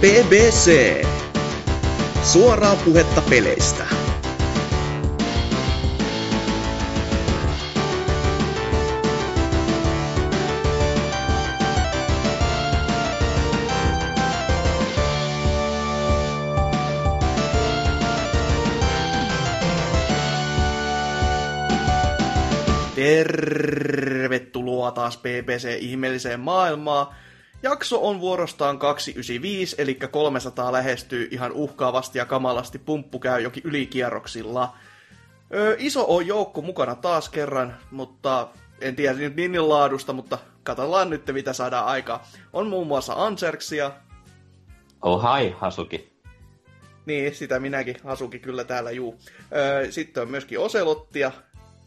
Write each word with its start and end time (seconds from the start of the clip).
BBC. 0.00 1.04
Suoraa 2.22 2.76
puhetta 2.76 3.22
peleistä. 3.30 3.86
Tervetuloa 22.94 24.90
taas 24.90 25.18
BBC-ihmeelliseen 25.18 26.40
maailmaan. 26.40 27.06
Jakso 27.66 28.08
on 28.08 28.20
vuorostaan 28.20 28.78
295, 28.78 29.76
eli 29.78 29.94
300 29.94 30.72
lähestyy 30.72 31.28
ihan 31.30 31.52
uhkaavasti 31.52 32.18
ja 32.18 32.24
kamalasti. 32.24 32.78
Pumppu 32.78 33.18
käy 33.18 33.40
jokin 33.40 33.62
ylikierroksilla. 33.66 34.76
Ö, 35.54 35.76
iso 35.78 36.04
on 36.08 36.26
joukko 36.26 36.62
mukana 36.62 36.94
taas 36.94 37.28
kerran, 37.28 37.76
mutta 37.90 38.48
en 38.80 38.96
tiedä 38.96 39.14
nyt 39.14 39.36
niin 39.36 39.68
laadusta, 39.68 40.12
mutta 40.12 40.38
katsotaan 40.62 41.10
nyt 41.10 41.26
mitä 41.32 41.52
saadaan 41.52 41.86
aikaa. 41.86 42.26
On 42.52 42.66
muun 42.66 42.86
muassa 42.86 43.14
Anserksia. 43.16 43.92
Oh 45.02 45.22
hi, 45.22 45.50
Hasuki. 45.50 46.12
Niin, 47.06 47.34
sitä 47.34 47.58
minäkin, 47.58 47.96
Hasuki 48.04 48.38
kyllä 48.38 48.64
täällä 48.64 48.90
juu. 48.90 49.18
Ö, 49.56 49.92
sitten 49.92 50.22
on 50.22 50.30
myöskin 50.30 50.58
Oselottia. 50.58 51.32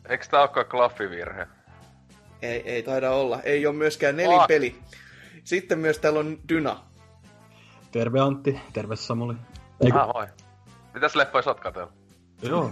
Eikö 0.09 0.25
tää 0.31 0.39
olekaan 0.39 0.65
klaffivirhe? 0.65 1.47
Ei, 2.41 2.61
ei 2.65 2.83
taida 2.83 3.11
olla. 3.11 3.41
Ei 3.41 3.65
ole 3.65 3.75
myöskään 3.75 4.17
nelipeli. 4.17 4.75
Sitten 5.49 5.79
myös 5.79 5.99
täällä 5.99 6.19
on 6.19 6.37
Dyna. 6.49 6.79
Terve 7.91 8.19
Antti, 8.19 8.59
terve 8.73 8.95
Samuli. 8.95 9.33
Ah, 9.93 10.07
moi. 10.13 10.27
Mitäs 10.93 11.15
leffoja 11.15 11.41
sä 11.41 11.49
oot 11.49 11.59
katsellut? 11.59 11.93
Joo, 12.41 12.69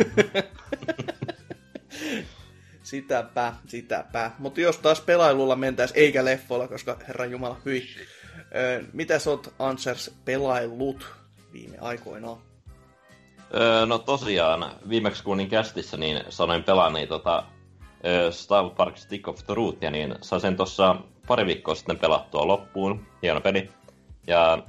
Sitäpä, 2.84 3.54
sitäpä. 3.68 4.32
Mutta 4.40 4.62
jos 4.62 4.78
taas 4.78 5.02
pelailulla 5.02 5.56
mentäis 5.56 5.92
eikä 5.96 6.26
leffoilla, 6.26 6.68
koska 6.68 6.98
herran 7.08 7.32
jumala, 7.32 7.58
hyi. 7.66 7.88
Öö, 8.56 8.84
mitä 8.94 9.20
sä 9.20 9.30
oot, 9.30 9.54
Ansers, 9.60 10.16
pelaillut 10.26 11.06
viime 11.54 11.78
aikoina? 11.82 12.38
Öö, 13.54 13.86
no 13.86 13.98
tosiaan, 13.98 14.72
viimeksi 14.90 15.24
kun 15.24 15.34
olin 15.34 15.50
kästissä, 15.50 15.98
niin 15.98 16.24
sanoin 16.30 16.64
pelaani 16.64 17.08
tota, 17.08 17.44
Star 18.32 18.70
Park 18.70 18.98
Stick 18.98 19.28
of 19.28 19.44
Truthia, 19.48 19.92
niin 19.92 20.16
sain 20.22 20.42
sen 20.42 20.58
tuossa 20.58 20.96
pari 21.28 21.46
viikkoa 21.46 21.76
sitten 21.76 22.00
pelattua 22.00 22.48
loppuun. 22.48 23.08
Hieno 23.22 23.42
peli. 23.42 23.70
Ja 24.28 24.64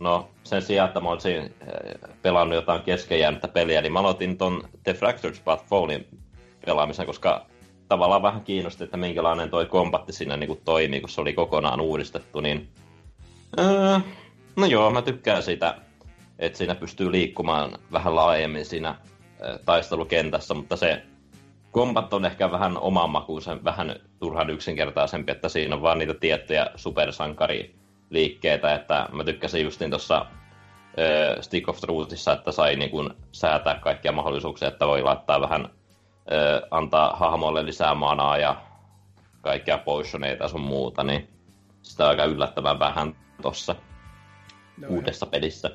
no, 0.00 0.28
sen 0.44 0.62
sijaan, 0.62 0.88
että 0.88 1.00
mä 1.00 1.08
olisin 1.08 1.54
öö, 1.62 1.98
pelannut 2.22 2.54
jotain 2.54 2.82
kesken 2.82 3.20
jäänyttä 3.20 3.48
peliä, 3.48 3.82
niin 3.82 3.92
mä 3.92 3.98
aloitin 3.98 4.38
ton 4.38 4.68
The 4.84 4.94
Fractured 4.94 5.36
Path 5.44 5.64
Fallin 5.66 6.06
pelaamisen, 6.66 7.06
koska 7.06 7.46
tavallaan 7.88 8.22
vähän 8.22 8.44
kiinnosti, 8.44 8.84
että 8.84 8.96
minkälainen 8.96 9.50
toi 9.50 9.66
kombatti 9.66 10.12
siinä 10.12 10.36
niin 10.36 10.60
toimii, 10.64 11.00
kun 11.00 11.10
se 11.10 11.20
oli 11.20 11.32
kokonaan 11.32 11.80
uudistettu, 11.80 12.40
niin... 12.40 12.68
Öö, 13.58 13.98
no 14.56 14.66
joo, 14.66 14.90
mä 14.90 15.02
tykkään 15.02 15.42
siitä 15.42 15.74
että 16.38 16.58
siinä 16.58 16.74
pystyy 16.74 17.12
liikkumaan 17.12 17.78
vähän 17.92 18.14
laajemmin 18.14 18.64
siinä 18.64 18.96
ö, 19.40 19.58
taistelukentässä, 19.64 20.54
mutta 20.54 20.76
se 20.76 21.02
kombat 21.78 22.12
on 22.12 22.24
ehkä 22.24 22.50
vähän 22.50 22.78
oman 22.78 23.10
makuisen, 23.10 23.64
vähän 23.64 23.96
turhan 24.18 24.50
yksinkertaisempi, 24.50 25.32
että 25.32 25.48
siinä 25.48 25.74
on 25.74 25.82
vaan 25.82 25.98
niitä 25.98 26.14
tiettyjä 26.14 26.66
supersankariliikkeitä, 26.76 28.74
että 28.74 29.08
mä 29.12 29.24
tykkäsin 29.24 29.64
justin 29.64 29.90
tuossa 29.90 30.26
Stick 31.40 31.68
of 31.68 31.80
Truthissa, 31.80 32.32
että 32.32 32.52
sai 32.52 32.76
niin 32.76 32.90
kun 32.90 33.14
säätää 33.32 33.74
kaikkia 33.74 34.12
mahdollisuuksia, 34.12 34.68
että 34.68 34.86
voi 34.86 35.02
laittaa 35.02 35.40
vähän, 35.40 35.68
ö, 36.32 36.66
antaa 36.70 37.16
hahmolle 37.16 37.66
lisää 37.66 37.94
manaa 37.94 38.38
ja 38.38 38.56
kaikkia 39.40 39.78
potioneita 39.78 40.48
sun 40.48 40.60
muuta, 40.60 41.04
niin 41.04 41.28
sitä 41.82 42.04
on 42.04 42.10
aika 42.10 42.24
yllättävän 42.24 42.78
vähän 42.78 43.16
tuossa 43.42 43.74
No, 44.76 44.88
uudessa 44.88 45.26
pelissä. 45.26 45.70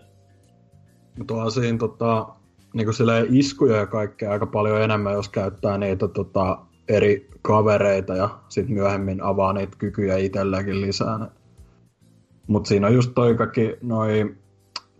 mutta 1.18 1.34
on 1.34 1.52
siinä 1.52 1.78
tota, 1.78 2.28
niin 2.74 2.94
silleen 2.94 3.28
iskuja 3.30 3.78
ja 3.78 3.88
kaikkea 3.88 4.32
aika 4.32 4.46
paljon 4.46 4.82
enemmän, 4.82 5.14
jos 5.14 5.30
käyttää 5.30 5.78
niitä 5.78 6.08
tota, 6.08 6.58
eri 6.88 7.30
kavereita 7.42 8.16
ja 8.16 8.40
sitten 8.50 8.76
myöhemmin 8.76 9.24
avaa 9.24 9.54
niitä 9.54 9.78
kykyjä 9.78 10.18
itselläkin 10.18 10.82
lisää. 10.82 11.20
Mutta 12.48 12.68
siinä 12.68 12.88
on 12.88 12.94
just 12.94 13.12
toi 13.16 13.36
kaikki 13.36 13.78
noi 13.82 14.36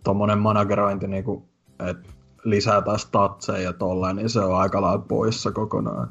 tommonen 0.04 0.38
managerointi, 0.38 1.08
niinku, 1.08 1.48
että 1.88 2.12
lisätään 2.44 2.98
statseja 2.98 3.60
ja 3.60 3.72
tolleen, 3.72 4.16
niin 4.16 4.30
se 4.30 4.40
on 4.40 4.60
aika 4.60 4.82
lailla 4.82 5.04
poissa 5.08 5.52
kokonaan. 5.52 6.08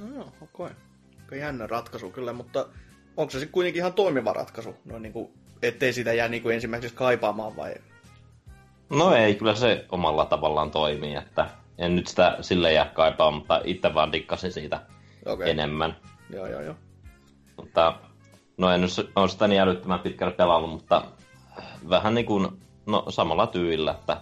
No 0.00 0.14
joo, 0.14 0.32
okei. 0.40 0.76
Aika 1.22 1.36
jännä 1.36 1.66
ratkaisu 1.66 2.10
kyllä, 2.10 2.32
mutta 2.32 2.66
onko 3.16 3.30
se 3.30 3.38
sitten 3.38 3.52
kuitenkin 3.52 3.80
ihan 3.80 3.92
toimiva 3.92 4.32
ratkaisu? 4.32 4.74
No 4.84 4.98
niin 4.98 5.12
kuin, 5.12 5.28
ettei 5.62 5.92
sitä 5.92 6.12
jää 6.12 6.28
niin 6.28 6.42
kuin 6.42 6.54
ensimmäiseksi 6.54 6.96
kaipaamaan 6.96 7.56
vai? 7.56 7.74
No 8.90 9.14
ei, 9.14 9.34
kyllä 9.34 9.54
se 9.54 9.86
omalla 9.92 10.26
tavallaan 10.26 10.70
toimii, 10.70 11.14
että 11.14 11.46
en 11.78 11.96
nyt 11.96 12.06
sitä 12.06 12.36
sille 12.40 12.72
jää 12.72 12.90
kaipaa, 12.94 13.30
mutta 13.30 13.60
itse 13.64 13.94
vaan 13.94 14.12
dikkasin 14.12 14.52
siitä 14.52 14.80
okay. 15.26 15.50
enemmän. 15.50 15.96
Joo, 16.30 16.46
joo, 16.46 16.60
joo. 16.60 16.74
Mutta 17.56 17.94
no 18.56 18.70
en 18.70 18.82
ole 19.16 19.28
sitä 19.28 19.48
niin 19.48 19.60
älyttömän 19.60 20.00
pitkälle 20.00 20.32
pelannut, 20.32 20.70
mutta 20.70 21.04
vähän 21.88 22.14
niin 22.14 22.26
kuin, 22.26 22.48
no 22.86 23.04
samalla 23.08 23.46
tyylillä, 23.46 23.90
että 23.90 24.16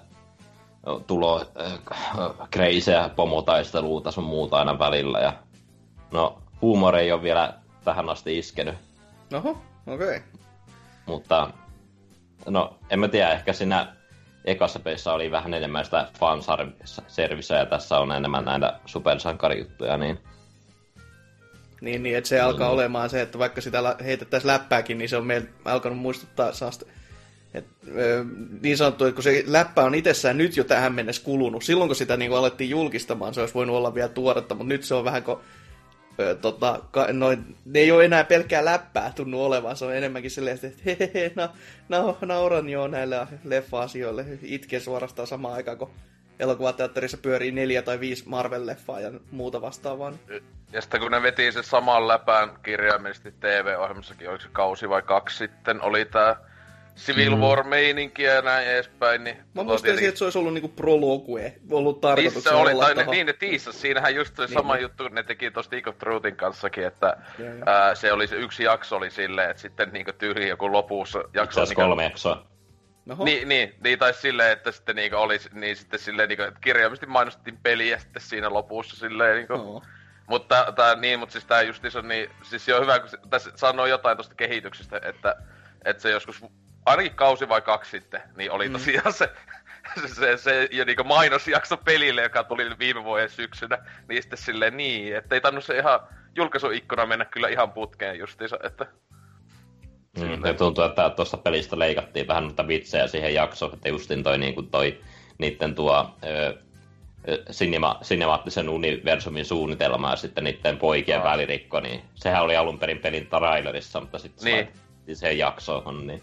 tulo 1.07 1.41
äh, 1.61 2.49
kreisejä 2.51 3.11
pomotaisteluita 3.17 4.11
sun 4.11 4.25
muuta 4.25 4.57
aina 4.57 4.79
välillä 4.79 5.19
ja 5.19 5.33
no 6.11 6.43
huumori 6.63 7.01
ei 7.01 7.13
ole 7.13 7.23
vielä 7.23 7.55
tähän 7.85 8.09
asti 8.09 8.39
iskenyt, 8.39 8.75
Oho, 9.35 9.51
okei. 9.87 10.17
Okay. 10.17 10.21
mutta 11.07 11.51
no 12.47 12.79
en 12.91 13.01
mä 13.01 13.09
tiedä, 13.09 13.33
ehkä 13.33 13.53
siinä 13.53 13.97
ekassa 14.45 14.79
pelissä 14.79 15.13
oli 15.13 15.31
vähän 15.31 15.55
enemmän 15.55 15.85
sitä 15.85 16.09
fanserviceä 16.19 17.59
ja 17.59 17.67
tässä 17.67 17.99
on 17.99 18.13
enemmän 18.13 18.45
näitä 18.45 18.81
supersankarijuttuja, 18.87 19.97
niin 19.97 20.19
Niin, 21.81 22.03
niin, 22.03 22.17
että 22.17 22.29
se 22.29 22.41
alkaa 22.41 22.71
olemaan 22.71 23.11
se, 23.11 23.23
että 23.23 23.39
vaikka 23.39 23.61
sitä 23.61 23.97
heitettäisiin 24.05 24.49
läppääkin, 24.49 24.99
niin 24.99 25.09
se 25.09 25.17
on 25.17 25.27
meillä 25.27 25.49
alkanut 25.65 25.99
muistuttaa 25.99 26.53
saasta. 26.53 26.87
Et, 27.55 27.67
ö, 27.97 28.25
niin 28.63 28.77
sanottu, 28.77 29.05
että 29.05 29.15
kun 29.15 29.23
se 29.23 29.45
läppä 29.47 29.85
on 29.85 29.95
itsessään 29.95 30.39
nyt 30.39 30.57
jo 30.57 30.65
tähän 30.65 30.95
mennessä 30.95 31.25
kulunut, 31.25 31.65
silloin 31.65 31.89
kun 31.89 31.97
sitä 31.97 32.17
niin 32.17 32.33
alettiin 32.33 32.71
julkistamaan, 32.71 33.35
se 33.35 33.41
olisi 33.41 33.55
voinut 33.55 33.77
olla 33.77 33.95
vielä 33.95 34.09
tuoretta, 34.09 34.55
mutta 34.55 34.69
nyt 34.69 34.85
se 34.85 34.95
on 34.95 35.05
vähän 35.05 35.23
kuin, 35.23 35.39
tota, 36.41 36.81
noin, 37.13 37.57
ne 37.65 37.79
ei 37.79 37.93
ole 37.93 38.05
enää 38.05 38.25
pelkkää 38.25 38.65
läppää 38.65 39.13
tunnu 39.17 39.45
olevan, 39.45 39.77
se 39.77 39.85
on 39.85 39.97
enemmänkin 39.97 40.31
silleen, 40.31 40.59
että 40.63 40.83
hehehe, 40.87 41.33
na, 41.35 41.49
na, 41.89 42.15
nauran 42.21 42.69
jo 42.69 42.87
näille 42.87 43.27
leffa-asioille, 43.45 44.25
itken 44.43 44.81
suorastaan 44.81 45.29
samaan 45.29 45.55
aikaan, 45.55 45.79
kun 45.79 45.91
elokuvateatterissa 46.39 47.19
pyörii 47.19 47.51
neljä 47.51 47.83
tai 47.83 48.01
viisi 48.01 48.25
Marvel-leffaa 48.25 49.01
ja 49.01 49.11
muuta 49.31 49.61
vastaavaa. 49.61 50.13
Ja 50.73 50.81
sitten 50.81 51.01
kun 51.01 51.11
ne 51.11 51.23
veti 51.23 51.53
sen 51.53 51.65
saman 51.65 52.09
läpän 52.09 52.51
kirjaimellisesti 52.63 53.33
TV-ohjelmassakin, 53.41 54.29
oliko 54.29 54.43
se 54.43 54.49
kausi 54.53 54.89
vai 54.89 55.03
kaksi 55.03 55.37
sitten, 55.37 55.83
oli 55.83 56.05
tää 56.05 56.37
Civil 56.97 57.37
War-meininki 57.37 58.23
ja 58.23 58.43
näin 58.43 58.69
edespäin, 58.69 59.25
niin... 59.25 59.37
Mä 59.55 59.63
muistin, 59.63 59.85
tietenkin- 59.85 60.09
että 60.09 60.19
se 60.19 60.25
olisi 60.25 60.39
ollut 60.39 60.55
niinku 60.55 60.69
prologue, 60.69 61.55
ollut 61.71 62.01
tarkoituksena 62.01 62.57
se 62.57 62.63
oli, 62.63 62.73
olla 62.73 62.85
tai 62.85 62.95
ne, 62.95 63.05
niin 63.05 63.27
ne 63.27 63.33
tiisas, 63.33 63.81
siinähän 63.81 64.15
just 64.15 64.37
se 64.37 64.43
Niin, 64.43 64.53
sama 64.55 64.75
niin. 64.75 64.83
juttu, 64.83 65.09
ne 65.09 65.23
teki 65.23 65.51
tuossa 65.51 65.69
Stick 65.69 65.89
of 65.89 65.99
Truthin 65.99 66.37
kanssakin, 66.37 66.87
että 66.87 67.17
Joo, 67.39 67.49
joo. 67.49 67.63
ää, 67.67 67.95
se 67.95 68.13
oli 68.13 68.27
se 68.27 68.37
yksi 68.37 68.65
jakso 68.65 68.97
oli 68.97 69.11
silleen, 69.11 69.51
että 69.51 69.63
sitten 69.63 69.91
niinku 69.93 70.13
tyyli 70.19 70.49
joku 70.49 70.73
lopussa 70.73 71.19
itse 71.19 71.39
jakso... 71.39 71.61
asiassa 71.61 71.75
kolme 71.75 72.05
jaksoa. 72.05 72.47
Oho. 73.11 73.25
Niin, 73.25 73.49
niin, 73.49 73.75
niin 73.85 73.99
tai 73.99 74.15
silleen, 74.15 74.53
että 74.53 74.73
sitten 74.73 74.97
niinku 74.97 75.17
oli, 75.17 75.39
niin 75.53 75.77
sitten 75.77 76.01
silleen 76.01 76.29
niinku, 76.29 76.43
että 76.43 76.61
kirjaimisesti 76.61 77.07
mainostettiin 77.07 77.59
peliä 77.63 77.99
sitten 77.99 78.23
siinä 78.23 78.51
lopussa 78.51 78.97
silleen 78.97 79.37
niinku. 79.37 79.53
Joo. 79.53 79.83
Mutta 80.27 80.73
tää, 80.77 80.95
niin, 80.95 81.19
mutta 81.19 81.33
siis 81.33 81.45
tää 81.45 81.63
justiis 81.63 81.97
on 81.97 82.09
niin, 82.09 82.31
siis 82.43 82.65
se 82.65 82.75
on 82.75 82.83
hyvä, 82.83 82.99
kun 82.99 83.09
tässä 83.31 83.51
sanoo 83.57 83.87
jotain 83.87 84.17
tosta 84.17 84.35
kehityksestä, 84.35 85.01
että, 85.05 85.37
että 85.85 86.03
se 86.03 86.11
joskus, 86.11 86.45
ainakin 86.87 87.15
kausi 87.15 87.49
vai 87.49 87.61
kaksi 87.63 87.91
sitten, 87.91 88.23
niin 88.37 88.51
oli 88.51 88.69
Mm. 88.69 88.73
tosiaan 88.73 89.13
se, 89.13 89.31
se, 90.01 90.09
se, 90.15 90.37
se 90.37 90.69
ja 90.73 90.85
niinku 90.85 91.05
mainosjakso 91.05 91.77
pelille, 91.77 92.23
joka 92.23 92.45
tuli 92.45 92.79
viime 92.79 93.05
vuoden 93.05 93.29
syksynä, 93.31 93.79
niin 94.09 94.23
sitten 94.23 94.39
silleen 94.39 94.77
niin, 94.77 95.17
että 95.17 95.35
ei 95.35 95.41
tannut 95.41 95.65
se 95.65 95.79
ihan 95.79 96.01
julkaisuikkuna 96.37 97.07
mennä 97.07 97.25
kyllä 97.25 97.49
ihan 97.49 97.73
putkeen 97.73 98.19
justiinsa, 98.19 98.59
että 98.63 98.87
Mm, 100.21 100.45
ja 100.45 100.55
tuntuu, 100.55 100.85
että 100.85 101.11
tuosta 101.11 101.37
pelistä 101.37 101.79
leikattiin 101.79 102.29
vähän 102.29 102.45
noita 102.45 102.69
vitsejä 102.69 103.07
siihen 103.07 103.35
jaksoon, 103.35 103.75
että 103.75 103.89
justin 103.89 104.23
toi, 104.23 104.39
niin 104.39 104.55
kuin 104.55 104.71
toi 104.71 105.01
niiden 105.39 105.75
tuo 105.75 106.17
ö, 106.25 106.59
cinema, 107.53 107.99
cinemaattisen 108.03 108.69
universumin 108.69 109.45
suunnitelma 109.45 110.11
ja 110.11 110.17
sitten 110.17 110.45
niiden 110.45 110.79
poikien 110.79 111.19
Aa. 111.19 111.25
välirikko, 111.25 111.81
niin 111.81 112.03
sehän 112.15 112.43
oli 112.43 112.57
alun 112.57 112.79
perin 112.79 112.99
pelin 112.99 113.27
trailerissa, 113.27 114.01
mutta 114.01 114.19
sitten 114.19 114.45
Niin. 114.45 114.69
niin. 115.07 115.17
se 115.17 115.33
jaksoon, 115.33 116.07
niin 116.07 116.23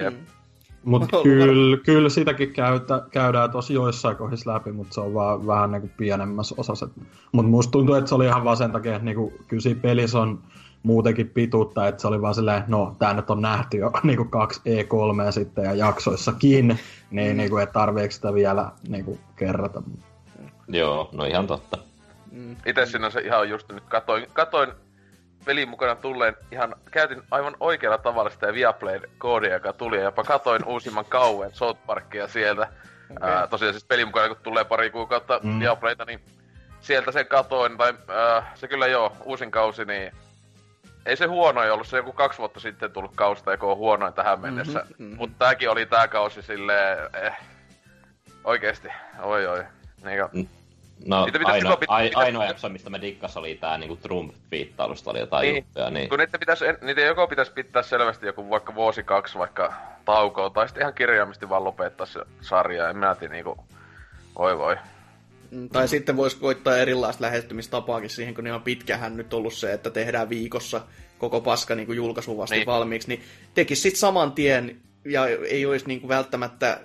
Mm. 0.00 0.16
Mutta 0.84 1.16
ollut 1.16 1.28
kyllä, 1.28 1.76
kyllä 1.84 2.08
sitäkin 2.08 2.52
käytä, 2.52 3.02
käydään 3.10 3.50
tosi 3.50 3.74
joissain 3.74 4.16
kohdissa 4.16 4.54
läpi, 4.54 4.72
mutta 4.72 4.94
se 4.94 5.00
on 5.00 5.14
vaan 5.14 5.46
vähän 5.46 5.70
niinku 5.70 5.90
pienemmässä 5.96 6.54
osassa. 6.58 6.88
Mutta 7.32 7.50
musta 7.50 7.70
tuntuu, 7.70 7.94
että 7.94 8.08
se 8.08 8.14
oli 8.14 8.26
ihan 8.26 8.44
vaan 8.44 8.56
sen 8.56 8.72
takia, 8.72 8.92
että 8.92 9.04
niinku, 9.04 9.32
kyllä 9.48 9.60
siinä 9.60 9.80
pelissä 9.80 10.18
on 10.18 10.42
muutenkin 10.82 11.28
pituutta, 11.28 11.88
että 11.88 12.00
se 12.00 12.08
oli 12.08 12.22
vaan 12.22 12.34
silleen, 12.34 12.64
no 12.68 12.96
tää 12.98 13.14
nyt 13.14 13.30
on 13.30 13.42
nähty 13.42 13.76
jo 13.76 13.92
niinku 14.02 14.24
kaksi 14.24 14.60
E3 14.60 15.32
sitten 15.32 15.64
ja 15.64 15.74
jaksoissakin, 15.74 16.78
niin 17.10 17.32
mm. 17.32 17.36
niinku, 17.36 17.56
että 17.56 17.72
tarviiko 17.72 18.10
sitä 18.10 18.34
vielä 18.34 18.70
niinku 18.88 19.18
kerrata. 19.36 19.82
Joo, 20.68 21.08
no 21.12 21.24
ihan 21.24 21.46
totta. 21.46 21.78
Itse 22.66 22.86
sinänsä 22.86 23.20
ihan 23.20 23.48
just 23.48 23.72
nyt 23.72 23.84
katoin, 23.88 24.26
katoin 24.32 24.72
pelin 25.46 25.68
mukana 25.68 25.94
tulleen 25.94 26.36
ihan, 26.52 26.74
käytin 26.90 27.22
aivan 27.30 27.56
oikealla 27.60 27.98
tavalla 27.98 28.30
sitä 28.30 28.52
Viaplayn 28.54 29.02
koodia, 29.18 29.54
joka 29.54 29.72
tuli, 29.72 29.96
ja 29.96 30.02
jopa 30.02 30.24
katoin 30.24 30.64
uusimman 30.64 31.04
kauen 31.04 31.54
South 31.54 31.80
Parkia 31.86 32.28
sieltä. 32.28 32.68
Okay. 33.10 33.30
Ää, 33.30 33.46
tosiaan 33.46 33.74
siis 33.74 33.84
pelin 33.84 34.08
mukana, 34.08 34.28
kun 34.28 34.36
tulee 34.42 34.64
pari 34.64 34.90
kuukautta 34.90 35.40
mm. 35.42 35.60
Viaplayta, 35.60 36.04
niin 36.04 36.20
sieltä 36.80 37.12
sen 37.12 37.26
katoin, 37.26 37.76
tai 37.78 37.94
ää, 38.08 38.52
se 38.54 38.68
kyllä 38.68 38.86
joo, 38.86 39.16
uusin 39.24 39.50
kausi, 39.50 39.84
niin 39.84 40.12
ei 41.06 41.16
se 41.16 41.26
huono 41.26 41.62
ei 41.62 41.70
ollut, 41.70 41.86
se 41.86 41.96
joku 41.96 42.12
kaksi 42.12 42.38
vuotta 42.38 42.60
sitten 42.60 42.92
tullut 42.92 43.12
kausta, 43.14 43.50
joka 43.50 43.66
on 43.66 43.76
huonoin 43.76 44.14
tähän 44.14 44.40
mennessä. 44.40 44.78
Mm-hmm, 44.78 45.04
mm-hmm. 45.04 45.16
Mutta 45.16 45.36
tääkin 45.38 45.70
oli 45.70 45.86
tää 45.86 46.08
kausi 46.08 46.42
silleen, 46.42 46.98
eh, 47.22 47.32
oikeesti, 48.44 48.88
oi 49.22 49.46
oi. 49.46 49.64
Niin, 50.04 50.20
Mm. 50.32 50.48
No, 51.04 51.24
pitäisi 51.24 51.46
ainoa, 51.46 51.70
joko 51.72 51.82
pit- 51.84 51.86
ai, 51.88 52.08
pitäisi- 52.08 52.26
ainoa 52.26 52.44
jakso, 52.44 52.68
mistä 52.68 52.90
mä 52.90 53.00
dikkas, 53.00 53.36
oli 53.36 53.54
tää 53.54 53.78
niinku 53.78 53.96
Trump-viittailusta 53.96 55.10
oli 55.10 55.18
jotain 55.18 55.42
Niin. 55.42 55.56
juttuja, 55.56 55.90
niin... 55.90 56.08
Kun 56.08 56.18
niitä, 56.18 56.38
pitäisi, 56.38 56.64
niitä 56.82 57.00
joko 57.00 57.26
pitäisi 57.26 57.52
pitää 57.52 57.82
selvästi 57.82 58.26
joku 58.26 58.50
vaikka 58.50 58.74
vuosi 58.74 59.02
kaksi 59.02 59.38
vaikka 59.38 59.72
taukoa, 60.04 60.50
tai 60.50 60.68
sitten 60.68 60.80
ihan 60.82 60.94
kirjaimisesti 60.94 61.48
vaan 61.48 61.64
lopettaa 61.64 62.06
se 62.06 62.20
sarja. 62.40 62.90
En 62.90 62.96
mä 62.96 63.14
tiedä 63.14 63.34
niinku, 63.34 63.56
voi 64.38 64.58
voi. 64.58 64.76
Mm, 65.50 65.68
Tai 65.68 65.88
sitten 65.88 66.16
voisi 66.16 66.36
koittaa 66.36 66.76
erilaista 66.76 67.24
lähestymistapaakin 67.24 68.10
siihen, 68.10 68.34
kun 68.34 68.46
ihan 68.46 68.62
pitkähän 68.62 69.16
nyt 69.16 69.34
ollut 69.34 69.52
se, 69.52 69.72
että 69.72 69.90
tehdään 69.90 70.28
viikossa 70.28 70.80
koko 71.18 71.40
paska 71.40 71.74
niin 71.74 71.86
kuin 71.86 72.14
vasta 72.36 72.54
Niin. 72.54 72.66
valmiiksi, 72.66 73.08
niin 73.08 73.22
tekisi 73.54 73.82
sitten 73.82 73.98
saman 74.00 74.32
tien 74.32 74.76
ja 75.04 75.26
ei 75.26 75.66
olisi 75.66 75.86
niin 75.86 76.00
kuin 76.00 76.08
välttämättä 76.08 76.80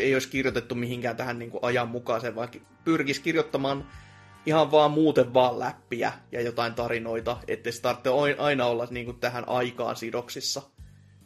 ei 0.00 0.14
olisi 0.14 0.28
kirjoitettu 0.28 0.74
mihinkään 0.74 1.16
tähän 1.16 1.38
niin 1.38 1.50
kuin 1.50 1.64
ajan 1.64 1.88
mukaiseen, 1.88 2.34
vaan 2.34 2.48
pyrkisi 2.84 3.22
kirjoittamaan 3.22 3.86
ihan 4.46 4.70
vaan 4.70 4.90
muuten 4.90 5.34
vaan 5.34 5.58
läppiä 5.58 6.12
ja 6.32 6.40
jotain 6.40 6.74
tarinoita, 6.74 7.36
ettei 7.48 7.72
se 7.72 7.82
tarvitse 7.82 8.10
oin- 8.10 8.40
aina 8.40 8.66
olla 8.66 8.86
niin 8.90 9.06
kuin 9.06 9.20
tähän 9.20 9.48
aikaan 9.48 9.96
sidoksissa, 9.96 10.62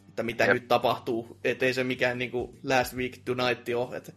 että 0.09 0.23
mitä 0.23 0.43
Jep. 0.43 0.53
nyt 0.53 0.67
tapahtuu, 0.67 1.37
ettei 1.43 1.73
se 1.73 1.83
mikään 1.83 2.17
niin 2.17 2.31
kuin 2.31 2.59
last 2.63 2.93
week 2.95 3.17
tonight 3.25 3.69
ole, 3.75 3.97
että 3.97 4.11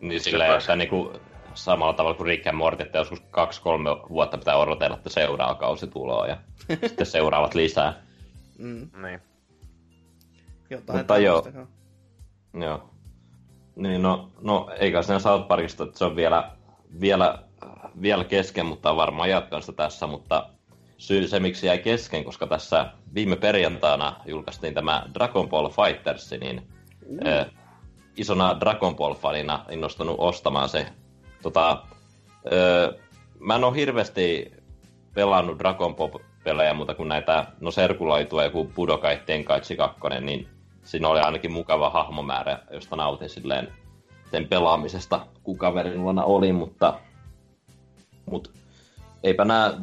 Niin 0.00 0.20
silleen, 0.20 0.58
että 0.58 0.76
niinku 0.76 1.12
samalla 1.54 1.92
tavalla 1.94 2.16
kuin 2.16 2.26
Rick 2.26 2.46
and 2.46 2.56
Morty, 2.56 2.82
että 2.82 2.98
joskus 2.98 3.20
kaksi-kolme 3.30 3.90
vuotta 4.08 4.38
pitää 4.38 4.56
odotella, 4.56 4.96
että 4.96 5.10
seuraava 5.10 5.54
kausi 5.54 5.86
tulee 5.86 6.28
ja 6.28 6.36
sitten 6.88 7.06
seuraavat 7.06 7.54
lisää. 7.54 8.02
mm, 8.58 8.88
Niin. 9.02 9.20
jotain 10.70 10.98
Mutta 10.98 11.18
joo. 11.18 11.46
Joo. 12.60 12.90
Niin 13.76 14.02
no, 14.02 14.30
no 14.40 14.70
eikä 14.78 15.02
siinä 15.02 15.18
South 15.18 15.48
Parkista, 15.48 15.84
että 15.84 15.98
se 15.98 16.04
on 16.04 16.16
vielä, 16.16 16.50
vielä, 17.00 17.38
vielä 18.00 18.24
kesken, 18.24 18.66
mutta 18.66 18.96
varmaan 18.96 19.30
jatkan 19.30 19.62
sitä 19.62 19.76
tässä, 19.76 20.06
mutta 20.06 20.48
syy 20.98 21.28
se, 21.28 21.40
miksi 21.40 21.66
jäi 21.66 21.78
kesken, 21.78 22.24
koska 22.24 22.46
tässä 22.46 22.92
viime 23.14 23.36
perjantaina 23.36 24.16
julkaistiin 24.26 24.74
tämä 24.74 25.06
Dragon 25.14 25.48
Ball 25.48 25.68
Fighters, 25.68 26.30
niin 26.30 26.62
äh, 27.26 27.46
isona 28.16 28.60
Dragon 28.60 28.96
Ball-fanina 28.96 29.72
innostunut 29.72 30.16
ostamaan 30.18 30.68
se. 30.68 30.86
Tota, 31.42 31.82
äh, 32.52 33.00
mä 33.38 33.54
en 33.54 33.64
ole 33.64 33.76
hirveästi 33.76 34.52
pelannut 35.14 35.58
Dragon 35.58 35.96
Ball-pelejä, 35.96 36.74
mutta 36.74 36.94
kun 36.94 37.08
näitä, 37.08 37.46
no 37.60 37.70
Serkulaitua 37.70 38.40
ja 38.40 38.46
joku 38.46 38.64
Budokai 38.64 39.20
Tenkaichi 39.26 39.76
2, 39.76 40.00
niin 40.20 40.55
siinä 40.86 41.08
oli 41.08 41.20
ainakin 41.20 41.52
mukava 41.52 41.90
hahmomäärä, 41.90 42.58
josta 42.70 42.96
nautin 42.96 43.30
silleen 43.30 43.72
sen 44.30 44.48
pelaamisesta, 44.48 45.26
kun 45.42 45.58
kaverin 45.58 46.02
luona 46.02 46.24
oli, 46.24 46.52
mutta, 46.52 47.00
mutta 48.30 48.50
eipä 49.22 49.44
nämä, 49.44 49.74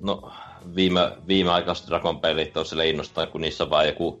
no 0.00 0.32
viime, 0.76 1.12
viimeaikaiset 1.28 1.88
Dragon 1.88 2.20
pelit 2.20 2.56
on 2.56 2.66
sille 2.66 2.88
innostunut, 2.88 3.30
kun 3.30 3.40
niissä 3.40 3.64
on 3.64 3.70
vaan 3.70 3.86
joku 3.86 4.20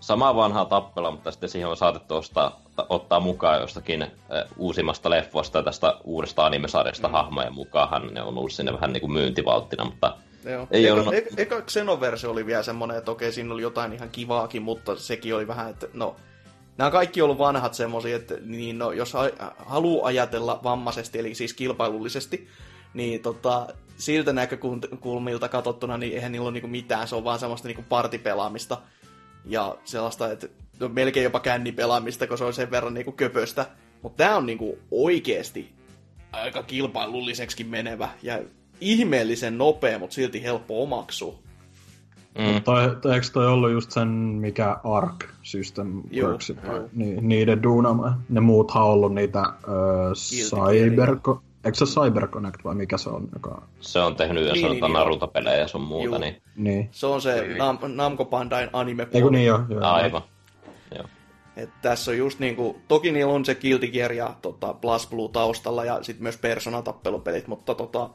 sama 0.00 0.36
vanha 0.36 0.64
tappela, 0.64 1.10
mutta 1.10 1.30
sitten 1.30 1.48
siihen 1.48 1.68
on 1.68 1.76
saatettu 1.76 2.16
ostaa, 2.16 2.60
ottaa 2.88 3.20
mukaan 3.20 3.60
jostakin 3.60 4.02
äh, 4.02 4.10
uusimmasta 4.56 5.10
leffosta 5.10 5.58
ja 5.58 5.62
tästä 5.62 5.94
uudesta 6.04 6.46
animesarjasta 6.46 7.08
mm. 7.08 7.12
hahmoja 7.12 7.50
mukaan. 7.50 8.14
Ne 8.14 8.22
on 8.22 8.38
ollut 8.38 8.52
sinne 8.52 8.72
vähän 8.72 8.92
niin 8.92 9.00
kuin 9.00 9.12
myyntivalttina, 9.12 9.84
mutta 9.84 10.16
Joo. 10.44 10.68
Ei 10.70 10.86
eka, 10.86 10.94
ollut- 10.94 11.14
eka, 11.14 11.30
eka 11.36 11.62
Xenoverse 11.62 12.28
oli 12.28 12.46
vielä 12.46 12.62
semmoinen, 12.62 12.96
että 12.96 13.10
okei, 13.10 13.32
siinä 13.32 13.54
oli 13.54 13.62
jotain 13.62 13.92
ihan 13.92 14.10
kivaakin, 14.10 14.62
mutta 14.62 14.96
sekin 14.96 15.34
oli 15.34 15.46
vähän, 15.46 15.70
että 15.70 15.86
no, 15.94 16.16
nämä 16.78 16.90
kaikki 16.90 17.22
on 17.22 17.24
ollut 17.24 17.38
vanhat 17.38 17.74
semmoisia, 17.74 18.16
että 18.16 18.34
niin 18.40 18.78
no, 18.78 18.92
jos 18.92 19.12
haluaa 19.56 20.06
ajatella 20.06 20.60
vammaisesti, 20.64 21.18
eli 21.18 21.34
siis 21.34 21.54
kilpailullisesti, 21.54 22.48
niin 22.94 23.22
tota, 23.22 23.66
siltä 23.96 24.32
näkökulmilta 24.32 25.48
katsottuna, 25.48 25.98
niin 25.98 26.14
eihän 26.14 26.32
niillä 26.32 26.44
ole 26.44 26.52
niinku 26.52 26.68
mitään, 26.68 27.08
se 27.08 27.14
on 27.14 27.24
vaan 27.24 27.38
semmoista 27.38 27.68
niinku 27.68 27.84
partipelaamista 27.88 28.78
ja 29.44 29.76
sellaista, 29.84 30.32
että 30.32 30.48
no, 30.80 30.88
melkein 30.88 31.24
jopa 31.24 31.40
kännipelaamista, 31.40 32.26
kun 32.26 32.38
se 32.38 32.44
on 32.44 32.54
sen 32.54 32.70
verran 32.70 32.94
niinku 32.94 33.12
köpöstä. 33.12 33.66
Mutta 34.02 34.24
tämä 34.24 34.36
on 34.36 34.46
niinku 34.46 34.78
oikeasti 34.90 35.72
aika 36.32 36.62
kilpailulliseksi 36.62 37.64
menevä 37.64 38.08
ja 38.22 38.42
ihmeellisen 38.80 39.58
nopea, 39.58 39.98
mutta 39.98 40.14
silti 40.14 40.42
helppo 40.42 40.82
omaksua. 40.82 41.34
mm, 42.38 42.62
Tai, 42.64 42.96
tai 43.02 43.14
eikö 43.14 43.26
toi 43.32 43.46
ollut 43.46 43.70
just 43.70 43.90
sen, 43.90 44.08
mikä 44.08 44.76
Arc 44.84 45.24
System 45.42 46.02
Works, 46.22 46.52
ni, 46.92 47.16
niiden 47.20 47.62
duunama. 47.62 48.18
Ne 48.28 48.40
muuthan 48.40 48.82
on 48.82 48.88
ollut 48.88 49.14
niitä 49.14 49.42
öö, 49.68 50.12
Cyberco... 50.14 51.42
Eikö 51.64 51.78
se 51.78 51.84
CyberConnect 51.84 52.64
vai 52.64 52.74
mikä 52.74 52.98
se 52.98 53.10
on? 53.10 53.28
Joka... 53.32 53.62
se 53.80 54.00
on 54.00 54.16
tehnyt 54.16 54.44
Niin, 54.44 54.52
niin, 54.54 54.70
niin, 54.70 54.80
niin, 54.82 54.92
Naruto-pelejä 54.92 55.56
ja 55.56 55.68
sun 55.68 55.80
muuta, 55.80 56.04
Juu. 56.06 56.18
niin 56.18 56.42
Niin. 56.56 56.88
Se 56.92 57.06
on 57.06 57.22
se 57.22 57.40
Niin. 57.42 57.56
Nam- 57.56 57.88
Namco 57.94 58.24
Bandain 58.24 58.70
anime 58.72 59.08
Eiku 59.12 59.28
niin 59.28 59.46
jo, 59.46 59.60
joo. 59.68 59.80
aivan. 59.82 60.22
Joo. 60.94 61.04
Et 61.56 61.70
tässä 61.82 62.10
on 62.10 62.18
just 62.18 62.38
niinku, 62.38 62.76
toki 62.88 63.12
niillä 63.12 63.32
on 63.32 63.44
se 63.44 63.54
Guilty 63.54 63.86
Gear 63.86 64.12
ja 64.12 64.34
tota, 64.42 64.74
Plus 64.74 65.06
Blue 65.10 65.28
taustalla 65.32 65.84
ja 65.84 66.02
sitten 66.02 66.22
myös 66.22 66.36
Persona-tappelupelit, 66.36 67.46
mutta 67.46 67.74
tota, 67.74 68.10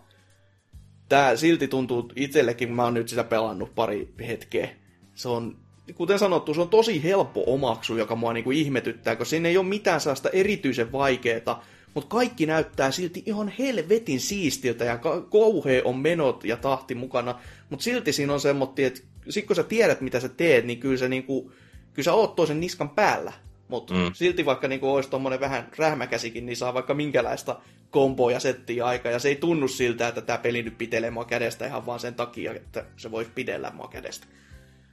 tää 1.09 1.35
silti 1.35 1.67
tuntuu 1.67 2.11
itsellekin, 2.15 2.73
mä 2.73 2.83
oon 2.83 2.93
nyt 2.93 3.09
sitä 3.09 3.23
pelannut 3.23 3.75
pari 3.75 4.13
hetkeä. 4.27 4.69
Se 5.15 5.29
on, 5.29 5.57
kuten 5.95 6.19
sanottu, 6.19 6.53
se 6.53 6.61
on 6.61 6.69
tosi 6.69 7.03
helppo 7.03 7.43
omaksu, 7.47 7.97
joka 7.97 8.15
mua 8.15 8.33
niinku 8.33 8.51
ihmetyttää, 8.51 9.15
koska 9.15 9.29
siinä 9.29 9.49
ei 9.49 9.57
ole 9.57 9.65
mitään 9.65 10.01
sellaista 10.01 10.29
erityisen 10.29 10.91
vaikeeta, 10.91 11.61
mutta 11.93 12.09
kaikki 12.09 12.45
näyttää 12.45 12.91
silti 12.91 13.23
ihan 13.25 13.53
helvetin 13.59 14.19
siistiltä 14.19 14.85
ja 14.85 14.97
ka- 14.97 15.21
kauhea 15.21 15.81
on 15.85 15.97
menot 15.97 16.43
ja 16.43 16.57
tahti 16.57 16.95
mukana, 16.95 17.39
mutta 17.69 17.83
silti 17.83 18.13
siinä 18.13 18.33
on 18.33 18.39
semmoinen, 18.39 18.85
että 18.85 19.01
sit 19.29 19.45
kun 19.45 19.55
sä 19.55 19.63
tiedät 19.63 20.01
mitä 20.01 20.19
sä 20.19 20.29
teet, 20.29 20.65
niin 20.65 20.79
kyllä 20.79 20.97
sä, 20.97 21.07
niinku, 21.07 21.51
kyllä 21.93 22.05
sä 22.05 22.13
oot 22.13 22.35
toisen 22.35 22.59
niskan 22.59 22.89
päällä. 22.89 23.33
Mutta 23.69 23.93
mm. 23.93 24.11
Silti 24.13 24.45
vaikka 24.45 24.67
niinku 24.67 24.93
olisi 24.93 25.09
tommonen 25.09 25.39
vähän 25.39 25.69
rähmäkäsikin, 25.77 26.45
niin 26.45 26.57
saa 26.57 26.73
vaikka 26.73 26.93
minkälaista 26.93 27.55
komboa 27.91 28.31
ja 28.31 28.39
settiä 28.39 28.85
aika. 28.85 29.09
Ja 29.09 29.19
se 29.19 29.29
ei 29.29 29.35
tunnu 29.35 29.67
siltä, 29.67 30.07
että 30.07 30.21
tämä 30.21 30.37
peli 30.37 30.63
nyt 30.63 30.77
pitelee 30.77 31.11
mua 31.11 31.25
kädestä 31.25 31.65
ihan 31.65 31.85
vaan 31.85 31.99
sen 31.99 32.15
takia, 32.15 32.53
että 32.53 32.85
se 32.97 33.11
voisi 33.11 33.31
pidellä 33.35 33.71
mua 33.71 33.87
kädestä. 33.87 34.27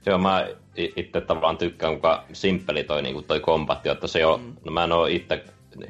Joo, 0.05 0.17
mä 0.17 0.47
itse 0.75 1.21
tavallaan 1.21 1.57
tykkään, 1.57 1.91
kuinka 1.91 2.23
simppeli 2.33 2.83
toi, 2.83 3.01
niin 3.01 3.23
toi 3.23 3.39
kombatti, 3.39 3.89
että 3.89 4.07
se 4.07 4.25
on, 4.25 4.41
mm. 4.41 4.55
no 4.65 4.71
mä 4.71 4.83
en 4.83 4.91
oo 4.91 5.05
itse 5.05 5.43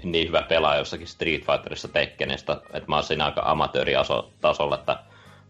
niin 0.03 0.27
hyvä 0.27 0.41
pelaaja 0.41 0.79
jossakin 0.79 1.07
Street 1.07 1.45
Fighterissa 1.45 1.87
Tekkenistä, 1.87 2.61
että 2.73 2.83
mä 2.87 2.95
oon 2.95 3.03
siinä 3.03 3.25
aika 3.25 3.41
amatööritasolla, 3.45 4.75
että 4.75 4.99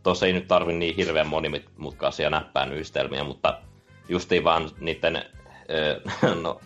tossa 0.04 0.26
ei 0.26 0.34
nyt 0.34 0.48
tarvi 0.48 0.74
niin 0.74 0.96
hirveän 0.96 1.28
monimutkaisia 1.28 2.30
näppäinyhdistelmiä, 2.30 3.24
mutta 3.24 3.58
justiin 4.10 4.44
vaan 4.44 4.70
niiden, 4.80 5.26
no, 6.44 6.62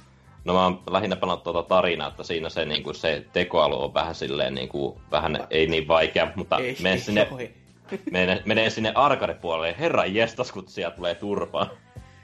no 0.46 0.54
mä 0.54 0.64
oon 0.64 0.84
lähinnä 0.90 1.16
pelannut 1.16 1.44
tuota 1.44 1.64
tarinaa, 1.64 2.08
että 2.08 2.24
siinä 2.24 2.50
se, 2.50 2.66
niin 2.66 2.84
kuin, 2.84 2.96
se 2.96 3.26
tekoalu 3.34 3.84
on 3.84 3.94
vähän 3.94 4.16
silleen, 4.16 4.56
niin 4.56 4.70
kuin, 4.70 5.02
vähän 5.12 5.48
ei 5.50 5.68
niin 5.68 5.88
vaikea, 5.88 6.32
mutta 6.36 6.58
ei, 6.58 6.78
mene 6.82 6.98
sinne, 6.98 7.28
oi. 7.32 7.52
menee, 8.12 8.42
menee 8.46 8.70
sinne 8.70 8.92
arcade-puolelle 8.96 9.68
ja 9.68 9.76
herran 9.80 10.16
jestas, 10.16 10.52
kun 10.52 10.64
siellä 10.68 10.96
tulee 10.96 11.16
turpaan. 11.16 11.70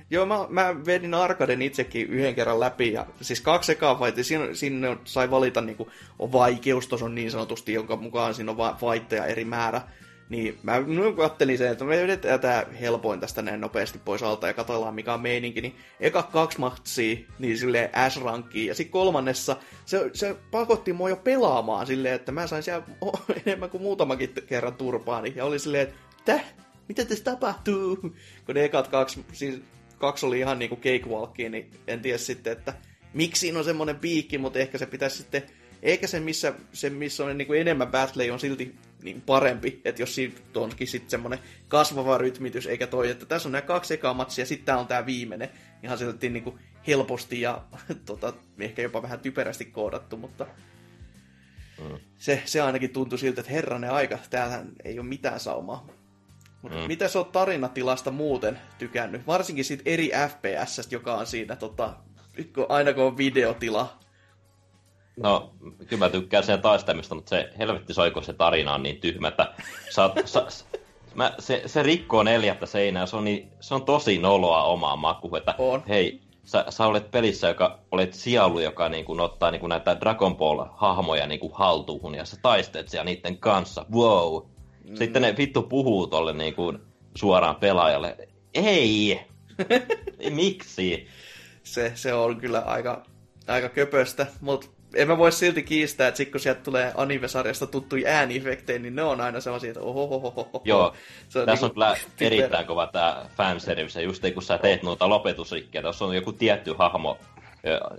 Joo, 0.09 0.25
mä, 0.25 0.45
mä 0.49 0.75
vedin 0.85 1.13
Arkaden 1.13 1.61
itsekin 1.61 2.07
yhden 2.07 2.35
kerran 2.35 2.59
läpi, 2.59 2.93
ja 2.93 3.05
siis 3.21 3.41
kaksi 3.41 3.71
ekaa 3.71 3.95
fightia, 3.95 4.23
siinä, 4.23 4.53
siinä 4.53 4.97
sai 5.03 5.31
valita 5.31 5.61
niinku, 5.61 5.91
on 6.19 6.31
vaikeustason 6.31 7.15
niin 7.15 7.31
sanotusti, 7.31 7.73
jonka 7.73 7.95
mukaan 7.95 8.33
siinä 8.33 8.51
on 8.51 8.57
va- 8.57 8.77
fightteja 8.79 9.25
eri 9.25 9.45
määrä. 9.45 9.81
Niin 10.29 10.59
mä 10.63 10.73
kattelin 11.17 11.57
sen, 11.57 11.71
että 11.71 11.85
me 11.85 11.97
vedetään 11.97 12.39
tää 12.39 12.65
helpoin 12.81 13.19
tästä 13.19 13.41
näin 13.41 13.61
nopeasti 13.61 13.99
pois 14.05 14.23
alta 14.23 14.47
ja 14.47 14.53
katsellaan 14.53 14.95
mikä 14.95 15.13
on 15.13 15.21
meininki. 15.21 15.61
Niin 15.61 15.75
eka 15.99 16.23
kaksi 16.23 16.59
matsia, 16.59 17.17
niin 17.39 17.57
silleen 17.57 17.89
S-rankkiin. 18.09 18.67
Ja 18.67 18.75
sitten 18.75 18.91
kolmannessa 18.91 19.57
se, 19.85 20.09
se 20.13 20.35
pakotti 20.51 20.93
mua 20.93 21.09
jo 21.09 21.15
pelaamaan 21.15 21.87
silleen, 21.87 22.13
että 22.15 22.31
mä 22.31 22.47
sain 22.47 22.63
siellä 22.63 22.87
enemmän 23.45 23.69
kuin 23.69 23.83
muutamakin 23.83 24.33
kerran 24.47 24.73
turpaani. 24.73 25.33
Ja 25.35 25.45
oli 25.45 25.59
silleen, 25.59 25.87
että 25.87 25.97
täh, 26.25 26.43
mitä 26.87 27.05
tässä 27.05 27.23
tapahtuu? 27.23 27.95
Kun 28.45 28.55
ne 28.55 28.63
ekat 28.63 28.87
kaksi, 28.87 29.25
siis 29.33 29.61
kaksi 29.97 30.25
oli 30.25 30.39
ihan 30.39 30.59
niinku 30.59 30.75
cakewalkia, 30.75 31.49
niin 31.49 31.71
en 31.87 31.99
tiedä 31.99 32.17
sitten, 32.17 32.53
että 32.53 32.73
miksi 33.13 33.39
siinä 33.39 33.59
on 33.59 33.65
semmoinen 33.65 33.95
piikki, 33.95 34.37
mutta 34.37 34.59
ehkä 34.59 34.77
se 34.77 34.85
pitäisi 34.85 35.17
sitten 35.17 35.43
eikä 35.81 36.07
se, 36.07 36.19
missä, 36.19 36.53
se, 36.73 36.89
missä 36.89 37.25
on 37.25 37.37
niin 37.37 37.47
kuin 37.47 37.61
enemmän 37.61 37.87
battley, 37.87 38.29
on 38.29 38.39
silti 38.39 38.75
niin 39.03 39.21
parempi, 39.21 39.81
että 39.85 40.01
jos 40.01 40.15
siitä 40.15 40.41
onkin 40.55 40.87
sitten 40.87 41.09
semmoinen 41.09 41.39
kasvava 41.67 42.17
rytmitys, 42.17 42.67
eikä 42.67 42.87
toi, 42.87 43.09
että 43.09 43.25
tässä 43.25 43.47
on 43.47 43.51
nämä 43.51 43.61
kaksi 43.61 43.93
ekaa 43.93 44.13
matsia, 44.13 44.41
ja 44.41 44.45
sitten 44.45 44.65
tämä 44.65 44.79
on 44.79 44.87
tämä 44.87 45.05
viimeinen, 45.05 45.49
ihan 45.83 45.97
silti 45.97 46.29
niin 46.29 46.43
kuin 46.43 46.59
helposti 46.87 47.41
ja 47.41 47.61
tota, 48.05 48.33
ehkä 48.59 48.81
jopa 48.81 49.01
vähän 49.01 49.19
typerästi 49.19 49.65
koodattu, 49.65 50.17
mutta 50.17 50.47
mm. 51.79 51.97
se, 52.17 52.41
se 52.45 52.61
ainakin 52.61 52.89
tuntui 52.89 53.19
siltä, 53.19 53.41
että 53.41 53.53
herranen 53.53 53.91
aika, 53.91 54.19
täällä 54.29 54.63
ei 54.83 54.99
ole 54.99 55.07
mitään 55.07 55.39
saumaa. 55.39 55.87
Mm. 56.63 56.87
Mitä 56.87 57.07
sä 57.07 57.19
oot 57.19 57.31
tarinatilasta 57.31 58.11
muuten 58.11 58.59
tykännyt? 58.77 59.27
Varsinkin 59.27 59.65
siitä 59.65 59.83
eri 59.85 60.11
FPS, 60.29 60.91
joka 60.91 61.15
on 61.15 61.27
siinä, 61.27 61.55
tota, 61.55 61.95
aina 62.69 62.93
kun 62.93 63.03
on 63.03 63.17
videotila, 63.17 63.99
No, 65.17 65.51
kyllä 65.87 66.05
mä 66.05 66.09
tykkään 66.09 66.43
sen 66.43 66.61
taistamista, 66.61 67.15
mutta 67.15 67.29
se 67.29 67.49
helvetti 67.57 67.93
soiko 67.93 68.21
se 68.21 68.33
tarina 68.33 68.73
on 68.73 68.83
niin 68.83 69.01
tyhmä, 69.01 69.27
että 69.27 69.53
sä, 69.89 70.09
sä, 70.25 70.45
mä, 71.15 71.33
se, 71.39 71.61
se 71.65 71.83
rikkoo 71.83 72.23
neljättä 72.23 72.65
seinää, 72.65 73.05
se 73.05 73.15
on, 73.15 73.23
niin, 73.23 73.51
se 73.59 73.75
on 73.75 73.85
tosi 73.85 74.17
noloa 74.17 74.63
omaa 74.63 74.95
maku, 74.95 75.35
että 75.35 75.55
on. 75.57 75.83
hei, 75.89 76.21
sä, 76.43 76.65
sä 76.69 76.85
olet 76.85 77.11
pelissä, 77.11 77.47
joka 77.47 77.79
olet 77.91 78.13
sielu, 78.13 78.59
joka 78.59 78.89
niin 78.89 79.05
kuin, 79.05 79.19
ottaa 79.19 79.51
niin 79.51 79.59
kuin, 79.59 79.69
näitä 79.69 79.99
Dragon 79.99 80.35
Ball-hahmoja 80.37 81.27
niin 81.27 81.39
kuin, 81.39 81.53
haltuun, 81.55 82.15
ja 82.15 82.25
sä 82.25 82.37
taisteet 82.41 82.89
siellä 82.89 83.05
niiden 83.05 83.37
kanssa, 83.37 83.85
wow. 83.93 84.43
Mm. 84.83 84.95
Sitten 84.95 85.21
ne 85.21 85.35
vittu 85.37 85.63
puhuu 85.63 86.07
tolle 86.07 86.33
niin 86.33 86.55
kuin, 86.55 86.79
suoraan 87.15 87.55
pelaajalle, 87.55 88.17
ei, 88.53 89.21
miksi? 90.29 91.07
Se, 91.63 91.91
se 91.95 92.13
on 92.13 92.37
kyllä 92.37 92.59
aika, 92.59 93.03
aika 93.47 93.69
köpöstä, 93.69 94.27
mutta 94.41 94.67
en 94.97 95.07
mä 95.07 95.17
voi 95.17 95.31
silti 95.31 95.63
kiistää, 95.63 96.07
että 96.07 96.17
sit 96.17 96.31
kun 96.31 96.39
sieltä 96.39 96.61
tulee 96.61 96.91
anime-sarjasta 96.95 97.67
tuttuja 97.67 98.09
ääniefektejä, 98.09 98.79
niin 98.79 98.95
ne 98.95 99.03
on 99.03 99.21
aina 99.21 99.39
sellaisia, 99.39 99.69
että 99.69 99.81
ohohohoho. 99.81 100.61
Joo, 100.63 100.93
se 101.29 101.39
on 101.39 101.45
tässä 101.45 101.65
niin 101.65 101.69
on 101.69 101.73
kyllä 101.73 101.97
erittäin 102.27 102.67
kova 102.67 102.87
tämä 102.87 103.25
fanservice, 103.37 104.01
just 104.01 104.23
niin 104.23 104.33
kun 104.33 104.43
sä 104.43 104.57
teet 104.57 104.83
noita 104.83 105.09
lopetusrikkeitä, 105.09 105.87
jos 105.87 106.01
on 106.01 106.15
joku 106.15 106.33
tietty 106.33 106.75
hahmo, 106.77 107.17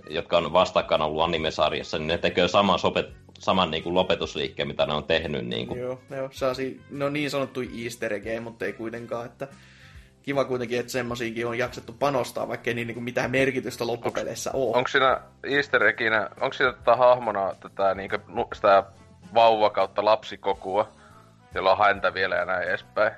jotka 0.09 0.37
on 0.37 0.53
vastakkain 0.53 1.01
ollut 1.01 1.23
anime-sarjassa, 1.23 1.97
niin 1.97 2.07
ne 2.07 2.17
tekee 2.17 2.47
saman, 2.47 2.79
sopet, 2.79 3.09
saman 3.39 3.71
niin 3.71 3.83
kuin 3.83 3.95
lopetusliikkeen, 3.95 4.67
mitä 4.67 4.85
ne 4.85 4.93
on 4.93 5.03
tehnyt. 5.03 5.47
Niin 5.47 5.67
kuin. 5.67 5.79
Joo, 5.79 6.01
joo 6.09 6.29
ne 6.89 7.05
on 7.05 7.13
niin 7.13 7.29
sanottu 7.29 7.61
easter 7.83 8.13
egg, 8.13 8.43
mutta 8.43 8.65
ei 8.65 8.73
kuitenkaan, 8.73 9.25
että 9.25 9.47
kiva 10.23 10.45
kuitenkin, 10.45 10.79
että 10.79 10.91
semmoisiinkin 10.91 11.47
on 11.47 11.57
jaksettu 11.57 11.93
panostaa, 11.93 12.47
vaikka 12.47 12.69
ei 12.69 12.73
niin, 12.73 12.87
niin 12.87 13.03
mitään 13.03 13.31
merkitystä 13.31 13.87
loppupeleissä 13.87 14.51
ole. 14.53 14.77
Onko 14.77 14.87
siinä 14.87 15.21
easter 15.43 15.83
egginä, 15.83 16.29
onko 16.41 16.53
siinä 16.53 16.73
tätä 16.73 16.95
hahmona 16.95 17.55
tätä 17.59 17.93
niin 17.93 18.09
kuin, 18.09 18.47
sitä 18.53 18.83
vauva 19.33 19.69
kautta 19.69 20.05
lapsikokua, 20.05 20.91
jolla 21.55 21.71
on 21.71 21.77
häntä 21.77 22.13
vielä 22.13 22.35
ja 22.35 22.45
näin 22.45 22.69
edespäin? 22.69 23.11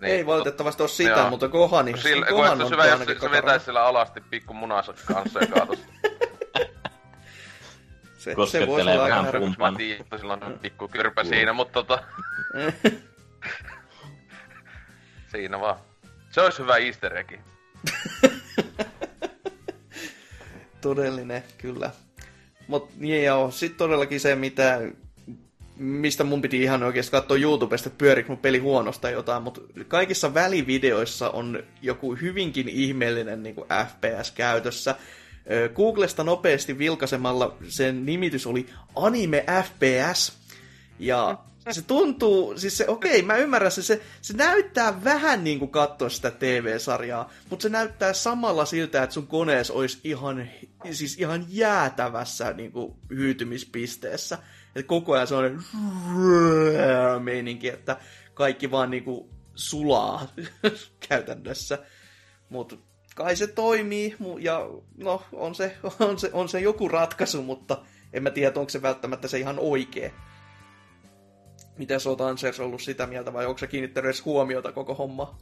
Niin, 0.00 0.14
ei 0.14 0.26
valitettavasti 0.26 0.82
ole 0.82 0.88
sitä, 0.88 1.10
joo. 1.10 1.30
mutta 1.30 1.48
Kohani, 1.48 1.98
sillä, 1.98 2.26
Kohan 2.26 2.62
on 2.62 2.70
hyvä, 2.70 2.86
jos 2.86 3.00
se 3.20 3.30
vetäisi 3.30 3.64
sillä 3.64 3.84
alasti 3.84 4.20
pikku 4.20 4.54
munansa 4.54 4.94
kanssa 5.06 5.40
ja 5.40 5.46
kaatos. 5.46 5.78
se, 8.18 8.34
se 8.50 8.66
voisi 8.66 8.90
olla 8.90 9.04
aika 9.04 9.40
Mä 9.58 9.72
tiedän, 9.76 10.00
että 10.00 10.18
sillä 10.18 10.32
on 10.32 10.58
pikku 10.62 10.88
kyrpä 10.88 11.24
siinä, 11.24 11.52
mutta 11.52 11.72
tota... 11.72 12.02
siinä 15.32 15.60
vaan. 15.60 15.76
Se 16.32 16.40
olisi 16.40 16.58
hyvä 16.58 16.76
easter 16.76 17.16
egg. 17.16 17.32
Todellinen, 20.80 21.42
kyllä. 21.58 21.90
Mutta 22.66 22.94
niin 22.98 23.24
joo, 23.24 23.50
sitten 23.50 23.78
todellakin 23.78 24.20
se, 24.20 24.34
mitä, 24.34 24.80
mistä 25.76 26.24
mun 26.24 26.42
piti 26.42 26.62
ihan 26.62 26.82
oikeasti 26.82 27.10
katsoa 27.10 27.36
YouTubesta, 27.36 27.88
että 27.88 27.98
pyörikö 27.98 28.28
mun 28.28 28.38
peli 28.38 28.58
huonosta 28.58 29.10
jotain, 29.10 29.42
mutta 29.42 29.60
kaikissa 29.88 30.34
välivideoissa 30.34 31.30
on 31.30 31.62
joku 31.82 32.14
hyvinkin 32.14 32.68
ihmeellinen 32.68 33.42
niin 33.42 33.54
kuin 33.54 33.68
FPS 33.68 34.30
käytössä. 34.30 34.94
Googlesta 35.74 36.24
nopeasti 36.24 36.78
vilkaisemalla 36.78 37.56
sen 37.68 38.06
nimitys 38.06 38.46
oli 38.46 38.66
Anime 38.96 39.44
FPS, 39.64 40.32
ja 40.98 41.38
se 41.70 41.82
tuntuu, 41.82 42.58
siis 42.58 42.78
se, 42.78 42.88
okei, 42.88 43.10
okay, 43.10 43.22
mä 43.26 43.36
ymmärrän 43.36 43.70
se, 43.70 43.82
se, 43.82 44.02
se 44.20 44.36
näyttää 44.36 45.04
vähän 45.04 45.44
niin 45.44 45.58
kuin 45.58 45.70
katsoa 45.70 46.08
sitä 46.08 46.30
TV-sarjaa, 46.30 47.30
mutta 47.50 47.62
se 47.62 47.68
näyttää 47.68 48.12
samalla 48.12 48.64
siltä, 48.64 49.02
että 49.02 49.14
sun 49.14 49.26
konees 49.26 49.70
olisi 49.70 49.98
ihan, 50.04 50.48
siis 50.90 51.18
ihan 51.18 51.46
jäätävässä 51.48 52.52
niin 52.52 52.72
kuin 52.72 52.94
hyytymispisteessä. 53.10 54.38
Että 54.76 54.88
koko 54.88 55.12
ajan 55.12 55.26
se 55.26 55.34
on 55.34 55.62
meininki, 57.22 57.68
että 57.68 57.96
kaikki 58.34 58.70
vaan 58.70 58.90
niin 58.90 59.04
kuin 59.04 59.30
sulaa 59.54 60.32
käytännössä. 61.08 61.78
Mutta 62.48 62.76
kai 63.14 63.36
se 63.36 63.46
toimii, 63.46 64.16
ja 64.38 64.68
no, 64.96 65.22
on 65.32 65.54
se, 65.54 65.76
on, 66.00 66.18
se, 66.18 66.30
on 66.32 66.48
se 66.48 66.60
joku 66.60 66.88
ratkaisu, 66.88 67.42
mutta 67.42 67.78
en 68.12 68.22
mä 68.22 68.30
tiedä, 68.30 68.60
onko 68.60 68.70
se 68.70 68.82
välttämättä 68.82 69.28
se 69.28 69.38
ihan 69.38 69.58
oikea. 69.58 70.10
Miten 71.78 72.00
sä 72.00 72.10
oot 72.10 72.20
Ansers 72.20 72.60
ollut 72.60 72.82
sitä 72.82 73.06
mieltä 73.06 73.32
vai 73.32 73.46
onko 73.46 73.58
se 73.58 73.66
kiinnittänyt 73.66 74.08
edes 74.08 74.24
huomiota 74.24 74.72
koko 74.72 74.94
homma? 74.94 75.38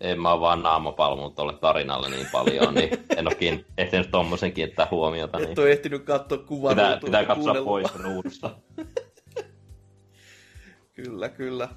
En 0.00 0.20
mä 0.20 0.40
vaan 0.40 0.62
naamapalmunut 0.62 1.34
tolle 1.34 1.58
tarinalle 1.58 2.10
niin 2.10 2.26
paljon, 2.32 2.74
niin 2.74 2.90
en 3.16 3.26
ole 3.26 3.34
kiin... 3.34 3.66
ehtinyt 3.78 4.10
tommosen 4.10 4.52
kiinnittää 4.52 4.88
huomiota. 4.90 5.38
Et 5.38 5.48
niin... 5.48 5.60
ole 5.60 5.72
ehtinyt 5.72 6.04
katsoa 6.04 6.38
kuvaa. 6.38 6.74
Pitää, 6.74 7.00
pitää 7.04 7.24
katsoa 7.24 7.64
pois 7.64 7.94
ruudusta. 7.94 8.58
kyllä, 10.94 11.28
kyllä. 11.28 11.68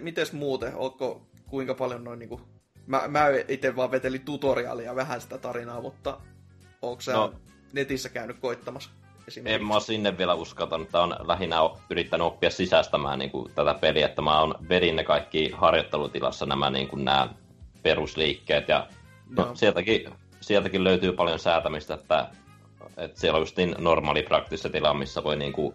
Mites 0.00 0.32
muuten? 0.32 0.72
Ootko 0.74 1.26
kuinka 1.48 1.74
paljon 1.74 2.04
noin 2.04 2.18
niinku... 2.18 2.40
Mä, 2.86 3.02
mä 3.08 3.26
itse 3.48 3.76
vaan 3.76 3.90
vetelin 3.90 4.24
tutoriaalia 4.24 4.94
vähän 4.96 5.20
sitä 5.20 5.38
tarinaa, 5.38 5.80
mutta 5.80 6.20
onko 6.82 7.00
sä 7.00 7.12
no. 7.12 7.34
netissä 7.72 8.08
käynyt 8.08 8.38
koittamassa? 8.40 8.90
En 9.44 9.64
mä 9.64 9.80
sinne 9.80 10.18
vielä 10.18 10.34
uskaltanut, 10.34 10.86
että 10.86 11.00
on 11.00 11.16
lähinnä 11.26 11.56
yrittänyt 11.90 12.26
oppia 12.26 12.50
sisäistämään 12.50 13.18
niin 13.18 13.30
kuin, 13.30 13.52
tätä 13.54 13.74
peliä, 13.74 14.06
että 14.06 14.22
mä 14.22 14.40
oon 14.40 14.54
vedin 14.68 14.96
ne 14.96 15.04
kaikki 15.04 15.50
harjoittelutilassa 15.54 16.46
nämä, 16.46 16.70
niin 16.70 16.88
kuin, 16.88 17.04
nämä 17.04 17.28
perusliikkeet 17.82 18.68
ja 18.68 18.86
no, 19.36 19.50
sieltäkin, 19.54 20.08
sieltäkin 20.40 20.84
löytyy 20.84 21.12
paljon 21.12 21.38
säätämistä, 21.38 21.94
että, 21.94 22.26
että 22.96 23.20
siellä 23.20 23.36
on 23.36 23.42
just 23.42 23.56
niin 23.56 23.74
normaali 23.78 24.22
praktista 24.22 24.68
tila, 24.68 24.94
missä 24.94 25.24
voi 25.24 25.36
niin 25.36 25.52
kuin, 25.52 25.74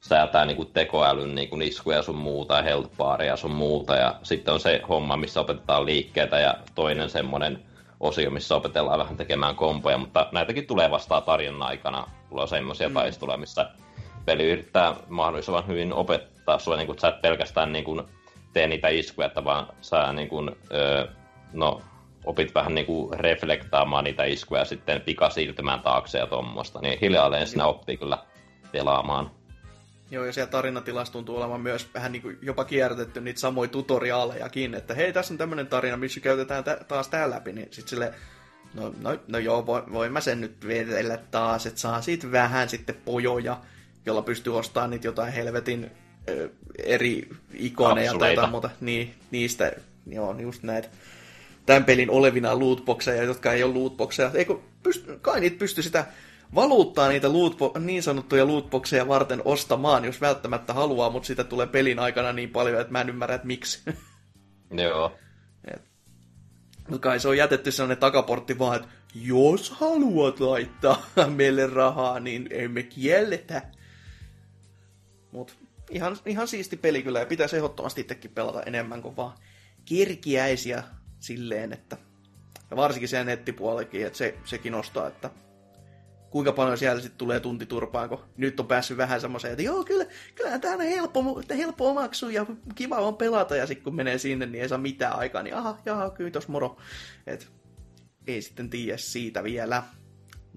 säätää 0.00 0.44
niin 0.44 0.56
kuin 0.56 0.72
tekoälyn 0.72 1.34
niin 1.34 1.48
kuin 1.48 1.62
iskuja 1.62 2.02
sun 2.02 2.16
muuta 2.16 2.56
ja 2.56 2.62
health 2.62 2.90
sun 3.34 3.50
muuta. 3.50 3.96
Ja 3.96 4.14
sitten 4.22 4.54
on 4.54 4.60
se 4.60 4.80
homma, 4.88 5.16
missä 5.16 5.40
opetetaan 5.40 5.86
liikkeitä 5.86 6.38
ja 6.38 6.54
toinen 6.74 7.10
semmoinen 7.10 7.62
osio, 8.00 8.30
missä 8.30 8.56
opetellaan 8.56 8.98
vähän 8.98 9.16
tekemään 9.16 9.56
kompoja, 9.56 9.98
mutta 9.98 10.28
näitäkin 10.32 10.66
tulee 10.66 10.90
vastaan 10.90 11.22
tarjonnan 11.22 11.68
aikana. 11.68 12.06
Tulee 12.30 12.46
semmoisia 12.46 12.88
mm. 12.88 12.94
taisteluja, 12.94 13.36
missä 13.36 13.70
peli 14.24 14.50
yrittää 14.50 14.96
mahdollisimman 15.08 15.66
hyvin 15.66 15.92
opettaa 15.92 16.58
sua, 16.58 16.76
niin 16.76 16.86
kuin, 16.86 16.98
sä 16.98 17.08
et 17.08 17.22
pelkästään 17.22 17.72
niin 17.72 17.84
kuin, 17.84 18.02
tee 18.52 18.66
niitä 18.66 18.88
iskuja, 18.88 19.26
että 19.26 19.44
vaan 19.44 19.66
sä 19.80 20.12
niin 20.12 20.28
kuin, 20.28 20.50
öö, 20.72 21.06
no, 21.52 21.82
opit 22.26 22.54
vähän 22.54 22.74
niin 22.74 22.86
kuin 22.86 23.20
reflektaamaan 23.20 24.04
niitä 24.04 24.24
iskuja 24.24 24.60
ja 24.60 24.64
sitten 24.64 25.00
pikasiirtymään 25.00 25.80
taakse 25.80 26.18
ja 26.18 26.26
tuommoista. 26.26 26.80
Niin 26.80 26.98
hiljalleen 27.00 27.46
sinä 27.46 27.66
oppii 27.66 27.96
kyllä 27.96 28.18
pelaamaan. 28.72 29.30
Joo, 30.10 30.24
ja 30.24 30.32
siellä 30.32 30.50
tarinatilassa 30.50 31.12
tuntuu 31.12 31.36
olevan 31.36 31.60
myös 31.60 31.88
vähän 31.94 32.12
niin 32.12 32.22
kuin 32.22 32.38
jopa 32.42 32.64
kierrätetty 32.64 33.20
niitä 33.20 33.40
samoja 33.40 33.68
tutoriaalejakin, 33.68 34.74
että 34.74 34.94
hei, 34.94 35.12
tässä 35.12 35.34
on 35.34 35.38
tämmöinen 35.38 35.66
tarina, 35.66 35.96
missä 35.96 36.20
käytetään 36.20 36.64
tä- 36.64 36.80
taas 36.88 37.08
tää 37.08 37.30
läpi, 37.30 37.52
niin 37.52 37.68
sitten 37.70 37.88
sille 37.88 38.14
no, 38.74 38.94
no, 39.00 39.18
no 39.28 39.38
joo, 39.38 39.66
voin, 39.66 39.92
voin 39.92 40.12
mä 40.12 40.20
sen 40.20 40.40
nyt 40.40 40.66
vedellä 40.66 41.18
taas, 41.30 41.66
että 41.66 41.80
saa 41.80 42.02
siitä 42.02 42.32
vähän 42.32 42.68
sitten 42.68 42.96
pojoja, 43.04 43.60
jolla 44.06 44.22
pystyy 44.22 44.56
ostamaan 44.56 44.90
niitä 44.90 45.08
jotain 45.08 45.32
helvetin 45.32 45.90
ö, 46.28 46.48
eri 46.84 47.28
ikoneja 47.54 48.14
tai 48.18 48.32
jotain 48.32 48.50
muuta. 48.50 48.70
Niin, 48.80 49.14
niistä, 49.30 49.72
joo, 50.06 50.38
just 50.38 50.62
näitä 50.62 50.88
tämän 51.66 51.84
pelin 51.84 52.10
olevina 52.10 52.58
lootboxeja, 52.58 53.22
jotka 53.22 53.52
ei 53.52 53.62
ole 53.62 53.74
lootboxeja. 53.74 54.30
Eikö, 54.34 54.56
pysty, 54.82 55.18
kai 55.22 55.40
niitä 55.40 55.58
pysty 55.58 55.82
sitä 55.82 56.04
valuuttaa 56.54 57.08
niitä 57.08 57.28
lootbo- 57.28 57.78
niin 57.78 58.02
sanottuja 58.02 58.46
lootboxeja 58.46 59.08
varten 59.08 59.42
ostamaan, 59.44 60.04
jos 60.04 60.20
välttämättä 60.20 60.72
haluaa, 60.72 61.10
mutta 61.10 61.26
sitä 61.26 61.44
tulee 61.44 61.66
pelin 61.66 61.98
aikana 61.98 62.32
niin 62.32 62.50
paljon, 62.50 62.80
että 62.80 62.92
mä 62.92 63.00
en 63.00 63.08
ymmärrä, 63.08 63.34
että 63.34 63.46
miksi. 63.46 63.82
Joo. 64.84 65.12
Mutta 66.88 67.02
kai 67.02 67.20
se 67.20 67.28
on 67.28 67.36
jätetty 67.36 67.72
sellainen 67.72 67.98
takaportti 67.98 68.58
vaan, 68.58 68.76
että 68.76 68.88
jos 69.14 69.70
haluat 69.70 70.40
laittaa 70.40 71.06
meille 71.36 71.66
rahaa, 71.66 72.20
niin 72.20 72.48
emme 72.50 72.82
kielletä. 72.82 73.62
Mut 75.32 75.56
ihan, 75.90 76.16
ihan 76.26 76.48
siisti 76.48 76.76
peli 76.76 77.02
kyllä, 77.02 77.18
ja 77.18 77.26
pitäisi 77.26 77.56
ehdottomasti 77.56 78.00
itsekin 78.00 78.30
pelata 78.30 78.62
enemmän 78.62 79.02
kuin 79.02 79.16
vaan 79.16 79.38
kirkiäisiä 79.84 80.82
silleen, 81.20 81.72
että 81.72 81.96
ja 82.70 82.76
varsinkin 82.76 83.08
siellä 83.08 83.24
nettipuolellakin, 83.24 84.06
että 84.06 84.18
se, 84.18 84.38
se 84.44 84.58
kiinnostaa, 84.58 85.06
että 85.06 85.30
kuinka 86.30 86.52
paljon 86.52 86.78
siellä 86.78 87.00
sitten 87.00 87.18
tulee 87.18 87.40
tuntiturpaan, 87.40 88.08
kun 88.08 88.18
nyt 88.36 88.60
on 88.60 88.66
päässyt 88.66 88.96
vähän 88.96 89.20
semmoiseen, 89.20 89.52
että 89.52 89.62
joo, 89.62 89.84
kyllä, 89.84 90.06
kyllä 90.34 90.58
tämä 90.58 90.74
on 90.74 90.80
helppo, 90.80 91.42
helppo 91.56 91.90
omaksua 91.90 92.30
ja 92.30 92.46
kiva 92.74 92.96
on 92.96 93.16
pelata, 93.16 93.56
ja 93.56 93.66
sitten 93.66 93.84
kun 93.84 93.94
menee 93.94 94.18
sinne, 94.18 94.46
niin 94.46 94.62
ei 94.62 94.68
saa 94.68 94.78
mitään 94.78 95.18
aikaa, 95.18 95.42
niin 95.42 95.56
aha, 95.56 95.78
jaha, 95.84 96.10
kyllä 96.10 96.30
tos 96.30 96.48
moro. 96.48 96.76
Et, 97.26 97.48
ei 98.26 98.42
sitten 98.42 98.70
tiedä 98.70 98.96
siitä 98.96 99.44
vielä. 99.44 99.82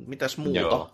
Mitäs 0.08 0.38
muuta? 0.38 0.60
Joo. 0.60 0.94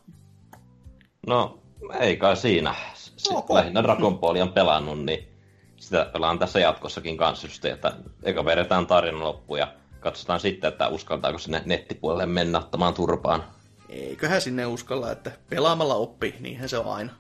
No, 1.28 1.60
ei 2.00 2.18
kai 2.18 2.38
siinä. 2.38 2.76
Sitten 2.94 3.38
okay. 3.38 3.56
lähinnä 3.56 3.84
Dragon 3.84 4.20
Ball 4.20 4.42
on 4.42 4.54
pelannut, 4.54 5.06
niin 5.06 5.28
sitä 5.76 6.10
pelaan 6.14 6.40
tässä 6.40 6.60
jatkossakin 6.60 7.18
kanssa 7.18 7.48
just, 7.48 7.66
että 7.66 7.94
eka 8.24 8.46
vedetään 8.46 8.88
tarina 8.88 9.20
loppu 9.20 9.56
ja 9.56 9.74
katsotaan 10.00 10.40
sitten, 10.40 10.68
että 10.68 10.88
uskaltaako 10.88 11.38
sinne 11.38 11.62
nettipuolelle 11.66 12.26
mennä 12.26 12.58
ottamaan 12.58 12.94
turpaan. 12.94 13.44
Eiköhän 13.90 14.42
sinne 14.42 14.66
uskalla, 14.66 15.12
että 15.12 15.32
pelaamalla 15.50 15.96
oppii, 15.96 16.36
niinhän 16.40 16.70
se 16.70 16.78
on 16.78 16.94
aina. 16.94 17.12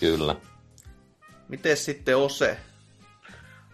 Kyllä. 0.00 0.36
Miten 1.48 1.76
sitten 1.76 2.16
Ose? 2.16 2.58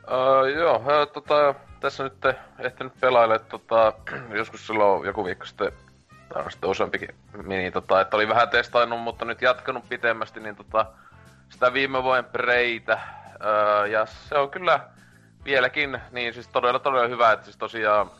Uh, 0.02 0.46
joo, 0.56 0.82
tota, 1.12 1.54
tässä 1.80 2.04
nyt 2.04 2.14
ehtinyt 2.58 3.00
pelailla, 3.00 3.38
tota, 3.38 3.92
joskus 4.38 4.66
silloin 4.66 5.06
joku 5.06 5.24
viikko 5.24 5.46
sitten, 5.46 5.72
tai 6.28 6.42
on 6.44 6.50
sitten 6.50 6.70
useampikin 6.70 7.14
mini, 7.42 7.70
tota, 7.70 8.00
että 8.00 8.16
oli 8.16 8.28
vähän 8.28 8.48
testainnut, 8.48 9.00
mutta 9.00 9.24
nyt 9.24 9.42
jatkanut 9.42 9.88
pitemmästi, 9.88 10.40
niin 10.40 10.56
tota, 10.56 10.86
sitä 11.48 11.72
viime 11.72 12.02
vuoden 12.02 12.24
preitä, 12.24 13.00
uh, 13.34 13.90
ja 13.90 14.06
se 14.06 14.34
on 14.34 14.50
kyllä 14.50 14.80
vieläkin, 15.44 16.00
niin 16.10 16.34
siis 16.34 16.48
todella 16.48 16.78
todella 16.78 17.08
hyvä, 17.08 17.32
että 17.32 17.44
siis 17.44 17.56
tosiaan 17.56 18.10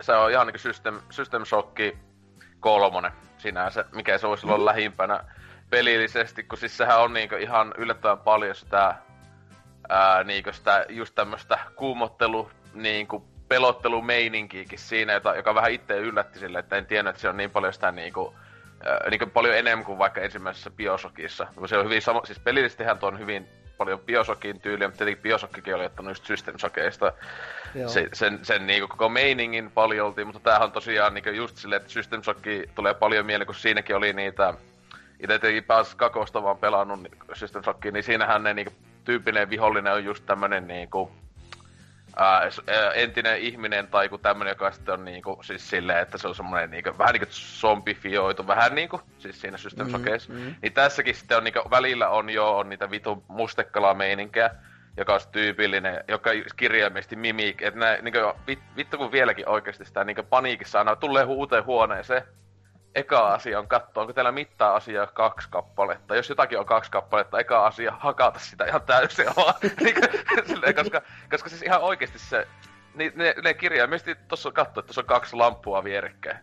se 0.00 0.12
on 0.12 0.30
ihan 0.30 0.46
niinku 0.46 0.58
System, 0.58 1.00
System 1.10 1.44
Shocki 1.44 1.98
kolmonen 2.60 3.12
sinänsä, 3.38 3.84
mikä 3.92 4.18
se 4.18 4.26
olisi 4.26 4.46
ollut 4.46 4.60
mm. 4.60 4.64
lähimpänä 4.64 5.24
pelillisesti, 5.70 6.42
kun 6.42 6.58
siis 6.58 6.76
sehän 6.76 7.00
on 7.00 7.12
niinku 7.12 7.34
ihan 7.34 7.74
yllättävän 7.78 8.18
paljon 8.18 8.54
sitä, 8.54 8.94
ää, 9.88 10.24
niinku 10.24 10.52
sitä 10.52 10.86
just 10.88 11.14
tämmöstä 11.14 11.58
kuumottelu, 11.76 12.50
niinku 12.74 13.28
pelottelumeininkiäkin 13.48 14.78
siinä, 14.78 15.12
jota, 15.12 15.34
joka 15.34 15.54
vähän 15.54 15.70
itse 15.72 15.96
yllätti 15.96 16.38
sille, 16.38 16.58
että 16.58 16.76
en 16.76 16.86
tiennyt, 16.86 17.10
että 17.10 17.22
se 17.22 17.28
on 17.28 17.36
niin 17.36 17.50
paljon 17.50 17.72
sitä 17.72 17.92
niinku, 17.92 18.34
ää, 18.86 19.10
niinku 19.10 19.26
paljon 19.26 19.56
enemmän 19.56 19.84
kuin 19.84 19.98
vaikka 19.98 20.20
ensimmäisessä 20.20 20.70
Biosokissa. 20.70 21.46
Se 21.66 21.78
on 21.78 21.84
hyvin 21.84 22.02
sama, 22.02 22.20
siis 22.24 22.38
pelillisestihän 22.38 22.98
tuo 22.98 23.08
on 23.08 23.18
hyvin 23.18 23.48
paljon 23.80 24.00
Biosokin 24.00 24.60
tyyliä, 24.60 24.88
mutta 24.88 24.98
tietenkin 24.98 25.22
Biosokkikin 25.22 25.74
oli 25.74 25.84
ottanut 25.84 26.10
just 26.10 26.26
System 26.26 26.58
Shockeista 26.58 27.12
se, 27.86 28.08
sen, 28.12 28.38
sen 28.42 28.66
niinku 28.66 28.88
koko 28.88 29.08
meiningin 29.08 29.70
paljolti, 29.70 30.24
mutta 30.24 30.40
tämähän 30.40 30.62
on 30.62 30.72
tosiaan 30.72 31.14
niinku 31.14 31.30
just 31.30 31.56
silleen, 31.56 31.80
että 31.80 31.92
System 31.92 32.22
Shock 32.22 32.44
tulee 32.74 32.94
paljon 32.94 33.26
mieleen, 33.26 33.46
kun 33.46 33.54
siinäkin 33.54 33.96
oli 33.96 34.12
niitä, 34.12 34.54
itse 35.20 35.26
tietenkin 35.26 35.64
pääs 35.64 35.94
kakosta 35.94 36.42
vaan 36.42 36.58
pelannut 36.58 37.00
System 37.32 37.62
Shockiin, 37.62 37.94
niin 37.94 38.04
siinähän 38.04 38.42
ne 38.42 38.54
niinku 38.54 38.72
tyypillinen 39.04 39.50
vihollinen 39.50 39.92
on 39.92 40.04
just 40.04 40.26
tämmönen 40.26 40.68
niinku, 40.68 41.10
ää, 42.16 42.42
entinen 42.94 43.38
ihminen 43.38 43.86
tai 43.86 44.04
joku 44.04 44.18
tämmönen, 44.18 44.50
joka 44.50 44.70
sitten 44.70 44.94
on 44.94 45.04
niinku, 45.04 45.38
siis 45.42 45.70
silleen, 45.70 45.98
että 45.98 46.18
se 46.18 46.28
on 46.28 46.34
semmoinen 46.34 46.70
niinku, 46.70 46.98
vähän 46.98 47.12
niinku 47.12 47.32
zombifioitu, 47.32 48.46
vähän 48.46 48.74
niinku, 48.74 49.00
siis 49.18 49.40
siinä 49.40 49.56
System 49.56 49.86
mm, 49.86 49.92
mm. 50.28 50.54
Niin 50.62 50.72
tässäkin 50.72 51.14
sitten 51.14 51.36
on 51.36 51.44
niinku, 51.44 51.70
välillä 51.70 52.08
on 52.08 52.30
jo 52.30 52.56
on 52.56 52.68
niitä 52.68 52.90
vitun 52.90 53.24
mustekala-meininkejä, 53.28 54.50
joka 54.96 55.12
olisi 55.12 55.28
tyypillinen, 55.32 56.04
joka 56.08 56.30
kirjaimesti 56.56 57.16
mimik, 57.16 57.62
että 57.62 57.80
nää, 57.80 57.96
niin 58.02 58.12
kuin, 58.12 58.58
vittu 58.76 58.98
kun 58.98 59.12
vieläkin 59.12 59.48
oikeasti 59.48 59.84
sitä 59.84 60.04
niin 60.04 60.16
paniikissa 60.30 60.78
aina 60.78 60.96
tulee 60.96 61.24
uuteen 61.24 61.64
huoneeseen, 61.64 62.22
eka 62.94 63.34
asia 63.34 63.58
on 63.58 63.68
katsoa, 63.68 64.00
onko 64.00 64.12
täällä 64.12 64.32
mittaa 64.32 64.74
asiaa 64.74 65.06
kaksi 65.06 65.48
kappaletta. 65.50 66.16
Jos 66.16 66.28
jotakin 66.28 66.58
on 66.58 66.66
kaksi 66.66 66.90
kappaletta, 66.90 67.38
eka 67.38 67.66
asia 67.66 67.92
hakata 68.00 68.38
sitä 68.38 68.64
ihan 68.64 68.82
täysin 68.82 69.26
vaan. 69.36 69.54
Niin 69.80 70.74
koska, 70.76 71.02
koska 71.30 71.48
siis 71.48 71.62
ihan 71.62 71.80
oikeasti 71.80 72.18
se, 72.18 72.48
niin 72.94 73.12
ne, 73.16 73.34
ne 73.44 73.54
kirjaimesti 73.54 74.14
tuossa 74.14 74.52
katsoo, 74.52 74.80
että 74.80 74.86
tuossa 74.86 75.00
on 75.00 75.06
kaksi 75.06 75.36
lampua 75.36 75.84
vierekkäin. 75.84 76.38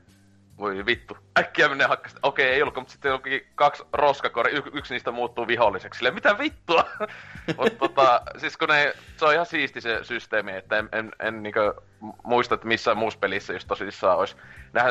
Voi 0.57 0.85
vittu. 0.85 1.17
Äkkiä 1.39 1.69
menee 1.69 1.87
hakkasta. 1.87 2.19
Okei, 2.23 2.49
ei 2.49 2.61
ollutkaan, 2.61 2.81
mutta 2.81 2.91
sitten 2.91 3.13
onkin 3.13 3.47
kaksi 3.55 3.83
roskakori, 3.93 4.51
y- 4.51 4.71
yksi 4.73 4.93
niistä 4.93 5.11
muuttuu 5.11 5.47
viholliseksi. 5.47 5.97
Silleen, 5.97 6.15
mitä 6.15 6.37
vittua? 6.37 6.85
mutta 7.57 7.77
tota, 7.79 8.21
siis 8.37 8.57
kun 8.57 8.67
ne, 8.67 8.93
se 9.17 9.25
on 9.25 9.33
ihan 9.33 9.45
siisti 9.45 9.81
se 9.81 9.99
systeemi, 10.03 10.51
että 10.51 10.77
en, 10.77 10.89
en, 10.91 11.11
en 11.19 11.43
niinkö 11.43 11.73
muista, 12.23 12.55
että 12.55 12.67
missään 12.67 12.97
muussa 12.97 13.19
pelissä 13.19 13.53
just 13.53 13.67
tosissaan 13.67 14.17
olisi 14.17 14.35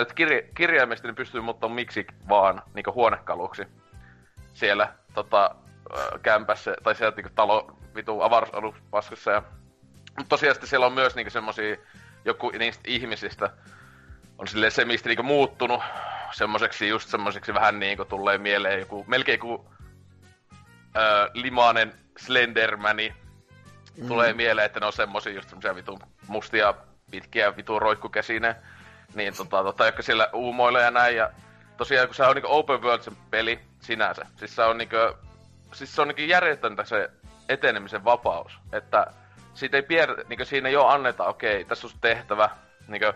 että 0.00 0.14
kirja, 0.14 0.42
kirjaimesti 0.54 1.08
ne 1.08 1.14
pystyy 1.14 1.40
muuttamaan 1.40 1.74
miksi 1.74 2.06
vaan 2.28 2.62
niinkö 2.74 2.92
huonekaluksi 2.92 3.66
siellä 4.54 4.92
tota, 5.14 5.54
kämpässä, 6.22 6.74
tai 6.82 6.94
siellä 6.94 7.12
niinku 7.16 7.30
talo 7.34 7.78
vitu 7.94 8.20
avaruusaluspaskassa. 8.20 9.30
Ja, 9.30 9.42
mutta 10.06 10.28
tosiaan 10.28 10.56
siellä 10.64 10.86
on 10.86 10.92
myös 10.92 11.14
niinku 11.14 11.30
semmosia, 11.30 11.76
joku 12.24 12.50
niistä 12.50 12.82
ihmisistä, 12.86 13.50
on 14.38 14.48
silleen 14.48 14.72
se, 14.72 14.84
mistä 14.84 15.08
niinku 15.08 15.22
muuttunut 15.22 15.82
semmoiseksi 16.32 16.88
just 16.88 17.08
semmoiseksi 17.08 17.54
vähän 17.54 17.78
niinku 17.78 18.04
tulee 18.04 18.38
mieleen 18.38 18.80
joku, 18.80 19.04
melkein 19.08 19.40
kuin 19.40 19.62
öö, 20.96 21.30
limainen 21.34 21.92
Slendermani. 22.18 23.14
Mm. 23.96 24.08
Tulee 24.08 24.32
mieleen, 24.32 24.66
että 24.66 24.80
ne 24.80 24.86
on 24.86 24.92
semmosia 24.92 25.32
just 25.32 25.48
semmosia 25.48 25.74
vitun 25.74 26.00
mustia, 26.26 26.74
pitkiä 27.10 27.56
vitun 27.56 27.82
roikkukäsine. 27.82 28.56
Niin 29.14 29.36
tota, 29.36 29.62
tota, 29.62 29.86
jotka 29.86 30.02
siellä 30.02 30.28
uumoilee 30.32 30.82
ja 30.82 30.90
näin. 30.90 31.16
Ja 31.16 31.30
tosiaan 31.76 32.08
kun 32.08 32.14
se 32.14 32.24
on 32.24 32.34
niinku 32.34 32.52
open 32.52 32.82
world 32.82 33.02
se 33.02 33.12
peli 33.30 33.60
sinänsä. 33.80 34.26
Siis 34.36 34.56
se 34.56 34.62
on 34.62 34.78
niinku, 34.78 34.96
siis 35.72 35.94
se 35.94 36.02
on 36.02 36.08
niinku 36.08 36.22
järjetöntä 36.22 36.84
se 36.84 37.10
etenemisen 37.48 38.04
vapaus. 38.04 38.58
Että 38.72 39.06
siitä 39.54 39.76
ei 39.76 39.82
pier, 39.82 40.24
niinku 40.28 40.44
siinä 40.44 40.68
jo 40.68 40.86
anneta, 40.86 41.24
okei, 41.24 41.54
okay, 41.54 41.64
tässä 41.64 41.86
on 41.86 41.92
tehtävä, 42.00 42.50
niinku, 42.88 43.12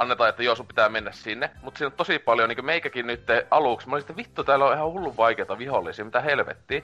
annetaan, 0.00 0.30
että 0.30 0.42
joo, 0.42 0.54
sun 0.54 0.66
pitää 0.66 0.88
mennä 0.88 1.12
sinne. 1.12 1.50
Mutta 1.62 1.78
siinä 1.78 1.86
on 1.86 1.92
tosi 1.92 2.18
paljon, 2.18 2.48
niin 2.48 2.56
kuin 2.56 2.66
meikäkin 2.66 3.06
nyt 3.06 3.26
aluksi, 3.50 3.88
mä 3.88 3.94
olin 3.94 4.00
sitten, 4.00 4.16
vittu, 4.16 4.44
täällä 4.44 4.64
on 4.64 4.74
ihan 4.74 4.92
hullu 4.92 5.16
vaikeita 5.16 5.58
vihollisia, 5.58 6.04
mitä 6.04 6.20
helvettiä. 6.20 6.82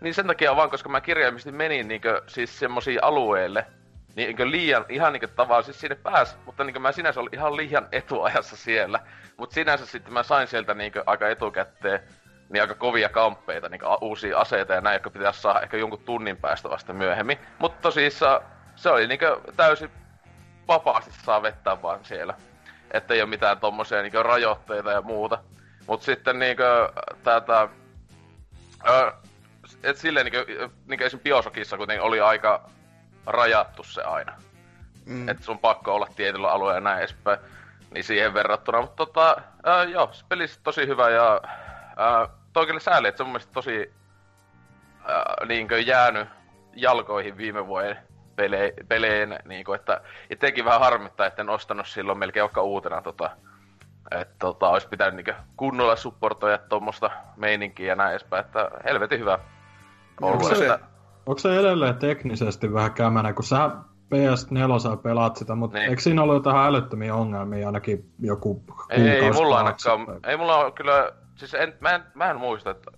Niin 0.00 0.14
sen 0.14 0.26
takia 0.26 0.56
vaan, 0.56 0.70
koska 0.70 0.88
mä 0.88 1.00
kirjaimisesti 1.00 1.52
menin 1.52 1.88
niin 1.88 2.00
kuin, 2.00 2.20
siis 2.26 2.58
semmosia 2.58 3.00
alueelle, 3.02 3.66
niin 4.16 4.50
liian, 4.50 4.84
ihan 4.88 5.12
niin 5.12 5.20
kuin 5.20 5.30
tavallaan, 5.36 5.64
siis 5.64 5.80
sinne 5.80 5.94
pääs, 5.94 6.38
mutta 6.46 6.64
niin 6.64 6.74
kuin 6.74 6.82
mä 6.82 6.92
sinänsä 6.92 7.20
olin 7.20 7.34
ihan 7.34 7.56
liian 7.56 7.88
etuajassa 7.92 8.56
siellä. 8.56 9.00
Mutta 9.36 9.54
sinänsä 9.54 9.86
sitten 9.86 10.12
mä 10.12 10.22
sain 10.22 10.48
sieltä 10.48 10.74
niin 10.74 10.92
kuin, 10.92 11.02
aika 11.06 11.28
etukäteen 11.28 12.00
niin 12.48 12.62
aika 12.62 12.74
kovia 12.74 13.08
kamppeita, 13.08 13.68
niin 13.68 13.80
uusia 14.00 14.38
aseita 14.38 14.74
ja 14.74 14.80
näin, 14.80 14.94
jotka 14.94 15.10
pitäisi 15.10 15.40
saada 15.40 15.60
ehkä 15.60 15.76
jonkun 15.76 16.04
tunnin 16.04 16.36
päästä 16.36 16.70
vasta 16.70 16.92
myöhemmin. 16.92 17.38
Mutta 17.58 17.82
tosissaan 17.82 18.40
se 18.76 18.90
oli 18.90 19.06
niin 19.06 19.20
täysin 19.56 19.90
vapaasti 20.68 21.10
saa 21.24 21.42
vettää 21.42 21.82
vaan 21.82 22.04
siellä 22.04 22.34
että 22.90 23.14
ei 23.14 23.22
ole 23.22 23.30
mitään 23.30 23.60
tommosia 23.60 24.02
niinku 24.02 24.22
rajoitteita 24.22 24.92
ja 24.92 25.02
muuta. 25.02 25.38
Mut 25.86 26.02
sitten 26.02 26.38
niinku 26.38 26.62
tätä... 27.22 27.68
Ö, 28.88 29.12
et 29.82 29.96
silleen 29.96 30.26
niinku, 30.26 30.52
niinku 30.86 31.04
esim. 31.04 31.20
Biosokissa 31.20 31.76
kuitenkin 31.76 32.02
oli 32.02 32.20
aika 32.20 32.70
rajattu 33.26 33.82
se 33.82 34.02
aina. 34.02 34.32
Mm. 35.06 35.28
Että 35.28 35.44
sun 35.44 35.58
pakko 35.58 35.94
olla 35.94 36.08
tietyllä 36.16 36.50
alueella 36.50 36.76
ja 36.76 36.80
näin 36.80 36.98
edespäin. 36.98 37.38
Niin 37.90 38.04
siihen 38.04 38.34
verrattuna. 38.34 38.80
Mutta 38.80 38.96
tota, 38.96 39.36
ää, 39.64 39.84
joo, 39.84 40.08
se 40.12 40.24
peli 40.28 40.46
tosi 40.62 40.86
hyvä 40.86 41.10
ja 41.10 41.40
ää, 41.96 42.28
toi 42.52 42.66
kyllä 42.66 42.80
sääli, 42.80 43.08
että 43.08 43.16
se 43.16 43.22
on 43.22 43.26
mun 43.26 43.32
mielestä 43.32 43.52
tosi 43.52 43.92
ää, 45.04 45.36
niinkö 45.46 45.78
jäänyt 45.80 46.28
jalkoihin 46.74 47.36
viime 47.36 47.66
vuoden 47.66 48.07
pele, 48.38 48.74
peleen, 48.88 49.38
niin 49.44 49.64
kuin, 49.64 49.80
että 49.80 50.00
itsekin 50.30 50.64
vähän 50.64 50.80
harmittaa, 50.80 51.26
että 51.26 51.42
en 51.42 51.50
ostanut 51.50 51.86
silloin 51.86 52.18
melkein 52.18 52.44
joka 52.44 52.62
uutena 52.62 53.02
tota, 53.02 53.30
että 54.10 54.34
tota, 54.38 54.68
olisi 54.68 54.88
pitänyt 54.88 55.26
niin 55.26 55.36
kunnolla 55.56 55.96
supportoida 55.96 56.58
tuommoista 56.58 57.10
meininkiä 57.36 57.86
ja 57.86 57.96
näin 57.96 58.10
edespäin, 58.10 58.44
että 58.44 58.70
helvetin 58.84 59.20
hyvä 59.20 59.38
ollut. 60.20 60.42
Onko 60.42 60.54
se, 60.54 60.64
että... 60.64 60.86
onko 61.26 61.38
se 61.38 61.58
edelleen 61.58 61.94
teknisesti 61.94 62.72
vähän 62.72 62.92
kämänä, 62.92 63.32
kun 63.32 63.44
sä 63.44 63.70
PS4 64.14 64.96
pelaat 65.02 65.36
sitä, 65.36 65.54
mutta 65.54 65.78
niin. 65.78 65.90
eikö 65.90 66.02
siinä 66.02 66.22
ollut 66.22 66.36
jotain 66.36 66.56
älyttömiä 66.56 67.14
ongelmia 67.14 67.66
ainakin 67.66 68.12
joku 68.20 68.62
Ei, 68.90 69.08
ei 69.08 69.32
mulla 69.32 69.58
ainakaan, 69.58 70.20
ei 70.26 70.36
mulla 70.36 70.70
kyllä 70.70 71.12
siis 71.36 71.54
en, 71.54 71.74
mä, 71.80 71.94
en, 71.94 72.02
mä 72.14 72.30
en 72.30 72.36
muista, 72.36 72.70
että 72.70 72.90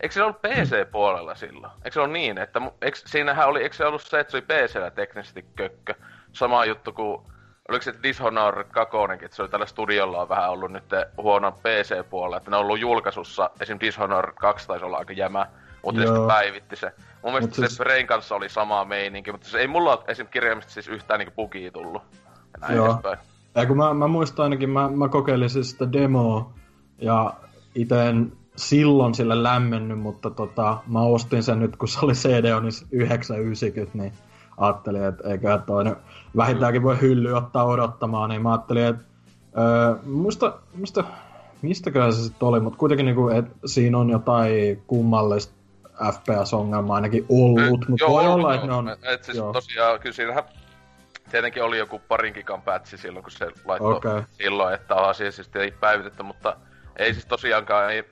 Eikö 0.00 0.12
se 0.12 0.22
ollut 0.22 0.42
PC-puolella 0.42 1.34
silloin? 1.34 1.72
Eikö 1.84 1.90
se 1.90 2.00
ollut 2.00 2.12
niin, 2.12 2.38
että 2.38 2.60
eikö, 2.82 2.98
siinähän 3.04 3.48
oli, 3.48 3.62
eikö 3.62 3.76
se 3.76 3.86
ollut 3.86 4.02
se, 4.02 4.20
että 4.20 4.30
se 4.30 4.36
oli 4.36 4.44
PC-llä 4.46 4.90
teknisesti 4.90 5.44
kökkö? 5.56 5.94
Sama 6.32 6.64
juttu 6.64 6.92
kuin, 6.92 7.22
oliko 7.68 7.82
se 7.82 7.94
Dishonored 8.02 8.66
2, 8.70 8.96
että 9.22 9.36
se 9.36 9.42
oli 9.42 9.48
tällä 9.48 9.66
studiolla 9.66 10.22
on 10.22 10.28
vähän 10.28 10.50
ollut 10.50 10.72
nyt 10.72 10.84
huono 11.16 11.52
PC-puolella, 11.52 12.36
että 12.36 12.50
ne 12.50 12.56
on 12.56 12.62
ollut 12.62 12.80
julkaisussa, 12.80 13.50
esim. 13.60 13.78
Dishonored 13.80 14.34
2 14.34 14.66
taisi 14.66 14.84
olla 14.84 14.96
aika 14.96 15.12
jämä, 15.12 15.46
mutta 15.84 16.00
sitten 16.00 16.26
päivitti 16.26 16.76
se. 16.76 16.92
Mun 17.22 17.32
mielestä 17.32 17.54
siis... 17.54 17.76
se 17.76 17.84
Brain 17.84 18.06
kanssa 18.06 18.34
oli 18.34 18.48
sama 18.48 18.84
meininki, 18.84 19.32
mutta 19.32 19.48
se 19.48 19.58
ei 19.58 19.68
mulla 19.68 19.92
ole 19.92 20.04
esim. 20.08 20.26
kirjaimista 20.26 20.72
siis 20.72 20.88
yhtään 20.88 21.18
niinku 21.18 21.34
bugia 21.36 21.70
tullut. 21.70 22.02
Ja 22.52 22.58
näin 22.60 22.76
Joo. 22.76 22.86
Edespäin. 22.86 23.18
Ja 23.54 23.66
kun 23.66 23.76
mä, 23.76 23.94
mä 23.94 24.08
muistan 24.08 24.42
ainakin, 24.42 24.70
mä, 24.70 24.88
mä 24.88 25.08
kokeilin 25.08 25.50
siis 25.50 25.70
sitä 25.70 25.92
demoa, 25.92 26.52
ja 26.98 27.34
itse 27.74 28.08
en 28.08 28.32
silloin 28.56 29.14
sille 29.14 29.42
lämmennyt, 29.42 29.98
mutta 29.98 30.30
tota, 30.30 30.78
mä 30.86 31.00
ostin 31.00 31.42
sen 31.42 31.60
nyt, 31.60 31.76
kun 31.76 31.88
se 31.88 31.98
oli 32.02 32.12
CD 32.12 32.52
on 32.52 32.64
990, 32.90 33.98
niin 33.98 34.12
ajattelin, 34.56 35.04
että 35.04 35.28
eikä 35.28 35.58
toinen 35.58 35.96
vähintäänkin 36.36 36.82
voi 36.82 37.00
hylly 37.00 37.32
ottaa 37.32 37.64
odottamaan, 37.64 38.30
niin 38.30 38.42
mä 38.42 38.52
ajattelin, 38.52 38.86
että 38.86 39.04
öö, 39.58 39.94
muista, 40.04 40.58
muista 40.74 41.04
mistäköhän 41.62 42.12
se 42.12 42.22
sitten 42.22 42.48
oli, 42.48 42.60
mutta 42.60 42.78
kuitenkin 42.78 43.06
niinku, 43.06 43.28
et 43.28 43.44
siinä 43.66 43.98
on 43.98 44.10
jotain 44.10 44.82
kummallista 44.86 45.54
FPS-ongelmaa 46.12 46.94
ainakin 46.94 47.26
ollut, 47.28 47.88
mutta 47.88 48.06
voi 48.08 48.26
ollut, 48.26 48.34
olla, 48.34 48.54
että 48.54 48.66
ne 48.66 48.72
on... 48.72 48.88
Et 48.88 49.24
siis 49.24 49.36
joo. 49.36 49.52
tosiaan, 49.52 50.00
kyllä 50.00 50.14
siinähän 50.14 50.44
tietenkin 51.30 51.62
oli 51.62 51.78
joku 51.78 52.00
parin 52.08 52.34
gigan 52.34 52.62
pätsi 52.62 52.98
silloin, 52.98 53.22
kun 53.22 53.32
se 53.32 53.48
laittoi 53.64 53.96
okay. 53.96 54.22
silloin, 54.32 54.74
että 54.74 54.94
asia 54.94 55.32
siis 55.32 55.50
ei 55.54 55.70
päivitetty, 55.70 56.22
mutta 56.22 56.56
ei 56.96 57.14
siis 57.14 57.26
tosiaankaan, 57.26 57.92
ei, 57.92 58.04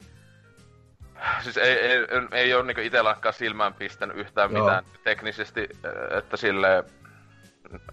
siis 1.42 1.56
ei, 1.56 1.78
ei, 1.78 2.06
ei, 2.32 2.54
ole 2.54 2.64
niinku 2.64 2.80
itselläkään 2.80 3.32
silmään 3.32 3.74
pistänyt 3.74 4.16
yhtään 4.16 4.52
Joo. 4.52 4.64
mitään 4.64 4.84
teknisesti, 5.04 5.68
että 6.18 6.36
sille 6.36 6.84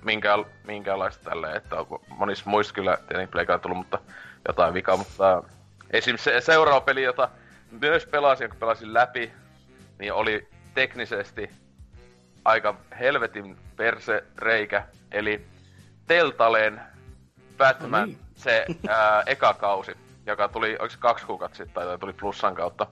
minkä, 0.04 0.38
minkäänlaista 0.64 1.30
tälle, 1.30 1.56
että 1.56 1.76
monissa 2.10 2.50
muissa 2.50 2.74
kyllä 2.74 2.98
tietenkin 2.98 3.32
pleikaan 3.32 3.60
tullut, 3.60 3.78
mutta 3.78 4.00
jotain 4.48 4.74
vikaa, 4.74 4.98
mutta 4.98 5.44
esimerkiksi 5.92 6.30
se 6.30 6.42
seuraava 6.42 6.82
peli, 6.82 7.04
jota 7.04 7.30
myös 7.72 8.06
pelasin, 8.06 8.44
jonka 8.44 8.58
pelasin 8.60 8.94
läpi, 8.94 9.32
niin 10.00 10.14
oli 10.14 10.48
teknisesti 10.74 11.50
aika 12.46 12.76
helvetin 13.00 13.58
perse 13.76 14.24
reikä, 14.38 14.84
eli 15.12 15.46
Teltaleen 16.08 16.82
Batman, 17.58 18.02
no 18.02 18.06
niin. 18.06 18.20
se 18.36 18.66
ää, 18.90 19.24
eka 19.26 19.54
kausi, 19.54 19.92
joka 20.26 20.48
tuli, 20.48 20.70
oliko 20.70 20.90
se 20.90 20.98
kaksi 21.00 21.26
kuukautta 21.26 21.58
sitten, 21.58 21.86
tai 21.86 21.98
tuli 21.98 22.14
plussan 22.14 22.56
kautta. 22.56 22.88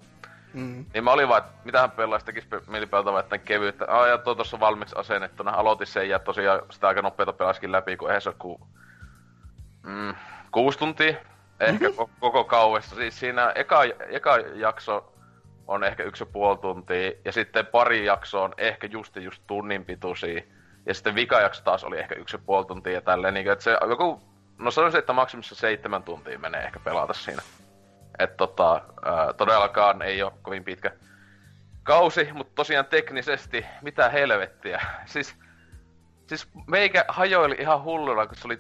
Mm. 0.55 0.85
Niin 0.93 1.03
mä 1.03 1.11
olin 1.11 1.27
vaan, 1.29 1.43
että 1.43 1.51
mitähän 1.65 1.91
pelaisi, 1.91 2.25
tekis 2.25 2.47
mielipeltä 2.67 3.11
vaan 3.11 3.23
tämän 3.23 3.45
kevyyttä. 3.45 3.85
Ah, 3.87 4.07
ja 4.07 4.17
tuo 4.17 4.35
tuossa 4.35 4.59
valmiiksi 4.59 4.95
asennettuna. 4.97 5.51
Aloitin 5.51 5.87
sen 5.87 6.09
ja 6.09 6.19
tosiaan 6.19 6.61
sitä 6.69 6.87
aika 6.87 7.01
nopeeta 7.01 7.33
pelaskin 7.33 7.71
läpi, 7.71 7.97
kun 7.97 8.09
eihän 8.09 8.21
se 8.21 8.33
ku... 8.39 8.67
mm, 9.83 10.15
kuusi 10.51 10.79
tuntia. 10.79 11.15
Ehkä 11.59 11.89
mm-hmm. 11.89 12.13
koko 12.19 12.43
kauessa. 12.43 12.95
Siis 12.95 13.19
siinä 13.19 13.51
eka, 13.55 13.83
eka 14.09 14.37
jakso 14.37 15.13
on 15.67 15.83
ehkä 15.83 16.03
yksi 16.03 16.23
ja 16.23 16.25
puoli 16.25 16.57
tuntia, 16.57 17.11
ja 17.25 17.31
sitten 17.31 17.65
pari 17.65 18.05
jaksoa 18.05 18.43
on 18.43 18.53
ehkä 18.57 18.87
just 18.87 19.15
just 19.15 19.43
tunnin 19.47 19.85
pituisia. 19.85 20.41
Ja 20.85 20.93
sitten 20.93 21.15
vika 21.15 21.41
jakso 21.41 21.63
taas 21.63 21.83
oli 21.83 21.99
ehkä 21.99 22.15
yksi 22.15 22.35
ja 22.35 22.41
puoli 22.45 22.65
tuntia 22.65 22.93
ja 22.93 23.01
tälleen, 23.01 23.33
niin 23.33 23.51
että 23.51 23.63
se 23.63 23.77
joku, 23.89 24.21
no 24.57 24.71
sanoisin, 24.71 24.99
että 24.99 25.13
maksimissa 25.13 25.55
seitsemän 25.55 26.03
tuntia 26.03 26.39
menee 26.39 26.63
ehkä 26.63 26.79
pelata 26.79 27.13
siinä. 27.13 27.41
Että 28.19 28.37
tota, 28.37 28.81
ää, 29.05 29.33
todellakaan 29.33 30.01
ei 30.01 30.23
ole 30.23 30.31
kovin 30.41 30.63
pitkä 30.63 30.91
kausi, 31.83 32.29
mutta 32.33 32.55
tosiaan 32.55 32.85
teknisesti, 32.85 33.65
mitä 33.81 34.09
helvettiä. 34.09 34.81
Siis, 35.05 35.35
siis 36.27 36.47
meikä 36.67 37.05
hajoili 37.07 37.55
ihan 37.59 37.83
hulluna, 37.83 38.27
kun 38.27 38.35
se 38.35 38.47
oli 38.47 38.59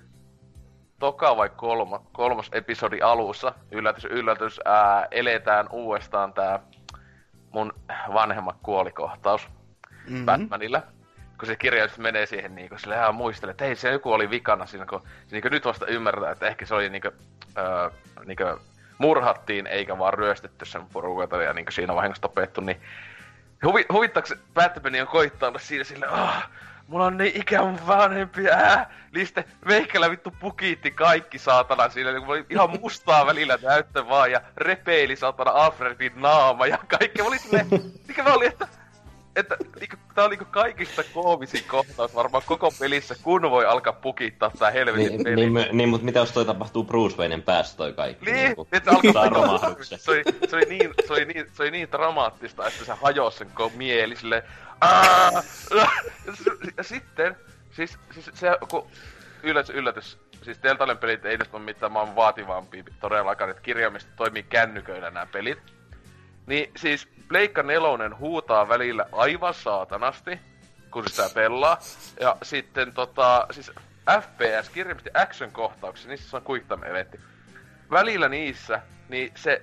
toka 0.99 1.37
vai 1.37 1.49
kolma, 1.49 2.05
kolmas 2.13 2.49
episodi 2.51 3.01
alussa. 3.01 3.53
Yllätys, 3.71 4.05
yllätys, 4.05 4.59
ää, 4.65 5.07
eletään 5.11 5.67
uudestaan 5.71 6.33
tää 6.33 6.59
mun 7.51 7.73
vanhemmat 8.13 8.55
kuolikohtaus 8.63 9.47
mm-hmm. 10.07 10.25
Batmanilla. 10.25 10.81
Kun 11.39 11.47
se 11.47 11.55
kirjaus 11.55 11.97
menee 11.97 12.25
siihen 12.25 12.55
niin 12.55 12.69
kun 12.69 12.79
sille 12.79 12.95
ihan 12.95 13.15
muistelee, 13.15 13.51
että 13.51 13.65
hei 13.65 13.75
se 13.75 13.91
joku 13.91 14.11
oli 14.11 14.29
vikana 14.29 14.65
siinä, 14.65 14.85
kun 14.85 15.03
niin 15.31 15.41
kun 15.41 15.51
nyt 15.51 15.65
vasta 15.65 15.85
ymmärtää, 15.85 16.31
että 16.31 16.47
ehkä 16.47 16.65
se 16.65 16.75
oli 16.75 16.89
niinku, 16.89 17.11
äh, 17.57 17.91
niinku 18.25 18.43
murhattiin 18.97 19.67
eikä 19.67 19.97
vaan 19.97 20.13
ryöstetty 20.13 20.65
sen 20.65 20.85
porukalta 20.85 21.43
ja 21.43 21.53
niin 21.53 21.65
siinä 21.69 21.95
vahingossa 21.95 22.21
tapettu, 22.21 22.61
niin 22.61 22.81
huvi, 23.65 23.85
huvittaako 23.91 24.29
Batman 24.53 25.01
on 25.01 25.07
koittaa 25.07 25.49
olla 25.49 25.59
siinä 25.59 25.83
sille, 25.83 26.05
ah, 26.09 26.49
mulla 26.87 27.05
on 27.05 27.17
niin 27.17 27.41
ikävä 27.41 27.73
vanhempi, 27.87 28.49
ää, 28.49 28.93
liste, 29.11 29.45
meikällä 29.65 30.11
vittu 30.11 30.31
pukiitti 30.39 30.91
kaikki 30.91 31.39
saatana 31.39 31.89
siinä, 31.89 32.11
niin 32.11 32.25
oli 32.25 32.45
ihan 32.49 32.79
mustaa 32.81 33.25
välillä 33.25 33.57
näyttö 33.63 34.07
vaan, 34.07 34.31
ja 34.31 34.41
repeili 34.57 35.15
saatana 35.15 35.51
Alfredin 35.51 36.13
naama, 36.15 36.67
ja 36.67 36.77
kaikki, 36.87 37.21
oli 37.21 37.39
silleen, 37.39 37.67
mikä 38.07 38.23
mä 38.23 38.33
olin, 38.33 38.47
että 38.47 38.67
että 39.35 39.57
niinku, 39.79 39.95
tää 40.15 40.23
on 40.23 40.29
niinku 40.29 40.45
kaikista 40.51 41.03
koomisin 41.13 41.63
kohtaus 41.67 42.15
varmaan 42.15 42.43
koko 42.45 42.71
pelissä, 42.79 43.15
kun 43.23 43.41
voi 43.41 43.65
alkaa 43.65 43.93
pukittaa 43.93 44.51
tää 44.59 44.71
helvetin 44.71 45.07
niin, 45.07 45.23
peli. 45.23 45.49
Niin, 45.49 45.77
niin, 45.77 45.89
mutta 45.89 46.05
mitä 46.05 46.19
jos 46.19 46.31
toi 46.31 46.45
tapahtuu 46.45 46.83
Bruce 46.83 47.17
Waynen 47.17 47.41
päässä 47.41 47.77
toi 47.77 47.93
kaikki? 47.93 48.25
Niin, 48.25 48.35
niin 48.35 48.67
että 48.71 48.91
alkaa 48.91 49.75
se, 49.81 50.11
oli, 50.11 50.23
se, 50.49 50.55
oli 50.55 50.65
niin, 50.65 50.93
se, 51.07 51.13
oli 51.13 51.25
niin, 51.25 51.45
se 51.53 51.63
oli 51.63 51.71
niin 51.71 51.91
dramaattista, 51.91 52.67
että 52.67 52.85
se 52.85 52.93
hajosi 53.01 53.37
sen 53.37 53.49
koko 53.53 53.75
mieli 53.77 54.15
silleen, 54.15 54.43
ja 56.77 56.83
sitten, 56.83 57.35
siis, 57.71 57.97
siis 58.11 58.29
se, 58.33 58.47
kun 58.69 58.87
yllätys, 59.43 59.75
yllätys, 59.75 60.17
siis 60.43 60.63
Deltalen 60.63 60.97
pelit 60.97 61.25
ei 61.25 61.33
edes 61.33 61.47
ole 61.53 61.61
mitään 61.61 61.91
maan 61.91 62.15
vaativampi 62.15 62.83
todellakaan, 62.99 63.49
että 63.49 63.61
kirjaimista 63.61 64.11
toimii 64.15 64.43
kännyköillä 64.43 65.09
nämä 65.09 65.25
pelit. 65.25 65.59
Niin 66.47 66.71
siis 66.75 67.07
Pleikka 67.27 67.63
nelonen 67.63 68.17
huutaa 68.17 68.69
välillä 68.69 69.05
aivan 69.11 69.53
saatanasti, 69.53 70.39
kun 70.91 71.09
sitä 71.09 71.29
pelaa. 71.33 71.79
Ja 72.19 72.37
sitten 72.43 72.93
tota, 72.93 73.47
siis 73.51 73.71
FPS, 74.21 74.69
kirjallisesti 74.69 75.09
action-kohtauksia, 75.13 76.09
niissä 76.09 76.37
on 76.37 76.43
quick 76.49 76.71
eventti. 76.71 77.19
Välillä 77.91 78.29
niissä, 78.29 78.81
niin 79.09 79.31
se 79.35 79.61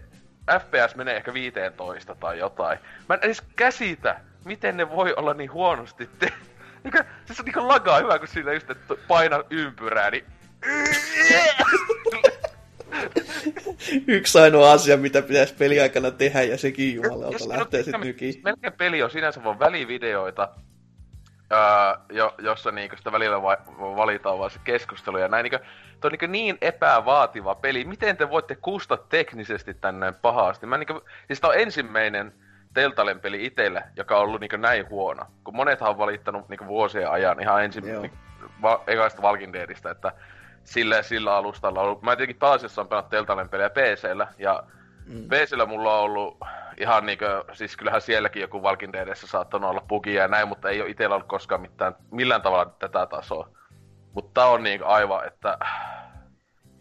FPS 0.61 0.95
menee 0.95 1.17
ehkä 1.17 1.35
15 1.35 2.15
tai 2.15 2.39
jotain. 2.39 2.79
Mä 3.09 3.15
en 3.15 3.21
edes 3.23 3.43
käsitä, 3.57 4.21
miten 4.45 4.77
ne 4.77 4.91
voi 4.91 5.15
olla 5.15 5.35
niin 5.35 5.53
huonosti 5.53 6.07
te... 6.19 6.33
Niinkö, 6.85 7.05
siis 7.25 7.41
on 7.41 7.45
niinku 7.45 7.69
lagaa 7.69 7.99
hyvä, 7.99 8.19
kun 8.19 8.29
siinä 8.29 8.53
just, 8.53 8.71
että 8.71 8.95
paina 9.09 9.45
ympyrää, 9.51 10.11
niin... 10.11 10.25
Yksi 14.07 14.39
ainoa 14.39 14.73
asia, 14.73 14.97
mitä 14.97 15.23
pitäisi 15.23 15.55
peliaikana 15.55 16.11
tehdä, 16.11 16.43
ja 16.43 16.59
sekin 16.59 16.95
jumalauta 16.95 17.49
lähtee 17.49 17.83
sitten 17.83 18.01
nykiin. 18.01 18.41
Melkein 18.45 18.73
peli 18.73 19.03
on 19.03 19.11
sinänsä 19.11 19.45
vaan 19.45 19.59
välivideoita, 19.59 20.49
öö, 21.53 21.59
jo, 22.13 22.35
jossa 22.39 22.71
niinku 22.71 22.97
sitä 22.97 23.13
välillä 23.13 23.43
va- 23.43 23.59
valitaan 23.97 24.39
vaan 24.39 24.51
se 24.51 24.61
keskustelu 24.65 25.19
ja 25.19 25.29
näin. 25.29 25.45
Niinku, 25.45 25.59
toi 26.01 26.09
on 26.09 26.13
niinku 26.13 26.27
niin 26.27 26.59
epävaativa 26.61 27.55
peli. 27.55 27.85
Miten 27.85 28.17
te 28.17 28.31
voitte 28.31 28.55
kustaa 28.55 28.97
teknisesti 28.97 29.75
tänne 29.75 30.13
pahasti? 30.13 30.67
Mä 30.67 30.79
niinku, 30.79 31.01
siis 31.27 31.41
tää 31.41 31.51
on 31.51 31.59
ensimmäinen 31.59 32.33
Teltalen 32.75 33.21
peli 33.21 33.45
itsellä, 33.45 33.83
joka 33.97 34.17
on 34.17 34.23
ollut 34.23 34.41
niinku 34.41 34.57
näin 34.57 34.89
huono. 34.89 35.27
Kun 35.45 35.57
monethan 35.57 35.91
on 35.91 35.99
valittanut 35.99 36.49
niinku 36.49 36.67
vuosien 36.67 37.11
ajan 37.11 37.41
ihan 37.41 37.65
ensin 37.65 37.85
niinku, 37.85 38.17
va- 38.63 38.85
että 39.91 40.13
sillä, 40.65 41.03
sillä 41.03 41.37
alustalla 41.37 41.81
ollut. 41.81 42.03
Mä 42.03 42.17
tietenkin 42.17 42.41
taas 42.41 42.79
on 42.79 42.89
pelannut 42.89 43.11
Teltalen 43.11 43.49
pelejä 43.49 43.71
PCllä, 43.71 44.29
ja 44.39 44.63
mm. 45.07 45.29
PCllä 45.29 45.67
mulla 45.67 45.99
on 45.99 46.05
ollut 46.05 46.39
ihan 46.81 47.07
niinkö, 47.07 47.45
siis 47.53 47.77
kyllähän 47.77 48.01
sielläkin 48.01 48.43
joku 48.43 48.63
Walking 48.63 48.93
Deadissä 48.93 49.27
saattanut 49.27 49.71
olla 49.71 49.85
bugia 49.89 50.23
ja 50.23 50.29
näin, 50.29 50.49
mutta 50.49 50.71
ei 50.71 50.81
ole 50.81 50.91
itsellä 50.91 51.15
ollut 51.15 51.29
koskaan 51.29 51.61
mitään, 51.61 51.97
millään 52.11 52.43
tavalla 52.43 52.75
tätä 52.79 53.07
tasoa. 53.07 53.49
Mutta 54.13 54.41
tää 54.41 54.51
on 54.51 54.63
niinku 54.63 54.87
aivan, 54.87 55.27
että... 55.27 55.59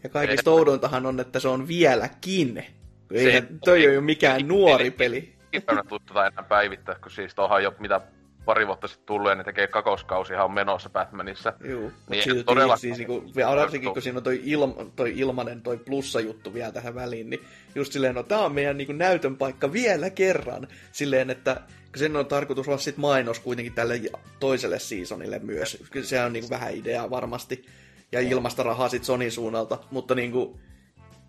Ja 0.02 0.08
kaikista 0.08 0.50
oudointahan 0.50 1.06
on, 1.06 1.20
että 1.20 1.40
se 1.40 1.48
on 1.48 1.68
vieläkin. 1.68 2.66
Ei, 3.10 3.42
toi 3.64 3.86
ei 3.86 3.96
ole 3.96 4.04
mikään 4.04 4.48
nuori 4.48 4.90
peli. 4.90 5.36
Ei 5.52 5.60
päivänä 5.60 5.88
tuttuta 5.88 6.26
enää 6.26 6.42
päivittää, 6.42 6.94
kun 6.94 7.10
siis 7.10 7.34
tohan 7.34 7.62
jo 7.62 7.74
mitä 7.78 8.00
pari 8.44 8.66
vuotta 8.66 8.88
sitten 8.88 9.06
tullut 9.06 9.30
ja 9.30 9.34
ne 9.34 9.44
tekee 9.44 9.66
kakoskausi 9.66 10.32
ihan 10.32 10.52
menossa 10.52 10.90
Batmanissa. 10.90 11.52
Joo, 11.64 11.90
niin 12.08 12.22
silti 12.22 12.44
todella... 12.44 12.76
siis 12.76 12.98
niinku, 12.98 13.24
varsinkin 13.56 13.92
kun 13.92 14.02
siinä 14.02 14.18
on 14.18 14.22
toi, 14.22 14.40
ilma, 14.44 14.74
toi 14.96 15.12
ilmanen, 15.16 15.62
toi 15.62 15.76
plussa-juttu 15.76 16.54
vielä 16.54 16.72
tähän 16.72 16.94
väliin, 16.94 17.30
niin 17.30 17.40
just 17.74 17.92
silleen, 17.92 18.14
no 18.14 18.22
tää 18.22 18.38
on 18.38 18.54
meidän 18.54 18.76
niinku 18.76 18.92
näytön 18.92 19.36
paikka 19.36 19.72
vielä 19.72 20.10
kerran. 20.10 20.68
Silleen, 20.92 21.30
että 21.30 21.60
sen 21.96 22.16
on 22.16 22.26
tarkoitus 22.26 22.68
olla 22.68 22.78
sit 22.78 22.96
mainos 22.96 23.40
kuitenkin 23.40 23.74
tälle 23.74 24.00
toiselle 24.40 24.78
seasonille 24.78 25.38
myös. 25.38 25.82
Kyllä 25.90 26.06
se 26.06 26.24
on 26.24 26.32
niinku 26.32 26.50
vähän 26.50 26.74
idea 26.74 27.10
varmasti. 27.10 27.66
Ja 28.12 28.20
ilmasta 28.20 28.62
rahaa 28.62 28.88
sit 28.88 29.04
Sonin 29.04 29.32
suunnalta, 29.32 29.78
mutta 29.90 30.14
niinku, 30.14 30.60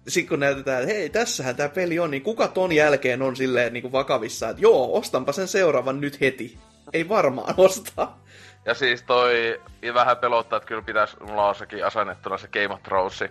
sitten 0.08 0.30
kun 0.30 0.40
näytetään, 0.40 0.84
että 0.84 0.94
hei, 0.94 1.10
tässähän 1.10 1.56
tämä 1.56 1.70
peli 1.70 2.00
on, 2.00 2.12
niin 2.12 2.24
kuka 2.24 2.48
ton 2.48 2.72
jälkeen 2.72 3.22
on 3.22 3.36
silleen 3.36 3.74
niin 3.74 3.82
kuin 3.82 3.92
vakavissa, 3.92 4.50
että 4.50 4.62
joo, 4.62 4.98
ostanpa 4.98 5.32
sen 5.32 5.48
seuraavan 5.48 6.02
nyt 6.02 6.22
heti. 6.22 6.58
Ei 6.94 7.10
varmaan 7.10 7.54
osta. 7.58 8.08
Ja 8.66 8.74
siis 8.74 9.04
toi 9.04 9.62
vähän 9.94 10.18
pelottaa, 10.18 10.58
että 10.58 10.68
kyllä 10.68 10.82
pitäisi, 10.82 11.18
mulla 11.24 11.50
on 11.50 11.56
sekin 11.56 11.86
asennettuna 11.86 12.38
se 12.38 12.48
Game 12.48 12.74
of 12.74 12.84
Thrones. 12.84 13.24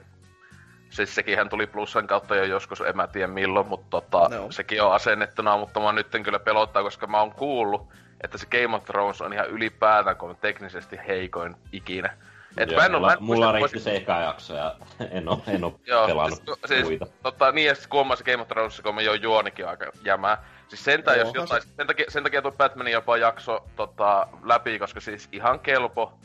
Siis 0.90 1.14
sekin 1.14 1.48
tuli 1.50 1.66
plussan 1.66 2.06
kautta 2.06 2.36
jo 2.36 2.44
joskus, 2.44 2.80
en 2.80 2.96
mä 2.96 3.06
tiedä 3.06 3.26
milloin, 3.26 3.66
mutta 3.66 3.86
tota, 3.90 4.36
no. 4.36 4.50
sekin 4.50 4.82
on 4.82 4.94
asennettuna, 4.94 5.56
mutta 5.56 5.80
mä 5.80 5.92
nyt 5.92 6.06
kyllä 6.24 6.38
pelottaa, 6.38 6.82
koska 6.82 7.06
mä 7.06 7.20
oon 7.20 7.32
kuullut, 7.32 7.88
että 8.20 8.38
se 8.38 8.46
Game 8.46 8.76
of 8.76 8.84
Thrones 8.84 9.20
on 9.20 9.32
ihan 9.32 9.48
ylipäätään 9.48 10.16
kun 10.16 10.30
on 10.30 10.36
teknisesti 10.36 10.98
heikoin 11.08 11.56
ikinä. 11.72 12.16
Et 12.56 12.70
Joo, 12.70 12.80
mä 12.80 12.86
en 12.86 12.92
mulla, 12.92 13.06
mä 13.06 13.12
en 13.12 13.22
mulla 13.22 13.52
riitti 13.52 13.80
se 13.80 13.96
eka 13.96 14.20
jakso 14.20 14.54
ja 14.54 14.76
en 15.10 15.28
oo, 15.28 15.42
en 15.46 15.64
oo 15.64 15.80
Joo, 15.86 16.06
pelannut 16.06 16.42
siis, 16.44 16.58
siis, 16.66 16.84
muita. 16.84 17.06
Totta, 17.22 17.52
niin 17.52 17.66
ja 17.66 17.74
sit 17.74 17.86
kun 17.86 18.16
se 18.16 18.24
Game 18.24 18.42
of 18.42 18.48
Thrones, 18.48 18.80
kun 18.80 18.94
me 18.94 19.02
jo 19.02 19.14
juonikin 19.14 19.68
aika 19.68 19.86
jämää. 20.04 20.44
Siis 20.72 20.84
sentään, 20.84 21.18
jos 21.18 21.34
jotain, 21.34 21.62
sen 21.76 21.86
takia, 21.86 22.04
sen 22.08 22.22
takia 22.22 22.42
tuo 22.42 22.52
Batmanin 22.52 22.92
jopa 22.92 23.16
jakso 23.16 23.64
tota, 23.76 24.26
läpi, 24.42 24.78
koska 24.78 25.00
siis 25.00 25.28
ihan 25.32 25.60
kelpo 25.60 26.18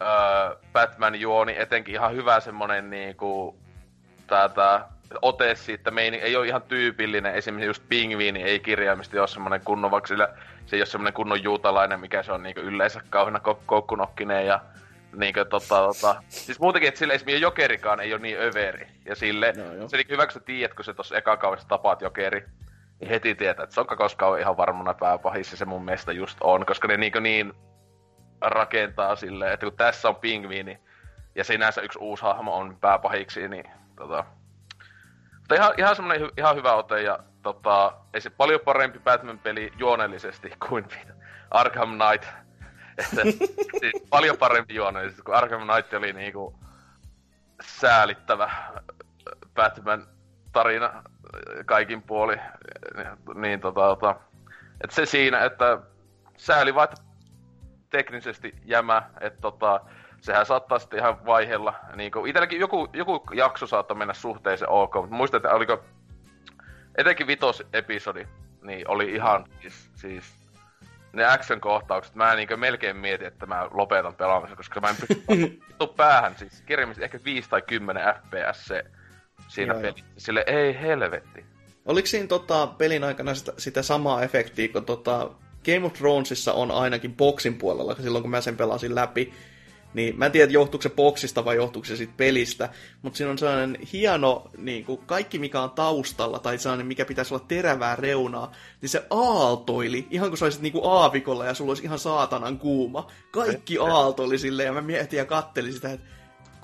öö, 0.00 0.56
Batman 0.72 1.20
juoni, 1.20 1.54
etenkin 1.58 1.94
ihan 1.94 2.16
hyvä 2.16 2.40
semmonen 2.40 2.90
niinku, 2.90 3.56
tää, 4.26 4.48
tää 4.48 4.88
ote 5.22 5.54
siitä 5.54 5.90
meini, 5.90 6.16
ei 6.16 6.36
ole 6.36 6.46
ihan 6.46 6.62
tyypillinen, 6.62 7.34
esimerkiksi 7.34 7.66
just 7.66 7.82
pingviini 7.88 8.42
ei 8.42 8.60
kirjaimisesti 8.60 9.18
ole 9.18 9.28
semmonen 9.28 9.60
kunnon, 9.64 9.90
vaikka 9.90 10.08
sillä, 10.08 10.28
se 10.66 10.76
ei 10.76 10.80
ole 10.80 10.86
semmonen 10.86 11.14
kunnon 11.14 11.42
juutalainen, 11.42 12.00
mikä 12.00 12.22
se 12.22 12.32
on 12.32 12.42
niinku 12.42 12.60
yleensä 12.60 13.00
kauheena 13.10 13.40
koukkunokkinen 13.66 14.46
ja 14.46 14.60
niinkö 15.16 15.44
tota, 15.44 15.76
tota, 15.76 16.22
siis 16.28 16.60
muutenkin, 16.60 16.88
että 16.88 16.98
sille 16.98 17.14
esimerkiksi 17.14 17.42
Jokerikaan 17.42 18.00
ei 18.00 18.12
ole 18.12 18.22
niin 18.22 18.40
överi. 18.40 18.86
Ja 19.04 19.16
sille, 19.16 19.52
no, 19.80 19.88
se 19.88 20.04
hyvä, 20.08 20.26
kun 20.26 20.32
sä 20.32 20.40
tiedät, 20.40 20.74
kun 20.74 20.84
sä 20.84 20.94
tuossa 20.94 21.16
eka 21.16 21.36
kaudessa 21.36 21.68
tapaat 21.68 22.02
Jokeri, 22.02 22.40
niin 22.40 22.71
heti 23.08 23.34
tietää, 23.34 23.62
että 23.62 23.74
se 23.74 23.80
on 23.80 23.86
kakoskauan 23.86 24.40
ihan 24.40 24.56
varmana 24.56 24.94
pääpahissa 24.94 25.56
se 25.56 25.64
mun 25.64 25.84
mielestä 25.84 26.12
just 26.12 26.38
on, 26.40 26.66
koska 26.66 26.88
ne 26.88 26.96
niin, 26.96 27.12
niin 27.20 27.52
rakentaa 28.40 29.16
silleen, 29.16 29.52
että 29.52 29.66
kun 29.66 29.76
tässä 29.76 30.08
on 30.08 30.16
pingviini 30.16 30.78
ja 31.34 31.44
sinänsä 31.44 31.80
yksi 31.80 31.98
uusi 31.98 32.22
hahmo 32.22 32.56
on 32.56 32.76
pääpahiksi, 32.80 33.48
niin 33.48 33.64
tota... 33.96 34.24
Mutta 35.38 35.54
ihan, 35.54 35.74
ihan 35.78 35.96
semmonen 35.96 36.30
ihan 36.38 36.56
hyvä 36.56 36.74
ote 36.74 37.02
ja 37.02 37.18
tota, 37.42 37.92
ei 38.14 38.20
se 38.20 38.30
paljon 38.30 38.60
parempi 38.60 38.98
Batman-peli 38.98 39.72
juonellisesti 39.78 40.52
kuin 40.68 40.84
Arkham 41.50 41.98
Knight. 41.98 42.28
Että, 42.98 43.22
siis 43.80 44.06
paljon 44.10 44.36
parempi 44.38 44.74
juonellisesti, 44.74 45.22
kun 45.22 45.34
Arkham 45.34 45.62
Knight 45.62 45.92
oli 45.92 46.12
niinku 46.12 46.58
säälittävä 47.62 48.50
Batman-tarina 50.52 51.02
kaikin 51.66 52.02
puoli. 52.02 52.36
Niin 53.34 53.60
tota, 53.60 53.80
tota 53.80 54.16
että 54.84 54.96
se 54.96 55.06
siinä, 55.06 55.44
että 55.44 55.78
sääli 56.36 56.74
vaan, 56.74 56.88
teknisesti 57.90 58.54
jämä, 58.64 59.02
että 59.20 59.40
tota, 59.40 59.80
sehän 60.20 60.46
saattaa 60.46 60.78
sitten 60.78 60.98
ihan 60.98 61.26
vaiheella, 61.26 61.74
niin 61.96 62.12
kuin, 62.12 62.26
itselläkin 62.26 62.60
joku, 62.60 62.88
joku 62.92 63.24
jakso 63.34 63.66
saattaa 63.66 63.96
mennä 63.96 64.14
suhteeseen 64.14 64.70
ok, 64.70 64.94
mutta 64.94 65.14
muistan, 65.16 65.38
että 65.38 65.54
oliko 65.54 65.84
etenkin 66.94 67.26
vitos 67.26 67.62
episodi, 67.72 68.28
niin 68.62 68.88
oli 68.88 69.12
ihan 69.12 69.44
siis, 69.60 69.90
siis 69.94 70.34
ne 71.12 71.24
action-kohtaukset, 71.24 72.14
mä 72.14 72.34
niinkö 72.34 72.56
melkein 72.56 72.96
mietin, 72.96 73.26
että 73.26 73.46
mä 73.46 73.68
lopetan 73.70 74.14
pelaamisen, 74.14 74.56
koska 74.56 74.80
mä 74.80 74.88
en 74.88 74.96
pysty 74.96 75.24
päähän, 75.96 76.36
siis 76.36 76.62
kirjallisesti 76.62 77.04
ehkä 77.04 77.18
5 77.24 77.50
tai 77.50 77.62
10 77.62 78.14
fps 78.14 78.68
siinä 79.48 79.74
pelissä. 79.74 80.04
Sille 80.16 80.44
ei 80.46 80.80
helvetti. 80.80 81.44
Oliko 81.86 82.06
siinä 82.06 82.26
tota, 82.26 82.66
pelin 82.66 83.04
aikana 83.04 83.34
sitä, 83.34 83.52
sitä 83.58 83.82
samaa 83.82 84.22
efektiä, 84.22 84.68
kun 84.68 84.84
tota, 84.84 85.30
Game 85.64 85.86
of 85.86 85.92
Thronesissa 85.92 86.52
on 86.52 86.70
ainakin 86.70 87.16
boksin 87.16 87.54
puolella, 87.54 87.96
silloin 88.02 88.22
kun 88.22 88.30
mä 88.30 88.40
sen 88.40 88.56
pelasin 88.56 88.94
läpi, 88.94 89.32
niin 89.94 90.18
mä 90.18 90.26
en 90.26 90.32
tiedä, 90.32 90.52
johtuuko 90.52 90.82
se 90.82 90.88
boksista 90.88 91.44
vai 91.44 91.56
johtuuko 91.56 91.86
se 91.86 91.96
siitä 91.96 92.12
pelistä, 92.16 92.68
mutta 93.02 93.16
siinä 93.16 93.30
on 93.30 93.38
sellainen 93.38 93.78
hieno, 93.92 94.50
niin 94.56 94.84
kuin 94.84 95.00
kaikki 95.06 95.38
mikä 95.38 95.60
on 95.60 95.70
taustalla, 95.70 96.38
tai 96.38 96.58
sellainen 96.58 96.86
mikä 96.86 97.04
pitäisi 97.04 97.34
olla 97.34 97.44
terävää 97.48 97.96
reunaa, 97.96 98.52
niin 98.80 98.88
se 98.88 99.06
aaltoili, 99.10 100.06
ihan 100.10 100.28
kuin 100.28 100.38
sä 100.38 100.44
olisit 100.44 100.62
niin 100.62 100.72
kuin 100.72 100.86
aavikolla 100.86 101.46
ja 101.46 101.54
sulla 101.54 101.70
olisi 101.70 101.84
ihan 101.84 101.98
saatanan 101.98 102.58
kuuma. 102.58 103.10
Kaikki 103.30 103.78
aaltoili 103.78 104.38
silleen, 104.38 104.66
ja 104.66 104.72
mä 104.72 104.80
mietin 104.80 105.16
ja 105.16 105.24
kattelin 105.24 105.72
sitä, 105.72 105.92
että 105.92 106.06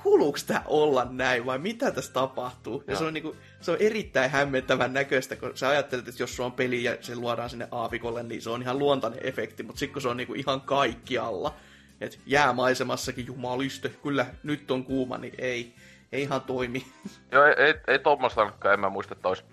kuuluuko 0.03 0.39
tämä 0.47 0.63
olla 0.67 1.07
näin 1.11 1.47
vai 1.47 1.59
mitä 1.59 1.91
tässä 1.91 2.13
tapahtuu? 2.13 2.85
Ja, 2.87 2.97
se 2.97 3.05
on, 3.05 3.15
niinku, 3.15 3.37
se 3.61 3.71
on 3.71 3.77
erittäin 3.81 4.31
hämmentävän 4.31 4.93
näköistä, 4.93 5.37
kun 5.37 5.53
sä 5.55 5.69
ajattelet, 5.69 6.09
että 6.09 6.23
jos 6.23 6.37
sulla 6.37 6.47
on 6.47 6.53
peli 6.53 6.85
ja 6.85 6.97
se 7.01 7.17
luodaan 7.17 7.51
sinne 7.51 7.69
aavikolle, 7.71 8.23
niin 8.23 8.43
se 8.43 8.51
on 8.51 8.63
ihan 8.63 8.79
luontainen 8.79 9.27
efekti, 9.27 9.63
mutta 9.63 9.79
sitten 9.79 9.93
kun 9.93 10.03
se 10.03 10.09
on 10.09 10.17
niinku 10.17 10.35
ihan 10.35 10.61
kaikkialla, 10.61 11.55
että 12.01 12.19
jäämaisemassakin 12.27 13.27
jumaliste, 13.27 13.89
kyllä 13.89 14.27
nyt 14.43 14.71
on 14.71 14.85
kuuma, 14.85 15.19
niin 15.19 15.35
ei, 15.39 15.75
ei 16.13 16.23
ihan 16.23 16.41
toimi. 16.41 16.87
Joo, 17.33 17.45
ei, 17.45 17.55
ei, 17.57 17.75
ei 17.87 17.99
tuommoistakaan, 17.99 18.75
en 18.75 18.81
mä 18.81 18.89
muista, 18.89 19.15
että 19.15 19.29
olisi, 19.29 19.45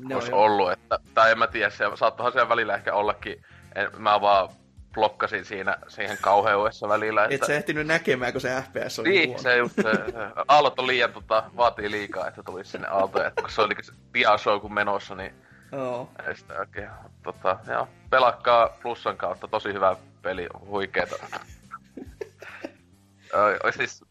no, 0.00 0.16
olisi 0.16 0.32
ollut. 0.32 0.72
Että, 0.72 0.98
tai 1.14 1.30
en 1.30 1.38
mä 1.38 1.46
tiedä, 1.46 1.70
se, 1.70 1.84
saattohan 1.94 2.32
siellä 2.32 2.48
välillä 2.48 2.74
ehkä 2.74 2.94
ollakin, 2.94 3.44
en, 3.74 3.88
mä 3.98 4.20
vaan 4.20 4.48
blokkasin 4.92 5.44
siinä 5.44 5.76
siihen 5.88 6.18
kauheudessa 6.20 6.88
välillä. 6.88 7.24
Että... 7.24 7.34
Et 7.34 7.44
sä 7.44 7.54
ehtinyt 7.54 7.86
näkemään, 7.86 8.32
kun 8.32 8.40
se 8.40 8.62
FPS 8.66 8.98
oli 8.98 9.08
Niin, 9.08 9.28
huono. 9.28 9.42
se 9.42 9.56
just, 9.56 9.74
se, 9.74 9.90
aallot 10.48 10.78
on 10.78 10.86
liian, 10.86 11.12
tota, 11.12 11.44
vaatii 11.56 11.90
liikaa, 11.90 12.28
että 12.28 12.42
tulisi 12.42 12.70
sinne 12.70 12.88
aaltoja. 12.88 13.26
Että 13.26 13.42
kun 13.42 13.50
se 13.50 13.62
oli 13.62 13.74
diashow 14.14 14.60
kun 14.60 14.74
menossa, 14.74 15.14
niin 15.14 15.34
Joo. 15.72 16.10
Ei 16.28 16.36
sitä 16.36 16.54
oikein, 16.58 16.90
tota, 17.22 17.58
joo. 17.68 17.88
Pelakkaa 18.10 18.68
plussan 18.82 19.16
kautta, 19.16 19.48
tosi 19.48 19.72
hyvä 19.72 19.96
peli, 20.22 20.46
huikeeta 20.66 21.16
siis, 23.76 24.04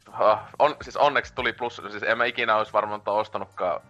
on, 0.59 0.75
siis 0.81 0.97
onneksi 0.97 1.35
tuli 1.35 1.53
plus, 1.53 1.81
siis 1.91 2.03
en 2.03 2.17
mä 2.17 2.25
ikinä 2.25 2.55
olisi 2.55 2.73
varmaan 2.73 3.01
ostanutkaan 3.05 3.81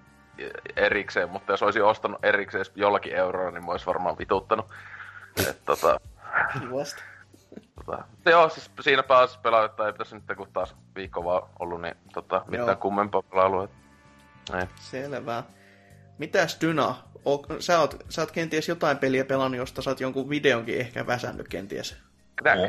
erikseen, 0.76 1.30
mutta 1.30 1.54
jos 1.54 1.64
olisin 1.64 1.84
ostanut 1.84 2.26
erikseen 2.26 2.66
jollakin 2.76 3.16
eurolla, 3.16 3.52
niin 3.52 3.66
mä 3.66 3.72
olisi 3.72 3.86
varmaan 3.86 4.18
vituttanut. 4.18 4.66
Et, 5.50 5.58
tota, 5.66 6.00
Vasta. 6.74 7.04
Tota, 7.76 8.04
joo, 8.26 8.50
siis 8.50 8.72
siinä 8.82 9.04
pääsi 9.04 9.40
pelata, 9.40 9.86
ei 9.86 9.92
pitäisi 9.92 10.16
nyt 10.16 10.38
kun 10.38 10.48
taas 10.54 10.76
viikko 10.96 11.24
vaan 11.24 11.44
ollut, 11.60 11.82
niin 11.82 11.96
tota, 12.14 12.46
mitään 12.48 12.68
joo. 12.68 12.76
kummempaa 12.76 13.22
pelailua. 13.22 13.68
Niin. 14.54 14.70
Selvä. 14.76 15.44
Mitäs 16.18 16.58
Dyna? 16.62 16.96
O, 17.26 17.46
sä, 17.60 17.80
oot, 17.80 18.06
sä 18.10 18.22
oot 18.22 18.32
kenties 18.32 18.70
jotain 18.70 18.98
peliä 18.98 19.26
pelannut, 19.26 19.58
josta 19.58 19.82
sä 19.82 19.90
oot 19.90 20.00
jonkun 20.00 20.30
videonkin 20.30 20.80
ehkä 20.80 21.08
väsännyt 21.08 21.48
kenties. 21.48 21.98
Kräk. 22.36 22.60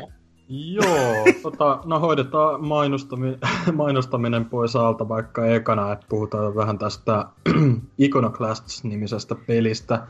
Joo, 0.49 1.25
tota, 1.43 1.79
no 1.85 1.99
hoidetaan 1.99 2.65
mainostaminen, 2.65 3.39
mainostaminen 3.73 4.45
pois 4.45 4.75
alta 4.75 5.09
vaikka 5.09 5.45
ekana, 5.45 5.91
että 5.91 6.05
puhutaan 6.09 6.55
vähän 6.55 6.77
tästä 6.77 7.25
Iconoclasts-nimisestä 8.05 9.35
pelistä. 9.47 10.07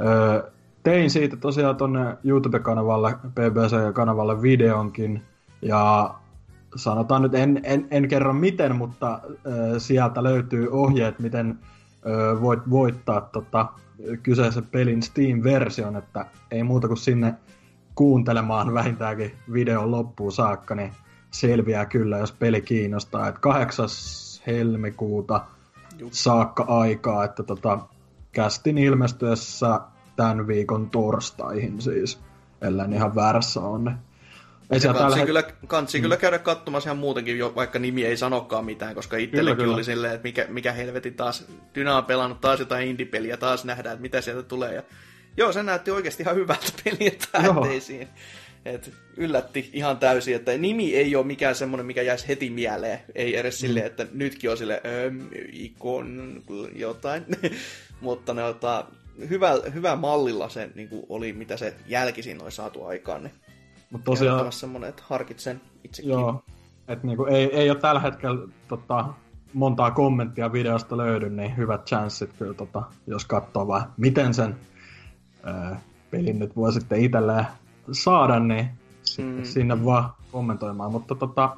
Öö, 0.00 0.50
tein 0.86 1.10
siitä 1.10 1.36
tosiaan 1.36 1.76
tonne 1.76 2.16
YouTube-kanavalle, 2.24 3.16
BBC-kanavalle 3.28 4.42
videonkin, 4.42 5.22
ja 5.62 6.14
sanotaan 6.76 7.22
nyt, 7.22 7.34
en, 7.34 7.60
en, 7.64 7.86
en 7.90 8.08
kerro 8.08 8.32
miten, 8.32 8.76
mutta 8.76 9.20
ö, 9.46 9.80
sieltä 9.80 10.22
löytyy 10.22 10.68
ohjeet, 10.70 11.18
miten 11.18 11.58
ö, 12.06 12.40
voit 12.40 12.60
voittaa 12.70 13.20
tota, 13.20 13.66
kyseisen 14.22 14.66
pelin 14.66 15.02
Steam-version, 15.02 15.96
että 15.96 16.26
ei 16.50 16.62
muuta 16.62 16.88
kuin 16.88 16.98
sinne 16.98 17.34
kuuntelemaan 17.94 18.74
vähintäänkin 18.74 19.32
videon 19.52 19.90
loppuun 19.90 20.32
saakka, 20.32 20.74
niin 20.74 20.92
selviää 21.30 21.86
kyllä, 21.86 22.18
jos 22.18 22.32
peli 22.32 22.60
kiinnostaa. 22.60 23.28
Että 23.28 23.40
8. 23.40 23.86
helmikuuta 24.46 25.40
Juh. 25.98 26.08
saakka 26.12 26.64
aikaa, 26.68 27.24
että 27.24 27.42
tota, 27.42 27.78
kästin 28.32 28.78
ilmestyessä 28.78 29.80
tämän 30.16 30.46
viikon 30.46 30.90
torstaihin 30.90 31.82
siis, 31.82 32.20
ellei 32.62 32.86
ihan 32.92 33.14
väärässä 33.14 33.60
on. 33.60 33.98
Ei 34.70 34.80
se 34.80 34.88
kansi, 34.88 35.02
tällä... 35.02 35.26
kyllä, 35.26 35.42
kansi 35.66 35.98
mm. 35.98 36.02
kyllä 36.02 36.16
käydä 36.16 36.38
katsomassa 36.38 36.88
ihan 36.88 36.98
muutenkin, 36.98 37.38
jo, 37.38 37.52
vaikka 37.54 37.78
nimi 37.78 38.04
ei 38.04 38.16
sanokaan 38.16 38.64
mitään, 38.64 38.94
koska 38.94 39.16
itsellekin 39.16 39.68
oli 39.68 39.84
silleen, 39.84 40.14
että 40.14 40.28
mikä, 40.28 40.46
mikä 40.48 40.72
helvetin 40.72 41.14
taas, 41.14 41.46
Dyna 41.74 41.96
on 41.96 42.04
pelannut 42.04 42.40
taas 42.40 42.60
jotain 42.60 42.88
indie-peliä, 42.88 43.36
taas 43.36 43.64
nähdään, 43.64 43.94
että 43.94 44.02
mitä 44.02 44.20
sieltä 44.20 44.42
tulee. 44.42 44.74
Ja 44.74 44.82
Joo, 45.36 45.52
se 45.52 45.62
näytti 45.62 45.90
oikeasti 45.90 46.22
ihan 46.22 46.36
hyvältä 46.36 46.66
peliä 46.84 47.12
tähteisiin. 47.32 48.08
Et 48.64 48.92
yllätti 49.16 49.70
ihan 49.72 49.98
täysin, 49.98 50.36
että 50.36 50.52
nimi 50.58 50.94
ei 50.94 51.16
ole 51.16 51.26
mikään 51.26 51.54
semmoinen, 51.54 51.86
mikä 51.86 52.02
jäisi 52.02 52.28
heti 52.28 52.50
mieleen. 52.50 52.98
Ei 53.14 53.36
edes 53.36 53.54
mm. 53.54 53.66
silleen, 53.66 53.86
että 53.86 54.06
nytkin 54.12 54.50
on 54.50 54.56
sille 54.56 54.82
ikon 55.52 56.42
jotain. 56.74 57.24
Mutta 58.00 58.34
ne 58.34 58.44
ota, 58.44 58.84
hyvä, 59.28 59.50
hyvä 59.74 59.96
mallilla 59.96 60.48
se 60.48 60.70
niin 60.74 60.88
kuin 60.88 61.02
oli, 61.08 61.32
mitä 61.32 61.56
se 61.56 61.74
jälkisin 61.86 62.42
oli 62.42 62.52
saatu 62.52 62.84
aikaan. 62.84 63.22
Niin 63.22 63.34
Mut 63.90 64.04
tosiaan... 64.04 64.52
semmoinen, 64.52 64.90
että 64.90 65.02
harkitsen 65.06 65.60
itsekin. 65.84 66.10
Joo, 66.10 66.42
että 66.88 67.06
niinku, 67.06 67.24
ei, 67.24 67.44
ei 67.44 67.70
ole 67.70 67.78
tällä 67.78 68.00
hetkellä 68.00 68.48
tota, 68.68 69.04
montaa 69.52 69.90
kommenttia 69.90 70.52
videosta 70.52 70.96
löydy, 70.96 71.30
niin 71.30 71.56
hyvät 71.56 71.86
chanssit 71.86 72.32
kyllä, 72.38 72.54
tota, 72.54 72.82
jos 73.06 73.24
katsoo 73.24 73.68
vaan, 73.68 73.92
miten 73.96 74.34
sen 74.34 74.56
ää, 75.42 75.80
pelin 76.10 76.38
nyt 76.38 76.56
voi 76.56 76.72
sitten 76.72 77.00
itselleen 77.00 77.46
saada, 77.92 78.40
niin 78.40 78.70
mm. 79.18 79.44
sinne 79.44 79.84
vaan 79.84 80.10
kommentoimaan. 80.32 80.92
Mutta 80.92 81.14
tota, 81.14 81.56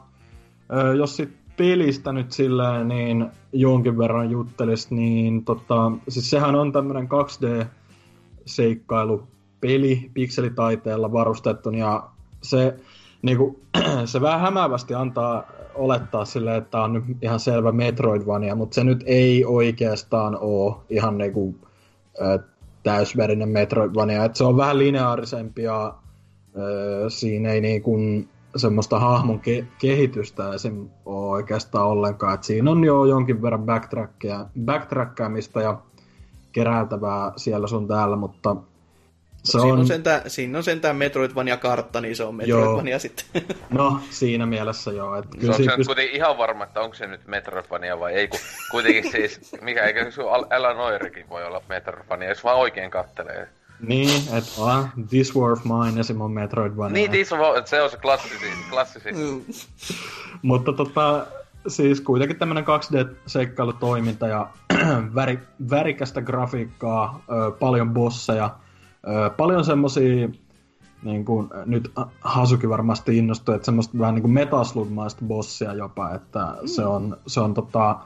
ää, 0.69 0.93
jos 0.93 1.17
sit 1.17 1.48
pelistä 1.59 2.13
nyt 2.13 2.33
silleen 2.33 2.89
niin 2.89 3.27
jonkin 3.53 3.99
verran 3.99 4.31
juttelis, 4.31 4.91
niin 4.91 5.45
tota, 5.45 5.93
siis 6.09 6.31
sehän 6.31 6.55
on 6.55 6.73
tämmönen 6.73 7.09
2D-seikkailu 7.09 9.23
peli 9.61 10.11
pikselitaiteella 10.15 11.13
varustettu, 11.13 11.71
ja 11.71 12.09
se, 12.43 12.75
niinku, 13.23 13.61
se 14.05 14.21
vähän 14.21 14.41
hämäävästi 14.41 14.95
antaa 14.95 15.45
olettaa 15.75 16.25
sille, 16.25 16.57
että 16.57 16.71
tämä 16.71 16.85
on 16.85 16.93
nyt 16.93 17.05
ihan 17.23 17.41
selvä 17.41 17.73
Metroidvania, 17.73 18.55
mutta 18.55 18.75
se 18.75 18.85
nyt 18.85 19.03
ei 19.07 19.45
oikeastaan 19.45 20.39
ole 20.41 20.77
ihan 20.91 21.19
niinku, 21.19 21.55
täysverinen 22.83 23.49
Metroidvania. 23.49 24.25
Et 24.25 24.37
se 24.37 24.45
on 24.45 24.57
vähän 24.57 24.79
lineaarisempi 24.79 25.63
ja 25.63 25.87
äh, 25.87 25.95
siinä 27.09 27.53
ei 27.53 27.61
niinku 27.61 27.97
semmoista 28.57 28.99
hahmon 28.99 29.41
ke- 29.41 29.65
kehitystä 29.79 30.55
esim. 30.55 30.89
ole 31.05 31.31
oikeastaan 31.31 31.87
ollenkaan. 31.87 32.35
Et 32.35 32.45
siinä 32.45 32.71
on 32.71 32.85
jo 32.85 33.05
jonkin 33.05 33.43
verran 33.43 33.67
backtrackkaamista 34.65 35.61
ja 35.61 35.79
keräiltävää 36.53 37.33
siellä 37.37 37.67
sun 37.67 37.89
täällä, 37.89 38.17
mutta 38.17 38.57
se 39.45 39.51
siinä, 39.51 39.73
on... 39.73 39.79
on 39.79 39.87
sentään, 39.87 40.31
siinä 40.31 40.59
on 40.59 40.65
sentään 40.65 40.97
Metroidvania-kartta, 40.97 42.01
niin 42.01 42.17
se 42.17 42.25
on 42.25 42.35
Metroidvania 42.35 42.93
joo. 42.93 42.99
sitten. 42.99 43.43
No, 43.71 44.01
siinä 44.11 44.47
mielessä 44.47 44.91
joo. 44.91 45.17
Että 45.17 45.39
kyllä 45.39 45.53
se 45.57 45.63
on 45.63 45.77
pyst... 45.77 45.87
kuitenkin 45.87 46.17
ihan 46.17 46.39
varma, 46.39 46.65
että 46.65 46.81
onko 46.81 46.95
se 46.95 47.07
nyt 47.07 47.27
Metroidvania 47.27 48.01
vai 48.01 48.13
ei, 48.13 48.29
kun 48.29 48.41
kuitenkin 48.71 49.11
siis, 49.11 49.57
mikä 49.61 49.85
eikä 49.85 50.11
se 50.11 50.23
Alan 50.51 50.77
Noirikin 50.77 51.29
voi 51.29 51.45
olla 51.45 51.63
Metroidvania, 51.69 52.29
jos 52.29 52.45
vaan 52.45 52.59
oikein 52.59 52.91
kattelee. 52.91 53.49
Niin, 53.81 54.23
että 54.33 54.65
ah, 54.65 54.93
This 55.09 55.37
War 55.37 55.53
of 55.53 55.65
Mine 55.65 56.01
esim. 56.01 56.21
on 56.21 56.33
Metroidvania. 56.33 56.93
Niin, 56.93 57.11
this 57.11 57.33
war, 57.33 57.67
se 57.67 57.83
on 57.83 57.91
se 57.91 57.97
klassisi. 57.97 58.47
klassisi. 58.71 59.13
Mm. 59.13 59.45
Mutta 60.43 60.73
tota, 60.73 61.27
siis 61.69 62.01
kuitenkin 62.01 62.39
tämmönen 62.39 62.65
2D-seikkailutoiminta 62.65 64.27
ja 64.29 64.49
väri, 65.15 65.39
värikästä 65.71 66.23
grafiikkaa, 66.23 67.25
paljon 67.59 67.95
bosseja, 67.95 68.57
paljon 69.37 69.65
semmosia, 69.65 70.29
niin 71.03 71.25
kuin, 71.25 71.49
nyt 71.67 71.93
Hasuki 72.21 72.69
varmasti 72.69 73.19
innostui, 73.19 73.55
että 73.55 73.65
semmoista 73.65 73.99
vähän 73.99 74.15
niin 74.15 74.23
kuin 74.23 74.33
metaslugmaista 74.33 75.25
bossia 75.25 75.75
jopa, 75.75 76.15
että 76.15 76.41
mm. 76.61 76.69
se 76.69 76.85
on, 76.85 77.17
se 77.27 77.41
on 77.41 77.55
tota, 77.55 77.99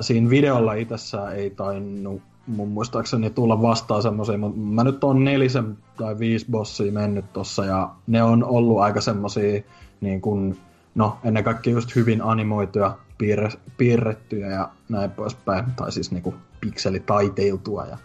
siinä 0.00 0.30
videolla 0.30 0.74
itsessään 0.74 1.36
ei 1.36 1.50
tainnut 1.50 2.22
mun 2.46 2.68
muistaakseni 2.68 3.30
tulla 3.30 3.62
vastaan 3.62 4.02
semmoisia, 4.02 4.38
mutta 4.38 4.58
mä 4.58 4.84
nyt 4.84 5.04
on 5.04 5.24
nelisen 5.24 5.78
tai 5.96 6.18
viisi 6.18 6.46
bossia 6.50 6.92
mennyt 6.92 7.32
tossa 7.32 7.64
ja 7.64 7.90
ne 8.06 8.22
on 8.22 8.44
ollut 8.44 8.78
aika 8.78 9.00
semmosia 9.00 9.62
niin 10.00 10.20
kuin, 10.20 10.58
no 10.94 11.18
ennen 11.24 11.44
kaikkea 11.44 11.72
just 11.72 11.96
hyvin 11.96 12.22
animoituja, 12.22 12.96
piirre, 13.18 13.48
piirrettyjä 13.76 14.50
ja 14.50 14.68
näin 14.88 15.10
poispäin, 15.10 15.64
tai 15.76 15.92
siis 15.92 16.12
niinku 16.12 16.34
pikselitaiteiltua 16.60 17.86
ja 17.86 17.98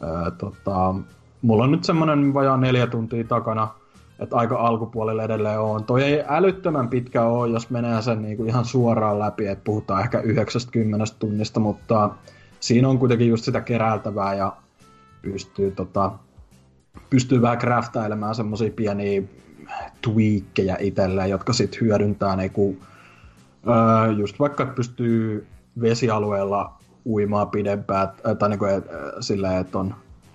ää, 0.00 0.30
tota, 0.30 0.94
mulla 1.42 1.64
on 1.64 1.70
nyt 1.70 1.84
semmonen 1.84 2.34
vajaa 2.34 2.56
neljä 2.56 2.86
tuntia 2.86 3.24
takana, 3.24 3.68
että 4.18 4.36
aika 4.36 4.56
alkupuolelle 4.56 5.24
edelleen 5.24 5.60
on. 5.60 5.84
Toi 5.84 6.02
ei 6.02 6.24
älyttömän 6.28 6.88
pitkä 6.88 7.22
ole, 7.22 7.52
jos 7.52 7.70
menee 7.70 8.02
sen 8.02 8.22
niinku 8.22 8.44
ihan 8.44 8.64
suoraan 8.64 9.18
läpi, 9.18 9.46
että 9.46 9.64
puhutaan 9.64 10.00
ehkä 10.00 10.20
90 10.20 11.06
tunnista, 11.18 11.60
mutta 11.60 12.10
siinä 12.64 12.88
on 12.88 12.98
kuitenkin 12.98 13.28
just 13.28 13.44
sitä 13.44 13.60
keräiltävää 13.60 14.34
ja 14.34 14.56
pystyy, 15.22 15.70
tota, 15.70 16.12
pystyy 17.10 17.42
vähän 17.42 17.58
craftailemaan 17.58 18.34
semmosia 18.34 18.70
pieniä 18.76 19.22
tweakkejä 20.02 20.76
itselleen, 20.80 21.30
jotka 21.30 21.52
sitten 21.52 21.80
hyödyntää 21.80 22.36
niinku, 22.36 22.76
öö, 23.66 24.12
just 24.18 24.38
vaikka 24.38 24.66
pystyy 24.66 25.46
vesialueella 25.80 26.78
uimaan 27.06 27.50
pidempään, 27.50 28.08
tai 28.38 28.48
niinku, 28.48 28.64
et, 28.64 28.84
silleen, 29.20 29.60
että 29.60 29.78
on 29.78 29.94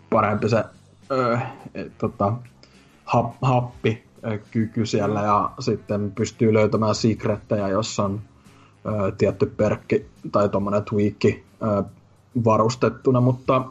parempi 0.10 0.50
se 0.50 0.64
öö, 1.12 1.38
et, 1.76 1.98
tota, 1.98 2.34
hap, 3.06 3.34
happi 3.42 4.04
kyky 4.52 4.86
siellä 4.86 5.22
ja 5.22 5.52
sitten 5.60 6.12
pystyy 6.12 6.54
löytämään 6.54 6.96
secrettejä, 6.96 7.68
jos 7.68 8.00
on 8.00 8.22
öö, 8.86 9.12
tietty 9.18 9.46
perkki 9.46 10.06
tai 10.32 10.50
tuommoinen 10.50 10.84
tweakki 10.84 11.44
varustettuna, 12.46 13.22
mutta 13.22 13.66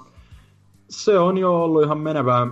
se 0.89 1.19
on 1.19 1.39
jo 1.39 1.65
ollut 1.65 1.85
ihan 1.85 1.99
menevää, 1.99 2.47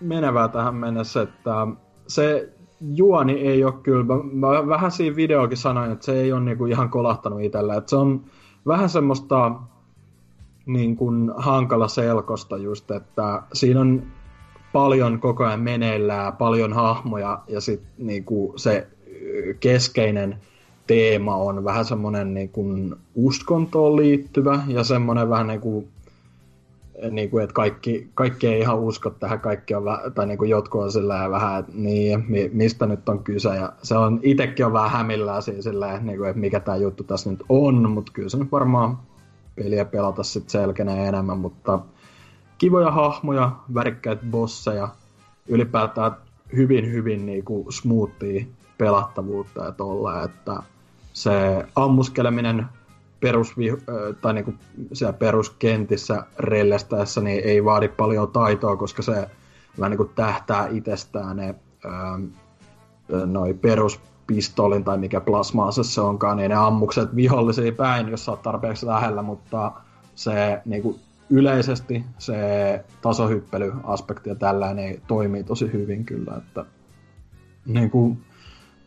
menevää 0.00 0.48
tähän 0.48 0.74
mennessä, 0.74 1.22
että 1.22 1.66
se 2.06 2.52
juoni 2.80 3.32
ei 3.32 3.64
ole 3.64 3.74
kyllä, 3.82 4.04
mä, 4.04 4.16
mä 4.32 4.68
vähän 4.68 4.90
siinä 4.90 5.16
videokin 5.16 5.58
sanoin, 5.58 5.92
että 5.92 6.04
se 6.04 6.20
ei 6.20 6.32
ole 6.32 6.40
niinku 6.40 6.66
ihan 6.66 6.90
kolahtanut 6.90 7.42
itsellä, 7.42 7.76
että 7.76 7.90
se 7.90 7.96
on 7.96 8.24
vähän 8.66 8.88
semmoista 8.88 9.52
niin 10.66 10.96
kuin 10.96 11.32
hankala 11.36 11.88
selkosta 11.88 12.56
just, 12.56 12.90
että 12.90 13.42
siinä 13.52 13.80
on 13.80 14.02
paljon 14.72 15.20
koko 15.20 15.44
ajan 15.44 15.60
meneillään, 15.60 16.32
paljon 16.32 16.72
hahmoja 16.72 17.42
ja 17.48 17.60
sitten 17.60 17.92
niinku 17.98 18.52
se 18.56 18.88
keskeinen 19.60 20.38
teema 20.92 21.36
on 21.36 21.64
vähän 21.64 21.84
semmoinen 21.84 22.34
niin 22.34 22.48
kuin 22.48 22.94
uskontoon 23.14 23.96
liittyvä 23.96 24.62
ja 24.68 24.84
semmoinen 24.84 25.30
vähän 25.30 25.46
niin 25.46 25.60
kuin, 25.60 25.88
niin 27.10 27.30
kuin 27.30 27.44
että 27.44 27.54
kaikki, 27.54 28.10
kaikki 28.14 28.46
ei 28.46 28.60
ihan 28.60 28.78
usko 28.78 29.10
tähän, 29.10 29.40
kaikki 29.40 29.74
on 29.74 29.84
tai 30.14 30.26
niin 30.26 30.38
kuin 30.38 30.50
jotkut 30.50 30.82
on 30.82 30.92
sillä 30.92 31.30
vähän, 31.30 31.60
että 31.60 31.72
niin, 31.74 32.26
mistä 32.52 32.86
nyt 32.86 33.08
on 33.08 33.24
kyse, 33.24 33.48
ja 33.48 33.72
se 33.82 33.96
on, 33.96 34.20
itsekin 34.22 34.66
on 34.66 34.72
vähän 34.72 34.90
hämillään 34.90 35.42
siinä 35.42 35.62
sillä 35.62 35.98
niin 35.98 36.18
kuin, 36.18 36.28
että 36.28 36.40
mikä 36.40 36.60
tämä 36.60 36.76
juttu 36.76 37.04
tässä 37.04 37.30
nyt 37.30 37.42
on, 37.48 37.90
mutta 37.90 38.12
kyllä 38.12 38.28
se 38.28 38.38
nyt 38.38 38.52
varmaan 38.52 38.98
peliä 39.56 39.84
pelata 39.84 40.22
sitten 40.22 40.50
selkenee 40.50 41.08
enemmän, 41.08 41.38
mutta 41.38 41.78
kivoja 42.58 42.90
hahmoja, 42.90 43.52
värikkäitä 43.74 44.22
bosseja, 44.30 44.88
ylipäätään 45.48 46.12
hyvin, 46.56 46.92
hyvin 46.92 47.26
niin 47.26 47.44
kuin 47.44 47.72
smoothia 47.72 48.44
pelattavuutta 48.78 49.64
ja 49.64 49.72
tolla, 49.72 50.22
että 50.22 50.62
se 51.12 51.66
ammuskeleminen 51.76 52.66
perus, 53.20 53.54
tai 54.20 54.34
niinku 54.34 54.54
siellä 54.92 55.12
peruskentissä 55.12 56.22
rellestäessä 56.38 57.20
niin 57.20 57.44
ei 57.44 57.64
vaadi 57.64 57.88
paljon 57.88 58.28
taitoa, 58.28 58.76
koska 58.76 59.02
se 59.02 59.26
vähän 59.78 59.90
niinku 59.90 60.04
tähtää 60.04 60.66
itsestään 60.66 61.36
ne 61.36 61.54
noi 63.26 63.54
peruspistolin 63.54 64.84
tai 64.84 64.98
mikä 64.98 65.20
plasmaase 65.20 65.84
se 65.84 66.00
onkaan, 66.00 66.36
niin 66.36 66.48
ne 66.48 66.54
ammukset 66.54 67.16
vihollisia 67.16 67.72
päin, 67.72 68.08
jos 68.08 68.24
sä 68.24 68.30
oot 68.30 68.42
tarpeeksi 68.42 68.86
lähellä, 68.86 69.22
mutta 69.22 69.72
se 70.14 70.62
niinku 70.64 70.98
yleisesti 71.30 72.04
se 72.18 72.36
tasohyppelyaspekti 73.02 74.28
ja 74.28 74.34
tällainen 74.34 74.84
niin 74.84 75.02
toimii 75.06 75.44
tosi 75.44 75.72
hyvin 75.72 76.04
kyllä, 76.04 76.34
että 76.36 76.64
niinku, 77.66 78.16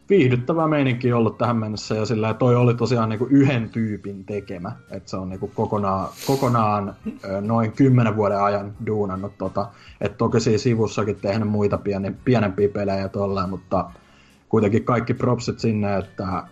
viihdyttävä 0.10 0.68
meininki 0.68 1.14
ollut 1.14 1.38
tähän 1.38 1.58
mennessä 1.58 1.96
ja 1.96 2.06
sillä 2.06 2.34
toi 2.34 2.56
oli 2.56 2.74
tosiaan 2.74 3.10
niinku 3.10 3.28
yhden 3.30 3.70
tyypin 3.70 4.26
tekemä, 4.26 4.72
että 4.92 5.10
se 5.10 5.18
on 5.18 5.30
niinku 5.30 5.48
kokonaan, 5.48 6.10
kokonaan 6.28 6.96
noin 7.42 7.72
kymmenen 7.72 8.16
vuoden 8.16 8.44
ajan 8.44 8.74
duunannut 8.86 9.38
tota, 9.38 9.68
että 10.02 10.18
toki 10.18 10.40
siinä 10.40 10.58
sivussakin 10.58 11.16
tehnyt 11.16 11.50
muita 11.50 11.78
pieni, 11.78 12.16
pienempiä 12.26 12.70
pelejä 12.70 13.08
tolleen, 13.10 13.50
mutta 13.50 13.90
kuitenkin 14.50 14.84
kaikki 14.84 15.14
propsit 15.14 15.60
sinne, 15.60 15.98
että 15.98 16.44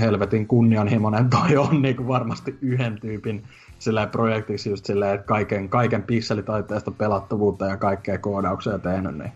helvetin 0.00 0.46
kunnianhimoinen 0.46 1.30
toi 1.30 1.56
on 1.56 1.82
niinku 1.82 2.08
varmasti 2.08 2.58
yhden 2.60 3.00
tyypin 3.00 3.44
sillä 3.78 4.06
projektiksi 4.06 4.70
just 4.70 4.84
silleen, 4.84 5.14
että 5.14 5.26
kaiken, 5.26 5.68
kaiken 5.68 6.02
pikselitaiteesta 6.02 6.90
pelattavuutta 6.90 7.66
ja 7.66 7.76
kaikkea 7.76 8.18
koodauksia 8.18 8.78
tehnyt, 8.78 9.18
niin 9.18 9.32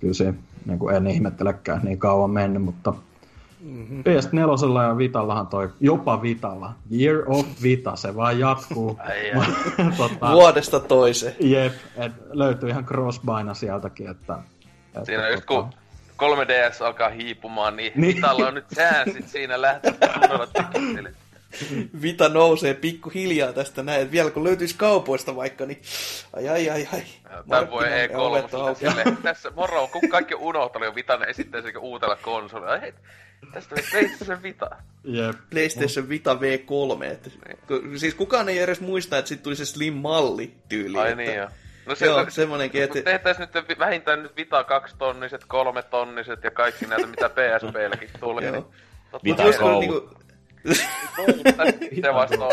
kyllä 0.00 0.14
se 0.14 0.34
niin 0.66 0.78
kuin 0.78 0.96
en 0.96 1.06
ihmettelekään 1.06 1.80
niin 1.84 1.98
kauan 1.98 2.30
mennyt, 2.30 2.62
mutta 2.62 2.94
mm-hmm. 3.60 4.00
PS4 4.00 4.88
ja 4.88 4.98
Vitallahan 4.98 5.46
toi, 5.46 5.68
jopa 5.80 6.22
Vitalla, 6.22 6.72
Year 6.98 7.22
of 7.26 7.46
Vita, 7.62 7.96
se 7.96 8.16
vaan 8.16 8.38
jatkuu. 8.38 8.98
tota, 9.96 10.32
Vuodesta 10.32 10.80
toiseen. 10.80 11.34
Jep, 11.40 11.72
et 11.96 12.12
löytyy 12.30 12.68
ihan 12.68 12.84
crossbaina 12.84 13.54
sieltäkin, 13.54 14.10
että... 14.10 14.38
että 14.86 15.04
siinä 15.04 15.28
just 15.28 15.44
kun 15.44 15.64
3DS 16.22 16.80
tota- 16.80 16.84
alkaa 16.84 17.08
hiipumaan, 17.08 17.76
niin, 17.76 17.92
niin. 17.94 18.16
Vitalla 18.16 18.48
on 18.48 18.54
nyt 18.54 18.66
säänsit 18.74 19.28
siinä 19.28 19.62
lähteä 19.62 19.92
kunnolla 20.20 20.46
Vita 22.02 22.28
nousee 22.28 22.74
pikkuhiljaa 22.74 23.52
tästä 23.52 23.82
näin, 23.82 24.00
että 24.00 24.12
vielä 24.12 24.30
kun 24.30 24.44
löytyisi 24.44 24.74
kaupoista 24.78 25.36
vaikka, 25.36 25.66
niin 25.66 25.82
ai 26.36 26.48
ai 26.48 26.70
ai 26.70 26.88
ai. 26.92 27.02
Tän 27.48 27.70
voi 27.70 27.88
Markkinoinnin 27.88 28.16
ovet 28.16 28.44
E3 28.52 28.56
auki. 28.56 28.80
sille, 28.88 29.04
tässä 29.22 29.50
moro, 29.50 29.88
kun 29.88 30.08
kaikki 30.10 30.34
on 30.34 30.40
unohtanut 30.40 30.86
jo 30.88 30.94
Vitan 30.94 31.28
esitteessä 31.28 31.70
uutella 31.78 32.16
konsolilla. 32.16 32.70
Ai, 32.72 32.80
Hei, 32.80 32.92
tästä 33.52 33.74
oli 33.74 33.84
PlayStation 33.90 34.42
Vita. 34.42 34.70
Jep. 35.04 35.36
PlayStation 35.50 36.08
Vita 36.08 36.34
V3. 36.34 37.04
Että, 37.04 37.30
ku- 37.68 37.82
siis 37.96 38.14
kukaan 38.14 38.48
ei 38.48 38.58
edes 38.58 38.80
muista, 38.80 39.18
että 39.18 39.28
sitten 39.28 39.44
tuli 39.44 39.56
se 39.56 39.64
Slim-malli 39.64 40.50
tyyli. 40.68 40.98
Ai 40.98 41.10
että, 41.10 41.22
niin 41.22 41.34
joo. 41.36 41.48
No 41.86 41.94
Joo, 42.04 42.26
semmonenkin, 42.30 42.82
että- 42.82 42.98
että... 42.98 43.10
Tehtäis 43.10 43.38
nyt 43.38 43.78
vähintään 43.78 44.22
nyt 44.22 44.36
Vita 44.36 44.64
2 44.64 44.94
tonniset, 44.98 45.44
3 45.48 45.82
tonniset 45.82 46.44
ja 46.44 46.50
kaikki 46.50 46.86
näitä, 46.86 47.06
mitä 47.06 47.28
PSPlläkin 47.36 48.10
tuli. 48.20 48.44
Joo. 48.44 48.52
niin 48.54 48.64
Vita 49.24 49.42
Mut 49.42 49.46
just 49.48 49.58
kai 49.58 49.68
kun 49.68 49.74
Go. 49.74 49.80
niinku, 49.80 50.10
se 52.00 52.14
vasta 52.14 52.44
on. 52.44 52.52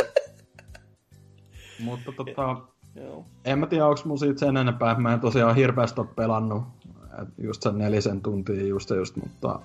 Mutta 1.80 2.12
tota, 2.12 2.62
joo. 2.96 3.26
en 3.46 3.60
mä 3.60 3.68
tiedä, 3.68 3.88
onko 3.88 4.02
mun 4.06 4.20
siitä 4.20 4.40
sen 4.40 4.58
enempää. 4.58 5.00
Mä 5.00 5.14
en 5.14 5.20
tosiaan 5.20 5.56
hirveästi 5.56 6.02
ole 6.02 6.10
pelannut. 6.16 6.64
Just 7.38 7.62
sen 7.62 7.78
nelisen 7.78 8.22
tuntia 8.22 8.68
just 8.68 8.90
ja 8.90 8.96
just, 8.96 9.16
mutta, 9.16 9.60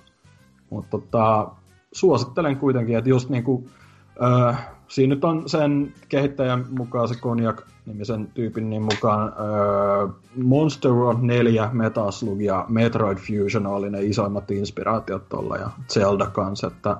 mutta 0.70 0.90
tota, 0.90 1.50
suosittelen 1.92 2.56
kuitenkin, 2.56 2.98
että 2.98 3.10
just 3.10 3.28
niinku, 3.28 3.68
öö, 4.22 4.52
siinä 4.88 5.14
nyt 5.14 5.24
on 5.24 5.48
sen 5.48 5.94
kehittäjän 6.08 6.66
mukaan, 6.70 7.08
se 7.08 7.14
Konjak-nimisen 7.14 8.28
tyypin 8.34 8.70
niin 8.70 8.82
mukaan 8.82 9.32
öö, 9.40 10.08
Monster 10.42 10.90
World 10.90 11.20
4, 11.22 11.70
Metal 11.72 12.10
Slug 12.10 12.40
ja 12.40 12.64
Metroid 12.68 13.18
Fusion 13.18 13.66
oli 13.66 13.90
ne 13.90 14.02
isoimmat 14.02 14.50
inspiraatiot 14.50 15.28
tuolla 15.28 15.56
ja 15.56 15.70
Zelda 15.88 16.26
kanssa, 16.26 16.66
että 16.66 16.96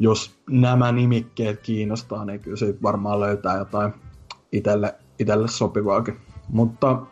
jos 0.00 0.40
nämä 0.50 0.92
nimikkeet 0.92 1.60
kiinnostaa, 1.60 2.24
niin 2.24 2.40
kyllä 2.40 2.56
siitä 2.56 2.82
varmaan 2.82 3.20
löytää 3.20 3.58
jotain 3.58 3.92
itelle, 4.52 4.94
itelle 5.18 5.48
sopivaakin. 5.48 6.16
Mutta 6.48 7.02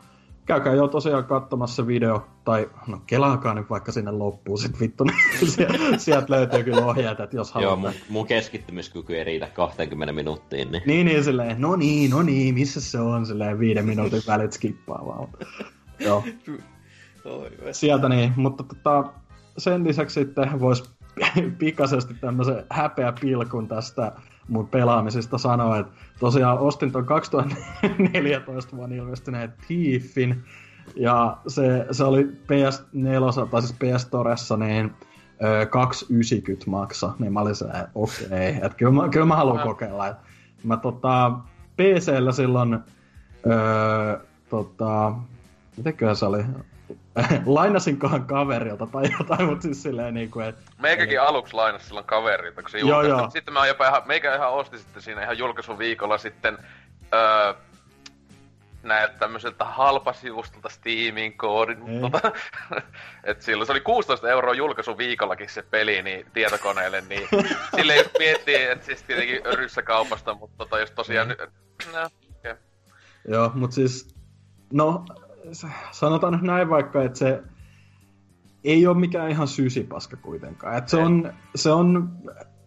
käykää 0.47 0.75
jo 0.75 0.89
tosiaan 0.89 1.25
katsomassa 1.25 1.77
se 1.77 1.87
video, 1.87 2.27
tai 2.45 2.71
no 2.87 3.01
kelaakaa 3.07 3.55
nyt 3.55 3.71
vaikka 3.71 3.93
sinne 3.93 4.11
loppuun 4.11 4.59
sit 4.59 4.81
vittu, 4.81 5.05
niin 5.05 5.17
sieltä, 5.55 5.99
sieltä 5.99 6.27
löytyy 6.33 6.65
kyllä 6.65 6.87
ohjeet, 6.87 7.21
että 7.21 7.37
jos 7.37 7.53
Joo, 7.55 7.77
haluatte. 7.77 7.99
mun, 7.99 8.07
mun 8.09 8.27
keskittymiskyky 8.27 9.17
ei 9.17 9.25
riitä 9.25 9.47
20 9.47 10.13
minuuttiin, 10.13 10.73
niin... 10.73 10.83
Niin, 10.87 11.07
niin, 11.07 11.25
silleen, 11.25 11.61
no 11.61 11.77
niin, 11.77 12.11
no 12.11 12.23
niin, 12.23 12.55
missä 12.55 12.81
se 12.81 13.01
on, 13.01 13.27
silleen 13.27 13.59
viiden 13.59 13.87
minuutin 13.87 14.23
välit 14.27 14.53
skippaa 14.53 15.07
vaan. 15.07 15.29
Joo, 16.01 16.25
Oi, 17.25 17.51
sieltä 17.73 18.09
niin, 18.09 18.33
mutta 18.37 18.65
tota, 18.65 19.13
sen 19.59 19.85
lisäksi 19.85 20.15
sitten 20.21 20.61
voisi 20.61 20.98
pikaisesti 21.59 22.15
tämmöisen 22.15 22.65
häpeä 22.71 23.13
pilkun 23.21 23.69
tästä 23.69 24.13
mun 24.49 24.69
pelaamisesta 24.69 25.39
sanoa, 25.39 25.79
että 25.79 25.93
tosiaan 26.21 26.59
ostin 26.59 26.93
ton 26.93 27.07
2014 27.07 28.77
vuonna 28.77 28.97
ilmestyneen 28.97 29.53
Thiefin, 29.67 30.45
ja 30.97 31.37
se, 31.47 31.87
se 31.91 32.05
oli 32.05 32.25
PS4, 32.25 33.49
tai 33.51 33.63
siis 33.63 33.73
PS 33.73 34.03
Storessa, 34.03 34.57
niin 34.57 34.91
ö, 35.63 35.67
290 35.67 36.71
maksa, 36.71 37.13
niin 37.19 37.33
mä 37.33 37.41
olin 37.41 37.55
se, 37.55 37.67
okei, 37.95 38.27
okay, 38.27 38.67
että 38.67 38.77
kyllä 38.77 38.93
mä, 38.93 39.09
kyllä 39.09 39.27
mä 39.27 39.37
haluan 39.37 39.67
kokeilla. 39.67 40.09
Et 40.09 40.17
mä 40.65 40.77
tota, 40.77 41.33
PCllä 41.77 42.33
silloin, 42.33 42.79
öö, 43.47 44.19
tota, 44.51 45.13
mitenköhän 45.77 46.17
se 46.17 46.27
oli, 46.27 46.45
lainasinkohan 47.47 48.27
kaverilta 48.27 48.87
tai 48.87 49.05
jotain, 49.19 49.45
mutta 49.45 49.63
siis 49.63 49.83
silleen 49.83 50.15
niinku, 50.15 50.41
että 50.41 50.73
Meikäkin 50.79 51.21
aluksi 51.21 51.55
lainas 51.55 51.87
silloin 51.87 52.07
kaverilta, 52.07 52.63
kun 52.63 52.71
se 52.71 52.79
Joo, 52.79 53.03
joo. 53.03 53.31
Sitten 53.31 53.55
mä 53.55 53.67
jopa 53.67 53.89
ihan, 53.89 54.03
meikä 54.07 54.35
ihan 54.35 54.53
osti 54.53 54.79
sitten 54.79 55.03
siinä 55.03 55.23
ihan 55.23 55.39
julkaisun 55.39 55.79
viikolla 55.79 56.19
sitten 56.19 56.59
öö, 57.15 57.55
näiltä 58.83 59.15
tämmöiseltä 59.19 59.65
halpasivustolta 59.65 60.69
Steamin 60.69 61.39
koodin. 61.39 61.89
Ei. 61.89 62.01
Tota, 62.01 62.33
et 63.25 63.43
silloin 63.43 63.67
se 63.67 63.73
oli 63.73 63.81
16 63.81 64.31
euroa 64.31 64.55
julkaisun 64.55 64.99
viikollakin 64.99 65.49
se 65.49 65.63
peli 65.63 66.03
niin 66.03 66.27
tietokoneelle, 66.35 67.01
niin 67.01 67.29
sille 67.77 67.97
jos 67.97 68.11
miettii, 68.19 68.63
että 68.65 68.87
siis 68.87 69.03
tietenkin 69.03 69.41
ryssäkaupasta, 69.55 70.35
mutta 70.35 70.57
tota, 70.59 70.79
jos 70.79 70.91
tosiaan 70.91 71.29
nyt... 71.29 71.39
No, 71.93 72.11
okay. 72.39 72.57
Joo, 73.29 73.51
mutta 73.55 73.75
siis, 73.75 74.15
no, 74.73 75.05
sanotaan 75.91 76.33
nyt 76.33 76.43
näin 76.43 76.71
vaikka, 76.71 77.03
että 77.03 77.19
se 77.19 77.43
ei 78.65 78.87
ole 78.87 78.99
mikään 78.99 79.31
ihan 79.31 79.49
sysipaska 79.49 80.17
kuitenkaan. 80.17 80.77
Et 80.77 80.89
se 80.89 80.97
on, 80.97 81.33
se 81.55 81.71
on 81.71 82.11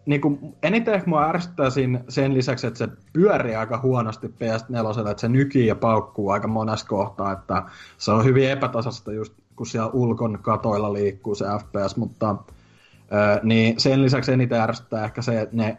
niinku, 0.06 0.56
eniten 0.62 0.94
ehkä 0.94 1.10
mua 1.10 1.28
ärsyttää 1.28 1.70
siinä 1.70 2.00
sen 2.08 2.34
lisäksi, 2.34 2.66
että 2.66 2.78
se 2.78 2.88
pyörii 3.12 3.54
aika 3.54 3.78
huonosti 3.78 4.26
PS4, 4.26 5.10
että 5.10 5.20
se 5.20 5.28
nykii 5.28 5.66
ja 5.66 5.76
paukkuu 5.76 6.30
aika 6.30 6.48
monessa 6.48 6.86
kohtaa, 6.86 7.32
että 7.32 7.62
se 7.98 8.10
on 8.10 8.24
hyvin 8.24 8.50
epätasasta 8.50 9.12
just 9.12 9.32
kun 9.56 9.66
siellä 9.66 9.90
ulkon 9.92 10.38
katoilla 10.42 10.92
liikkuu 10.92 11.34
se 11.34 11.44
FPS, 11.44 11.96
mutta 11.96 12.36
ö, 13.12 13.40
niin 13.42 13.80
sen 13.80 14.02
lisäksi 14.02 14.32
eniten 14.32 14.60
ärsyttää 14.60 15.04
ehkä 15.04 15.22
se, 15.22 15.40
että 15.40 15.56
ne 15.56 15.76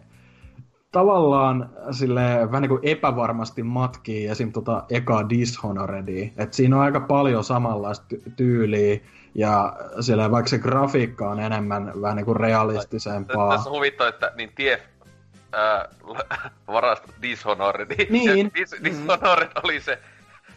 tavallaan 0.93 1.69
sille 1.91 2.21
vähän 2.21 2.61
niin 2.61 2.69
kuin 2.69 2.79
epävarmasti 2.83 3.63
matkii 3.63 4.27
esim. 4.27 4.51
tota 4.51 4.83
eka 4.89 5.29
Dishonoredia. 5.29 6.29
Et 6.37 6.53
siinä 6.53 6.75
on 6.75 6.81
aika 6.81 6.99
paljon 6.99 7.43
samanlaista 7.43 8.05
ty- 8.15 8.31
tyyliä 8.35 8.99
ja 9.35 9.73
sille 9.99 10.31
vaikka 10.31 10.49
se 10.49 10.57
grafiikka 10.59 11.29
on 11.29 11.39
enemmän 11.39 11.91
vähän 12.01 12.17
niin 12.17 12.25
kuin 12.25 12.35
realistisempaa. 12.35 13.55
Tässä 13.55 13.69
on 13.69 13.75
huvittaa, 13.75 14.07
että 14.07 14.31
niin 14.35 14.51
Tief 14.55 14.81
ää, 15.51 15.89
varasta 16.67 17.13
Dishonored. 17.21 17.87
Niin. 18.09 18.51
Dis, 18.55 18.75
Dishonored 18.83 19.51
oli 19.63 19.79
se 19.79 19.99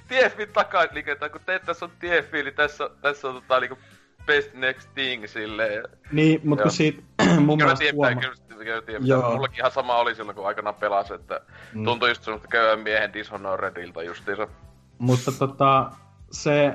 Tiefin 0.09 0.49
takaliikentä, 0.53 1.29
kun 1.29 1.41
teet 1.47 1.63
tässä 1.63 1.85
on 1.85 1.91
Tiefi, 2.01 2.43
niin 2.43 2.55
tässä, 2.55 2.91
tässä 3.01 3.29
on 3.29 3.35
tota 3.35 3.61
niinku 3.61 3.79
best 4.27 4.55
next 4.55 4.89
thing 4.95 5.27
silleen. 5.27 5.83
Niin, 6.13 6.41
mutta 6.45 6.63
kun 6.63 6.71
siitä 6.73 7.03
mun 7.25 7.37
Kyllä 7.37 7.57
mielestä 7.57 7.79
tiedän, 7.79 7.97
huoma... 7.97 8.21
kyllä, 8.21 8.65
kyllä 8.65 8.83
tiedän. 8.83 9.07
Joo. 9.07 9.33
Mullakin 9.33 9.59
ihan 9.59 9.71
sama 9.71 9.97
oli 9.97 10.15
silloin, 10.15 10.37
kun 10.37 10.47
aikanaan 10.47 10.75
pelasi, 10.75 11.15
että 11.15 11.41
Mm. 11.75 11.85
tuntui 11.85 12.09
just 12.09 12.23
semmoista 12.23 12.49
köyhän 12.49 12.81
miehen 12.81 13.13
Dishonoredilta 13.13 14.03
justiinsa. 14.03 14.49
Mutta 14.99 15.33
tota, 15.33 15.91
se... 16.31 16.75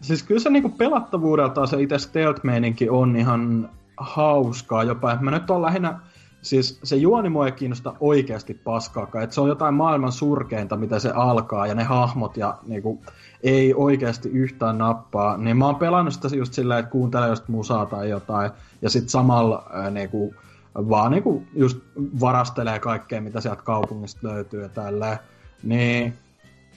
Siis 0.00 0.22
kyllä 0.22 0.40
se 0.40 0.50
niinku 0.50 0.68
pelattavuudeltaan 0.68 1.68
se 1.68 1.82
itse 1.82 1.98
stealth-meininki 1.98 2.88
on 2.90 3.16
ihan 3.16 3.70
hauskaa 3.96 4.84
jopa. 4.84 5.12
Et 5.12 5.20
Mä 5.20 5.30
nyt 5.30 5.50
on 5.50 5.62
lähinnä... 5.62 6.00
Siis 6.42 6.80
se 6.82 6.96
juoni 6.96 7.28
mua 7.28 7.46
ei 7.46 7.52
kiinnosta 7.52 7.94
oikeasti 8.00 8.54
paskaakaan. 8.54 9.24
Et 9.24 9.32
se 9.32 9.40
on 9.40 9.48
jotain 9.48 9.74
maailman 9.74 10.12
surkeinta, 10.12 10.76
mitä 10.76 10.98
se 10.98 11.10
alkaa, 11.10 11.66
ja 11.66 11.74
ne 11.74 11.84
hahmot 11.84 12.36
ja 12.36 12.58
niinku, 12.66 13.02
ei 13.42 13.74
oikeasti 13.74 14.28
yhtään 14.28 14.78
nappaa. 14.78 15.36
Niin 15.36 15.56
mä 15.56 15.66
oon 15.66 15.76
pelannut 15.76 16.14
sitä 16.14 16.36
just 16.36 16.52
silleen, 16.52 16.80
että 16.80 16.90
kuuntelee 16.90 17.28
just 17.28 17.48
musaa 17.48 17.86
tai 17.86 18.10
jotain, 18.10 18.50
ja 18.82 18.90
sit 18.90 19.08
samalla 19.08 19.66
ää, 19.72 19.90
niinku, 19.90 20.34
vaan 20.74 21.10
niinku 21.10 21.42
just 21.54 21.78
varastelee 22.20 22.78
kaikkea, 22.78 23.20
mitä 23.20 23.40
sieltä 23.40 23.62
kaupungista 23.62 24.28
löytyy 24.28 24.62
ja 24.62 24.68
tälleen. 24.68 25.18
Niin 25.62 26.14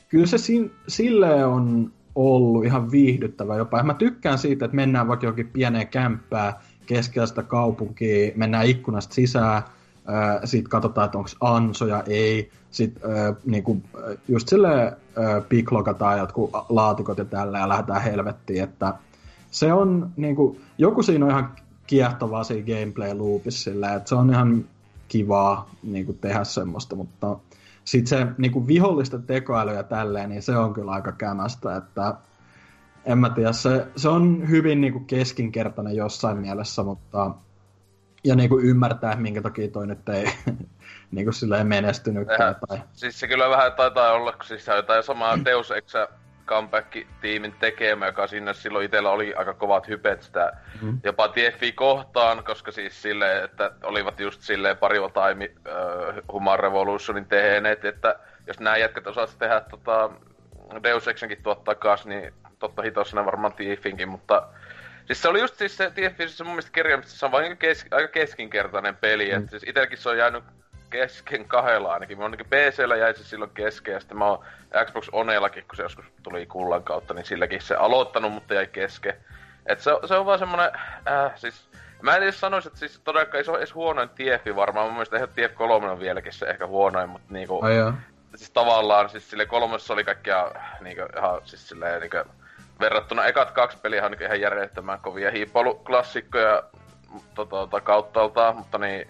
kyllä 0.09 0.25
se 0.25 0.37
sin, 0.37 0.71
silleen 0.87 1.47
on 1.47 1.91
ollut 2.15 2.65
ihan 2.65 2.91
viihdyttävä 2.91 3.55
jopa. 3.55 3.83
Mä 3.83 3.93
tykkään 3.93 4.37
siitä, 4.37 4.65
että 4.65 4.75
mennään 4.75 5.07
vaikka 5.07 5.25
johonkin 5.25 5.49
pieneen 5.49 5.87
kämppään 5.87 6.53
keskellä 6.85 7.27
sitä 7.27 7.43
kaupunkia, 7.43 8.31
mennään 8.35 8.65
ikkunasta 8.65 9.13
sisään, 9.13 9.63
sitten 10.43 10.69
katsotaan, 10.69 11.05
että 11.05 11.17
onko 11.17 11.29
ansoja, 11.41 12.03
ei. 12.07 12.51
Sitten 12.71 13.01
niinku, 13.45 13.81
ää, 14.03 14.15
just 14.27 14.47
silleen 14.47 14.91
ää, 15.15 15.41
piklokataan 15.41 16.17
jotkut 16.17 16.49
laatikot 16.69 17.17
ja 17.17 17.25
tällä 17.25 17.59
ja 17.59 17.69
lähdetään 17.69 18.01
helvettiin, 18.01 18.63
että 18.63 18.93
se 19.51 19.73
on 19.73 20.11
niinku, 20.17 20.57
joku 20.77 21.03
siinä 21.03 21.25
on 21.25 21.31
ihan 21.31 21.55
kiehtovaa 21.87 22.43
siinä 22.43 22.75
gameplay 22.75 23.13
loopissa 23.13 23.63
sillä, 23.63 23.93
että 23.93 24.09
se 24.09 24.15
on 24.15 24.29
ihan 24.29 24.65
kivaa 25.07 25.69
niinku, 25.83 26.13
tehdä 26.13 26.43
semmoista, 26.43 26.95
mutta 26.95 27.37
sitten 27.85 28.19
se 28.19 28.27
niinku, 28.37 28.67
vihollisten 28.67 29.23
tekoäly 29.23 29.73
ja 29.73 29.83
tälleen, 29.83 30.29
niin 30.29 30.41
se 30.41 30.57
on 30.57 30.73
kyllä 30.73 30.91
aika 30.91 31.11
kämästä, 31.11 31.75
että 31.75 32.15
en 33.05 33.17
mä 33.17 33.29
tiedä, 33.29 33.51
se, 33.51 33.87
se 33.95 34.09
on 34.09 34.49
hyvin 34.49 34.81
niinku, 34.81 34.99
keskinkertainen 34.99 35.95
jossain 35.95 36.37
mielessä, 36.37 36.83
mutta 36.83 37.31
ja 38.23 38.35
niinku, 38.35 38.59
ymmärtää, 38.59 39.15
minkä 39.15 39.41
takia 39.41 39.67
toi 39.67 39.87
nyt 39.87 40.09
ei 40.09 40.25
niinku, 41.11 41.31
silleen 41.31 41.67
menestynytkään. 41.67 42.41
Eihän- 42.41 42.55
Tai... 42.67 42.77
Siis 42.93 43.19
se 43.19 43.27
kyllä 43.27 43.49
vähän 43.49 43.71
taitaa 43.73 44.11
olla, 44.13 44.31
kun 44.31 44.43
siis 44.45 44.67
jotain 44.67 45.03
samaa 45.03 45.45
Deus 45.45 45.71
Ex 45.71 45.93
comeback-tiimin 46.45 47.53
tekemä, 47.59 48.05
joka 48.05 48.27
sinne 48.27 48.53
silloin 48.53 48.85
itsellä 48.85 49.09
oli 49.09 49.33
aika 49.33 49.53
kovat 49.53 49.87
hypet 49.87 50.21
sitä 50.21 50.51
Mhm. 50.81 50.95
jopa 51.03 51.27
TFI 51.27 51.71
kohtaan, 51.71 52.43
koska 52.43 52.71
siis 52.71 53.01
silleen, 53.01 53.43
että 53.43 53.71
olivat 53.83 54.19
just 54.19 54.41
silleen 54.41 54.77
pari 54.77 54.97
time 54.99 55.49
uh, 55.49 56.33
Human 56.33 56.59
Revolutionin 56.59 57.25
tehneet, 57.25 57.85
että 57.85 58.15
jos 58.47 58.59
nämä 58.59 58.77
jätkät 58.77 59.07
osasivat 59.07 59.39
tehdä 59.39 59.61
tota, 59.61 60.09
Deus 60.83 61.07
Exenkin 61.07 61.43
tuottaa 61.43 61.75
takas, 61.75 62.05
niin 62.05 62.33
totta 62.63 62.81
hitossa 62.81 63.15
ne 63.15 63.25
varmaan 63.25 63.53
TFinkin, 63.53 64.09
mutta 64.09 64.47
Siis 65.05 65.21
se 65.21 65.27
oli 65.27 65.39
just 65.39 65.55
siis 65.55 65.77
se 65.77 65.89
TFI, 65.89 66.15
siis 66.17 66.37
se 66.37 66.43
mun 66.43 66.53
mielestä 66.53 66.71
kirjaimisesti 66.71 67.19
se 67.19 67.25
on 67.25 67.31
vain 67.31 67.57
kes, 67.57 67.85
aika 67.91 68.07
keskinkertainen 68.07 68.95
peli, 68.95 69.31
mm. 69.31 69.37
että 69.37 69.49
siis 69.49 69.63
itselläkin 69.63 69.97
se 69.97 70.09
on 70.09 70.17
jäänyt 70.17 70.43
kesken 70.89 71.45
kahdella 71.45 71.93
ainakin. 71.93 72.17
Mä 72.17 72.23
ainakin 72.23 72.45
PCllä 72.45 72.95
jäi 72.95 73.13
se 73.13 73.23
silloin 73.23 73.51
kesken 73.51 73.93
ja 73.93 73.99
sitten 73.99 74.17
mä 74.17 74.25
oon 74.25 74.45
Xbox 74.85 75.09
Onellakin, 75.11 75.63
kun 75.67 75.75
se 75.75 75.83
joskus 75.83 76.05
tuli 76.23 76.45
kullan 76.45 76.83
kautta, 76.83 77.13
niin 77.13 77.25
silläkin 77.25 77.61
se 77.61 77.75
aloittanut, 77.75 78.33
mutta 78.33 78.53
jäi 78.53 78.67
kesken. 78.67 79.13
Et 79.65 79.79
se, 79.79 79.91
se 80.05 80.15
on 80.15 80.25
vaan 80.25 80.39
semmonen, 80.39 80.71
äh, 81.07 81.31
siis 81.35 81.69
Mä 82.03 82.15
en 82.15 82.23
edes 82.23 82.39
sanoisi, 82.39 82.67
että 82.67 82.79
siis 82.79 83.01
todellakaan 83.03 83.45
se 83.45 83.51
on 83.51 83.57
edes 83.57 83.75
huonoin 83.75 84.09
TF 84.09 84.55
varmaan. 84.55 84.85
Mun 84.85 84.93
mielestä 84.93 85.17
ihan 85.17 85.29
TF3 85.29 85.89
on 85.89 85.99
vieläkin 85.99 86.33
se 86.33 86.45
ehkä 86.45 86.67
huonoin, 86.67 87.09
mutta 87.09 87.33
niinku... 87.33 87.67
Joo. 87.67 87.93
Siis 88.35 88.51
tavallaan, 88.51 89.09
siis 89.09 89.29
sille 89.29 89.45
kolmessa 89.45 89.93
oli 89.93 90.03
kaikkia 90.03 90.51
niinku 90.81 91.01
ihan 91.17 91.41
siis 91.43 91.69
silleen 91.69 92.01
niinku... 92.01 92.17
Verrattuna 92.79 93.25
ekat 93.25 93.51
kaksi 93.51 93.77
peliä 93.77 94.05
on 94.05 94.15
ihan 94.21 94.41
järjettömän 94.41 94.99
kovia 94.99 95.31
hiipoluklassikkoja 95.31 96.63
tota, 97.35 97.49
tota, 97.49 97.81
kauttaaltaan, 97.81 98.55
mutta 98.55 98.77
niin... 98.77 99.07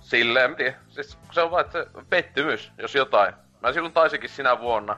Silleen, 0.00 0.50
en 0.50 0.56
tiedä. 0.56 0.74
Siis 0.88 1.18
se 1.32 1.42
on 1.42 1.50
vaan, 1.50 1.64
että 1.64 1.78
se 1.84 2.04
pettymys, 2.08 2.72
jos 2.78 2.94
jotain. 2.94 3.34
Mä 3.62 3.72
silloin 3.72 3.94
taisikin 3.94 4.30
sinä 4.30 4.60
vuonna, 4.60 4.94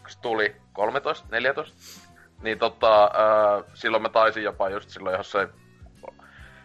kun 0.00 0.10
se 0.10 0.20
tuli 0.20 0.56
13, 0.72 1.26
14, 1.30 1.74
niin 2.42 2.58
tota, 2.58 3.04
äh, 3.04 3.64
silloin 3.74 4.02
mä 4.02 4.08
taisin 4.08 4.42
jopa 4.42 4.68
just 4.68 4.90
silloin 4.90 5.16
jossain 5.16 5.48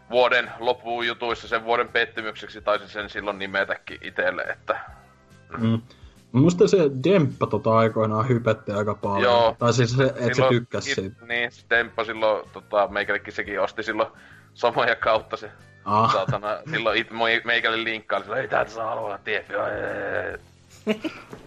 vuoden 0.10 0.52
loppuun 0.60 1.08
jutuissa 1.08 1.48
sen 1.48 1.64
vuoden 1.64 1.88
pettymykseksi 1.88 2.62
taisin 2.62 2.90
sen 2.90 3.10
silloin 3.10 3.40
nimetäkin 3.40 3.98
itselle, 4.02 4.42
että... 4.42 4.80
Mm. 5.58 5.82
Musta 6.32 6.68
se 6.68 6.78
Demppa 7.04 7.48
tota 7.48 7.78
aikoinaan 7.78 8.30
hypetti 8.30 8.72
aika 8.72 8.96
paljon. 8.96 9.24
Joo. 9.24 9.56
Tai 9.60 9.74
siis 9.74 9.98
se, 9.98 10.14
et 10.16 10.36
se 10.36 10.44
tykkäs 10.50 10.88
it, 10.88 10.96
siitä. 10.96 11.26
Niin, 11.26 11.52
se 11.52 11.66
Demppa 11.70 12.04
silloin, 12.04 12.50
tota, 12.54 12.88
meikälikin 12.88 13.34
sekin 13.34 13.62
osti 13.62 13.84
silloin 13.84 14.10
samoja 14.54 14.96
kautta 14.96 15.38
se 15.38 15.52
Ah. 15.86 16.12
saatana. 16.14 16.48
Silloin 16.72 16.98
it, 17.00 17.08
meikälle 17.46 17.84
linkkaili 17.84 18.24
silloin, 18.26 18.42
ei 18.42 18.48
täältä 18.48 18.72
saa 18.72 18.92
aloilla, 18.92 19.18
tiefi, 19.18 19.54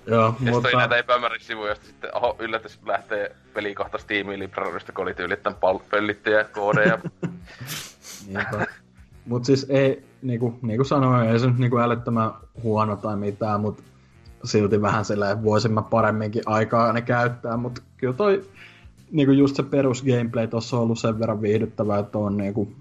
Joo, 0.07 0.35
Ja 0.45 0.53
mutta... 0.53 0.77
näitä 0.77 0.97
epämääräisiä 0.97 1.47
sivuja, 1.47 1.69
josta 1.71 1.87
sitten 1.87 2.17
oho, 2.17 2.37
yllätys 2.39 2.81
lähtee 2.87 3.37
peli 3.55 3.75
kohta 3.75 3.99
Steamiin 3.99 4.41
Librarista, 4.41 4.93
kun 4.93 5.03
oli 5.03 5.15
tyylit 5.15 5.43
tän 5.43 5.55
pal- 5.55 5.81
pöllittyjä 5.91 6.45
koodeja. 6.45 6.99
Niinpä. 8.27 8.67
Mut 9.27 9.45
siis 9.45 9.67
ei, 9.69 10.05
niinku, 10.23 10.59
niinku 10.63 10.85
sanoin, 10.85 11.29
ei 11.29 11.39
se 11.39 11.47
nyt 11.47 11.59
niinku 11.59 11.79
älyttömän 11.79 12.31
huono 12.63 12.97
tai 12.97 13.17
mitään, 13.17 13.61
mut 13.61 13.79
silti 14.45 14.83
vähän 14.83 15.05
silleen 15.05 15.43
voisin 15.45 15.73
mä 15.73 15.83
paremminkin 15.83 16.43
aikaa 16.47 16.93
ne 16.93 17.03
käyttää, 17.03 17.57
mut 17.57 17.83
kyllä 17.97 18.15
toi 18.15 18.45
niinku 19.11 19.33
just 19.33 19.57
se 19.57 19.63
perus 19.63 20.03
gameplay 20.03 20.47
tossa 20.47 20.77
on 20.77 20.83
ollut 20.83 20.99
sen 20.99 21.19
verran 21.19 21.43
viihdyttävää, 21.43 21.99
että 21.99 22.19
on 22.19 22.37
niinku 22.37 22.73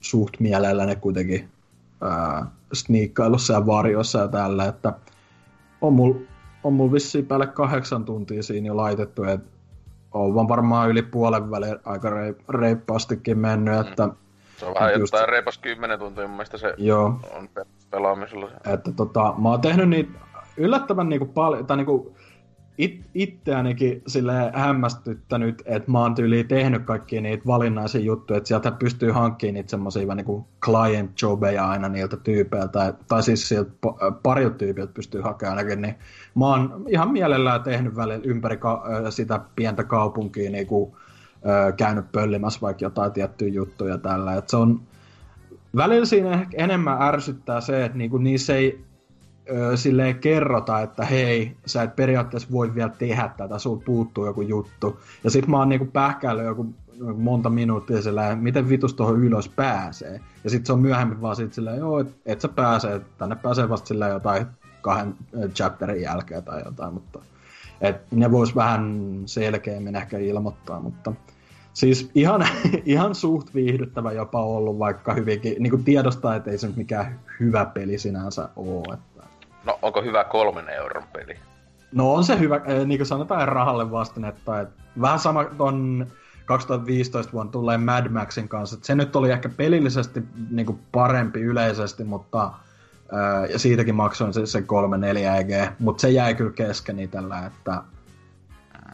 suht 0.00 0.40
mielellä 0.40 0.86
ne 0.86 0.96
kuitenkin 0.96 1.48
ää, 2.00 2.46
sniikkailussa 2.72 3.52
ja 3.52 3.66
varjossa 3.66 4.18
ja 4.18 4.28
tällä, 4.28 4.64
että 4.64 4.92
on 5.80 5.92
mul, 5.92 6.14
on 6.64 6.72
mul 6.72 6.92
vissiin 6.92 7.26
päälle 7.26 7.46
kahdeksan 7.46 8.04
tuntia 8.04 8.42
siinä 8.42 8.66
jo 8.66 8.76
laitettu, 8.76 9.24
että 9.24 9.46
on 10.12 10.34
vaan 10.34 10.48
varmaan 10.48 10.90
yli 10.90 11.02
puolen 11.02 11.50
välin 11.50 11.76
aika 11.84 12.10
rei- 12.10 12.44
reippaastikin 12.48 13.38
mennyt, 13.38 13.74
että 13.88 14.08
Se 14.56 14.66
on 14.66 14.74
vähän 14.74 14.90
Just- 14.92 15.12
jotain 15.12 15.28
reipas 15.28 15.58
10 15.58 15.98
tuntia, 15.98 16.26
mun 16.26 16.36
mielestä 16.36 16.58
se 16.58 16.74
joo, 16.76 17.20
on 17.36 17.48
pe- 17.54 17.66
pelaamisella. 17.90 18.48
se. 18.48 18.72
Että 18.72 18.92
tota, 18.92 19.34
mä 19.38 19.48
oon 19.50 19.60
tehnyt 19.60 19.88
niitä 19.88 20.10
yllättävän 20.56 21.08
niinku 21.08 21.26
paljon, 21.26 21.66
tai 21.66 21.76
niinku 21.76 22.16
it, 22.78 23.00
itseänikin 23.14 24.02
sille 24.06 24.32
hämmästyttänyt, 24.54 25.62
että 25.66 25.90
mä 25.90 26.00
oon 26.00 26.14
tyyliin 26.14 26.48
tehnyt 26.48 26.84
kaikkia 26.84 27.20
niitä 27.20 27.46
valinnaisia 27.46 28.00
juttuja, 28.00 28.36
että 28.36 28.48
sieltä 28.48 28.70
pystyy 28.70 29.10
hankkimaan 29.10 29.54
niitä 29.54 29.70
semmosia 29.70 30.06
vähän 30.06 30.16
niinku 30.16 30.48
client 30.64 31.22
jobeja 31.22 31.68
aina 31.68 31.88
niiltä 31.88 32.16
tyypeiltä, 32.16 32.68
tai, 32.68 32.92
tai 33.08 33.22
siis 33.22 33.48
sieltä 33.48 33.70
pa- 33.86 34.12
parilta 34.22 34.56
tyypiltä 34.56 34.92
pystyy 34.92 35.20
hakemaan 35.20 35.58
ainakin, 35.58 35.82
niin 35.82 35.94
mä 36.34 36.46
oon 36.46 36.84
ihan 36.88 37.10
mielellään 37.10 37.62
tehnyt 37.62 37.96
välillä 37.96 38.24
ympäri 38.24 38.56
ka- 38.56 38.84
ö, 39.06 39.10
sitä 39.10 39.40
pientä 39.56 39.84
kaupunkia 39.84 40.50
niinku, 40.50 40.96
ö, 41.68 41.72
käynyt 41.72 42.12
pöllimässä 42.12 42.60
vaikka 42.60 42.84
jotain 42.84 43.12
tiettyjä 43.12 43.52
juttuja 43.52 43.98
tällä, 43.98 44.34
että 44.34 44.50
se 44.50 44.56
on, 44.56 44.80
välillä 45.76 46.06
siinä 46.06 46.32
ehkä 46.32 46.56
enemmän 46.64 47.02
ärsyttää 47.02 47.60
se, 47.60 47.84
että 47.84 47.98
niinku 47.98 48.18
niissä 48.18 48.54
ei 48.54 48.86
silleen 49.74 50.18
kerrota, 50.18 50.80
että 50.80 51.04
hei, 51.04 51.56
sä 51.66 51.82
et 51.82 51.96
periaatteessa 51.96 52.48
voi 52.52 52.74
vielä 52.74 52.88
tehdä 52.88 53.30
tätä, 53.36 53.58
sulta 53.58 53.84
puuttuu 53.84 54.26
joku 54.26 54.42
juttu. 54.42 55.00
Ja 55.24 55.30
sit 55.30 55.46
mä 55.46 55.58
oon 55.58 55.68
niinku 55.68 55.86
pähkäillyt 55.86 56.46
joku 56.46 56.66
monta 57.16 57.50
minuuttia 57.50 58.02
sillä 58.02 58.36
miten 58.36 58.68
vitus 58.68 58.94
tuohon 58.94 59.24
ylös 59.24 59.48
pääsee. 59.48 60.20
Ja 60.44 60.50
sit 60.50 60.66
se 60.66 60.72
on 60.72 60.80
myöhemmin 60.80 61.20
vaan 61.20 61.36
sit 61.36 61.52
silleen, 61.52 61.78
joo, 61.78 62.00
et, 62.00 62.08
et 62.26 62.40
sä 62.40 62.48
pääse, 62.48 63.00
tänne 63.18 63.36
pääsee 63.36 63.68
vasta 63.68 63.88
silleen 63.88 64.12
jotain 64.12 64.46
kahden 64.80 65.14
chapterin 65.54 66.02
jälkeen 66.02 66.42
tai 66.42 66.62
jotain, 66.64 66.94
mutta 66.94 67.18
et 67.80 67.96
ne 68.10 68.30
vois 68.30 68.56
vähän 68.56 69.22
selkeämmin 69.26 69.96
ehkä 69.96 70.18
ilmoittaa, 70.18 70.80
mutta 70.80 71.12
Siis 71.76 72.10
ihan, 72.14 72.48
ihan 72.84 73.14
suht 73.14 73.54
viihdyttävä 73.54 74.12
jopa 74.12 74.42
ollut, 74.42 74.78
vaikka 74.78 75.14
hyvinkin, 75.14 75.56
niin 75.58 75.70
kuin 75.70 75.84
tiedostaa, 75.84 76.36
että 76.36 76.50
ei 76.50 76.58
se 76.58 76.66
nyt 76.66 76.76
mikään 76.76 77.20
hyvä 77.40 77.64
peli 77.64 77.98
sinänsä 77.98 78.48
ole. 78.56 78.94
Että. 78.94 79.15
No, 79.66 79.78
onko 79.82 80.02
hyvä 80.02 80.24
kolmen 80.24 80.68
euron 80.68 81.02
peli? 81.12 81.38
No 81.92 82.14
on 82.14 82.24
se 82.24 82.38
hyvä, 82.38 82.60
eh, 82.64 82.86
niin 82.86 82.98
kuin 82.98 83.06
sanotaan 83.06 83.48
rahalle 83.48 83.90
vastinetta. 83.90 84.60
Että 84.60 84.82
vähän 85.00 85.18
sama 85.18 85.44
ton 85.44 86.06
2015 86.44 87.32
vuonna 87.32 87.52
tulee 87.52 87.78
Mad 87.78 88.08
Maxin 88.08 88.48
kanssa. 88.48 88.78
Se 88.82 88.94
nyt 88.94 89.16
oli 89.16 89.30
ehkä 89.30 89.48
pelillisesti 89.48 90.22
niin 90.50 90.66
kuin 90.66 90.78
parempi 90.92 91.40
yleisesti, 91.40 92.04
mutta 92.04 92.50
ää, 93.12 93.46
ja 93.46 93.58
siitäkin 93.58 93.94
maksoin 93.94 94.32
se, 94.34 94.46
se 94.46 94.60
3-4 94.60 94.62
EG, 95.40 95.72
mutta 95.78 96.00
se 96.00 96.10
jäi 96.10 96.34
kyllä 96.34 96.52
kesken 96.52 96.98
itsellä, 96.98 97.46
että 97.46 97.82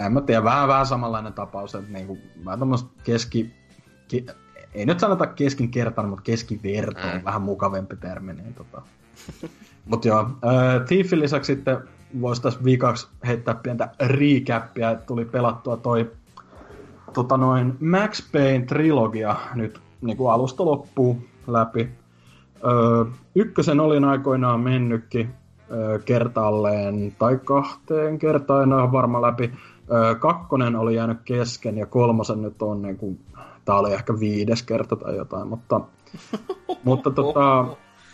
en 0.00 0.12
mä 0.12 0.20
tiedä, 0.20 0.44
vähän, 0.44 0.68
vähän 0.68 0.86
samanlainen 0.86 1.32
tapaus, 1.32 1.74
että 1.74 1.92
niinku, 1.92 2.18
vähän 2.44 2.58
tämmöistä 2.58 2.88
keski, 3.04 3.54
ki, 4.08 4.26
ei 4.74 4.86
nyt 4.86 5.00
sanota 5.00 5.26
keskinkertainen, 5.26 6.10
mutta 6.10 6.22
keskiverto 6.22 7.00
on 7.08 7.14
Mm. 7.14 7.24
vähän 7.24 7.42
mukavempi 7.42 7.96
termi. 7.96 8.32
Niin 8.32 8.54
tota. 8.54 8.82
Mutta 9.86 10.08
joo, 10.08 10.20
äh, 10.20 10.84
Thiefin 10.86 11.20
lisäksi 11.20 11.54
sitten 11.54 11.78
voisi 12.20 12.42
tässä 12.42 12.64
viikaksi 12.64 13.08
heittää 13.26 13.54
pientä 13.54 13.90
recappia, 14.00 14.90
että 14.90 15.06
tuli 15.06 15.24
pelattua 15.24 15.76
toi 15.76 16.10
tota 17.12 17.36
noin 17.36 17.76
Max 17.80 18.32
Payne 18.32 18.66
trilogia 18.66 19.36
nyt 19.54 19.80
niin 20.00 20.16
kuin 20.16 20.32
alusta 20.32 20.64
loppuun 20.64 21.24
läpi. 21.46 21.88
Öö, 22.64 23.04
ykkösen 23.34 23.80
olin 23.80 24.04
aikoinaan 24.04 24.60
mennytkin 24.60 25.34
öö, 25.70 25.98
kertaalleen 25.98 27.16
tai 27.18 27.38
kahteen 27.44 28.18
kertaan, 28.18 28.62
en 28.62 28.72
ole 28.72 28.92
varma 28.92 29.22
läpi. 29.22 29.52
Öö, 29.92 30.14
kakkonen 30.14 30.76
oli 30.76 30.94
jäänyt 30.94 31.18
kesken 31.24 31.78
ja 31.78 31.86
kolmosen 31.86 32.42
nyt 32.42 32.62
on 32.62 32.82
niin 32.82 32.96
kuin, 32.96 33.20
tää 33.64 33.76
oli 33.76 33.92
ehkä 33.92 34.20
viides 34.20 34.62
kerta 34.62 34.96
tai 34.96 35.16
jotain, 35.16 35.48
mutta, 35.48 35.80
mutta 36.84 37.10
tota, 37.10 37.66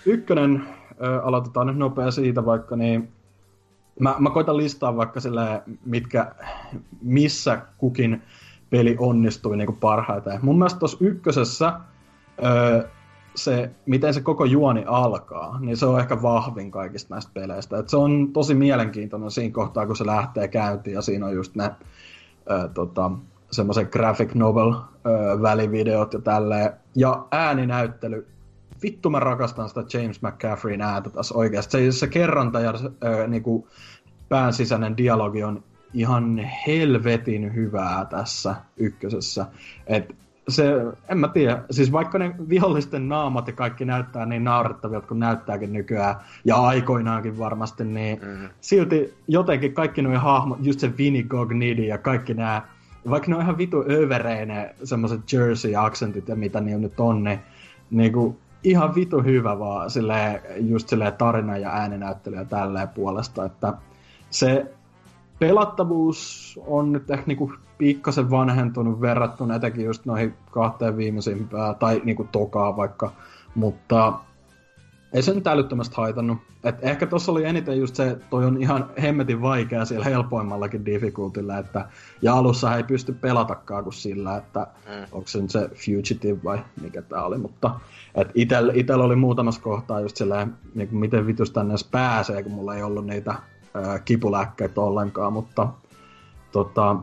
ykkönen 0.06 0.64
öö, 1.03 1.20
aloitetaan 1.20 1.66
nyt 1.66 1.76
nopea 1.76 2.11
siitä 2.11 2.44
vaikka, 2.44 2.76
niin 2.76 3.09
mä, 4.01 4.16
mä 4.18 4.30
koitan 4.30 4.57
listaa 4.57 4.96
vaikka 4.96 5.20
sillä, 5.20 5.62
mitkä, 5.84 6.32
missä 7.03 7.62
kukin 7.78 8.22
peli 8.70 8.96
onnistui 8.99 9.57
niin 9.57 9.66
kuin 9.66 9.78
parhaiten. 9.78 10.38
Mun 10.42 10.59
mielestä 10.59 10.78
tuossa 10.78 10.99
ykkösessä 11.01 11.72
öö, 12.44 12.88
se, 13.34 13.70
miten 13.86 14.14
se 14.14 14.20
koko 14.20 14.44
juoni 14.44 14.84
alkaa, 14.86 15.61
niin 15.61 15.76
se 15.76 15.86
on 15.86 16.01
ehkä 16.01 16.22
vahvin 16.22 16.70
kaikista 16.70 17.14
näistä 17.14 17.30
peleistä. 17.34 17.78
Et 17.78 17.88
se 17.88 17.96
on 17.96 18.32
tosi 18.32 18.55
mielenkiintoinen 18.55 19.30
siinä 19.30 19.53
kohtaa, 19.53 19.86
kun 19.86 19.96
se 19.96 20.07
lähtee 20.07 20.49
käyntiin 20.49 20.94
ja 20.94 21.03
siinä 21.03 21.26
on 21.26 21.34
just 21.34 21.55
ne 21.55 21.70
öö, 22.51 22.68
tota, 22.68 23.11
semmoisen 23.51 23.88
graphic 23.92 24.34
novel 24.34 24.74
öö, 25.07 25.42
välivideot 25.42 26.12
ja 26.12 26.20
tälleen. 26.20 26.72
Ja 26.94 27.26
ääninäyttely. 27.30 28.26
Vittu 28.82 29.10
mä 29.10 29.20
rakastan 29.20 29.68
sitä 29.68 29.84
James 29.94 30.22
McCaffreyn 30.22 30.80
ääntä 30.80 31.10
tässä 31.10 31.34
oikeasti. 31.34 31.70
Se, 31.72 31.92
se 31.92 32.06
kerronta 32.06 32.60
ja 32.60 32.78
se, 32.78 32.90
öö, 33.04 33.26
niinku, 33.26 33.68
pään 34.28 34.52
sisäinen 34.52 34.96
dialogi 34.96 35.44
on 35.44 35.62
ihan 35.94 36.40
helvetin 36.66 37.54
hyvää 37.54 38.04
tässä 38.10 38.54
ykkösessä. 38.76 39.46
Et 39.86 40.14
se, 40.48 40.64
en 41.08 41.18
mä 41.18 41.28
tiedä, 41.28 41.62
siis 41.70 41.92
vaikka 41.92 42.18
ne 42.18 42.34
vihollisten 42.48 43.08
naamat 43.08 43.46
ja 43.46 43.52
kaikki 43.52 43.84
näyttää 43.84 44.26
niin 44.26 44.44
naurettavilta 44.44 45.06
kuin 45.06 45.20
näyttääkin 45.20 45.72
nykyään, 45.72 46.14
ja 46.44 46.56
aikoinaankin 46.56 47.38
varmasti, 47.38 47.84
niin 47.84 48.20
Mm. 48.22 48.48
silti 48.60 49.14
jotenkin 49.28 49.74
kaikki 49.74 50.02
nuo 50.02 50.18
hahmot, 50.18 50.58
just 50.62 50.80
se 50.80 50.96
Vinnie 50.98 51.22
Gognidi 51.22 51.86
ja 51.86 51.98
kaikki 51.98 52.34
nämä, 52.34 52.62
vaikka 53.10 53.30
ne 53.30 53.36
on 53.36 53.42
ihan 53.42 53.58
vitu 53.58 53.84
övereen 53.90 54.48
ne 54.48 54.74
semmoiset 54.84 55.20
Jersey-aksentit 55.32 56.28
ja 56.28 56.36
mitä 56.36 56.60
niillä 56.60 56.80
nyt 56.80 57.00
on, 57.00 57.24
niin 57.24 57.38
niinku, 57.90 58.38
ihan 58.64 58.94
vitu 58.94 59.22
hyvä 59.22 59.59
vaan 59.59 59.90
silleen, 59.90 60.40
just 60.56 60.88
silleen 60.88 61.12
tarina 61.12 61.56
ja 61.56 61.70
ääninäyttely 61.70 62.36
ja 62.36 62.44
tälleen 62.44 62.88
puolesta, 62.88 63.44
että 63.44 63.74
se 64.30 64.66
pelattavuus 65.38 66.61
on 66.66 66.92
nyt 66.92 67.11
ehkä 67.11 67.24
niinku 67.26 67.52
pikkasen 67.78 68.30
vanhentunut 68.30 69.00
verrattuna 69.00 69.54
etenkin 69.54 69.84
just 69.84 70.04
noihin 70.06 70.34
kahteen 70.50 70.96
viimeisimpään, 70.96 71.76
tai 71.76 72.02
niinku 72.04 72.28
tokaa 72.32 72.76
vaikka, 72.76 73.12
mutta 73.54 74.12
ei 75.12 75.22
se 75.22 75.34
nyt 75.34 75.46
älyttömästi 75.46 75.96
haitannut. 75.96 76.38
Et 76.64 76.74
ehkä 76.82 77.06
tuossa 77.06 77.32
oli 77.32 77.44
eniten 77.44 77.78
just 77.78 77.94
se, 77.94 78.18
toi 78.30 78.44
on 78.44 78.62
ihan 78.62 78.90
hemmetin 79.02 79.42
vaikea 79.42 79.84
siellä 79.84 80.04
helpoimmallakin 80.04 80.84
difficultilla, 80.84 81.59
että 81.59 81.88
ja 82.22 82.34
alussa 82.34 82.76
ei 82.76 82.82
pysty 82.82 83.12
pelatakaan 83.12 83.84
kuin 83.84 83.94
sillä, 83.94 84.36
että 84.36 84.61
mm. 84.61 85.06
onko 85.12 85.28
se 85.28 85.40
nyt 85.40 85.50
se 85.50 85.68
Fugitive 85.68 86.38
vai 86.44 86.59
mikä 86.80 87.02
tää 87.02 87.24
oli, 87.24 87.38
mutta 87.38 87.80
et 88.14 88.28
itel, 88.34 88.70
itel 88.74 89.00
oli 89.00 89.16
muutamassa 89.16 89.61
kohtaa 89.61 90.00
just 90.00 90.16
silleen, 90.16 90.54
niin 90.74 90.88
kuin 90.88 90.98
miten 90.98 91.26
vitus 91.26 91.50
tänne 91.50 91.72
edes 91.72 91.84
pääsee, 91.84 92.42
kun 92.42 92.52
mulla 92.52 92.74
ei 92.74 92.82
ollut 92.82 93.06
niitä 93.06 93.34
ää, 93.74 93.98
kipulääkkeitä 93.98 94.80
ollenkaan, 94.80 95.32
mutta 95.32 95.68
tota, 96.52 96.96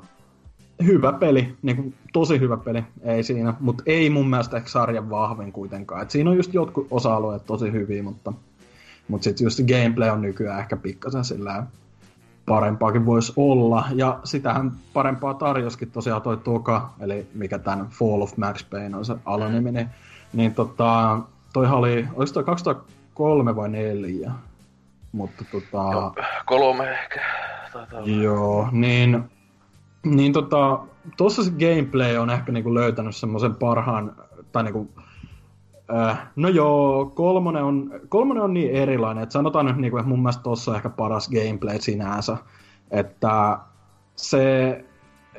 hyvä 0.83 1.13
peli, 1.13 1.55
niin 1.61 1.75
kuin, 1.75 1.93
tosi 2.13 2.39
hyvä 2.39 2.57
peli, 2.57 2.83
ei 3.01 3.23
siinä, 3.23 3.53
mutta 3.59 3.83
ei 3.85 4.09
mun 4.09 4.29
mielestä 4.29 4.57
ehkä 4.57 4.69
sarjan 4.69 5.09
vahvin 5.09 5.51
kuitenkaan. 5.51 6.01
Et 6.01 6.11
siinä 6.11 6.29
on 6.29 6.37
just 6.37 6.53
jotkut 6.53 6.87
osa-alueet 6.91 7.45
tosi 7.45 7.71
hyviä, 7.71 8.03
mutta, 8.03 8.33
mutta 9.07 9.23
sitten 9.23 9.45
just 9.45 9.59
gameplay 9.59 10.09
on 10.09 10.21
nykyään 10.21 10.59
ehkä 10.59 10.77
pikkasen 10.77 11.23
sillä 11.23 11.63
parempaakin 12.45 13.05
voisi 13.05 13.33
olla. 13.35 13.85
Ja 13.93 14.19
sitähän 14.23 14.71
parempaa 14.93 15.33
tarjoskin 15.33 15.91
tosiaan 15.91 16.21
toi 16.21 16.37
Toka, 16.37 16.93
eli 16.99 17.27
mikä 17.33 17.59
tämän 17.59 17.87
Fall 17.87 18.21
of 18.21 18.37
Max 18.37 18.69
Payne 18.69 18.97
on 18.97 19.05
se 19.05 19.15
alanimi, 19.25 19.71
niin, 19.71 19.89
niin 20.33 20.53
tota, 20.53 21.19
toihan 21.53 21.77
oli, 21.77 22.07
oliko 22.13 22.33
toi 22.33 22.43
2003 22.43 23.55
vai 23.55 23.69
4? 23.69 24.31
Mutta 25.11 25.45
tota... 25.51 25.91
Joo, 25.91 26.15
kolme 26.45 26.91
ehkä. 26.91 27.21
Taitaa. 27.73 28.01
Joo, 28.01 28.69
niin 28.71 29.23
niin 30.05 30.33
tota, 30.33 30.79
tuossa 31.17 31.43
se 31.43 31.51
gameplay 31.51 32.17
on 32.17 32.29
ehkä 32.29 32.51
niinku 32.51 32.73
löytänyt 32.73 33.15
semmoisen 33.15 33.55
parhaan, 33.55 34.15
tai 34.51 34.63
niinku, 34.63 34.89
äh, 35.95 36.27
no 36.35 36.49
joo, 36.49 37.05
kolmonen 37.05 37.63
on, 37.63 37.91
kolmonen 38.09 38.43
on 38.43 38.53
niin 38.53 38.71
erilainen, 38.71 39.23
että 39.23 39.33
sanotaan 39.33 39.65
nyt 39.65 39.77
niinku, 39.77 39.97
että 39.97 40.09
mun 40.09 40.19
mielestä 40.19 40.43
tuossa 40.43 40.71
on 40.71 40.77
ehkä 40.77 40.89
paras 40.89 41.29
gameplay 41.29 41.79
sinänsä, 41.79 42.37
että 42.91 43.57
se, 44.15 44.69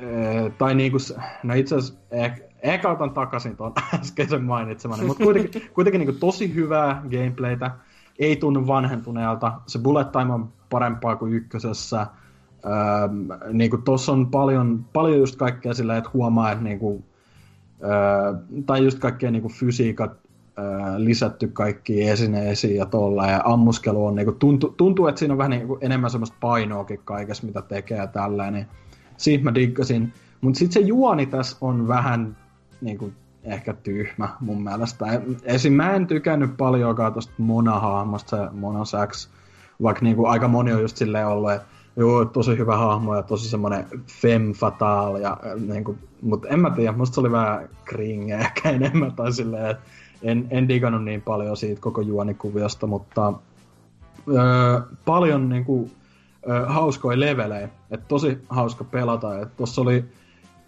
äh, 0.03 0.51
tai 0.57 0.75
niinku, 0.75 0.97
no 1.43 1.53
itse 1.53 1.75
asiassa 1.75 1.99
ehkä, 2.11 2.43
ehkä 2.61 2.89
otan 2.89 3.11
takaisin 3.11 3.57
tuon 3.57 3.73
äskeisen 3.99 4.43
mainitsemani, 4.43 5.05
mutta 5.05 5.23
kuitenkin, 5.23 5.61
kuitenkin 5.75 5.99
niinku 5.99 6.19
tosi 6.19 6.55
hyvää 6.55 7.03
gameplaytä, 7.11 7.71
ei 8.19 8.35
tunnu 8.35 8.67
vanhentuneelta, 8.67 9.61
se 9.67 9.79
bullet 9.79 10.11
time 10.11 10.33
on 10.33 10.53
parempaa 10.69 11.15
kuin 11.15 11.33
ykkösessä, 11.33 12.07
Öö, 12.67 13.53
niin 13.53 13.69
kuin 13.69 13.81
tossa 13.81 14.11
on 14.11 14.27
paljon, 14.27 14.85
paljon 14.93 15.19
just 15.19 15.35
kaikkea 15.35 15.73
sillä, 15.73 15.97
että 15.97 16.09
huomaa, 16.13 16.51
että 16.51 16.63
niin 16.63 16.79
kuin, 16.79 17.03
öö, 17.83 18.33
tai 18.65 18.83
just 18.83 18.99
kaikkea 18.99 19.31
niin 19.31 19.41
kuin 19.41 19.53
fysiikat 19.53 20.11
öö, 20.59 20.65
lisätty 20.97 21.47
kaikki 21.47 22.09
esineisiin 22.09 22.75
ja 22.75 22.85
tuolla, 22.85 23.27
ja 23.27 23.41
ammuskelu 23.45 24.05
on, 24.05 24.15
niin 24.15 24.25
kuin, 24.25 24.39
tuntuu, 24.39 24.69
tuntuu, 24.69 25.07
että 25.07 25.19
siinä 25.19 25.33
on 25.33 25.37
vähän 25.37 25.51
niin 25.51 25.67
kuin 25.67 25.79
enemmän 25.83 26.09
semmoista 26.09 26.37
painoakin 26.39 26.99
kaikessa, 27.05 27.47
mitä 27.47 27.61
tekee 27.61 27.97
ja 27.97 28.07
tällä, 28.07 28.51
niin 28.51 28.67
siitä 29.17 29.43
mä 29.43 29.55
diggasin. 29.55 30.13
Mutta 30.41 30.57
sitten 30.57 30.73
se 30.73 30.87
juoni 30.87 31.25
tässä 31.25 31.57
on 31.61 31.87
vähän 31.87 32.37
niin 32.81 32.97
kuin, 32.97 33.13
ehkä 33.43 33.73
tyhmä 33.73 34.29
mun 34.39 34.63
mielestä. 34.63 35.05
Esim. 35.43 35.73
mä 35.73 35.93
en 35.93 36.07
tykännyt 36.07 36.57
paljonkaan 36.57 37.13
tosta 37.13 37.33
Mona-hahmosta, 37.37 38.29
se 38.29 38.51
Mona 38.51 38.85
Sax, 38.85 39.29
vaikka 39.81 40.03
niin 40.03 40.15
kuin 40.15 40.29
aika 40.29 40.47
moni 40.47 40.73
on 40.73 40.81
just 40.81 40.97
silleen 40.97 41.27
ollut, 41.27 41.51
että 41.51 41.67
Joo, 41.97 42.25
tosi 42.25 42.57
hyvä 42.57 42.77
hahmo 42.77 43.15
ja 43.15 43.23
tosi 43.23 43.49
semmoinen 43.49 43.85
femme 44.21 44.53
fatale. 44.53 45.21
Ja, 45.21 45.37
äh, 45.45 45.61
niin 45.61 45.83
kuin, 45.83 45.97
mutta 46.21 46.47
en 46.47 46.59
mä 46.59 46.69
tiedä, 46.69 46.91
musta 46.91 47.15
se 47.15 47.19
oli 47.19 47.31
vähän 47.31 47.69
kringe 47.85 48.35
ehkä 48.35 48.69
enemmän 48.79 49.11
tai 49.11 49.33
silleen, 49.33 49.69
että 49.69 49.83
en, 50.23 50.47
en 50.49 50.67
digannut 50.67 51.03
niin 51.03 51.21
paljon 51.21 51.57
siitä 51.57 51.81
koko 51.81 52.01
juonikuviosta, 52.01 52.87
mutta 52.87 53.33
öö, 54.27 54.81
paljon 55.05 55.49
niin 55.49 55.65
kuin, 55.65 55.91
öö, 56.49 56.65
hauskoja 56.65 57.19
levelejä, 57.19 57.69
että 57.91 58.05
tosi 58.07 58.37
hauska 58.49 58.83
pelata. 58.83 59.39
Että 59.39 59.53
tossa 59.57 59.81
oli 59.81 60.05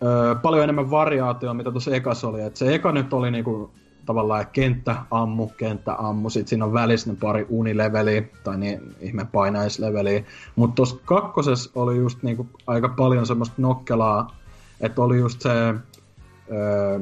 öö, 0.03 0.35
paljon 0.35 0.63
enemmän 0.63 0.91
variaatioa, 0.91 1.53
mitä 1.53 1.71
tuossa 1.71 1.95
ekas 1.95 2.23
oli. 2.23 2.41
Et 2.41 2.55
se 2.55 2.75
eka 2.75 2.91
nyt 2.91 3.13
oli 3.13 3.31
niinku 3.31 3.71
tavallaan 4.09 4.47
kenttä 4.53 4.95
ammu, 5.11 5.47
kenttä 5.47 5.95
ammu, 5.97 6.29
sit 6.29 6.47
siinä 6.47 6.65
on 6.65 6.73
välissä 6.73 7.09
ne 7.09 7.17
pari 7.21 7.45
unileveliä, 7.49 8.23
tai 8.43 8.57
niin 8.57 8.95
ihme 8.99 9.25
painaisleveliä, 9.31 10.23
mutta 10.55 10.75
tuossa 10.75 10.95
kakkosessa 11.05 11.71
oli 11.75 11.97
just 11.97 12.23
niinku 12.23 12.47
aika 12.67 12.89
paljon 12.89 13.25
semmoista 13.25 13.55
nokkelaa, 13.57 14.35
että 14.81 15.01
oli 15.01 15.17
just 15.17 15.41
se, 15.41 15.49
öö, 15.49 16.99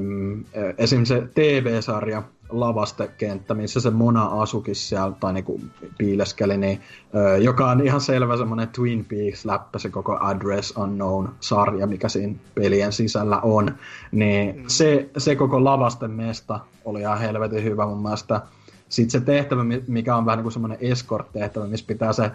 esim. 0.77 1.05
se 1.05 1.27
TV-sarja, 1.35 2.23
lavastekenttä, 2.49 3.53
missä 3.53 3.79
se 3.79 3.89
Mona 3.89 4.25
asukin 4.25 4.75
siellä, 4.75 5.15
tai 5.19 5.33
niinku 5.33 5.61
piileskeli, 5.97 6.57
niin, 6.57 6.81
ö, 7.15 7.37
joka 7.37 7.71
on 7.71 7.81
ihan 7.81 8.01
selvä 8.01 8.37
semmoinen 8.37 8.67
Twin 8.67 9.05
Peaks-läppä, 9.05 9.79
se 9.79 9.89
koko 9.89 10.17
Address 10.21 10.77
Unknown-sarja, 10.77 11.87
mikä 11.87 12.09
siinä 12.09 12.35
pelien 12.55 12.93
sisällä 12.93 13.39
on, 13.41 13.75
niin 14.11 14.55
mm. 14.55 14.63
se, 14.67 15.09
se 15.17 15.35
koko 15.35 15.63
lavasten 15.63 16.11
mesta 16.11 16.59
oli 16.85 16.99
ihan 16.99 17.19
helvetin 17.19 17.63
hyvä 17.63 17.85
mun 17.85 18.01
mielestä. 18.01 18.41
Sitten 18.89 19.21
se 19.21 19.25
tehtävä, 19.25 19.61
mikä 19.87 20.15
on 20.15 20.25
vähän 20.25 20.37
niin 20.37 20.43
kuin 20.43 20.53
semmoinen 20.53 20.77
escort-tehtävä, 20.81 21.67
missä 21.67 21.87
pitää 21.87 22.13
se 22.13 22.31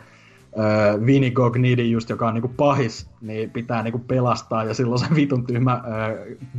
äh, 0.59 1.07
Vinny 1.07 1.31
Gognidi 1.31 1.91
just, 1.91 2.11
joka 2.11 2.29
on 2.29 2.35
niinku 2.35 2.49
pahis, 2.57 3.11
niin 3.21 3.51
pitää 3.51 3.83
niinku 3.83 3.99
pelastaa 3.99 4.65
ja 4.65 4.75
silloin 4.75 4.99
se 4.99 5.07
vitun 5.15 5.47
tyhmä 5.47 5.73
äh, 5.73 5.83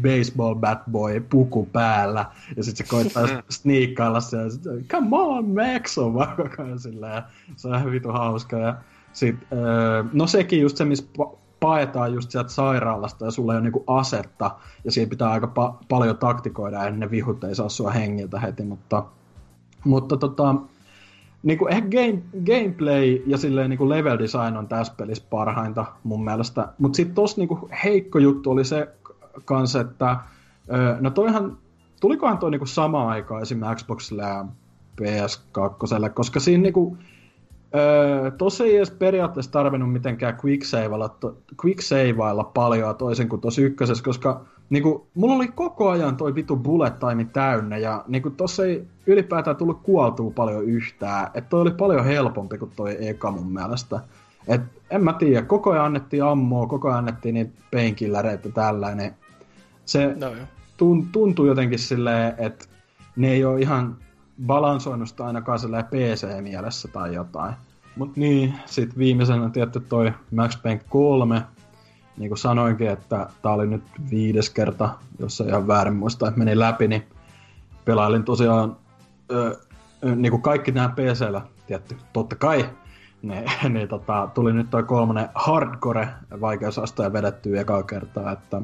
baseball 0.02 0.56
bat 0.56 0.80
boy 0.92 1.20
puku 1.20 1.66
päällä. 1.66 2.26
Ja 2.58 2.64
sitten 2.64 2.86
se 2.86 2.92
koittaa 2.92 3.28
sniikkailla 3.50 4.20
se 4.20 4.38
ja 4.38 4.50
sit, 4.50 4.62
come 4.88 5.08
on 5.12 5.46
Max! 5.46 5.98
on 5.98 6.14
vaan 6.14 6.36
koko 6.36 6.64
ajan 6.64 6.80
silleen, 6.80 7.24
se 7.56 7.68
on 7.68 7.76
ihan 7.76 7.92
vitun 7.92 8.14
hauska. 8.14 8.58
Ja 8.58 8.76
sit, 9.14 9.36
äh, 9.36 10.10
no 10.14 10.28
sekin 10.28 10.62
just 10.62 10.78
se, 10.78 10.86
missä 10.86 11.06
paetaan 11.60 12.14
just 12.14 12.32
sieltä 12.32 12.50
sairaalasta 12.50 13.26
ja 13.26 13.32
sulla 13.32 13.54
ei 13.54 13.58
ole 13.58 13.64
niinku 13.64 13.84
asetta. 13.88 14.56
Ja 14.84 14.92
siinä 14.92 15.10
pitää 15.10 15.32
aika 15.32 15.52
pa- 15.60 15.86
paljon 15.90 16.18
taktikoida 16.18 16.84
ennen 16.84 17.00
ne 17.00 17.12
vihut 17.12 17.44
ei 17.44 17.56
saa 17.56 17.70
sua 17.70 17.92
hengiltä 17.92 18.40
heti, 18.40 18.64
mutta 18.64 19.06
mutta 19.86 20.18
tota, 20.18 20.56
niin 21.44 21.58
kuin 21.58 21.74
ehkä 21.74 21.90
game, 21.90 22.22
gameplay 22.46 23.24
ja 23.28 23.38
silleen 23.38 23.70
niin 23.70 23.78
kuin 23.78 23.90
level 23.90 24.20
design 24.20 24.58
on 24.58 24.68
tässä 24.68 24.94
pelissä 24.98 25.24
parhainta 25.30 25.86
mun 26.04 26.24
mielestä. 26.24 26.68
Mutta 26.80 26.96
sitten 26.96 27.16
tossa 27.16 27.42
niin 27.42 27.48
kuin 27.48 27.72
heikko 27.84 28.20
juttu 28.20 28.52
oli 28.52 28.66
se 28.66 28.88
kanssa, 29.46 29.82
että 29.82 30.18
no 31.00 31.10
toihan, 31.10 31.58
tulikohan 32.02 32.38
toi 32.38 32.52
niin 32.52 32.60
kuin 32.60 32.68
sama 32.68 33.10
aikaa 33.10 33.42
esimerkiksi 33.42 33.86
Xboxille 33.86 34.24
ja 34.24 34.46
PS2, 35.02 36.10
koska 36.14 36.40
siinä 36.40 36.64
niin 36.64 36.74
kuin, 36.74 36.98
Öö, 37.76 38.32
tosi 38.32 38.64
ei 38.64 38.78
edes 38.78 38.92
periaatteessa 38.92 39.52
tarvinnut 39.52 39.92
mitenkään 39.92 40.38
quicksaveilla, 40.46 41.16
quicksaveilla 41.66 42.44
paljon 42.44 42.96
toisin 42.96 43.30
kuin 43.30 43.42
tuossa 43.42 43.62
ykkösessä, 43.62 44.04
koska 44.04 44.46
niinku, 44.74 45.08
mulla 45.14 45.36
oli 45.36 45.48
koko 45.48 45.90
ajan 45.90 46.18
toi 46.18 46.36
vitu 46.36 46.56
bullet 46.56 47.00
time 47.00 47.26
täynnä 47.26 47.78
ja 47.78 48.04
niinku, 48.08 48.30
tossa 48.30 48.66
ei 48.66 48.88
ylipäätään 49.08 49.56
tullut 49.56 49.82
kuoltua 49.84 50.32
paljon 50.32 50.64
yhtään. 50.64 51.28
Että 51.34 51.50
toi 51.50 51.62
oli 51.62 51.72
paljon 51.72 52.06
helpompi 52.06 52.58
kuin 52.58 52.72
toi 52.76 53.08
eka 53.08 53.32
mun 53.32 53.54
mielestä. 53.54 54.00
Et 54.48 54.62
en 54.90 55.04
mä 55.04 55.14
tiedä, 55.14 55.42
koko 55.42 55.72
ajan 55.72 55.86
annettiin 55.86 56.24
ammoa, 56.24 56.68
koko 56.68 56.88
ajan 56.88 56.98
annettiin 56.98 57.36
niitä 57.36 57.62
painkillereitä 57.72 58.50
tällainen. 58.50 59.16
Se 59.86 60.16
no, 60.20 60.32
tun, 60.78 61.08
tuntuu 61.12 61.46
jotenkin 61.46 61.80
silleen, 61.80 62.34
että 62.38 62.66
ne 63.16 63.32
ei 63.32 63.46
ole 63.46 63.62
ihan 63.62 63.98
balansoinut 64.46 65.10
sitä 65.10 65.26
ainakaan 65.26 65.60
PC-mielessä 65.90 66.88
tai 66.88 67.14
jotain. 67.16 67.54
Mut 67.96 68.18
niin, 68.18 68.54
sit 68.66 68.98
viimeisenä 68.98 69.50
tietty 69.50 69.80
toi 69.80 70.12
Max 70.32 70.62
Payne 70.62 70.82
3, 70.90 71.42
niin 72.18 72.30
kuin 72.30 72.38
sanoinkin, 72.38 72.90
että 72.90 73.28
tää 73.42 73.54
oli 73.54 73.68
nyt 73.68 73.84
viides 74.12 74.50
kerta, 74.50 74.90
jos 75.20 75.42
ei 75.42 75.48
ihan 75.48 75.68
väärin 75.68 75.96
muista, 75.96 76.28
että 76.28 76.40
meni 76.40 76.60
läpi, 76.60 76.88
niin 76.88 77.04
pelailin 77.86 78.24
tosiaan 78.24 78.78
ö, 79.32 79.58
ö, 80.06 80.16
niin 80.16 80.32
kuin 80.32 80.42
kaikki 80.42 80.72
nämä 80.72 80.90
PCllä, 80.90 81.42
tietty, 81.68 81.98
totta 82.14 82.36
kai, 82.36 82.70
ne, 83.22 83.46
ne 83.70 83.88
tota, 83.88 84.30
tuli 84.34 84.54
nyt 84.54 84.70
toi 84.70 84.84
kolmonen 84.84 85.30
hardcore 85.36 86.10
vaikeusaste 86.42 87.14
vedettyä 87.14 87.62
ekaa 87.62 87.84
kertaa, 87.84 88.32
että 88.32 88.58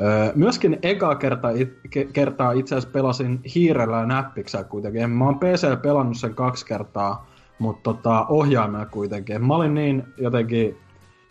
ö, 0.00 0.32
myöskin 0.34 0.78
ekaa 0.82 1.14
kerta, 1.14 1.50
it, 1.50 1.78
ke, 1.90 2.04
kertaa 2.04 2.52
itse 2.52 2.74
asiassa 2.74 2.92
pelasin 2.92 3.40
hiirellä 3.54 3.96
ja 3.96 4.06
näppiksellä 4.06 4.64
kuitenkin. 4.64 5.10
Mä 5.10 5.24
oon 5.24 5.38
PC 5.38 5.82
pelannut 5.82 6.16
sen 6.16 6.34
kaksi 6.34 6.66
kertaa, 6.66 7.26
mutta 7.58 7.82
tota, 7.82 8.26
ohjaimella 8.28 8.86
kuitenkin. 8.86 9.46
Mä 9.46 9.54
olin 9.54 9.74
niin 9.74 10.04
jotenkin 10.16 10.76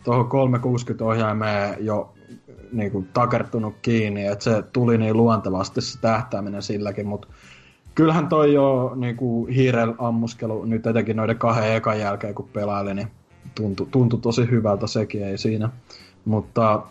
tuohon 0.04 0.28
360 0.28 1.04
ohjaimeen 1.04 1.76
jo 1.80 2.14
niin 2.72 2.92
kuin, 2.92 3.08
takertunut 3.12 3.74
kiinni, 3.82 4.26
että 4.26 4.44
se 4.44 4.62
tuli 4.72 4.98
niin 4.98 5.16
luontevasti 5.16 5.80
se 5.80 6.00
tähtääminen 6.00 6.62
silläkin, 6.62 7.06
mutta 7.06 7.28
kyllähän 7.94 8.28
toi 8.28 8.54
jo 8.54 8.92
niin 8.96 9.16
kuin 9.16 9.52
hiirel 9.52 9.94
ammuskelu 9.98 10.64
nyt 10.64 10.86
etenkin 10.86 11.16
noiden 11.16 11.38
kahden 11.38 11.76
ekan 11.76 12.00
jälkeen 12.00 12.34
kun 12.34 12.48
pelaili, 12.52 12.94
niin 12.94 13.08
tuntui, 13.54 13.86
tuntui 13.90 14.20
tosi 14.20 14.50
hyvältä 14.50 14.86
sekin, 14.86 15.24
ei 15.24 15.38
siinä. 15.38 15.70
Mutta 16.24 16.82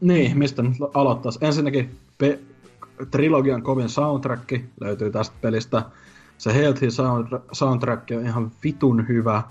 niin, 0.00 0.38
mistä 0.38 0.62
nyt 0.62 0.72
aloittaisi? 0.94 1.38
Ensinnäkin 1.42 1.98
pe- 2.18 2.38
trilogian 3.10 3.62
kovin 3.62 3.88
soundtrack 3.88 4.52
löytyy 4.80 5.10
tästä 5.10 5.36
pelistä. 5.40 5.82
se 6.38 6.54
Healthy 6.54 6.88
soundtrack 7.52 8.10
on 8.16 8.26
ihan 8.26 8.50
vitun 8.64 9.08
hyvä 9.08 9.42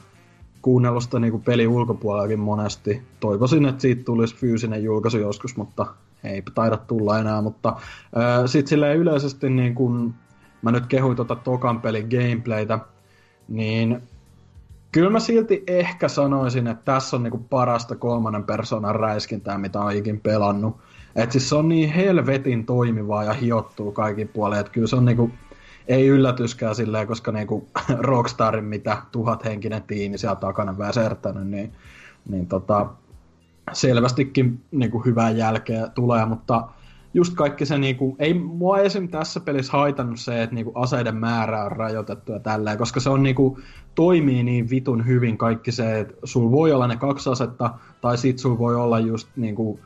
kuunnellut 0.62 1.04
sitä 1.04 1.20
niin 1.20 1.42
peli 1.42 1.68
ulkopuolellakin 1.68 2.40
monesti. 2.40 3.02
Toivoisin, 3.20 3.66
että 3.66 3.82
siitä 3.82 4.04
tulisi 4.04 4.36
fyysinen 4.36 4.84
julkaisu 4.84 5.18
joskus, 5.18 5.58
mutta 5.58 5.86
ei 6.24 6.44
taida 6.56 6.78
tulla 6.78 7.20
enää. 7.20 7.42
Mutta 7.42 7.76
sitten 8.46 8.68
silleen 8.68 8.98
yleisesti 8.98 9.50
niin 9.50 9.76
kun 9.76 10.14
mä 10.62 10.72
nyt 10.72 10.86
kehuin 10.86 11.16
tuota 11.16 11.36
Tokan 11.36 11.82
pelin 11.82 12.08
gameplaytä, 12.10 12.80
niin 13.48 14.02
kyllä 14.92 15.10
mä 15.10 15.20
silti 15.20 15.64
ehkä 15.68 16.08
sanoisin, 16.08 16.68
että 16.68 16.86
tässä 16.86 17.16
on 17.16 17.24
niinku 17.24 17.46
parasta 17.50 17.96
kolmannen 17.96 18.44
persoonan 18.44 18.96
räiskintää, 18.96 19.58
mitä 19.58 19.80
on 19.80 19.92
ikin 19.92 20.20
pelannut. 20.20 20.78
Et 21.16 21.32
siis 21.32 21.50
se 21.50 21.56
on 21.56 21.70
niin 21.70 21.90
helvetin 21.90 22.66
toimivaa 22.66 23.24
ja 23.24 23.34
hiottuu 23.34 23.92
kaikin 23.92 24.28
puolin, 24.28 24.60
että 24.60 24.72
kyllä 24.72 24.88
se 24.88 24.96
on 24.96 25.06
niinku, 25.06 25.32
ei 25.88 26.08
yllätyskään 26.08 26.76
silleen, 26.76 27.08
koska 27.08 27.32
niinku 27.32 27.68
Rockstarin 28.00 28.66
mitä 28.66 28.98
tuhathenkinen 29.12 29.84
tiimi 29.84 30.18
siellä 30.18 30.36
takana 30.36 30.78
väsertänyt, 30.78 31.48
niin, 31.48 31.74
niin 32.30 32.48
tota, 32.48 32.90
selvästikin 33.74 34.62
niinku 34.72 35.00
hyvää 35.00 35.30
jälkeä 35.30 35.88
tulee, 35.88 36.26
mutta 36.26 36.68
just 37.14 37.36
kaikki 37.36 37.66
se 37.66 37.78
niinku, 37.78 38.16
ei 38.20 38.34
mua 38.34 38.80
esim. 38.80 39.10
tässä 39.10 39.40
pelissä 39.40 39.72
haitannut 39.72 40.20
se, 40.20 40.44
että 40.44 40.56
niinku 40.56 40.72
aseiden 40.76 41.16
määrä 41.16 41.64
on 41.64 41.72
rajoitettu 41.72 42.32
ja 42.32 42.40
tälleen, 42.40 42.78
koska 42.78 43.00
se 43.00 43.10
on 43.10 43.24
niinku, 43.24 43.60
toimii 43.96 44.44
niin 44.44 44.70
vitun 44.70 45.06
hyvin 45.06 45.38
kaikki 45.38 45.72
se, 45.72 46.00
että 46.00 46.14
sul 46.24 46.52
voi 46.52 46.72
olla 46.72 46.88
ne 46.88 46.96
kaksi 46.96 47.30
asetta, 47.30 47.74
tai 48.02 48.18
sit 48.18 48.40
sul 48.40 48.58
voi 48.58 48.76
olla 48.76 49.00
just 49.00 49.28
niinku, 49.36 49.80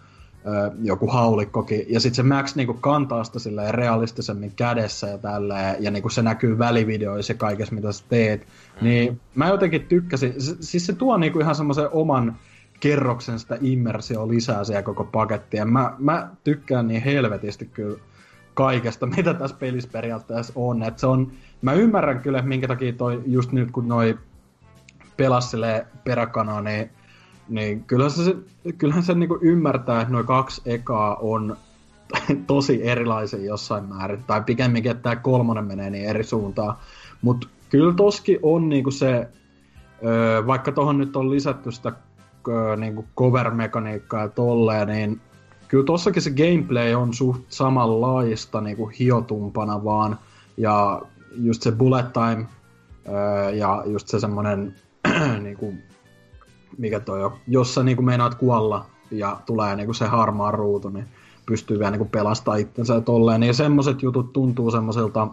joku 0.84 1.08
haulikkokin, 1.08 1.86
ja 1.90 2.00
sitten 2.00 2.16
se 2.16 2.24
Max 2.24 2.56
niinku 2.56 2.74
kantaa 2.74 3.24
sitä 3.24 3.40
silleen 3.40 3.74
realistisemmin 3.74 4.52
kädessä 4.56 5.08
ja 5.08 5.18
tälleen, 5.18 5.76
ja 5.80 5.92
niinku 5.92 6.10
se 6.10 6.22
näkyy 6.22 6.60
välivideoissa 6.60 7.34
ja 7.34 7.38
kaikessa, 7.38 7.76
mitä 7.76 7.92
sä 7.92 8.04
teet. 8.10 8.42
Mm-hmm. 8.42 8.88
Niin 8.88 9.20
mä 9.36 9.48
jotenkin 9.48 9.86
tykkäsin, 9.86 10.34
siis 10.60 10.86
se 10.86 10.94
tuo 10.94 11.18
niinku 11.18 11.40
ihan 11.40 11.56
semmoisen 11.56 11.90
oman 11.92 12.36
kerroksen 12.80 13.40
sitä 13.40 13.58
immersio 13.62 14.28
lisää 14.28 14.64
siellä 14.64 14.84
koko 14.84 15.04
pakettia. 15.04 15.66
Mä, 15.66 15.94
mä 16.00 16.30
tykkään 16.44 16.88
niin 16.88 17.04
helvetisti 17.04 17.66
kyllä 17.66 18.00
kaikesta, 18.54 19.06
mitä 19.18 19.34
tässä 19.34 19.58
pelissä 19.60 19.90
periaatteessa 19.92 20.54
on. 20.56 20.84
Et 20.84 21.00
se 21.00 21.08
on. 21.08 21.32
Mä 21.62 21.74
ymmärrän 21.74 22.20
kyllä, 22.20 22.42
minkä 22.42 22.68
takia 22.68 22.94
toi 22.94 23.22
just 23.26 23.52
nyt, 23.52 23.72
kun 23.72 23.88
noi 23.88 24.18
pelas 25.18 25.56
peräkanaa, 26.04 26.62
niin, 26.62 26.90
niin 27.50 27.84
kyllähän 27.84 28.12
se, 28.12 28.36
kyllähän 28.78 29.04
se 29.04 29.14
niinku 29.14 29.40
ymmärtää, 29.42 30.02
että 30.02 30.14
noin 30.14 30.26
kaksi 30.26 30.62
ekaa 30.66 31.16
on 31.16 31.58
tosi 32.48 32.88
erilaisia 32.88 33.40
jossain 33.40 33.84
määrin. 33.84 34.24
Tai 34.24 34.42
pikemminkin, 34.42 34.92
että 34.92 35.04
tämä 35.04 35.16
kolmonen 35.16 35.66
menee 35.66 35.90
niin 35.90 36.06
eri 36.06 36.24
suuntaan. 36.24 36.76
Mutta 37.22 37.48
kyllä 37.70 37.94
toski 37.94 38.40
on 38.42 38.70
niinku 38.70 38.92
se, 38.92 39.28
vaikka 40.48 40.72
tuohon 40.72 40.98
nyt 40.98 41.16
on 41.16 41.32
lisätty 41.32 41.72
sitä 41.72 41.94
niin 42.78 42.96
kuin 42.96 43.08
cover-mekaniikkaa 43.18 44.22
ja 44.22 44.28
tolleen, 44.28 44.88
niin 44.88 45.22
kyllä 45.68 45.86
tossakin 45.86 46.22
se 46.22 46.32
gameplay 46.32 46.94
on 46.94 47.14
suht 47.14 47.42
samanlaista 47.50 48.62
niin 48.62 48.78
kuin 48.78 48.96
hiotumpana 49.00 49.84
vaan, 49.84 50.20
ja 50.58 51.02
just 51.36 51.62
se 51.62 51.72
bullet 51.72 52.14
time, 52.14 52.48
ja 53.54 53.84
just 53.86 54.08
se 54.08 54.20
semmonen, 54.20 54.76
niin 55.44 55.58
kuin, 55.58 55.84
mikä 56.78 57.00
toi 57.00 57.24
on, 57.24 57.32
jos 57.48 57.76
sä 57.76 57.84
niin 57.84 58.06
meinaat 58.06 58.36
kuolla, 58.36 58.86
ja 59.12 59.40
tulee 59.46 59.76
niin 59.76 59.96
se 59.96 60.06
harmaa 60.06 60.52
ruutu, 60.52 60.90
niin 60.90 61.06
pystyy 61.46 61.80
vielä 61.80 61.92
niin 61.92 62.10
pelastaa 62.10 62.56
itsensä 62.56 62.94
ja 62.94 63.02
tolleen, 63.02 63.40
niin 63.40 63.54
semmoset 63.54 64.02
jutut 64.04 64.34
tuntuu 64.34 64.72
semmoiselta 64.72 65.28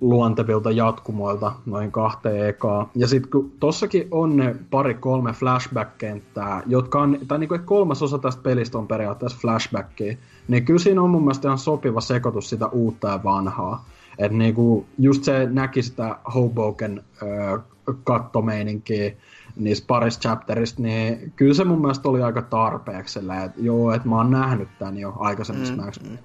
luontevilta 0.00 0.70
jatkumoilta 0.70 1.52
noin 1.66 1.92
kahteen 1.92 2.48
ekaa. 2.48 2.90
Ja 2.94 3.06
sitten 3.06 3.30
kun 3.30 3.52
tossakin 3.60 4.08
on 4.10 4.36
ne 4.36 4.56
pari-kolme 4.70 5.32
flashback-kenttää, 5.32 6.62
jotka 6.66 7.02
on, 7.02 7.18
tai 7.28 7.38
niinku 7.38 7.58
kolmas 7.64 8.02
osa 8.02 8.18
tästä 8.18 8.42
pelistä 8.42 8.78
on 8.78 8.86
periaatteessa 8.86 9.38
flashbackia, 9.40 10.16
niin 10.48 10.64
kyllä 10.64 10.78
siinä 10.78 11.02
on 11.02 11.10
mun 11.10 11.22
mielestä 11.22 11.48
ihan 11.48 11.58
sopiva 11.58 12.00
sekoitus 12.00 12.50
sitä 12.50 12.66
uutta 12.66 13.08
ja 13.08 13.24
vanhaa. 13.24 13.84
Että 14.18 14.38
niinku, 14.38 14.86
just 14.98 15.24
se 15.24 15.48
näki 15.50 15.82
sitä 15.82 16.16
Hoboken 16.34 17.04
öö, 17.22 17.58
kattomeininkiä 18.04 19.12
niissä 19.58 19.84
parissa 19.86 20.20
chapterista, 20.20 20.82
niin 20.82 21.32
kyllä 21.36 21.54
se 21.54 21.64
mun 21.64 21.80
mielestä 21.80 22.08
oli 22.08 22.22
aika 22.22 22.42
tarpeeksi, 22.42 23.18
että 23.18 23.60
joo, 23.60 23.92
että 23.92 24.08
mä 24.08 24.16
oon 24.16 24.30
nähnyt 24.30 24.68
tämän 24.78 24.98
jo 24.98 25.14
aikaisemmissa 25.18 25.74
mm, 25.74 25.82
Max 25.84 26.00
mm. 26.02 26.18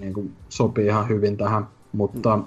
Niin 0.00 0.14
kuin 0.14 0.36
sopii 0.48 0.86
ihan 0.86 1.08
hyvin 1.08 1.36
tähän. 1.36 1.68
Mutta 1.92 2.38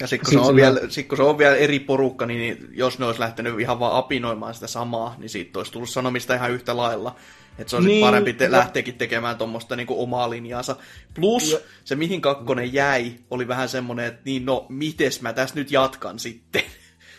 ja 0.00 0.06
sitten 0.06 0.24
kun, 0.24 0.44
se 0.44 0.48
on 0.48 0.56
vielä, 0.56 0.80
sit, 0.88 1.08
kun 1.08 1.16
se 1.16 1.22
on 1.22 1.38
vielä 1.38 1.56
eri 1.56 1.78
porukka, 1.78 2.26
niin 2.26 2.68
jos 2.72 2.98
ne 2.98 3.06
olisi 3.06 3.20
lähtenyt 3.20 3.60
ihan 3.60 3.80
vaan 3.80 3.96
apinoimaan 3.96 4.54
sitä 4.54 4.66
samaa, 4.66 5.14
niin 5.18 5.28
siitä 5.28 5.58
olisi 5.58 5.72
tullut 5.72 5.88
sanomista 5.88 6.34
ihan 6.34 6.50
yhtä 6.50 6.76
lailla. 6.76 7.16
Että 7.58 7.70
se 7.70 7.76
olisi 7.76 7.88
niin, 7.88 8.06
parempi 8.06 8.32
te- 8.32 8.50
lähteekin 8.50 8.94
tekemään 8.94 9.36
tuommoista 9.36 9.76
niinku 9.76 10.02
omaa 10.02 10.30
linjaansa. 10.30 10.76
Plus 11.14 11.52
ja, 11.52 11.58
se, 11.84 11.96
mihin 11.96 12.20
kakkonen 12.20 12.72
jäi, 12.72 13.14
oli 13.30 13.48
vähän 13.48 13.68
semmoinen, 13.68 14.06
että 14.06 14.20
niin 14.24 14.46
no, 14.46 14.66
mites 14.68 15.22
mä 15.22 15.32
tässä 15.32 15.54
nyt 15.54 15.72
jatkan 15.72 16.18
sitten. 16.18 16.62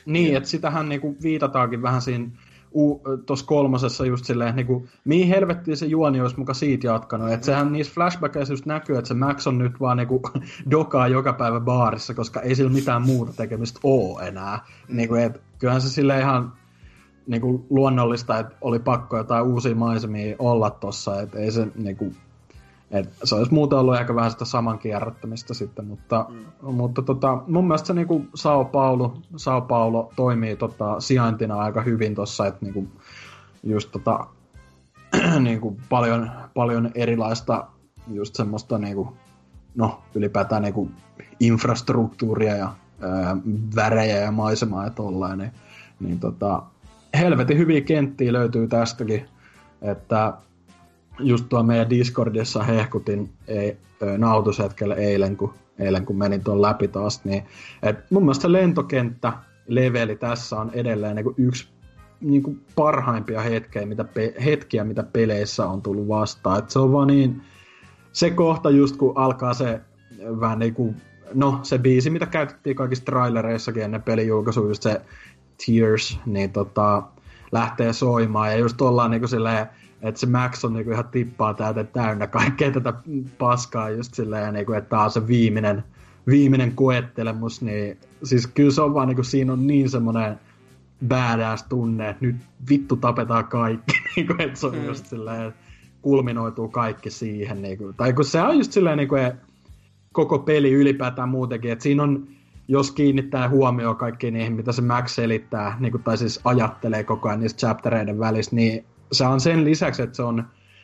Niin, 0.09 0.37
että 0.37 0.49
sitähän 0.49 0.89
niinku 0.89 1.15
viitataankin 1.23 1.81
vähän 1.81 2.01
siinä 2.01 2.29
tuossa 3.25 3.45
kolmosessa 3.45 4.05
just 4.05 4.25
silleen, 4.25 4.55
niin 4.55 4.67
kuin, 4.67 4.89
mihin 5.05 5.27
helvettiin 5.27 5.77
se 5.77 5.85
juoni 5.85 6.21
olisi 6.21 6.37
muka 6.37 6.53
siitä 6.53 6.87
jatkanut. 6.87 7.31
Että 7.31 7.45
sehän 7.45 7.71
niissä 7.71 7.93
flashbackeissa 7.93 8.53
just 8.53 8.65
näkyy, 8.65 8.97
että 8.97 9.07
se 9.07 9.13
Max 9.13 9.47
on 9.47 9.57
nyt 9.57 9.79
vaan 9.79 9.97
niinku 9.97 10.21
dokaa 10.71 11.07
joka 11.07 11.33
päivä 11.33 11.59
baarissa, 11.59 12.13
koska 12.13 12.41
ei 12.41 12.55
sillä 12.55 12.71
mitään 12.71 13.01
muuta 13.01 13.33
tekemistä 13.33 13.79
ole 13.83 14.27
enää. 14.27 14.59
Mm. 14.87 14.97
Niin 14.97 15.09
kuin, 15.09 15.21
et, 15.21 15.41
kyllähän 15.59 15.81
se 15.81 15.89
sille 15.89 16.19
ihan 16.19 16.53
niin 17.27 17.41
kuin 17.41 17.65
luonnollista, 17.69 18.39
että 18.39 18.55
oli 18.61 18.79
pakko 18.79 19.17
jotain 19.17 19.45
uusia 19.45 19.75
maisemia 19.75 20.35
olla 20.39 20.69
tossa, 20.69 21.21
että 21.21 21.39
ei 21.39 21.51
se 21.51 21.67
niin 21.75 21.97
kuin, 21.97 22.15
et 22.91 23.13
se 23.23 23.35
olisi 23.35 23.53
muuten 23.53 23.79
ollut 23.79 23.95
ehkä 23.95 24.15
vähän 24.15 24.31
sitä 24.31 24.45
saman 24.45 24.79
kierrättämistä 24.79 25.53
sitten, 25.53 25.85
mutta, 25.85 26.25
mm. 26.29 26.73
mutta 26.73 27.01
tota, 27.01 27.41
mun 27.47 27.67
mielestä 27.67 27.87
se 27.87 27.93
niinku 27.93 28.25
Sao 28.35 28.65
Paulo, 28.65 29.17
Sao 29.35 29.61
Paulo 29.61 30.11
toimii 30.15 30.55
tota, 30.55 30.99
sijaintina 30.99 31.55
aika 31.55 31.81
hyvin 31.81 32.15
tuossa, 32.15 32.47
että 32.47 32.65
niinku, 32.65 32.87
just 33.63 33.91
tota, 33.91 34.27
niinku 35.39 35.77
paljon, 35.89 36.31
paljon 36.53 36.91
erilaista 36.95 37.67
just 38.07 38.35
semmoista 38.35 38.77
niinku, 38.77 39.17
no, 39.75 40.01
ylipäätään 40.15 40.61
niinku 40.61 40.89
infrastruktuuria 41.39 42.55
ja 42.55 42.73
ää, 43.01 43.37
värejä 43.75 44.17
ja 44.17 44.31
maisemaa 44.31 44.83
ja 44.83 44.89
tollain, 44.89 45.37
niin, 45.37 45.51
niin 45.99 46.19
tota, 46.19 46.63
helvetin 47.17 47.57
hyviä 47.57 47.81
kenttiä 47.81 48.33
löytyy 48.33 48.67
tästäkin, 48.67 49.25
että 49.81 50.33
just 51.19 51.45
tuo 51.49 51.63
meidän 51.63 51.89
Discordissa 51.89 52.63
hehkutin 52.63 53.29
ei, 53.47 53.77
nautushetkellä 54.17 54.95
eilen, 54.95 55.37
kun, 55.37 55.53
eilen, 55.79 56.05
kun 56.05 56.17
menin 56.17 56.43
tuon 56.43 56.61
läpi 56.61 56.87
taas, 56.87 57.25
niin 57.25 57.43
et 57.83 58.11
mun 58.11 58.23
mielestä 58.23 58.41
se 58.41 58.51
lentokenttä 58.51 59.33
leveli 59.67 60.15
tässä 60.15 60.55
on 60.55 60.71
edelleen 60.73 61.15
niin 61.15 61.33
yksi 61.37 61.67
niin 62.21 62.43
kuin 62.43 62.61
parhaimpia 62.75 63.41
hetkiä 63.41 63.85
mitä, 63.85 64.03
pe- 64.03 64.33
hetkiä, 64.45 64.83
mitä 64.83 65.03
peleissä 65.03 65.67
on 65.67 65.81
tullut 65.81 66.07
vastaan. 66.07 66.59
Et 66.59 66.69
se 66.69 66.79
on 66.79 66.91
vaan 66.91 67.07
niin, 67.07 67.41
se 68.11 68.29
kohta 68.29 68.69
just 68.69 68.97
kun 68.97 69.17
alkaa 69.17 69.53
se 69.53 69.81
vähän 70.39 70.59
niin 70.59 70.73
kuin, 70.73 70.95
no 71.33 71.59
se 71.63 71.77
biisi, 71.77 72.09
mitä 72.09 72.25
käytettiin 72.25 72.75
kaikissa 72.75 73.05
trailereissakin 73.05 73.83
ennen 73.83 74.03
pelijulkaisua, 74.03 74.67
just 74.67 74.83
se 74.83 75.01
Tears, 75.65 76.19
niin 76.25 76.51
tota, 76.51 77.03
lähtee 77.51 77.93
soimaan 77.93 78.51
ja 78.51 78.57
just 78.57 78.81
ollaan 78.81 79.11
niin 79.11 79.21
kuin 79.21 79.29
silleen, 79.29 79.67
että 80.01 80.19
se 80.19 80.27
Max 80.27 80.65
on 80.65 80.73
niinku 80.73 80.91
ihan 80.91 81.09
tippaa 81.11 81.53
täältä 81.53 81.83
täynnä 81.83 82.27
kaikkea 82.27 82.71
tätä 82.71 82.93
paskaa 83.37 83.89
just 83.89 84.13
silleen, 84.13 84.53
niinku, 84.53 84.73
että 84.73 84.89
tää 84.89 85.03
on 85.03 85.11
se 85.11 85.27
viimeinen, 85.27 85.83
viimeinen 86.27 86.71
koettelemus, 86.71 87.61
niin 87.61 87.97
siis 88.23 88.47
kyllä 88.47 88.71
se 88.71 88.81
on 88.81 88.93
vaan 88.93 89.07
niinku, 89.07 89.23
siinä 89.23 89.53
on 89.53 89.67
niin 89.67 89.89
semmoinen 89.89 90.39
badass 91.07 91.63
tunne, 91.63 92.09
että 92.09 92.25
nyt 92.25 92.35
vittu 92.69 92.95
tapetaan 92.95 93.47
kaikki, 93.47 93.93
niinku, 94.15 94.33
että 94.39 94.59
se 94.59 94.67
on 94.67 94.75
mm. 94.75 94.85
just 94.85 95.05
silleen, 95.05 95.53
kulminoituu 96.01 96.67
kaikki 96.67 97.09
siihen, 97.09 97.61
niinku, 97.61 97.93
tai 97.97 98.13
kun 98.13 98.25
se 98.25 98.41
on 98.41 98.57
just 98.57 98.71
silleen, 98.71 98.97
niinku, 98.97 99.15
koko 100.11 100.39
peli 100.39 100.71
ylipäätään 100.71 101.29
muutenkin, 101.29 101.71
että 101.71 101.83
siinä 101.83 102.03
on, 102.03 102.27
jos 102.67 102.91
kiinnittää 102.91 103.49
huomioon 103.49 103.95
kaikkiin 103.95 104.33
niihin, 104.33 104.53
mitä 104.53 104.71
se 104.71 104.81
Max 104.81 105.11
selittää, 105.11 105.77
niin 105.79 105.91
kuin, 105.91 106.03
tai 106.03 106.17
siis 106.17 106.39
ajattelee 106.43 107.03
koko 107.03 107.29
ajan 107.29 107.39
niistä 107.39 107.59
chaptereiden 107.59 108.19
välissä, 108.19 108.55
niin 108.55 108.85
se 109.11 109.25
on 109.25 109.39
sen 109.39 109.65
lisäksi, 109.65 110.01
että 110.01 110.15
se 110.15 110.23
on 110.23 110.43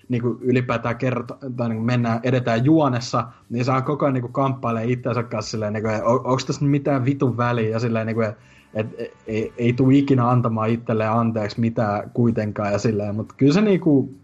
niin 0.10 0.22
kuin 0.22 0.38
ylipäätään 0.42 0.98
kerta, 0.98 1.38
tai 1.56 1.70
niin 1.70 1.78
kuin 1.78 1.86
mennään, 1.86 2.20
edetään 2.24 2.66
juonessa, 2.66 3.28
niin 3.50 3.66
saa 3.66 3.82
koko 3.82 4.06
ajan 4.06 4.14
niin 4.14 4.34
kamppailemaan 4.34 4.90
itseänsä 4.90 5.24
kanssa 5.24 5.52
silleen, 5.52 5.74
niin 5.74 5.84
kuin, 5.84 6.04
on, 6.04 6.16
onko 6.16 6.40
tässä 6.48 6.66
mitään 6.66 7.06
vitun 7.06 7.38
väliä, 7.38 7.70
ja 7.70 7.80
silleen, 7.80 8.08
niin 8.08 8.16
kuin, 8.16 8.28
että 8.28 8.42
et, 8.74 9.14
ei, 9.28 9.54
ei 9.58 9.74
tule 9.74 9.96
ikinä 9.96 10.30
antamaan 10.30 10.70
itselleen 10.70 11.12
anteeksi 11.12 11.60
mitään 11.60 12.12
kuitenkaan, 12.14 12.72
ja 12.72 12.78
silleen, 12.78 13.16
mutta 13.16 13.36
kyllä 13.38 13.54
se 13.54 13.62
niin 13.62 13.80
kuin, 13.80 14.20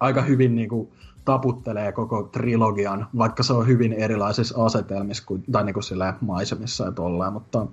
aika 0.00 0.22
hyvin 0.22 0.54
niin 0.54 0.68
kuin, 0.68 0.88
taputtelee 1.24 1.92
koko 1.92 2.22
trilogian, 2.22 3.06
vaikka 3.18 3.42
se 3.42 3.52
on 3.52 3.66
hyvin 3.66 3.92
erilaisissa 3.92 4.64
asetelmissa 4.64 5.24
kuin, 5.26 5.44
tai 5.52 5.64
niin 5.64 5.74
kuin 5.74 6.14
maisemissa 6.20 6.84
ja 6.84 6.92
tolleen, 6.92 7.32
mutta 7.32 7.66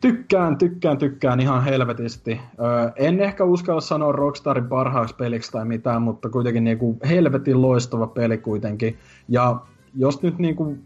tykkään, 0.00 0.58
tykkään, 0.58 0.98
tykkään 0.98 1.40
ihan 1.40 1.64
helvetisti. 1.64 2.40
Öö, 2.60 2.90
en 2.96 3.20
ehkä 3.20 3.44
uskalla 3.44 3.80
sanoa 3.80 4.12
Rockstarin 4.12 4.68
parhaaksi 4.68 5.14
peliksi 5.14 5.52
tai 5.52 5.64
mitään, 5.64 6.02
mutta 6.02 6.28
kuitenkin 6.28 6.64
niin 6.64 6.78
kuin 6.78 6.98
helvetin 7.08 7.62
loistava 7.62 8.06
peli 8.06 8.38
kuitenkin. 8.38 8.98
Ja 9.28 9.60
jos 9.94 10.22
nyt 10.22 10.38
niin 10.38 10.56
kuin 10.56 10.84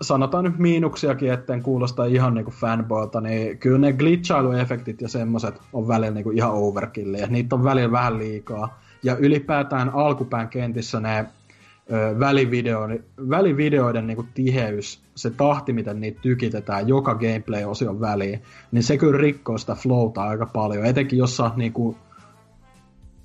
sanotaan 0.00 0.44
nyt 0.44 0.58
miinuksiakin, 0.58 1.32
etten 1.32 1.62
kuulosta 1.62 2.04
ihan 2.04 2.34
niinku 2.34 2.50
fanboilta, 2.50 3.20
niin 3.20 3.58
kyllä 3.58 3.78
ne 3.78 3.92
glitchailuefektit 3.92 5.00
ja 5.00 5.08
semmoset 5.08 5.60
on 5.72 5.88
välillä 5.88 6.14
niinku 6.14 6.30
ihan 6.30 6.52
overkillia. 6.52 7.26
Niitä 7.26 7.56
on 7.56 7.64
välillä 7.64 7.92
vähän 7.92 8.18
liikaa. 8.18 8.80
Ja 9.02 9.16
ylipäätään 9.16 9.90
alkupään 9.94 10.48
kentissä 10.48 11.00
ne 11.00 11.26
ö, 11.92 12.18
välivideoiden, 12.18 13.04
välivideoiden 13.28 14.06
niinku 14.06 14.26
tiheys, 14.34 15.02
se 15.22 15.30
tahti, 15.30 15.72
miten 15.72 16.00
niitä 16.00 16.20
tykitetään 16.20 16.88
joka 16.88 17.14
gameplay-osion 17.14 18.00
väliin, 18.00 18.42
niin 18.72 18.82
se 18.82 18.96
kyllä 18.96 19.18
rikkoo 19.18 19.58
sitä 19.58 19.74
flowta 19.74 20.22
aika 20.22 20.46
paljon. 20.46 20.86
Etenkin 20.86 21.18
jos 21.18 21.36
sä 21.36 21.50
niinku, 21.56 21.96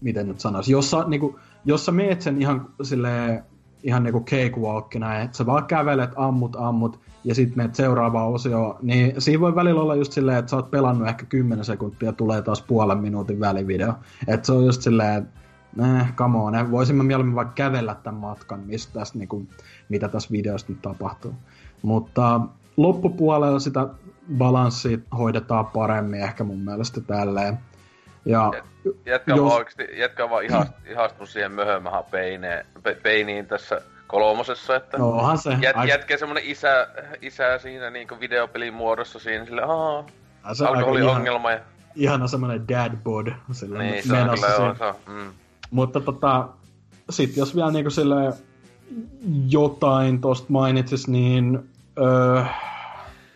miten 0.01 0.27
nyt 0.27 0.39
sanoisi, 0.39 0.71
jos 0.71 0.91
sä, 0.91 0.97
niinku, 1.07 1.39
jos 1.65 1.85
sä 1.85 1.91
meet 1.91 2.21
sen 2.21 2.41
ihan 2.41 2.67
silleen 2.81 3.43
ihan 3.85 4.03
niinku 4.03 4.23
cakewalkina, 4.23 5.19
että 5.19 5.37
sä 5.37 5.45
vaan 5.45 5.65
kävelet, 5.65 6.09
ammut, 6.15 6.55
ammut, 6.55 6.99
ja 7.23 7.35
sitten 7.35 7.57
menet 7.57 7.75
seuraavaan 7.75 8.29
osioon, 8.29 8.75
niin 8.81 9.21
siinä 9.21 9.39
voi 9.39 9.55
välillä 9.55 9.81
olla 9.81 9.95
just 9.95 10.11
silleen, 10.11 10.37
että 10.37 10.49
sä 10.49 10.55
oot 10.55 10.71
pelannut 10.71 11.07
ehkä 11.07 11.25
10 11.25 11.65
sekuntia, 11.65 12.13
tulee 12.13 12.41
taas 12.41 12.61
puolen 12.61 12.97
minuutin 12.97 13.39
välivideo. 13.39 13.93
Että 14.27 14.45
se 14.45 14.51
on 14.51 14.65
just 14.65 14.81
silleen, 14.81 15.23
että 15.23 15.39
äh, 15.83 16.15
come 16.15 16.37
on, 16.37 16.55
eh, 16.55 16.71
voisimme 16.71 17.03
mieluummin 17.03 17.35
vaikka 17.35 17.53
kävellä 17.53 17.95
tämän 17.95 18.21
matkan, 18.21 18.59
mistä 18.59 18.93
tästä, 18.93 19.17
niinku, 19.17 19.47
mitä 19.89 20.07
tässä 20.07 20.31
videosta 20.31 20.71
nyt 20.71 20.81
tapahtuu. 20.81 21.33
Mutta 21.85 22.41
loppupuolella 22.77 23.59
sitä 23.59 23.87
balanssia 24.37 24.97
hoidetaan 25.17 25.65
paremmin 25.65 26.21
ehkä 26.21 26.43
mun 26.43 26.59
mielestä 26.59 27.01
tälleen. 27.01 27.59
Ja 28.25 28.51
jätkä, 29.05 29.31
jos... 29.31 29.39
on 29.39 29.57
oikeasti, 29.57 29.87
jätkä 29.97 30.23
on 30.23 30.29
vaan 30.29 30.45
ihastunut 30.91 31.29
siihen 31.29 31.51
möhömähän 31.51 32.03
peineen, 32.11 32.65
pe, 32.83 32.97
peiniin 33.03 33.45
tässä 33.45 33.81
kolmosessa, 34.07 34.75
että 34.75 34.97
no, 34.97 35.09
onhan 35.09 35.37
se. 35.37 35.49
Jät, 35.49 35.77
aika... 35.77 35.85
jätkä 35.85 36.17
semmonen 36.17 36.43
isä, 36.45 36.87
isä 37.21 37.57
siinä 37.57 37.89
niinku 37.89 38.19
videopelin 38.19 38.73
muodossa 38.73 39.19
siinä 39.19 39.45
sille, 39.45 39.61
ahaa, 39.61 40.05
se 40.53 40.65
alkoholiongelma. 40.65 41.49
Ihan, 41.49 41.61
ja... 41.61 41.65
Ihana 41.95 42.27
semmonen 42.27 42.67
dad 42.67 42.91
bod. 43.03 43.27
Sille 43.51 43.83
niin, 43.83 44.07
se 44.07 44.13
on 44.13 44.29
kyllä 44.29 44.47
joo, 44.47 44.75
se 44.75 44.83
on. 44.83 44.95
Mm. 45.07 45.33
Mutta 45.71 45.99
tota, 45.99 46.47
sit 47.09 47.37
jos 47.37 47.55
vielä 47.55 47.71
niinku 47.71 47.89
sille 47.89 48.33
jotain 49.49 50.21
tosta 50.21 50.47
mainitsis, 50.49 51.07
niin 51.07 51.69
öö, 51.99 52.43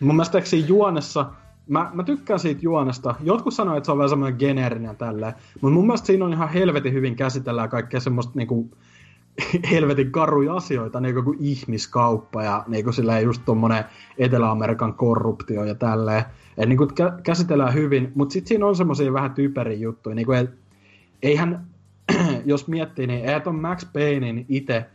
mun 0.00 0.16
mielestä 0.16 0.38
juonessa 0.66 1.32
mä, 1.70 1.90
mä 1.94 2.02
tykkään 2.02 2.40
siitä 2.40 2.60
juonesta. 2.62 3.14
Jotkut 3.22 3.54
sanoo, 3.54 3.76
että 3.76 3.84
se 3.84 3.92
on 3.92 3.98
vähän 3.98 4.08
semmoinen 4.08 4.38
geneerinen 4.38 4.96
tälleen. 4.96 5.32
Mutta 5.60 5.74
mun 5.74 5.86
mielestä 5.86 6.06
siinä 6.06 6.24
on 6.24 6.32
ihan 6.32 6.48
helvetin 6.48 6.92
hyvin 6.92 7.16
käsitellään 7.16 7.68
kaikkea 7.68 8.00
semmoista 8.00 8.32
niinku, 8.34 8.70
helvetin 9.70 10.12
karuja 10.12 10.54
asioita, 10.54 11.00
niinku 11.00 11.22
kuin 11.22 11.36
ihmiskauppa 11.40 12.42
ja 12.42 12.64
niinku 12.68 12.92
silleen 12.92 13.24
just 13.24 13.42
tommonen 13.44 13.84
Etelä-Amerikan 14.18 14.94
korruptio 14.94 15.64
ja 15.64 15.74
tälleen. 15.74 16.24
Et 16.58 16.68
niinku 16.68 16.84
kä- 16.84 17.20
käsitellään 17.22 17.74
hyvin, 17.74 18.12
mutta 18.14 18.32
sitten 18.32 18.48
siinä 18.48 18.66
on 18.66 18.76
semmoisia 18.76 19.12
vähän 19.12 19.34
typeriä 19.34 19.78
juttuja. 19.78 20.14
Niinku, 20.14 20.32
et, 20.32 20.50
eihän, 21.22 21.66
jos 22.44 22.68
miettii, 22.68 23.06
niin 23.06 23.24
eihän 23.24 23.54
Max 23.54 23.86
Paynein 23.92 24.46
itse 24.48 24.86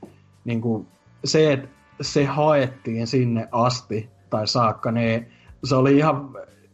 niinku, 0.46 0.88
se, 1.26 1.54
että 1.54 1.68
se 2.02 2.26
haettiin 2.26 3.08
sinne 3.08 3.48
asti 3.52 4.10
tai 4.30 4.48
saakka, 4.48 4.92
niin 4.92 5.28
se 5.64 5.76
oli 5.76 5.98
ihan 5.98 6.30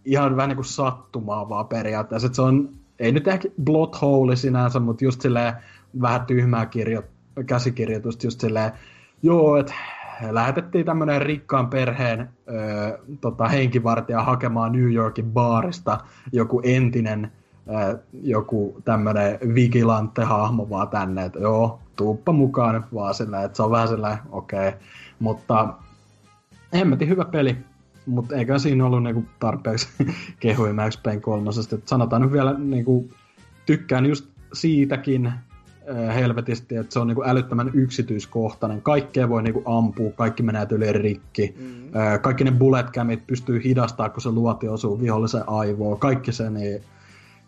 ihan 0.06 0.36
vähän 0.36 0.50
niin 0.50 0.58
kuin 0.58 0.66
sattumaa 0.66 1.50
vaan 1.50 1.68
periaatteessa. 1.68 2.26
Että 2.26 2.36
se 2.36 2.42
on, 2.42 2.70
ei 3.00 3.12
nyt 3.12 3.28
ehkä 3.28 3.50
blot 3.64 4.02
hole 4.02 4.36
sinänsä, 4.36 4.80
mutta 4.80 5.06
just 5.06 5.22
silleen 5.22 5.54
vähän 6.02 6.26
tyhmää 6.26 6.66
kirjo, 6.66 7.04
käsikirjoitusta 7.46 8.28
just 8.28 8.40
silleen, 8.40 8.72
joo, 9.24 9.58
että 9.58 9.74
lähetettiin 10.32 10.86
tämmöinen 10.86 11.22
rikkaan 11.22 11.68
perheen 11.68 12.30
ö, 12.50 13.00
tota, 13.22 13.48
henkivartija 13.48 14.24
hakemaan 14.24 14.72
New 14.72 14.94
Yorkin 14.94 15.32
baarista 15.32 15.98
joku 16.32 16.62
entinen 16.64 17.32
ö, 17.68 18.00
joku 18.14 18.82
tämmöinen 18.86 19.40
vigilante-hahmo 19.56 20.70
vaan 20.70 20.88
tänne, 20.90 21.26
että 21.26 21.40
joo, 21.40 21.80
tuuppa 21.96 22.32
mukaan 22.32 22.86
vaan 22.94 23.14
silleen, 23.14 23.46
että 23.46 23.56
se 23.56 23.64
on 23.64 23.72
vähän 23.72 23.88
silleen, 23.88 24.18
okei. 24.32 24.68
Okay. 24.68 24.80
Mutta 25.22 25.74
hemmetin 26.74 27.10
hyvä 27.10 27.26
peli 27.26 27.58
mutta 28.06 28.36
eikä 28.36 28.60
siinä 28.60 28.86
ollut 28.86 29.04
niinku 29.04 29.26
tarpeeksi 29.40 29.88
kehuja 30.40 30.74
Max 30.74 31.04
Payne 31.04 31.22
kolmosesta. 31.22 31.76
Et 31.76 31.88
sanotaan 31.88 32.22
nyt 32.22 32.32
vielä, 32.32 32.56
niinku, 32.58 33.10
tykkään 33.66 34.06
just 34.06 34.26
siitäkin 34.54 35.26
äh, 35.26 36.16
helvetisti, 36.16 36.76
että 36.76 36.94
se 36.94 37.00
on 37.00 37.08
niinku 37.08 37.24
älyttömän 37.26 37.72
yksityiskohtainen. 37.74 38.82
Kaikkea 38.82 39.30
voi 39.30 39.44
niinku 39.44 39.64
ampua, 39.66 40.12
kaikki 40.12 40.44
menee 40.44 40.68
yli 40.72 40.94
rikki. 40.94 41.56
Mm. 41.60 41.96
Äh, 41.96 42.22
kaikki 42.22 42.44
ne 42.44 42.52
bullet 42.52 42.92
camit 42.92 43.28
pystyy 43.28 43.64
hidastaa, 43.64 44.10
kun 44.10 44.22
se 44.22 44.30
luoti 44.30 44.68
osuu 44.68 45.02
vihollisen 45.02 45.50
aivoon. 45.50 46.00
Kaikki 46.00 46.32
se, 46.32 46.50
niin 46.50 46.82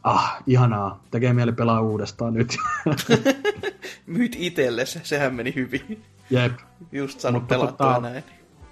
ah, 0.03 0.43
ihanaa. 0.47 1.03
Tekee 1.11 1.33
mieli 1.33 1.51
pelaa 1.51 1.81
uudestaan 1.81 2.33
nyt. 2.33 2.57
Myyt 4.07 4.35
itsellesi, 4.39 4.99
sehän 5.03 5.35
meni 5.35 5.55
hyvin. 5.55 6.03
Jep. 6.29 6.53
Just 6.91 7.19
saanut 7.19 7.47
pelattua 7.47 7.87
tota, 7.87 7.99
näin. 7.99 8.23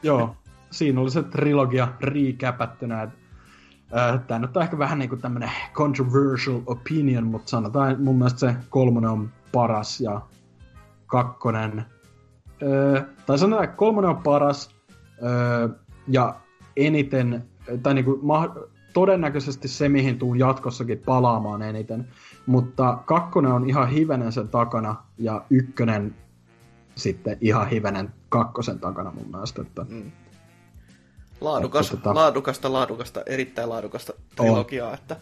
Joo, 0.04 0.36
siinä 0.72 1.02
oli 1.02 1.12
se 1.12 1.24
trilogia 1.24 1.88
recapattuna. 2.02 3.12
Tämä 4.28 4.40
nyt 4.40 4.58
on 4.58 4.64
ehkä 4.64 4.78
vähän 4.78 5.00
niin 5.00 5.10
kuin 5.10 5.22
tämmöinen 5.22 5.52
controversial 5.74 6.62
opinion, 6.66 7.28
mutta 7.28 7.50
sanotaan, 7.50 7.92
että 7.92 8.04
mun 8.04 8.16
mielestä 8.16 8.40
se 8.40 8.56
kolmonen 8.70 9.10
on 9.10 9.32
paras 9.52 10.02
ja 10.02 10.22
kakkonen, 11.08 11.86
öö, 12.64 13.02
tai 13.26 13.38
sanotaan, 13.38 13.64
että 13.64 13.76
kolmonen 13.76 14.10
on 14.10 14.24
paras 14.24 14.76
öö, 15.24 15.70
ja 16.08 16.36
eniten, 16.78 17.46
tai 17.84 17.94
niin 17.94 18.06
kuin, 18.06 18.20
todennäköisesti 18.94 19.68
se, 19.68 19.90
mihin 19.90 20.20
tuun 20.20 20.40
jatkossakin 20.40 21.02
palaamaan 21.06 21.62
eniten, 21.62 22.08
mutta 22.46 22.98
kakkonen 23.06 23.52
on 23.52 23.70
ihan 23.70 23.90
hivenen 23.90 24.32
sen 24.32 24.48
takana 24.48 24.96
ja 25.18 25.46
ykkönen 25.50 26.16
sitten 27.04 27.38
ihan 27.42 27.70
hivenen 27.70 28.14
kakkosen 28.30 28.80
takana 28.80 29.12
mun 29.12 29.32
mielestä. 29.32 29.62
Että... 29.62 29.86
Mm. 29.90 30.12
Laadukas, 31.42 31.86
että, 31.86 31.98
tota... 31.98 32.16
laadukasta, 32.16 32.74
laadukasta, 32.74 33.22
erittäin 33.26 33.70
laadukasta 33.70 34.14
trilogiaa, 34.36 34.88
on. 34.88 34.94
että 34.94 35.16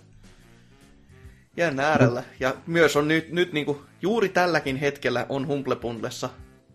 jännä 1.58 1.88
äärellä. 1.88 2.24
Ja 2.40 2.54
myös 2.68 2.96
on 2.96 3.08
nyt, 3.08 3.32
nyt 3.32 3.54
niinku, 3.54 3.82
juuri 4.02 4.30
tälläkin 4.30 4.76
hetkellä 4.76 5.26
on 5.30 5.48
Humble 5.48 5.76
Bundlessa 5.76 6.30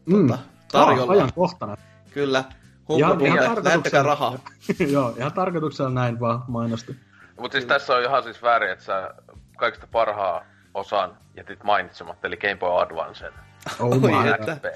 mm. 0.06 0.28
tota, 0.28 0.42
tarjolla. 0.72 1.12
Ah, 1.12 1.18
ajankohtana. 1.18 1.76
Kyllä. 2.10 2.44
Humble 2.88 3.16
Bundle, 3.16 3.64
lähtekää 3.64 4.02
rahaa. 4.02 4.38
Joo, 4.92 5.14
ihan 5.16 5.32
tarkoituksella 5.32 5.90
näin 5.90 6.20
vaan 6.20 6.42
mainosti. 6.48 6.96
Mutta 7.40 7.54
siis 7.54 7.64
tässä 7.64 7.94
on 7.94 8.02
ihan 8.02 8.22
siis 8.22 8.42
väärin, 8.42 8.70
että 8.70 8.84
sä 8.84 9.14
kaikista 9.56 9.86
parhaa 9.92 10.44
osan 10.74 11.16
jätit 11.36 11.64
mainitsematta, 11.64 12.26
eli 12.26 12.36
Game 12.36 12.56
Boy 12.56 12.82
Advance. 12.82 13.32
Oh 13.80 14.00
my 14.00 14.30
että, 14.34 14.72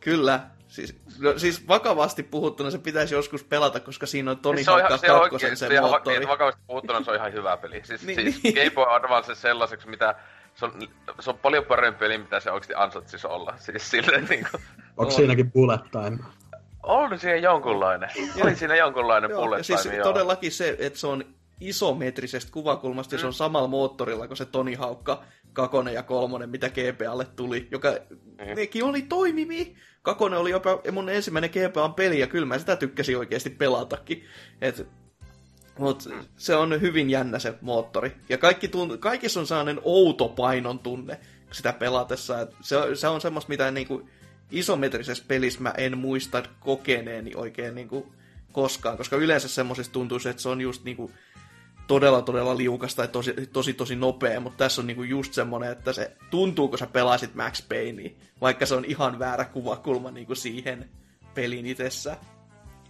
Kyllä, 0.00 0.40
Siis, 0.70 0.96
no, 1.18 1.38
siis 1.38 1.68
vakavasti 1.68 2.22
puhuttuna 2.22 2.70
se 2.70 2.78
pitäisi 2.78 3.14
joskus 3.14 3.44
pelata, 3.44 3.80
koska 3.80 4.06
siinä 4.06 4.30
on 4.30 4.38
Toni 4.38 4.56
siis 4.56 4.66
Hawkka 4.66 4.96
se 4.96 5.06
kakkosen 5.06 5.56
se, 5.56 5.68
se 5.68 5.80
moottori. 5.80 6.18
Niin, 6.18 6.28
vakavasti 6.28 6.60
puhuttuna 6.66 7.04
se 7.04 7.10
on 7.10 7.16
ihan 7.16 7.32
hyvä 7.32 7.56
peli. 7.56 7.80
Siis, 7.84 8.06
niin, 8.06 8.20
siis 8.20 8.42
niin. 8.42 8.54
Game 8.54 8.70
Boy 8.70 8.86
Advance 8.88 9.34
sellaiseksi, 9.34 9.88
mitä... 9.88 10.14
Se 10.54 10.64
on, 10.64 10.72
se 11.20 11.30
on 11.30 11.38
paljon 11.38 11.64
parempi 11.64 11.98
peli, 11.98 12.18
mitä 12.18 12.40
se 12.40 12.50
oikeasti 12.50 12.74
ansaitsisi 12.74 13.26
olla. 13.26 13.54
Siis 13.58 13.90
silleen 13.90 14.26
niin 14.30 14.46
kuin... 14.50 14.62
Onko 14.96 15.12
siinäkin 15.12 15.52
bullet 15.52 15.80
time? 15.90 16.18
On 16.82 17.18
siinä 17.18 17.36
jonkunlainen. 17.36 18.10
Oli 18.42 18.56
siinä 18.56 18.76
jonkunlainen 18.76 19.30
bullet 19.30 19.58
ja 19.58 19.64
siis 19.64 19.82
time, 19.82 20.02
todellakin 20.02 20.52
se, 20.52 20.76
että 20.78 20.98
se 20.98 21.06
on 21.06 21.24
isometrisestä 21.60 22.52
kuvakulmasta 22.52 23.16
mm. 23.16 23.20
se 23.20 23.26
on 23.26 23.32
mm. 23.32 23.36
samalla 23.36 23.68
moottorilla 23.68 24.26
kuin 24.26 24.36
se 24.36 24.44
Toni 24.44 24.74
Haukka 24.74 25.24
kakonen 25.52 25.94
ja 25.94 26.02
kolmonen, 26.02 26.50
mitä 26.50 26.68
GPAlle 26.68 27.24
tuli, 27.24 27.68
joka 27.70 27.88
mm. 28.10 28.54
nekin 28.56 28.84
oli 28.84 29.02
toimivi. 29.02 29.76
Kakonen 30.02 30.38
oli 30.38 30.50
jopa 30.50 30.80
mun 30.92 31.08
ensimmäinen 31.08 31.50
GPAn 31.50 31.94
peli, 31.94 32.20
ja 32.20 32.26
kyllä 32.26 32.46
mä 32.46 32.58
sitä 32.58 32.76
tykkäsin 32.76 33.18
oikeasti 33.18 33.50
pelatakin. 33.50 34.24
Et, 34.60 34.86
mut 35.78 36.06
mm. 36.06 36.24
se 36.36 36.56
on 36.56 36.80
hyvin 36.80 37.10
jännä 37.10 37.38
se 37.38 37.54
moottori. 37.60 38.12
Ja 38.28 38.38
kaikki 38.38 38.66
tunt- 38.66 38.98
kaikissa 38.98 39.40
on 39.40 39.46
sellainen 39.46 39.80
outo 39.82 40.28
painon 40.28 40.78
tunne 40.78 41.20
sitä 41.50 41.72
pelatessa. 41.72 42.40
Et 42.40 42.50
se, 42.60 42.76
se 42.94 43.08
on 43.08 43.20
semmoista, 43.20 43.48
mitä 43.48 43.70
niinku 43.70 44.08
isometrisessä 44.50 45.24
pelissä 45.28 45.60
mä 45.60 45.74
en 45.76 45.98
muista 45.98 46.42
kokeneeni 46.60 47.32
oikein 47.34 47.74
niinku 47.74 48.12
koskaan, 48.52 48.96
koska 48.96 49.16
yleensä 49.16 49.48
semmoisessa 49.48 49.92
tuntuu, 49.92 50.18
että 50.30 50.42
se 50.42 50.48
on 50.48 50.60
just 50.60 50.84
niinku 50.84 51.10
todella 51.90 52.22
todella 52.22 52.56
liukas 52.56 52.94
tai 52.94 53.08
tosi 53.08 53.34
tosi, 53.52 53.74
tosi 53.74 53.96
nopea, 53.96 54.40
mutta 54.40 54.56
tässä 54.56 54.82
on 54.82 54.86
niinku 54.86 55.02
just 55.02 55.32
semmoinen, 55.32 55.72
että 55.72 55.92
se 55.92 56.16
tuntuu, 56.30 56.68
kun 56.68 56.78
sä 56.78 56.86
pelaisit 56.86 57.34
Max 57.34 57.68
Payne, 57.68 58.14
vaikka 58.40 58.66
se 58.66 58.74
on 58.74 58.84
ihan 58.84 59.18
väärä 59.18 59.44
kuvakulma 59.44 60.10
niinku 60.10 60.34
siihen 60.34 60.88
pelin 61.34 61.66
itsessä. 61.66 62.16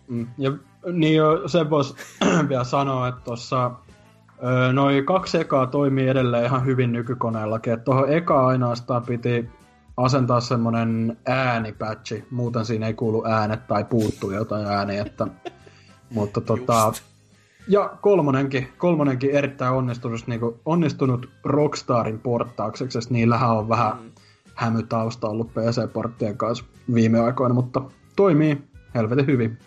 Mm, 0.08 0.26
ja 0.38 0.52
niin 0.92 1.16
jo, 1.16 1.48
se 1.48 1.70
voisi 1.70 1.94
vielä 2.48 2.64
sanoa, 2.64 3.08
että 3.08 3.20
tuossa 3.20 3.70
noin 4.72 5.06
kaksi 5.06 5.38
ekaa 5.38 5.66
toimii 5.66 6.08
edelleen 6.08 6.44
ihan 6.44 6.66
hyvin 6.66 6.92
nykykoneellakin. 6.92 7.72
Että 7.72 7.84
tuohon 7.84 8.12
eka 8.12 8.46
ainoastaan 8.46 9.02
piti 9.02 9.48
asentaa 9.96 10.40
semmonen 10.40 11.16
äänipätsi, 11.26 12.24
muuten 12.30 12.64
siinä 12.64 12.86
ei 12.86 12.94
kuulu 12.94 13.24
äänet 13.26 13.66
tai 13.66 13.84
puuttuu 13.84 14.30
jotain 14.30 14.66
ääniä. 14.66 15.02
Että, 15.02 15.26
mutta 16.10 16.40
tota, 16.40 16.92
ja 17.70 17.96
kolmonenkin, 18.00 18.68
kolmonenkin 18.78 19.30
erittäin 19.30 19.74
onnistunut, 19.74 20.26
niin 20.26 20.40
kuin, 20.40 20.54
onnistunut 20.64 21.30
Rockstarin 21.44 22.18
porttaukseksi, 22.18 22.98
niillähän 23.10 23.50
on 23.50 23.68
vähän 23.68 23.92
mm. 24.02 24.10
hämytausta 24.54 25.28
ollut 25.28 25.54
PC-porttien 25.54 26.36
kanssa 26.36 26.64
viime 26.94 27.20
aikoina, 27.20 27.54
mutta 27.54 27.82
toimii 28.16 28.62
helvetin 28.94 29.26
hyvin. 29.26 29.58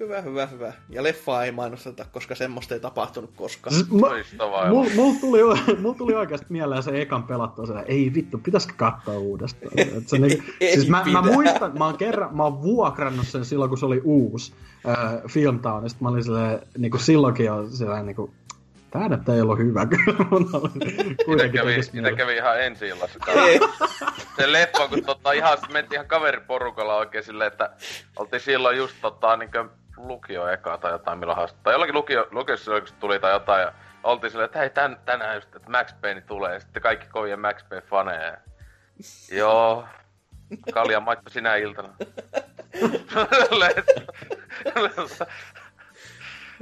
Hyvä, 0.00 0.20
hyvä, 0.20 0.46
hyvä. 0.46 0.72
Ja 0.88 1.02
leffa 1.02 1.44
ei 1.44 1.52
mainosteta, 1.52 2.04
koska 2.12 2.34
semmoista 2.34 2.74
ei 2.74 2.80
tapahtunut 2.80 3.30
koskaan. 3.36 3.76
Loistavaa. 3.90 4.68
Mulla 4.68 4.90
mul 4.94 5.14
tuli, 5.20 5.40
mul 5.82 5.92
tuli 5.92 6.14
oikeasti 6.14 6.46
mieleen 6.48 6.82
se 6.82 7.00
ekan 7.00 7.22
pelattua 7.22 7.66
se, 7.66 7.72
ei 7.86 8.14
vittu, 8.14 8.38
pitäisikö 8.38 8.74
katsoa 8.76 9.18
uudestaan. 9.18 9.72
Et 9.96 10.08
se 10.08 10.18
niinku, 10.18 10.44
ei 10.60 10.74
siis 10.74 10.88
mä, 10.88 11.04
mä, 11.12 11.22
muistan, 11.22 11.78
mä 11.78 11.84
oon 11.84 11.96
kerran, 11.96 12.36
mä 12.36 12.42
oon 12.42 12.62
vuokrannut 12.62 13.26
sen 13.26 13.44
silloin, 13.44 13.68
kun 13.68 13.78
se 13.78 13.86
oli 13.86 14.00
uusi 14.04 14.52
äh, 14.88 15.22
Filmtown, 15.28 15.82
ja 15.82 15.88
sit 15.88 16.00
mä 16.00 16.08
olin 16.08 16.24
silleen, 16.24 16.60
niinku 16.78 16.98
silloinkin 16.98 17.46
jo 17.46 17.70
silleen 17.70 18.06
niinku, 18.06 18.30
tää 18.90 19.08
nyt 19.08 19.28
ei 19.28 19.40
ollut 19.40 19.58
hyvä 19.58 19.86
kyllä, 19.86 20.18
Itse 21.10 21.24
kuitenkin 21.24 21.60
kävi, 21.60 21.80
mieli. 21.92 22.16
kävi 22.16 22.36
ihan 22.36 22.62
ensi 22.62 22.88
illassa. 22.88 23.18
Se 24.36 24.52
leffa, 24.52 24.88
kun 24.88 25.04
tota, 25.04 25.32
ihan, 25.32 25.58
mentiin 25.72 25.96
ihan 25.96 26.06
kaveriporukalla 26.06 26.96
oikein 26.96 27.24
silleen, 27.24 27.52
että 27.52 27.70
oltiin 28.16 28.40
silloin 28.40 28.76
just 28.76 28.94
tota, 29.02 29.36
niin 29.36 29.50
lukio 29.98 30.48
eka 30.48 30.78
tai 30.78 30.92
jotain 30.92 31.18
milloin 31.18 31.36
haastaa. 31.36 31.60
Tai 31.62 31.74
jollakin 31.74 31.94
lukio, 31.94 32.28
lukiossa 32.30 32.72
tuli 33.00 33.20
tai 33.20 33.32
jotain. 33.32 33.62
Ja 33.62 33.72
oltiin 34.02 34.30
silleen, 34.30 34.46
että 34.46 34.58
hei 34.58 34.70
tän, 34.70 35.00
tänään 35.04 35.34
just, 35.34 35.56
että 35.56 35.70
Max 35.70 35.94
Payne 36.00 36.20
tulee. 36.20 36.54
Ja 36.54 36.60
sitten 36.60 36.82
kaikki 36.82 37.06
kovia 37.06 37.36
Max 37.36 37.68
Payne 37.68 37.86
faneja. 37.86 38.36
Joo. 39.32 39.84
Kalja 40.74 41.00
maitto 41.00 41.30
sinä 41.30 41.56
iltana. 41.56 41.88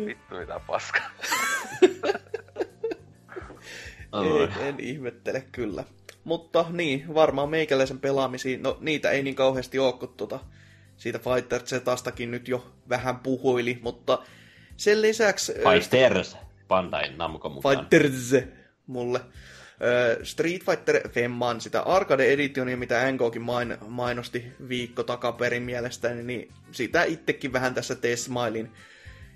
Vittu 0.07 0.35
mitä 0.35 0.61
paska. 0.67 1.01
Ei, 4.23 4.49
en 4.69 4.81
ihmettele 4.81 5.45
kyllä. 5.53 5.85
Mutta 6.25 6.65
niin, 6.71 7.15
varmaan 7.15 7.49
meikäläisen 7.49 8.01
pelaamisiin, 8.01 8.63
no 8.63 8.79
niitä 8.81 9.11
ei 9.11 9.23
niin 9.23 9.37
kauheasti 9.37 9.79
ole, 9.79 9.93
kun 9.93 10.15
tuota, 10.17 10.41
siitä 10.97 11.19
Fighter 11.19 11.63
Zetastakin 11.63 12.31
nyt 12.31 12.49
jo 12.49 12.73
vähän 12.89 13.19
puhuili, 13.19 13.79
mutta 13.83 14.19
sen 14.77 15.03
lisäksi... 15.03 15.53
Fighters, 15.53 16.37
Bandai 16.69 17.13
Namco 17.17 17.49
mukaan. 17.49 17.77
Fighters 17.77 18.35
mulle. 18.87 19.21
Street 20.23 20.65
Fighter 20.65 21.09
Femman, 21.09 21.61
sitä 21.61 21.83
Arcade 21.83 22.33
Editionia, 22.33 22.77
mitä 22.77 23.13
NKkin 23.13 23.43
main, 23.43 23.77
mainosti 23.89 24.53
viikko 24.69 25.03
takaperin 25.03 25.63
mielestäni, 25.63 26.23
niin 26.23 26.53
sitä 26.73 27.03
itsekin 27.03 27.53
vähän 27.53 27.75
tässä 27.75 27.95
tesmailin. 27.95 28.71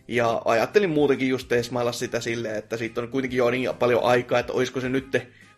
Ja 0.09 0.43
ajattelin 0.45 0.91
muutenkin 0.91 1.29
just 1.29 1.49
tesmailla 1.49 1.93
sitä 1.93 2.21
silleen, 2.21 2.57
että 2.57 2.77
siitä 2.77 3.01
on 3.01 3.09
kuitenkin 3.09 3.37
jo 3.37 3.51
niin 3.51 3.71
paljon 3.79 4.05
aikaa, 4.05 4.39
että 4.39 4.53
olisiko 4.53 4.81
se 4.81 4.89
nyt 4.89 5.07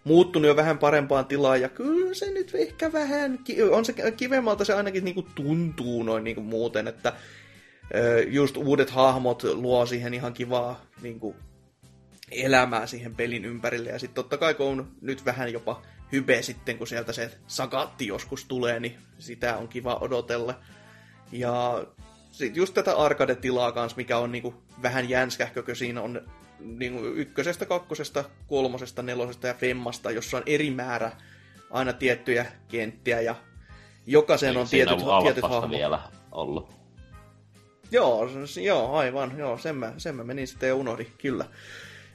muuttunut 0.05 0.49
jo 0.49 0.57
vähän 0.57 0.79
parempaan 0.79 1.27
tilaan, 1.27 1.61
ja 1.61 1.69
kyllä 1.69 2.15
se 2.15 2.31
nyt 2.31 2.55
ehkä 2.55 2.93
vähän, 2.93 3.39
on 3.71 3.85
se 3.85 3.95
kivemmalta 4.17 4.65
se 4.65 4.75
ainakin 4.75 5.05
niinku 5.05 5.23
tuntuu 5.23 6.03
noin 6.03 6.25
niinku 6.25 6.41
muuten, 6.41 6.89
että 6.89 7.13
just 8.29 8.57
uudet 8.57 8.91
hahmot 8.91 9.43
luo 9.43 9.87
siihen 9.87 10.15
ihan 10.15 10.35
kivaa 10.35 10.81
niinku 11.03 11.37
elämää 12.31 12.87
siihen 12.87 13.15
pelin 13.15 13.45
ympärille. 13.45 13.91
Ja 13.91 13.99
sitten 13.99 14.15
totta 14.15 14.37
kai 14.37 14.55
kun 14.55 14.67
on 14.67 14.89
nyt 15.01 15.25
vähän 15.25 15.53
jopa 15.53 15.83
hype 16.13 16.43
sitten, 16.43 16.79
kun 16.79 16.87
sieltä 16.87 17.13
se 17.13 17.31
sakatti 17.47 18.07
joskus 18.07 18.45
tulee, 18.45 18.81
niin 18.81 18.97
sitä 19.19 19.57
on 19.57 19.69
kiva 19.69 19.99
odotella. 20.01 20.55
Ja 21.33 21.87
sitten 22.31 22.57
just 22.57 22.75
tätä 22.75 22.97
arcade-tilaa 22.97 23.73
kanssa, 23.73 23.97
mikä 23.97 24.19
on 24.19 24.33
niinku 24.33 24.55
vähän 24.83 25.09
jänskähkökö 25.09 25.75
siinä 25.75 26.03
on 26.03 26.23
niinku 26.65 27.05
ykkösestä, 27.05 27.67
kakkosesta, 27.67 28.25
kolmosesta, 28.47 29.03
nelosesta 29.03 29.47
ja 29.47 29.55
femmasta, 29.55 30.11
jossa 30.11 30.37
on 30.37 30.43
eri 30.47 30.71
määrä 30.71 31.13
aina 31.71 31.93
tiettyjä 31.93 32.47
kenttiä 32.69 33.21
ja 33.21 33.35
jokaiseen 34.07 34.57
on 34.57 34.67
Siinä 34.67 34.91
tietyt, 34.91 35.07
on 35.07 35.23
tietyt 35.23 35.45
hahmot. 35.45 35.71
vielä 35.71 35.99
ollut. 36.33 36.71
Joo, 37.91 38.29
joo, 38.63 38.97
aivan. 38.97 39.39
Joo, 39.39 39.59
sen 39.59 39.77
mä, 39.77 39.93
sen 39.99 40.15
mä 40.15 40.25
menin 40.25 40.47
sitten 40.47 40.69
ja 40.69 40.75
unohdin, 40.75 41.13
kyllä. 41.19 41.45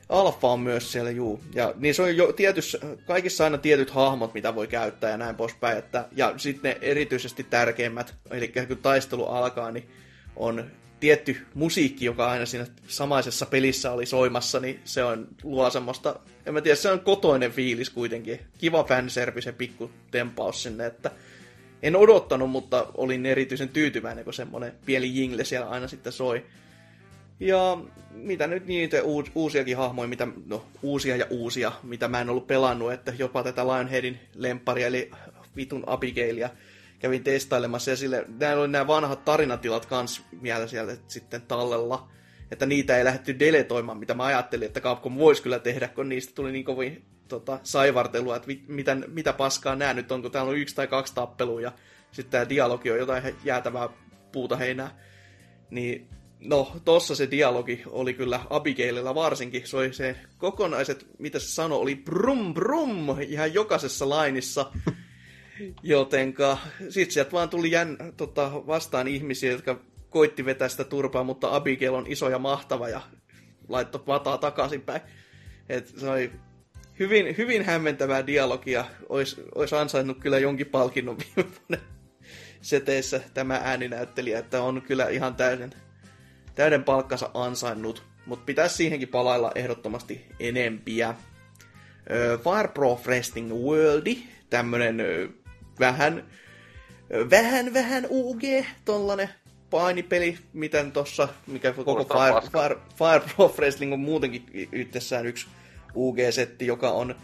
Alfa 0.09 0.47
on 0.47 0.59
myös 0.59 0.91
siellä, 0.91 1.11
juu. 1.11 1.41
Ja 1.55 1.73
niissä 1.75 2.03
on 2.03 2.17
jo 2.17 2.33
tietyssä, 2.33 2.79
kaikissa 3.05 3.43
aina 3.43 3.57
tietyt 3.57 3.89
hahmot, 3.89 4.33
mitä 4.33 4.55
voi 4.55 4.67
käyttää 4.67 5.11
ja 5.11 5.17
näin 5.17 5.35
poispäin. 5.35 5.77
Että, 5.77 6.05
ja 6.15 6.33
sitten 6.37 6.71
ne 6.71 6.77
erityisesti 6.81 7.43
tärkeimmät, 7.43 8.15
eli 8.31 8.53
kun 8.67 8.77
taistelu 8.77 9.25
alkaa, 9.25 9.71
niin 9.71 9.89
on 10.35 10.71
tietty 10.99 11.45
musiikki, 11.53 12.05
joka 12.05 12.31
aina 12.31 12.45
siinä 12.45 12.67
samaisessa 12.87 13.45
pelissä 13.45 13.91
oli 13.91 14.05
soimassa, 14.05 14.59
niin 14.59 14.79
se 14.83 15.03
on, 15.03 15.27
luo 15.43 15.69
semmoista, 15.69 16.19
en 16.45 16.53
mä 16.53 16.61
tiedä, 16.61 16.75
se 16.75 16.91
on 16.91 16.99
kotoinen 16.99 17.51
fiilis 17.51 17.89
kuitenkin. 17.89 18.39
Kiva 18.57 18.83
fanservice, 18.83 19.51
pikku 19.51 19.91
tempaus 20.11 20.63
sinne, 20.63 20.85
että 20.85 21.11
en 21.83 21.95
odottanut, 21.95 22.49
mutta 22.49 22.87
olin 22.93 23.25
erityisen 23.25 23.69
tyytyväinen, 23.69 24.23
kun 24.23 24.33
semmoinen 24.33 24.73
pieni 24.85 25.15
jingle 25.15 25.43
siellä 25.43 25.69
aina 25.69 25.87
sitten 25.87 26.13
soi. 26.13 26.45
Ja 27.39 27.77
mitä 28.11 28.47
nyt 28.47 28.65
niitä 28.65 29.03
uus, 29.03 29.31
uusiakin 29.35 29.77
hahmoja, 29.77 30.07
mitä, 30.07 30.27
no 30.45 30.65
uusia 30.81 31.15
ja 31.15 31.25
uusia, 31.29 31.71
mitä 31.83 32.07
mä 32.07 32.21
en 32.21 32.29
ollut 32.29 32.47
pelannut, 32.47 32.93
että 32.93 33.13
jopa 33.19 33.43
tätä 33.43 33.67
Lionheadin 33.67 34.19
lempparia, 34.35 34.87
eli 34.87 35.11
vitun 35.55 35.83
Abigailia, 35.87 36.49
kävin 36.99 37.23
testailemassa, 37.23 37.91
ja 37.91 37.97
sille, 37.97 38.25
näillä 38.39 38.61
oli 38.61 38.71
nämä 38.71 38.87
vanhat 38.87 39.25
tarinatilat 39.25 39.85
kans 39.85 40.21
vielä 40.43 40.67
siellä 40.67 40.97
sitten 41.07 41.41
tallella, 41.41 42.09
että 42.51 42.65
niitä 42.65 42.97
ei 42.97 43.03
lähdetty 43.03 43.39
deletoimaan, 43.39 43.97
mitä 43.97 44.13
mä 44.13 44.25
ajattelin, 44.25 44.65
että 44.65 44.81
Capcom 44.81 45.17
voisi 45.17 45.43
kyllä 45.43 45.59
tehdä, 45.59 45.87
kun 45.87 46.09
niistä 46.09 46.35
tuli 46.35 46.51
niin 46.51 46.65
kovin 46.65 47.05
tota, 47.27 47.59
saivartelua, 47.63 48.35
että 48.35 48.47
vi, 48.47 48.63
mitä, 48.67 48.95
mitä 48.95 49.33
paskaa 49.33 49.75
nää 49.75 49.93
nyt 49.93 50.11
on, 50.11 50.21
kun 50.21 50.31
täällä 50.31 50.49
on 50.49 50.57
yksi 50.57 50.75
tai 50.75 50.87
kaksi 50.87 51.15
tappelua, 51.15 51.61
ja 51.61 51.71
sitten 52.11 52.31
tämä 52.31 52.49
dialogi 52.49 52.91
on 52.91 52.97
jotain 52.97 53.35
jäätävää 53.43 53.89
puuta 54.31 54.55
heinää. 54.55 54.99
Niin, 55.69 56.09
no, 56.39 56.71
tossa 56.85 57.15
se 57.15 57.31
dialogi 57.31 57.81
oli 57.85 58.13
kyllä 58.13 58.39
Abigaililla 58.49 59.15
varsinkin. 59.15 59.67
Se 59.67 59.77
oli 59.77 59.93
se 59.93 60.15
kokonaiset, 60.37 61.07
mitä 61.19 61.39
se 61.39 61.47
sanoi, 61.47 61.79
oli 61.79 61.95
brum 61.95 62.53
brum 62.53 63.21
ihan 63.27 63.53
jokaisessa 63.53 64.09
lainissa. 64.09 64.71
Jotenka 65.83 66.57
sit 66.89 67.11
sieltä 67.11 67.31
vaan 67.31 67.49
tuli 67.49 67.71
jän, 67.71 67.97
tota, 68.17 68.51
vastaan 68.67 69.07
ihmisiä, 69.07 69.51
jotka 69.51 69.79
koitti 70.09 70.45
vetää 70.45 70.69
sitä 70.69 70.83
turpaa, 70.83 71.23
mutta 71.23 71.55
Abigail 71.55 71.93
on 71.93 72.07
iso 72.07 72.29
ja 72.29 72.39
mahtava 72.39 72.89
ja 72.89 73.01
laittoi 73.67 74.03
vataa 74.07 74.37
takaisinpäin. 74.37 75.01
Et 75.69 75.87
se 75.87 76.09
oli 76.09 76.31
hyvin, 76.99 77.37
hyvin 77.37 77.65
hämmentävää 77.65 78.27
dialogia. 78.27 78.85
Ois, 79.09 79.41
ois 79.55 79.73
ansainnut 79.73 80.19
kyllä 80.19 80.39
jonkin 80.39 80.67
palkinnon 80.67 81.17
viime 81.17 81.49
vuoden 81.51 81.85
seteissä 82.61 83.21
tämä 83.33 83.61
ääninäyttelijä, 83.63 84.39
että 84.39 84.61
on 84.61 84.81
kyllä 84.81 85.09
ihan 85.09 85.35
täyden, 85.35 85.73
täyden 86.55 86.83
palkkansa 86.83 87.29
ansainnut. 87.33 88.03
Mutta 88.25 88.45
pitäisi 88.45 88.75
siihenkin 88.75 89.07
palailla 89.07 89.51
ehdottomasti 89.55 90.25
enempiä. 90.39 91.15
Fire 92.43 92.67
Pro 92.73 92.99
Wrestling 93.05 93.53
Worldi, 93.53 94.17
tämmönen 94.49 95.01
vähän, 95.79 96.23
vähän, 97.29 97.73
vähän 97.73 98.07
UG, 98.09 98.41
tollanen 98.85 99.29
painipeli, 99.69 100.37
miten 100.53 100.91
tossa, 100.91 101.27
mikä 101.47 101.73
koko 101.73 102.03
Fire. 102.03 102.41
Fire, 102.51 102.81
Fire 102.95 103.33
Pro 103.35 103.53
Wrestling 103.57 103.93
on 103.93 103.99
muutenkin 103.99 104.69
itsessään 104.71 105.25
yksi 105.25 105.47
UG-setti, 105.95 106.67
joka 106.67 106.91
on 106.91 107.15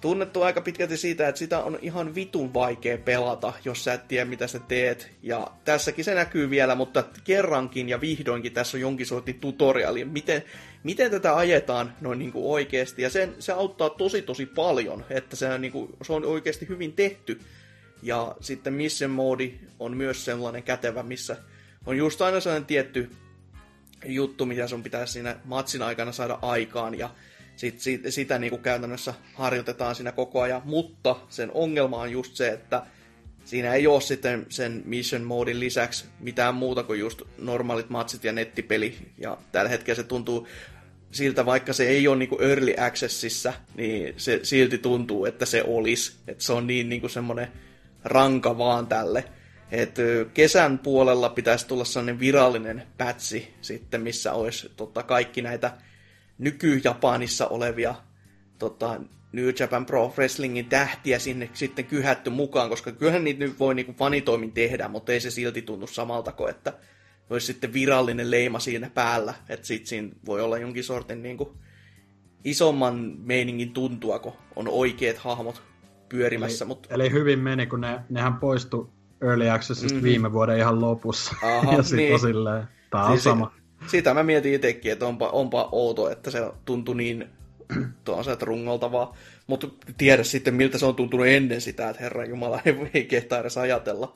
tunnettu 0.00 0.42
aika 0.42 0.60
pitkälti 0.60 0.96
siitä, 0.96 1.28
että 1.28 1.38
sitä 1.38 1.58
on 1.58 1.78
ihan 1.82 2.14
vitun 2.14 2.54
vaikea 2.54 2.98
pelata, 2.98 3.52
jos 3.64 3.84
sä 3.84 3.92
et 3.92 4.08
tiedä, 4.08 4.24
mitä 4.24 4.46
sä 4.46 4.58
teet. 4.58 5.10
Ja 5.22 5.50
tässäkin 5.64 6.04
se 6.04 6.14
näkyy 6.14 6.50
vielä, 6.50 6.74
mutta 6.74 7.04
kerrankin 7.24 7.88
ja 7.88 8.00
vihdoinkin 8.00 8.52
tässä 8.52 8.76
on 8.76 8.80
jonkin 8.80 9.06
sortin 9.06 9.40
tutoriali, 9.40 10.04
miten, 10.04 10.42
miten 10.82 11.10
tätä 11.10 11.36
ajetaan 11.36 11.94
noin 12.00 12.18
niin 12.18 12.32
kuin 12.32 12.46
oikeasti. 12.46 13.02
Ja 13.02 13.10
sen, 13.10 13.34
se 13.38 13.52
auttaa 13.52 13.90
tosi 13.90 14.22
tosi 14.22 14.46
paljon, 14.46 15.04
että 15.10 15.36
se 15.36 15.48
on, 15.48 15.60
niin 15.60 15.72
kuin, 15.72 15.92
se 16.02 16.12
on 16.12 16.24
oikeasti 16.24 16.68
hyvin 16.68 16.92
tehty. 16.92 17.40
Ja 18.02 18.36
sitten 18.40 18.72
mission 18.72 19.10
mode 19.10 19.50
on 19.78 19.96
myös 19.96 20.24
sellainen 20.24 20.62
kätevä, 20.62 21.02
missä 21.02 21.36
on 21.86 21.96
just 21.96 22.22
aina 22.22 22.40
sellainen 22.40 22.66
tietty 22.66 23.10
juttu, 24.04 24.46
mitä 24.46 24.68
sun 24.68 24.82
pitäisi 24.82 25.12
siinä 25.12 25.36
matsin 25.44 25.82
aikana 25.82 26.12
saada 26.12 26.38
aikaan, 26.42 26.98
ja 26.98 27.10
sit, 27.56 27.80
sit, 27.80 28.02
sitä 28.08 28.38
niin 28.38 28.50
kuin 28.50 28.62
käytännössä 28.62 29.14
harjoitetaan 29.34 29.94
siinä 29.94 30.12
koko 30.12 30.40
ajan, 30.40 30.62
mutta 30.64 31.16
sen 31.28 31.50
ongelma 31.54 31.96
on 31.96 32.12
just 32.12 32.36
se, 32.36 32.48
että 32.48 32.82
siinä 33.44 33.74
ei 33.74 33.86
ole 33.86 34.00
sitten 34.00 34.46
sen 34.48 34.82
mission 34.84 35.22
modin 35.22 35.60
lisäksi 35.60 36.04
mitään 36.20 36.54
muuta 36.54 36.82
kuin 36.82 37.00
just 37.00 37.22
normaalit 37.38 37.90
matsit 37.90 38.24
ja 38.24 38.32
nettipeli, 38.32 38.98
ja 39.18 39.38
tällä 39.52 39.70
hetkellä 39.70 39.96
se 39.96 40.02
tuntuu 40.02 40.48
siltä, 41.10 41.46
vaikka 41.46 41.72
se 41.72 41.88
ei 41.88 42.08
ole 42.08 42.16
niin 42.16 42.28
kuin 42.28 42.42
early 42.42 42.74
accessissa, 42.78 43.52
niin 43.74 44.14
se 44.16 44.40
silti 44.42 44.78
tuntuu, 44.78 45.24
että 45.24 45.46
se 45.46 45.62
olisi. 45.66 46.12
Että 46.28 46.44
se 46.44 46.52
on 46.52 46.66
niin, 46.66 46.88
niin 46.88 47.00
kuin 47.00 47.10
semmoinen 47.10 47.48
ranka 48.04 48.58
vaan 48.58 48.86
tälle. 48.86 49.24
Et 49.70 49.96
kesän 50.34 50.78
puolella 50.78 51.28
pitäisi 51.28 51.66
tulla 51.66 51.84
sellainen 51.84 52.20
virallinen 52.20 52.82
pätsi 52.98 53.54
sitten, 53.60 54.00
missä 54.00 54.32
olisi 54.32 54.72
tota, 54.76 55.02
kaikki 55.02 55.42
näitä 55.42 55.72
nyky-Japanissa 56.38 57.48
olevia 57.48 57.94
tota, 58.58 59.00
New 59.32 59.48
Japan 59.60 59.86
Pro 59.86 60.12
Wrestlingin 60.16 60.66
tähtiä 60.66 61.18
sinne 61.18 61.50
sitten 61.52 61.84
kyhätty 61.84 62.30
mukaan, 62.30 62.68
koska 62.70 62.92
kyllähän 62.92 63.24
niitä 63.24 63.44
nyt 63.44 63.58
voi 63.58 63.74
niinku 63.74 63.92
fanitoimin 63.92 64.52
tehdä, 64.52 64.88
mutta 64.88 65.12
ei 65.12 65.20
se 65.20 65.30
silti 65.30 65.62
tunnu 65.62 65.86
samalta 65.86 66.32
kuin, 66.32 66.50
että 66.50 66.72
olisi 67.30 67.46
sitten 67.46 67.72
virallinen 67.72 68.30
leima 68.30 68.58
siinä 68.58 68.90
päällä, 68.90 69.34
että 69.48 69.66
sitten 69.66 69.86
siinä 69.86 70.08
voi 70.26 70.40
olla 70.40 70.58
jonkin 70.58 70.84
sortin 70.84 71.22
niinku 71.22 71.56
isomman 72.44 73.14
meiningin 73.18 73.72
tuntua, 73.72 74.18
kun 74.18 74.32
on 74.56 74.68
oikeat 74.68 75.16
hahmot 75.16 75.62
pyörimässä. 76.10 76.64
Eli, 76.64 76.68
mutta... 76.68 76.94
eli 76.94 77.10
hyvin 77.10 77.38
meni, 77.38 77.66
kun 77.66 77.80
ne, 77.80 78.00
nehän 78.08 78.34
poistu 78.34 78.90
Early 79.22 79.50
Accessista 79.50 79.94
mm-hmm. 79.94 80.04
viime 80.04 80.32
vuoden 80.32 80.58
ihan 80.58 80.80
lopussa. 80.80 81.36
Aha, 81.42 81.72
ja 81.72 81.82
sitten 81.82 81.98
niin. 81.98 82.14
on 82.14 82.20
silleen, 82.20 82.64
tää 82.90 83.04
on 83.04 83.12
Siis 83.12 83.24
sama. 83.24 83.52
Sitä 83.86 84.14
mä 84.14 84.22
mietin 84.22 84.54
itsekin, 84.54 84.92
että 84.92 85.06
onpa, 85.06 85.28
onpa 85.28 85.68
outo, 85.72 86.10
että 86.10 86.30
se 86.30 86.50
tuntui 86.64 86.96
niin 86.96 87.28
tuollaiselta 88.04 88.44
rungoltavaa. 88.44 89.16
Mutta 89.46 89.68
tiedä 89.98 90.22
sitten, 90.22 90.54
miltä 90.54 90.78
se 90.78 90.86
on 90.86 90.94
tuntunut 90.94 91.26
ennen 91.26 91.60
sitä, 91.60 91.88
että 91.88 92.02
Herran 92.02 92.28
Jumala 92.28 92.60
ei, 92.66 92.90
ei 92.94 93.04
kehtaa 93.04 93.38
edes 93.38 93.58
ajatella. 93.58 94.14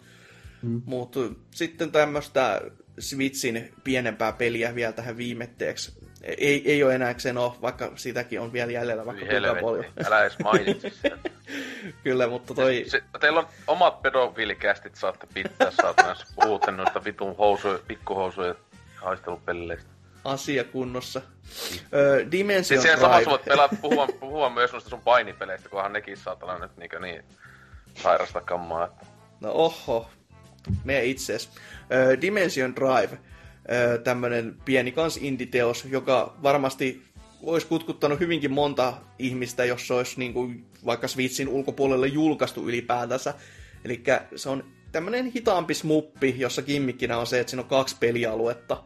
Mm. 0.62 0.82
Mutta 0.84 1.20
sitten 1.51 1.92
tämmöistä 1.92 2.61
Switchin 2.99 3.72
pienempää 3.84 4.32
peliä 4.32 4.74
vielä 4.74 4.92
tähän 4.92 5.16
viimetteeksi. 5.16 6.04
Ei, 6.25 6.72
ei 6.72 6.83
ole 6.85 6.95
enää 6.95 7.14
Xeno, 7.14 7.57
vaikka 7.62 7.93
sitäkin 7.95 8.41
on 8.41 8.53
vielä 8.53 8.72
jäljellä 8.72 9.07
vaikka 9.07 9.27
kuinka 9.27 9.61
paljon. 9.61 9.85
älä 10.07 10.20
edes 10.20 10.39
mainitse 10.39 10.91
sitä. 10.91 11.18
Kyllä, 12.05 12.27
mutta 12.29 12.55
toi... 12.55 12.85
Se, 12.89 13.03
teillä 13.20 13.41
on 13.41 13.47
omat 13.66 14.03
pedofiilikästit, 14.03 14.97
saatte 14.97 15.27
pitää, 15.35 15.70
saatana, 15.70 16.09
jos 16.09 16.25
puhutte 16.35 16.70
noista 16.70 17.05
vitun 17.05 17.37
housuja, 17.37 17.79
pikkuhousuja 17.89 18.55
haistelupelleistä. 18.97 19.91
asia 20.25 20.64
kunnossa. 20.64 21.22
Öö, 21.95 22.27
Dimension 22.31 22.64
Siis 22.64 22.83
siellä 22.83 23.01
samassa 23.01 23.18
Drive. 23.18 23.31
voit 23.31 23.45
pelaa, 23.45 23.68
puhua, 23.83 24.07
puhua 24.20 24.51
myös 24.51 24.72
noista 24.72 24.91
sun 24.91 25.01
painipeleistä, 25.01 25.68
kunhan 25.68 25.93
nekin 25.93 26.16
saatana 26.16 26.59
nyt 26.59 26.77
niinkö 26.77 27.01
niin 27.01 27.25
sairasta 27.95 28.41
kammaa. 28.41 28.85
Että. 28.85 29.07
No 29.41 29.51
oho, 29.53 30.11
me 30.85 31.05
itses. 31.05 31.51
Öö, 31.93 32.20
Dimension 32.20 32.77
Drive, 32.77 33.18
tämmönen 34.05 34.57
pieni 34.65 34.93
kans 34.93 35.17
inditeos, 35.17 35.85
joka 35.85 36.37
varmasti 36.43 37.03
olisi 37.43 37.67
kutkuttanut 37.67 38.21
hyvinkin 38.21 38.53
monta 38.53 38.95
ihmistä, 39.19 39.65
jos 39.65 39.87
se 39.87 39.95
olisi 39.95 40.19
niin 40.19 40.33
kuin, 40.33 40.65
vaikka 40.87 41.09
Switchin 41.09 41.49
ulkopuolelle 41.49 42.07
julkaistu 42.07 42.69
ylipäätänsä. 42.69 43.35
Eli 43.85 44.03
se 44.37 44.49
on 44.49 44.65
tämmönen 44.93 45.27
hitaampi 45.27 45.75
smuppi, 45.75 46.35
jossa 46.39 46.62
kimmikkinä 46.62 47.19
on 47.19 47.27
se, 47.27 47.41
että 47.41 47.51
siinä 47.51 47.62
on 47.62 47.69
kaksi 47.69 47.97
pelialuetta. 48.01 48.83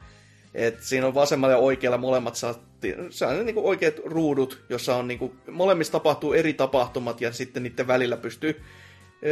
Et 0.54 0.82
siinä 0.82 1.06
on 1.06 1.14
vasemmalla 1.14 1.54
ja 1.54 1.58
oikealla 1.58 1.98
molemmat 1.98 2.36
saatti, 2.36 2.94
se 3.10 3.26
on 3.26 3.46
niin 3.46 3.58
oikeat 3.58 3.94
ruudut, 4.04 4.64
jossa 4.68 4.96
on 4.96 5.08
niin 5.08 5.18
kuin, 5.18 5.32
molemmissa 5.50 5.92
tapahtuu 5.92 6.32
eri 6.32 6.52
tapahtumat 6.52 7.20
ja 7.20 7.32
sitten 7.32 7.62
niiden 7.62 7.86
välillä 7.86 8.16
pystyy 8.16 8.60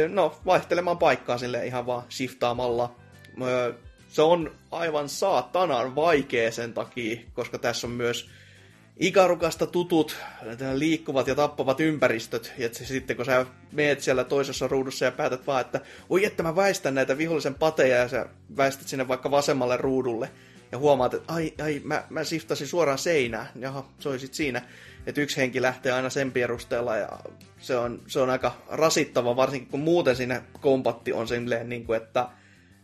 no, 0.09 0.35
vaihtelemaan 0.45 0.97
paikkaa 0.97 1.37
sille 1.37 1.65
ihan 1.65 1.85
vaan 1.85 2.03
shiftaamalla. 2.09 2.95
Se 4.17 4.21
on 4.21 4.51
aivan 4.71 5.09
saatanan 5.09 5.95
vaikea 5.95 6.51
sen 6.51 6.73
takia, 6.73 7.19
koska 7.33 7.57
tässä 7.57 7.87
on 7.87 7.93
myös 7.93 8.29
Ikarukasta 8.99 9.67
tutut 9.67 10.15
liikkuvat 10.73 11.27
ja 11.27 11.35
tappavat 11.35 11.79
ympäristöt. 11.79 12.53
Ja 12.57 12.69
se 12.71 12.85
sitten 12.85 13.15
kun 13.15 13.25
sä 13.25 13.45
meet 13.71 14.01
siellä 14.01 14.23
toisessa 14.23 14.67
ruudussa 14.67 15.05
ja 15.05 15.11
päätät 15.11 15.47
vaan, 15.47 15.61
että 15.61 15.81
oi 16.09 16.25
että 16.25 16.43
mä 16.43 16.55
väistän 16.55 16.95
näitä 16.95 17.17
vihollisen 17.17 17.55
pateja 17.55 17.97
ja 17.97 18.07
sä 18.07 18.25
väistät 18.57 18.87
sinne 18.87 19.07
vaikka 19.07 19.31
vasemmalle 19.31 19.77
ruudulle. 19.77 20.29
Ja 20.71 20.77
huomaat, 20.77 21.13
että 21.13 21.33
ai, 21.33 21.53
ai 21.63 21.81
mä, 21.83 22.03
mä 22.09 22.23
siftasin 22.23 22.67
suoraan 22.67 22.97
seinään. 22.97 23.47
Jaha, 23.59 23.89
se 23.99 24.09
oli 24.09 24.19
sit 24.19 24.33
siinä. 24.33 24.61
Että 25.05 25.21
yksi 25.21 25.37
henki 25.37 25.61
lähtee 25.61 25.91
aina 25.91 26.09
sen 26.09 26.31
perusteella 26.31 26.97
ja 26.97 27.09
se 27.59 27.77
on, 27.77 28.01
se 28.07 28.19
on 28.19 28.29
aika 28.29 28.55
rasittava, 28.69 29.35
varsinkin 29.35 29.71
kun 29.71 29.79
muuten 29.79 30.15
siinä 30.15 30.41
kompatti 30.61 31.13
on 31.13 31.27
silleen, 31.27 31.69
niin 31.69 31.85
kuin, 31.85 31.97
että 31.97 32.29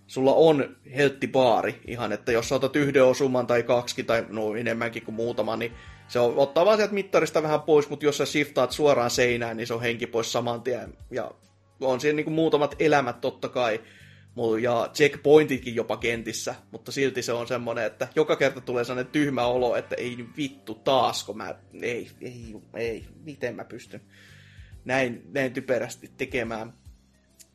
sulla 0.07 0.33
on 0.33 0.75
helttipaari 0.95 1.81
ihan, 1.87 2.11
että 2.11 2.31
jos 2.31 2.51
otat 2.51 2.75
yhden 2.75 3.03
osuman 3.03 3.47
tai 3.47 3.63
kaksi 3.63 4.03
tai 4.03 4.25
no 4.29 4.55
enemmänkin 4.55 5.03
kuin 5.03 5.15
muutama, 5.15 5.57
niin 5.57 5.71
se 6.07 6.19
on, 6.19 6.37
ottaa 6.37 6.65
vaan 6.65 6.77
sieltä 6.77 6.93
mittarista 6.93 7.43
vähän 7.43 7.61
pois, 7.61 7.89
mutta 7.89 8.05
jos 8.05 8.17
sä 8.17 8.25
shiftaat 8.25 8.71
suoraan 8.71 9.09
seinään, 9.09 9.57
niin 9.57 9.67
se 9.67 9.73
on 9.73 9.81
henki 9.81 10.07
pois 10.07 10.31
saman 10.31 10.61
tien. 10.61 10.93
Ja 11.11 11.31
on 11.81 11.99
siinä 11.99 12.15
niin 12.15 12.25
kuin 12.25 12.33
muutamat 12.33 12.75
elämät 12.79 13.21
totta 13.21 13.49
kai, 13.49 13.81
ja 14.61 14.89
checkpointitkin 14.93 15.75
jopa 15.75 15.97
kentissä, 15.97 16.55
mutta 16.71 16.91
silti 16.91 17.21
se 17.21 17.33
on 17.33 17.47
semmoinen, 17.47 17.85
että 17.85 18.07
joka 18.15 18.35
kerta 18.35 18.61
tulee 18.61 18.83
sellainen 18.83 19.11
tyhmä 19.11 19.45
olo, 19.45 19.75
että 19.75 19.95
ei 19.95 20.25
vittu 20.37 20.75
taasko 20.75 21.33
mä, 21.33 21.55
ei, 21.81 22.09
ei, 22.21 22.55
ei, 22.73 23.05
miten 23.23 23.55
mä 23.55 23.65
pystyn 23.65 24.01
näin, 24.85 25.23
näin 25.33 25.53
typerästi 25.53 26.11
tekemään. 26.17 26.73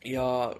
Ja 0.04 0.54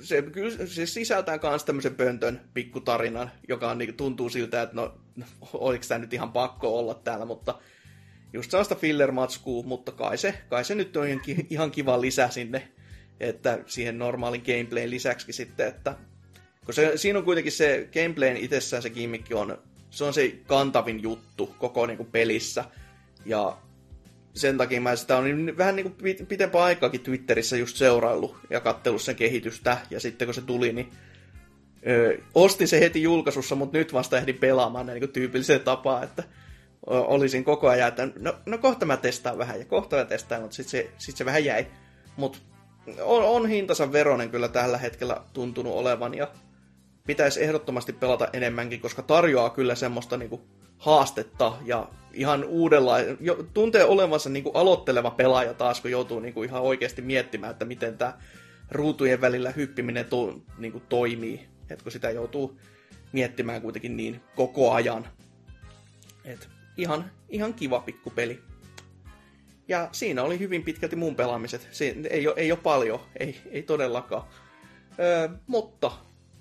se, 0.00 0.22
kyllä, 0.22 0.66
se 0.66 0.86
sisältää 0.86 1.38
myös 1.42 1.64
tämmöisen 1.64 1.94
pöntön 1.94 2.40
pikkutarinan, 2.54 3.30
joka 3.48 3.70
on, 3.70 3.78
niin, 3.78 3.94
tuntuu 3.94 4.28
siltä, 4.28 4.62
että 4.62 4.76
no, 4.76 4.94
oliko 5.52 5.84
tämä 5.88 5.98
nyt 5.98 6.12
ihan 6.12 6.32
pakko 6.32 6.78
olla 6.78 6.94
täällä, 6.94 7.24
mutta 7.24 7.58
just 8.32 8.50
sellaista 8.50 8.74
filler-matskua, 8.74 9.62
mutta 9.62 9.92
kai 9.92 10.18
se, 10.18 10.34
kai 10.48 10.64
se 10.64 10.74
nyt 10.74 10.96
on 10.96 11.08
ihan, 11.08 11.20
ihan 11.50 11.70
kiva 11.70 12.00
lisä 12.00 12.28
sinne, 12.28 12.68
että 13.20 13.58
siihen 13.66 13.98
normaalin 13.98 14.42
gameplayn 14.46 14.90
lisäksi 14.90 15.32
sitten, 15.32 15.68
että 15.68 15.96
kun 16.64 16.74
se, 16.74 16.92
siinä 16.96 17.18
on 17.18 17.24
kuitenkin 17.24 17.52
se 17.52 17.88
gameplayn 17.94 18.36
itsessään 18.36 18.82
se 18.82 18.90
gimmikki 18.90 19.34
on, 19.34 19.58
se 19.90 20.04
on 20.04 20.14
se 20.14 20.38
kantavin 20.46 21.02
juttu 21.02 21.54
koko 21.58 21.86
niin 21.86 21.96
kuin 21.96 22.10
pelissä, 22.12 22.64
ja 23.24 23.58
sen 24.36 24.58
takia 24.58 24.80
mä 24.80 24.96
sitä 24.96 25.16
on 25.16 25.56
vähän 25.56 25.76
niin 25.76 25.92
kuin 25.92 26.26
pitempää 26.28 26.62
aikaakin 26.62 27.00
Twitterissä 27.00 27.56
just 27.56 27.76
seuraillut 27.76 28.36
ja 28.50 28.60
kattellut 28.60 29.02
sen 29.02 29.16
kehitystä. 29.16 29.78
Ja 29.90 30.00
sitten 30.00 30.26
kun 30.26 30.34
se 30.34 30.40
tuli, 30.40 30.72
niin 30.72 30.90
ö, 31.86 32.18
ostin 32.34 32.68
se 32.68 32.80
heti 32.80 33.02
julkaisussa, 33.02 33.54
mutta 33.54 33.78
nyt 33.78 33.92
vasta 33.92 34.18
ehdin 34.18 34.38
pelaamaan 34.38 34.86
niin 34.86 35.00
kuin 35.00 35.12
tyypilliseen 35.12 35.60
tapaan, 35.60 36.04
että 36.04 36.22
olisin 36.86 37.44
koko 37.44 37.68
ajan, 37.68 37.88
että 37.88 38.08
no, 38.18 38.34
no 38.46 38.58
kohta 38.58 38.86
mä 38.86 38.96
testaan 38.96 39.38
vähän 39.38 39.58
ja 39.58 39.64
kohta 39.64 39.96
mä 39.96 40.04
testaan, 40.04 40.42
mutta 40.42 40.56
sitten 40.56 40.70
se, 40.70 40.90
sit 40.98 41.16
se 41.16 41.24
vähän 41.24 41.44
jäi. 41.44 41.66
Mutta 42.16 42.38
on, 43.02 43.22
on 43.22 43.48
hintansa 43.48 43.92
veronen 43.92 44.30
kyllä 44.30 44.48
tällä 44.48 44.78
hetkellä 44.78 45.20
tuntunut 45.32 45.74
olevan 45.74 46.14
ja 46.14 46.28
pitäisi 47.06 47.44
ehdottomasti 47.44 47.92
pelata 47.92 48.28
enemmänkin, 48.32 48.80
koska 48.80 49.02
tarjoaa 49.02 49.50
kyllä 49.50 49.74
semmoista 49.74 50.16
niinku 50.16 50.40
haastetta 50.78 51.52
ja 51.64 51.88
ihan 52.16 52.44
uudella, 52.44 52.98
jo, 53.20 53.46
tuntee 53.54 53.84
olevansa 53.84 54.30
niin 54.30 54.42
kuin 54.42 54.56
aloitteleva 54.56 55.10
pelaaja 55.10 55.54
taas, 55.54 55.80
kun 55.80 55.90
joutuu 55.90 56.20
niin 56.20 56.34
kuin 56.34 56.48
ihan 56.48 56.62
oikeasti 56.62 57.02
miettimään, 57.02 57.50
että 57.50 57.64
miten 57.64 57.98
tämä 57.98 58.18
ruutujen 58.70 59.20
välillä 59.20 59.50
hyppiminen 59.50 60.04
to, 60.04 60.40
niin 60.58 60.72
kuin 60.72 60.84
toimii. 60.88 61.46
Et 61.70 61.82
kun 61.82 61.92
sitä 61.92 62.10
joutuu 62.10 62.60
miettimään 63.12 63.62
kuitenkin 63.62 63.96
niin 63.96 64.20
koko 64.36 64.72
ajan. 64.72 65.08
Et 66.24 66.48
ihan, 66.76 67.10
ihan 67.28 67.54
kiva 67.54 67.80
pikkupeli. 67.80 68.40
Ja 69.68 69.88
siinä 69.92 70.22
oli 70.22 70.38
hyvin 70.38 70.62
pitkälti 70.62 70.96
mun 70.96 71.16
pelaamiset. 71.16 71.68
Se 71.70 71.96
ei 72.10 72.28
ole, 72.28 72.34
ei 72.38 72.52
ole 72.52 72.60
paljon, 72.62 73.00
ei, 73.20 73.40
ei 73.50 73.62
todellakaan. 73.62 74.28
Öö, 74.98 75.28
mutta 75.46 75.92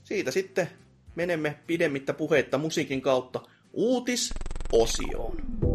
siitä 0.04 0.32
sitten 0.32 0.70
menemme 1.16 1.60
pidemmittä 1.68 2.14
puheitta 2.14 2.58
musiikin 2.58 3.02
kautta 3.02 3.42
uutisosioon. 3.74 4.45
Jee 4.72 5.75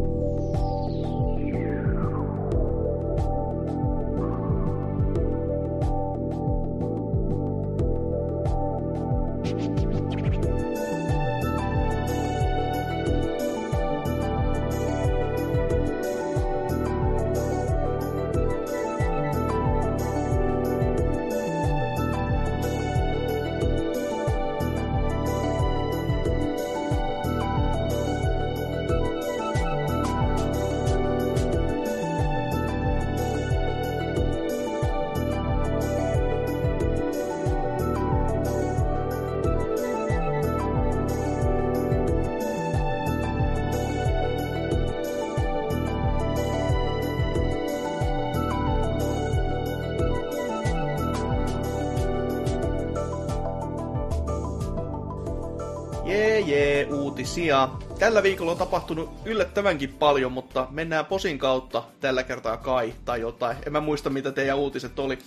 uutisia. 57.31 57.69
Tällä 57.99 58.23
viikolla 58.23 58.51
on 58.51 58.57
tapahtunut 58.57 59.13
yllättävänkin 59.25 59.93
paljon, 59.93 60.31
mutta 60.31 60.67
mennään 60.71 61.05
posin 61.05 61.39
kautta 61.39 61.83
tällä 61.99 62.23
kertaa 62.23 62.57
kai 62.57 62.93
tai 63.05 63.21
jotain. 63.21 63.57
En 63.65 63.71
mä 63.71 63.79
muista, 63.79 64.09
mitä 64.09 64.31
teidän 64.31 64.57
uutiset 64.57 64.99
oli. 64.99 65.17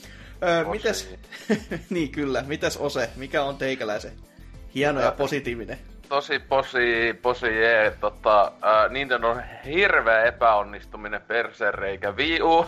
Öö, 0.43 0.65
mites... 0.65 1.15
niin 1.91 2.11
kyllä, 2.11 2.45
mitäs 2.47 2.77
Ose, 2.77 3.11
mikä 3.17 3.43
on 3.43 3.57
teikäläisen 3.57 4.13
hieno 4.75 5.01
ja 5.01 5.13
positiivinen? 5.13 5.79
Tosi 6.09 6.39
posi, 6.39 7.19
posi 7.23 7.47
jee, 7.47 7.91
tota, 7.91 8.53
ää, 8.63 8.89
Nintendo 8.89 9.29
on 9.29 9.43
hirveä 9.65 10.25
epäonnistuminen 10.25 11.23
persereikä 11.23 12.13
Wii 12.13 12.43
U. 12.43 12.67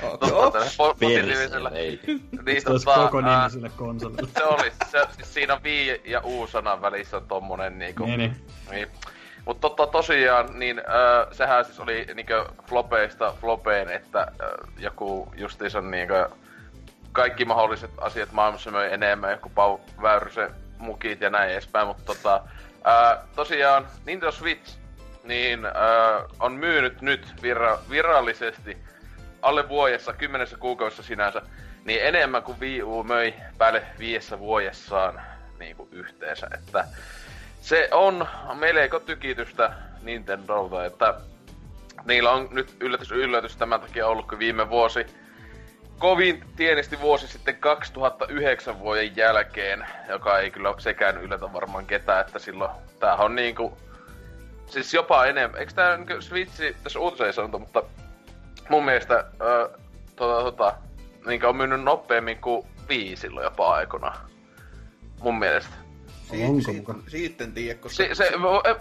Totta, 0.00 0.58
positiivisella. 0.76 1.70
Niin, 1.70 2.00
tota, 2.64 3.10
konsolille. 3.76 4.28
se 4.36 4.44
oli, 4.44 4.72
se, 4.90 5.04
siis 5.16 5.34
siinä 5.34 5.54
on 5.54 5.62
Wii 5.64 6.02
ja 6.04 6.20
U-sanan 6.24 6.82
välissä 6.82 7.16
on 7.16 7.28
tommonen 7.28 7.78
niinku... 7.78 8.04
Niin, 8.04 8.18
niin. 8.18 8.36
Niin. 8.70 8.88
Mutta 9.44 9.68
tota, 9.68 9.86
tosiaan, 9.86 10.58
niin 10.58 10.78
äh, 10.78 11.26
sehän 11.32 11.64
siis 11.64 11.80
oli 11.80 12.06
niinkö 12.14 12.44
flopeista 12.68 13.34
flopeen, 13.40 13.90
että 13.90 14.20
äh, 14.20 14.72
joku 14.78 15.32
justiinsa 15.36 15.80
niinkö 15.80 16.28
kaikki 17.12 17.44
mahdolliset 17.44 17.90
asiat 18.00 18.32
maailmassa 18.32 18.70
möi 18.70 18.92
enemmän, 18.92 19.30
joku 19.30 19.48
Pau 19.54 19.78
Väyrysen 20.02 20.50
mukit 20.78 21.20
ja 21.20 21.30
näin 21.30 21.50
edespäin, 21.50 21.86
mutta 21.86 22.02
tota, 22.04 22.42
äh, 22.86 23.18
tosiaan 23.36 23.86
Nintendo 24.06 24.32
Switch 24.32 24.78
niin 25.24 25.66
äh, 25.66 25.72
on 26.40 26.52
myynyt 26.52 27.00
nyt 27.02 27.34
virra- 27.42 27.90
virallisesti 27.90 28.78
alle 29.42 29.68
vuodessa, 29.68 30.12
kymmenessä 30.12 30.56
kuukaudessa 30.56 31.02
sinänsä, 31.02 31.42
niin 31.84 32.00
enemmän 32.02 32.42
kuin 32.42 32.60
Wii 32.60 32.82
U 32.82 33.02
möi 33.02 33.34
päälle 33.58 33.82
viidessä 33.98 34.38
vuodessaan 34.38 35.20
niin 35.58 35.76
kuin 35.76 35.88
yhteensä, 35.92 36.48
että 36.54 36.84
se 37.60 37.88
on 37.92 38.26
melko 38.54 39.00
tykitystä 39.00 39.72
Nintendolta, 40.02 40.84
että 40.84 41.14
niillä 42.04 42.30
on 42.30 42.48
nyt 42.50 42.76
yllätys 42.80 43.10
yllätys 43.10 43.56
tämän 43.56 43.80
takia 43.80 44.06
ollut, 44.06 44.28
kun 44.28 44.38
viime 44.38 44.70
vuosi 44.70 45.06
kovin 45.98 46.44
tienesti 46.56 47.00
vuosi 47.00 47.28
sitten 47.28 47.56
2009 47.56 48.78
vuoden 48.78 49.16
jälkeen, 49.16 49.86
joka 50.08 50.38
ei 50.38 50.50
kyllä 50.50 50.74
sekään 50.78 51.20
yllätä 51.20 51.52
varmaan 51.52 51.86
ketään, 51.86 52.20
että 52.26 52.38
silloin 52.38 52.70
tämähän 53.00 53.24
on 53.24 53.34
niinku, 53.34 53.78
siis 54.66 54.94
jopa 54.94 55.26
enemmän, 55.26 55.60
eikö 55.60 55.72
tää 55.72 55.96
niinku 55.96 56.22
Switchi, 56.22 56.76
tässä 56.82 56.98
uutisessa 56.98 57.32
sanota, 57.32 57.58
mutta 57.58 57.82
mun 58.68 58.84
mielestä 58.84 59.24
ö, 59.42 59.70
tota, 60.16 60.42
tota, 60.42 60.74
niinku 61.26 61.46
on 61.46 61.56
myynyt 61.56 61.82
nopeammin 61.82 62.38
kuin 62.40 62.66
Wii 62.88 63.16
silloin 63.16 63.44
jopa 63.44 63.74
aikana. 63.74 64.14
Mun 65.20 65.38
mielestä. 65.38 65.74
Onko 66.46 66.60
siitä, 66.60 66.92
muka? 66.92 66.94
siitä 67.10 67.44
en 67.44 67.52
tiedä, 67.52 67.78
koska... 67.78 67.96
Se, 67.96 68.14
se, 68.14 68.30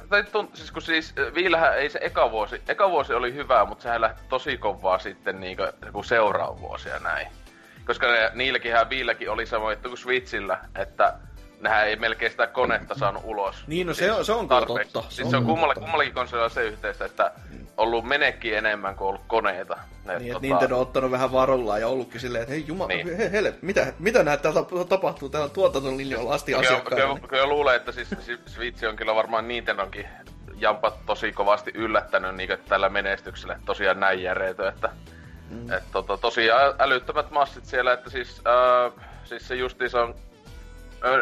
tai 0.10 0.24
tunt, 0.24 0.56
siis 0.56 0.72
kun 0.72 0.82
siis 0.82 1.14
Viillähän 1.36 1.78
ei 1.78 1.90
se 1.90 2.00
eka 2.02 2.32
vuosi, 2.32 2.62
eka 2.68 2.90
vuosi 2.92 3.14
oli 3.14 3.34
hyvä, 3.34 3.66
mutta 3.66 3.82
sehän 3.84 4.02
lähti 4.02 4.22
tosi 4.30 4.58
kovaa 4.58 5.00
sitten 5.00 5.40
niinku 5.40 5.64
joku 5.86 6.04
seuraava 6.04 6.60
vuosi 6.60 6.90
ja 6.90 7.00
näin. 7.00 7.28
Koska 7.86 8.12
ne, 8.12 8.32
niilläkinhän 8.34 8.90
Viilläkin 8.90 9.30
oli 9.32 9.46
sama 9.46 9.72
juttu 9.72 9.90
kuin 9.90 9.98
Switchillä, 9.98 10.60
että 10.76 11.14
nehän 11.62 11.88
ei 11.88 11.96
melkein 11.96 12.32
sitä 12.32 12.48
konetta 12.48 12.96
saanut 12.96 13.24
ulos. 13.26 13.64
Niin, 13.68 13.88
no 13.88 13.94
se 13.94 14.12
on- 14.12 14.26
se 14.26 14.32
on 14.34 14.48
tarpeeksi. 14.48 14.94
totta. 14.94 15.10
Se 15.10 15.16
Siis 15.16 15.26
on 15.26 15.32
se 15.32 15.38
on 15.38 15.46
kummalla, 15.46 15.74
kummallakin 15.76 16.14
konsolilla 16.14 16.50
se 16.50 16.64
yhteistä, 16.64 17.06
että 17.06 17.32
ollut 17.78 18.06
menekki 18.06 18.54
enemmän 18.56 18.96
kuin 18.96 19.08
ollut 19.08 19.22
koneita. 19.28 19.78
Ne, 20.06 20.18
Niin, 20.20 20.28
että 20.32 20.42
Nintendo 20.42 20.76
on 20.76 20.82
ottanut 20.82 21.12
vähän 21.12 21.32
varullaan 21.32 21.82
ja 21.82 21.88
ollutkin 21.88 22.22
silleen, 22.22 22.42
että 22.42 22.54
hei 22.54 22.64
jumala, 22.68 22.88
Niin. 22.88 23.18
he, 23.18 23.32
hele, 23.32 23.54
mitä, 23.62 23.94
mitä 24.00 24.24
näitä 24.24 24.44
täällä 24.44 24.86
tapahtuu? 24.90 25.30
Täällä 25.30 25.50
tuotantolinjoilla 25.50 26.34
asti 26.34 26.52
Kyllä, 26.52 26.68
asiakkaita. 26.68 27.06
kyllä, 27.08 27.28
kyllä 27.28 27.46
luulen, 27.46 27.76
että 27.76 27.92
siis 27.92 28.10
si- 28.20 28.40
Switch 28.46 28.86
on 28.90 28.96
kyllä 28.96 29.16
varmaan 29.16 29.48
Nintendonkin 29.48 30.08
jampat 30.56 30.94
tosi 31.06 31.32
kovasti 31.32 31.72
yllättänyt 31.74 32.36
niin 32.36 32.50
tällä 32.70 32.90
menestyksellä. 32.90 33.54
että 33.54 33.66
Tosiaan 33.66 34.00
näin 34.00 34.24
järeetö, 34.24 34.70
että 34.70 34.90
mm. 35.50 35.72
et, 35.72 35.84
tota, 35.92 36.18
tosiaan 36.18 36.76
älyttömät 36.80 37.32
massit 37.32 37.66
siellä, 37.66 37.94
että 37.94 38.10
siis, 38.10 38.42
äh, 38.48 39.04
siis 39.24 39.48
se 39.48 39.56
justiinsa 39.56 40.02
on 40.04 40.16
äh, 41.06 41.20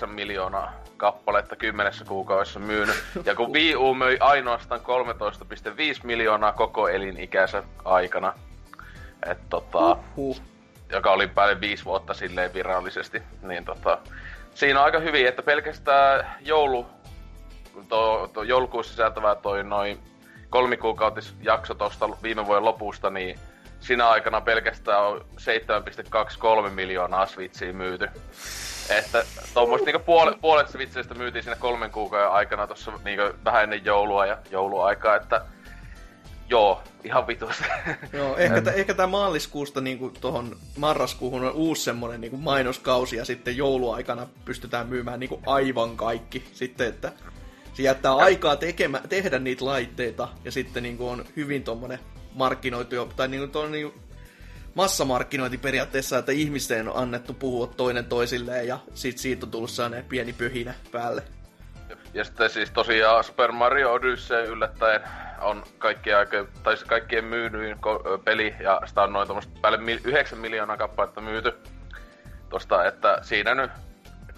14,8 0.00 0.06
miljoonaa 0.06 0.72
kappaletta 0.96 1.56
kymmenessä 1.56 2.04
kuukaudessa 2.04 2.60
myynyt. 2.60 2.96
Ja 3.24 3.34
kun 3.34 3.52
Wii 3.52 3.76
U 3.76 3.94
möi 3.94 4.16
ainoastaan 4.20 4.80
13,5 4.80 4.86
miljoonaa 6.02 6.52
koko 6.52 6.88
elinikänsä 6.88 7.62
aikana. 7.84 8.32
Et 9.30 9.38
tota, 9.48 9.96
Huh. 10.16 10.40
joka 10.92 11.10
oli 11.12 11.26
päälle 11.26 11.60
viisi 11.60 11.84
vuotta 11.84 12.14
silleen 12.14 12.54
virallisesti, 12.54 13.22
niin 13.42 13.64
tota, 13.64 13.98
siinä 14.54 14.78
on 14.78 14.84
aika 14.84 14.98
hyvin, 14.98 15.26
että 15.26 15.42
pelkästään 15.42 16.26
joulu, 16.40 16.86
to, 17.88 18.30
to 18.32 18.42
joulukuussa 18.42 18.92
sisältävää 18.92 19.34
toi 19.34 19.64
noin 19.64 19.98
kolmikuukautisjakso 20.50 21.74
tosta 21.74 22.08
viime 22.22 22.46
vuoden 22.46 22.64
lopusta, 22.64 23.10
niin 23.10 23.38
siinä 23.80 24.08
aikana 24.08 24.40
pelkästään 24.40 25.02
on 25.02 25.24
7,23 26.64 26.70
miljoonaa 26.70 27.26
Switchiä 27.26 27.72
myyty. 27.72 28.08
Että 28.90 29.24
tuommoista 29.54 29.84
niinku 29.84 30.02
puolet, 30.06 30.40
puolet 30.40 30.68
Switcheistä 30.68 31.14
myytiin 31.14 31.42
siinä 31.42 31.56
kolmen 31.56 31.90
kuukauden 31.90 32.30
aikana 32.30 32.66
tuossa 32.66 32.92
niinku 33.04 33.38
vähän 33.44 33.62
ennen 33.62 33.84
joulua 33.84 34.26
ja 34.26 34.38
jouluaikaa, 34.50 35.16
että 35.16 35.40
joo, 36.48 36.82
ihan 37.04 37.26
vitusti. 37.26 37.64
Joo, 38.12 38.36
ehkä, 38.36 38.60
t- 38.62 38.76
ehkä 38.78 38.94
tämä 38.94 39.06
maaliskuusta 39.06 39.80
niin 39.80 40.12
tuohon 40.20 40.56
marraskuuhun 40.76 41.44
on 41.44 41.52
uusi 41.52 41.82
semmoinen 41.82 42.20
niin 42.20 42.40
mainoskausi 42.40 43.16
ja 43.16 43.24
sitten 43.24 43.56
jouluaikana 43.56 44.26
pystytään 44.44 44.86
myymään 44.86 45.20
niin 45.20 45.42
aivan 45.46 45.96
kaikki. 45.96 46.44
Sitten, 46.52 46.88
että 46.88 47.12
se 47.74 47.82
jättää 47.82 48.14
aikaa 48.14 48.56
tekemä, 48.56 49.00
tehdä 49.08 49.38
niitä 49.38 49.64
laitteita 49.64 50.28
ja 50.44 50.52
sitten 50.52 50.82
niin 50.82 50.96
on 51.00 51.24
hyvin 51.36 51.64
tuommoinen 51.64 51.98
markkinoitu 52.34 52.94
jo, 52.94 53.08
tai 53.16 53.28
niin 53.28 53.50
kuin, 53.50 53.72
niin 53.72 53.92
massamarkkinointi 54.76 55.58
periaatteessa, 55.58 56.18
että 56.18 56.32
ihmisten 56.32 56.88
on 56.88 57.02
annettu 57.02 57.34
puhua 57.34 57.66
toinen 57.66 58.04
toisilleen 58.04 58.68
ja 58.68 58.78
sit 58.94 59.18
siitä 59.18 59.46
on 59.46 59.50
tullut 59.50 59.70
sellainen 59.70 60.04
pieni 60.04 60.32
pöhinä 60.32 60.74
päälle. 60.92 61.22
Ja 62.14 62.24
sitten 62.24 62.50
siis 62.50 62.70
tosiaan 62.70 63.24
Super 63.24 63.52
Mario 63.52 63.92
Odyssey 63.92 64.44
yllättäen 64.44 65.00
on 65.40 65.64
kaikkien, 65.78 66.16
aika, 66.16 66.46
tai 66.62 66.76
siis 66.76 66.88
kaikkien 66.88 67.24
peli, 68.24 68.54
ja 68.60 68.80
sitä 68.86 69.02
on 69.02 69.12
noin 69.12 69.28
päälle 69.62 69.78
mil- 69.78 70.00
9 70.04 70.38
miljoonaa 70.38 70.76
kappaletta 70.76 71.20
myyty. 71.20 71.54
Tosta, 72.48 72.84
että 72.84 73.18
siinä 73.22 73.54
nyt 73.54 73.70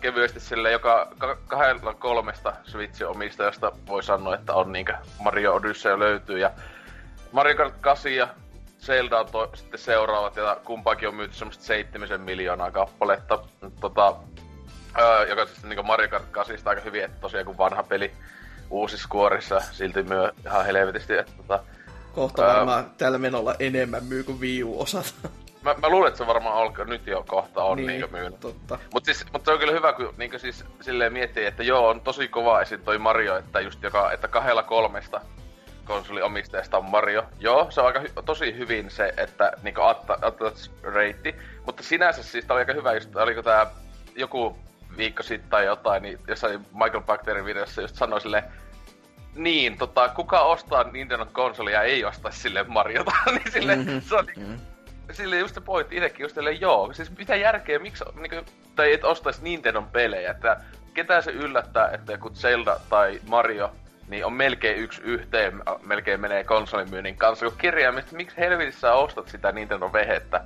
kevyesti 0.01 0.41
sille 0.41 0.73
joka 0.73 1.13
ka- 1.19 1.39
kahdella 1.47 1.95
kolmesta 1.95 2.53
Switchin 2.65 3.07
omistajasta 3.07 3.73
voi 3.87 4.03
sanoa, 4.03 4.35
että 4.35 4.55
on 4.55 4.73
niinkö 4.73 4.95
Mario 5.21 5.55
Odyssey 5.55 5.99
löytyy, 5.99 6.39
ja 6.39 6.51
Mario 7.33 7.57
Kart 7.57 7.75
8 7.81 8.15
ja 8.15 8.29
Zelda 8.81 9.19
on 9.21 9.27
to- 9.33 9.51
sitten 9.55 9.81
seuraavat, 9.81 10.37
ja 10.37 10.57
kumpaakin 10.65 11.09
on 11.09 11.15
myyty 11.15 11.35
semmoista 11.35 11.65
7 11.65 12.21
miljoonaa 12.21 12.71
kappaletta. 12.71 13.39
Tota, 13.81 14.17
Öö, 15.01 15.27
joka 15.27 15.47
siis 15.47 15.63
niinku 15.65 15.83
Mario 15.83 16.09
Kart 16.09 16.25
8 16.31 16.57
aika 16.65 16.81
hyvin, 16.81 17.05
että 17.05 17.21
tosiaan 17.21 17.47
kun 17.47 17.59
vanha 17.59 17.83
peli 17.83 18.13
uusissa 18.71 19.09
kuorissa 19.09 19.61
silti 19.61 20.03
myö 20.03 20.33
ihan 20.47 20.67
helvetisti, 20.67 21.17
että 21.17 21.33
tota, 21.37 21.65
Kohta 22.15 22.43
Ää. 22.47 22.57
varmaan 22.57 22.91
tällä 22.99 23.19
menolla 23.19 23.55
enemmän 23.59 24.05
myy 24.05 24.25
kuin 24.25 24.41
Wii 24.41 24.65
U 24.65 24.85
mä, 25.63 25.75
mä 25.83 25.89
luulen, 25.89 26.09
että 26.09 26.19
se 26.19 26.27
varmaan 26.27 26.57
alkaa, 26.57 26.85
nyt 26.85 27.07
jo 27.07 27.25
kohta 27.29 27.63
on 27.65 27.77
niin, 27.77 27.87
niinku 27.87 28.09
myynyt. 28.11 28.41
totta. 28.41 28.79
Mut 28.95 29.05
siis, 29.05 29.25
mut 29.33 29.45
se 29.45 29.51
on 29.51 29.59
kyllä 29.59 29.73
hyvä, 29.73 29.93
kun 29.93 30.15
niinku 30.17 30.39
siis 30.39 30.65
silleen 30.81 31.13
miettii, 31.13 31.47
että 31.47 31.63
joo, 31.63 31.89
on 31.89 32.01
tosi 32.01 32.29
kova 32.29 32.61
esim. 32.61 32.81
toi 32.81 32.99
Mario, 32.99 33.37
että 33.37 33.61
just 33.61 33.83
joka, 33.83 34.13
että 34.13 34.29
kahdella 34.29 34.63
kolmesta 34.63 35.21
konsoliomistajasta 35.89 36.79
on 36.79 36.91
Mario. 36.91 37.25
Joo, 37.41 37.67
se 37.71 37.81
on 37.81 37.87
aika 37.87 38.01
hy- 38.01 38.23
tosi 38.25 38.59
hyvin 38.59 38.91
se, 38.91 39.13
että 39.17 39.53
niinku 39.63 39.81
atta, 39.81 40.19
attach 40.23 40.71
reitti. 40.83 41.35
Mutta 41.67 41.83
sinänsä 41.83 42.23
siis 42.23 42.45
tää 42.45 42.55
oli 42.55 42.61
aika 42.61 42.73
hyvä, 42.73 42.95
just 42.95 43.17
oliko 43.17 43.43
tää 43.43 43.67
joku 44.17 44.59
viikko 44.97 45.23
sitten 45.23 45.51
tai 45.51 45.65
jotain, 45.65 46.03
niin 46.03 46.19
jossain 46.29 46.67
Michael 46.73 47.03
Bacterin 47.03 47.45
videossa 47.45 47.83
just 47.83 47.97
sanoi 47.97 48.21
silleen, 48.21 48.45
niin, 49.35 49.79
tota, 49.79 50.09
kuka 50.09 50.41
ostaa 50.41 50.85
Nintendo 50.85 51.27
konsolia 51.33 51.75
ja 51.75 51.83
ei 51.83 52.05
ostaisi 52.05 52.41
sille 52.41 52.65
Mariota, 52.69 53.13
niin 53.33 53.53
sille, 53.53 53.77
mm-hmm. 53.77 54.01
se 54.01 54.17
on 54.17 54.27
mm-hmm. 54.37 54.59
sille 55.13 55.39
just 55.39 55.55
se 55.55 55.61
pointti 55.61 55.97
itsekin 55.97 56.25
just 56.25 56.35
silleen, 56.35 56.61
joo, 56.61 56.93
siis 56.93 57.19
mitä 57.19 57.37
järkeä, 57.37 57.79
miksi, 57.79 58.05
niinku, 58.15 58.51
tai 58.77 58.93
et 58.93 59.05
ostaisi 59.05 59.43
Nintendon 59.43 59.87
pelejä, 59.87 60.31
että 60.31 60.61
ketään 60.95 61.23
se 61.23 61.31
yllättää, 61.31 61.91
että 61.91 62.13
joku 62.13 62.31
Zelda 62.31 62.81
tai 62.89 63.21
Mario, 63.29 63.73
niin 64.09 64.25
on 64.25 64.33
melkein 64.33 64.79
yksi 64.79 65.03
yhteen, 65.03 65.63
melkein 65.83 66.21
menee 66.21 66.45
konsolimyynnin 66.45 67.17
kanssa, 67.17 67.47
kun 67.47 67.59
kirjaimista, 67.59 68.17
miksi 68.17 68.37
helvetissä 68.37 68.81
sä 68.81 68.93
ostat 68.93 69.29
sitä 69.29 69.53
Nintendo 69.53 69.93
vehettä, 69.93 70.45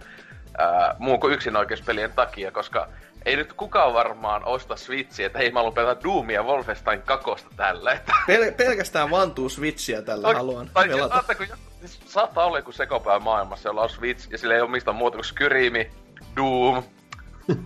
ää, 0.59 0.95
muun 0.99 1.21
kuin 1.21 1.35
yksinoikeuspelien 1.35 2.13
takia, 2.13 2.51
koska 2.51 2.89
ei 3.25 3.37
nyt 3.37 3.53
kukaan 3.53 3.95
varmaan 3.95 4.45
osta 4.45 4.77
Switchiä, 4.77 5.27
että 5.27 5.39
hei 5.39 5.51
mä 5.51 5.59
haluan 5.59 5.75
pelata 5.75 6.03
Doomia 6.05 6.43
Wolfenstein 6.43 7.03
kakosta 7.03 7.51
tällä, 7.57 7.93
että 7.93 8.13
Pel- 8.31 8.55
pelkästään 8.57 9.11
vantuu 9.11 9.49
Switchiä 9.49 10.03
tällä 10.03 10.29
Oi, 10.29 10.35
haluan 10.35 10.71
tai 10.75 10.89
pelata. 10.89 11.15
Ajattelin, 11.15 11.49
kun 11.49 11.59
siis 11.81 12.01
saattaa 12.07 12.45
olla 12.45 12.59
joku 12.59 12.73
sekopää 12.73 13.19
maailmassa, 13.19 13.69
jolla 13.69 13.83
on 13.83 13.91
Switch, 13.91 14.31
ja 14.31 14.39
sillä 14.39 14.55
ei 14.55 14.61
ole 14.61 14.71
mistään 14.71 14.97
muuta 14.97 15.17
kuin 15.17 15.25
Skyrimi, 15.25 15.91
Doom, 16.37 16.83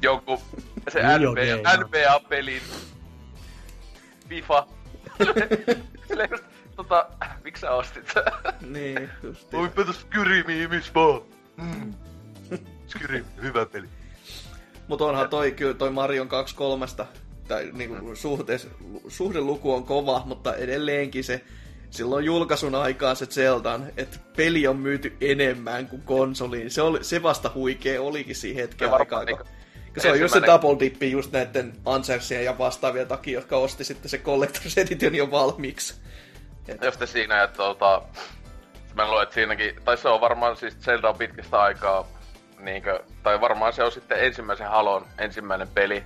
joku 0.02 0.42
se 0.88 1.00
NBA. 1.02 1.76
NBA-pelin 1.76 2.62
FIFA. 4.28 4.66
Silleen 6.08 6.30
just, 6.30 6.44
tota, 6.76 7.08
miksi 7.44 7.60
sä 7.60 7.70
ostit 7.70 8.10
sen? 8.14 8.22
Niin, 8.74 9.10
just. 9.22 9.54
Oi 9.54 9.68
petä 9.68 9.92
Skyrimi, 9.92 10.68
vaan. 10.94 11.22
Mm. 11.56 11.94
Skyrim, 12.88 13.24
hyvä 13.42 13.66
peli. 13.66 13.88
Mutta 14.88 15.04
onhan 15.04 15.28
toi, 15.28 15.52
kyllä 15.52 15.74
toi 15.74 15.90
Marion 15.90 16.28
2.3, 16.98 17.04
tai 17.48 17.70
niinku 17.72 18.16
suhtees, 18.16 18.68
suhdeluku 19.08 19.74
on 19.74 19.84
kova, 19.84 20.22
mutta 20.24 20.54
edelleenkin 20.54 21.24
se 21.24 21.44
silloin 21.90 22.24
julkaisun 22.24 22.74
aikaan 22.74 23.16
se 23.16 23.26
Zeldan, 23.26 23.86
että 23.96 24.18
peli 24.36 24.66
on 24.66 24.76
myyty 24.76 25.16
enemmän 25.20 25.86
kuin 25.86 26.02
konsoliin. 26.02 26.70
Se, 26.70 26.82
oli, 26.82 27.04
se 27.04 27.22
vasta 27.22 27.50
huikea 27.54 28.02
olikin 28.02 28.36
siihen 28.36 28.62
hetken 28.62 28.94
aikaan. 28.94 29.26
niinku 29.26 29.44
se 29.98 30.10
on 30.10 30.20
just 30.20 30.34
se 30.34 30.42
double 30.46 30.80
dippi 30.80 31.10
just 31.10 31.32
näiden 31.32 31.72
Ansersien 31.84 32.44
ja 32.44 32.58
vastaavien 32.58 33.08
takia, 33.08 33.38
jotka 33.38 33.56
osti 33.56 33.84
sitten 33.84 34.08
se 34.08 34.16
Collector's 34.24 34.80
Edition 34.80 35.14
jo 35.14 35.30
valmiiksi. 35.30 35.94
Just 36.84 37.02
siinä, 37.04 37.42
että 37.42 37.56
tota, 37.56 38.02
mä 38.94 39.08
luulen, 39.08 39.22
että 39.22 39.34
siinäkin, 39.34 39.76
tai 39.84 39.96
se 39.96 40.08
on 40.08 40.20
varmaan 40.20 40.56
siis 40.56 40.78
Zelda 40.80 41.08
on 41.08 41.18
pitkästä 41.18 41.60
aikaa, 41.60 42.08
niinkö, 42.58 43.04
tai 43.22 43.40
varmaan 43.40 43.72
se 43.72 43.82
on 43.82 43.92
sitten 43.92 44.24
ensimmäisen 44.24 44.68
Halon 44.68 45.06
ensimmäinen 45.18 45.68
peli, 45.68 46.04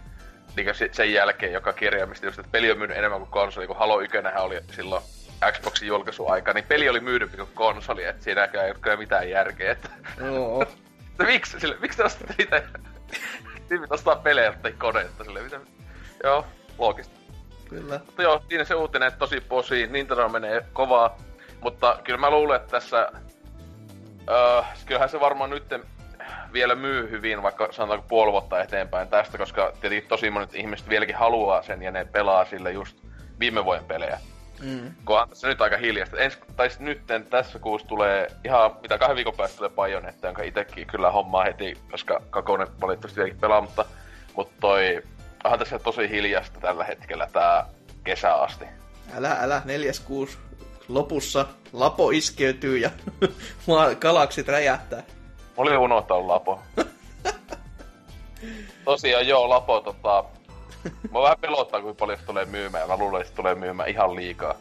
niinkö 0.57 0.75
sen 0.93 1.13
jälkeen, 1.13 1.53
joka 1.53 1.73
kirjaimista 1.73 2.27
just, 2.27 2.39
että 2.39 2.53
peli 2.53 2.71
on 2.71 2.79
myynyt 2.79 2.97
enemmän 2.97 3.21
kuin 3.21 3.31
konsoli, 3.31 3.67
kun 3.67 3.77
Halo 3.77 4.01
1 4.01 4.17
oli 4.41 4.61
silloin 4.77 5.03
Xboxin 5.53 5.89
julkaisuaika, 5.89 6.53
niin 6.53 6.65
peli 6.65 6.89
oli 6.89 7.01
myydympi 7.01 7.37
kuin 7.37 7.49
konsoli, 7.55 8.05
että 8.05 8.25
siinäkään 8.25 8.65
ei 8.65 8.71
ole 8.71 8.81
kyllä 8.81 8.97
mitään 8.97 9.31
järkeä, 9.31 9.73
että 9.73 9.89
että 11.11 11.25
miksi, 11.25 11.61
sille, 11.61 11.77
miksi 11.81 11.99
te 11.99 12.05
ostatte 12.05 12.35
niitä, 12.39 12.63
tyypit 13.71 13.93
ostaa 13.93 14.17
pelejä, 14.17 14.53
mutta 14.53 14.69
ei 14.69 14.75
koneetta, 14.75 15.25
sille, 15.25 15.43
mitä, 15.43 15.61
joo, 16.25 16.47
loogista. 16.79 17.21
Kyllä. 17.69 18.01
Mutta 18.07 18.23
joo, 18.23 18.43
siinä 18.49 18.65
se 18.65 18.75
uutinen, 18.75 19.09
että 19.09 19.19
tosi 19.19 19.41
posi, 19.41 19.87
Nintendo 19.87 20.29
menee 20.29 20.65
kovaa. 20.73 21.17
Mutta 21.61 21.99
kyllä 22.05 22.19
mä 22.19 22.31
luulen, 22.31 22.57
että 22.57 22.71
tässä... 22.71 23.13
Öö, 24.31 24.63
kyllähän 24.87 25.09
se 25.09 25.21
varmaan 25.21 25.51
nyt 25.51 25.65
vielä 26.53 26.75
myy 26.75 27.11
hyvin, 27.11 27.43
vaikka 27.43 27.69
sanotaanko 27.71 28.07
puoli 28.09 28.33
vuotta 28.33 28.61
eteenpäin 28.63 29.09
tästä, 29.09 29.39
koska 29.39 29.73
tietenkin 29.81 30.09
tosi 30.09 30.31
monet 30.31 30.55
ihmiset 30.55 30.89
vieläkin 30.89 31.17
haluaa 31.17 31.63
sen 31.63 31.83
ja 31.83 31.91
ne 31.91 32.05
pelaa 32.05 32.45
sille 32.45 32.73
just 32.73 32.97
viime 33.41 33.65
vuoden 33.65 33.85
pelejä. 33.85 34.19
Mm. 34.63 34.95
Kun 35.05 35.21
on 35.21 35.29
tässä 35.29 35.49
nyt 35.49 35.61
aika 35.61 35.77
hiljasta. 35.77 36.19
Ens, 36.19 36.39
tai 36.57 36.69
nytten 36.79 37.27
tässä 37.27 37.59
kuussa 37.59 37.89
tulee 37.89 38.27
ihan, 38.45 38.77
mitä 38.83 38.99
kahden 38.99 39.17
viikon 39.17 39.35
päästä 39.35 39.57
tulee 39.57 39.71
Bajonetta, 39.71 40.27
jonka 40.27 40.43
itekin 40.43 40.87
kyllä 40.87 41.11
hommaa 41.11 41.45
heti, 41.45 41.79
koska 41.91 42.23
Kakonen 42.31 42.69
valitettavasti 42.81 43.37
pelaa, 43.41 43.61
mutta, 43.61 43.85
mutta 44.37 44.55
toi, 44.61 45.03
onhan 45.45 45.59
tässä 45.59 45.79
tosi 45.79 46.11
hiljasta 46.11 46.61
tällä 46.61 46.85
hetkellä 46.85 47.29
tää 47.33 47.67
kesä 48.05 48.35
asti. 48.35 48.65
Älä, 49.17 49.37
älä, 49.41 49.63
neljäs 49.65 50.01
kuusi 50.01 50.39
lopussa 50.89 51.47
Lapo 51.73 52.11
iskeytyy 52.11 52.79
ja 52.79 52.91
galaksit 54.01 54.49
räjähtää. 54.49 55.03
Mä 55.39 55.55
olin 55.57 55.79
unohtanut 55.79 56.27
Lapo. 56.27 56.61
Tosiaan 58.85 59.29
joo, 59.29 59.49
Lapo 59.49 59.81
tota... 59.81 60.25
Mä 61.11 61.23
vähän 61.23 61.39
pelottaa, 61.41 61.81
kuinka 61.81 61.99
paljon 61.99 62.19
se 62.19 62.25
tulee 62.25 62.45
myymään. 62.45 62.89
Mä 62.89 62.97
luulen, 62.97 63.21
että 63.21 63.31
se 63.31 63.37
tulee 63.37 63.55
myymään 63.55 63.89
ihan 63.89 64.17
liikaa. 64.17 64.55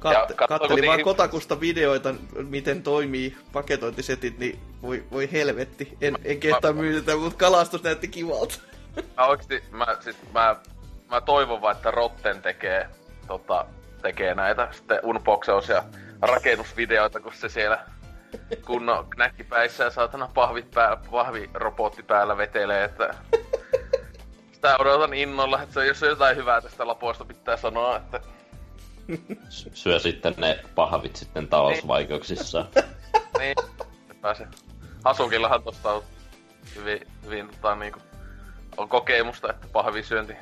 Kat- 0.00 0.12
Ja 0.12 0.26
katsoo 0.36 0.58
kattelin 0.58 0.86
vaan 0.86 1.02
Kotakusta 1.02 1.60
videoita, 1.60 2.14
miten 2.48 2.82
toimii 2.82 3.36
paketointisetit, 3.52 4.38
niin 4.38 4.60
voi, 4.82 5.04
voi 5.12 5.32
helvetti. 5.32 5.96
En, 6.00 6.18
en 6.24 6.40
kehtaa 6.40 6.72
Mä- 6.72 6.80
myytetä, 6.80 7.16
mutta 7.16 7.38
kalastus 7.38 7.82
näytti 7.82 8.08
kivalta. 8.08 8.54
Mä 9.16 9.26
oikeesti, 9.26 9.62
mä, 9.70 9.86
sit, 10.00 10.16
mä, 10.32 10.56
mä 11.10 11.20
toivon 11.20 11.60
vaan, 11.62 11.76
että 11.76 11.90
Rotten 11.90 12.42
tekee, 12.42 12.88
tota, 13.26 13.66
tekee 14.02 14.34
näitä 14.34 14.68
sitten 14.72 15.00
unboxaus 15.02 15.68
ja 15.68 15.84
rakennusvideoita, 16.22 17.20
kun 17.20 17.32
se 17.34 17.48
siellä 17.48 17.78
kunnon 18.66 19.10
knäkkipäissä 19.10 19.84
ja 19.84 19.90
saatana 19.90 20.28
pahvit 20.34 20.70
pää, 20.70 20.96
pahvirobotti 21.10 22.02
päällä 22.02 22.36
vetelee, 22.36 22.84
että 22.84 23.14
sitä 24.64 24.76
odotan 24.78 25.14
innolla, 25.14 25.62
että 25.62 25.74
se, 25.74 25.86
jos 25.86 26.02
on 26.02 26.08
jotain 26.08 26.36
hyvää 26.36 26.60
tästä 26.60 26.86
lapoista 26.86 27.24
pitää 27.24 27.56
sanoa, 27.56 27.96
että 27.96 28.20
Syö 29.48 29.98
sitten 29.98 30.34
ne 30.36 30.64
pahvit 30.74 31.16
sitten 31.16 31.48
talousvaikeuksissa. 31.48 32.66
niin, 33.38 33.54
että 33.60 34.14
pääse. 34.20 34.46
Hasukillahan 35.04 35.62
tosta 35.62 35.92
on 35.92 36.02
hyvin, 36.76 37.00
hyvin 37.24 37.48
tota, 37.48 37.76
niinku, 37.76 38.00
on 38.76 38.88
kokemusta, 38.88 39.50
että 39.50 39.66
pahvisyönti 39.72 40.36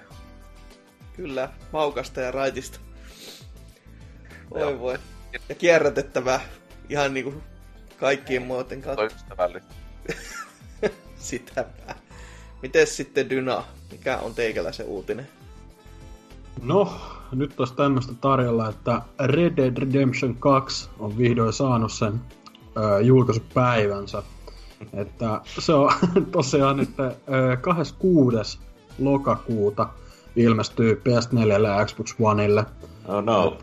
Kyllä, 1.17 1.49
maukasta 1.73 2.21
ja 2.21 2.31
raitista. 2.31 2.81
Voi 4.51 4.61
Joo. 4.61 4.79
voi. 4.79 4.99
Ja 5.49 5.55
kierrätettävää 5.55 6.41
ihan 6.89 7.15
niinku 7.15 7.43
kaikkien 7.97 8.43
muoten 8.43 8.83
kautta. 8.83 9.05
ystävällistä. 9.05 9.75
Sitäpä. 11.17 11.95
Mites 12.63 12.97
sitten 12.97 13.31
Dyna? 13.31 13.65
Mikä 13.93 14.19
on 14.19 14.35
teikäläisen 14.35 14.87
uutinen? 14.87 15.29
No, 16.63 16.93
nyt 17.33 17.61
olisi 17.61 17.75
tämmöistä 17.75 18.13
tarjolla, 18.21 18.69
että 18.69 19.03
Red 19.21 19.57
Dead 19.57 19.77
Redemption 19.77 20.35
2 20.35 20.91
on 20.99 21.19
vihdoin 21.19 21.53
saanut 21.53 21.93
sen 21.93 22.21
ö, 22.77 23.01
julkaisupäivänsä. 23.01 24.23
Että 24.93 25.41
se 25.59 25.73
on 25.75 25.93
tosiaan 26.33 26.77
nyt 26.77 26.91
ö, 27.01 27.57
26. 27.57 28.59
lokakuuta 28.99 29.89
ilmestyy 30.37 31.03
PS4 31.09 31.67
ja 31.67 31.87
Xbox 31.87 32.15
Oneille. 32.21 32.65
Oh 33.09 33.23
no. 33.25 33.59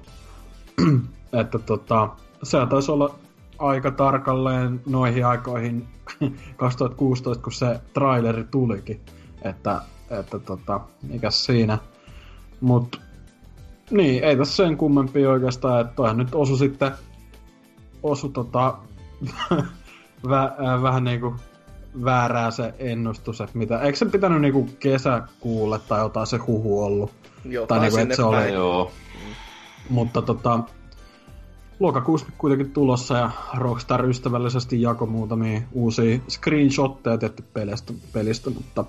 Että 1.41 1.59
tota, 1.59 2.09
se 2.43 2.57
taisi 2.69 2.91
olla 2.91 3.15
aika 3.59 3.91
tarkalleen 3.91 4.81
noihin 4.85 5.25
aikoihin 5.25 5.87
2016, 6.57 7.43
kun 7.43 7.53
se 7.53 7.79
traileri 7.93 8.43
tulikin. 8.43 9.01
Että, 9.41 9.81
että 10.09 10.39
tota, 10.39 10.79
mikäs 11.01 11.45
siinä. 11.45 11.77
Mut 12.61 13.01
niin, 13.91 14.23
ei 14.23 14.37
tässä 14.37 14.55
sen 14.55 14.77
kummempi 14.77 15.25
oikeastaan, 15.25 15.81
että 15.81 15.93
toihan 15.95 16.17
nyt 16.17 16.35
osu 16.35 16.57
sitten 16.57 16.91
osu 18.03 18.29
tota, 18.29 18.77
vä, 20.29 20.43
äh, 20.43 20.81
vähän 20.81 21.03
niinku 21.03 21.35
väärää 22.05 22.51
se 22.51 22.73
ennustus, 22.79 23.41
että 23.41 23.57
mitä, 23.57 23.79
eikö 23.79 23.97
se 23.97 24.05
pitänyt 24.05 24.41
niinku 24.41 24.69
kesäkuulle 24.79 25.79
tai 25.79 25.99
jotain 25.99 26.27
se 26.27 26.37
huhu 26.37 26.83
ollut? 26.83 27.11
Joo, 27.45 27.67
Tai 27.67 27.79
niinku, 27.79 27.97
että 27.97 28.15
se 28.15 28.23
oli- 28.23 28.37
päin. 28.37 28.53
Joo. 28.53 28.91
Mutta 29.89 30.21
tota, 30.21 30.59
lokakuussa 31.79 32.27
kuitenkin 32.37 32.71
tulossa 32.71 33.17
ja 33.17 33.31
Rockstar 33.57 34.05
ystävällisesti 34.05 34.81
jako 34.81 35.05
muutamia 35.05 35.61
uusia 35.71 36.19
screenshotteja 36.29 37.17
tehty 37.17 37.43
pelistä, 37.53 37.93
pelistä 38.13 38.49
mutta 38.49 38.85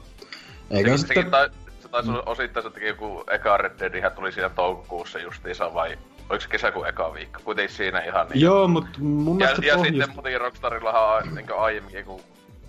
eikä 0.70 0.96
Sekin, 0.96 0.98
sitten... 0.98 1.30
tai, 1.30 1.48
se 1.80 1.88
taisi 1.88 2.10
olla 2.10 2.22
osittain 2.26 2.64
se 2.64 2.70
teki 2.70 2.86
joku 2.86 3.24
eka 3.30 3.56
Red 3.56 3.78
Deadihän 3.78 4.12
tuli 4.12 4.32
siinä 4.32 4.48
toukokuussa 4.48 5.18
justiinsa 5.18 5.74
vai 5.74 5.98
oliko 6.30 6.42
se 6.42 6.48
kesäkuun 6.48 6.88
eka 6.88 7.14
viikko? 7.14 7.40
Kuitenkin 7.44 7.76
siinä 7.76 8.00
ihan 8.00 8.26
niin. 8.28 8.40
Joo, 8.40 8.68
mutta 8.68 8.98
mun 8.98 9.40
ja, 9.40 9.46
mielestä 9.46 9.66
ja 9.66 9.76
pohjus... 9.76 9.96
sitten 9.96 10.14
muutenkin 10.14 10.40
Rockstarillahan 10.40 11.16
on 11.16 11.34
niin 11.34 11.46
aiemminkin, 11.58 12.04
kun 12.04 12.20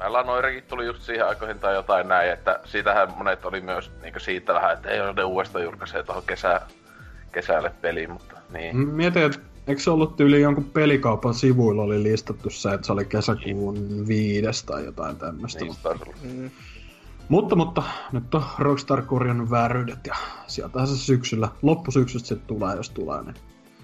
Meillä 0.02 0.24
Noirekin 0.24 0.64
tuli 0.64 0.86
just 0.86 1.02
siihen 1.02 1.28
aikoihin 1.28 1.60
tai 1.60 1.74
jotain 1.74 2.08
näin, 2.08 2.32
että 2.32 2.60
siitähän 2.66 3.14
monet 3.18 3.46
oli 3.46 3.62
myös 3.62 3.92
niin 4.02 4.14
siitä 4.18 4.54
vähän, 4.54 4.74
että 4.74 4.90
ei 4.90 5.02
ole 5.02 5.14
ne 5.14 5.24
uudestaan 5.24 5.64
julkaisee 5.64 6.04
tuohon 6.04 6.24
kesä, 6.28 6.62
kesälle 7.32 7.72
peliin, 7.82 8.12
mutta 8.12 8.38
niin. 8.50 8.78
Mietin, 8.78 9.24
että 9.24 9.40
eikö 9.68 9.82
se 9.82 9.92
ollut 9.92 10.16
tyyli 10.16 10.42
jonkun 10.42 10.64
pelikaupan 10.64 11.34
sivuilla 11.34 11.84
oli 11.84 12.04
listattu 12.04 12.50
se, 12.50 12.74
että 12.74 12.88
se 12.88 12.94
oli 12.94 13.06
kesäkuun 13.06 14.08
viides 14.08 14.64
tai 14.64 14.86
jotain 14.86 15.16
tämmöistä. 15.16 15.60
Niin, 15.60 15.76
olla. 15.84 16.06
Mm. 16.24 16.50
Mutta, 17.30 17.56
mutta 17.56 17.84
nyt 18.12 18.36
on 18.36 18.44
Rockstar 18.60 19.02
korjannut 19.02 19.50
vääryydet 19.50 20.08
ja 20.08 20.16
sieltähän 20.48 20.88
se 20.88 20.98
syksyllä, 20.98 21.50
loppusyksystä 21.62 22.28
se 22.28 22.36
tulee, 22.36 22.76
jos 22.76 22.90
tulee. 22.90 23.24
Niin, 23.24 23.36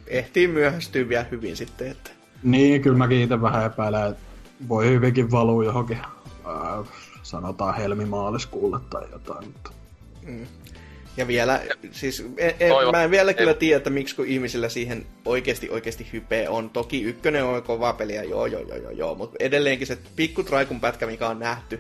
Ehtii 0.08 0.48
myöhästyä 0.48 1.10
vielä 1.10 1.26
hyvin 1.32 1.58
sitten, 1.58 1.92
että 1.92 2.12
niin 2.44 2.82
kyllä 2.82 2.98
mäkin 2.98 3.22
itse 3.22 3.42
vähän 3.42 3.66
epäilen, 3.66 4.10
että 4.10 4.24
voi 4.70 4.90
hyvinkin 4.90 5.32
valua 5.32 5.64
johonkin, 5.64 5.98
ää, 6.46 6.84
sanotaan 7.24 7.76
helmimaaliskuulle 7.76 8.80
tai 8.90 9.04
jotain. 9.12 9.46
Mutta... 9.46 9.72
Ja 11.18 11.28
vielä, 11.28 11.62
siis 11.92 12.20
en, 12.38 12.54
en, 12.60 12.72
mä 12.92 13.04
en 13.04 13.12
vielä 13.12 13.34
kyllä 13.34 13.52
en- 13.52 13.58
tiedä, 13.58 13.78
että 13.78 13.90
miksi 13.90 14.16
kun 14.16 14.26
ihmisillä 14.28 14.70
siihen 14.70 15.06
oikeasti 15.26 15.70
oikeasti 15.70 16.08
hype 16.14 16.50
on. 16.50 16.70
Toki 16.70 17.02
ykkönen 17.04 17.44
on 17.44 17.64
kova 17.64 17.94
peli 17.94 18.16
ja 18.16 18.24
joo 18.24 18.46
joo 18.46 18.62
joo 18.62 18.78
joo, 18.78 18.92
joo 18.92 19.16
mutta 19.16 19.36
edelleenkin 19.40 19.88
se 19.88 19.98
pikkutraikun 20.16 20.80
pätkä, 20.80 21.08
mikä 21.08 21.28
on 21.28 21.40
nähty, 21.40 21.80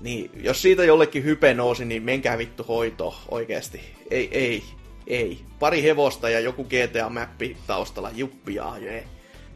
niin 0.00 0.30
jos 0.42 0.62
siitä 0.62 0.84
jollekin 0.84 1.24
hype 1.24 1.54
nousi, 1.54 1.84
niin 1.84 2.02
menkää 2.02 2.38
vittu 2.38 2.62
hoitoon 2.62 3.14
oikeasti. 3.30 3.80
Ei, 4.10 4.28
ei, 4.32 4.62
ei. 5.06 5.40
Pari 5.58 5.82
hevosta 5.82 6.30
ja 6.30 6.40
joku 6.40 6.64
GTA-mäppi 6.64 7.56
taustalla, 7.66 8.10
juppia, 8.14 8.72
jee. 8.80 9.04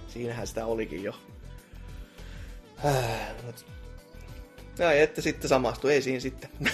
Siinähän 0.09 0.47
sitä 0.47 0.67
olikin 0.67 1.03
jo. 1.05 1.15
Äh, 2.85 2.95
mut- 3.47 3.65
No, 4.79 4.91
että 4.91 5.21
sitten 5.23 5.49
samastu, 5.49 5.89
ei 5.89 6.03
siinä 6.03 6.21
sitten. 6.21 6.51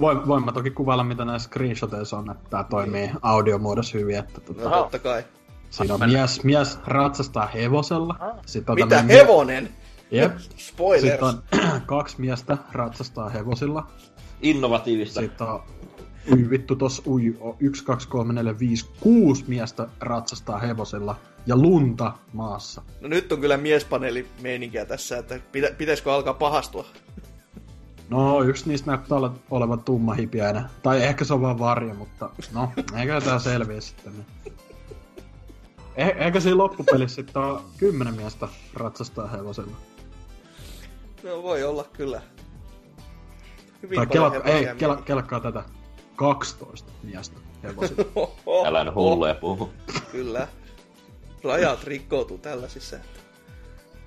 Voin, 0.00 0.26
voin 0.26 0.44
mä 0.44 0.52
toki 0.52 0.70
kuvailla, 0.70 1.04
mitä 1.04 1.24
näissä 1.24 1.46
screenshoteissa 1.48 2.18
on, 2.18 2.30
että 2.30 2.50
tää 2.50 2.64
toimii 2.64 3.10
audiomuodossa 3.22 3.98
hyvin. 3.98 4.16
Että 4.16 4.40
tota, 4.40 4.62
No 4.68 4.70
totta 4.70 4.98
kai. 4.98 5.24
siinä 5.70 5.94
on 5.94 6.00
mies, 6.10 6.44
mies 6.44 6.78
ratsastaa 6.86 7.46
hevosella. 7.46 8.14
Sitten 8.46 8.72
on 8.72 8.78
Mitä 8.88 9.02
hevonen? 9.02 9.68
Jep. 10.10 10.32
Spoilers. 10.56 11.02
Sitten 11.02 11.28
on 11.28 11.42
kaksi 11.86 12.20
miestä 12.20 12.58
ratsastaa 12.72 13.28
hevosilla. 13.28 13.86
Innovatiivista. 14.42 15.20
Sitten 15.20 15.46
on, 15.46 15.62
ui 16.32 16.50
vittu, 16.50 16.76
tos 16.76 17.02
ui, 17.06 17.36
o- 17.40 17.56
yksi, 17.60 17.84
kaksi, 17.84 18.08
kolme, 18.08 18.32
neljä, 18.32 18.58
viisi, 18.58 18.90
kuusi 19.00 19.44
miestä 19.48 19.88
ratsastaa 20.00 20.58
hevosilla. 20.58 21.16
Ja 21.46 21.56
lunta 21.56 22.12
maassa. 22.32 22.82
No 23.00 23.08
nyt 23.08 23.32
on 23.32 23.40
kyllä 23.40 23.56
miespaneeli 23.56 24.26
meininkiä 24.42 24.84
tässä, 24.84 25.18
että 25.18 25.40
pitä, 25.52 25.68
pitäisikö 25.78 26.14
alkaa 26.14 26.34
pahastua. 26.34 26.84
No, 28.10 28.42
yksi 28.42 28.68
niistä 28.68 28.90
näyttää 28.90 29.18
ole- 29.18 29.30
olevan 29.50 29.80
tummahipiäinen. 29.80 30.64
Tai 30.82 31.02
ehkä 31.02 31.24
se 31.24 31.34
on 31.34 31.42
vaan 31.42 31.58
varjo, 31.58 31.94
mutta 31.94 32.30
no, 32.52 32.72
eikä 32.96 33.20
tää 33.20 33.38
selviä 33.38 33.80
sitten. 33.80 34.12
Niin. 34.12 34.26
Eh, 35.96 36.14
eikä 36.18 36.40
siinä 36.40 36.58
loppupelissä 36.58 37.14
sitten 37.14 37.42
ole 37.42 37.60
kymmenen 37.78 38.14
miestä 38.14 38.48
ratsastaa 38.74 39.26
hevosella. 39.26 39.76
No 41.22 41.42
voi 41.42 41.64
olla 41.64 41.84
kyllä. 41.92 42.22
Hyvin 43.82 43.96
Tai 43.96 44.06
kela, 44.06 44.32
ei, 44.44 44.66
kela, 44.78 44.96
kelakkaa 44.96 45.40
tätä. 45.40 45.62
12 46.16 46.92
miestä 47.02 47.36
hevosilla. 47.62 48.04
Älä 48.66 48.84
nyt 48.84 48.94
hulluja 48.94 49.34
puhu. 49.34 49.70
Kyllä. 50.12 50.48
Rajat 51.44 51.84
rikkoutuu 51.84 52.38
tällaisissa. 52.38 52.96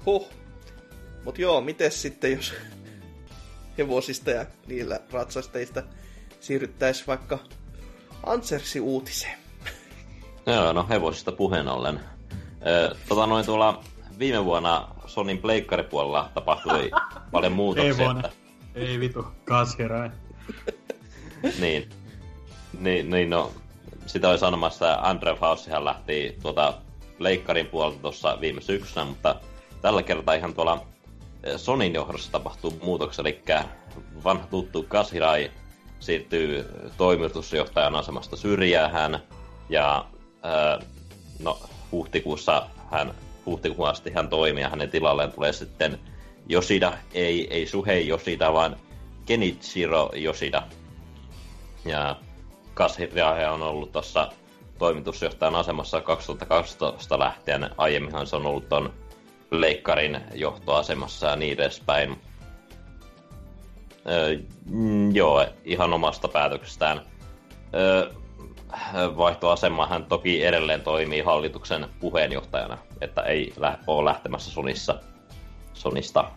Huh. 0.05 0.29
Mut 1.25 1.39
joo, 1.39 1.61
mites 1.61 2.01
sitten 2.01 2.31
jos 2.31 2.53
hevosista 3.77 4.31
ja 4.31 4.45
niillä 4.67 4.99
ratsasteista 5.11 5.83
siirryttäis 6.39 7.07
vaikka 7.07 7.39
Ansersi 8.25 8.79
uutiseen. 8.79 9.37
Joo, 10.45 10.73
no 10.73 10.85
hevosista 10.89 11.31
puheen 11.31 11.67
ollen. 11.67 11.99
Ö, 12.67 12.95
tota 13.09 13.27
noin 13.27 13.45
tuolla 13.45 13.83
viime 14.19 14.45
vuonna 14.45 14.87
Sonin 15.05 15.37
pleikkaripuolella 15.37 16.29
tapahtui 16.33 16.91
paljon 17.31 17.51
ei 17.51 17.55
muutoksia. 17.55 17.97
vuonna. 18.05 18.21
Että, 18.27 18.37
Ei 18.75 18.99
vitu, 18.99 19.25
kashirai. 19.45 20.09
niin, 21.59 21.89
niin, 22.79 23.09
niin, 23.09 23.29
no, 23.29 23.51
sitä 24.05 24.29
oli 24.29 24.37
sanomassa, 24.39 24.93
että 24.93 25.07
Andre 25.09 25.35
Faustihan 25.35 25.85
lähti 25.85 26.37
tuota 26.41 26.73
pleikkarin 27.17 27.65
puolelta 27.67 27.99
tuossa 28.01 28.37
viime 28.41 28.61
syksynä, 28.61 29.05
mutta 29.05 29.35
tällä 29.81 30.03
kertaa 30.03 30.35
ihan 30.35 30.53
tuolla 30.53 30.85
Sonin 31.57 31.93
johdossa 31.93 32.31
tapahtuu 32.31 32.79
muutoksia, 32.83 33.21
eli 33.21 33.41
vanha 34.23 34.47
tuttu 34.47 34.83
Kashirai 34.83 35.51
siirtyy 35.99 36.65
toimitusjohtajan 36.97 37.95
asemasta 37.95 38.35
syrjäähän, 38.35 39.19
ja 39.69 40.05
ää, 40.43 40.79
no, 41.39 41.59
huhtikuussa 41.91 42.67
hän, 42.91 43.13
huhtikuun 43.45 43.89
asti 43.89 44.11
hän 44.11 44.29
toimii 44.29 44.63
ja 44.63 44.69
hänen 44.69 44.89
tilalleen 44.89 45.31
tulee 45.31 45.53
sitten 45.53 45.99
Yoshida, 46.51 46.93
ei, 47.13 47.47
ei 47.53 47.67
Suhei 47.67 48.07
Yoshida, 48.09 48.53
vaan 48.53 48.75
Kenichiro 49.25 50.09
Yoshida. 50.23 50.63
Ja 51.85 52.15
Kashirai 52.73 53.45
on 53.45 53.61
ollut 53.61 53.91
tuossa 53.91 54.31
toimitusjohtajan 54.77 55.55
asemassa 55.55 56.01
2012 56.01 57.19
lähtien. 57.19 57.69
Aiemminhan 57.77 58.27
se 58.27 58.35
on 58.35 58.45
ollut 58.45 58.69
ton 58.69 58.93
leikkarin 59.61 60.21
johtoasemassa 60.33 61.27
ja 61.27 61.35
niin 61.35 61.53
edespäin. 61.53 62.21
Öö, 64.09 64.37
joo, 65.13 65.45
ihan 65.65 65.93
omasta 65.93 66.27
päätöksestään. 66.27 67.01
Öö, 67.75 68.11
vaihtoasema 69.17 69.87
hän 69.87 70.05
toki 70.05 70.45
edelleen 70.45 70.81
toimii 70.81 71.21
hallituksen 71.21 71.87
puheenjohtajana, 71.99 72.77
että 73.01 73.21
ei 73.21 73.53
lä- 73.57 73.79
ole 73.87 74.09
lähtemässä 74.09 74.51
Sonissa, 74.51 74.99
Sonista. 75.73 76.31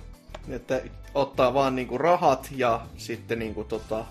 Että 0.48 0.80
ottaa 1.14 1.55
vaan 1.55 1.76
niinku 1.76 1.98
rahat 1.98 2.48
ja 2.56 2.80
sitten 2.97 3.38
niinku 3.38 3.64
tota, 3.64 4.05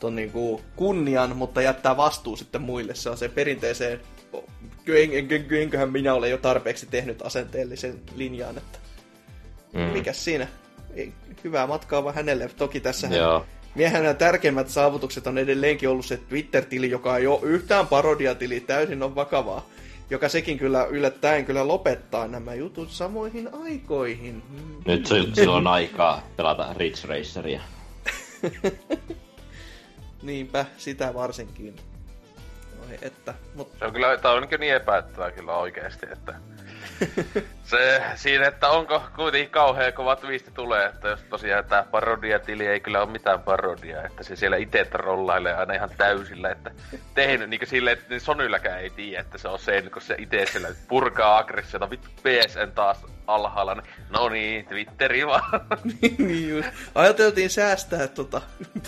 ton 0.00 0.16
niinku 0.16 0.60
kunnian, 0.76 1.36
mutta 1.36 1.62
jättää 1.62 1.96
vastuu 1.96 2.36
sitten 2.36 2.62
muille. 2.62 2.94
Se 2.94 3.10
on 3.10 3.16
se 3.16 3.28
perinteiseen, 3.28 4.00
enköhän 5.60 5.92
minä 5.92 6.14
ole 6.14 6.28
jo 6.28 6.38
tarpeeksi 6.38 6.86
tehnyt 6.86 7.22
asenteellisen 7.22 8.00
linjaan, 8.16 8.58
että 8.58 8.78
Mm. 9.72 9.80
mikäs 9.80 10.24
siinä. 10.24 10.46
Hyvää 11.44 11.66
matkaa 11.66 12.04
vaan 12.04 12.14
hänelle. 12.14 12.50
Toki 12.56 12.80
tässä. 12.80 13.08
Miehenä 13.74 14.14
tärkeimmät 14.14 14.68
saavutukset 14.68 15.26
on 15.26 15.38
edelleenkin 15.38 15.88
ollut 15.88 16.06
se 16.06 16.16
Twitter-tili, 16.16 16.90
joka 16.90 17.16
ei 17.16 17.26
ole 17.26 17.40
yhtään 17.42 17.86
parodiatili, 17.86 18.60
täysin 18.60 19.02
on 19.02 19.14
vakavaa. 19.14 19.66
Joka 20.10 20.28
sekin 20.28 20.58
kyllä 20.58 20.84
yllättäen 20.84 21.44
kyllä 21.44 21.68
lopettaa 21.68 22.28
nämä 22.28 22.54
jutut 22.54 22.90
samoihin 22.90 23.48
aikoihin. 23.64 24.42
Nyt 24.86 25.06
se, 25.06 25.14
sillä 25.32 25.56
on 25.56 25.66
aikaa 25.66 26.26
pelata 26.36 26.74
Ridge 26.76 27.08
Raceria. 27.08 27.60
Niinpä, 30.22 30.66
sitä 30.78 31.14
varsinkin. 31.14 31.76
Oi 32.90 32.98
että, 33.02 33.34
mutta 33.54 33.78
Se 33.78 33.84
on 33.84 33.92
kyllä, 33.92 34.16
tää 34.16 34.32
on 34.32 34.48
niin 34.58 34.74
epäittävää 34.74 35.30
kyllä 35.30 35.52
oikeesti, 35.52 36.06
että... 36.12 36.34
Se 37.62 38.02
siinä, 38.14 38.46
että 38.46 38.68
onko 38.68 39.02
kuitenkin 39.16 39.50
kauhean 39.50 39.92
kova 39.92 40.16
twisti 40.16 40.50
tulee, 40.50 40.86
että 40.86 41.08
jos 41.08 41.20
tosiaan 41.30 41.64
tää 41.64 41.84
parodiatili 41.90 42.66
ei 42.66 42.80
kyllä 42.80 43.02
ole 43.02 43.10
mitään 43.10 43.42
parodiaa, 43.42 44.04
että 44.04 44.22
se 44.22 44.36
siellä 44.36 44.56
itse 44.56 44.84
trollailee 44.84 45.54
aina 45.54 45.74
ihan 45.74 45.90
täysillä, 45.98 46.50
että 46.50 46.70
tehnyt 47.14 47.50
niinku 47.50 47.66
silleen, 47.66 47.98
että 47.98 48.08
niin 48.10 48.20
Sonylläkään 48.20 48.80
ei 48.80 48.90
tiedä, 48.90 49.20
että 49.20 49.38
se 49.38 49.48
on 49.48 49.58
sen, 49.58 49.90
kun 49.90 50.02
se 50.02 50.14
itse 50.18 50.46
siellä 50.46 50.68
purkaa 50.88 51.38
aggressiota, 51.38 51.90
vittu 51.90 52.10
PSN 52.10 52.72
taas 52.74 53.06
alhaalla, 53.26 53.74
niin 53.74 53.86
no 54.10 54.28
niin, 54.28 54.66
Twitteri 54.66 55.26
vaan. 55.26 55.60
niin 56.18 56.48
just. 56.48 56.68
Ajateltiin 56.94 57.50
säästää 57.50 58.08
tota, 58.08 58.42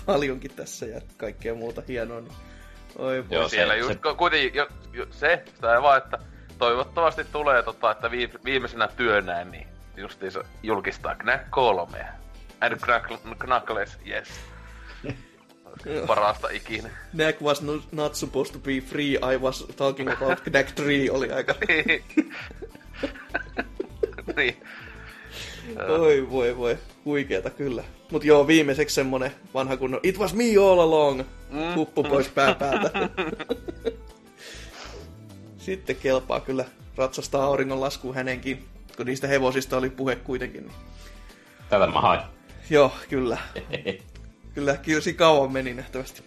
paljonkin 0.07 0.51
tässä 0.57 0.87
ja 0.87 1.01
kaikkea 1.17 1.55
muuta 1.55 1.83
hienoa. 1.89 2.21
Niin... 2.21 2.52
Oi 2.99 3.29
voi. 3.29 3.39
Joo, 3.39 3.49
siellä 3.49 3.75
se- 3.75 3.79
just 3.79 3.93
se- 3.93 4.11
se... 4.11 4.17
kuitenkin 4.17 4.55
jo, 4.55 4.69
jo, 4.93 5.07
se, 5.11 5.43
sitä 5.55 5.83
vaan, 5.83 5.99
että 5.99 6.19
toivottavasti 6.59 7.25
tulee 7.25 7.63
tota, 7.63 7.91
että 7.91 8.11
vi, 8.11 8.31
viimeisenä 8.45 8.89
työnään, 8.89 9.51
niin 9.51 9.67
justiinsa 9.97 10.45
julkistaa 10.63 11.15
Knack 11.15 11.51
3. 11.51 12.07
And 12.61 12.77
Knack, 12.81 13.07
Knuckles, 13.39 13.99
yes. 14.07 14.29
Parasta 16.07 16.49
ikinä. 16.51 16.91
Knack 17.11 17.43
was 17.43 17.63
no, 17.63 17.73
not 17.93 18.15
supposed 18.15 18.53
to 18.53 18.59
be 18.59 18.81
free, 18.81 19.13
I 19.13 19.37
was 19.41 19.67
talking 19.77 20.13
about 20.13 20.41
Knack 20.41 20.75
3 20.75 21.11
oli 21.11 21.33
aika... 21.33 21.55
niin. 24.37 24.63
Oi 25.89 26.31
voi 26.31 26.57
voi, 26.57 26.79
huikeeta 27.05 27.51
kyllä. 27.51 27.85
Mut 28.13 28.25
joo, 28.25 28.47
viimeiseksi 28.47 28.95
semmonen 28.95 29.33
vanha 29.55 29.77
kunnon 29.77 30.01
It 30.03 30.19
was 30.19 30.35
me 30.35 30.45
all 30.59 30.81
along! 30.81 31.23
Huppu 31.77 32.03
pois 32.03 32.29
pää 32.29 32.55
päältä. 32.55 32.91
Sitten 35.59 35.97
kelpaa 35.97 36.41
kyllä 36.41 36.65
ratsastaa 36.97 37.45
auringon 37.45 37.81
laskuun 37.81 38.15
hänenkin, 38.15 38.65
kun 38.97 39.07
niistä 39.07 39.27
hevosista 39.27 39.77
oli 39.77 39.91
puhe 39.91 40.17
kuitenkin. 40.17 40.63
Niin. 40.63 40.75
Tätä 41.69 41.87
mä 41.87 42.01
hain. 42.01 42.21
Joo, 42.71 42.93
kyllä. 43.09 43.39
Kyllä 44.55 44.77
kilsi 44.77 45.15
kauan 45.15 45.53
meni 45.53 45.75
nähtävästi. 45.75 46.23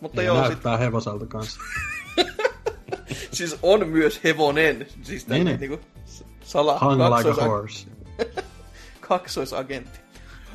Mutta 0.00 0.22
Ja 0.22 0.26
joo, 0.26 0.36
sit, 0.36 0.48
näyttää 0.48 0.76
hevoselta 0.76 1.26
kanssa. 1.26 1.60
siis 3.32 3.56
on 3.62 3.88
myös 3.88 4.20
hevonen. 4.24 4.86
Siis 5.02 5.28
Niin, 5.28 5.44
niin, 5.44 5.60
niin. 5.60 5.70
niinku 5.70 5.86
sala, 6.44 6.78
Hung 6.78 7.16
like 7.16 7.30
a 7.30 7.44
horse. 7.44 7.86
kaksoisagentti. 9.08 10.07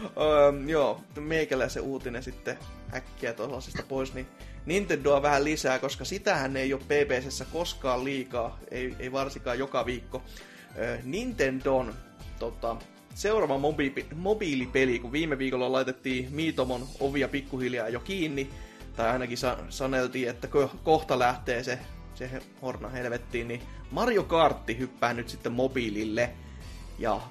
Öö, 0.03 0.53
joo, 0.67 1.01
meikäläisen 1.19 1.84
uutinen 1.84 2.23
sitten 2.23 2.57
äkkiä 2.93 3.34
tuollaisesta 3.34 3.84
pois, 3.88 4.13
niin 4.13 4.27
Nintendoa 4.65 5.21
vähän 5.21 5.43
lisää, 5.43 5.80
koska 5.80 6.05
sitähän 6.05 6.57
ei 6.57 6.73
ole 6.73 6.81
PPCssä 6.81 7.45
koskaan 7.45 8.03
liikaa, 8.03 8.59
ei, 8.71 8.95
ei 8.99 9.11
varsinkaan 9.11 9.59
joka 9.59 9.85
viikko. 9.85 10.21
Öö, 10.77 10.97
Nintendon 11.03 11.93
tota, 12.39 12.75
seuraava 13.15 13.57
mobiili, 13.57 14.05
mobiilipeli, 14.15 14.99
kun 14.99 15.11
viime 15.11 15.38
viikolla 15.38 15.71
laitettiin 15.71 16.27
Miitomon 16.31 16.88
ovia 16.99 17.27
pikkuhiljaa 17.27 17.89
jo 17.89 17.99
kiinni, 17.99 18.49
tai 18.95 19.09
ainakin 19.09 19.38
sa- 19.38 19.57
saneltiin, 19.69 20.30
että 20.30 20.47
ko- 20.47 20.77
kohta 20.84 21.19
lähtee 21.19 21.63
se, 21.63 21.80
se 22.15 22.30
horna 22.61 22.89
helvettiin, 22.89 23.47
niin 23.47 23.61
Mario 23.91 24.23
Kartti 24.23 24.77
hyppää 24.77 25.13
nyt 25.13 25.30
sitten 25.30 25.51
mobiilille. 25.51 26.30
Ja 26.99 27.21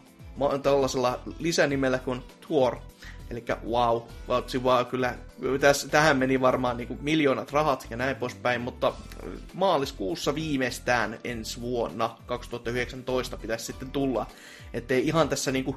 tällaisella 0.62 1.20
lisänimellä 1.38 1.98
kuin 1.98 2.22
Tour. 2.48 2.76
Eli 3.30 3.44
wow, 3.70 4.02
vautsi 4.28 4.58
wow, 4.58 4.86
kyllä 4.86 5.14
täs, 5.60 5.88
tähän 5.90 6.16
meni 6.16 6.40
varmaan 6.40 6.76
niin 6.76 6.98
miljoonat 7.00 7.52
rahat 7.52 7.86
ja 7.90 7.96
näin 7.96 8.16
poispäin, 8.16 8.60
mutta 8.60 8.92
maaliskuussa 9.54 10.34
viimeistään 10.34 11.18
ensi 11.24 11.60
vuonna 11.60 12.16
2019 12.26 13.36
pitäisi 13.36 13.64
sitten 13.64 13.90
tulla. 13.90 14.26
Ettei 14.72 15.06
ihan 15.08 15.28
tässä 15.28 15.52
niinku, 15.52 15.76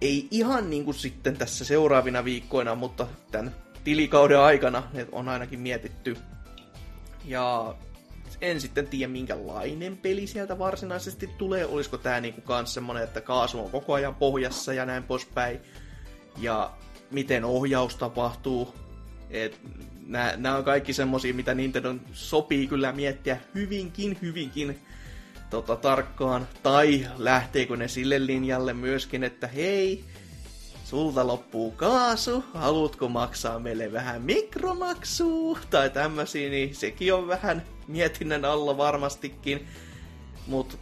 ei 0.00 0.28
ihan 0.30 0.70
niinku 0.70 0.92
sitten 0.92 1.36
tässä 1.36 1.64
seuraavina 1.64 2.24
viikkoina, 2.24 2.74
mutta 2.74 3.06
tämän 3.30 3.54
tilikauden 3.84 4.40
aikana, 4.40 4.82
on 5.12 5.28
ainakin 5.28 5.60
mietitty. 5.60 6.16
Ja 7.24 7.74
en 8.40 8.60
sitten 8.60 8.86
tiedä 8.86 9.12
minkälainen 9.12 9.96
peli 9.96 10.26
sieltä 10.26 10.58
varsinaisesti 10.58 11.30
tulee. 11.38 11.66
Olisiko 11.66 11.98
tää 11.98 12.20
niinku 12.20 12.40
kans 12.40 12.74
semmonen, 12.74 13.04
että 13.04 13.20
kaasu 13.20 13.60
on 13.60 13.70
koko 13.70 13.94
ajan 13.94 14.14
pohjassa 14.14 14.72
ja 14.72 14.86
näin 14.86 15.02
poispäin. 15.02 15.60
Ja 16.38 16.70
miten 17.10 17.44
ohjaus 17.44 17.96
tapahtuu. 17.96 18.74
Et 19.30 19.60
nämä 20.36 20.56
on 20.56 20.64
kaikki 20.64 20.92
semmosia, 20.92 21.34
mitä 21.34 21.54
Nintendo 21.54 21.94
sopii 22.12 22.66
kyllä 22.66 22.92
miettiä 22.92 23.40
hyvinkin, 23.54 24.18
hyvinkin 24.22 24.78
tota, 25.50 25.76
tarkkaan. 25.76 26.48
Tai 26.62 27.06
lähteekö 27.16 27.76
ne 27.76 27.88
sille 27.88 28.26
linjalle 28.26 28.74
myöskin, 28.74 29.24
että 29.24 29.46
hei, 29.46 30.04
sulta 30.84 31.26
loppuu 31.26 31.70
kaasu, 31.70 32.44
haluatko 32.54 33.08
maksaa 33.08 33.58
meille 33.58 33.92
vähän 33.92 34.22
mikromaksua 34.22 35.58
tai 35.70 35.90
tämmösiä, 35.90 36.50
niin 36.50 36.74
sekin 36.74 37.14
on 37.14 37.28
vähän 37.28 37.62
mietinnän 37.88 38.44
alla 38.44 38.76
varmastikin. 38.76 39.66
Mutta 40.46 40.76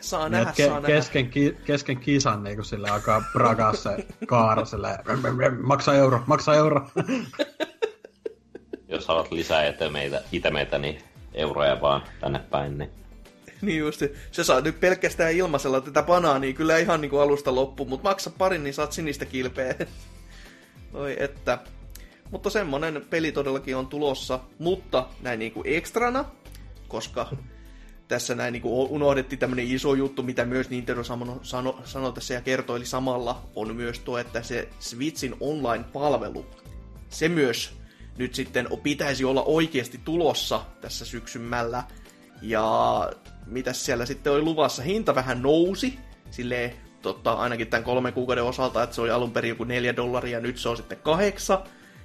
saa 0.00 0.28
nähdä, 0.28 0.50
ke- 0.50 0.66
saa 0.66 0.80
kesken, 0.80 1.30
ki- 1.30 1.56
kesken 1.64 1.96
kisan 1.96 2.42
niin 2.42 2.56
kun 2.56 2.64
sille 2.64 2.90
alkaa 2.90 3.22
prakaa 3.32 3.76
se 3.76 4.06
kaara 4.26 4.64
sille, 4.64 4.98
maksa 5.62 5.94
euro, 5.94 6.20
maksa 6.26 6.54
euro. 6.54 6.88
Jos 8.88 9.08
haluat 9.08 9.32
lisää 9.32 9.68
itemeitä, 9.68 10.22
itemeitä 10.32 10.78
niin 10.78 10.98
euroja 11.34 11.80
vaan 11.80 12.02
tänne 12.20 12.38
päin, 12.38 12.78
niin 12.78 12.90
Niin 13.62 13.78
just, 13.78 14.02
se 14.32 14.44
saa 14.44 14.60
nyt 14.60 14.80
pelkästään 14.80 15.32
ilmaisella 15.32 15.80
tätä 15.80 16.02
banaania 16.02 16.52
kyllä 16.52 16.78
ihan 16.78 17.00
niinku 17.00 17.18
alusta 17.18 17.54
loppuun, 17.54 17.88
mutta 17.88 18.08
maksa 18.08 18.30
parin, 18.38 18.64
niin 18.64 18.74
saat 18.74 18.92
sinistä 18.92 19.24
kilpeä. 19.24 19.74
Oi 20.94 21.16
että. 21.22 21.58
Mutta 22.34 22.50
semmonen 22.50 23.06
peli 23.10 23.32
todellakin 23.32 23.76
on 23.76 23.86
tulossa, 23.86 24.40
mutta 24.58 25.06
näin 25.20 25.38
niinku 25.38 25.62
ekstrana, 25.66 26.24
koska 26.88 27.36
tässä 28.08 28.34
näin 28.34 28.52
niinku 28.52 28.84
unohdettiin 28.84 29.38
tämmönen 29.38 29.66
iso 29.66 29.94
juttu, 29.94 30.22
mitä 30.22 30.44
myös 30.44 30.70
Nintendo 30.70 31.04
sano, 31.04 31.38
sano, 31.42 31.80
sanoi 31.84 32.12
tässä 32.12 32.34
ja 32.34 32.40
kertoi, 32.40 32.76
eli 32.76 32.86
samalla 32.86 33.42
on 33.54 33.76
myös 33.76 33.98
tuo, 33.98 34.18
että 34.18 34.42
se 34.42 34.68
Switchin 34.78 35.36
online-palvelu, 35.40 36.46
se 37.08 37.28
myös 37.28 37.72
nyt 38.18 38.34
sitten 38.34 38.68
pitäisi 38.82 39.24
olla 39.24 39.42
oikeasti 39.42 40.00
tulossa 40.04 40.60
tässä 40.80 41.04
syksymällä. 41.04 41.84
Ja 42.42 42.66
mitäs 43.46 43.84
siellä 43.84 44.06
sitten 44.06 44.32
oli 44.32 44.42
luvassa? 44.42 44.82
Hinta 44.82 45.14
vähän 45.14 45.42
nousi, 45.42 45.98
silleen 46.30 46.72
totta, 47.02 47.32
ainakin 47.32 47.66
tämän 47.66 47.84
kolmen 47.84 48.12
kuukauden 48.12 48.44
osalta, 48.44 48.82
että 48.82 48.94
se 48.94 49.00
oli 49.00 49.10
alun 49.10 49.32
perin 49.32 49.48
joku 49.48 49.64
neljä 49.64 49.96
dollaria, 49.96 50.40
nyt 50.40 50.58
se 50.58 50.68
on 50.68 50.76
sitten 50.76 50.98
kahdeksan, 50.98 51.58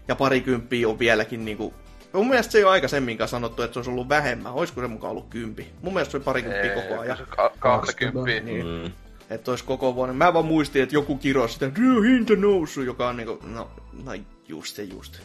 ja 0.09 0.15
parikymppiä 0.15 0.89
on 0.89 0.99
vieläkin 0.99 1.45
niinku... 1.45 1.73
Mun 2.13 2.27
mielestä 2.27 2.51
se 2.51 2.57
ei 2.57 2.63
ole 2.63 2.71
aikaisemminkaan 2.71 3.27
sanottu, 3.27 3.61
että 3.61 3.73
se 3.73 3.79
olisi 3.79 3.89
ollut 3.91 4.09
vähemmän. 4.09 4.53
Olisiko 4.53 4.81
se 4.81 4.87
mukaan 4.87 5.11
ollut 5.11 5.27
kympi? 5.29 5.67
Mun 5.81 5.93
mielestä 5.93 6.11
se 6.11 6.17
oli 6.17 6.23
parikymppiä 6.23 6.75
koko 6.75 6.99
ajan. 6.99 7.17
Ka- 7.29 7.51
20. 7.59 8.45
Niin. 8.45 8.65
mm, 8.65 8.91
Että 9.29 9.51
olisi 9.51 9.63
koko 9.63 9.95
vuoden. 9.95 10.15
Mä 10.15 10.33
vaan 10.33 10.45
muistin, 10.45 10.83
että 10.83 10.95
joku 10.95 11.17
kiro 11.17 11.47
sitä, 11.47 11.65
että 11.65 11.81
hinta 12.07 12.35
noussut, 12.35 12.85
joka 12.85 13.09
on 13.09 13.17
niinku, 13.17 13.39
no, 13.43 13.71
no 14.03 14.11
just 14.47 14.75
se 14.75 14.83
just. 14.83 15.19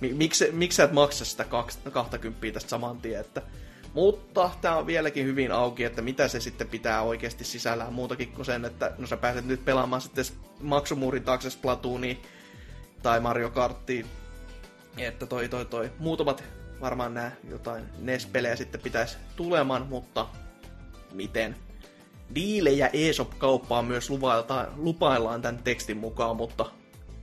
miksi, 0.00 0.48
miksi 0.52 0.76
sä 0.76 0.84
et 0.84 0.92
maksa 0.92 1.24
sitä 1.24 1.44
20 1.92 2.50
tästä 2.52 2.70
saman 2.70 2.96
tien, 2.98 3.20
että 3.20 3.42
mutta 3.94 4.50
tämä 4.60 4.76
on 4.76 4.86
vieläkin 4.86 5.26
hyvin 5.26 5.52
auki, 5.52 5.84
että 5.84 6.02
mitä 6.02 6.28
se 6.28 6.40
sitten 6.40 6.68
pitää 6.68 7.02
oikeasti 7.02 7.44
sisällään 7.44 7.92
muutakin 7.92 8.32
kuin 8.32 8.46
sen, 8.46 8.64
että 8.64 8.92
no 8.98 9.06
sä 9.06 9.16
pääset 9.16 9.46
nyt 9.46 9.64
pelaamaan 9.64 10.02
sitten 10.02 10.24
maksumuurin 10.60 11.22
taakse 11.22 11.50
Splatoonia 11.50 12.14
tai 13.02 13.20
Mario 13.20 13.50
Karttiin. 13.50 14.06
Että 14.96 15.26
toi 15.26 15.48
toi 15.48 15.64
toi. 15.64 15.90
Muutamat 15.98 16.44
varmaan 16.80 17.14
nämä 17.14 17.30
jotain 17.50 17.84
NES-pelejä 17.98 18.56
sitten 18.56 18.80
pitäisi 18.80 19.16
tulemaan, 19.36 19.86
mutta 19.86 20.28
miten? 21.12 21.56
Diilejä 22.34 22.90
ESOP-kauppaa 22.92 23.82
myös 23.82 24.10
lupaillaan 24.76 25.42
tämän 25.42 25.62
tekstin 25.62 25.96
mukaan, 25.96 26.36
mutta 26.36 26.66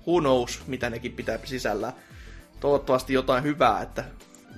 who 0.07 0.19
knows, 0.19 0.61
mitä 0.67 0.89
nekin 0.89 1.13
pitää 1.13 1.39
sisällään. 1.43 1.93
Toivottavasti 2.59 3.13
jotain 3.13 3.43
hyvää, 3.43 3.81
että 3.81 4.03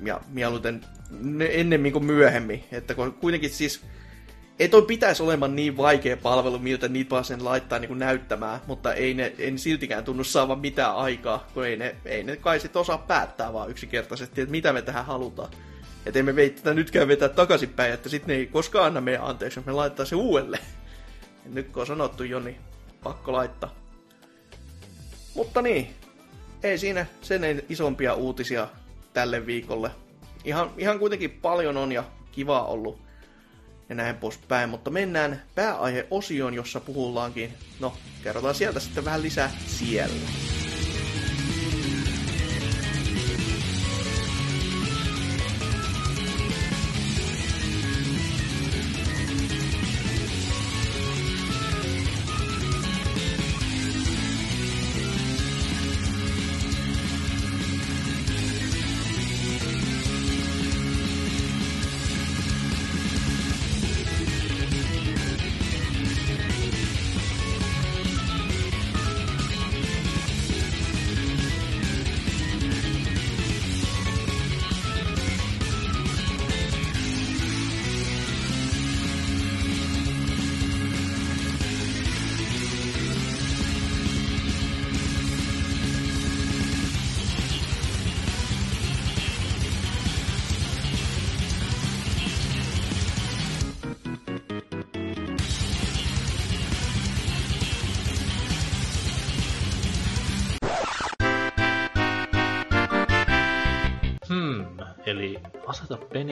ja 0.04 0.22
mieluiten 0.28 0.86
ennemmin 1.50 1.94
kuin 1.94 2.06
myöhemmin. 2.06 2.64
Että 2.72 2.96
kuitenkin 3.20 3.50
siis, 3.50 3.82
ei 4.62 4.70
toi 4.70 4.82
pitäisi 4.82 5.24
olemaan 5.24 5.56
niin 5.56 5.78
vaikea 5.78 6.18
palvelu, 6.18 6.60
miltä 6.60 6.88
niitä 6.88 7.24
sen 7.24 7.46
laittaa 7.46 7.80
niin 7.80 7.88
kuin 7.88 8.00
näyttämään, 8.00 8.60
mutta 8.68 8.94
ei 8.94 9.14
ne 9.14 9.34
en 9.38 9.60
siltikään 9.60 10.04
tunnu 10.04 10.24
saavan 10.24 10.60
mitään 10.60 10.96
aikaa, 10.96 11.48
kun 11.54 11.66
ei 11.66 11.78
ne, 11.78 11.96
ei 12.06 12.24
ne 12.24 12.36
kai 12.36 12.60
sit 12.60 12.76
osaa 12.76 12.98
päättää 12.98 13.54
vaan 13.54 13.70
yksinkertaisesti, 13.70 14.42
että 14.42 14.52
mitä 14.52 14.74
me 14.74 14.82
tähän 14.82 15.06
halutaan. 15.06 15.50
Että 16.06 16.20
emme 16.20 16.36
vei 16.36 16.50
tätä 16.50 16.74
nytkään 16.74 17.08
vetää 17.08 17.30
takaisinpäin, 17.30 17.94
että 17.94 18.10
sitten 18.10 18.28
ne 18.28 18.40
ei 18.40 18.46
koskaan 18.46 18.86
anna 18.86 19.02
meidän 19.02 19.24
anteeksi, 19.24 19.62
me 19.66 19.72
laittaa 19.72 20.06
se 20.06 20.16
uudelleen. 20.16 20.64
Ja 21.46 21.52
nyt 21.54 21.70
kun 21.70 21.82
on 21.82 21.88
sanottu 21.88 22.24
jo, 22.24 22.40
niin 22.40 22.58
pakko 23.04 23.32
laittaa. 23.32 23.76
Mutta 25.36 25.62
niin, 25.62 25.96
ei 26.64 26.78
siinä 26.78 27.06
sen 27.22 27.64
isompia 27.70 28.14
uutisia 28.14 28.68
tälle 29.14 29.46
viikolle. 29.46 29.92
Ihan, 30.44 30.72
ihan 30.78 31.00
kuitenkin 31.00 31.32
paljon 31.32 31.78
on 31.78 31.92
ja 31.92 32.04
kiva 32.32 32.64
ollut 32.64 33.11
ja 33.92 33.96
näin 33.96 34.18
poispäin, 34.18 34.70
mutta 34.70 34.90
mennään 34.90 35.42
pääaihe-osioon, 35.56 36.54
jossa 36.54 36.80
puhullaankin, 36.80 37.54
no 37.80 37.94
kerrotaan 38.24 38.56
sieltä 38.56 38.80
sitten 38.80 39.06
vähän 39.06 39.22
lisää 39.22 39.52
siellä. 39.68 40.61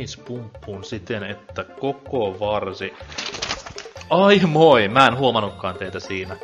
Aseta 0.09 0.23
penis 0.23 0.27
pumppuun 0.27 0.83
siten, 0.83 1.23
että 1.23 1.63
koko 1.63 2.39
varsi... 2.39 2.93
Ai 4.09 4.39
moi, 4.47 4.87
mä 4.87 5.07
en 5.07 5.17
huomannutkaan 5.17 5.75
teitä 5.75 5.99
siinä. 5.99 6.37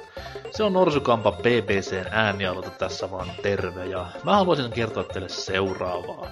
Se 0.52 0.64
on 0.64 0.74
Norsukampa 0.74 1.32
BBCn 1.32 2.06
äänialota 2.12 2.70
tässä 2.70 3.12
vaan 3.12 3.32
terve 3.42 3.86
ja 3.86 4.06
mä 4.24 4.36
haluaisin 4.36 4.72
kertoa 4.72 5.04
teille 5.04 5.30
seuraavaa. 5.30 6.28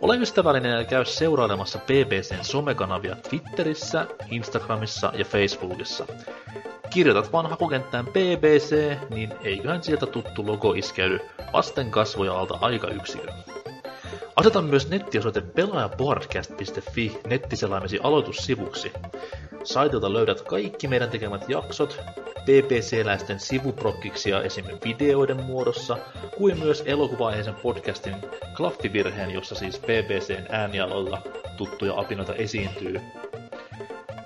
Ole 0.00 0.16
ystävällinen 0.16 0.78
ja 0.78 0.84
käy 0.84 1.04
seurailemassa 1.04 1.78
BBCn 1.78 2.44
somekanavia 2.44 3.16
Twitterissä, 3.16 4.06
Instagramissa 4.30 5.12
ja 5.14 5.24
Facebookissa. 5.24 6.06
Kirjoitat 6.90 7.32
vaan 7.32 7.50
hakukenttään 7.50 8.06
BBC, 8.06 8.96
niin 9.10 9.32
eiköhän 9.44 9.82
sieltä 9.82 10.06
tuttu 10.06 10.46
logo 10.46 10.72
iskeydy 10.72 11.20
vasten 11.52 11.90
kasvoja 11.90 12.38
alta 12.38 12.58
aikayksikö. 12.60 13.32
Aseta 14.36 14.62
myös 14.62 14.88
nettiosoite 14.88 15.40
pelaajapodcast.fi 15.40 17.20
nettiselaimesi 17.26 17.98
aloitussivuksi. 18.02 18.92
Saitilta 19.64 20.12
löydät 20.12 20.40
kaikki 20.40 20.88
meidän 20.88 21.10
tekemät 21.10 21.48
jaksot, 21.48 22.00
BBC-läisten 22.44 23.40
sivuprokkiksia 23.40 24.42
esim. 24.42 24.64
videoiden 24.84 25.42
muodossa, 25.44 25.96
kuin 26.36 26.58
myös 26.58 26.82
elokuva-aiheisen 26.86 27.54
podcastin 27.54 28.16
Klaffivirheen, 28.56 29.30
jossa 29.30 29.54
siis 29.54 29.80
BBCn 29.80 30.46
äänialoilla 30.48 31.22
tuttuja 31.56 31.92
apinoita 31.96 32.34
esiintyy. 32.34 33.00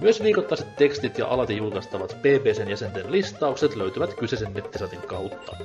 Myös 0.00 0.22
viikoittaiset 0.22 0.76
tekstit 0.76 1.18
ja 1.18 1.26
alati 1.26 1.56
julkaistavat 1.56 2.16
BBCn 2.20 2.70
jäsenten 2.70 3.12
listaukset 3.12 3.76
löytyvät 3.76 4.14
kyseisen 4.14 4.54
nettisatin 4.54 5.02
kautta. 5.02 5.56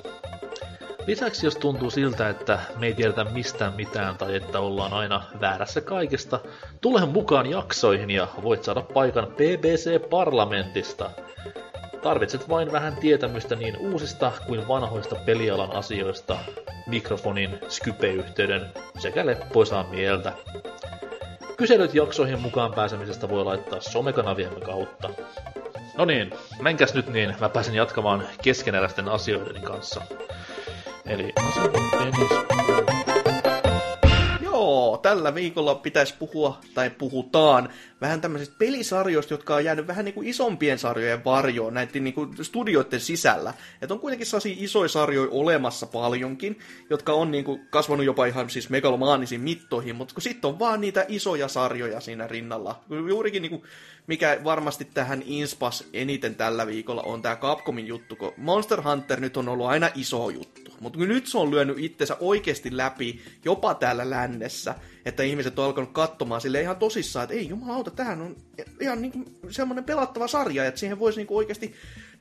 Lisäksi 1.10 1.46
jos 1.46 1.56
tuntuu 1.56 1.90
siltä, 1.90 2.30
että 2.30 2.60
me 2.78 2.88
ei 2.88 2.94
tiedetä 2.94 3.24
mistään 3.24 3.74
mitään 3.74 4.18
tai 4.18 4.36
että 4.36 4.60
ollaan 4.60 4.94
aina 4.94 5.24
väärässä 5.42 5.82
kaikesta, 5.82 6.40
tule 6.82 7.06
mukaan 7.06 7.50
jaksoihin 7.50 8.10
ja 8.10 8.28
voit 8.44 8.64
saada 8.64 8.82
paikan 8.82 9.28
BBC-parlamentista. 9.28 11.10
Tarvitset 12.02 12.50
vain 12.50 12.72
vähän 12.72 12.96
tietämystä 12.96 13.56
niin 13.56 13.78
uusista 13.78 14.32
kuin 14.48 14.68
vanhoista 14.68 15.16
pelialan 15.16 15.72
asioista, 15.72 16.38
mikrofonin, 16.88 17.60
Skype-yhteyden 17.70 18.66
sekä 19.00 19.26
leppoisaa 19.26 19.84
mieltä. 19.84 20.34
Kyselyt 21.58 21.94
jaksoihin 21.94 22.42
mukaan 22.42 22.74
pääsemisestä 22.74 23.30
voi 23.30 23.46
laittaa 23.46 23.82
somekanaviemme 23.82 24.60
kautta. 24.60 25.10
No 25.98 26.06
niin, 26.06 26.34
menkäs 26.62 26.94
nyt 26.94 27.08
niin, 27.08 27.36
mä 27.40 27.50
pääsen 27.50 27.76
jatkamaan 27.76 28.28
keskeneräisten 28.42 29.10
asioiden 29.10 29.62
kanssa. 29.62 30.02
Eli 31.06 31.34
Joo, 34.42 35.00
tällä 35.02 35.36
viikolla 35.36 35.76
pitäisi 35.76 36.16
puhua, 36.20 36.58
tai 36.74 36.90
puhutaan, 36.90 37.70
vähän 38.02 38.22
tämmöisistä 38.22 38.56
pelisarjoista, 38.60 39.34
jotka 39.34 39.56
on 39.56 39.66
jäänyt 39.66 39.88
vähän 39.88 40.06
niin 40.06 40.14
kuin 40.14 40.28
isompien 40.28 40.80
sarjojen 40.80 41.26
varjoon 41.26 41.74
näiden 41.74 42.04
niin 42.04 42.14
kuin 42.14 42.46
studioiden 42.46 43.00
sisällä. 43.00 43.54
Että 43.82 43.94
on 43.94 44.00
kuitenkin 44.00 44.28
sellaisia 44.28 44.56
isoja 44.58 44.90
sarjoja 44.90 45.30
olemassa 45.32 45.86
paljonkin, 45.86 46.60
jotka 46.90 47.14
on 47.14 47.32
niin 47.32 47.44
kuin 47.44 47.68
kasvanut 47.70 48.06
jopa 48.06 48.26
ihan 48.26 48.50
siis 48.50 48.70
megalomaanisiin 48.70 49.42
mittoihin, 49.42 49.96
mutta 49.96 50.14
kun 50.14 50.22
sitten 50.22 50.48
on 50.48 50.60
vaan 50.60 50.82
niitä 50.82 51.06
isoja 51.08 51.48
sarjoja 51.48 52.00
siinä 52.00 52.28
rinnalla. 52.28 52.84
Juurikin 53.10 53.42
niin 53.42 53.50
kuin, 53.50 53.64
mikä 54.10 54.40
varmasti 54.44 54.86
tähän 54.86 55.24
inspas 55.26 55.84
eniten 55.94 56.36
tällä 56.36 56.68
viikolla 56.68 57.02
on 57.02 57.22
tämä 57.22 57.36
Capcomin 57.36 57.88
juttu, 57.88 58.16
kun 58.16 58.34
Monster 58.38 58.82
Hunter 58.82 59.20
nyt 59.20 59.38
on 59.38 59.50
ollut 59.50 59.68
aina 59.68 59.90
iso 59.96 60.30
juttu. 60.30 60.62
Mutta 60.80 61.00
nyt 61.00 61.28
se 61.28 61.38
on 61.38 61.52
lyönyt 61.52 61.80
itsensä 61.80 62.18
oikeasti 62.20 62.78
läpi 62.78 63.22
jopa 63.46 63.74
täällä 63.74 64.10
lännessä, 64.10 64.76
että 65.06 65.24
ihmiset 65.24 65.60
on 65.60 65.66
alkanut 65.66 65.92
katsomaan 65.92 66.42
sille 66.42 66.62
ihan 66.62 66.76
tosissaan, 66.76 67.24
että 67.24 67.36
ei 67.36 67.50
jumalauta, 67.50 67.92
tähän 67.92 68.22
on 68.22 68.36
ihan 68.80 69.02
niin 69.02 69.26
semmoinen 69.50 69.84
pelattava 69.84 70.28
sarja, 70.28 70.66
että 70.66 70.80
siihen 70.80 71.00
voisi 71.00 71.20
niin 71.20 71.28
oikeasti 71.30 71.76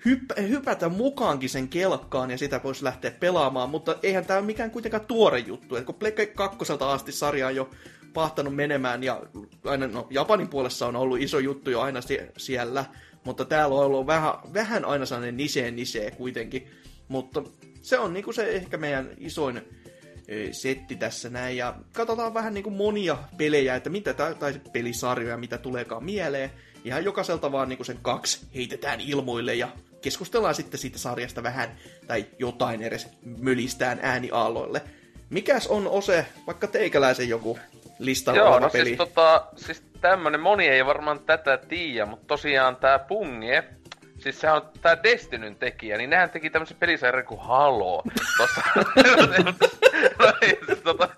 hyp- 0.06 0.42
hypätä 0.48 0.88
mukaankin 0.88 1.50
sen 1.50 1.68
kelkkaan 1.68 2.30
ja 2.30 2.38
sitä 2.38 2.60
voisi 2.64 2.84
lähteä 2.84 3.10
pelaamaan, 3.10 3.70
mutta 3.70 3.96
eihän 4.02 4.26
tämä 4.26 4.38
ole 4.38 4.46
mikään 4.46 4.70
kuitenkaan 4.70 5.06
tuore 5.06 5.38
juttu, 5.38 5.76
että 5.76 5.86
kun 5.86 5.94
Pleikka 5.94 6.26
kakkoselta 6.26 6.92
asti 6.92 7.12
sarja 7.12 7.46
on 7.46 7.56
jo 7.56 7.70
pahtanut 8.14 8.56
menemään 8.56 9.02
ja 9.02 9.22
aina, 9.64 9.86
no, 9.86 10.06
Japanin 10.10 10.48
puolessa 10.48 10.86
on 10.86 10.96
ollut 10.96 11.20
iso 11.20 11.38
juttu 11.38 11.70
jo 11.70 11.80
aina 11.80 12.00
siellä, 12.36 12.84
mutta 13.24 13.44
täällä 13.44 13.74
on 13.74 13.84
ollut 13.84 14.06
vähän, 14.06 14.34
vähän 14.54 14.84
aina 14.84 15.06
sellainen 15.06 15.36
nisee 15.36 15.70
nisee 15.70 16.10
kuitenkin, 16.10 16.70
mutta 17.08 17.42
se 17.82 17.98
on 17.98 18.12
niinku 18.12 18.32
se 18.32 18.50
ehkä 18.50 18.76
meidän 18.76 19.10
isoin 19.18 19.62
setti 20.52 20.96
tässä 20.96 21.30
näin. 21.30 21.56
Ja 21.56 21.76
katsotaan 21.92 22.34
vähän 22.34 22.54
niinku 22.54 22.70
monia 22.70 23.18
pelejä, 23.36 23.74
että 23.74 23.90
mitä 23.90 24.14
tai 24.14 24.60
pelisarjoja, 24.72 25.36
mitä 25.36 25.58
tuleekaan 25.58 26.04
mieleen. 26.04 26.50
Ihan 26.84 27.04
jokaiselta 27.04 27.52
vaan 27.52 27.68
niinku 27.68 27.84
sen 27.84 27.98
kaksi 28.02 28.46
heitetään 28.54 29.00
ilmoille 29.00 29.54
ja 29.54 29.68
keskustellaan 30.00 30.54
sitten 30.54 30.80
siitä 30.80 30.98
sarjasta 30.98 31.42
vähän 31.42 31.76
tai 32.06 32.26
jotain 32.38 32.82
edes 32.82 33.08
mölistään 33.38 33.98
ääniaaloille. 34.02 34.82
Mikäs 35.30 35.66
on 35.66 35.88
Ose, 35.88 36.26
vaikka 36.46 36.66
teikäläisen 36.66 37.28
joku 37.28 37.58
listalla 37.98 38.38
Joo, 38.38 38.48
oleva 38.48 38.60
no 38.60 38.70
peli? 38.70 38.84
siis, 38.84 38.98
tota, 38.98 39.46
siis 39.56 39.82
tämmönen, 40.00 40.40
moni 40.40 40.68
ei 40.68 40.86
varmaan 40.86 41.20
tätä 41.20 41.56
tiedä, 41.56 42.06
mutta 42.06 42.26
tosiaan 42.26 42.76
tää 42.76 42.98
Pungie, 42.98 43.64
siis 44.18 44.40
se 44.40 44.50
on 44.50 44.62
tää 44.82 45.02
Destinyn 45.02 45.56
tekijä, 45.56 45.98
niin 45.98 46.10
nehän 46.10 46.30
teki 46.30 46.50
tämmösen 46.50 46.76
pelisarjan 46.76 47.26
kuin 47.26 47.40
Halo. 47.40 48.02
Tossa... 48.38 48.62
no 50.18 50.32
ei, 50.42 50.58
siis 50.66 50.78
tota... 50.78 51.08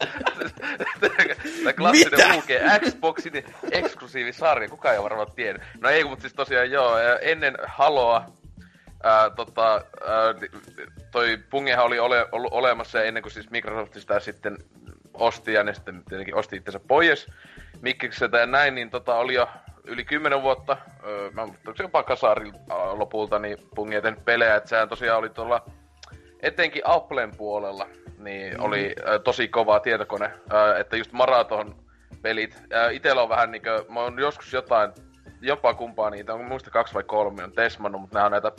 Tää 1.64 1.72
klassinen? 1.72 2.38
UG 2.38 2.48
Xboxin 2.88 3.44
eksklusiivisarja, 3.70 4.68
kukaan 4.68 4.94
ei 4.94 5.02
varmaan 5.02 5.32
tiennyt. 5.34 5.62
No 5.80 5.88
ei, 5.88 6.04
mutta 6.04 6.22
siis 6.22 6.34
tosiaan 6.34 6.70
joo, 6.70 6.98
ennen 7.20 7.54
Haloa 7.66 8.26
Ää, 9.02 9.30
tota, 9.30 9.72
ää, 9.72 10.34
toi 11.10 11.38
Pungehan 11.50 11.86
oli 11.86 11.98
ole, 11.98 12.26
ollut 12.32 12.52
olemassa 12.52 13.02
ennen 13.02 13.22
kuin 13.22 13.32
siis 13.32 13.50
Microsoft 13.50 13.94
sitä 13.94 14.20
sitten 14.20 14.58
osti 15.14 15.52
ja 15.52 15.64
ne 15.64 15.74
sitten 15.74 16.02
tietenkin 16.08 16.34
osti 16.34 16.56
itsensä 16.56 16.80
pois 16.88 17.26
Mikkikseltä 17.80 18.38
ja 18.38 18.46
näin, 18.46 18.74
niin 18.74 18.90
tota 18.90 19.14
oli 19.14 19.34
jo 19.34 19.48
yli 19.84 20.04
10 20.04 20.42
vuotta, 20.42 20.76
öö, 21.06 21.30
mä 21.30 21.46
se 21.76 21.82
jopa 21.82 22.02
kasarin 22.02 22.54
lopulta, 22.92 23.38
niin 23.38 23.58
Pungi 23.74 24.02
tehnyt 24.02 24.24
pelejä, 24.24 24.56
että 24.56 24.68
sehän 24.68 24.88
tosiaan 24.88 25.18
oli 25.18 25.30
tuolla 25.30 25.64
etenkin 26.42 26.82
Applen 26.84 27.36
puolella, 27.36 27.86
niin 28.18 28.54
mm. 28.54 28.64
oli 28.64 28.94
ä, 29.08 29.18
tosi 29.18 29.48
kova 29.48 29.80
tietokone, 29.80 30.32
ä, 30.52 30.78
että 30.78 30.96
just 30.96 31.12
maraton 31.12 31.76
pelit. 32.22 32.62
Ä, 32.72 32.90
itellä 32.90 33.22
on 33.22 33.28
vähän 33.28 33.50
niinkö, 33.50 33.84
mä 33.88 34.00
oon 34.00 34.18
joskus 34.18 34.52
jotain, 34.52 34.92
jopa 35.40 35.74
kumpaa 35.74 36.10
niitä, 36.10 36.34
on 36.34 36.44
muista 36.44 36.70
kaksi 36.70 36.94
vai 36.94 37.04
kolme, 37.04 37.44
on 37.44 37.52
tesmannut, 37.52 38.00
mutta 38.00 38.14
nämä 38.14 38.26
on 38.26 38.32
näitä 38.32 38.52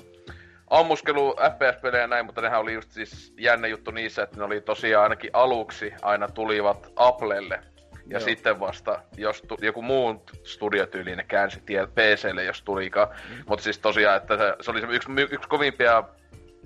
ammuskelu 0.72 1.35
FPS-pelejä 1.35 2.07
näin, 2.07 2.26
mutta 2.26 2.41
nehän 2.41 2.60
oli 2.60 2.73
just 2.73 2.91
siis 2.91 3.34
jännä 3.38 3.68
juttu 3.68 3.91
niissä, 3.91 4.23
että 4.23 4.38
ne 4.38 4.43
oli 4.43 4.61
tosiaan 4.61 5.03
ainakin 5.03 5.30
aluksi 5.34 5.93
aina 6.02 6.27
tulivat 6.27 6.91
Applelle. 6.95 7.60
Ja 8.07 8.18
Joo. 8.18 8.19
sitten 8.19 8.60
vasta, 8.60 9.02
jos 9.18 9.41
tu- 9.41 9.57
joku 9.61 9.81
muu 9.81 10.26
studiotyyli, 10.43 11.15
ne 11.15 11.23
käänsi 11.23 11.61
tie 11.65 11.88
PClle, 11.88 12.43
jos 12.43 12.61
tulikaan. 12.61 13.07
Mm. 13.07 13.43
Mutta 13.48 13.64
siis 13.64 13.80
tosiaan, 13.80 14.18
että 14.18 14.38
se, 14.38 14.56
se 14.61 14.72
oli 14.72 14.81
se 14.81 14.88
yksi, 14.89 15.10
yksi 15.31 15.49
kovimpia 15.49 16.03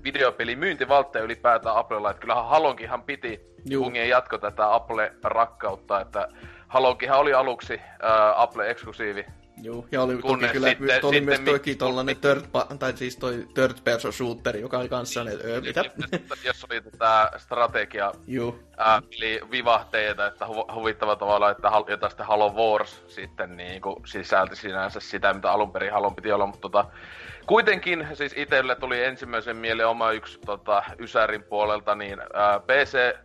videopeli 0.04 0.56
myyntivaltteja 0.56 1.24
ylipäätään 1.24 1.76
Applella, 1.76 2.10
että 2.10 2.20
kyllähän 2.20 2.46
Halonkinhan 2.48 3.02
piti 3.02 3.40
Juu. 3.70 3.84
Pungien 3.84 4.08
jatko 4.08 4.38
tätä 4.38 4.74
Apple-rakkautta, 4.74 6.00
että 6.00 6.28
Halonkinhan 6.68 7.18
oli 7.18 7.34
aluksi 7.34 7.80
ää, 8.02 8.42
Apple-eksklusiivi, 8.42 9.26
Joo, 9.62 9.86
ja 9.92 10.02
oli 10.02 10.16
Kunnes 10.16 10.52
kyllä, 10.52 10.68
sitten- 10.68 11.04
oli 11.04 11.14
sitten 11.14 11.24
myös 11.24 11.40
toki 11.40 11.74
tollanen 11.74 12.16
third, 12.16 12.42
tai 12.78 12.96
siis 12.96 13.16
toi 13.16 13.46
third 13.54 13.76
person 13.84 14.12
shooteri, 14.12 14.60
joka 14.60 14.78
oli 14.78 14.88
kanssa 14.88 15.14
sellainen, 15.14 15.46
öö, 15.46 15.60
mitä? 15.60 15.84
jos 16.44 16.66
oli 16.70 16.80
tätä 16.80 17.30
strategia 17.36 18.12
Joo, 18.26 18.58
ää, 18.76 19.02
eli 19.18 19.40
vivahteita, 19.50 20.26
että 20.26 20.44
hu- 20.46 20.74
huvittava 20.74 21.16
tavalla, 21.16 21.50
että 21.50 21.70
hal- 21.70 21.84
jota 21.90 22.08
sitten 22.08 22.26
Halo 22.26 22.50
Wars 22.52 23.02
sitten 23.08 23.56
niin 23.56 23.80
kuin 23.82 23.96
sisälti 24.06 24.56
sinänsä 24.56 25.00
sitä, 25.00 25.34
mitä 25.34 25.52
alun 25.52 25.72
perin 25.72 25.92
Halon 25.92 26.14
piti 26.16 26.32
olla, 26.32 26.46
mutta 26.46 26.60
tota, 26.60 26.84
kuitenkin 27.46 28.08
siis 28.14 28.32
itselle 28.36 28.74
tuli 28.76 29.04
ensimmäisen 29.04 29.56
mieleen 29.56 29.88
oma 29.88 30.10
yksi 30.12 30.38
tota, 30.46 30.82
Ysärin 30.98 31.42
puolelta, 31.42 31.94
niin 31.94 32.20
ää, 32.34 32.60
PC 32.60 33.16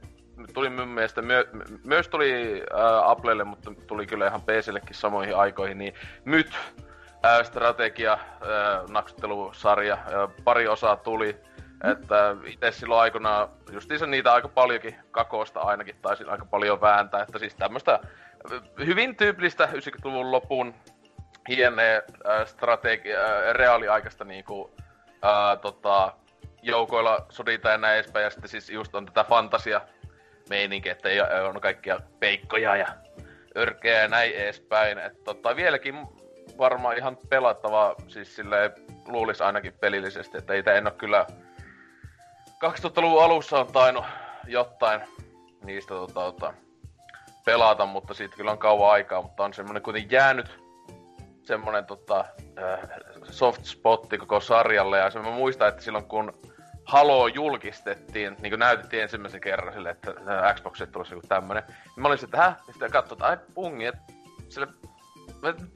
tuli 0.54 0.70
mun 0.70 0.88
mielestä 0.88 1.22
myö- 1.22 1.48
my- 1.52 1.80
myös 1.84 2.08
tuli 2.08 2.64
ää, 2.74 3.10
Applelle, 3.10 3.44
mutta 3.44 3.72
tuli 3.88 4.08
kyllä 4.08 4.28
ihan 4.28 4.42
PCllekin 4.42 4.96
samoihin 4.96 5.36
aikoihin, 5.38 5.78
niin 5.78 5.94
Myt 6.26 6.58
ää, 7.24 7.44
strategia, 7.44 8.12
ää, 8.12 8.84
naksuttelusarja, 8.90 9.94
ää, 9.94 10.28
pari 10.44 10.68
osaa 10.68 10.96
tuli, 10.96 11.38
että 11.92 12.36
itse 12.46 12.72
silloin 12.72 13.02
aikoinaan 13.02 13.50
justiinsa 13.72 14.06
niitä 14.08 14.34
aika 14.34 14.48
paljonkin 14.48 14.96
kakosta 15.12 15.60
ainakin 15.60 15.96
taisin 16.02 16.30
aika 16.30 16.46
paljon 16.46 16.82
vääntää, 16.82 17.22
että 17.24 17.40
siis 17.40 17.56
tämmöistä 17.56 18.00
hyvin 18.86 19.16
tyypillistä 19.16 19.66
90-luvun 19.66 20.32
lopun 20.32 20.74
hienee 21.50 22.04
äh, 22.30 22.48
strategia, 22.48 23.20
äh, 23.20 23.54
reaaliaikaista 23.54 24.24
niinku, 24.24 24.76
äh, 25.26 25.60
tota, 25.62 26.14
joukoilla 26.62 27.26
soditaan 27.30 27.74
ja 27.74 27.78
näin 27.78 27.96
edespäin, 27.96 28.24
ja 28.24 28.30
sitten 28.30 28.50
siis 28.50 28.70
just 28.70 28.96
on 28.96 29.06
tätä 29.06 29.24
fantasia 29.24 29.82
meininki, 30.50 30.90
että 30.90 31.10
ei 31.10 31.22
ole- 31.22 31.42
on 31.42 31.62
kaikkia 31.62 32.00
peikkoja 32.20 32.76
ja 32.76 32.88
örkeä 33.58 34.02
ja 34.02 34.08
näin 34.08 34.34
edespäin. 34.34 35.00
Et 35.00 35.24
tota, 35.24 35.56
vieläkin 35.56 35.96
varmaan 36.58 36.98
ihan 36.98 37.18
pelattava, 37.30 37.96
siis 38.08 38.36
silleen 38.36 38.72
luulis 39.08 39.42
ainakin 39.42 39.74
pelillisesti, 39.74 40.38
että 40.38 40.54
ei 40.54 40.64
en 40.76 40.88
oo 40.88 40.94
kyllä 40.94 41.26
2000-luvun 42.66 43.24
alussa 43.24 43.60
on 43.60 43.68
tainnut 43.68 44.06
jotain 44.48 45.02
niistä 45.64 45.94
tota, 45.94 46.14
tota, 46.14 46.54
pelata, 47.46 47.86
mutta 47.86 48.14
siitä 48.14 48.36
kyllä 48.36 48.52
on 48.52 48.58
kauan 48.58 48.92
aikaa, 48.92 49.22
mutta 49.22 49.44
on 49.44 49.54
semmonen 49.54 49.84
kuitenkin 49.84 50.12
jäänyt 50.12 50.60
semmonen 51.44 51.86
tota, 51.86 52.26
äh, 52.64 52.80
soft 53.24 53.66
spotti 53.66 54.18
koko 54.18 54.40
sarjalle, 54.40 54.98
ja 54.98 55.10
se 55.10 55.20
mä 55.20 55.32
muistan, 55.32 55.70
että 55.70 55.82
silloin 55.82 56.06
kun 56.06 56.34
Halo 56.86 57.28
julkistettiin, 57.28 58.36
niin 58.42 58.52
kuin 58.52 58.60
näytettiin 58.60 59.04
ensimmäisen 59.04 59.42
kerran 59.42 59.74
sille, 59.74 59.90
että 59.90 60.14
Xboxille 60.56 60.92
tulisi 60.92 61.14
joku 61.14 61.28
tämmönen, 61.28 61.64
niin 61.68 62.02
mä 62.02 62.08
olin 62.08 62.18
sitten, 62.18 62.40
häh? 62.40 62.56
Ja 62.68 62.74
sitten 62.74 62.92
katsoin, 62.92 63.18
että 63.18 63.26
ai 63.26 63.38
pungi, 63.54 63.86
että 63.86 64.02
sille 64.50 64.68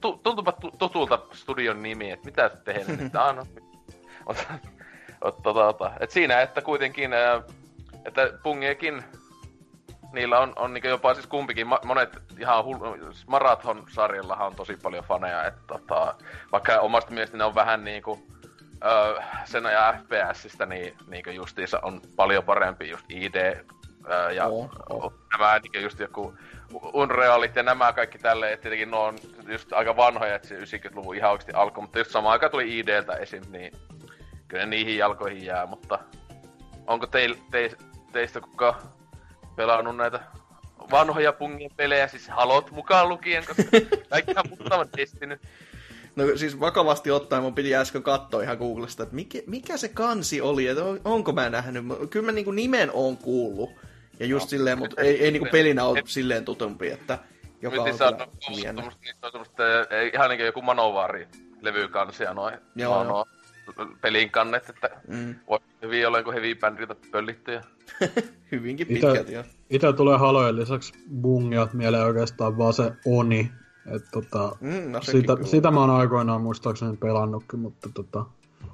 tu- 0.00 0.20
tuntuupa 0.22 0.52
tu- 0.52 0.70
tutulta 0.78 1.18
studion 1.32 1.82
nimi, 1.82 2.10
että 2.10 2.24
mitä 2.24 2.48
sä 2.48 2.56
tehnyt, 2.56 3.00
että 3.06 3.20
mutta, 5.24 5.54
tota, 5.54 5.90
et 6.00 6.10
siinä, 6.10 6.40
että 6.40 6.62
kuitenkin, 6.62 7.10
että 8.04 8.30
Pungiekin, 8.42 9.04
niillä 10.12 10.38
on, 10.38 10.52
on 10.56 10.74
niinku 10.74 10.88
jopa 10.88 11.14
siis 11.14 11.26
kumpikin, 11.26 11.66
monet 11.84 12.18
ihan 12.38 12.64
hul- 12.64 13.12
siis 13.12 13.26
Marathon-sarjallahan 13.26 14.46
on 14.46 14.54
tosi 14.54 14.76
paljon 14.76 15.04
faneja, 15.04 15.46
että 15.46 15.60
tota, 15.66 16.14
vaikka 16.52 16.80
omasta 16.80 17.10
mielestä 17.10 17.36
ne 17.36 17.44
on 17.44 17.54
vähän 17.54 17.84
niinku 17.84 18.26
öö, 18.84 19.22
sen 19.44 19.64
ja 19.64 19.94
FPSistä 20.02 20.66
niin, 20.66 20.96
niin 21.06 21.34
justiinsa 21.34 21.80
on 21.82 22.00
paljon 22.16 22.44
parempi 22.44 22.90
just 22.90 23.04
ID 23.10 23.34
öö, 24.10 24.30
ja 24.32 24.46
Oo, 24.46 24.70
oo. 24.90 25.12
nämä 25.32 25.58
niin 25.58 25.82
just 25.82 25.98
joku 26.00 26.34
Unrealit 26.72 27.56
ja 27.56 27.62
nämä 27.62 27.92
kaikki 27.92 28.18
tälleen, 28.18 28.52
että 28.52 28.62
tietenkin 28.62 28.90
ne 28.90 28.96
on 28.96 29.18
just 29.48 29.72
aika 29.72 29.96
vanhoja, 29.96 30.34
että 30.34 30.48
se 30.48 30.58
90-luvun 30.58 31.16
ihan 31.16 31.30
oikeasti 31.30 31.52
alkoi, 31.52 31.82
mutta 31.82 31.98
just 31.98 32.10
samaan 32.10 32.32
aikaan 32.32 32.50
tuli 32.50 32.78
IDltä 32.78 33.12
esim, 33.12 33.42
niin 33.50 33.72
kyllä 34.48 34.64
ne 34.64 34.70
niihin 34.70 34.98
jalkoihin 34.98 35.44
jää, 35.44 35.66
mutta 35.66 35.98
onko 36.86 37.06
teil, 37.06 37.34
te, 37.50 37.70
teistä 38.12 38.40
kuka 38.40 38.78
pelannut 39.56 39.96
näitä 39.96 40.20
vanhoja 40.90 41.32
pungien 41.32 41.70
pelejä, 41.76 42.08
siis 42.08 42.28
halot 42.28 42.70
mukaan 42.70 43.08
lukien, 43.08 43.44
koska 43.46 43.62
kaikkihan 44.10 44.44
muuttavat 44.48 44.88
Destiny. 44.96 45.40
No 46.16 46.24
siis 46.36 46.60
vakavasti 46.60 47.10
ottaen 47.10 47.42
mun 47.42 47.54
piti 47.54 47.76
äsken 47.76 48.02
katsoa 48.02 48.42
ihan 48.42 48.58
Googlesta, 48.58 49.02
että 49.02 49.14
mikä, 49.14 49.38
mikä 49.46 49.76
se 49.76 49.88
kansi 49.88 50.40
oli, 50.40 50.66
että 50.66 50.84
on, 50.84 51.00
onko 51.04 51.32
mä 51.32 51.50
nähnyt. 51.50 51.84
Kyllä 52.10 52.26
mä 52.26 52.32
niinku 52.32 52.50
nimen 52.50 52.90
on 52.92 53.16
kuullut. 53.16 53.70
Ja 54.20 54.26
just 54.26 54.44
No, 54.44 54.48
silleen, 54.48 54.78
mutta 54.78 55.02
ei, 55.02 55.24
ei 55.24 55.30
niinku 55.30 55.48
pelinä 55.52 55.84
ole 55.84 56.02
silleen 56.06 56.44
tutumpi, 56.44 56.90
että 56.90 57.18
joka 57.62 57.76
Nyt 57.76 58.00
on 58.00 58.08
kyllä 58.08 58.28
niissä 58.52 58.74
on 59.22 59.30
semmoista, 59.32 59.62
ei, 59.90 60.10
ihan 60.14 60.30
niinku 60.30 60.44
joku 60.44 60.62
Manovari 60.62 61.28
levykansia 61.60 62.34
noin. 62.34 62.54
Joo, 62.76 63.04
no, 63.04 63.24
no, 63.78 63.86
pelin 64.00 64.30
kannet, 64.30 64.68
että 64.68 64.90
Mm, 65.08 65.34
voi 65.48 65.58
hyvin 65.82 66.06
olla 66.06 66.18
joku 66.18 66.30
heavy 66.32 66.54
bändiltä 66.54 66.96
pöllittyjä. 67.10 67.64
hyvinkin 68.52 68.86
Itä- 68.90 69.06
pitkälti 69.06 69.32
jo. 69.32 69.44
Itse 69.70 69.92
tulee 69.92 70.18
halojen 70.18 70.56
lisäksi 70.56 70.92
bungiat 71.20 71.72
mieleen 71.74 72.04
oikeastaan 72.04 72.58
vaan 72.58 72.72
se 72.72 72.92
Oni. 73.06 73.50
Et 73.94 74.02
tota, 74.12 74.56
Mm, 74.60 74.90
no 74.92 75.00
sitä, 75.02 75.36
kyllä. 75.36 75.48
sitä 75.48 75.70
mä 75.70 75.80
oon 75.80 75.90
aikoinaan 75.90 76.40
muistaakseni 76.40 76.96
pelannutkin, 76.96 77.58
mutta 77.60 77.88
tota, 77.94 78.24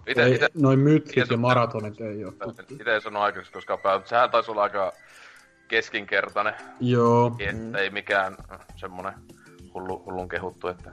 Ite, 0.07 0.23
ei, 0.25 0.35
ite, 0.35 0.49
noin 0.55 0.79
mytkit 0.79 1.31
ja 1.31 1.37
maratonit 1.37 2.01
ei 2.01 2.25
oo 2.25 2.33
tuttu. 2.33 2.75
ite 2.75 2.95
en 2.95 3.01
sano 3.03 3.21
aikaisemmin 3.21 3.53
koskaan 3.55 3.79
pelannut. 3.79 4.07
Sehän 4.07 4.31
taisi 4.31 4.51
olla 4.51 4.63
aika 4.63 4.93
keskinkertainen, 5.69 6.55
Joo, 6.81 7.37
että 7.39 7.79
ei 7.79 7.91
mikään 7.91 8.37
semmonen 8.77 9.15
hullu, 9.75 10.03
hullun 10.07 10.29
kehuttu, 10.29 10.69
että... 10.69 10.93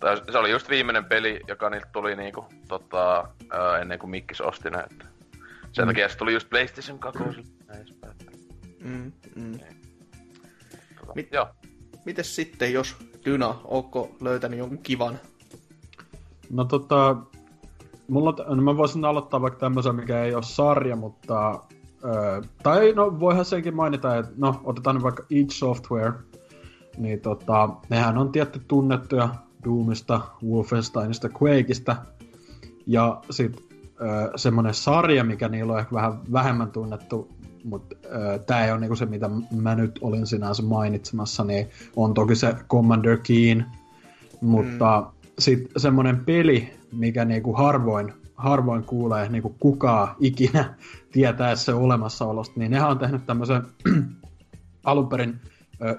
Tai 0.00 0.16
se 0.32 0.38
oli 0.38 0.50
just 0.50 0.68
viimeinen 0.70 1.04
peli, 1.04 1.40
joka 1.48 1.70
niiltä 1.70 1.86
tuli 1.92 2.16
niinku, 2.16 2.44
tota, 2.68 3.28
ää, 3.50 3.78
ennen 3.78 3.98
kuin 3.98 4.10
Mikkis 4.10 4.40
osti 4.40 4.70
ne, 4.70 4.78
että... 4.78 5.04
Sen 5.72 5.84
Mm. 5.84 5.86
takia 5.88 6.08
se 6.08 6.16
tuli 6.18 6.32
just 6.32 6.50
PlayStation 6.50 6.98
2. 6.98 7.18
Näin 7.68 7.80
edespäin. 7.82 8.12
Mm, 8.80 9.12
mm. 9.36 9.52
Tota, 11.00 11.12
Mit- 11.14 11.32
Joo. 11.32 11.48
Mites 12.06 12.36
sitten, 12.36 12.72
jos 12.72 12.96
Dyna, 13.24 13.54
ootko 13.64 14.10
löytänyt 14.20 14.58
jonkun 14.58 14.78
kivan? 14.78 15.18
no 16.50 16.64
tota, 16.64 17.16
mulla, 18.08 18.34
no 18.48 18.62
mä 18.62 18.76
voisin 18.76 19.04
aloittaa 19.04 19.40
vaikka 19.40 19.60
tämmöisen, 19.60 19.94
mikä 19.94 20.24
ei 20.24 20.34
ole 20.34 20.42
sarja, 20.42 20.96
mutta... 20.96 21.60
Öö, 22.04 22.42
tai 22.62 22.92
no 22.92 23.20
voihan 23.20 23.44
senkin 23.44 23.76
mainita, 23.76 24.16
että 24.16 24.32
no 24.36 24.60
otetaan 24.64 25.02
vaikka 25.02 25.24
Each 25.30 25.50
Software, 25.50 26.12
niin 26.98 27.20
tota, 27.20 27.68
nehän 27.88 28.18
on 28.18 28.32
tietty 28.32 28.60
tunnettuja 28.68 29.28
Doomista, 29.64 30.20
Wolfensteinista, 30.44 31.28
Quakeista, 31.42 31.96
ja 32.86 33.20
sit 33.30 33.66
semmonen 34.36 34.74
sarja, 34.74 35.24
mikä 35.24 35.48
niillä 35.48 35.72
on 35.72 35.78
ehkä 35.78 35.94
vähän 35.94 36.20
vähemmän 36.32 36.70
tunnettu, 36.70 37.28
mutta 37.66 37.96
tämä 38.46 38.64
ei 38.64 38.70
ole 38.70 38.80
niinku 38.80 38.96
se, 38.96 39.06
mitä 39.06 39.30
mä 39.56 39.74
nyt 39.74 39.98
olin 40.00 40.26
sinänsä 40.26 40.62
mainitsemassa, 40.62 41.44
niin 41.44 41.68
on 41.96 42.14
toki 42.14 42.34
se 42.34 42.54
Commander 42.68 43.18
Keen, 43.18 43.66
mutta 44.40 45.00
mm. 45.00 45.26
sitten 45.38 45.80
semmoinen 45.80 46.24
peli, 46.24 46.72
mikä 46.92 47.24
niinku 47.24 47.52
harvoin, 47.52 48.12
harvoin 48.34 48.84
kuulee 48.84 49.28
niinku 49.28 49.56
kukaan 49.60 50.16
ikinä 50.20 50.74
tietää 51.12 51.56
se 51.56 51.74
olemassaolosta, 51.74 52.60
niin 52.60 52.70
nehän 52.70 52.90
on 52.90 52.98
tehnyt 52.98 53.26
tämmöisen 53.26 53.62
alun 54.84 55.08
perin 55.08 55.40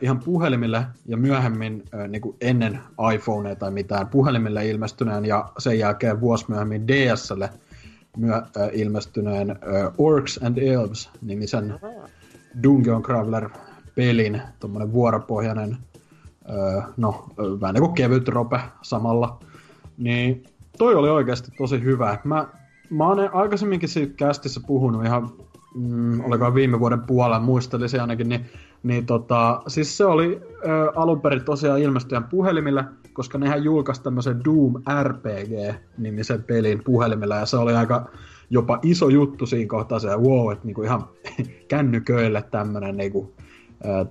ihan 0.02 0.20
puhelimille 0.20 0.86
ja 1.06 1.18
myöhemmin 1.18 1.84
ö, 1.94 2.08
niinku 2.08 2.36
ennen 2.42 2.80
iPhonea 3.16 3.56
tai 3.56 3.72
mitään 3.72 4.08
puhelimille 4.08 4.68
ilmestyneen 4.68 5.26
ja 5.26 5.50
sen 5.58 5.80
jälkeen 5.80 6.22
vuosi 6.22 6.46
myöhemmin 6.48 6.88
DSlle 6.88 7.50
myö, 8.18 8.36
ö, 8.36 8.70
ilmestyneen 8.74 9.50
ö, 9.50 9.92
Orcs 9.98 10.40
and 10.44 10.58
Elves 10.58 11.10
nimisen 11.22 11.80
Dungeon 12.64 13.04
Crawler 13.04 13.50
pelin, 13.96 14.42
tommonen 14.60 14.94
vuoropohjainen 14.94 15.78
öö, 16.50 16.82
no, 16.98 17.26
ö, 17.40 17.62
vähän 17.62 17.74
niinku 17.74 17.90
kevyt 17.90 18.28
rope 18.28 18.60
samalla. 18.82 19.40
Niin 19.98 20.44
toi 20.78 20.96
oli 20.96 21.10
oikeasti 21.10 21.52
tosi 21.58 21.84
hyvä. 21.84 22.20
Mä, 22.24 22.48
mä 22.90 23.08
oon 23.08 23.30
aikaisemminkin 23.34 23.90
siitä 23.90 24.14
kästissä 24.14 24.62
puhunut 24.68 25.06
ihan, 25.06 25.30
mm, 25.76 26.26
olikohan 26.26 26.56
viime 26.56 26.80
vuoden 26.80 27.02
puolella, 27.02 27.40
muistelisin 27.40 28.02
ainakin, 28.02 28.30
niin, 28.30 28.46
niin 28.84 29.06
tota, 29.06 29.62
siis 29.68 29.98
se 29.98 30.06
oli 30.06 30.42
ö, 30.68 30.92
alun 30.96 31.22
perin 31.22 31.46
tosiaan 31.46 31.80
ilmestyjän 31.80 32.24
puhelimille, 32.24 32.86
koska 33.18 33.38
nehän 33.38 33.64
julkaisi 33.64 34.04
tämmöisen 34.04 34.42
Doom 34.46 34.74
RPG-nimisen 35.04 36.44
pelin 36.44 36.84
puhelimella, 36.84 37.36
ja 37.36 37.46
se 37.46 37.58
oli 37.58 37.74
aika 37.74 38.10
jopa 38.50 38.80
iso 38.84 39.10
juttu 39.10 39.46
siinä 39.46 39.68
kohtaa 39.68 40.00
se, 40.00 40.08
wow, 40.08 40.52
että 40.52 40.66
niinku 40.66 40.84
ihan 40.84 41.08
kännyköille 41.68 42.44
tämmönen 42.52 42.98
niinku, 42.98 43.34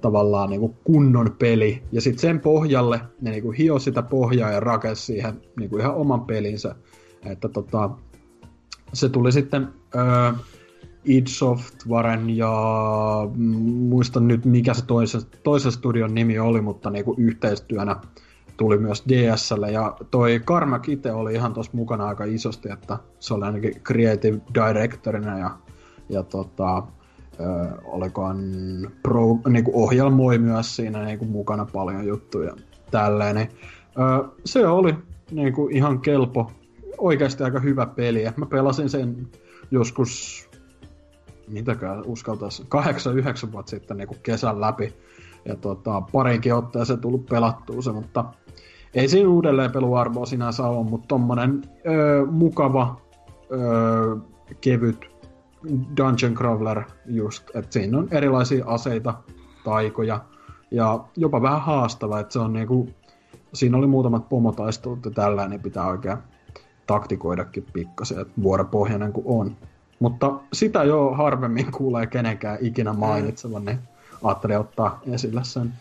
tavallaan 0.00 0.50
niinku 0.50 0.76
kunnon 0.84 1.36
peli. 1.38 1.82
Ja 1.92 2.00
sitten 2.00 2.20
sen 2.20 2.40
pohjalle 2.40 3.00
ne 3.20 3.30
niinku 3.30 3.50
hio 3.50 3.78
sitä 3.78 4.02
pohjaa 4.02 4.50
ja 4.50 4.60
rakensi 4.60 5.02
siihen 5.02 5.40
niinku 5.58 5.76
ihan 5.76 5.94
oman 5.94 6.20
pelinsä. 6.20 6.74
Että 7.26 7.48
tota, 7.48 7.90
se 8.92 9.08
tuli 9.08 9.32
sitten 9.32 9.68
ö, 9.94 10.32
id 11.04 11.26
Softwaren 11.26 12.36
ja 12.36 12.52
mm, 13.34 13.46
muistan 13.64 14.28
nyt 14.28 14.44
mikä 14.44 14.74
se 14.74 14.86
toisen, 14.86 15.20
toisen 15.42 15.72
studion 15.72 16.14
nimi 16.14 16.38
oli, 16.38 16.60
mutta 16.60 16.90
niinku 16.90 17.14
yhteistyönä 17.18 17.96
tuli 18.56 18.78
myös 18.78 19.04
DSL 19.08 19.64
ja 19.64 19.96
toi 20.10 20.40
Carmack 20.46 20.88
itse 20.88 21.12
oli 21.12 21.34
ihan 21.34 21.54
tuossa 21.54 21.72
mukana 21.74 22.06
aika 22.08 22.24
isosti, 22.24 22.68
että 22.72 22.98
se 23.20 23.34
oli 23.34 23.44
ainakin 23.44 23.80
creative 23.84 24.40
directorina 24.54 25.38
ja, 25.38 25.50
ja 26.08 26.22
tota, 26.22 26.82
ö, 27.40 27.44
olikohan 27.84 28.38
pro, 29.02 29.38
niinku 29.48 29.70
ohjelmoi 29.74 30.38
myös 30.38 30.76
siinä 30.76 31.04
niinku 31.04 31.24
mukana 31.24 31.66
paljon 31.72 32.06
juttuja 32.06 32.56
tälleen. 32.90 33.36
Niin, 33.36 33.48
ö, 33.98 34.28
se 34.44 34.66
oli 34.66 34.94
niinku 35.30 35.68
ihan 35.72 36.00
kelpo, 36.00 36.50
oikeasti 36.98 37.44
aika 37.44 37.60
hyvä 37.60 37.86
peli. 37.86 38.24
Mä 38.36 38.46
pelasin 38.46 38.90
sen 38.90 39.28
joskus, 39.70 40.42
mitäkään 41.48 42.02
uskaltaisi, 42.06 42.62
8-9 43.48 43.52
vuotta 43.52 43.70
sitten 43.70 43.96
niinku 43.96 44.16
kesän 44.22 44.60
läpi. 44.60 44.94
Ja 45.44 45.56
tota, 45.56 46.00
parinkin 46.00 46.54
otteeseen 46.54 47.00
tullut 47.00 47.26
pelattua 47.26 47.82
se, 47.82 47.92
mutta 47.92 48.24
ei 48.96 49.08
siinä 49.08 49.28
uudelleen 49.28 49.72
peluarvoa 49.72 50.26
sinänsä 50.26 50.66
ole, 50.66 50.86
mutta 50.86 51.08
tommonen 51.08 51.62
ö, 51.86 52.26
mukava, 52.26 53.00
ö, 53.52 54.16
kevyt 54.60 55.06
dungeon 55.96 56.34
crawler 56.34 56.82
just, 57.06 57.56
että 57.56 57.72
siinä 57.72 57.98
on 57.98 58.08
erilaisia 58.10 58.64
aseita, 58.66 59.14
taikoja 59.64 60.20
ja 60.70 61.00
jopa 61.16 61.42
vähän 61.42 61.60
haastava, 61.60 62.20
että 62.20 62.32
se 62.32 62.38
on 62.38 62.52
niinku, 62.52 62.88
siinä 63.52 63.76
oli 63.76 63.86
muutamat 63.86 64.28
pomotaistelut 64.28 65.04
ja 65.04 65.10
tällä, 65.10 65.48
niin 65.48 65.60
pitää 65.60 65.86
oikein 65.86 66.18
taktikoidakin 66.86 67.66
pikkasen, 67.72 68.20
että 68.20 68.42
vuoropohjainen 68.42 69.12
kuin 69.12 69.26
on. 69.28 69.56
Mutta 69.98 70.32
sitä 70.52 70.84
jo 70.84 71.10
harvemmin 71.10 71.72
kuulee 71.72 72.06
kenenkään 72.06 72.58
ikinä 72.60 72.92
mainitsevan, 72.92 73.64
niin 73.64 73.78
ajattelin 74.22 74.58
ottaa 74.58 75.00
esille 75.12 75.44
sen. 75.44 75.72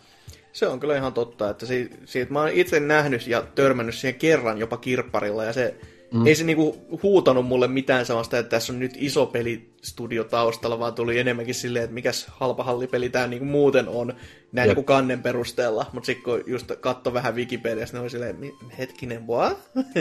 Se 0.56 0.68
on 0.68 0.80
kyllä 0.80 0.98
ihan 0.98 1.14
totta, 1.14 1.50
että 1.50 1.66
si- 1.66 1.90
siitä 2.06 2.34
mä 2.34 2.40
oon 2.40 2.50
itse 2.50 2.80
nähnyt 2.80 3.28
ja 3.28 3.42
törmännyt 3.56 3.96
siihen 3.96 4.20
kerran 4.20 4.58
jopa 4.58 4.78
kirpparilla, 4.78 5.44
ja 5.44 5.54
se 5.54 5.76
mm. 6.14 6.28
ei 6.28 6.36
se 6.36 6.44
niinku 6.44 6.86
huutanut 7.04 7.46
mulle 7.46 7.68
mitään 7.68 8.06
sellaista, 8.06 8.38
että 8.38 8.50
tässä 8.50 8.74
on 8.74 8.80
nyt 8.80 8.92
iso 8.98 9.26
pelistudio 9.26 10.24
taustalla, 10.24 10.80
vaan 10.80 10.94
tuli 10.94 11.20
enemmänkin 11.20 11.56
silleen, 11.56 11.84
että 11.84 11.94
mikäs 11.94 12.26
halpa 12.30 12.64
hallipeli 12.64 13.10
tää 13.10 13.28
niinku 13.28 13.46
muuten 13.46 13.88
on, 13.88 14.08
näin 14.52 14.68
Jep. 14.68 14.78
niinku 14.78 14.84
kannen 14.88 15.22
perusteella, 15.22 15.86
mutta 15.94 16.06
sitten 16.06 16.24
kun 16.24 16.44
just 16.48 16.72
katso 16.80 17.14
vähän 17.14 17.36
Wikipediasta, 17.36 17.98
niin 17.98 18.02
oli 18.02 18.10
silleen, 18.10 18.36
"Mi- 18.36 18.56
hetkinen, 18.78 19.28
what? 19.28 19.58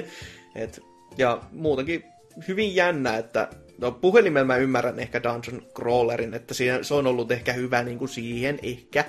Et, 0.54 0.80
ja 1.18 1.42
muutenkin 1.52 2.04
hyvin 2.48 2.74
jännä, 2.74 3.16
että 3.16 3.48
no 3.78 3.92
puhelimella 3.92 4.46
mä 4.46 4.56
ymmärrän 4.56 4.98
ehkä 5.00 5.22
Dungeon 5.22 5.62
Crawlerin, 5.74 6.34
että 6.34 6.54
siinä, 6.54 6.82
se 6.82 6.94
on 6.94 7.06
ollut 7.06 7.32
ehkä 7.32 7.52
hyvä 7.52 7.82
niin 7.82 7.98
kuin 7.98 8.08
siihen 8.08 8.58
ehkä, 8.62 9.04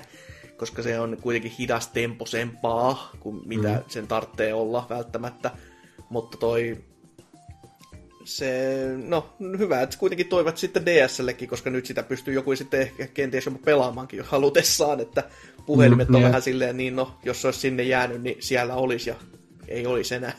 koska 0.56 0.82
se 0.82 1.00
on 1.00 1.16
kuitenkin 1.20 1.50
hidas 1.58 1.88
temposempaa 1.88 3.10
kuin 3.20 3.42
mitä 3.48 3.68
mm. 3.68 3.82
sen 3.88 4.06
tarvitsee 4.06 4.54
olla 4.54 4.86
välttämättä. 4.90 5.50
Mutta 6.10 6.38
toi 6.38 6.84
se, 8.24 8.72
no 9.06 9.34
hyvä, 9.58 9.82
että 9.82 9.98
kuitenkin 9.98 10.28
toivat 10.28 10.56
sitten 10.56 10.86
DSLlekin, 10.86 11.48
koska 11.48 11.70
nyt 11.70 11.86
sitä 11.86 12.02
pystyy 12.02 12.34
joku 12.34 12.56
sitten 12.56 12.80
ehkä 12.80 13.06
kenties 13.06 13.46
jopa 13.46 13.58
pelaamaankin 13.64 14.16
jos 14.16 14.26
halutessaan, 14.26 15.00
että 15.00 15.24
puhelimet 15.66 16.08
Mm, 16.08 16.14
on 16.14 16.20
niin. 16.20 16.28
vähän 16.28 16.42
silleen, 16.42 16.76
niin 16.76 16.96
no, 16.96 17.18
jos 17.24 17.42
se 17.42 17.48
olisi 17.48 17.60
sinne 17.60 17.82
jäänyt, 17.82 18.22
niin 18.22 18.36
siellä 18.40 18.74
olisi 18.74 19.10
ja 19.10 19.16
ei 19.68 19.86
olisi 19.86 20.14
enää. 20.14 20.32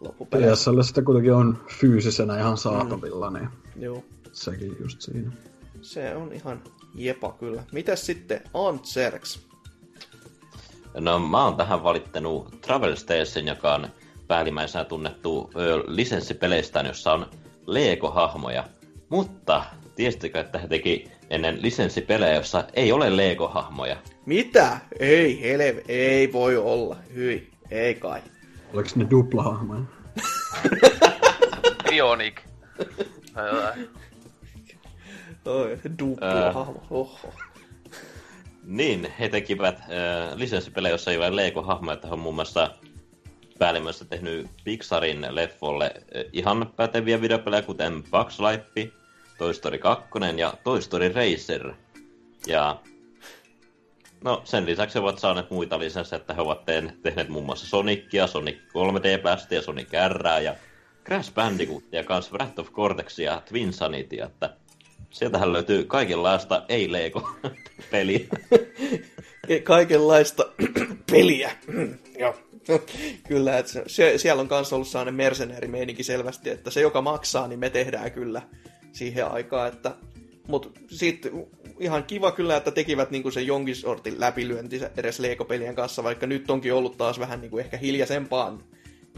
loppupeleissä. 0.00 0.70
PSL 0.70 0.82
sitä 0.82 1.02
kuitenkin 1.02 1.32
on 1.34 1.58
fyysisenä 1.80 2.38
ihan 2.38 2.56
saatavilla, 2.58 3.30
niin 3.30 3.48
Joo. 3.76 4.04
sekin 4.32 4.76
just 4.80 5.00
siinä. 5.00 5.32
Se 5.82 6.14
on 6.16 6.32
ihan 6.32 6.62
jepa 6.94 7.32
kyllä. 7.32 7.62
Mitäs 7.72 8.06
sitten 8.06 8.40
Antserks? 8.54 9.48
No 11.00 11.18
mä 11.18 11.44
oon 11.44 11.56
tähän 11.56 11.82
valittanut 11.82 12.60
Travel 12.60 12.96
Station, 12.96 13.46
joka 13.46 13.74
on 13.74 13.88
päällimmäisenä 14.28 14.84
tunnettu 14.84 15.50
ö, 15.56 15.84
lisenssipeleistään, 15.86 16.86
jossa 16.86 17.12
on 17.12 17.26
Lego-hahmoja. 17.66 18.64
Mutta 19.08 19.64
tiesittekö, 19.96 20.40
että 20.40 20.58
he 20.58 20.68
teki 20.68 21.10
ennen 21.30 21.62
lisenssipelejä, 21.62 22.34
jossa 22.34 22.64
ei 22.74 22.92
ole 22.92 23.16
Lego-hahmoja? 23.16 23.96
Mitä? 24.26 24.78
Ei, 25.00 25.42
helve, 25.42 25.82
ei 25.88 26.32
voi 26.32 26.56
olla. 26.56 26.96
Hyi, 27.14 27.50
ei 27.70 27.94
kai. 27.94 28.20
Oliko 28.74 28.90
ne 28.94 29.06
duplahahmoja? 29.10 29.82
Bionic. 31.90 32.40
Oi, 35.48 35.78
dupla 35.98 36.52
hahmo. 36.52 36.82
Oho. 36.90 37.32
Niin, 38.64 39.12
he 39.18 39.28
tekivät 39.28 39.80
äh, 39.80 39.86
lisenssipelejä, 40.34 40.94
jossa 40.94 41.10
ei 41.10 41.16
ole 41.16 41.36
Lego-hahmoja, 41.36 41.94
että 41.94 42.06
he 42.06 42.12
on 42.12 42.18
muun 42.18 42.34
muassa 42.34 42.70
päällimmäistä 43.58 44.04
tehnyt 44.04 44.50
Pixarin 44.64 45.26
leffolle 45.30 45.94
ihan 46.32 46.72
päteviä 46.76 47.20
videopelejä, 47.20 47.62
kuten 47.62 48.02
Bugs 48.10 48.40
Life, 48.40 48.92
Toy 49.38 49.54
Story 49.54 49.78
2 49.78 50.08
ja 50.36 50.54
Toy 50.64 50.82
Story 50.82 51.12
Racer. 51.12 51.72
Ja 52.46 52.80
no, 54.24 54.42
sen 54.44 54.66
lisäksi 54.66 54.94
he 54.94 55.00
ovat 55.00 55.18
saaneet 55.18 55.50
muita 55.50 55.78
lisenssejä, 55.78 56.20
että 56.20 56.34
he 56.34 56.40
ovat 56.40 56.64
teen, 56.64 56.98
tehneet 57.02 57.28
muun 57.28 57.46
muassa 57.46 57.66
Sonicia, 57.66 58.26
Sonic 58.26 58.58
3D 58.58 59.54
ja 59.54 59.62
Sonic 59.62 59.88
R 60.08 60.42
ja 60.42 60.54
Crash 61.04 61.34
Bandicootia, 61.34 62.04
kanssa 62.04 62.32
Wrath 62.32 62.60
of 62.60 62.72
Cortex 62.72 63.18
ja 63.18 63.42
Twin 63.48 63.72
Sanity, 63.72 64.20
että 64.20 64.56
sieltähän 65.10 65.52
löytyy 65.52 65.84
kaikenlaista 65.84 66.64
ei-Lego-peliä. 66.68 68.26
Kaikenlaista 69.64 70.52
peliä. 71.10 71.50
Joo. 72.18 72.34
kyllä, 73.28 73.58
että 73.58 73.72
se, 73.86 74.18
siellä 74.18 74.40
on 74.40 74.48
kanssa 74.48 74.76
ollut 74.76 74.88
sellainen 74.88 75.14
mercenäärimeininki 75.14 76.02
selvästi, 76.02 76.50
että 76.50 76.70
se, 76.70 76.80
joka 76.80 77.02
maksaa, 77.02 77.48
niin 77.48 77.58
me 77.58 77.70
tehdään 77.70 78.12
kyllä 78.12 78.42
siihen 78.92 79.30
aikaan, 79.30 79.68
että 79.68 79.94
mutta 80.48 80.68
sitten 80.90 81.46
ihan 81.78 82.04
kiva 82.04 82.32
kyllä, 82.32 82.56
että 82.56 82.70
tekivät 82.70 83.10
niinku 83.10 83.30
sen 83.30 83.46
jonkin 83.46 83.76
sortin 83.76 84.20
läpilyönti 84.20 84.80
edes 84.96 85.20
Lego-pelien 85.20 85.74
kanssa, 85.74 86.04
vaikka 86.04 86.26
nyt 86.26 86.50
onkin 86.50 86.74
ollut 86.74 86.96
taas 86.96 87.18
vähän 87.18 87.40
niinku 87.40 87.58
ehkä 87.58 87.76
hiljaisempaan 87.76 88.64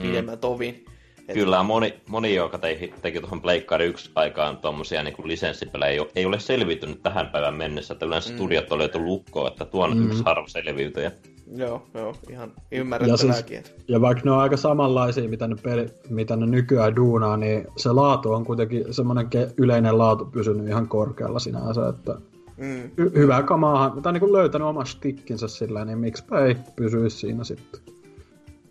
pidemmän 0.02 0.38
tovin. 0.38 0.84
Et- 1.28 1.34
Kyllä 1.34 1.62
moni, 1.62 1.94
moni 2.08 2.34
joka 2.34 2.58
teki, 2.58 2.94
teki 3.02 3.20
tuohon 3.20 3.40
Pleikkari 3.42 3.86
1 3.86 4.10
aikaan 4.14 4.56
tuommoisia 4.56 5.02
niin 5.02 5.14
lisenssipelejä, 5.24 5.90
ei, 5.92 6.00
ole- 6.00 6.10
ei 6.16 6.26
ole 6.26 6.40
selviytynyt 6.40 7.02
tähän 7.02 7.26
päivään 7.26 7.54
mennessä, 7.54 7.94
että 7.94 8.06
yleensä 8.06 8.30
mm. 8.30 8.36
studiot 8.36 8.72
on 8.72 8.78
löyty 8.78 8.98
lukkoon, 8.98 9.52
että 9.52 9.64
tuo 9.64 9.84
on 9.84 9.96
mm. 9.96 10.06
yksi 10.06 10.22
harva 10.24 10.48
selviytyjä. 10.48 11.12
Joo, 11.56 11.82
joo, 11.94 12.14
ihan 12.30 12.52
Ja, 12.70 12.78
ymmärrettävääkin. 12.80 13.64
siis, 13.64 13.76
ja 13.88 14.00
vaikka 14.00 14.22
ne 14.24 14.30
on 14.30 14.38
aika 14.38 14.56
samanlaisia, 14.56 15.28
mitä 15.28 15.46
ne, 15.48 15.56
peli, 15.62 15.86
mitä 16.08 16.36
ne 16.36 16.46
nykyään 16.46 16.96
duunaa, 16.96 17.36
niin 17.36 17.66
se 17.76 17.92
laatu 17.92 18.32
on 18.32 18.44
kuitenkin 18.44 18.84
semmoinen 18.94 19.26
ke- 19.26 19.54
yleinen 19.56 19.98
laatu 19.98 20.24
pysynyt 20.24 20.68
ihan 20.68 20.88
korkealla 20.88 21.38
sinänsä, 21.38 21.88
että 21.88 22.14
Mm. 22.56 22.90
hy- 23.00 23.14
hyvää 23.18 23.42
kamaahan, 23.42 24.02
tai 24.02 24.12
niin 24.12 24.20
kuin 24.20 24.32
löytänyt 24.32 24.68
oman 24.68 24.86
stickinsä 24.86 25.48
sillä, 25.48 25.84
niin 25.84 25.98
miksipä 25.98 26.44
ei 26.44 26.56
pysyisi 26.76 27.16
siinä 27.18 27.44
sitten. 27.44 27.80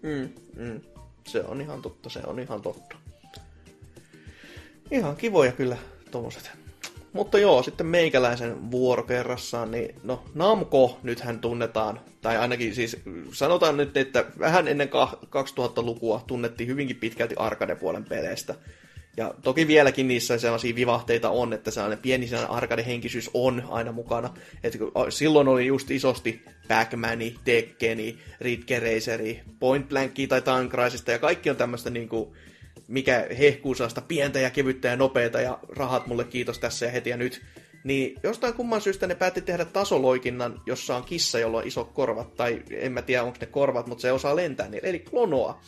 Mm, 0.01 0.29
mm. 0.65 0.79
Se 1.29 1.43
on 1.43 1.61
ihan 1.61 1.81
totta, 1.81 2.09
se 2.09 2.19
on 2.25 2.39
ihan 2.39 2.61
totta. 2.61 2.95
Ihan 4.91 5.15
kivoja 5.15 5.51
kyllä 5.51 5.77
tommoset. 6.11 6.51
Mutta 7.13 7.39
joo, 7.39 7.63
sitten 7.63 7.85
meikäläisen 7.87 8.71
vuoro 8.71 9.03
kerrassaan, 9.03 9.71
niin 9.71 9.95
no 10.03 10.23
Namco 10.33 10.99
nythän 11.03 11.39
tunnetaan, 11.39 11.99
tai 12.21 12.37
ainakin 12.37 12.75
siis 12.75 12.97
sanotaan 13.33 13.77
nyt, 13.77 13.97
että 13.97 14.25
vähän 14.39 14.67
ennen 14.67 14.89
ka- 14.89 15.19
2000-lukua 15.25 16.23
tunnettiin 16.27 16.67
hyvinkin 16.69 16.95
pitkälti 16.95 17.35
arcade-puolen 17.37 18.05
peleistä. 18.05 18.55
Ja 19.17 19.33
toki 19.43 19.67
vieläkin 19.67 20.07
niissä 20.07 20.37
sellaisia 20.37 20.75
vivahteita 20.75 21.29
on, 21.29 21.53
että 21.53 21.71
sellainen 21.71 21.99
pieni 21.99 22.27
sellainen 22.27 22.55
arcade-henkisyys 22.55 23.29
on 23.33 23.63
aina 23.69 23.91
mukana. 23.91 24.33
Kun 24.77 25.11
silloin 25.11 25.47
oli 25.47 25.65
just 25.67 25.91
isosti 25.91 26.41
Pac-Mani, 26.67 27.35
Tekkeni, 27.45 28.17
Ridge 28.41 28.79
Raceri, 28.79 29.41
Point 29.59 29.89
Blankia 29.89 30.27
tai 30.27 30.41
Time 30.41 30.67
Crisista, 30.69 31.11
ja 31.11 31.19
kaikki 31.19 31.49
on 31.49 31.55
tämmöistä 31.55 31.89
niinku, 31.89 32.35
mikä 32.87 33.27
hehkuu 33.39 33.75
sellaista 33.75 34.01
pientä 34.01 34.39
ja 34.39 34.49
kevyttä 34.49 34.87
ja 34.87 34.95
nopeata, 34.95 35.41
ja 35.41 35.59
rahat 35.69 36.07
mulle 36.07 36.23
kiitos 36.23 36.59
tässä 36.59 36.85
ja 36.85 36.91
heti 36.91 37.09
ja 37.09 37.17
nyt. 37.17 37.41
Niin 37.83 38.15
jostain 38.23 38.53
kumman 38.53 38.81
syystä 38.81 39.07
ne 39.07 39.15
päätti 39.15 39.41
tehdä 39.41 39.65
tasoloikinnan, 39.65 40.61
jossa 40.65 40.95
on 40.95 41.03
kissa, 41.03 41.39
jolla 41.39 41.57
on 41.57 41.67
isot 41.67 41.91
korvat, 41.93 42.35
tai 42.35 42.63
en 42.71 42.91
mä 42.91 43.01
tiedä 43.01 43.23
onko 43.23 43.37
ne 43.41 43.47
korvat, 43.47 43.87
mutta 43.87 44.01
se 44.01 44.11
osaa 44.11 44.35
lentää 44.35 44.67
niille, 44.69 44.89
eli 44.89 44.99
klonoa. 44.99 45.61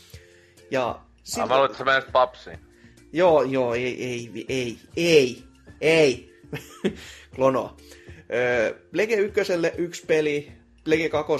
Ja 0.71 0.89
Ah, 0.89 1.01
siltä- 1.23 1.47
mä 1.47 1.55
luulen, 1.55 1.71
että 1.71 1.83
menet 1.83 2.11
papsiin. 2.11 2.59
Joo, 3.13 3.43
joo, 3.43 3.73
ei, 3.73 4.05
ei, 4.05 4.45
ei, 4.49 4.77
ei, 4.95 5.43
ei. 5.81 6.33
Klonoa. 7.35 7.77
Lege 8.91 9.15
1 9.15 9.41
yksi 9.77 10.05
peli, 10.05 10.51
Lege 10.85 11.09
2 11.09 11.33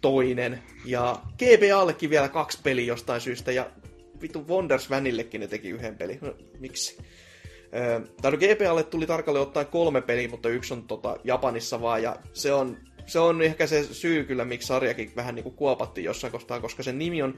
toinen, 0.00 0.62
ja 0.84 1.22
GBAllekin 1.38 2.10
vielä 2.10 2.28
kaksi 2.28 2.58
peliä 2.62 2.84
jostain 2.84 3.20
syystä, 3.20 3.52
ja 3.52 3.70
vittu 4.22 4.46
Wonders 4.48 4.90
Vanillekin 4.90 5.40
ne 5.40 5.46
teki 5.46 5.68
yhden 5.68 5.96
pelin. 5.96 6.18
No, 6.20 6.34
miksi? 6.58 6.98
Öö, 7.74 8.00
no 8.22 8.30
GBAlle 8.30 8.82
tuli 8.82 9.06
tarkalleen 9.06 9.42
ottaen 9.42 9.66
kolme 9.66 10.00
peliä, 10.00 10.28
mutta 10.28 10.48
yksi 10.48 10.74
on 10.74 10.82
tota, 10.82 11.16
Japanissa 11.24 11.80
vaan, 11.80 12.02
ja 12.02 12.16
se 12.32 12.52
on, 12.52 12.76
se 13.06 13.18
on 13.18 13.42
ehkä 13.42 13.66
se 13.66 13.84
syy 13.84 14.24
kyllä, 14.24 14.44
miksi 14.44 14.68
sarjakin 14.68 15.12
vähän 15.16 15.34
niinku 15.34 15.50
kuopattiin 15.50 16.04
jossain 16.04 16.32
kohtaa, 16.32 16.60
koska 16.60 16.82
sen 16.82 16.98
nimi 16.98 17.22
on 17.22 17.34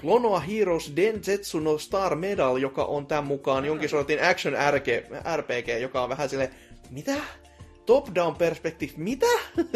Klonoa 0.00 0.40
Heroes 0.40 0.92
Densetsu 0.96 1.60
no 1.60 1.78
Star 1.78 2.16
Medal, 2.16 2.56
joka 2.56 2.84
on 2.84 3.06
tämän 3.06 3.24
mukaan 3.24 3.64
jonkin 3.64 3.88
sortin 3.88 4.24
action 4.24 4.54
RG, 4.70 4.86
RPG, 5.36 5.80
joka 5.80 6.02
on 6.02 6.08
vähän 6.08 6.28
sille 6.28 6.50
mitä? 6.90 7.14
Top-down 7.86 8.36
perspective, 8.36 8.92
mitä? 8.96 9.26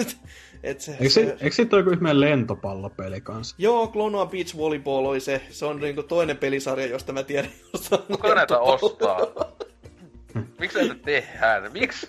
Et 0.62 0.80
se, 0.80 0.92
Eikö, 0.92 1.08
se, 1.08 1.36
eikö 1.40 1.56
siitä 1.56 1.76
ole 1.76 1.94
ihmeen 1.94 2.20
lentopallopeli 2.20 3.20
kanssa? 3.20 3.56
Joo, 3.58 3.86
Klonoa 3.86 4.26
Beach 4.26 4.56
Volleyball 4.56 5.06
oli 5.06 5.20
se. 5.20 5.42
Se 5.50 5.64
on 5.64 5.80
niinku 5.80 6.02
toinen 6.02 6.36
pelisarja, 6.36 6.86
josta 6.86 7.12
mä 7.12 7.22
tiedän. 7.22 7.50
Kuka 8.06 8.34
näitä 8.34 8.58
ostaa? 8.58 9.18
Miksi 10.60 10.78
näitä 10.78 10.94
tehdään? 10.94 11.72
Miksi? 11.72 12.08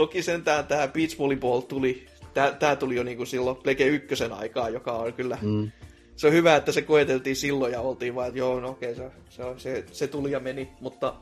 Toki 0.00 0.22
sentään 0.22 0.66
tää 0.66 0.88
Beach 0.88 1.18
Volleyball 1.18 1.60
tuli, 1.60 2.06
tää, 2.34 2.52
tää 2.52 2.76
tuli 2.76 2.96
jo 2.96 3.02
niinku 3.02 3.26
silloin 3.26 3.56
Plege 3.56 3.86
ykkösen 3.86 4.32
aikaa, 4.32 4.68
joka 4.68 4.92
on 4.92 5.12
kyllä... 5.12 5.38
Mm. 5.42 5.70
Se 6.16 6.26
on 6.26 6.32
hyvä, 6.32 6.56
että 6.56 6.72
se 6.72 6.82
koeteltiin 6.82 7.36
silloin 7.36 7.72
ja 7.72 7.80
oltiin 7.80 8.14
vaan, 8.14 8.28
että 8.28 8.38
joo, 8.38 8.60
no 8.60 8.68
okei, 8.68 8.94
se, 8.94 9.10
se, 9.30 9.42
se, 9.56 9.84
se 9.92 10.06
tuli 10.06 10.30
ja 10.30 10.40
meni, 10.40 10.70
mutta 10.80 11.14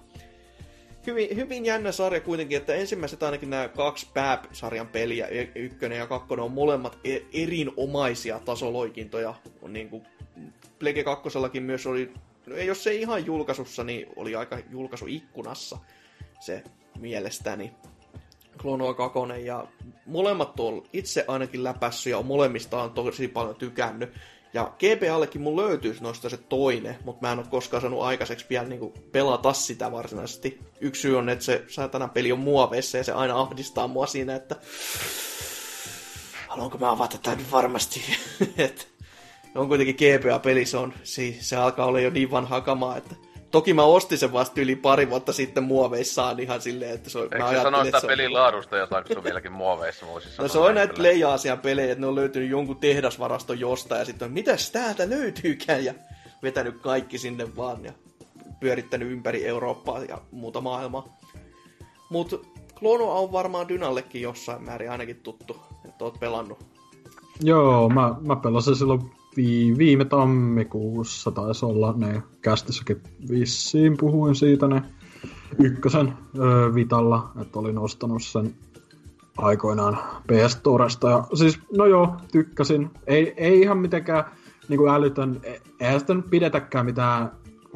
hyvin, 1.06 1.36
hyvin 1.36 1.66
jännä 1.66 1.92
sarja 1.92 2.20
kuitenkin, 2.20 2.58
että 2.58 2.74
ensimmäiset 2.74 3.22
ainakin 3.22 3.50
nämä 3.50 3.68
kaksi 3.68 4.06
pääsarjan 4.14 4.88
peliä, 4.88 5.28
y- 5.28 5.52
ykkönen 5.54 5.98
ja 5.98 6.06
kakkonen, 6.06 6.44
on 6.44 6.52
molemmat 6.52 6.98
e- 7.04 7.20
erinomaisia 7.32 8.40
tasoloikintoja. 8.40 9.34
On 9.62 9.72
niin 9.72 9.88
kuin, 9.88 10.02
Plege 10.78 11.04
kakkosellakin 11.04 11.62
myös 11.62 11.86
oli, 11.86 12.12
no 12.46 12.56
ei 12.56 12.66
jos 12.66 12.84
se 12.84 12.94
ihan 12.94 13.26
julkaisussa, 13.26 13.84
niin 13.84 14.06
oli 14.16 14.36
aika 14.36 14.58
julkaisuikkunassa 14.70 15.78
se 16.40 16.62
mielestäni. 16.98 17.72
Klonoa 18.58 18.94
2 18.94 19.18
ja 19.44 19.66
molemmat 20.06 20.60
on 20.60 20.82
itse 20.92 21.24
ainakin 21.28 21.64
läpässy 21.64 22.10
ja 22.10 22.22
molemmista 22.22 22.82
on 22.82 22.90
tosi 22.90 23.28
paljon 23.28 23.56
tykännyt. 23.56 24.12
Ja 24.54 24.72
GBAllekin 24.78 25.40
mun 25.40 25.56
löytyisi 25.56 26.02
noista 26.02 26.28
se 26.28 26.36
toinen, 26.36 26.96
mutta 27.04 27.26
mä 27.26 27.32
en 27.32 27.38
ole 27.38 27.46
koskaan 27.50 27.80
saanut 27.80 28.02
aikaiseksi 28.02 28.46
vielä 28.50 28.68
niinku 28.68 28.94
pelata 29.12 29.52
sitä 29.52 29.92
varsinaisesti. 29.92 30.60
Yksi 30.80 31.02
syy 31.02 31.18
on, 31.18 31.28
että 31.28 31.44
se 31.44 31.64
saatana 31.68 32.08
peli 32.08 32.32
on 32.32 32.38
muoveissa 32.38 32.98
ja 32.98 33.04
se 33.04 33.12
aina 33.12 33.40
ahdistaa 33.40 33.88
mua 33.88 34.06
siinä, 34.06 34.34
että 34.34 34.56
haluanko 36.48 36.78
mä 36.78 36.90
avata 36.90 37.18
tätä 37.18 37.36
nyt 37.36 37.52
varmasti. 37.52 38.02
Et 38.58 38.88
on 39.54 39.68
kuitenkin 39.68 39.96
GBA-peli, 39.96 40.66
se, 40.66 40.76
on, 40.76 40.94
se, 41.02 41.34
se 41.40 41.56
alkaa 41.56 41.86
olla 41.86 42.00
jo 42.00 42.10
niin 42.10 42.30
vanha 42.30 42.60
kamaa, 42.60 42.96
että 42.96 43.14
Toki 43.50 43.74
mä 43.74 43.82
ostin 43.82 44.18
sen 44.18 44.32
vasta 44.32 44.60
yli 44.60 44.76
pari 44.76 45.10
vuotta 45.10 45.32
sitten 45.32 45.64
muoveissaan 45.64 46.40
ihan 46.40 46.60
silleen, 46.60 46.94
että 46.94 47.10
se 47.10 47.18
on... 47.18 47.24
Eikö 47.24 47.38
mä 47.38 47.48
ajattelin, 47.48 47.74
sano 47.74 47.86
että 47.86 48.00
sitä 48.00 48.08
pelin 48.08 48.32
laadusta 48.32 48.76
jotain, 48.76 49.04
kun 49.04 49.12
se 49.12 49.18
on 49.18 49.24
vieläkin 49.24 49.52
muoveissa? 49.52 50.06
Mä 50.06 50.12
voisin 50.12 50.32
No 50.38 50.48
se 50.48 50.58
on 50.58 50.74
näitä. 50.74 50.94
Play-Aasian 50.94 51.58
pelejä, 51.58 51.92
että 51.92 52.00
ne 52.00 52.06
on 52.06 52.14
löytynyt 52.14 52.50
jonkun 52.50 52.76
tehdasvaraston 52.76 53.60
jostain 53.60 53.98
ja 53.98 54.04
sitten 54.04 54.26
on, 54.26 54.32
mitäs 54.32 54.70
täältä 54.70 55.10
löytyykään 55.10 55.84
ja 55.84 55.94
vetänyt 56.42 56.78
kaikki 56.80 57.18
sinne 57.18 57.56
vaan 57.56 57.84
ja 57.84 57.92
pyörittänyt 58.60 59.10
ympäri 59.10 59.46
Eurooppaa 59.46 60.04
ja 60.04 60.18
muuta 60.30 60.60
maailmaa. 60.60 61.18
Mutta 62.10 62.36
Klonoa 62.78 63.14
on 63.14 63.32
varmaan 63.32 63.68
Dynallekin 63.68 64.22
jossain 64.22 64.62
määrin 64.62 64.90
ainakin 64.90 65.20
tuttu, 65.20 65.56
että 65.88 66.04
oot 66.04 66.20
pelannut. 66.20 66.58
Joo, 67.40 67.88
mä, 67.88 68.14
mä 68.20 68.36
pelasin 68.36 68.76
silloin 68.76 69.10
viime 69.78 70.04
tammikuussa 70.04 71.30
taisi 71.30 71.64
olla 71.64 71.94
ne 71.96 72.22
kästissäkin 72.42 73.02
vissiin 73.30 73.96
puhuin 73.96 74.34
siitä 74.34 74.68
ne 74.68 74.82
ykkösen 75.58 76.12
öö, 76.38 76.74
Vitalla, 76.74 77.30
että 77.40 77.58
olin 77.58 77.78
ostanut 77.78 78.22
sen 78.22 78.54
aikoinaan 79.38 79.98
PS 80.26 80.52
Storesta. 80.52 81.10
Ja 81.10 81.24
siis, 81.34 81.58
no 81.76 81.86
joo, 81.86 82.16
tykkäsin. 82.32 82.90
Ei, 83.06 83.34
ei 83.36 83.60
ihan 83.60 83.78
mitenkään 83.78 84.24
niin 84.68 84.78
kuin 84.78 84.90
älytön, 84.90 85.40
e- 85.42 85.56
eihän 85.80 86.00
sitä 86.00 86.14
nyt 86.14 86.30
pidetäkään 86.30 86.86
mitään 86.86 87.32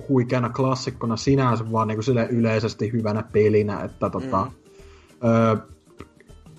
huikeana 0.08 0.48
klassikkona 0.48 1.16
sinänsä, 1.16 1.72
vaan 1.72 1.88
niin 1.88 1.96
kuin 1.96 2.04
sille 2.04 2.28
yleisesti 2.30 2.92
hyvänä 2.92 3.24
pelinä, 3.32 3.80
että 3.80 4.10
tota, 4.10 4.44
mm. 4.44 5.28
öö, 5.28 5.56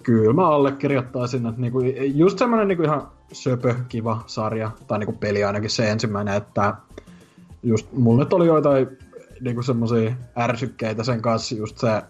kyllä 0.04 0.34
mä 0.34 0.48
allekirjoittaisin, 0.48 1.46
että 1.46 1.62
niinku, 1.62 1.80
just 2.14 2.38
semmoinen 2.38 2.68
niinku 2.68 2.84
ihan 2.84 3.08
söpö, 3.34 3.76
kiva 3.90 4.24
sarja, 4.26 4.72
tai 4.88 5.00
niinku 5.00 5.14
peli 5.14 5.44
ainakin 5.44 5.70
se 5.70 5.90
ensimmäinen, 5.90 6.34
että 6.34 6.74
just 7.64 7.88
mulle 7.92 8.28
oli 8.32 8.48
joitain 8.48 8.88
niinku 9.42 9.62
semmosia 9.62 10.14
ärsykkeitä 10.38 11.04
sen 11.04 11.22
kanssa 11.22 11.56
just 11.56 11.78
se, 11.78 12.02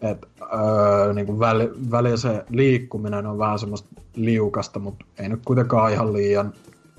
että 0.00 0.26
öö, 0.42 1.12
niinku 1.12 1.38
väli, 1.38 1.70
välillä 1.90 2.16
se 2.16 2.44
liikkuminen 2.48 3.26
on 3.26 3.38
vähän 3.38 3.58
semmoista 3.58 3.88
liukasta, 4.16 4.78
mutta 4.78 5.04
ei 5.18 5.28
nyt 5.28 5.40
kuitenkaan 5.44 5.92
ihan 5.92 6.12
liian, 6.12 6.52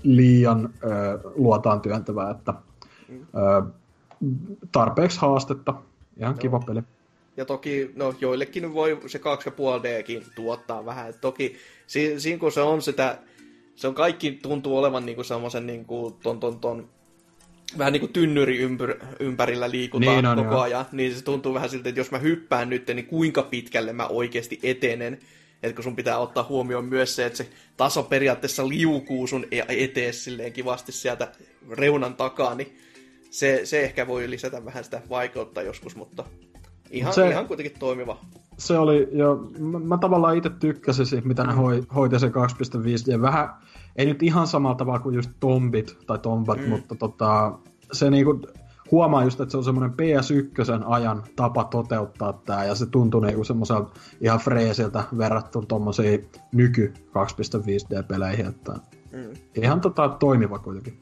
liian 0.03 0.69
öö, 0.83 1.19
luotaan 1.35 1.81
työntävää, 1.81 2.31
että 2.31 2.53
öö, 3.13 3.61
tarpeeksi 4.71 5.19
haastetta, 5.19 5.73
ihan 6.17 6.37
kiva 6.37 6.59
peli. 6.59 6.81
Ja 7.37 7.45
toki, 7.45 7.91
no 7.95 8.13
joillekin 8.21 8.73
voi 8.73 8.99
se 9.07 9.17
2,5Dkin 9.17 10.25
tuottaa 10.35 10.85
vähän. 10.85 11.09
Et 11.09 11.21
toki 11.21 11.55
si- 11.87 12.19
siinä 12.19 12.39
kun 12.39 12.51
se 12.51 12.61
on 12.61 12.81
sitä, 12.81 13.17
se 13.76 13.88
on 13.88 13.95
kaikki 13.95 14.31
tuntuu 14.31 14.77
olevan 14.77 15.06
niinku 15.06 15.23
semmoisen 15.23 15.68
niinku 15.68 16.18
ton, 16.23 16.39
ton, 16.39 16.60
ton, 16.60 16.89
vähän 17.77 17.93
niinku 17.93 18.07
tynnyri 18.07 18.57
ympyr, 18.57 18.95
ympärillä 19.19 19.72
liikutaan 19.72 20.15
Niin 20.15 20.26
on, 20.26 20.38
koko 20.38 20.52
joo. 20.52 20.61
ajan. 20.61 20.85
Niin 20.91 21.15
se 21.15 21.23
tuntuu 21.23 21.53
vähän 21.53 21.69
siltä, 21.69 21.89
että 21.89 21.99
jos 21.99 22.11
mä 22.11 22.18
hyppään 22.18 22.69
nyt, 22.69 22.88
niin 22.88 23.06
kuinka 23.06 23.43
pitkälle 23.43 23.93
mä 23.93 24.07
oikeasti 24.07 24.60
etenen. 24.64 25.19
Että 25.64 25.76
kun 25.76 25.84
sun 25.84 25.95
pitää 25.95 26.18
ottaa 26.18 26.45
huomioon 26.49 26.85
myös 26.85 27.15
se, 27.15 27.26
että 27.26 27.38
se 27.38 27.49
taso 27.77 28.03
periaatteessa 28.03 28.69
liukuu 28.69 29.27
sun 29.27 29.45
e- 29.52 29.84
eteen 29.84 30.14
silleen 30.14 30.53
kivasti 30.53 30.91
sieltä 30.91 31.31
reunan 31.69 32.15
takaa, 32.15 32.56
niin 32.56 32.77
se, 33.30 33.61
se 33.64 33.81
ehkä 33.84 34.07
voi 34.07 34.30
lisätä 34.30 34.65
vähän 34.65 34.84
sitä 34.84 35.02
vaikeutta 35.10 35.61
joskus, 35.61 35.95
mutta 35.95 36.23
ihan, 36.91 37.13
Se- 37.13 37.30
ihan 37.30 37.47
kuitenkin 37.47 37.80
toimiva. 37.80 38.18
se 38.57 38.77
oli, 38.77 39.07
ja 39.11 39.26
mä, 39.59 39.80
mä 39.80 39.97
tavallaan 39.97 40.38
itse 40.38 40.49
tykkäsin 40.49 41.05
siitä, 41.05 41.27
mitä 41.27 41.43
ne 41.43 41.53
hoi, 41.53 41.84
hoiti 41.95 42.19
se 42.19 42.27
2.5D. 42.27 43.22
Vähän, 43.22 43.49
ei 43.95 44.05
nyt 44.05 44.23
ihan 44.23 44.47
samalla 44.47 44.76
tavalla 44.76 44.99
kuin 44.99 45.15
just 45.15 45.31
Tombit 45.39 45.97
tai 46.07 46.19
Tombat, 46.19 46.59
mm. 46.59 46.69
mutta 46.69 46.95
tota, 46.95 47.53
se 47.91 48.09
niinku, 48.09 48.41
huomaa 48.91 49.23
just, 49.23 49.39
että 49.41 49.51
se 49.51 49.57
on 49.57 49.63
semmoinen 49.63 49.91
PS1 49.91 50.84
ajan 50.85 51.23
tapa 51.35 51.63
toteuttaa 51.63 52.34
tää, 52.34 52.65
ja 52.65 52.76
se 52.76 52.85
tuntuu 52.85 53.19
niinku 53.19 53.43
semmoiselta 53.43 53.91
ihan 54.22 54.39
freesiltä 54.39 55.03
verrattuna 55.18 55.65
tommosiin 55.65 56.27
nyky 56.53 56.93
2.5D-peleihin, 57.07 58.45
että 58.47 58.73
Mm. 59.13 59.34
ihan 59.63 59.81
tota 59.81 60.09
toimiva 60.09 60.59
kuitenkin. 60.59 60.99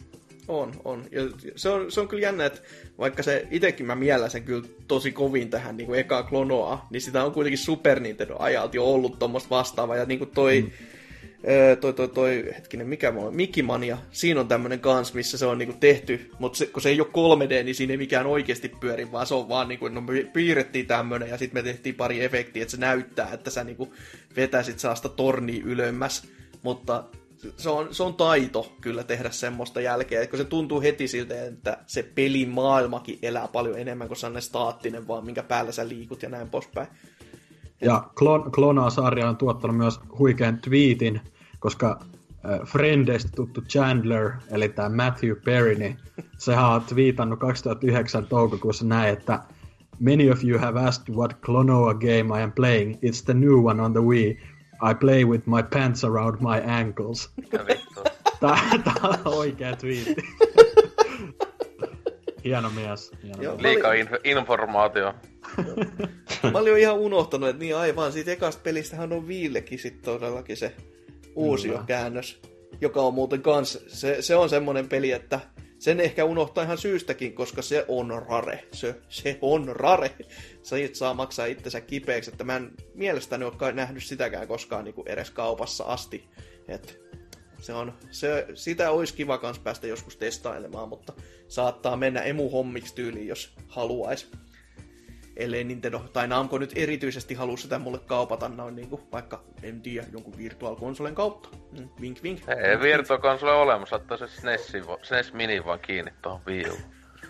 On, 0.49 0.71
on. 0.85 1.05
Ja 1.11 1.21
se 1.55 1.69
on, 1.69 1.91
se 1.91 2.01
on 2.01 2.07
kyllä 2.07 2.23
jännä, 2.23 2.45
että 2.45 2.61
vaikka 2.97 3.23
se 3.23 3.47
itekin 3.51 3.85
mä 3.85 3.95
miellän 3.95 4.31
sen 4.31 4.43
kyllä 4.43 4.67
tosi 4.87 5.11
kovin 5.11 5.49
tähän 5.49 5.77
niin 5.77 5.87
kuin 5.87 5.99
ekaa 5.99 6.23
klonoa, 6.23 6.87
niin 6.89 7.01
sitä 7.01 7.23
on 7.23 7.31
kuitenkin 7.31 7.57
Super 7.57 7.99
Nintendo 7.99 8.35
ajalta 8.39 8.75
jo 8.75 8.85
ollut 8.85 9.19
tuommoista 9.19 9.49
vastaavaa. 9.49 9.95
Ja 9.95 10.05
niin 10.05 10.19
kuin 10.19 10.31
toi, 10.31 10.61
mm. 10.61 10.71
Öö, 11.47 11.75
toi, 11.75 11.93
toi, 11.93 12.07
toi, 12.07 12.45
hetkinen, 12.55 12.87
mikä 12.87 13.13
on, 13.17 13.35
Mikimania, 13.35 13.97
siinä 14.11 14.39
on 14.39 14.47
tämmönen 14.47 14.79
kans, 14.79 15.13
missä 15.13 15.37
se 15.37 15.45
on 15.45 15.57
niinku 15.57 15.75
tehty, 15.79 16.31
mutta 16.39 16.57
se, 16.57 16.65
kun 16.65 16.81
se 16.81 16.89
ei 16.89 17.01
ole 17.01 17.45
3D, 17.47 17.63
niin 17.63 17.75
siinä 17.75 17.91
ei 17.91 17.97
mikään 17.97 18.25
oikeasti 18.25 18.69
pyöri, 18.79 19.11
vaan 19.11 19.27
se 19.27 19.33
on 19.33 19.49
vaan 19.49 19.67
niinku, 19.67 19.87
no 19.87 20.01
me 20.01 20.23
piirrettiin 20.33 20.87
tämmönen 20.87 21.29
ja 21.29 21.37
sitten 21.37 21.63
me 21.63 21.63
tehtiin 21.63 21.95
pari 21.95 22.23
efektiä, 22.23 22.61
että 22.61 22.71
se 22.71 22.77
näyttää, 22.77 23.29
että 23.33 23.49
sä 23.49 23.63
niinku 23.63 23.93
vetäisit 24.35 24.79
saasta 24.79 25.09
tornia 25.09 25.63
ylömmäs, 25.65 26.27
mutta 26.61 27.03
se 27.57 27.69
on, 27.69 27.87
se 27.93 28.03
on 28.03 28.13
taito 28.13 28.75
kyllä 28.81 29.03
tehdä 29.03 29.29
semmoista 29.29 29.81
jälkeä, 29.81 30.27
kun 30.27 30.39
se 30.39 30.45
tuntuu 30.45 30.81
heti 30.81 31.07
siltä, 31.07 31.45
että 31.45 31.77
se 31.85 32.03
pelin 32.03 32.49
maailmakin 32.49 33.19
elää 33.21 33.47
paljon 33.47 33.79
enemmän 33.79 34.07
kuin 34.07 34.17
sellainen 34.17 34.41
staattinen, 34.41 35.07
vaan 35.07 35.25
minkä 35.25 35.43
päällä 35.43 35.71
sä 35.71 35.87
liikut 35.87 36.23
ja 36.23 36.29
näin 36.29 36.49
poispäin. 36.49 36.87
Ja 37.81 38.09
Klon, 38.15 38.51
Klonaa-sarja 38.51 39.29
on 39.29 39.37
tuottanut 39.37 39.77
myös 39.77 39.99
huikean 40.19 40.57
tweetin, 40.57 41.21
koska 41.59 41.99
äh, 42.45 42.67
Friendeistä 42.67 43.29
tuttu 43.35 43.61
Chandler, 43.61 44.31
eli 44.51 44.69
tämä 44.69 44.89
Matthew 44.89 45.35
Perry, 45.45 45.75
niin 45.75 45.97
sehän 46.37 46.65
on 46.65 46.81
twiitannut 46.81 47.39
2009 47.39 48.25
toukokuussa 48.25 48.85
näin, 48.85 49.13
että 49.13 49.39
Many 49.99 50.31
of 50.31 50.43
you 50.43 50.59
have 50.59 50.79
asked 50.87 51.15
what 51.15 51.33
Klonoa 51.45 51.93
game 51.93 52.39
I 52.39 52.43
am 52.43 52.51
playing. 52.51 52.97
It's 53.01 53.21
the 53.25 53.33
new 53.33 53.65
one 53.65 53.81
on 53.81 53.93
the 53.93 54.01
Wii. 54.01 54.37
I 54.81 54.93
play 54.99 55.25
with 55.25 55.47
my 55.47 55.63
pants 55.73 56.03
around 56.03 56.39
my 56.41 56.71
ankles. 56.79 57.29
Tää, 58.39 58.59
tää 58.83 58.93
on 59.03 59.17
oikea 59.25 59.75
twiitti. 59.75 60.15
Hieno 62.43 62.69
mies. 62.69 63.11
Hieno 63.23 63.43
Joo. 63.43 63.53
mies. 63.55 63.63
Liikaa 63.63 63.93
inf- 63.93 64.21
informaatio. 64.23 65.13
Mä 66.51 66.59
olin 66.59 66.71
jo 66.71 66.75
ihan 66.75 66.97
unohtanut, 66.97 67.49
että 67.49 67.59
niin 67.59 67.75
aivan, 67.75 68.11
siitä 68.11 68.31
ekasta 68.31 68.61
pelistähän 68.63 69.13
on 69.13 69.27
Viillekin 69.27 69.79
sitten 69.79 70.03
todellakin 70.03 70.57
se 70.57 70.75
uusi 71.35 71.71
käännös, 71.87 72.41
joka 72.81 73.01
on 73.01 73.13
muuten 73.13 73.41
kans, 73.41 73.79
se, 73.87 74.21
se 74.21 74.35
on 74.35 74.49
semmonen 74.49 74.89
peli, 74.89 75.11
että 75.11 75.39
sen 75.79 75.99
ehkä 75.99 76.25
unohtaa 76.25 76.63
ihan 76.63 76.77
syystäkin, 76.77 77.33
koska 77.33 77.61
se 77.61 77.85
on 77.87 78.23
rare. 78.27 78.63
Se, 78.73 78.95
se 79.09 79.37
on 79.41 79.75
rare. 79.75 80.11
Siitä 80.63 80.97
saa 80.97 81.13
maksaa 81.13 81.45
itsensä 81.45 81.81
kipeäksi, 81.81 82.31
että 82.31 82.43
mä 82.43 82.55
en 82.55 82.71
mielestäni 82.93 83.45
ole 83.45 83.71
nähnyt 83.71 84.03
sitäkään 84.03 84.47
koskaan 84.47 84.85
niin 84.85 84.95
edes 85.05 85.31
kaupassa 85.31 85.83
asti. 85.83 86.27
Et 86.67 86.99
se 87.61 87.73
on, 87.73 87.93
se, 88.11 88.47
sitä 88.53 88.91
olisi 88.91 89.13
kiva 89.13 89.37
kans 89.37 89.59
päästä 89.59 89.87
joskus 89.87 90.17
testailemaan, 90.17 90.89
mutta 90.89 91.13
saattaa 91.47 91.97
mennä 91.97 92.21
emu-hommiksi 92.21 92.95
tyyliin, 92.95 93.27
jos 93.27 93.53
haluaisi 93.67 94.27
ellei 95.39 95.63
Nintendo 95.63 95.99
tai 95.99 96.27
Namco 96.27 96.57
nyt 96.57 96.71
erityisesti 96.75 97.33
halua 97.33 97.57
sitä 97.57 97.79
mulle 97.79 97.99
kaupata 97.99 98.49
noin 98.49 98.75
niinku, 98.75 99.07
vaikka 99.11 99.43
en 99.63 99.81
tiedä, 99.81 100.07
jonkun 100.11 100.37
Virtual 100.37 100.75
Consolen 100.75 101.15
kautta. 101.15 101.49
Mm, 101.79 101.89
vink 102.01 102.23
vink. 102.23 102.39
Ei 102.49 102.79
Virtual-konsoli 102.79 103.51
olemassa, 103.51 103.95
ottaa 103.95 104.17
se 104.17 104.27
SNESin, 104.27 104.83
vo- 104.83 104.99
SNES 105.05 105.33
Mini 105.33 105.65
vaan 105.65 105.79
kiinni 105.79 106.11
tohon 106.21 106.41
Wii 106.47 106.63
U. 106.69 106.77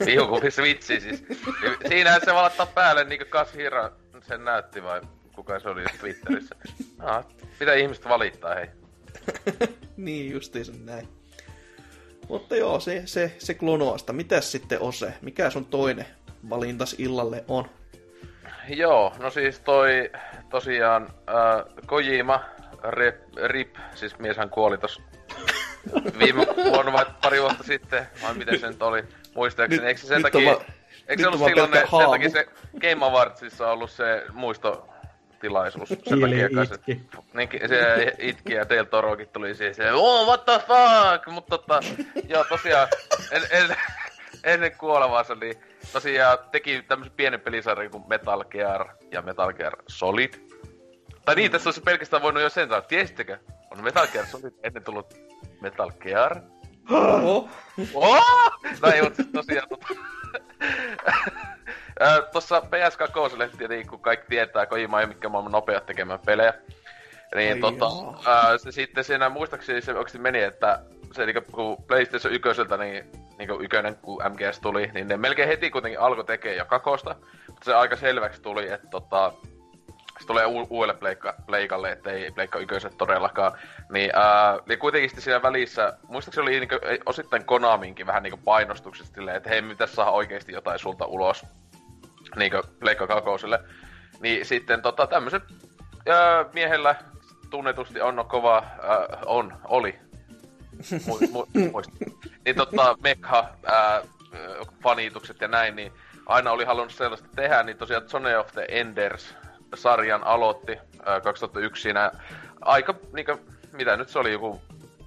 Wii 0.06 0.20
U 0.20 0.28
kuin 0.28 0.52
Switchi 0.52 1.00
siis. 1.00 1.24
Niin 1.30 1.78
Siinähän 1.88 2.22
se 2.26 2.34
valattaa 2.34 2.66
päälle 2.66 3.04
niinku 3.04 3.26
Kashira 3.30 3.92
sen 4.28 4.44
näytti 4.44 4.84
vai 4.84 5.02
kuka 5.36 5.60
se 5.60 5.70
oli 5.70 5.84
Twitterissä. 6.00 6.56
No, 6.98 7.24
mitä 7.60 7.74
ihmiset 7.74 8.06
valittaa 8.10 8.56
hei. 8.56 8.68
niin 9.98 10.32
justiinsa 10.32 10.72
näin. 10.86 11.08
Mutta 12.30 12.56
joo, 12.56 12.80
se, 12.80 13.02
se, 13.06 13.36
se 13.38 13.54
klonoasta. 13.54 14.14
Mitäs 14.14 14.52
sitten 14.52 14.82
Ose? 14.82 15.14
Mikä 15.22 15.50
sun 15.50 15.66
toinen 15.66 16.06
valintas 16.50 16.96
illalle 16.98 17.44
on? 17.48 17.70
Joo, 18.70 19.14
no 19.20 19.30
siis 19.30 19.60
toi 19.60 20.12
tosiaan 20.50 21.04
äh, 21.30 21.76
Kojima, 21.86 22.46
rip, 22.90 23.16
rip, 23.46 23.76
siis 23.96 24.20
mieshän 24.20 24.50
kuoli 24.50 24.78
tos 24.78 25.02
viime 26.20 26.48
vuonna 26.74 26.94
vai 26.94 27.06
pari 27.22 27.42
vuotta 27.42 27.64
sitten, 27.64 28.08
vai 28.24 28.34
miten 28.34 28.60
se 28.60 28.68
nyt 28.68 28.82
oli, 28.82 29.04
muistaakseni, 29.36 29.82
Nyt- 29.82 29.88
eikö 29.88 30.02
se 30.02 30.08
sen 30.08 30.22
takia, 30.22 30.52
vaan- 30.54 30.66
eikö 31.08 31.22
se 31.24 31.28
ollut 31.28 31.46
silloin, 31.46 31.72
ne, 31.72 31.78
sen 32.00 32.10
takia 32.12 32.30
se 32.30 32.46
Game 32.80 33.06
Awardsissa 33.06 33.66
on 33.68 33.74
ollut 33.74 33.92
se 33.92 34.26
muistotilaisuus, 34.34 35.90
sen 35.90 35.98
Hiili 36.06 36.22
takia 36.22 36.50
kai 36.56 36.66
se, 36.66 36.74
itki. 36.76 37.02
niin, 37.34 37.50
se 37.68 38.14
itki 38.20 38.54
ja 38.54 38.70
Del 38.70 38.84
Torokin 38.86 39.28
tuli 39.28 39.56
siihen, 39.56 39.76
se, 39.76 39.92
oh, 39.92 40.28
what 40.28 40.46
the 40.46 40.60
fuck, 40.68 41.28
mutta 41.28 41.58
tota, 41.58 41.80
joo 42.30 42.44
tosiaan, 42.50 42.88
en, 43.32 43.42
en, 43.52 43.76
ennen 44.44 44.78
kuolemaansa, 44.78 45.36
niin 45.36 45.56
tosiaan 45.94 46.38
teki 46.52 46.82
tämmöisen 46.82 47.14
pienen 47.16 47.42
pelisarjan 47.42 47.92
kuin 47.92 48.04
Metal 48.08 48.44
Gear 48.44 48.90
ja 49.12 49.22
Metal 49.22 49.54
Gear 49.54 49.74
Solid. 49.88 50.34
Tai 51.26 51.36
niin, 51.36 51.52
tässä 51.52 51.68
olisi 51.68 51.82
pelkästään 51.82 52.24
voinut 52.24 52.44
jo 52.44 52.50
sen 52.50 52.68
sanoa, 52.68 52.82
tiesittekö? 52.82 53.38
On 53.72 53.84
Metal 53.84 54.08
Gear 54.08 54.26
Solid 54.26 54.54
ennen 54.64 54.84
tullut 54.84 55.14
Metal 55.62 55.92
Gear. 55.92 56.42
Oho. 56.92 57.50
Oh! 57.94 58.24
No 58.82 58.92
ei, 58.92 59.02
mutta 59.02 59.16
siis 59.16 59.28
tosiaan 59.34 59.70
tota... 59.70 59.88
Ö, 62.02 62.22
Tossa 62.34 62.60
PS2 62.60 63.58
tietenkin, 63.58 63.88
kun 63.88 64.00
kaikki 64.00 64.26
tietää, 64.30 64.66
Kojima 64.66 65.02
ei 65.02 65.08
mikään 65.08 65.32
maailman 65.32 65.52
nopeat 65.52 65.86
tekemään 65.86 66.20
pelejä. 66.26 66.54
Niin 67.36 67.54
Ai 67.54 67.60
tota, 67.60 67.86
ää, 68.26 68.58
se 68.58 68.72
sitten 68.72 69.04
siinä 69.04 69.30
muistaakseni 69.30 69.82
se 69.82 69.94
meni, 70.18 70.42
että 70.42 70.80
se 71.12 71.26
niinku, 71.26 71.42
kun 71.52 71.84
PlayStation 71.88 72.34
1, 72.34 72.50
niin 72.78 73.06
niinku 73.38 73.64
ykönen, 73.64 73.96
kun 73.96 74.22
MGS 74.30 74.60
tuli, 74.60 74.92
niin 74.94 75.08
ne 75.08 75.18
melkein 75.18 75.48
heti 75.48 75.72
kuitenkin 75.72 76.00
alkoi 76.00 76.26
tekemään 76.26 76.58
jo 76.58 76.66
kakosta. 76.66 77.16
Mutta 77.48 77.66
se 77.66 77.74
aika 77.74 77.96
selväksi 77.96 78.42
tuli, 78.42 78.72
että 78.72 78.88
tota, 78.88 79.34
se 80.20 80.28
tulee 80.28 80.46
u- 80.46 80.68
uudelle 80.70 80.94
pleikka, 80.94 81.36
pleikalle, 81.46 81.92
ettei 81.92 82.32
pleikka 82.32 82.60
ykköset 82.60 82.98
todellakaan. 82.98 83.52
Niin, 83.92 84.12
ää, 84.14 84.60
niin 84.66 84.80
kuitenkin 84.80 85.10
sitten 85.10 85.24
siinä 85.24 85.42
välissä, 85.42 85.98
muistaakseni 86.08 86.44
oli 86.44 86.60
niinku, 86.60 86.76
osittain 87.06 87.46
Konaminkin 87.46 88.08
vähän 88.08 88.24
niinku 88.24 88.40
painostuksesta 88.46 89.16
silleen, 89.16 89.38
että 89.38 89.50
hei, 89.50 89.62
mitä 89.62 89.88
saa 89.88 90.12
oikeasti 90.12 90.52
jotain 90.52 90.80
sulta 90.80 91.06
ulos 91.06 91.46
niinku 92.36 92.62
pleikka 92.80 93.08
kakoselle. 93.08 93.60
Niin 94.20 94.46
sitten 94.46 94.82
tota, 94.82 95.08
tämmöisen 95.08 95.42
miehellä 96.54 96.96
tunnetusti 97.50 98.02
on 98.02 98.26
kova, 98.28 98.64
ää, 98.82 99.08
on, 99.26 99.58
oli, 99.66 100.00
mu, 101.08 101.20
mu, 101.72 101.82
niin 102.46 102.56
tota, 102.56 102.98
Mekha, 103.04 103.50
fanitukset 104.84 105.42
ja 105.42 105.48
näin, 105.48 105.76
niin 105.76 105.92
aina 106.26 106.52
oli 106.52 106.66
halunnut 106.66 106.94
sellaista 106.94 107.28
tehdä, 107.36 107.64
niin 107.64 107.78
tosiaan 107.78 108.10
Zone 108.10 108.38
of 108.38 108.52
the 108.52 108.66
Enders 108.70 109.36
sarjan 109.76 110.24
aloitti 110.24 110.78
ää, 111.06 111.22
2001 111.22 111.82
siinä 111.82 112.12
aika, 112.62 112.96
niinku, 113.14 113.40
mitä 113.72 113.98
nyt 113.98 114.10
se 114.10 114.20
oli, 114.20 114.32
joku, 114.32 114.62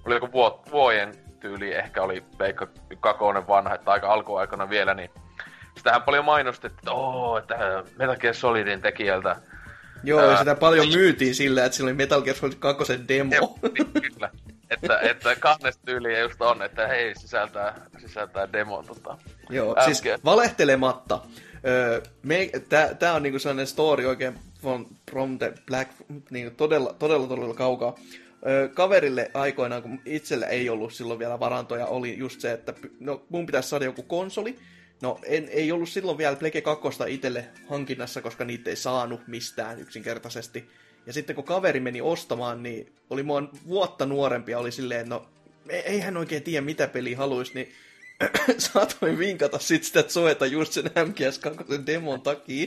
oli 0.06 0.14
joku 0.14 0.32
vuo, 0.32 0.62
vuoden 0.70 1.12
tyyli, 1.40 1.74
ehkä 1.74 2.02
oli 2.02 2.24
Veikka 2.38 2.66
Kakonen 3.00 3.48
vanha, 3.48 3.74
että 3.74 3.90
aika 3.90 4.12
alkuaikana 4.12 4.70
vielä, 4.70 4.94
niin 4.94 5.10
sitähän 5.76 6.02
paljon 6.02 6.24
mainostettiin, 6.24 6.78
että 6.78 6.92
oo, 6.92 7.38
että 7.38 7.84
Metal 7.98 8.16
Gear 8.16 8.34
Solidin 8.34 8.82
tekijältä 8.82 9.36
Joo, 10.04 10.20
Ää, 10.20 10.30
ja 10.30 10.38
sitä 10.38 10.54
paljon 10.54 10.88
myytiin 10.88 11.34
sillä, 11.34 11.64
että 11.64 11.76
sillä 11.76 11.88
oli 11.88 11.94
Metal 11.94 12.22
Gear 12.22 12.36
Solid 12.36 12.54
2 12.58 12.84
demo. 13.08 13.34
Joo, 13.34 13.58
niin, 13.62 14.12
kyllä. 14.12 14.30
Että, 14.70 14.98
että 15.00 15.36
kahdesta 15.36 15.82
tyyliä 15.86 16.20
just 16.20 16.40
on, 16.42 16.62
että 16.62 16.88
hei, 16.88 17.14
sisältää, 17.18 17.86
sisältää 17.98 18.52
demon 18.52 18.86
tota. 18.86 19.18
Joo, 19.50 19.74
Äsken. 19.78 19.94
siis 19.94 20.24
valehtelematta. 20.24 21.20
Öö, 21.66 22.00
tää 22.98 23.14
on 23.14 23.22
niinku 23.22 23.38
sellainen 23.38 23.66
story 23.66 24.06
oikein 24.06 24.38
from, 24.60 24.86
from 25.10 25.38
the 25.38 25.52
black, 25.66 25.92
niinku 26.30 26.54
todella, 26.56 26.94
todella, 26.98 27.26
todella 27.26 27.54
kaukaa. 27.54 27.94
Kaverille 28.74 29.30
aikoinaan, 29.34 29.82
kun 29.82 30.00
itsellä 30.04 30.46
ei 30.46 30.68
ollut 30.68 30.92
silloin 30.92 31.18
vielä 31.18 31.40
varantoja, 31.40 31.86
oli 31.86 32.18
just 32.18 32.40
se, 32.40 32.52
että 32.52 32.74
no, 33.00 33.22
mun 33.28 33.46
pitäisi 33.46 33.68
saada 33.68 33.84
joku 33.84 34.02
konsoli. 34.02 34.58
No, 35.02 35.18
en, 35.24 35.48
ei 35.48 35.72
ollut 35.72 35.88
silloin 35.88 36.18
vielä 36.18 36.36
Plege 36.36 36.60
2 36.60 36.88
itselle 37.08 37.48
hankinnassa, 37.68 38.22
koska 38.22 38.44
niitä 38.44 38.70
ei 38.70 38.76
saanut 38.76 39.28
mistään 39.28 39.80
yksinkertaisesti. 39.80 40.70
Ja 41.06 41.12
sitten 41.12 41.36
kun 41.36 41.44
kaveri 41.44 41.80
meni 41.80 42.00
ostamaan, 42.00 42.62
niin 42.62 42.92
oli 43.10 43.22
mua 43.22 43.42
vuotta 43.66 44.06
nuorempi 44.06 44.52
ja 44.52 44.58
oli 44.58 44.72
silleen, 44.72 45.08
no 45.08 45.28
e- 45.68 45.78
ei 45.78 46.00
hän 46.00 46.16
oikein 46.16 46.42
tiedä 46.42 46.60
mitä 46.60 46.88
peli 46.88 47.14
haluaisi, 47.14 47.54
niin 47.54 47.72
saatoin 48.58 49.18
vinkata 49.18 49.58
sit 49.58 49.84
sitä 49.84 50.02
Zoeta 50.02 50.46
just 50.46 50.72
sen 50.72 50.84
MGS2 50.84 51.86
demon 51.86 52.22
takia. 52.22 52.66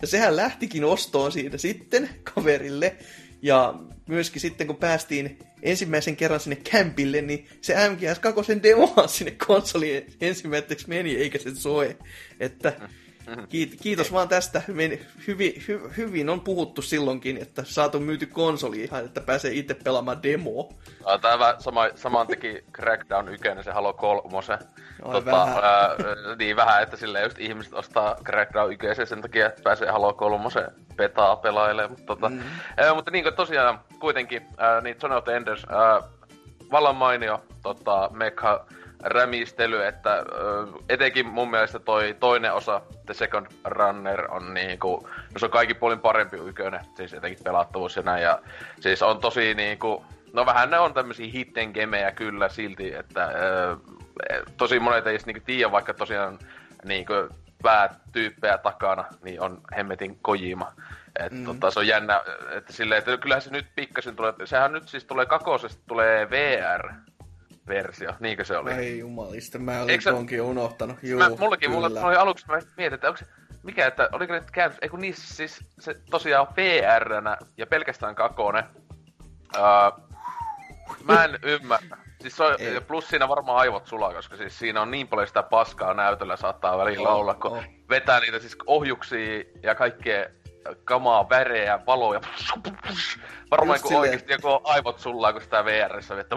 Ja 0.00 0.06
sehän 0.06 0.36
lähtikin 0.36 0.84
ostoon 0.84 1.32
siitä 1.32 1.58
sitten 1.58 2.08
kaverille. 2.34 2.96
Ja 3.42 3.74
myöskin 4.08 4.40
sitten 4.40 4.66
kun 4.66 4.76
päästiin 4.76 5.38
ensimmäisen 5.62 6.16
kerran 6.16 6.40
sinne 6.40 6.56
kämpille, 6.56 7.22
niin 7.22 7.46
se 7.60 7.74
MGS2 7.74 8.62
demohan 8.62 9.08
sinne 9.18 9.30
konsoliin 9.46 10.06
ensimmäiseksi 10.20 10.88
meni, 10.88 11.16
eikä 11.16 11.38
se 11.38 11.50
Zoe. 11.50 11.96
Että 12.40 12.80
kiit- 13.34 13.76
kiitos 13.82 14.12
vaan 14.12 14.28
tästä. 14.28 14.62
Meni, 14.68 15.00
hyvin, 15.26 15.52
hy- 15.56 15.92
hyvin 15.96 16.30
on 16.30 16.40
puhuttu 16.40 16.82
silloinkin, 16.82 17.36
että 17.42 17.62
saatu 17.64 18.00
myyty 18.00 18.26
konsoli 18.26 18.82
ihan, 18.82 19.04
että 19.04 19.20
pääsee 19.20 19.52
itse 19.52 19.74
pelaamaan 19.74 20.22
demoa. 20.22 20.68
Ah, 21.04 21.20
Tämä 21.20 21.54
sama, 21.58 21.88
samaan 21.94 22.26
teki 22.26 22.64
Crackdown 22.72 23.28
1, 23.28 23.48
se 23.64 23.70
Halo 23.70 23.92
3. 23.92 24.38
Ai 25.02 25.24
vähän. 25.24 25.64
ää, 25.64 25.90
niin 26.38 26.56
vähän, 26.56 26.82
että 26.82 26.96
silleen 26.96 27.24
just 27.24 27.38
ihmiset 27.38 27.74
ostaa 27.74 28.16
Crackdown 28.24 28.72
1 28.72 29.06
sen 29.06 29.22
takia, 29.22 29.46
että 29.46 29.62
pääsee 29.62 29.90
Halo 29.90 30.12
3 30.12 30.48
petaa 30.96 31.36
pelailemaan. 31.36 31.90
Mutta, 31.90 32.06
tota, 32.06 32.28
Mm. 32.28 32.40
ää, 32.76 32.94
mutta 32.94 33.10
niin 33.10 33.24
kuin 33.24 33.34
tosiaan 33.34 33.78
kuitenkin, 34.00 34.42
ää, 34.58 34.80
niin 34.80 34.96
Zone 35.00 35.16
of 35.16 35.24
the 35.24 35.36
Enders, 35.36 35.66
ää, 35.68 36.00
vallan 36.70 36.96
mainio 36.96 37.44
tota, 37.62 38.10
mekha 38.12 38.66
rämistely, 39.02 39.84
että 39.84 40.24
etenkin 40.88 41.26
mun 41.26 41.50
mielestä 41.50 41.78
toi 41.78 42.16
toinen 42.20 42.54
osa, 42.54 42.82
The 43.06 43.14
Second 43.14 43.46
Runner, 43.64 44.30
on 44.30 44.54
niinku, 44.54 45.08
no 45.32 45.38
se 45.38 45.46
on 45.46 45.52
kaikki 45.52 45.74
puolin 45.74 46.00
parempi 46.00 46.36
ykönen, 46.36 46.80
siis 46.94 47.14
etenkin 47.14 47.44
pelattavuus 47.44 47.96
ja 47.96 48.02
näin, 48.02 48.22
ja 48.22 48.38
siis 48.80 49.02
on 49.02 49.20
tosi 49.20 49.54
niinku, 49.54 50.04
no 50.32 50.46
vähän 50.46 50.70
ne 50.70 50.78
on 50.78 50.94
tämmösiä 50.94 51.32
hitten 51.32 51.70
gemejä 51.70 52.12
kyllä 52.12 52.48
silti, 52.48 52.94
että 52.94 53.24
ö, 53.24 53.76
tosi 54.56 54.80
monet 54.80 55.06
ei 55.06 55.10
edes 55.10 55.26
niinku 55.26 55.42
tiedä, 55.46 55.72
vaikka 55.72 55.94
tosiaan 55.94 56.38
niinku 56.84 57.12
päätyyppejä 57.62 58.58
takana, 58.58 59.04
niin 59.24 59.40
on 59.40 59.60
hemmetin 59.76 60.18
Kojima. 60.22 60.72
Et 61.20 61.32
mm. 61.32 61.44
tota, 61.44 61.70
se 61.70 61.78
on 61.78 61.86
jännä, 61.86 62.22
että 62.50 62.72
silleen, 62.72 62.98
että 62.98 63.16
kyllähän 63.16 63.42
se 63.42 63.50
nyt 63.50 63.66
pikkasen 63.76 64.16
tulee, 64.16 64.32
sehän 64.44 64.72
nyt 64.72 64.88
siis 64.88 65.04
tulee 65.04 65.26
kakosesta, 65.26 65.82
tulee 65.88 66.30
VR-versio, 67.68 68.12
niinkö 68.20 68.44
se 68.44 68.56
oli? 68.58 68.72
Ei 68.72 68.98
jumalista, 68.98 69.58
mä 69.58 69.78
olin 69.80 69.90
Eikö 69.90 70.02
se- 70.02 70.10
tonkin 70.10 70.42
unohtanut. 70.42 70.96
Juu, 71.02 71.18
Mä, 71.18 71.28
mullakin, 71.28 71.70
mulla 71.70 71.88
kyllä. 71.88 72.00
oli 72.06 72.16
aluksi, 72.16 72.46
mä 72.48 72.58
mietin, 72.76 72.94
että 72.94 73.08
onko 73.08 73.16
se, 73.18 73.26
mikä, 73.62 73.86
että 73.86 74.08
oliko 74.12 74.32
ne 74.32 74.42
käännös, 74.52 74.78
ei 74.82 74.88
kun 74.88 75.00
niissä 75.00 75.34
siis 75.34 75.60
se 75.78 75.94
tosiaan 76.10 76.46
vr 76.56 77.10
ja 77.56 77.66
pelkästään 77.66 78.14
kakone. 78.14 78.64
Uh, 79.56 80.02
mä 81.04 81.24
en 81.24 81.38
ymmärrä. 81.52 81.96
Siis 82.20 82.36
se 82.36 82.44
on, 82.44 82.56
Ei. 82.58 82.80
plus 82.80 83.08
siinä 83.08 83.28
varmaan 83.28 83.58
aivot 83.58 83.86
sulaa, 83.86 84.12
koska 84.14 84.36
siis 84.36 84.58
siinä 84.58 84.82
on 84.82 84.90
niin 84.90 85.08
paljon 85.08 85.28
sitä 85.28 85.42
paskaa 85.42 85.94
näytöllä 85.94 86.36
saattaa 86.36 86.78
välillä 86.78 87.08
olla, 87.08 87.34
kun 87.34 87.50
on. 87.52 87.64
vetää 87.90 88.20
niitä 88.20 88.38
siis 88.38 88.56
ohjuksia 88.66 89.44
ja 89.62 89.74
kaikkea 89.74 90.26
kamaa, 90.84 91.28
värejä, 91.28 91.80
valoja. 91.86 92.20
Varmaan 93.50 93.80
kun 93.80 93.88
silleen. 93.88 94.00
oikeesti 94.00 94.32
joku 94.32 94.60
aivot 94.64 94.98
sullaa, 94.98 95.32
kun 95.32 95.42
sitä 95.42 95.64
VRssä 95.64 96.16
vettä. 96.16 96.36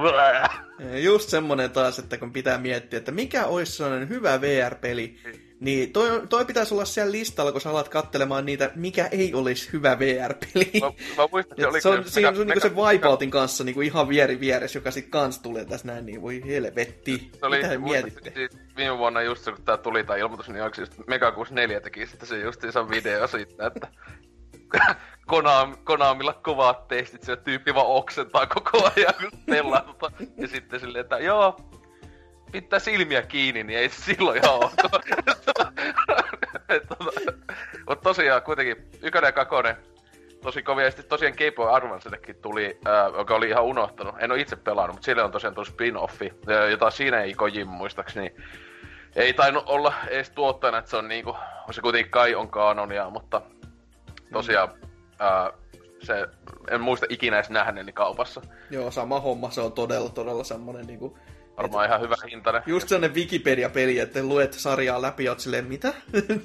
Just 1.04 1.30
semmonen 1.30 1.72
taas, 1.72 2.00
että 2.00 2.18
kun 2.18 2.34
pitää 2.34 2.58
miettiä, 2.58 2.98
että 2.98 3.12
mikä 3.12 3.46
olisi 3.46 3.72
sellainen 3.72 4.10
hyvä 4.10 4.42
VR-peli, 4.42 5.18
niin 5.60 5.94
toi, 5.94 6.22
toi 6.30 6.46
pitäisi 6.46 6.74
olla 6.74 6.86
siellä 6.86 7.12
listalla, 7.12 7.52
kun 7.52 7.62
sä 7.62 7.70
alat 7.70 7.90
kattelemaan 7.90 8.46
niitä, 8.46 8.72
mikä 8.76 9.08
ei 9.12 9.34
olisi 9.34 9.70
hyvä 9.74 10.00
VR-peli. 10.00 10.72
Mä, 10.82 10.88
mä 11.18 11.28
muistan, 11.32 11.54
että 11.54 11.64
Et 11.68 11.70
oli 11.70 11.82
se 11.82 11.90
on, 11.90 11.98
just 11.98 12.10
siinä 12.10 12.30
on, 12.30 12.34
mega- 12.34 12.38
se 12.38 12.42
on 12.42 12.48
niinku 12.48 12.60
se 12.62 12.70
mega- 12.70 12.82
Wipeoutin 12.82 13.32
kanssa 13.32 13.64
niinku 13.64 13.82
ihan 13.82 14.10
vieri 14.10 14.40
vieressä, 14.40 14.78
joka 14.78 14.92
sit 14.92 15.08
kans 15.10 15.40
tulee 15.40 15.66
tässä 15.66 15.88
näin, 15.88 16.06
niin 16.06 16.22
voi 16.22 16.42
helvetti. 16.48 17.32
Se 17.40 17.46
oli, 17.46 17.58
Mitä 17.62 17.78
mietitte? 17.78 18.34
viime 18.78 18.98
vuonna 18.98 19.22
just 19.22 19.44
se, 19.44 19.52
kun 19.52 19.62
tää 19.64 19.78
tuli 19.78 20.04
tää 20.04 20.16
ilmoitus, 20.18 20.50
niin 20.50 20.64
onko 20.64 20.82
just 20.82 20.94
Mega 21.08 21.32
64 21.32 21.82
teki 21.82 22.08
sitten 22.08 22.28
se 22.30 22.40
justiinsa 22.40 22.90
video 22.90 23.28
siitä, 23.28 23.68
että 23.68 23.88
Konami, 25.28 25.76
Konamilla 25.84 26.34
kovat 26.34 26.88
testit, 26.88 27.24
se 27.24 27.36
tyyppi 27.36 27.76
vaan 27.76 27.88
oksentaa 27.88 28.46
koko 28.48 28.92
ajan, 28.96 29.14
kun 29.20 29.40
pelaa 29.46 29.82
tota. 29.82 30.12
Ja 30.38 30.48
sitten 30.48 30.80
silleen, 30.80 31.02
että 31.04 31.20
joo, 31.20 31.60
pitää 32.52 32.80
silmiä 32.80 33.22
kiinni, 33.22 33.64
niin 33.64 33.80
ei 33.80 33.90
se 33.90 34.02
silloin 34.02 34.38
ihan 34.38 34.56
ok. 34.56 34.74
Mutta 37.88 38.04
tosiaan 38.04 38.42
kuitenkin 38.42 38.90
ykönen 39.02 39.28
ja 39.28 39.32
kakonen 39.32 39.78
tosi 40.42 40.64
kovia. 40.64 40.86
Ja 40.86 40.92
sitten 40.92 41.10
tosiaan 41.10 41.36
Game 41.38 41.52
Boy 41.52 41.76
Advancellekin 41.76 42.36
tuli, 42.36 42.80
ää, 42.86 43.06
joka 43.18 43.36
oli 43.36 43.50
ihan 43.50 43.64
unohtanut. 43.64 44.16
En 44.20 44.32
ole 44.32 44.42
itse 44.42 44.56
pelannut, 44.56 44.96
mutta 44.96 45.06
sille 45.06 45.24
on 45.24 45.32
tosiaan 45.32 45.56
tullut 45.56 45.70
spin-offi, 45.70 46.34
jota 46.70 46.92
siinä 46.92 47.22
ei 47.22 47.34
Kojima 47.34 47.72
muistaakseni 47.72 48.36
ei 49.16 49.34
tainnut 49.34 49.64
olla 49.68 49.94
edes 50.08 50.30
tuottajana, 50.30 50.78
että 50.78 50.92
se 50.92 50.98
on 50.98 51.08
niinku, 51.08 51.36
se 51.72 51.82
kuitenkin 51.82 52.12
kai 52.12 52.36
on 52.36 52.50
kanonia, 52.50 53.10
mutta 53.10 53.42
tosiaan 54.34 54.70
ää, 55.20 55.52
se, 56.04 56.28
en 56.70 56.82
muista 56.82 57.06
ikinä 57.10 57.38
edes 57.38 57.50
nähneeni 57.50 57.94
kaupassa. 57.94 58.42
Joo, 58.70 58.92
sama 58.92 59.20
homma, 59.20 59.52
se 59.52 59.62
on 59.62 59.72
todella, 59.72 60.10
todella 60.10 60.44
semmonen 60.44 60.88
niinku... 60.88 61.18
Varmaan 61.60 61.86
ihan 61.86 62.02
hyvä 62.02 62.16
hintainen. 62.32 62.62
Just 62.66 62.90
sellainen 62.90 63.16
Wikipedia-peli, 63.16 64.00
että 64.00 64.24
luet 64.24 64.54
sarjaa 64.54 65.02
läpi 65.02 65.24
ja 65.24 65.32
oot 65.32 65.40
silleen, 65.40 65.66
mitä? 65.66 65.94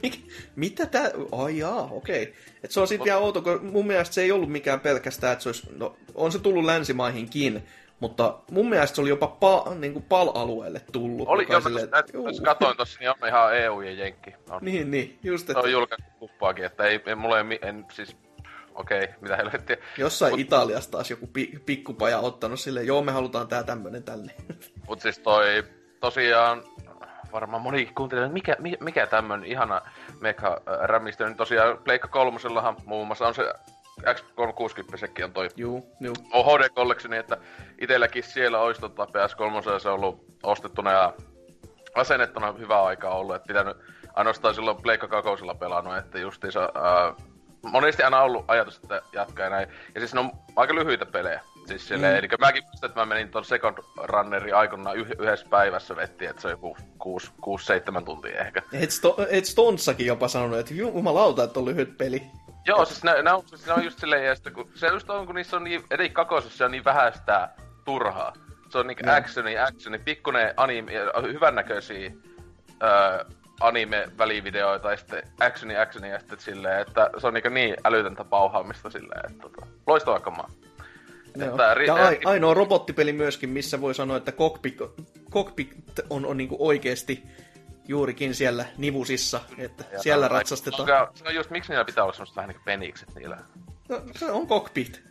Mitä 0.57 0.87
tää? 0.87 1.11
Ai 1.33 1.59
jaa, 1.59 1.89
okei. 1.93 2.23
Okay. 2.23 2.35
Et 2.63 2.71
se 2.71 2.81
on 2.81 2.89
sitten 2.89 3.05
vielä 3.05 3.19
outo, 3.19 3.43
kun 3.43 3.65
mun 3.65 3.87
mielestä 3.87 4.15
se 4.15 4.23
ei 4.23 4.33
ollut 4.33 4.53
mikään 4.53 4.81
pelkästään, 4.81 5.33
että 5.33 5.43
se 5.43 5.49
olisi, 5.49 5.67
no, 5.77 5.97
on 6.15 6.33
se 6.33 6.39
tullut 6.39 6.65
länsimaihinkin, 6.65 7.65
mutta 8.01 8.39
mun 8.51 8.69
mielestä 8.69 8.95
se 8.95 9.01
oli 9.01 9.09
jopa 9.09 9.27
pa, 9.27 9.65
niin 9.75 9.93
kuin 9.93 10.05
PAL-alueelle 10.09 10.81
tullut. 10.93 11.29
Oli, 11.29 11.43
joka 11.43 11.53
jo, 11.53 11.57
on 11.57 11.63
mä 11.63 11.69
silleen, 11.69 11.89
jos, 12.13 12.41
katoin 12.41 12.77
tossa, 12.77 13.01
niin 13.01 13.11
on 13.11 13.29
ihan 13.29 13.57
EU 13.57 13.81
ja 13.81 13.93
Jenkki. 13.93 14.35
On, 14.51 14.59
Niin, 14.63 14.91
niin, 14.91 15.19
just, 15.23 15.47
Se 15.47 15.53
että 15.53 15.61
on 15.61 15.73
julkaistu 15.73 16.11
kuppaakin, 16.19 16.65
että 16.65 16.85
ei, 16.85 17.01
ei 17.07 17.15
mulla 17.15 17.39
ei, 17.41 17.59
en, 17.63 17.87
siis, 17.93 18.17
okei, 18.75 19.05
okay, 19.05 19.15
mitä 19.21 19.37
helvettiä. 19.37 19.77
jossain 19.99 20.35
Mut- 20.35 20.41
Italiassa 20.41 20.91
taas 20.91 21.11
joku 21.11 21.27
pi, 21.27 21.53
pikkupaja 21.67 22.19
ottanut 22.19 22.61
silleen, 22.61 22.87
joo, 22.87 23.03
me 23.03 23.13
halutaan 23.13 23.49
tää 23.49 23.63
tämmönen 23.63 24.03
tänne. 24.03 24.35
Mut 24.89 25.01
siis 25.01 25.19
toi, 25.19 25.65
tosiaan, 26.01 26.63
varmaan 27.33 27.63
monikin 27.63 27.95
kuuntelee, 27.95 28.25
että 28.25 28.33
mikä, 28.33 28.57
mikä, 28.59 28.77
mikä 28.81 29.07
tämmönen 29.07 29.47
ihana 29.47 29.81
meka 30.21 30.63
rämistö, 30.83 31.27
niin 31.27 31.37
tosiaan 31.37 31.79
Pleikka 31.79 32.09
kolmosellahan 32.09 32.77
muun 32.85 33.07
muassa 33.07 33.27
on 33.27 33.35
se 33.35 33.55
X360 34.03 35.25
on 35.25 35.33
toi 35.33 35.49
juu, 35.57 35.97
juu. 36.01 36.15
HD 36.33 36.69
Collectioni, 36.69 37.17
että 37.17 37.37
itelläkin 37.81 38.23
siellä 38.23 38.59
olisi 38.59 38.81
tota 38.81 39.05
PS3 39.05 39.81
se 39.81 39.89
on 39.89 39.95
ollut 39.95 40.25
ostettuna 40.43 40.93
ja 40.93 41.13
asennettuna 41.95 42.53
hyvää 42.53 42.83
aikaa 42.83 43.15
ollut, 43.15 43.37
että 43.37 43.47
pitänyt 43.47 43.77
ainoastaan 44.15 44.55
silloin 44.55 44.83
Pleikka 44.83 45.09
kakosella 45.09 45.55
pelannut, 45.55 45.97
että 45.97 46.19
justiinsa 46.19 46.73
ää, 46.75 47.15
monesti 47.71 48.03
aina 48.03 48.21
ollut 48.21 48.45
ajatus, 48.49 48.77
että 48.77 49.03
jatkaa 49.13 49.45
ja 49.45 49.51
näin. 49.51 49.69
Ja 49.95 50.01
siis 50.01 50.15
ne 50.15 50.21
on 50.21 50.31
aika 50.57 50.75
lyhyitä 50.75 51.07
pelejä. 51.07 51.41
Siis 51.67 51.89
silleen, 51.89 52.13
mm. 52.13 52.19
eli 52.19 52.29
mäkin 52.41 52.65
muistan, 52.65 52.91
että 52.91 53.01
mä 53.01 53.07
menin 53.07 53.29
ton 53.29 53.45
Second 53.45 53.79
Runnerin 53.97 54.55
aikoinaan 54.55 54.97
yh- 54.97 55.17
yhdessä 55.19 55.47
päivässä 55.51 55.97
vetti, 55.97 56.27
että 56.27 56.43
se 56.43 56.49
on 56.49 56.53
joku 56.53 56.77
6-7 58.01 58.05
tuntia 58.05 58.41
ehkä. 58.41 58.63
Et, 58.73 58.91
sto- 58.91 59.27
et 59.31 59.45
jopa 59.99 60.29
sanonut, 60.29 60.59
että 60.59 60.75
jumalauta, 60.75 61.45
että 61.45 61.61
on 61.61 61.67
lyhyt 61.67 61.99
peli. 61.99 62.23
Joo, 62.67 62.85
siis 62.85 63.05
ne, 63.05 63.23
ne, 63.23 63.33
on, 63.33 63.43
siis 63.47 63.67
ne 63.67 63.73
on 63.73 63.85
just 63.85 63.99
silleen, 63.99 64.25
ja 64.25 64.35
sitten, 64.35 64.53
kun 64.53 64.71
se 64.75 64.87
just 64.87 65.11
on, 65.11 65.27
kun 65.27 65.35
niissä 65.35 65.57
on 65.57 65.65
niin, 65.65 65.83
eri 65.91 66.11
kakosissa 66.11 66.65
on 66.65 66.71
niin 66.71 66.85
vähäistä 66.85 67.49
turhaa. 67.85 68.33
Se 68.71 68.79
on 68.79 68.87
niinku 68.87 69.11
actioni, 69.11 69.59
actioni, 69.59 69.99
pikkunen 69.99 70.55
anime, 70.57 70.93
hyvännäköisiä 71.33 72.13
öö, 72.83 73.25
anime-välivideoita 73.61 74.91
ja 74.91 74.97
sitten 74.97 75.23
actioni, 75.41 75.77
actioni 75.77 76.11
ja 76.11 76.19
sitten 76.19 76.41
silleen, 76.41 76.81
että 76.81 77.11
se 77.19 77.27
on 77.27 77.35
niinku 77.35 77.49
niin 77.49 77.77
älytöntä 77.85 78.25
pauhaamista 78.25 78.91
silleen, 78.91 79.31
että 79.31 79.43
tota, 79.43 79.67
loistava 79.87 80.21
kamaa. 80.21 80.51
Että 81.35 81.75
ri- 81.75 81.87
ja 81.87 81.95
ai- 81.95 82.21
ainoa 82.25 82.55
robottipeli 82.55 83.13
myöskin, 83.13 83.51
missä 83.51 83.81
voi 83.81 83.95
sanoa, 83.95 84.17
että 84.17 84.33
cockpit, 84.33 84.79
cockpit 85.31 85.71
on, 86.11 86.27
on 86.27 86.37
niinku 86.37 86.57
oikeasti 86.59 87.23
juurikin 87.89 88.35
siellä 88.35 88.65
nivusissa, 88.79 89.41
että 89.59 89.85
Ja 89.93 90.03
siellä 90.03 90.29
ratsastetaan. 90.29 90.87
Se 90.87 90.95
on, 90.95 91.09
se 91.15 91.25
on 91.29 91.35
just, 91.35 91.51
miksi 91.51 91.73
niillä 91.73 91.85
pitää 91.85 92.05
olla 92.05 92.13
semmoista 92.13 92.37
vähän 92.37 92.49
niinku 92.49 92.63
penikset 92.65 93.15
niillä. 93.15 93.39
No, 93.89 94.03
se 94.17 94.31
on 94.31 94.47
cockpit. 94.47 95.03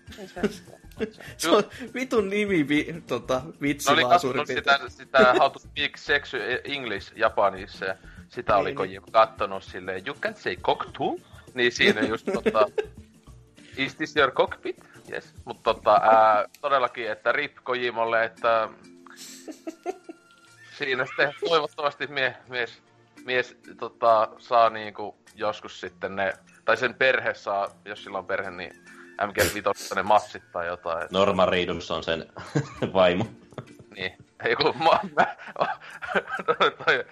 se 1.37 1.49
on 1.49 1.63
vitun 1.93 2.29
nimi 2.29 2.67
vi, 2.67 3.03
tota, 3.07 3.41
vitsi 3.61 3.91
oli 3.91 4.03
vaan 4.03 4.19
suurin 4.19 4.47
piirtein. 4.47 4.91
sitä, 4.91 5.03
sitä 5.19 5.33
How 5.39 5.51
to 5.51 5.59
Speak 5.59 5.97
Sex 5.97 6.33
English 6.63 7.13
Japanissa 7.15 7.85
ja 7.85 7.95
sitä 8.33 8.57
oli 8.57 8.69
Niin, 8.69 8.75
Kojima 8.75 9.05
kattonut 9.11 9.63
silleen, 9.63 10.03
you 10.07 10.15
can 10.21 10.35
say 10.35 10.55
cock 10.55 10.89
too? 10.97 11.15
Niin 11.53 11.71
siinä 11.71 12.01
just 12.11 12.27
tota, 12.33 12.65
is 13.77 13.95
this 13.95 14.15
your 14.17 14.31
cockpit? 14.31 14.77
Yes. 15.11 15.33
Mutta 15.45 15.73
tota, 15.73 15.93
ää, 16.03 16.45
todellakin, 16.61 17.11
että 17.11 17.31
rip 17.31 17.57
Kojimolle, 17.63 18.23
että 18.25 18.69
siinä 20.77 21.05
sitten 21.05 21.33
toivottavasti 21.49 22.07
mie, 22.07 22.37
mies, 22.49 22.81
mies 23.25 23.57
tota, 23.79 24.29
saa 24.37 24.69
niinku 24.69 25.15
joskus 25.35 25.79
sitten 25.79 26.15
ne, 26.15 26.33
tai 26.65 26.77
sen 26.77 26.93
perhe 26.93 27.33
saa, 27.33 27.67
jos 27.85 28.03
sillä 28.03 28.17
on 28.17 28.25
perhe, 28.25 28.51
niin 28.51 28.83
MG5 29.21 29.95
ne 29.95 30.03
massit 30.03 30.43
tai 30.51 30.67
jotain. 30.67 31.03
että- 31.03 31.17
Norman 31.17 31.49
Reedus 31.49 31.91
on 31.91 32.03
sen 32.03 32.25
vaimo. 32.93 33.25
niin. 33.95 34.17
Ei 34.45 34.55
kun 34.55 34.77
mä, 34.77 34.99
mä, 35.17 35.35
toi, 36.85 37.05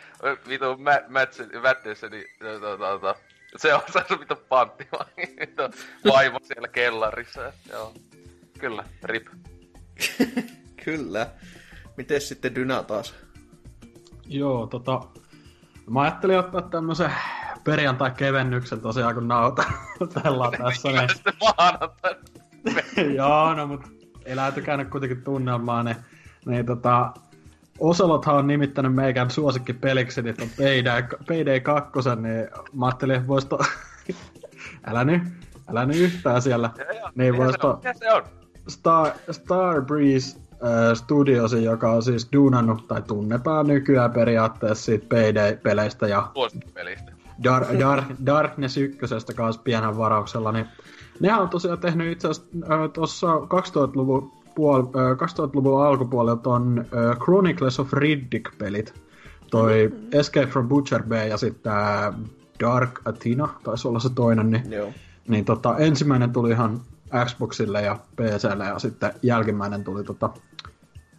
vitu 0.47 0.77
mä, 0.77 1.01
Madsen, 1.09 1.49
Madsen, 1.61 2.11
niin 2.11 2.25
to, 2.39 2.77
to, 2.77 2.99
to, 2.99 3.15
se 3.57 3.73
on 3.73 3.81
se 3.93 4.05
on 4.13 4.19
vitu 4.19 4.35
pantti 4.49 4.87
vaimo 6.11 6.39
siellä 6.43 6.67
kellarissa. 6.67 7.53
Joo. 7.69 7.93
Kyllä, 8.59 8.83
rip. 9.03 9.27
Kyllä. 10.85 11.27
Miten 11.97 12.21
sitten 12.21 12.55
Dyna 12.55 12.83
taas? 12.83 13.15
Joo, 14.25 14.67
tota... 14.67 15.01
Mä 15.89 16.01
ajattelin 16.01 16.39
ottaa 16.39 16.61
tämmösen 16.61 17.11
perjantai-kevennyksen 17.63 18.81
tosiaan, 18.81 19.13
kun 19.13 19.27
nautellaan 19.27 20.51
tässä. 20.63 20.89
Niin... 20.89 21.09
Sitten 21.09 21.33
maanantai. 21.41 22.15
Joo, 23.15 23.53
no 23.53 23.67
mut 23.67 23.81
eläytykää 24.25 24.77
nyt 24.77 24.89
kuitenkin 24.89 25.23
tunnelmaa, 25.23 25.83
niin, 25.83 25.95
niin 26.45 26.65
tota... 26.65 27.11
Oselothan 27.79 28.35
on 28.35 28.47
nimittänyt 28.47 28.93
meikän 28.95 29.31
suosikki 29.31 29.73
peliksi, 29.73 30.21
niin 30.21 30.35
ton 30.35 30.49
Payday, 30.57 31.03
Payday 31.27 31.59
2, 31.59 31.91
niin 32.21 32.47
mä 32.73 32.85
ajattelin, 32.85 33.15
että 33.15 33.27
vois 33.27 33.45
to... 33.45 33.59
älä 34.87 35.03
nyt, 35.03 35.23
älä 35.71 35.85
nyt 35.85 35.97
yhtään 35.97 36.41
siellä. 36.41 36.69
Joo, 36.77 36.91
joo. 36.91 37.09
Niin 37.15 37.33
Mikä 37.33 37.43
vois 37.43 37.55
se 37.61 37.67
on? 37.67 37.73
to... 37.73 37.77
Mikä 37.77 37.93
se 37.93 38.13
on? 38.13 38.23
Star, 38.67 39.11
Star 39.31 39.81
Breeze 39.81 40.37
äh, 40.37 40.93
Studiosi, 40.93 41.63
joka 41.63 41.91
on 41.91 42.03
siis 42.03 42.29
duunannut 42.33 42.87
tai 42.87 43.01
tunnetaan 43.01 43.67
nykyään 43.67 44.11
periaatteessa 44.11 44.85
siitä 44.85 45.05
Payday-peleistä 45.15 46.07
ja 46.07 46.31
Suosikkipelistä. 46.33 47.11
Dar, 47.43 47.65
Dar, 47.79 48.03
Darkness 48.25 48.77
1 48.77 48.99
kanssa 49.35 49.61
pienen 49.63 49.97
varauksella, 49.97 50.51
niin 50.51 50.65
nehän 51.19 51.41
on 51.41 51.49
tosiaan 51.49 51.79
tehnyt 51.79 52.11
itse 52.11 52.27
asiassa 52.27 52.51
äh, 52.63 52.89
tuossa 52.93 53.27
2000-luvun, 53.35 54.31
puol, 54.61 54.81
äh, 54.81 55.17
2000-luvun 55.17 55.85
alkupuolella 55.85 56.35
ton 56.35 56.79
äh, 56.79 56.85
Chronicles 57.17 57.79
of 57.79 57.93
Riddick-pelit. 57.93 58.93
Toi 59.51 59.87
mm-hmm. 59.87 60.07
Escape 60.11 60.47
from 60.47 60.67
Butcher 60.67 61.03
Bay 61.03 61.27
ja 61.27 61.37
sitten 61.37 61.73
Dark 62.59 63.01
Athena, 63.05 63.49
taisi 63.63 63.87
olla 63.87 63.99
se 63.99 64.09
toinen, 64.09 64.51
niin 64.51 64.71
Joo. 64.71 64.91
niin 65.27 65.45
tota, 65.45 65.77
ensimmäinen 65.77 66.31
tuli 66.31 66.49
ihan 66.49 66.81
Xboxille 67.25 67.81
ja 67.81 67.99
PClle 68.15 68.65
ja 68.65 68.79
sitten 68.79 69.13
jälkimmäinen 69.21 69.83
tuli 69.83 70.03
tota 70.03 70.29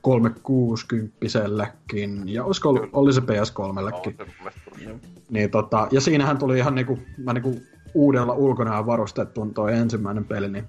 360-sellekin 0.09 2.23
ja 2.25 2.45
olisiko 2.45 2.69
ollut, 2.69 2.89
oli 2.93 3.13
se 3.13 3.21
PS3-llekin. 3.21 3.65
On 3.65 3.75
se 4.17 4.25
mun 4.25 4.35
mielestä 4.39 4.61
tuli. 4.71 4.99
Niin 5.31 5.51
tota, 5.51 5.89
ja 5.91 6.01
siinähän 6.01 6.39
tuli 6.39 6.59
ihan 6.59 6.75
niinku, 6.75 6.99
mä 7.17 7.33
niinku 7.33 7.61
uudella 7.95 8.35
ulkonaan 8.35 8.87
varustettuun 8.87 9.55
toi 9.55 9.75
ensimmäinen 9.75 10.25
peli, 10.25 10.49
niin 10.49 10.65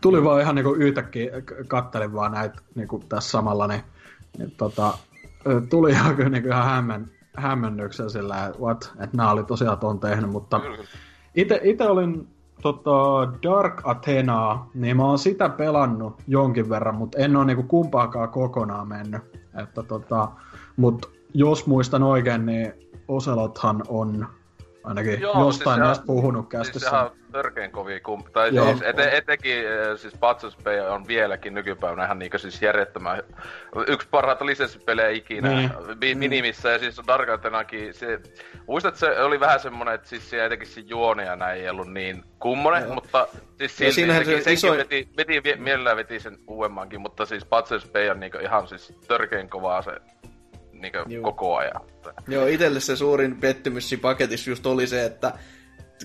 tuli 0.00 0.24
vaan 0.24 0.40
ihan 0.40 0.54
niinku 0.54 0.74
yhtäkkiä, 0.74 1.30
kattelin 1.68 2.14
vaan 2.14 2.32
näitä 2.32 2.60
niinku 2.74 3.02
tässä 3.08 3.30
samalla, 3.30 3.66
niin, 3.66 3.82
niin 4.38 4.50
tota, 4.50 4.98
tuli 5.70 5.90
ihan, 5.96 6.16
niinku 6.16 6.48
ihan 6.48 6.64
hämmen, 6.64 7.10
hämmennyksen 7.36 8.10
sillä, 8.10 8.46
että 8.46 8.58
what, 8.60 8.92
että 9.00 9.16
nämä 9.16 9.30
oli 9.30 9.44
tosiaan 9.44 9.78
ton 9.78 10.00
tehnyt, 10.00 10.30
mutta 10.30 10.60
ite 11.64 11.88
olin 11.88 12.28
tota, 12.62 12.92
Dark 13.42 13.80
Athenaa, 13.84 14.70
niin 14.74 14.96
mä 14.96 15.04
oon 15.04 15.18
sitä 15.18 15.48
pelannut 15.48 16.22
jonkin 16.26 16.68
verran, 16.68 16.94
mutta 16.94 17.18
en 17.18 17.36
oo 17.36 17.44
niinku 17.44 17.62
kumpaakaan 17.62 18.28
kokonaan 18.28 18.88
mennyt. 18.88 19.22
Että 19.62 19.82
tota, 19.82 20.28
mut 20.76 21.10
jos 21.34 21.66
muistan 21.66 22.02
oikein, 22.02 22.46
niin 22.46 22.72
Oselothan 23.08 23.82
on 23.88 24.26
ainakin 24.84 25.20
Joo, 25.20 25.44
jostain 25.46 25.74
siis 25.74 25.84
näistä 25.86 26.06
puhunut 26.06 26.46
Siis 26.50 26.60
kästissä. 26.66 26.90
sehän 26.90 27.04
on 27.04 27.10
törkeen 27.32 27.70
kovia 27.70 28.00
kump... 28.00 28.26
Tai 28.32 28.54
Joo. 28.54 28.66
siis 28.66 28.82
ete, 28.82 29.16
etenkin 29.16 29.56
eh, 29.56 29.96
siis 29.98 30.14
Patsos 30.20 30.56
Bay 30.64 30.80
on 30.80 31.06
vieläkin 31.06 31.54
nykypäivänä 31.54 32.04
ihan 32.04 32.18
niinkö 32.18 32.38
siis 32.38 32.62
järjettömän... 32.62 33.22
Yksi 33.86 34.08
parhaita 34.10 34.46
lisenssipelejä 34.46 35.08
ikinä 35.08 35.48
Niin. 35.48 35.70
niin. 36.00 36.18
minimissä 36.18 36.70
ja 36.70 36.78
siis 36.78 37.00
Darkatenakin 37.06 37.94
se... 37.94 38.20
Muistat, 38.66 38.94
että 38.94 39.00
se 39.14 39.20
oli 39.20 39.40
vähän 39.40 39.60
semmonen, 39.60 39.94
että 39.94 40.08
siis 40.08 40.30
siellä 40.30 40.46
etenkin 40.46 40.68
se 40.68 40.80
juoni 40.80 41.24
ja 41.24 41.36
näin 41.36 41.60
ei 41.60 41.68
ollut 41.70 41.92
niin 41.92 42.24
kummonen, 42.38 42.82
Joo. 42.84 42.94
mutta 42.94 43.28
siis 43.58 43.76
silti 43.76 43.92
siinähän 43.92 44.24
sekin, 44.24 44.44
se 44.44 44.52
isoin- 44.52 44.78
veti, 44.78 45.08
veti, 45.16 45.42
vie- 45.44 45.56
mielellään 45.56 45.96
veti 45.96 46.20
sen 46.20 46.38
uudemmankin, 46.46 47.00
mutta 47.00 47.26
siis 47.26 47.44
Patsos 47.44 47.90
Bay 47.92 48.08
on 48.08 48.20
niinku 48.20 48.38
ihan 48.38 48.68
siis 48.68 48.92
törkeen 49.08 49.50
kovaa 49.50 49.82
se 49.82 49.92
niinku 50.80 50.98
Juu. 51.08 51.22
koko 51.22 51.56
ajan. 51.56 51.80
Joo, 52.28 52.46
itselle 52.46 52.80
se 52.80 52.96
suurin 52.96 53.40
pettymys 53.40 53.88
siinä 53.88 54.02
paketissa 54.02 54.50
just 54.50 54.66
oli 54.66 54.86
se, 54.86 55.04
että 55.04 55.32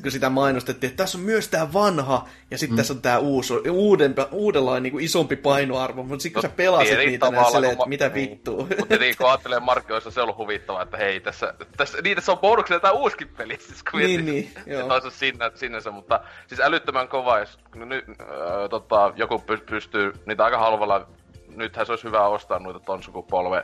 kun 0.02 0.12
sitä 0.12 0.30
mainostettiin, 0.30 0.90
että 0.90 1.04
tässä 1.04 1.18
on 1.18 1.24
myös 1.24 1.48
tää 1.48 1.74
vanha, 1.74 2.28
ja 2.52 2.58
sitten 2.58 2.76
mm. 2.76 2.78
tässä 2.78 2.94
on 2.94 3.02
tää 3.02 3.20
uusi, 3.20 3.54
uudempi, 3.70 4.22
uudenlainen 4.32 4.84
niin 4.84 4.92
kuin 4.92 5.06
isompi 5.06 5.36
painoarvo, 5.36 6.04
mutta 6.04 6.24
sitten 6.24 6.42
kun 6.42 6.50
sä 6.50 6.56
pelasit 6.56 6.98
niitä, 6.98 7.32
niin 7.32 7.46
silleen, 7.46 7.72
että 7.72 7.84
ma- 7.84 7.90
mitä 7.90 8.10
niin. 8.10 8.30
vittua. 8.30 8.68
Mutta 8.80 8.96
niin 8.96 9.16
kun 9.18 9.28
ajattelee 9.28 9.60
markkinoissa, 9.60 10.12
se 10.12 10.20
on 10.20 10.24
ollut 10.24 10.38
huvittavaa, 10.38 10.82
että 10.82 10.98
hei, 10.98 11.20
tässä, 11.20 11.54
tässä 11.78 11.98
niin 12.02 12.16
tässä 12.16 12.32
on 12.32 12.38
bonuksena 12.38 12.80
tää 12.80 12.92
uuskin 12.92 13.28
peli, 13.28 13.58
siis 13.60 13.84
kun 13.84 14.00
Niin, 14.00 14.26
niin, 14.26 14.52
joo. 14.66 14.94
olisi 14.94 15.12
sinne, 15.12 15.52
sinänsä, 15.56 15.92
mutta 15.92 16.20
siis 16.48 16.62
älyttömän 16.62 17.08
kova, 17.08 17.40
jos 17.40 17.60
nyt 17.76 18.06
äh, 18.10 18.26
tota, 18.70 19.14
joku 19.16 19.44
py- 19.52 19.66
pystyy 19.70 20.14
niitä 20.26 20.46
aika 20.46 20.58
halvalla, 20.58 21.08
nythän 21.56 21.86
se 21.86 21.92
olisi 21.92 22.04
hyvä 22.04 22.28
ostaa 22.28 22.60
noita 22.60 22.80
ton 22.80 23.04
sukupolven 23.04 23.64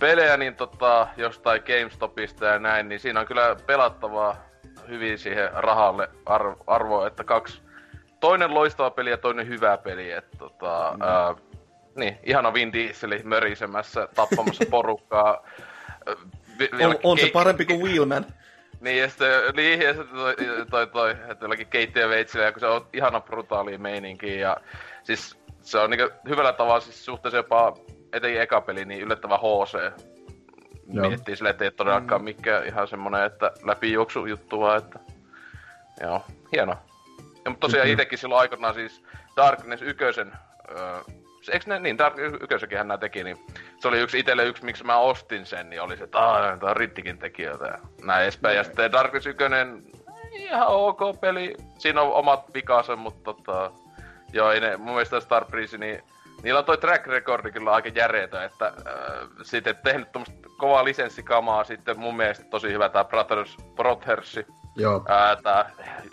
pelejä, 0.00 0.36
niin 0.36 0.56
tota, 0.56 1.08
jostain 1.16 1.62
GameStopista 1.66 2.44
ja 2.44 2.58
näin, 2.58 2.88
niin 2.88 3.00
siinä 3.00 3.20
on 3.20 3.26
kyllä 3.26 3.56
pelattavaa 3.66 4.36
hyvin 4.88 5.18
siihen 5.18 5.50
rahalle 5.52 6.08
ar- 6.26 6.56
arvoa, 6.66 7.06
että 7.06 7.24
kaksi, 7.24 7.62
toinen 8.20 8.54
loistava 8.54 8.90
peli 8.90 9.10
ja 9.10 9.18
toinen 9.18 9.48
hyvä 9.48 9.76
peli, 9.76 10.10
että 10.10 10.36
tota, 10.38 10.92
mm. 10.96 11.02
ää, 11.02 11.34
niin, 11.96 12.18
ihana 12.22 12.54
Vin 12.54 12.72
Diesel 12.72 13.20
mörisemässä, 13.24 14.08
tappamassa 14.14 14.64
porukkaa. 14.70 15.46
Vi- 16.58 16.84
on, 16.84 16.98
on 17.02 17.18
se 17.18 17.30
parempi 17.32 17.64
kuin 17.64 17.80
Wheelman. 17.80 18.26
Niin, 18.80 18.98
ja 18.98 19.08
sitten, 19.08 19.54
niin, 19.56 19.82
ja 19.82 19.94
sitten 19.94 20.16
toi, 20.16 20.36
toi, 20.70 20.86
toi, 20.86 21.10
että 21.10 21.44
jollakin 21.44 21.66
keittiöveitsillä, 21.66 22.52
kun 22.52 22.60
se 22.60 22.66
on 22.66 22.86
ihana 22.92 23.20
brutaali 23.20 23.78
meininki, 23.78 24.38
ja 24.38 24.56
siis 25.02 25.38
se 25.62 25.78
on 25.78 25.90
niinku 25.90 26.10
hyvällä 26.28 26.52
tavalla 26.52 26.80
siis 26.80 27.04
suhteessa 27.04 27.36
jopa 27.36 27.74
etenkin 28.14 28.40
eka 28.40 28.60
peli, 28.60 28.84
niin 28.84 29.00
yllättävän 29.00 29.38
HC. 29.38 29.74
Joo. 30.92 31.08
Miettii 31.08 31.36
silleen, 31.36 31.50
että 31.50 31.64
ei 31.64 31.70
todellakaan 31.70 32.20
mm. 32.20 32.24
mikään 32.24 32.66
ihan 32.66 32.88
semmonen, 32.88 33.24
että 33.24 33.52
läpijuoksu 33.62 34.26
juttu 34.26 34.60
vaan, 34.60 34.78
että 34.78 34.98
joo, 36.00 36.24
hieno. 36.52 36.72
Ja, 37.44 37.50
mutta 37.50 37.66
tosiaan 37.66 37.84
Kyllä. 37.84 37.94
itekin 37.94 38.18
silloin 38.18 38.40
aikanaan 38.40 38.74
siis 38.74 39.02
Darkness 39.36 39.82
1, 39.82 40.04
öö, 40.04 41.00
se- 41.42 41.52
eikö 41.52 41.64
ne, 41.66 41.78
niin 41.78 41.98
Dark 41.98 42.18
1 42.18 42.76
hän 42.76 42.88
nää 42.88 42.98
teki, 42.98 43.24
niin 43.24 43.38
se 43.78 43.88
oli 43.88 44.00
yksi 44.00 44.18
itelle 44.18 44.44
yksi, 44.44 44.64
miksi 44.64 44.84
mä 44.84 44.96
ostin 44.96 45.46
sen, 45.46 45.70
niin 45.70 45.82
oli 45.82 45.96
se, 45.96 46.04
että 46.04 46.18
aah, 46.18 46.58
tää 46.58 46.70
on 46.70 46.76
Rittikin 46.76 47.18
tekijöitä 47.18 47.66
ja 47.66 47.78
näin 48.04 48.22
edespäin. 48.22 48.56
Ja 48.56 48.64
sitten 48.64 48.92
Darkness 48.92 49.26
1, 49.26 49.44
ihan 50.32 50.68
ok 50.68 51.00
peli. 51.20 51.54
Siinä 51.78 52.02
on 52.02 52.12
omat 52.12 52.54
vikansa, 52.54 52.96
mutta 52.96 53.34
tota... 53.34 53.70
Joo, 54.32 54.50
ei 54.50 54.60
ne, 54.60 54.76
mun 54.76 54.94
mielestä 54.94 55.20
Star 55.20 55.44
Breeze, 55.44 55.78
niin 55.78 56.02
niillä 56.44 56.58
on 56.58 56.64
toi 56.64 56.78
track 56.78 57.06
recordi 57.06 57.52
kyllä 57.52 57.72
aika 57.72 57.88
järeetä, 57.88 58.44
että 58.44 58.66
äh, 58.66 59.28
sitten 59.42 59.76
tehnyt 59.84 60.12
tuommoista 60.12 60.48
kovaa 60.56 60.84
lisenssikamaa, 60.84 61.64
sitten 61.64 62.00
mun 62.00 62.16
mielestä 62.16 62.44
tosi 62.50 62.68
hyvä 62.72 62.88
tää 62.88 63.04
Brothers, 63.04 63.56
Brothersi, 63.74 64.46
Joo. 64.76 65.04
ää, 65.08 65.36
tää 65.36 65.70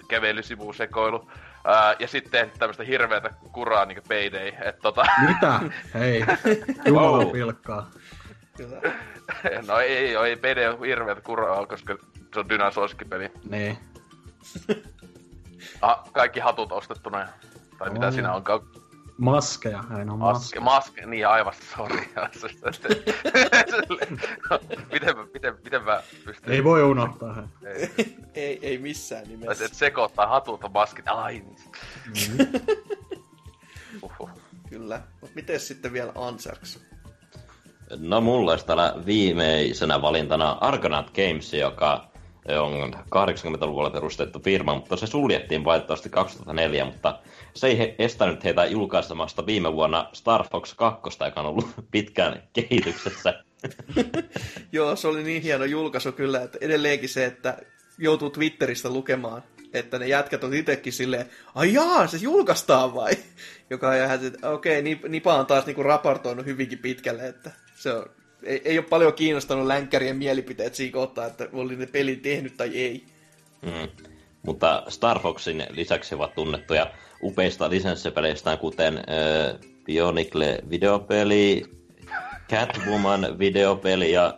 kävelysivusekoilu. 0.08 1.32
Ää, 1.66 1.96
ja 2.00 2.08
sitten 2.08 2.52
tämmöstä 2.60 2.84
hirveätä 2.84 3.30
kuraa 3.52 3.86
niinku 3.86 4.04
Payday. 4.08 4.48
Et 4.62 4.80
tota, 4.80 5.04
Mitä? 5.28 5.60
Hei. 5.94 6.26
Jumala 6.86 7.26
pilkkaa. 7.26 7.90
Kyllä. 8.58 8.82
no 9.68 9.78
ei, 9.80 9.98
ei, 9.98 10.16
ei 10.16 10.36
Payday 10.36 10.66
on 10.68 10.80
hirveätä 10.86 11.22
kuraa, 11.22 11.66
koska 11.66 11.96
se 12.34 12.40
on 12.40 12.50
Dynan 12.50 12.72
suosikkipeli. 12.72 13.32
Niin. 13.50 13.78
Ah, 15.82 16.12
kaikki 16.12 16.40
hatut 16.40 16.72
ostettuna. 16.72 17.28
Tai 17.78 17.90
mitä 17.90 18.08
Oh. 18.08 18.14
siinä 18.14 18.34
onkaan. 18.34 18.60
Maskeja. 19.18 19.84
Ei 20.00 20.06
ne 20.06 20.12
on 20.12 20.20
Maske, 20.20 20.60
maske, 20.60 21.06
niin 21.06 21.28
aivan, 21.28 21.54
sori. 21.76 21.98
miten, 24.94 25.18
mä- 25.18 25.26
miten, 25.34 25.56
miten 25.64 25.84
mä 25.84 26.04
pystyn... 26.26 26.54
Ei 26.54 26.64
voi 26.64 26.84
unohtaa. 26.84 27.48
Ei. 27.66 27.92
ei, 28.34 28.60
ei 28.62 28.78
missään 28.78 29.24
Tai 29.24 29.32
nimessä. 29.32 29.66
et 29.66 29.74
sekoittaa 29.74 30.28
hatut 30.28 30.62
ja 30.64 30.70
maskit. 30.70 31.08
Ai. 31.08 31.40
Mm. 31.40 32.14
Uhuh. 34.02 34.30
Kyllä. 34.70 35.02
Mutta 35.22 35.36
miten 35.36 35.60
sitten 35.60 35.94
vielä 35.94 36.12
Anserks? 36.16 36.80
No 37.98 38.22
mulla 38.22 38.52
olisi 38.52 38.66
täällä 38.66 38.94
viimeisenä 39.06 40.02
valintana 40.02 40.52
Argonaut 40.62 41.06
Games, 41.10 41.54
joka 41.54 42.08
on 42.60 42.94
80-luvulla 42.94 43.90
perustettu 43.90 44.40
firma, 44.40 44.74
mutta 44.76 44.98
se 44.98 45.08
suljettiin 45.08 45.66
valitettavasti 45.66 46.10
2004, 46.10 46.86
mutta 46.86 47.20
se 47.54 47.68
ei 47.68 47.78
he- 47.78 47.96
estänyt 48.00 48.44
heitä 48.44 48.66
julkaisemasta 48.66 49.46
viime 49.46 49.74
vuonna 49.74 50.10
Star 50.14 50.46
Fox 50.52 50.74
2, 50.74 51.02
joka 51.26 51.40
on 51.42 51.48
ollut 51.48 51.68
pitkään 51.92 52.44
kehityksessä. 52.54 53.44
Joo, 54.72 54.96
se 54.96 55.08
oli 55.08 55.24
niin 55.24 55.42
hieno 55.42 55.66
julkaisu 55.66 56.12
kyllä, 56.12 56.42
että 56.42 56.58
edelleenkin 56.62 57.10
se, 57.10 57.26
että 57.26 57.58
joutuu 57.98 58.30
Twitteristä 58.30 58.90
lukemaan, 58.90 59.44
että 59.74 60.00
ne 60.00 60.08
jätkät 60.08 60.44
on 60.44 60.54
itsekin 60.54 60.94
silleen, 60.94 61.26
ai 61.56 61.74
jaa, 61.74 62.08
se 62.08 62.18
julkaistaan 62.18 62.94
vai? 62.94 63.12
Joka 63.70 63.90
on 63.90 63.96
ihan, 63.96 64.26
että 64.26 64.50
okei, 64.50 64.82
Nip- 64.82 65.08
Nipa 65.10 65.34
on 65.36 65.46
taas 65.46 65.66
niinku 65.66 65.84
raportoinut 65.84 66.46
hyvinkin 66.46 66.80
pitkälle, 66.80 67.28
että 67.28 67.52
se 67.76 67.94
on, 67.94 68.06
ei, 68.44 68.62
ei 68.66 68.78
ole 68.78 68.86
paljon 68.90 69.14
kiinnostanut 69.14 69.68
länkkärien 69.68 70.18
mielipiteet 70.18 70.76
siinä 70.76 70.94
kohtaa, 70.94 71.26
että 71.26 71.48
oli 71.54 71.76
ne 71.76 71.86
pelin 71.86 72.20
tehnyt 72.22 72.58
tai 72.58 72.78
ei. 72.78 73.06
Mm. 73.62 74.06
Mutta 74.46 74.84
Star 74.88 75.20
Foxin 75.20 75.66
lisäksi 75.70 76.16
ovat 76.16 76.36
tunnettuja 76.36 76.92
upeista 77.24 77.70
lisenssipeleistään, 77.70 78.58
kuten 78.58 78.98
äh, 78.98 79.60
Bionicle 79.86 80.60
videopeli, 80.70 81.64
Catwoman 82.50 83.40
videopeli 83.40 84.12
ja 84.12 84.38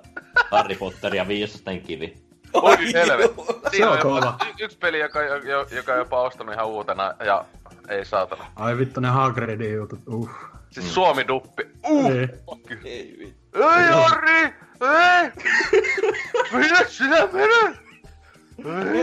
Harry 0.51 0.75
Potter 0.75 1.15
ja 1.15 1.27
Viisasten 1.27 1.81
kivi. 1.81 2.13
Oi 2.53 2.77
helvetti. 2.93 3.41
Siinä 3.71 3.91
on 3.91 3.97
kova. 3.97 4.37
y- 4.59 4.63
yksi 4.65 4.77
peli, 4.77 4.99
joka, 4.99 5.21
jo, 5.23 5.67
joka 5.75 5.91
on 5.93 5.97
jopa 5.97 6.21
ostanut 6.21 6.53
ihan 6.53 6.67
uutena, 6.67 7.13
ja 7.25 7.45
ei 7.89 8.05
saatana. 8.05 8.45
Ai 8.55 8.77
vittu 8.77 8.99
ne 8.99 9.07
Hagridin 9.07 9.73
jutut. 9.73 9.99
Uh. 10.07 10.29
Siis 10.71 10.93
Suomi-duppi. 10.93 11.63
Uh! 11.89 12.09
Niin. 12.09 12.29
Ei 12.85 13.15
vittu. 13.19 13.43
Ei, 13.59 13.91
Harri! 13.91 14.41
Ei! 14.81 15.31
Minä 16.51 16.79
sinä 16.87 17.27
menet! 17.31 17.79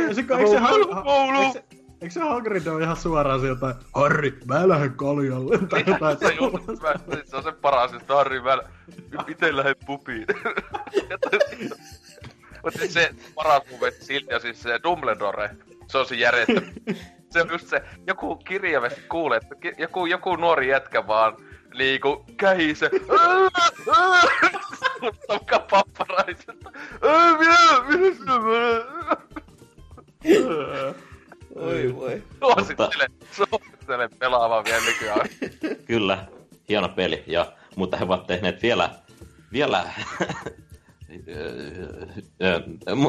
Ei, 0.08 0.14
se, 0.14 0.20
eikö 0.20 0.46
se, 0.50 0.58
ha- 0.58 1.02
Koulu! 1.04 1.54
Eikö 2.02 2.10
se, 2.10 2.20
se 2.20 2.20
Hagrid 2.20 2.66
ole 2.66 2.82
ihan 2.82 2.96
suoraan 2.96 3.40
sieltä, 3.40 3.74
Harri, 3.94 4.38
mä 4.44 4.68
lähden 4.68 4.94
kaljalle, 4.94 5.58
tai 5.58 5.84
jotain 5.86 6.18
Se, 6.18 6.34
just, 6.34 6.82
mä, 6.82 6.94
se 7.24 7.36
on 7.36 7.42
se 7.42 7.52
paras, 7.52 7.92
että 7.92 8.14
Harri, 8.14 8.40
mä 8.40 8.58
ite 9.28 9.56
lähden 9.56 9.76
pupiin. 9.86 10.26
Mutta 12.64 12.78
siis 12.78 12.92
se 12.92 13.14
paras 13.34 13.62
mun 13.70 13.80
mielestä 13.80 14.04
silti 14.04 14.34
on 14.34 14.40
siis 14.40 14.62
se 14.62 14.80
Dumbledore. 14.84 15.50
Se 15.86 15.98
on 15.98 16.06
se 16.06 16.14
järjettä. 16.14 16.62
Se 17.30 17.42
on 17.42 17.50
just 17.50 17.68
se, 17.68 17.82
joku 18.06 18.36
kirjavesti 18.36 19.00
kuulee, 19.08 19.36
että 19.42 19.54
ki- 19.54 19.74
joku, 19.78 20.06
joku 20.06 20.36
nuori 20.36 20.68
jätkä 20.68 21.06
vaan 21.06 21.36
niinku 21.74 22.24
kähise. 22.36 22.90
Ottaa 25.28 25.58
papparaiselta. 25.70 26.72
Ei, 27.02 27.32
minä, 27.38 27.80
minä 27.88 28.16
sinä 28.16 28.38
menen. 28.38 28.82
Oi 31.60 31.96
voi. 31.96 32.22
Suosittelen, 32.38 33.10
suosittelen 33.32 34.10
pelaamaan 34.18 34.64
vielä 34.64 34.84
nykyään. 34.84 35.28
Kyllä, 35.86 36.26
hieno 36.68 36.88
peli. 36.88 37.24
Ja, 37.26 37.52
mutta 37.76 37.96
he 37.96 38.04
ovat 38.04 38.26
tehneet 38.26 38.62
vielä, 38.62 38.90
vielä 39.52 39.84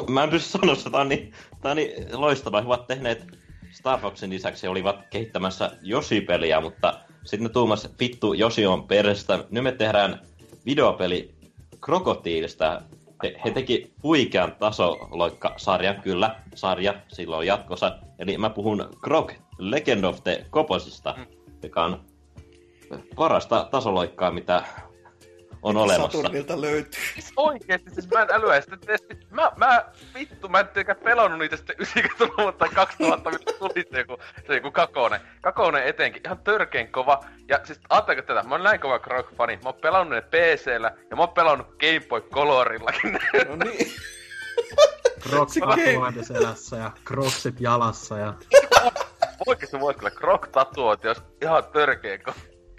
Mä 0.09 0.23
en 0.23 0.29
pysty 0.29 0.49
sanoa, 0.49 0.73
että 0.73 0.89
tämä 0.89 1.01
on, 1.01 1.09
niin, 1.09 1.33
tämä 1.61 1.71
on 1.71 1.77
niin 1.77 1.93
loistava. 2.13 2.61
He 2.61 2.67
ovat 2.67 2.87
tehneet 2.87 3.27
Star 3.71 3.99
Foxin 3.99 4.29
lisäksi 4.29 4.67
olivat 4.67 5.07
kehittämässä 5.09 5.71
Yoshi-peliä, 5.83 6.61
mutta 6.61 6.99
sitten 7.25 7.43
ne 7.43 7.49
tuumas, 7.49 7.89
vittu, 7.99 8.33
Yoshi 8.33 8.65
on 8.65 8.87
perästä. 8.87 9.43
Nyt 9.49 9.63
me 9.63 9.71
tehdään 9.71 10.21
videopeli 10.65 11.35
Krokotiilista. 11.81 12.81
He, 13.23 13.35
he 13.45 13.51
teki 13.51 13.93
huikean 14.03 14.55
tasoloikka-sarjan, 14.59 16.01
kyllä, 16.01 16.35
sarja, 16.55 16.93
silloin 17.07 17.47
jatkossa. 17.47 17.97
Eli 18.21 18.37
mä 18.37 18.49
puhun 18.49 18.89
Krok 19.03 19.33
Legend 19.57 20.03
of 20.03 20.23
the 20.23 20.45
Koposista, 20.49 21.15
joka 21.63 21.83
on 21.83 22.05
parasta 23.15 23.67
tasoloikkaa, 23.71 24.31
mitä 24.31 24.63
on 25.61 25.77
olemassa. 25.77 26.17
Saturnilta 26.17 26.61
löytyy. 26.61 27.01
Siis 27.13 27.33
oikeesti, 27.37 27.91
siis 27.91 28.09
mä 28.09 28.21
en 28.21 28.27
älyä 28.31 28.61
sitä 28.61 28.77
testi. 28.77 29.17
Mä, 29.29 29.51
mä, 29.57 29.85
vittu, 30.13 30.49
mä 30.49 30.59
en 30.59 30.65
tietenkään 30.65 31.03
pelannut 31.03 31.39
niitä 31.39 31.57
sitten 31.57 31.75
90-luvulta 31.79 32.57
tai 32.57 32.69
2000, 32.69 33.29
milloin 33.29 33.59
tuli 33.59 33.85
se 33.91 33.99
joku, 33.99 34.17
se 34.47 34.55
joku 34.55 34.71
kakone. 34.71 35.21
Kakone 35.41 35.87
etenkin, 35.87 36.21
ihan 36.25 36.37
törkeen 36.37 36.91
kova. 36.91 37.23
Ja 37.47 37.59
siis 37.63 37.79
ajatteleko 37.89 38.27
tätä, 38.27 38.43
mä 38.43 38.55
oon 38.55 38.63
näin 38.63 38.79
kova 38.79 38.99
Croc-fani. 38.99 39.55
Mä 39.63 39.69
oon 39.69 39.81
pelannut 39.81 40.15
ne 40.15 40.21
PCllä 40.21 40.91
ja 41.09 41.15
mä 41.15 41.21
oon 41.21 41.33
pelannut 41.33 41.67
Game 41.67 42.01
Boy 42.09 42.21
Colorillakin. 42.21 43.19
No 43.47 43.55
niin. 43.55 43.91
Game- 45.29 46.23
selässä 46.23 46.75
ja 46.75 46.91
Crocsit 47.05 47.61
jalassa 47.61 48.17
ja... 48.17 48.33
Oikeesti 49.47 49.79
vois 49.79 49.95
kyllä 49.97 50.11
Croc-tatuointi, 50.11 51.07
jos 51.07 51.23
ihan 51.41 51.63
törkeen 51.73 52.23
kova. 52.23 52.35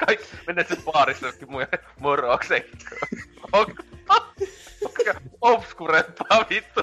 Kaikki 0.06 0.26
menee 0.46 0.66
se 0.68 0.76
baarissa 0.84 1.26
joskin 1.26 1.50
mun 1.50 1.66
morokseen. 2.00 2.64
Obskurempaa 5.40 6.46
vittu. 6.50 6.80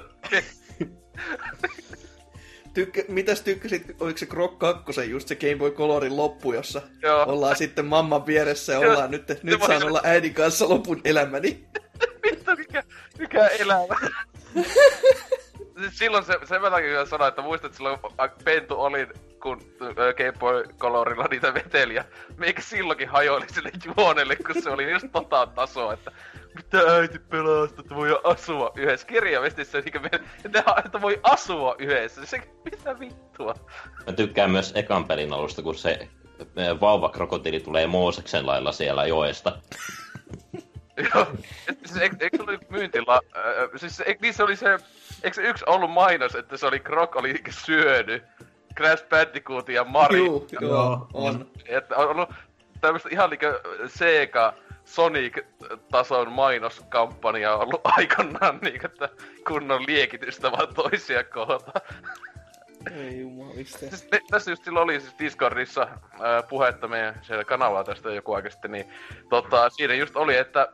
Tykkä, 2.74 3.04
mitäs 3.08 3.42
tykkäsit, 3.42 3.96
oliko 4.00 4.18
se 4.18 4.26
Croc 4.26 4.58
2 4.58 5.10
just 5.10 5.28
se 5.28 5.36
Game 5.36 5.56
Boy 5.56 5.72
Colorin 5.72 6.18
loppu, 6.18 6.54
jossa 6.54 6.82
Joo. 7.02 7.26
ollaan 7.28 7.56
sitten 7.56 7.86
mamman 7.86 8.26
vieressä 8.26 8.74
ja 8.74 8.80
Joo, 8.80 8.92
ollaan 8.92 9.12
nyt, 9.12 9.44
nyt 9.44 9.60
voi- 9.60 9.68
saan 9.68 9.84
olla 9.84 10.02
äidin 10.04 10.34
kanssa 10.34 10.70
lopun 10.70 11.02
elämäni. 11.04 11.68
Vittu, 12.24 12.52
mikä, 12.58 12.84
mikä 13.20 13.48
elämä. 13.48 13.96
Siis 15.80 15.98
silloin 15.98 16.24
se, 16.26 16.40
sen 16.44 16.62
mä 16.62 16.70
takia 16.70 17.06
sanoin, 17.06 17.30
että 17.30 17.42
muistat 17.42 17.74
silloin 17.74 18.00
Pentu 18.44 18.82
oli, 18.82 19.08
kun 19.42 19.62
ö, 19.82 20.14
Game 20.14 20.34
Boy 20.40 20.64
Colorilla 20.78 21.26
niitä 21.30 21.54
veteli, 21.54 21.96
ja 21.96 22.04
meikä 22.38 22.62
silloinkin 22.62 23.10
hajoili 23.10 23.46
sille 23.50 23.72
juonelle, 23.98 24.36
kun 24.36 24.64
se 24.64 24.70
oli 24.70 24.92
just 24.92 25.06
tota 25.12 25.46
tasoa, 25.46 25.94
että 25.94 26.12
mitä 26.56 26.78
äiti 26.96 27.20
pelaa, 27.20 27.68
sitä, 27.68 27.82
että 27.82 27.96
voi 27.96 28.20
asua 28.24 28.72
yhdessä. 28.76 29.08
Kirjavesti 29.08 29.66
se, 29.66 29.78
että 29.78 30.00
me- 30.00 30.10
että, 30.86 31.02
voi 31.02 31.20
asua 31.24 31.76
yhdessä. 31.80 32.26
Se, 32.26 32.42
mitä 32.66 33.00
vittua? 33.00 33.54
Mä 34.08 34.14
tykkään 34.14 34.52
myös 34.52 34.72
ekan 34.76 35.06
pelin 35.06 35.34
alusta, 35.34 35.62
kun 35.62 35.76
se 35.76 35.90
eh, 36.40 36.82
vauva-krokotiili 36.82 37.60
tulee 37.60 37.88
Mooseksen 37.88 38.46
lailla 38.46 38.72
siellä 38.72 39.06
joesta. 39.06 39.60
Joo. 41.14 41.28
Siis 41.86 41.98
eikö, 41.98 42.38
se 42.38 42.44
oli 42.44 42.58
myyntila... 42.70 43.22
Äh, 43.38 43.70
siis 43.76 44.00
eikö, 44.00 44.20
niin 44.22 44.34
se 44.34 44.44
oli 44.44 44.56
se... 44.56 44.80
Eikö 45.24 45.36
se 45.36 45.42
yksi 45.42 45.66
ollut 45.68 45.92
mainos, 45.92 46.36
että 46.36 46.58
se 46.58 46.66
oli 46.68 46.80
Krok 46.80 47.16
oli 47.16 47.42
syönyt 47.50 48.24
Crash 48.78 49.06
Bandicootin 49.10 49.76
ja 49.76 49.84
Mario. 49.84 50.26
Juu, 50.26 50.48
joo, 50.52 50.72
Joo, 50.72 51.08
on. 51.14 51.52
Että 51.68 51.96
on 51.96 52.10
ollut 52.10 52.30
tämmöistä 52.82 53.10
ihan 53.12 53.30
niinkö 53.30 53.62
Sega 53.88 54.54
Sonic-tason 54.86 56.32
mainoskampanja 56.32 57.56
on 57.56 57.62
ollut 57.62 57.82
aikanaan 57.84 58.60
niinkö, 58.62 58.88
että 58.88 59.10
kunnon 59.48 59.84
liekitystä 59.88 60.52
vaan 60.52 60.74
toisia 60.76 61.24
kohtaan. 61.24 61.82
Ei 62.96 63.20
jumaliste. 63.20 63.78
Siis 63.78 64.08
tässä 64.32 64.52
just 64.52 64.64
silloin 64.64 64.84
oli 64.84 65.00
siis 65.00 65.20
Discordissa 65.20 65.88
ää, 66.20 66.44
puhetta 66.44 66.88
meidän 66.88 67.20
siellä 67.22 67.44
kanavalla 67.44 67.84
tästä 67.84 68.10
joku 68.10 68.34
aika 68.34 68.50
sitten, 68.50 68.72
niin 68.72 68.94
tota, 69.30 69.70
siinä 69.70 69.94
just 69.94 70.16
oli, 70.16 70.38
että 70.38 70.68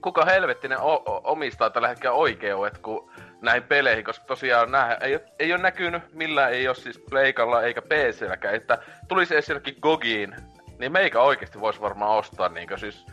kuka 0.00 0.24
helvettinen 0.24 0.78
o- 0.78 1.02
o- 1.06 1.20
omistaa 1.24 1.70
tällä 1.70 1.88
hetkellä 1.88 2.14
oikeudet, 2.14 2.78
kun 2.78 3.10
näihin 3.40 3.62
peleihin, 3.62 4.04
koska 4.04 4.24
tosiaan 4.24 4.70
nämä 4.70 4.94
ei, 5.00 5.18
ei 5.38 5.52
ole 5.52 5.62
näkynyt 5.62 6.02
millään, 6.14 6.52
ei 6.52 6.68
ole 6.68 6.76
siis 6.76 6.98
Pleikalla 7.10 7.62
eikä 7.62 7.82
PClläkään, 7.82 8.54
että 8.54 8.78
tulisi 9.08 9.34
jonnekin 9.48 9.76
Gogiin, 9.82 10.36
niin 10.78 10.92
meikä 10.92 11.20
oikeasti 11.20 11.60
voisi 11.60 11.80
varmaan 11.80 12.18
ostaa 12.18 12.48
niinkö 12.48 12.78
siis 12.78 13.06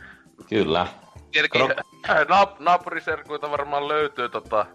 Kyllä. 0.48 0.86
Tietenkin 1.30 1.60
naap- 2.32 2.56
naapuriserkuita 2.58 3.50
varmaan 3.50 3.88
löytyy 3.88 4.28
tota, 4.28 4.66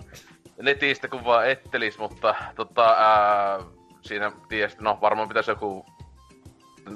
netistä, 0.61 1.07
kun 1.07 1.25
vaan 1.25 1.49
ettelis, 1.49 1.97
mutta 1.97 2.35
tota, 2.55 2.85
ää, 2.89 3.59
siinä 4.01 4.31
tietysti, 4.49 4.83
no 4.83 4.97
varmaan 5.01 5.27
pitäisi 5.27 5.51
joku, 5.51 5.85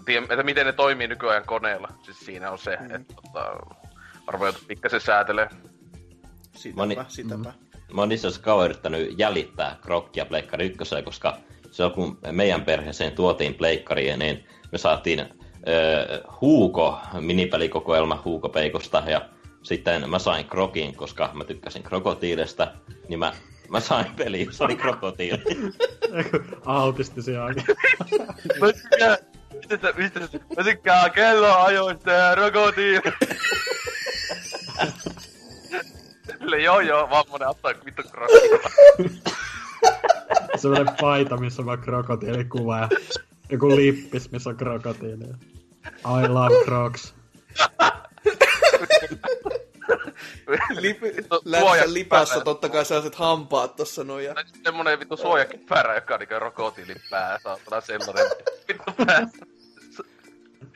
tiedä, 0.06 0.26
että 0.30 0.44
miten 0.44 0.66
ne 0.66 0.74
toimii 0.74 1.08
nykyajan 1.08 1.46
koneella. 1.46 1.88
Siis 2.02 2.20
siinä 2.20 2.52
on 2.52 2.58
se, 2.58 2.78
mm. 2.82 2.96
että 2.96 3.14
tota, 3.16 3.56
varmaan 4.28 4.48
joutuu 4.48 4.68
pikkasen 4.68 5.02
säätelee. 5.02 5.50
Sitäpä, 6.56 6.82
Moni- 6.82 6.96
sitäpä. 7.08 7.54
Mä 7.94 8.02
oon 8.02 8.12
itse 8.12 8.28
asiassa 8.28 8.44
kauan 8.44 8.66
yrittänyt 8.66 9.20
jäljittää 9.20 9.78
Krokkia 9.82 10.26
Pleikkari 10.26 10.66
1, 10.66 10.78
koska 11.04 11.38
se 11.72 11.84
on 11.84 11.92
kun 11.92 12.18
meidän 12.32 12.66
perheeseen 12.66 13.12
tuotiin 13.12 13.54
Pleikkariin, 13.54 14.20
niin 14.20 14.46
me 14.72 14.78
saatiin 14.78 15.20
äh, 15.20 15.28
Huuko 16.42 16.98
minipelikokoelma 17.20 18.22
Huuko 18.26 18.50
Peikosta 18.50 19.04
ja 19.08 19.22
sitten 19.64 20.10
mä 20.10 20.20
sain 20.20 20.46
Krokin, 20.46 20.96
koska 20.96 21.30
mä 21.34 21.44
tykkäsin 21.44 21.84
krokotiilista, 21.84 22.72
niin 23.08 23.20
mä, 23.20 23.34
mä 23.70 23.80
sain 23.80 24.06
peli, 24.16 24.48
se 24.52 24.64
oli 24.64 24.76
krokotiili. 24.76 25.44
Autistisia 26.66 27.42
Mä 28.60 28.74
tykkään, 28.74 29.18
mistä 29.98 30.20
mä 30.58 30.64
tykkään 30.64 31.12
kelloajoista 31.12 32.12
ja 32.12 32.36
rokotiin. 32.36 33.02
Sille 36.44 36.60
joo 36.60 36.80
joo, 36.80 37.10
vammonen 37.10 37.48
ottaa 37.48 37.74
vittu 37.86 38.02
krokilla. 38.12 38.70
Sellainen 40.56 40.96
paita, 41.02 41.38
missä 41.38 41.62
on 41.62 41.66
vaan 41.66 41.82
krokotiilikuva 41.82 42.78
ja 42.78 42.90
joku 43.50 43.76
lippis, 43.76 44.32
missä 44.32 44.50
on 44.50 44.58
krokotiili. 44.58 45.24
I 45.86 46.28
love 46.28 46.66
crocs. 46.66 47.14
Lip, 50.80 51.02
Vittu, 51.02 51.42
länsä 51.46 51.94
lipassa 51.94 52.42
totta 52.42 52.70
kai 52.70 52.86
sellaiset 52.86 53.16
hampaat 53.16 53.76
tossa 53.76 54.04
noin. 54.04 54.26
Ja... 54.26 54.36
Semmonen 54.64 55.00
vittu 55.00 55.18
suojakypärä, 55.18 55.96
joka 55.96 56.14
on 56.14 56.20
niinku 56.20 56.40
rokotiilin 56.40 57.02
pää, 57.10 57.40
saatana 57.44 57.82
sellainen 57.82 58.26
vittu 58.68 59.06
pää. 59.06 59.28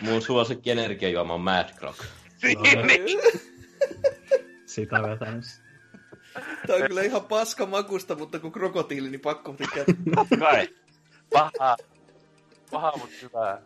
Mun 0.01 0.21
suosikki 0.21 0.71
energiajuoma 0.71 1.33
on 1.33 1.41
Mad 1.41 1.69
Krok. 1.75 1.95
Niin, 2.43 3.19
Sitä 4.77 5.03
vetänyt. 5.03 5.45
Tää 6.67 6.75
on 6.75 6.81
kyllä 6.87 7.01
ihan 7.01 7.21
paska 7.21 7.65
makusta, 7.65 8.15
mutta 8.15 8.39
kun 8.39 8.51
krokotiili, 8.51 9.09
niin 9.09 9.19
pakko 9.19 9.53
tykätä. 9.53 9.91
Kai. 10.39 10.69
paha. 11.33 11.77
Paha, 12.71 12.93
mut 12.97 13.09
hyvää. 13.21 13.61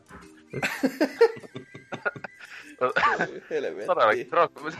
Helvetti. 3.49 3.85
Todellakin, 3.85 4.29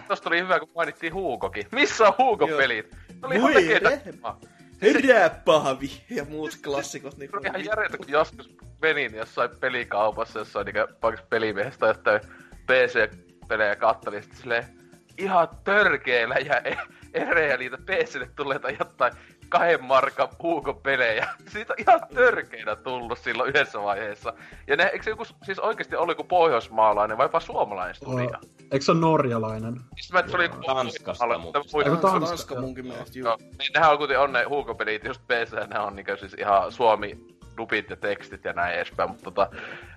tosta 0.08 0.30
oli 0.30 0.40
hyvä, 0.40 0.60
kun 0.60 0.70
mainittiin 0.76 1.14
Huukokin. 1.14 1.66
Missä 1.72 2.08
on 2.08 2.14
Huuko-pelit? 2.18 2.92
Ne 2.92 2.98
oli 3.24 3.36
ihan 3.36 3.54
Voi 3.54 3.64
vekeitä. 3.64 3.90
rehma. 3.90 4.40
Herää 4.82 5.30
pahvi 5.30 6.04
ja 6.10 6.26
muut 6.26 6.58
klassikot. 6.64 7.18
Niin 7.18 7.38
oli 7.38 7.48
ihan 7.48 7.66
järjettä, 7.66 7.98
kun 7.98 8.10
joskus 8.10 8.56
menin 8.82 9.16
jossain 9.16 9.50
pelikaupassa, 9.60 10.40
jossain 10.40 10.66
niinku 10.66 10.94
paikassa 11.02 11.28
pelimiehestä 11.30 11.88
jotain 11.88 12.22
PC-pelejä 12.66 13.76
kattelin, 13.76 14.24
sitten 14.24 14.42
silleen 14.42 14.81
ihan 15.18 15.48
törkeellä 15.64 16.36
ja 16.36 16.58
e- 16.58 16.78
erejä 17.14 17.58
niitä 17.58 17.78
PClle 17.78 18.30
tulleita 18.36 18.70
jotain 18.70 19.14
kahden 19.50 19.84
markan 19.84 20.28
puukopelejä. 20.38 21.28
Siitä 21.54 21.74
on 21.74 21.80
ihan 21.80 22.00
törkeinä 22.16 22.76
tullut 22.76 23.20
silloin 23.20 23.50
yhdessä 23.50 23.82
vaiheessa. 23.82 24.34
Ja 24.68 24.76
ne, 24.76 24.84
eikö 24.84 25.04
se 25.04 25.10
joku, 25.10 25.26
siis 25.44 25.60
oikeasti 25.60 25.96
oli 25.96 26.12
joku 26.12 26.24
pohjoismaalainen 26.24 27.18
vai 27.18 27.26
jopa 27.26 27.40
suomalainen 27.40 27.96
studio? 27.96 28.26
Oh, 28.26 28.50
eikö 28.72 28.86
se 28.86 28.92
ole 28.92 29.00
norjalainen? 29.00 29.76
Siis 29.96 30.14
mä, 30.14 30.24
se 30.28 30.36
oli 30.38 30.50
Tanskasta, 30.66 31.38
mutta- 31.38 31.60
muistan- 31.60 31.84
Eiku 31.92 32.02
Tanska. 32.02 32.28
Tanska 32.28 32.62
munkin 32.62 32.88
mielestä. 32.88 33.20
Joo, 33.20 33.38
niin 33.40 33.72
nehän 33.76 33.92
on 33.92 33.98
kuitenkin 33.98 34.24
on 34.24 34.34
ne 34.34 34.44
huukopelit 34.44 35.04
just 35.04 35.22
PC, 35.28 35.68
ne 35.74 35.80
on 35.80 35.96
niinku 35.96 36.12
siis 36.20 36.34
ihan 36.34 36.72
suomi 36.72 37.26
dupit 37.58 37.90
ja 37.90 37.96
tekstit 37.96 38.46
ja 38.46 38.54
näin 38.54 38.76
edespäin, 38.76 39.10
mutta 39.10 39.24
tota, 39.24 39.50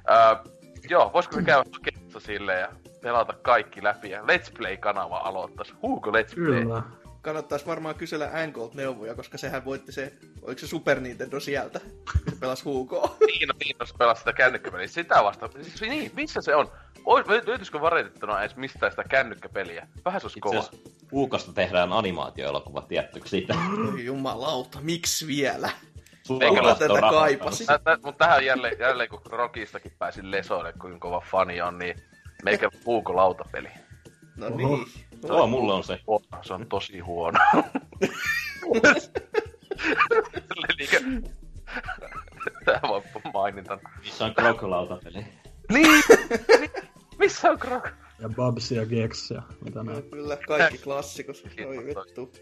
ää, 0.06 0.42
joo, 0.90 1.10
voisiko 1.12 1.36
me 1.36 1.42
käydä 1.42 1.64
hakemassa 1.72 2.20
silleen 2.20 2.60
ja 2.60 2.68
pelata 3.04 3.32
kaikki 3.42 3.84
läpi 3.84 4.10
ja 4.10 4.22
Let's 4.22 4.52
Play-kanava 4.58 5.18
aloittais. 5.18 5.74
Huuko 5.82 6.10
Let's 6.10 6.34
Play? 6.34 6.62
Kyllä. 6.62 6.82
Kannattaisi 7.22 7.66
varmaan 7.66 7.94
kysellä 7.94 8.30
Angolt 8.34 8.74
neuvoja, 8.74 9.14
koska 9.14 9.38
sehän 9.38 9.64
voitti 9.64 9.92
se, 9.92 10.12
oliko 10.42 10.58
se 10.58 10.66
Super 10.66 11.00
Nintendo 11.00 11.40
sieltä, 11.40 11.80
se 12.30 12.36
pelasi 12.40 12.64
Huukoa. 12.64 13.16
Niin, 13.26 13.48
no, 13.48 13.54
niin, 13.64 13.76
jos 13.80 13.94
pelaa 13.98 14.14
sitä 14.14 14.32
kännykkäpeliä. 14.32 14.86
Sitä 14.86 15.24
vasta. 15.24 15.48
Siis, 15.62 15.80
niin, 15.80 16.10
missä 16.14 16.40
se 16.40 16.54
on? 16.54 16.70
Ois, 17.04 17.26
löytyisikö 17.26 17.80
varitettuna 17.80 18.40
edes 18.40 18.56
mistään 18.56 18.92
sitä 18.92 19.04
kännykkäpeliä? 19.04 19.88
Vähän 20.04 20.20
se 20.20 20.24
olisi 20.24 20.40
kova. 20.40 20.64
Huukosta 21.12 21.52
tehdään 21.52 21.92
animaatioelokuva, 21.92 22.82
tiedättekö 22.82 23.28
siitä? 23.28 23.54
Oi 23.92 24.04
jumalauta, 24.04 24.78
miksi 24.80 25.26
vielä? 25.26 25.70
Suomalaiset 26.22 26.88
tätä 26.88 27.00
kaipasi? 27.00 27.56
sitä. 27.56 27.98
Mutta 28.02 28.24
tähän 28.24 28.44
jälleen, 28.44 28.76
jälleen 28.78 29.08
kun 29.08 29.20
Rockistakin 29.26 29.92
pääsin 29.98 30.30
lesoille, 30.30 30.72
kuinka 30.72 30.98
kova 30.98 31.22
fani 31.30 31.60
on, 31.60 31.78
niin 31.78 31.96
meikä 32.44 32.70
Huuko 32.86 33.16
lautapeli. 33.20 33.68
No 34.36 34.46
Oho. 34.46 34.56
niin. 34.56 34.86
Joo, 35.28 35.46
mulla 35.46 35.74
on 35.74 35.84
se. 35.84 36.00
Se 36.42 36.52
on 36.54 36.66
tosi 36.66 36.98
huono. 36.98 37.38
Tää 42.64 42.80
vaan 42.82 43.02
maininta. 43.34 43.78
Missä 44.04 44.24
on 44.24 44.34
Krok-lautapeli? 44.34 45.24
Niin! 45.72 46.02
Missä 47.18 47.50
on 47.50 47.58
Krok? 47.58 47.88
Ja 48.20 48.28
Babs 48.28 48.70
ja 48.72 48.86
Gex 48.86 49.30
ja 49.30 49.42
mitä 49.64 49.82
No, 49.82 49.92
näin. 49.92 50.10
kyllä, 50.10 50.36
kaikki 50.36 50.78
klassikot. 50.78 51.36
Oi 51.66 51.84
vittu. 51.86 52.32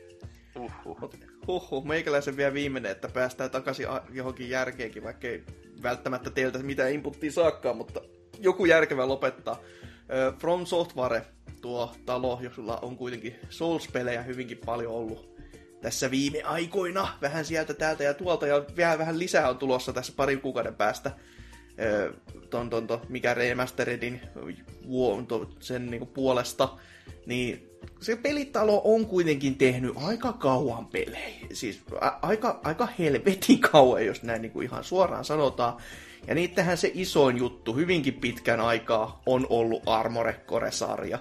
Uhuh. 0.56 1.00
Mut 1.00 1.16
huhhuh, 1.46 1.84
meikäläisen 1.84 2.36
vielä 2.36 2.54
viimeinen, 2.54 2.92
että 2.92 3.08
päästään 3.08 3.50
takaisin 3.50 3.86
johonkin 4.12 4.50
järkeenkin, 4.50 5.02
vaikka 5.04 5.26
ei 5.28 5.44
välttämättä 5.82 6.30
teiltä 6.30 6.58
mitään 6.58 6.92
inputtia 6.92 7.32
saakkaan, 7.32 7.76
mutta 7.76 8.00
joku 8.38 8.64
järkevä 8.64 9.08
lopettaa. 9.08 9.56
From 10.38 10.66
Software, 10.66 11.22
tuo 11.60 11.92
talo, 12.06 12.40
jolla 12.56 12.78
on 12.82 12.96
kuitenkin 12.96 13.36
Souls-pelejä 13.50 14.22
hyvinkin 14.22 14.58
paljon 14.66 14.92
ollut 14.92 15.32
tässä 15.82 16.10
viime 16.10 16.42
aikoina, 16.42 17.08
vähän 17.22 17.44
sieltä 17.44 17.74
täältä 17.74 18.04
ja 18.04 18.14
tuolta, 18.14 18.46
ja 18.46 18.64
vielä 18.76 18.98
vähän 18.98 19.18
lisää 19.18 19.48
on 19.48 19.58
tulossa 19.58 19.92
tässä 19.92 20.12
parin 20.16 20.40
kuukauden 20.40 20.74
päästä. 20.74 21.10
Ton, 22.50 22.70
ton, 22.70 22.86
ton, 22.86 23.00
mikä 23.08 23.34
remasteredin 23.34 24.20
sen 25.60 25.86
niinku 25.86 26.06
puolesta, 26.06 26.68
niin 27.26 27.68
se 28.00 28.16
pelitalo 28.16 28.82
on 28.84 29.06
kuitenkin 29.06 29.58
tehnyt 29.58 29.92
aika 29.96 30.32
kauan 30.32 30.86
pelejä. 30.86 31.46
Siis 31.52 31.82
a- 32.00 32.18
aika, 32.22 32.60
aika 32.64 32.88
helvetin 32.98 33.60
kauan, 33.72 34.06
jos 34.06 34.22
näin 34.22 34.42
niin 34.42 34.52
kuin 34.52 34.66
ihan 34.66 34.84
suoraan 34.84 35.24
sanotaan. 35.24 35.76
Ja 36.26 36.34
niittähän 36.34 36.76
se 36.76 36.90
isoin 36.94 37.38
juttu 37.38 37.74
hyvinkin 37.74 38.14
pitkän 38.14 38.60
aikaa 38.60 39.22
on 39.26 39.46
ollut 39.50 39.82
Armored 39.86 40.40
Core-sarja. 40.46 41.18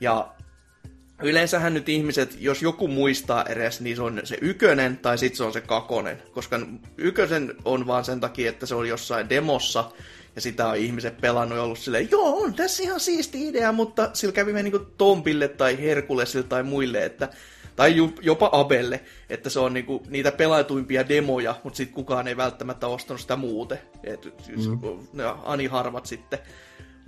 Ja 0.00 0.34
yleensähän 1.22 1.74
nyt 1.74 1.88
ihmiset, 1.88 2.36
jos 2.40 2.62
joku 2.62 2.88
muistaa 2.88 3.44
edes, 3.44 3.80
niin 3.80 3.96
se 3.96 4.02
on 4.02 4.20
se 4.24 4.38
ykönen 4.40 4.96
tai 4.96 5.18
sitten 5.18 5.36
se 5.36 5.44
on 5.44 5.52
se 5.52 5.60
kakonen. 5.60 6.22
Koska 6.32 6.60
ykösen 6.96 7.54
on 7.64 7.86
vaan 7.86 8.04
sen 8.04 8.20
takia, 8.20 8.50
että 8.50 8.66
se 8.66 8.74
on 8.74 8.88
jossain 8.88 9.28
demossa 9.28 9.90
ja 10.36 10.40
sitä 10.40 10.68
on 10.68 10.76
ihmiset 10.76 11.20
pelannut 11.20 11.58
ja 11.58 11.62
ollut 11.62 11.78
silleen, 11.78 12.08
joo, 12.10 12.42
on 12.42 12.54
tässä 12.54 12.82
ihan 12.82 13.00
siisti 13.00 13.48
idea, 13.48 13.72
mutta 13.72 14.10
sillä 14.12 14.32
kävi 14.32 14.52
vähän 14.52 14.64
niinku 14.64 14.86
Tompille 14.98 15.48
tai 15.48 15.78
Herkulesille 15.78 16.46
tai 16.46 16.62
muille, 16.62 17.04
että 17.04 17.28
tai 17.78 17.96
jopa 18.22 18.48
Abelle, 18.52 19.00
että 19.30 19.50
se 19.50 19.60
on 19.60 19.74
niinku 19.74 20.02
niitä 20.08 20.32
pelatuimpia 20.32 21.08
demoja, 21.08 21.54
mutta 21.64 21.76
sitten 21.76 21.94
kukaan 21.94 22.28
ei 22.28 22.36
välttämättä 22.36 22.86
ostanut 22.86 23.20
sitä 23.20 23.36
muuten. 23.36 23.78
Et, 24.04 24.24
mm. 24.56 25.06
Ne 25.12 25.24
ani 25.44 25.66
harvat 25.66 26.06
sitten. 26.06 26.38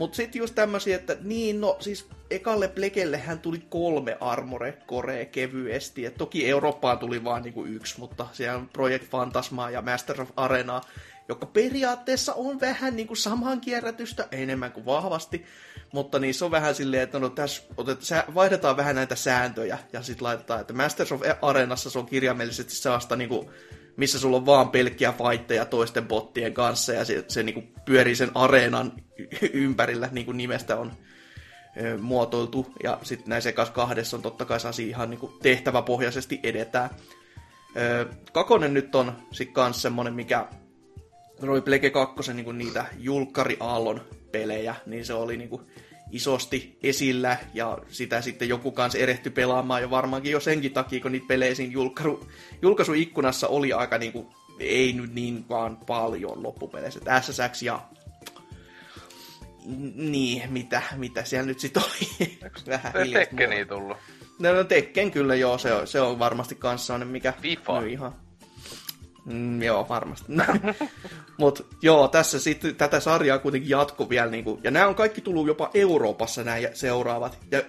Mutta 0.01 0.17
sitten 0.17 0.39
just 0.39 0.55
tämmöisiä, 0.55 0.97
että 0.97 1.17
niin, 1.21 1.61
no 1.61 1.77
siis 1.81 2.09
ekalle 2.31 2.69
Plekellehän 2.69 3.39
tuli 3.39 3.63
kolme 3.69 4.17
Armore 4.21 4.79
Korea 4.87 5.25
kevyesti. 5.25 6.07
Et 6.07 6.15
toki 6.15 6.49
Eurooppaan 6.49 6.99
tuli 6.99 7.25
vaan 7.25 7.43
niinku 7.43 7.65
yksi, 7.65 7.99
mutta 7.99 8.27
siellä 8.33 8.59
on 8.59 8.69
Project 8.69 9.11
Phantasma 9.11 9.71
ja 9.71 9.83
Master 9.83 10.23
of 10.23 10.31
Arena, 10.37 10.81
joka 11.29 11.47
periaatteessa 11.47 12.35
on 12.35 12.61
vähän 12.61 12.97
niinku 12.97 13.15
saman 13.15 13.61
kierrätystä, 13.61 14.29
enemmän 14.33 14.73
kuin 14.73 14.87
vahvasti. 14.87 15.45
Mutta 15.93 16.19
niissä 16.19 16.45
on 16.45 16.51
vähän 16.51 16.75
silleen, 16.75 17.03
että 17.03 17.19
no 17.19 17.29
tässä 17.29 17.63
otet, 17.77 18.03
sä, 18.03 18.25
vaihdetaan 18.35 18.77
vähän 18.77 18.95
näitä 18.95 19.15
sääntöjä 19.15 19.79
ja 19.93 20.03
sitten 20.03 20.25
laitetaan, 20.25 20.61
että 20.61 20.73
Masters 20.73 21.13
of 21.13 21.23
Arenassa 21.43 21.91
se 21.91 21.99
on 21.99 22.07
kirjaimellisesti 22.07 22.75
sellaista 22.75 23.17
niinku, 23.17 23.51
missä 23.97 24.19
sulla 24.19 24.37
on 24.37 24.47
vaan 24.47 24.71
pelkkiä 24.71 25.13
fightteja 25.13 25.65
toisten 25.65 26.09
bottien 26.09 26.55
kanssa 26.55 26.93
ja 26.93 27.05
se, 27.05 27.25
se 27.29 27.43
niinku 27.43 27.63
pyörii 27.85 28.17
sen 28.17 28.31
areenan 28.35 28.93
ympärillä, 29.53 30.09
niin 30.13 30.27
kuin 30.27 30.37
nimestä 30.37 30.77
on 30.77 30.93
ö, 31.83 31.99
muotoiltu. 31.99 32.67
Ja 32.83 32.99
sitten 33.03 33.29
näissä 33.29 33.51
ekas 33.51 33.71
kahdessa 33.71 34.17
on 34.17 34.23
totta 34.23 34.45
kai 34.45 34.61
sellaisia 34.61 34.87
ihan 34.87 35.11
niinku 35.11 35.39
tehtäväpohjaisesti 35.43 36.41
edetään. 36.43 36.91
Öö, 37.77 38.07
kakonen 38.33 38.75
nyt 38.75 38.95
on 38.95 39.13
sit 39.33 39.53
kans 39.53 39.83
semmonen, 39.83 40.15
mikä 40.15 40.47
oli 41.43 41.61
Plege 41.61 41.91
2 41.91 42.33
niin 42.33 42.59
niitä 42.59 42.85
julkkariaallon 42.99 44.01
pelejä, 44.33 44.75
niin 44.87 45.05
se 45.05 45.15
oli 45.15 45.37
niin 45.37 45.61
isosti 46.13 46.79
esillä, 46.83 47.37
ja 47.55 47.79
sitä 47.89 48.21
sitten 48.21 48.49
joku 48.49 48.71
kanssa 48.73 48.99
erehty 48.99 49.31
pelaamaan, 49.31 49.83
ja 49.83 49.91
varmaankin 49.91 50.33
jo 50.33 50.41
senkin 50.41 50.73
takia, 50.73 51.01
kun 51.01 51.13
niitä 51.13 51.27
pelejä 51.29 51.55
siinä 51.55 51.73
julkaisu, 51.73 52.31
julkaisuikkunassa 52.63 53.49
oli 53.49 53.73
aika 53.73 53.99
niin 53.99 54.13
kuin, 54.13 54.27
ei 54.59 54.93
nyt 54.93 55.15
niin 55.15 55.45
vaan 55.49 55.77
paljon 55.77 56.43
loppupeleissä. 56.43 57.01
SSX 57.21 57.63
ja 57.63 57.81
niin, 59.95 60.53
mitä, 60.53 60.83
mitä 60.97 61.25
siellä 61.25 61.47
nyt 61.47 61.61
sitten 61.61 61.83
oli. 61.83 62.39
Vähän 62.67 62.93
Tekkeni 63.13 63.65
tullut. 63.65 63.97
No, 64.39 64.55
no 64.55 64.65
Tekken 64.65 65.11
kyllä 65.11 65.35
joo, 65.35 65.59
se 65.59 65.73
on, 65.73 65.87
se 65.87 66.01
on 66.01 66.19
varmasti 66.19 66.55
kanssa 66.55 66.87
sellainen, 66.87 67.09
mikä 67.09 67.33
FIFA. 67.43 67.81
ihan. 67.81 68.30
Mm, 69.25 69.63
joo, 69.63 69.89
varmasti. 69.89 70.33
Mutta 71.39 71.65
joo, 71.83 72.09
tässä 72.09 72.41
sitten 72.41 72.77
tätä 72.77 73.01
sarjaa 73.01 73.39
kuitenkin 73.39 73.71
jatko 73.71 74.09
vielä. 74.09 74.31
Niinku, 74.31 74.61
ja 74.63 74.71
nämä 74.71 74.87
on 74.87 74.95
kaikki 74.95 75.21
tullut 75.21 75.47
jopa 75.47 75.71
Euroopassa 75.75 76.45
nämä 76.45 76.57
seuraavat. 76.75 77.39
Ja 77.51 77.63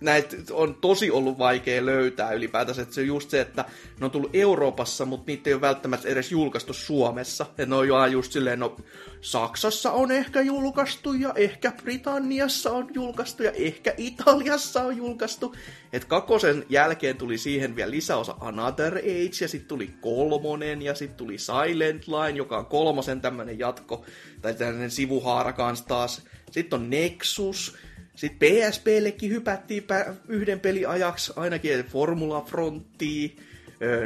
näitä 0.00 0.36
on 0.50 0.74
tosi 0.74 1.10
ollut 1.10 1.38
vaikea 1.38 1.86
löytää 1.86 2.32
ylipäätänsä. 2.32 2.82
Että 2.82 2.94
se 2.94 3.00
on 3.00 3.06
just 3.06 3.30
se, 3.30 3.40
että 3.40 3.64
ne 4.00 4.04
on 4.04 4.10
tullut 4.10 4.30
Euroopassa, 4.34 5.04
mutta 5.04 5.24
niitä 5.26 5.50
ei 5.50 5.54
ole 5.54 5.60
välttämättä 5.60 6.08
edes 6.08 6.32
julkaistu 6.32 6.72
Suomessa. 6.72 7.46
Että 7.50 7.66
ne 7.66 7.74
on 7.74 7.88
jo 7.88 8.06
just 8.06 8.32
silleen, 8.32 8.58
no 8.58 8.76
Saksassa 9.20 9.92
on 9.92 10.10
ehkä 10.10 10.40
julkaistu 10.40 11.12
ja 11.12 11.32
ehkä 11.36 11.72
Britanniassa 11.82 12.70
on 12.70 12.88
julkaistu 12.94 13.42
ja 13.42 13.52
ehkä 13.52 13.94
Italiassa 13.96 14.82
on 14.82 14.96
julkaistu. 14.96 15.54
Että 15.92 16.08
kakosen 16.08 16.64
jälkeen 16.68 17.16
tuli 17.16 17.38
siihen 17.38 17.76
vielä 17.76 17.90
lisäosa 17.90 18.34
Another 18.40 18.96
Age 18.96 19.36
ja 19.40 19.48
sitten 19.48 19.68
tuli 19.68 19.90
kolmonen 20.00 20.82
ja 20.82 20.94
sitten 20.94 21.16
tuli 21.16 21.38
Silent 21.38 22.08
Line, 22.08 22.38
joka 22.38 22.58
on 22.58 22.66
kolmosen 22.66 23.20
tämmönen 23.20 23.58
jatko 23.58 24.04
tai 24.42 24.54
tämmöinen 24.54 24.90
sivuhaara 24.90 25.52
kanssa 25.52 25.86
taas. 25.86 26.22
Sitten 26.50 26.80
on 26.80 26.90
Nexus, 26.90 27.76
sitten 28.16 28.50
PSPllekin 28.50 29.30
hypättiin 29.30 29.86
yhden 30.28 30.60
pelin 30.60 30.88
ajaksi 30.88 31.32
ainakin 31.36 31.84
Formula 31.84 32.40
Frontia, 32.40 33.28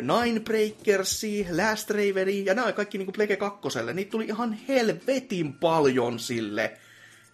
Nine 0.03 0.41
Breakersi, 0.41 1.47
Last 1.51 1.91
Raveni, 1.91 2.45
ja 2.45 2.55
nämä 2.55 2.73
kaikki 2.73 2.99
niinku 2.99 3.13
Plege 3.13 3.37
2. 3.37 3.69
Niitä 3.93 4.11
tuli 4.11 4.25
ihan 4.25 4.53
helvetin 4.69 5.53
paljon 5.53 6.19
sille. 6.19 6.79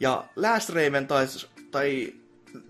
Ja 0.01 0.25
Last 0.37 0.69
Raven 0.69 1.07
tai, 1.07 1.27
tai 1.71 2.13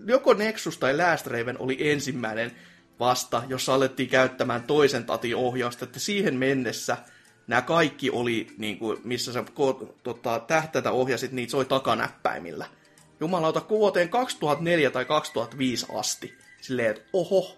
joko 0.05 0.33
Nexus 0.33 0.77
tai 0.77 0.97
Last 0.97 1.27
Raven 1.27 1.59
oli 1.59 1.91
ensimmäinen 1.91 2.51
vasta, 2.99 3.43
jossa 3.47 3.73
alettiin 3.73 4.09
käyttämään 4.09 4.63
toisen 4.63 5.05
tatin 5.05 5.35
ohjausta, 5.35 5.85
että 5.85 5.99
siihen 5.99 6.35
mennessä 6.35 6.97
nämä 7.47 7.61
kaikki 7.61 8.09
oli, 8.09 8.47
niin 8.57 8.77
kuin, 8.77 8.97
missä 9.03 9.33
sä 9.33 9.43
tota, 10.03 10.39
tähtätä 10.47 10.91
ohjasit, 10.91 11.31
niitä 11.31 11.51
soi 11.51 11.65
takanäppäimillä 11.65 12.65
jumalauta 13.19 13.61
vuoteen 13.69 14.09
2004 14.09 14.91
tai 14.91 15.05
2005 15.05 15.85
asti. 15.93 16.37
Silleen, 16.61 16.89
että 16.89 17.01
oho, 17.13 17.57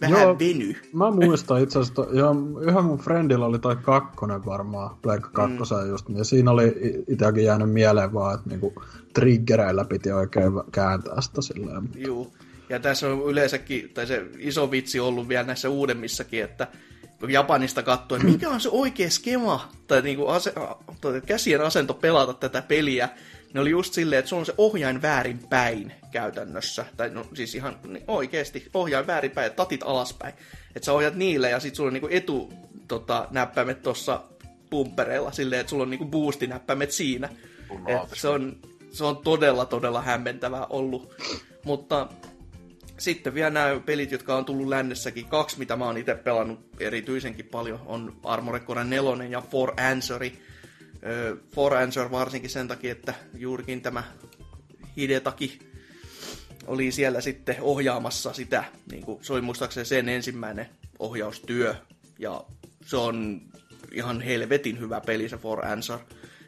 vähän 0.00 0.22
Joo, 0.22 0.38
veny. 0.38 0.76
Mä 0.92 1.10
muistan 1.10 1.62
itse 1.62 1.78
asiassa, 1.78 2.06
ja 2.12 2.26
yhden 2.60 2.84
mun 2.84 2.98
friendillä 2.98 3.46
oli 3.46 3.58
tai 3.58 3.76
kakkonen 3.76 4.44
varmaan, 4.46 4.96
Black 5.02 5.32
2 5.32 5.56
mm. 5.56 5.88
just, 5.88 6.06
ja 6.08 6.24
siinä 6.24 6.50
oli 6.50 6.74
itsekin 7.08 7.44
jäänyt 7.44 7.70
mieleen 7.70 8.12
vaan, 8.14 8.34
että 8.34 8.50
niinku 8.50 8.82
triggereillä 9.14 9.84
piti 9.84 10.12
oikein 10.12 10.52
kääntää 10.72 11.20
sitä 11.20 11.42
silleen. 11.42 11.82
Mutta... 11.82 11.98
Juu, 11.98 12.32
ja 12.68 12.80
tässä 12.80 13.08
on 13.08 13.30
yleensäkin, 13.30 13.90
tai 13.94 14.06
se 14.06 14.26
iso 14.38 14.70
vitsi 14.70 15.00
ollut 15.00 15.28
vielä 15.28 15.46
näissä 15.46 15.68
uudemmissakin, 15.68 16.44
että 16.44 16.68
Japanista 17.28 17.82
katsoin, 17.82 18.26
mikä 18.26 18.50
on 18.50 18.60
se 18.60 18.68
oikea 18.72 19.10
skema, 19.10 19.68
tai 19.86 20.02
niinku 20.02 20.26
ase, 20.26 20.52
tai 21.00 21.20
käsien 21.26 21.60
asento 21.60 21.94
pelata 21.94 22.34
tätä 22.34 22.62
peliä, 22.62 23.08
ne 23.54 23.60
oli 23.60 23.70
just 23.70 23.94
silleen, 23.94 24.18
että 24.18 24.28
sulla 24.28 24.40
on 24.40 24.46
se 24.46 24.54
ohjain 24.58 25.02
väärin 25.02 25.38
päin 25.50 25.92
käytännössä. 26.10 26.84
Tai 26.96 27.10
no 27.10 27.26
siis 27.34 27.54
ihan 27.54 27.78
niin 27.86 28.04
oikeasti 28.08 28.68
ohjain 28.74 29.06
väärin 29.06 29.30
päin, 29.30 29.52
tatit 29.52 29.82
alaspäin. 29.82 30.34
Että 30.76 30.86
sä 30.86 30.92
ohjat 30.92 31.14
niille 31.14 31.50
ja 31.50 31.60
sit 31.60 31.74
sulla 31.74 31.88
on 31.88 31.92
niinku 31.92 32.08
etu 32.10 32.52
tota, 32.88 33.28
näppäimet 33.30 33.82
tuossa 33.82 34.22
pumpereilla 34.70 35.32
silleen, 35.32 35.60
että 35.60 35.70
sulla 35.70 35.82
on 35.82 35.90
niinku 35.90 36.04
boostinäppäimet 36.04 36.90
siinä. 36.90 37.28
Et 37.86 38.08
se, 38.12 38.28
on, 38.28 38.56
se 38.90 39.04
on 39.04 39.16
todella, 39.16 39.66
todella 39.66 40.02
hämmentävää 40.02 40.66
ollut. 40.66 41.14
Mutta 41.64 42.08
sitten 42.98 43.34
vielä 43.34 43.50
nämä 43.50 43.80
pelit, 43.86 44.12
jotka 44.12 44.36
on 44.36 44.44
tullut 44.44 44.68
lännessäkin, 44.68 45.26
kaksi, 45.26 45.58
mitä 45.58 45.76
mä 45.76 45.84
oon 45.84 45.98
itse 45.98 46.14
pelannut 46.14 46.60
erityisenkin 46.80 47.46
paljon, 47.46 47.80
on 47.86 48.16
Armored 48.24 48.62
Core 48.62 48.84
4 48.84 49.24
ja 49.24 49.40
For 49.40 49.80
Answeri 49.80 50.38
For 51.54 51.72
varsinkin 52.10 52.50
sen 52.50 52.68
takia, 52.68 52.92
että 52.92 53.14
juurikin 53.34 53.82
tämä 53.82 54.04
Hidetaki 54.96 55.58
oli 56.66 56.92
siellä 56.92 57.20
sitten 57.20 57.56
ohjaamassa 57.60 58.32
sitä, 58.32 58.64
niin 58.90 59.04
kuin, 59.04 59.24
se 59.24 59.32
oli 59.32 59.40
muistaakseni 59.40 59.86
sen 59.86 60.08
ensimmäinen 60.08 60.68
ohjaustyö, 60.98 61.74
ja 62.18 62.44
se 62.86 62.96
on 62.96 63.40
ihan 63.92 64.20
helvetin 64.20 64.80
hyvä 64.80 65.00
peli 65.00 65.28
se 65.28 65.36
For 65.36 65.66
Answer. 65.66 65.98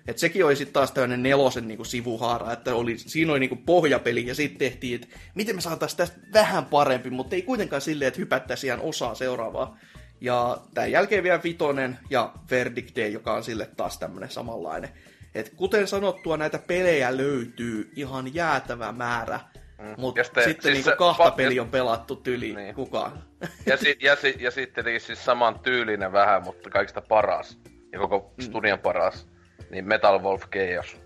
Et 0.06 0.18
sekin 0.18 0.44
oli 0.44 0.56
sitten 0.56 0.72
taas 0.72 0.92
tämmöinen 0.92 1.22
nelosen 1.22 1.68
niinku 1.68 1.84
sivuhaara, 1.84 2.52
että 2.52 2.74
oli, 2.74 2.98
siinä 2.98 3.32
oli 3.32 3.40
niinku 3.40 3.56
pohjapeli 3.56 4.26
ja 4.26 4.34
sitten 4.34 4.58
tehtiin, 4.58 4.94
että 4.94 5.16
miten 5.34 5.54
me 5.54 5.60
saataisiin 5.60 5.96
tästä 5.96 6.16
vähän 6.32 6.64
parempi, 6.64 7.10
mutta 7.10 7.36
ei 7.36 7.42
kuitenkaan 7.42 7.82
silleen, 7.82 8.08
että 8.08 8.20
hypättäisiin 8.20 8.68
ihan 8.68 8.80
osaa 8.80 9.14
seuraavaa. 9.14 9.78
Ja 10.24 10.58
tämän 10.74 10.90
jälkeen 10.90 11.22
vielä 11.22 11.42
Vitonen 11.44 11.98
ja 12.10 12.32
Verdict 12.50 12.96
Day, 12.96 13.08
joka 13.08 13.32
on 13.32 13.44
sille 13.44 13.68
taas 13.76 13.98
tämmönen 13.98 14.30
samanlainen. 14.30 14.90
Et 15.34 15.52
kuten 15.56 15.86
sanottua, 15.86 16.36
näitä 16.36 16.58
pelejä 16.58 17.16
löytyy 17.16 17.92
ihan 17.96 18.34
jäätävä 18.34 18.92
määrä, 18.92 19.40
mm. 19.78 19.94
mutta 19.98 20.24
sitten, 20.24 20.44
sitten 20.44 20.74
siis 20.74 20.86
niinku 20.86 20.98
kahta 20.98 21.28
pa- 21.28 21.34
peliä 21.36 21.62
on 21.62 21.68
pelattu 21.68 22.16
tyli 22.16 22.54
niin. 22.54 22.74
kukaan. 22.74 23.24
Ja, 23.66 23.76
si- 23.76 23.96
ja, 24.00 24.16
si- 24.16 24.36
ja 24.38 24.50
sitten 24.50 24.84
siis 24.98 25.24
saman 25.24 25.58
tyylinen 25.58 26.12
vähän, 26.12 26.42
mutta 26.42 26.70
kaikista 26.70 27.00
paras. 27.00 27.58
Ja 27.92 27.98
koko 27.98 28.34
mm. 28.36 28.42
studion 28.44 28.78
paras. 28.78 29.28
Niin 29.70 29.88
Metal 29.88 30.22
Wolf 30.22 30.42
Chaos. 30.50 31.03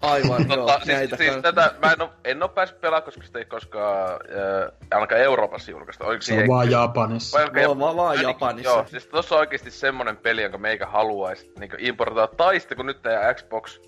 Aivan, 0.00 0.48
tota, 0.48 0.72
joo. 0.72 0.76
Siis, 0.76 0.86
näitä 0.86 1.16
siis 1.16 1.36
tätä, 1.42 1.74
mä 1.82 1.92
en, 1.92 2.02
oo, 2.02 2.10
en 2.24 2.42
oo 2.42 2.48
päässyt 2.48 2.80
pelaamaan, 2.80 3.02
koska 3.02 3.22
sitä 3.22 3.38
ei 3.38 3.44
koskaan 3.44 4.10
äh, 4.12 4.72
ainakaan 4.90 5.20
Euroopassa 5.20 5.70
julkaista. 5.70 6.04
Oliko 6.04 6.22
se 6.22 6.38
on 6.38 6.48
vaan 6.48 6.70
Japanissa. 6.70 7.38
Vai, 7.38 7.46
okay, 7.46 7.78
vaan, 7.78 7.96
vaan 7.96 8.22
Japanissa. 8.22 8.70
Joo, 8.70 8.84
siis 8.88 9.06
tossa 9.06 9.34
on 9.34 9.38
oikeesti 9.38 9.70
semmonen 9.70 10.16
peli, 10.16 10.42
jonka 10.42 10.58
meikä 10.58 10.86
haluaisi 10.86 11.52
niin 11.58 11.70
importoida. 11.78 12.26
Tai 12.26 12.60
sitten 12.60 12.76
kun 12.76 12.86
nyt 12.86 13.02
tämä 13.02 13.34
Xbox 13.34 13.80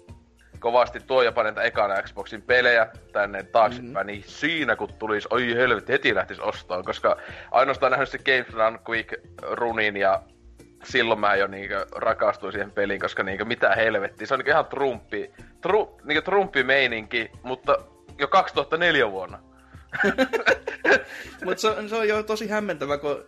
kovasti 0.58 1.00
tuo 1.00 1.22
jopa 1.22 1.42
näitä 1.42 1.62
ekana 1.62 2.02
Xboxin 2.02 2.42
pelejä 2.42 2.86
tänne 3.12 3.42
taaksepäin, 3.42 3.92
mm-hmm. 3.92 4.06
niin 4.06 4.24
siinä 4.26 4.76
kun 4.76 4.92
tulisi, 4.98 5.28
oi 5.30 5.54
helvetti, 5.54 5.92
heti 5.92 6.14
lähtis 6.14 6.40
ostoon, 6.40 6.84
koska 6.84 7.16
ainoastaan 7.50 7.92
nähnyt 7.92 8.08
se 8.08 8.18
Games 8.18 8.54
Run 8.54 8.78
Quick 8.88 9.14
runin 9.42 9.96
ja 9.96 10.22
silloin 10.84 11.20
mä 11.20 11.36
jo 11.36 11.46
niinkö 11.46 11.86
rakastuin 11.96 12.52
siihen 12.52 12.70
peliin, 12.70 13.00
koska 13.00 13.22
niinkö 13.22 13.44
mitä 13.44 13.74
helvettiä. 13.74 14.26
Se 14.26 14.34
on 14.34 14.38
niinkö 14.38 14.50
ihan 14.50 14.66
trumpi, 14.66 15.30
tru, 15.60 16.00
niinkö 16.04 16.22
trumpi 16.22 16.62
meininki, 16.62 17.30
mutta 17.42 17.78
jo 18.18 18.28
2004 18.28 19.10
vuonna. 19.10 19.38
mutta 21.44 21.60
se, 21.60 21.88
se, 21.88 21.96
on 21.96 22.08
jo 22.08 22.22
tosi 22.22 22.48
hämmentävä, 22.48 22.98
kun, 22.98 23.24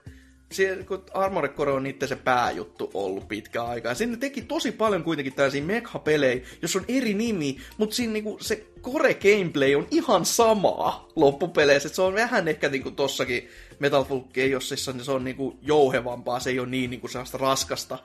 se, 0.52 0.84
kun 0.88 1.04
Armored 1.14 1.52
Core 1.52 1.72
on 1.72 1.82
niiden 1.82 2.08
se 2.08 2.16
pääjuttu 2.16 2.90
ollut 2.94 3.28
pitkä 3.28 3.64
aikaa. 3.64 3.94
Sinne 3.94 4.16
teki 4.16 4.42
tosi 4.42 4.72
paljon 4.72 5.04
kuitenkin 5.04 5.34
tällaisia 5.34 5.62
mekha-pelejä, 5.62 6.42
jos 6.62 6.76
on 6.76 6.84
eri 6.88 7.14
nimi, 7.14 7.56
mutta 7.78 7.96
siinä 7.96 8.12
niinku 8.12 8.38
se 8.40 8.66
core 8.82 9.14
gameplay 9.14 9.74
on 9.74 9.86
ihan 9.90 10.24
samaa 10.24 11.08
loppupeleissä. 11.16 11.86
Et 11.86 11.94
se 11.94 12.02
on 12.02 12.14
vähän 12.14 12.48
ehkä 12.48 12.68
niinku 12.68 12.90
tossakin 12.90 13.48
Metal 13.78 14.04
Slug 14.04 14.32
Chaosissa, 14.32 14.92
niin 14.92 15.04
se 15.04 15.12
on 15.12 15.24
niinku 15.24 15.58
jouhevampaa, 15.62 16.40
se 16.40 16.50
ei 16.50 16.60
ole 16.60 16.68
niin 16.68 16.90
niinku 16.90 17.08
sellaista 17.08 17.38
raskasta, 17.38 17.98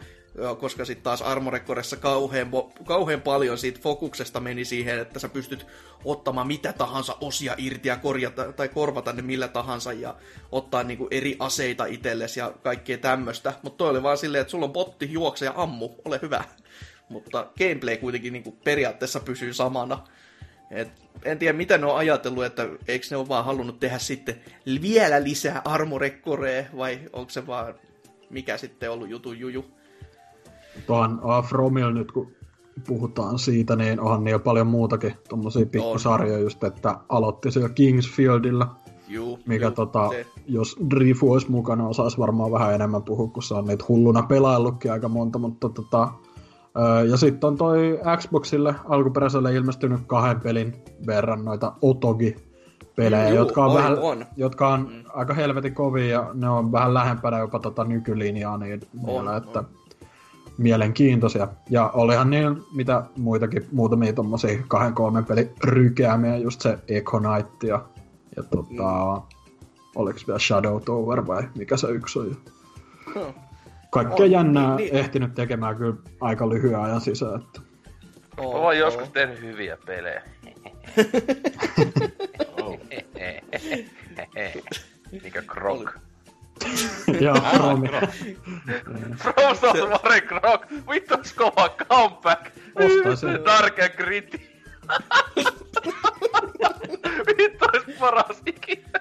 koska 0.60 0.86
sitten 0.86 1.04
taas 1.04 1.22
Armored 1.22 1.64
Coressa 1.64 1.98
kauhean, 1.98 2.52
kauhean 2.86 3.22
paljon 3.22 3.58
siitä 3.58 3.80
fokuksesta 3.80 4.40
meni 4.40 4.66
siihen, 4.66 5.00
että 5.00 5.20
sä 5.20 5.30
pystyt 5.30 5.68
ottamaan 6.06 6.48
mitä 6.48 6.74
tahansa 6.74 7.18
osia 7.22 7.56
irti 7.58 7.88
ja 7.88 7.98
korjata, 7.98 8.54
tai 8.54 8.70
korvata 8.70 9.14
ne 9.14 9.22
millä 9.22 9.48
tahansa 9.48 9.94
ja 9.94 10.16
ottaa 10.52 10.84
niinku 10.84 11.08
eri 11.12 11.36
aseita 11.40 11.86
itsellesi 11.86 12.40
ja 12.40 12.54
kaikkea 12.64 12.98
tämmöistä. 12.98 13.54
Mutta 13.62 13.78
toi 13.78 13.90
oli 13.90 14.04
vaan 14.04 14.18
silleen, 14.18 14.42
että 14.42 14.52
sulla 14.52 14.66
on 14.66 14.74
botti, 14.74 15.12
juokse 15.12 15.46
ja 15.46 15.54
ammu, 15.56 15.90
ole 16.06 16.20
hyvä. 16.22 16.44
Mutta 17.10 17.48
gameplay 17.60 17.98
kuitenkin 17.98 18.34
niinku 18.34 18.52
periaatteessa 18.52 19.20
pysyy 19.20 19.54
samana. 19.54 20.08
Et 20.72 20.88
en 21.24 21.40
tiedä, 21.40 21.58
mitä 21.58 21.78
ne 21.78 21.86
on 21.86 21.98
ajatellut, 21.98 22.46
että 22.46 22.68
eikö 22.88 23.08
ne 23.12 23.18
ole 23.18 23.28
vaan 23.28 23.46
halunnut 23.46 23.80
tehdä 23.80 23.98
sitten 23.98 24.42
vielä 24.82 25.24
lisää 25.24 25.62
armorekkoreja, 25.66 26.66
vai 26.78 27.00
onko 27.14 27.30
se 27.30 27.48
vaan 27.48 27.76
mikä 28.30 28.58
sitten 28.58 28.92
ollut 28.92 29.10
jutu 29.10 29.34
juju? 29.34 29.75
Tuohan 30.88 31.20
Fromil 31.50 31.92
nyt, 31.92 32.12
kun 32.12 32.32
puhutaan 32.88 33.40
siitä, 33.40 33.76
niin 33.76 34.00
onhan 34.00 34.24
niin 34.24 34.32
jo 34.32 34.40
paljon 34.40 34.68
muutakin 34.68 35.14
tuommoisia 35.30 35.66
pikkusarjoja 35.66 36.40
just, 36.40 36.64
että 36.64 36.98
aloitti 37.10 37.52
siellä 37.52 37.70
Kingsfieldillä 37.70 38.68
Juu, 39.08 39.40
mikä 39.46 39.66
juu, 39.66 39.76
tota, 39.76 40.10
se- 40.10 40.26
jos 40.48 40.78
Drifu 40.90 41.32
olisi 41.32 41.52
mukana, 41.52 41.88
osaisi 41.88 42.18
varmaan 42.18 42.52
vähän 42.52 42.74
enemmän 42.74 43.04
puhua, 43.04 43.28
kun 43.28 43.44
se 43.44 43.54
on 43.54 43.66
niitä 43.66 43.86
hulluna 43.90 44.24
pelaillutkin 44.24 44.92
aika 44.92 45.10
monta, 45.10 45.40
mutta 45.40 45.70
tota, 45.70 46.12
öö, 46.78 47.04
ja 47.04 47.18
sitten 47.18 47.48
on 47.48 47.58
toi 47.58 48.00
Xboxille 48.18 48.76
alkuperäiselle 48.86 49.54
ilmestynyt 49.54 50.02
kahden 50.08 50.40
pelin 50.42 50.74
verran 51.08 51.46
noita 51.46 51.74
Otogi-pelejä, 51.82 53.28
Juu, 53.30 53.36
jotka 53.38 53.66
on, 53.66 53.72
oi, 53.72 53.78
vähän, 53.78 54.00
on. 54.00 54.26
jotka 54.38 54.68
on 54.68 54.80
mm. 54.80 55.04
aika 55.14 55.34
helvetin 55.34 55.74
kovia 55.74 56.06
ja 56.06 56.30
ne 56.34 56.50
on 56.50 56.72
vähän 56.72 56.94
lähempänä 56.94 57.40
jopa 57.40 57.60
tota 57.60 57.84
nykylinjaa 57.84 58.58
niin 58.58 58.82
vielä, 59.08 59.32
On, 59.32 59.38
että 59.38 59.60
on. 59.60 59.66
Mielenkiintoisia. 60.58 61.48
Ja 61.70 61.90
olihan 61.94 62.30
niin 62.30 62.64
mitä 62.76 63.04
muitakin, 63.18 63.66
muutamia 63.72 64.14
tommosia 64.14 64.60
kahden 64.68 64.94
kolmen 64.94 65.26
pelin 65.26 65.52
rykäämiä, 65.64 66.38
just 66.38 66.62
se 66.62 66.78
Echo 66.88 67.20
Knight 67.20 67.64
ja, 67.64 67.86
ja 68.36 68.44
tota, 68.44 69.16
mm. 69.16 69.22
oliko 69.96 70.20
vielä 70.28 70.40
Shadow 70.40 70.82
Tower 70.82 71.28
vai 71.28 71.44
mikä 71.56 71.78
se 71.78 71.88
yksi 71.88 72.20
on. 72.20 72.38
Huh. 73.16 73.36
Kaikkea 73.92 74.26
On, 74.26 74.32
jännää 74.32 74.76
niin, 74.76 74.78
niin. 74.78 74.96
ehtinyt 74.96 75.36
tekemään 75.36 75.76
kyllä 75.76 75.96
aika 76.22 76.50
lyhyen 76.50 76.80
ajan 76.80 77.02
sisään. 77.02 77.36
Että. 77.36 77.62
Mä 78.38 78.44
oon 78.44 78.78
joskus 78.78 79.10
tehnyt 79.10 79.42
hyviä 79.42 79.78
pelejä. 79.86 80.24
Oh. 82.62 82.80
Mikä 85.24 85.42
Krok. 85.42 85.98
Ja 87.22 87.34
Romi. 87.58 87.90
From 89.18 89.56
Software 89.62 90.22
Krok! 90.22 90.66
Vittu 90.90 91.18
kova 91.36 91.70
comeback! 91.70 92.52
Ostaisin. 92.76 93.46
Dark 93.46 93.80
and 93.80 93.96
Gritty! 93.98 94.40
Vittu 97.38 97.66
ois 97.74 97.98
paras 98.00 98.42
ikinä! 98.46 99.00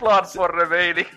Bloodborne 0.00 0.64
meini! 0.64 1.08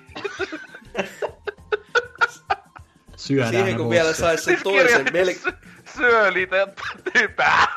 Syödään 3.15 3.49
Siihen 3.53 3.77
kun 3.77 3.89
vielä 3.89 4.13
sais 4.13 4.43
sen 4.45 4.53
Siis 4.53 4.63
toisen 4.63 5.05
kirjoitin 5.05 5.13
mel... 5.13 5.33
sy- 5.33 5.57
Syö 5.97 6.31
niitä 6.31 6.55
ja 6.55 6.67
typää! 7.13 7.67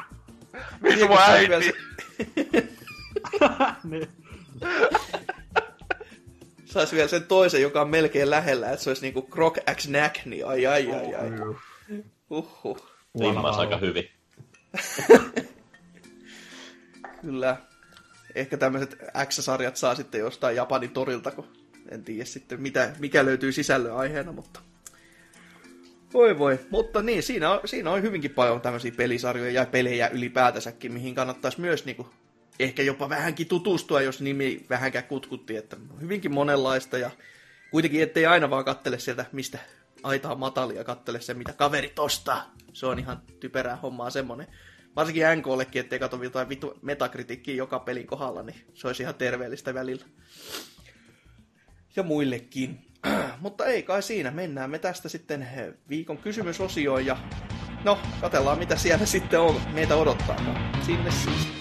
Missä 0.81 1.07
mun 1.07 1.19
äiti? 1.19 1.73
Niin. 6.71 6.83
Sais 6.83 6.93
vielä 6.93 7.09
sen 7.09 7.25
toisen, 7.25 7.63
joka 7.63 7.81
on 7.81 7.91
melkein 7.91 8.31
lähellä, 8.31 8.71
että 8.71 8.85
se 8.85 8.91
olisi 8.91 9.03
niinku 9.03 9.29
Croc 9.31 9.59
X 9.77 9.87
Knack, 9.87 10.27
niin 10.27 10.47
ai 10.47 10.67
ai 10.67 10.93
ai 10.93 11.15
ai. 11.15 11.31
Uhuh. 12.31 12.91
Rimmas 13.21 13.59
aika 13.59 13.77
hyvin. 13.79 14.11
Kyllä. 17.23 17.57
Ehkä 18.35 18.57
tämmöiset 18.57 18.97
X-sarjat 19.27 19.77
saa 19.77 19.95
sitten 19.95 20.19
jostain 20.19 20.57
Japanin 20.57 20.91
torilta, 20.91 21.31
kun 21.31 21.47
en 21.91 22.05
tiedä 22.05 22.25
sitten 22.25 22.61
mitä, 22.63 22.93
mikä 22.99 23.25
löytyy 23.25 23.53
sisällön 23.53 23.97
aiheena, 23.97 24.33
mutta... 24.33 24.61
Voi 26.15 26.39
voi, 26.39 26.59
mutta 26.71 27.03
niin, 27.03 27.23
siinä 27.23 27.51
on, 27.51 27.61
siinä 27.65 27.91
on 27.91 28.03
hyvinkin 28.03 28.31
paljon 28.31 28.61
tämmöisiä 28.61 28.93
pelisarjoja 28.97 29.51
ja 29.51 29.67
pelejä 29.67 30.09
ylipäätänsäkin, 30.09 30.93
mihin 30.93 31.15
kannattaisi 31.15 31.61
myös 31.61 31.85
niinku, 31.85 32.07
ehkä 32.65 32.83
jopa 32.83 33.09
vähänkin 33.09 33.47
tutustua, 33.47 34.01
jos 34.01 34.21
nimi 34.21 34.67
vähänkään 34.71 35.05
kutkutti, 35.05 35.57
että 35.57 35.77
hyvinkin 36.01 36.35
monenlaista 36.35 36.99
ja 36.99 37.11
kuitenkin 37.71 38.03
ettei 38.03 38.27
aina 38.27 38.51
vaan 38.51 38.65
kattele 38.65 38.99
sieltä, 38.99 39.25
mistä 39.33 39.59
aita 40.03 40.33
on 40.33 40.39
matali 40.39 40.77
ja 40.77 40.85
kattele 40.85 41.21
se, 41.21 41.35
mitä 41.35 41.53
kaverit 41.53 41.99
ostaa. 41.99 42.55
Se 42.73 42.87
on 42.87 42.99
ihan 42.99 43.23
typerää 43.41 43.77
hommaa 43.77 44.11
semmonen. 44.11 44.47
Varsinkin 44.97 45.25
NKllekin, 45.37 45.81
ettei 45.81 45.99
katso 45.99 46.23
jotain 46.23 46.49
vittu 46.49 46.79
metakritiikkiä 46.83 47.55
joka 47.55 47.79
pelin 47.79 48.07
kohdalla, 48.07 48.43
niin 48.43 48.65
se 48.75 48.87
olisi 48.87 49.03
ihan 49.03 49.15
terveellistä 49.15 49.75
välillä. 49.75 50.05
Ja 51.97 52.03
muillekin. 52.03 52.87
Mutta 53.41 53.67
ei 53.67 53.83
kai 53.83 54.03
siinä, 54.03 54.31
mennään 54.31 54.71
me 54.71 54.79
tästä 54.79 55.09
sitten 55.09 55.49
viikon 55.89 56.19
kysymysosioon 56.19 57.07
ja 57.07 57.17
no, 57.85 57.99
katellaan 58.21 58.59
mitä 58.59 58.77
siellä 58.77 59.07
sitten 59.07 59.41
on, 59.41 59.61
meitä 59.73 59.97
odottaa. 59.97 60.37
Sinne 60.87 61.11
siis. 61.11 61.60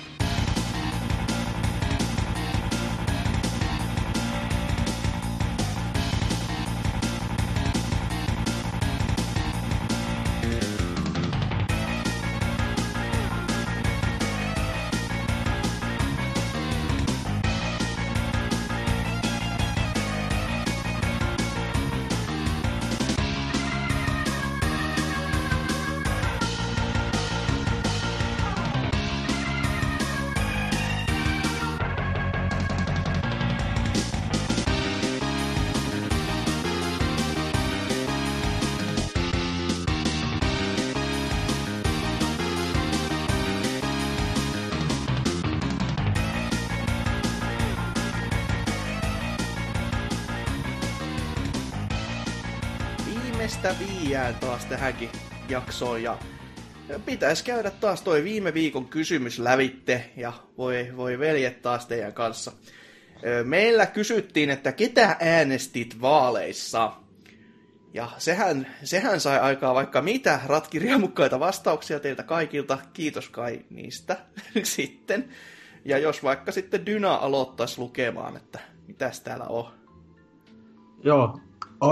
Tähänkin 54.69 55.09
jaksoon 55.49 56.03
ja 56.03 56.17
pitäisi 57.05 57.43
käydä 57.43 57.71
taas 57.71 58.01
toi 58.01 58.23
viime 58.23 58.53
viikon 58.53 58.85
kysymys 58.85 59.39
lävitte 59.39 60.09
ja 60.17 60.33
voi, 60.57 60.87
voi 60.97 61.19
veljet 61.19 61.61
taas 61.61 61.85
teidän 61.85 62.13
kanssa. 62.13 62.51
Meillä 63.43 63.85
kysyttiin, 63.85 64.49
että 64.49 64.71
ketä 64.71 65.17
äänestit 65.19 66.01
vaaleissa? 66.01 66.93
Ja 67.93 68.09
sehän, 68.17 68.67
sehän 68.83 69.19
sai 69.19 69.39
aikaa 69.39 69.73
vaikka 69.73 70.01
mitä 70.01 70.39
ratkiriemukkaita 70.45 71.39
vastauksia 71.39 71.99
teiltä 71.99 72.23
kaikilta. 72.23 72.77
Kiitos 72.93 73.29
kai 73.29 73.65
niistä 73.69 74.17
sitten. 74.63 75.29
Ja 75.85 75.97
jos 75.97 76.23
vaikka 76.23 76.51
sitten 76.51 76.85
Dyna 76.85 77.15
aloittaisi 77.15 77.79
lukemaan, 77.79 78.37
että 78.37 78.59
mitäs 78.87 79.21
täällä 79.21 79.45
on. 79.45 79.73
Joo, 81.03 81.39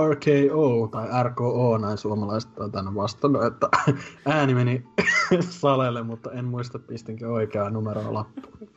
RKO 0.09 0.87
tai 0.91 1.23
RKO, 1.23 1.77
näin 1.77 1.97
suomalaiset 1.97 2.59
on 2.59 2.71
tänne 2.71 2.95
vastannut, 2.95 3.43
että 3.45 3.67
ääni 4.25 4.53
meni 4.53 4.83
salelle, 5.49 6.03
mutta 6.03 6.31
en 6.31 6.45
muista 6.45 6.79
pistinkö 6.79 7.27
oikeaa 7.27 7.69
numeroa 7.69 8.13
lappuun. 8.13 8.69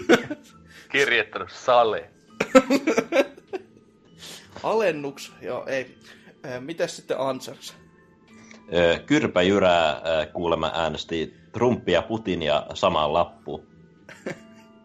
Kirjoittanut 0.92 1.50
Sale. 1.50 2.10
Alennuks, 4.62 5.32
joo 5.42 5.66
ei. 5.66 5.98
Ö, 6.46 6.60
Mitäs 6.60 6.96
sitten 6.96 7.20
Answers? 7.20 7.74
Ö, 8.74 8.98
Kyrpä 9.06 9.42
Jyrää 9.42 9.92
ö, 9.92 10.26
kuulemma 10.26 10.70
äänesti 10.74 11.34
Trumpia 11.52 11.94
ja 11.98 12.02
Putinia 12.02 12.66
samaan 12.74 13.12
lappuun. 13.12 13.66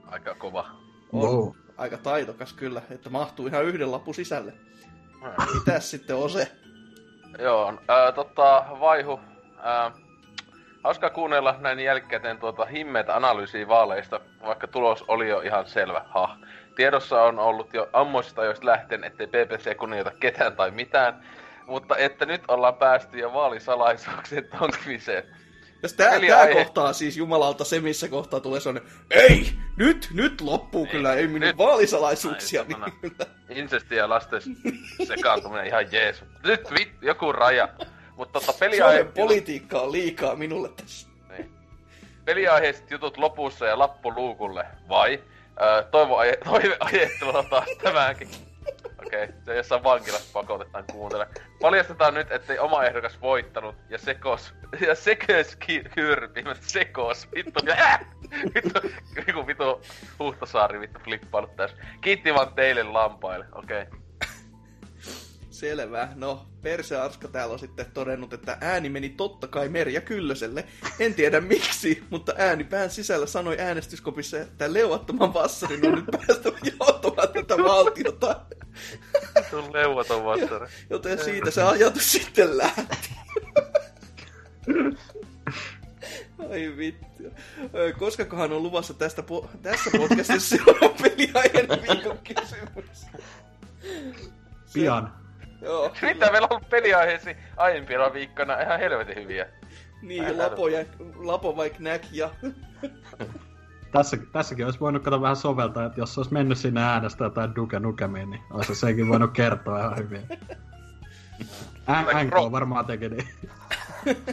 Aika 0.08 0.35
kova. 0.35 0.66
On 1.14 1.22
Wow. 1.22 1.50
aika 1.77 1.98
taitokas 1.98 2.53
kyllä, 2.53 2.82
että 2.90 3.09
mahtuu 3.09 3.48
ihan 3.48 3.66
yhden 3.66 3.92
lapun 3.92 4.14
sisälle. 4.16 4.53
Mitäs 5.54 5.92
sitten 5.92 6.16
Ose? 6.16 6.52
Joo, 7.40 7.74
ää, 7.88 8.12
tota, 8.12 8.66
vaihu. 8.80 9.20
Ää, 9.58 9.92
hauska 10.84 11.10
kuunnella 11.10 11.56
näin 11.60 11.80
jälkikäteen 11.80 12.38
tuota 12.38 12.66
himmeitä 12.66 13.16
analyysiä 13.16 13.68
vaaleista, 13.68 14.20
vaikka 14.45 14.68
tulos 14.68 15.04
oli 15.08 15.30
jo 15.30 15.42
ihan 15.42 15.68
selvä. 15.68 16.02
Ha. 16.08 16.38
Tiedossa 16.76 17.22
on 17.22 17.40
ollut 17.40 17.74
jo 17.74 17.90
ammoisista 17.94 18.42
ajoista 18.42 18.66
lähtien, 18.66 19.04
ettei 19.04 19.28
PPC 19.28 19.78
kunnioita 19.78 20.12
ketään 20.20 20.56
tai 20.56 20.72
mitään, 20.72 21.24
mutta 21.68 21.98
että 21.98 22.26
nyt 22.26 22.42
ollaan 22.48 22.76
päästy 22.76 23.20
jo 23.20 23.34
vaalisalaisuuksien 23.34 24.48
tonkimiseen. 24.60 25.24
Jos 25.84 25.94
tää, 25.94 26.10
Eli 26.16 26.28
tää 26.28 26.42
aihe- 26.42 26.54
kohtaa 26.54 26.94
siis 26.94 27.18
jumalauta 27.18 27.64
se, 27.64 27.80
missä 27.80 28.08
kohtaa 28.10 28.40
tulee 28.40 28.60
sellainen, 28.60 28.92
ei, 29.12 29.54
nyt, 29.78 30.08
nyt 30.14 30.42
loppuu 30.42 30.86
Ei, 30.86 30.92
kyllä, 30.92 31.14
ei 31.14 31.28
minun 31.28 31.40
nyt. 31.40 31.58
vaalisalaisuuksia. 31.58 32.66
Kyllä. 32.66 32.88
Insesti 33.50 33.95
ja 33.95 34.10
lasten 34.10 34.42
sekaantuminen 35.08 35.68
ihan 35.68 35.92
jees. 35.92 36.24
Nyt 36.44 36.72
vit, 36.74 36.92
joku 37.02 37.32
raja. 37.32 37.70
Mutta 38.18 38.40
tota 38.40 38.54
peliaihe... 38.60 39.04
politiikka 39.04 39.80
on 39.82 39.92
liikaa 39.92 40.36
minulle 40.36 40.70
tässä. 40.70 41.08
Niin. 41.30 41.52
Peliaiheiset 42.26 42.92
jutut 42.92 43.18
lopussa 43.18 43.66
ja 43.66 43.80
lappu 43.80 44.14
luukulle, 44.16 44.66
vai? 44.90 45.24
Öö, 45.62 45.84
toivo 45.84 46.18
aje, 46.18 46.38
toiveajattelua 46.45 47.44
taas 47.50 47.70
tämäkin. 47.84 48.30
Okei, 49.06 49.24
okay, 49.24 49.35
se 49.45 49.56
jossain 49.56 49.84
vankilassa 49.84 50.30
pakotetaan 50.34 50.84
kuuntele. 50.92 51.27
Paljastetaan 51.61 52.14
nyt, 52.14 52.32
ettei 52.32 52.59
oma 52.59 52.84
ehdokas 52.84 53.22
voittanut 53.22 53.75
ja 53.90 53.98
sekos, 53.98 54.53
ja 54.88 54.95
sekös 54.95 55.56
kyrpi, 55.95 56.43
sekos, 56.61 57.27
vittu, 57.35 57.59
äh! 57.69 58.00
vittu, 58.56 58.88
joku 59.27 59.48
vittu 59.48 59.82
Huhtasaari 60.19 60.80
vittu 60.80 61.00
flippailut 61.03 61.56
tässä. 61.56 61.77
Kiitti 62.01 62.34
vaan 62.34 62.53
teille 62.53 62.84
lampaille, 62.84 63.45
okei. 63.51 63.82
Okay. 63.82 64.00
Selvä. 65.56 66.08
No, 66.16 66.48
Perse 66.61 66.98
Arska 66.98 67.27
täällä 67.27 67.53
on 67.53 67.59
sitten 67.59 67.85
todennut, 67.93 68.34
että 68.34 68.58
ääni 68.61 68.90
meni 68.90 69.09
totta 69.09 69.48
kai 69.48 69.69
Merja 69.69 70.01
Kyllöselle. 70.01 70.66
En 71.00 71.14
tiedä 71.14 71.42
miksi, 71.42 72.03
mutta 72.09 72.34
ääni 72.38 72.64
pään 72.64 72.90
sisällä 72.90 73.25
sanoi 73.25 73.59
äänestyskopissa, 73.59 74.38
että 74.38 74.74
leuattoman 74.74 75.34
vassarin 75.34 75.85
on 75.85 75.95
nyt 75.95 76.06
päästävä 76.11 76.58
johtamaan 76.80 77.27
tätä 77.34 77.58
valtiota. 77.58 78.45
Sun 79.50 79.74
leuaton 79.74 80.26
vassari. 80.26 80.68
Joten 80.90 81.20
siitä 81.24 81.52
se 81.52 81.64
ajatus 81.64 82.12
sitten 82.12 82.58
lähti. 82.58 83.10
Ai 86.52 86.74
vittu. 86.78 87.24
Koskakohan 88.00 88.54
on 88.54 88.64
luvassa 88.64 88.94
tästä 88.94 89.22
po- 89.22 89.48
tässä 89.62 89.90
podcastissa 89.98 90.58
seuraava 90.58 90.95
peliaiheen 91.02 91.68
viikon 91.70 92.18
kysymys? 92.18 93.06
Pian. 94.74 95.14
Joo, 95.62 95.92
Mitä 96.02 96.32
meillä 96.32 96.48
on 96.52 96.58
ollut 96.58 96.70
peliaiheesi 96.70 97.38
aiempina 97.58 98.14
viikkona 98.14 98.62
ihan 98.62 98.80
helvetin 98.80 99.16
hyviä. 99.16 99.45
niin, 100.02 100.38
Lapo, 100.38 100.68
ja, 100.68 100.86
Lapo 101.16 101.56
vai 101.58 101.70
Knack 101.70 102.06
ja... 102.12 102.30
Tässä, 103.95 104.17
tässäkin 104.32 104.65
olisi 104.65 104.80
voinut 104.80 105.03
kato 105.03 105.22
vähän 105.22 105.35
soveltaa, 105.35 105.85
että 105.85 105.99
jos 105.99 106.17
olisi 106.17 106.33
mennyt 106.33 106.57
sinne 106.57 106.83
äänestää 106.83 107.30
tai 107.30 107.49
Duke 107.56 107.80
Nukemiin, 107.80 108.30
niin 108.30 108.41
olisi 108.51 108.75
senkin 108.75 109.07
voinut 109.09 109.32
kertoa 109.32 109.80
ihan 109.80 109.98
hyvin. 109.98 110.22
NK 112.24 112.51
varmaan 112.51 112.85
teki 112.85 113.09
niin. 113.09 113.27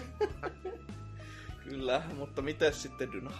Kyllä, 1.68 2.02
mutta 2.18 2.42
miten 2.42 2.74
sitten 2.74 3.12
Dyna? 3.12 3.30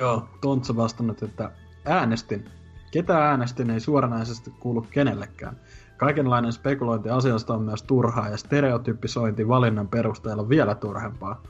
Joo, 0.00 0.28
Tontsa 0.40 0.76
vastannut, 0.76 1.22
että 1.22 1.50
äänestin. 1.84 2.50
Ketä 2.90 3.28
äänestin 3.28 3.70
ei 3.70 3.80
suoranaisesti 3.80 4.50
kuulu 4.50 4.86
kenellekään. 4.90 5.56
Kaikenlainen 5.96 6.52
spekulointi 6.52 7.10
asiasta 7.10 7.54
on 7.54 7.62
myös 7.62 7.82
turhaa 7.82 8.28
ja 8.28 8.36
stereotypisointi 8.36 9.48
valinnan 9.48 9.88
perusteella 9.88 10.48
vielä 10.48 10.74
turhempaa. 10.74 11.42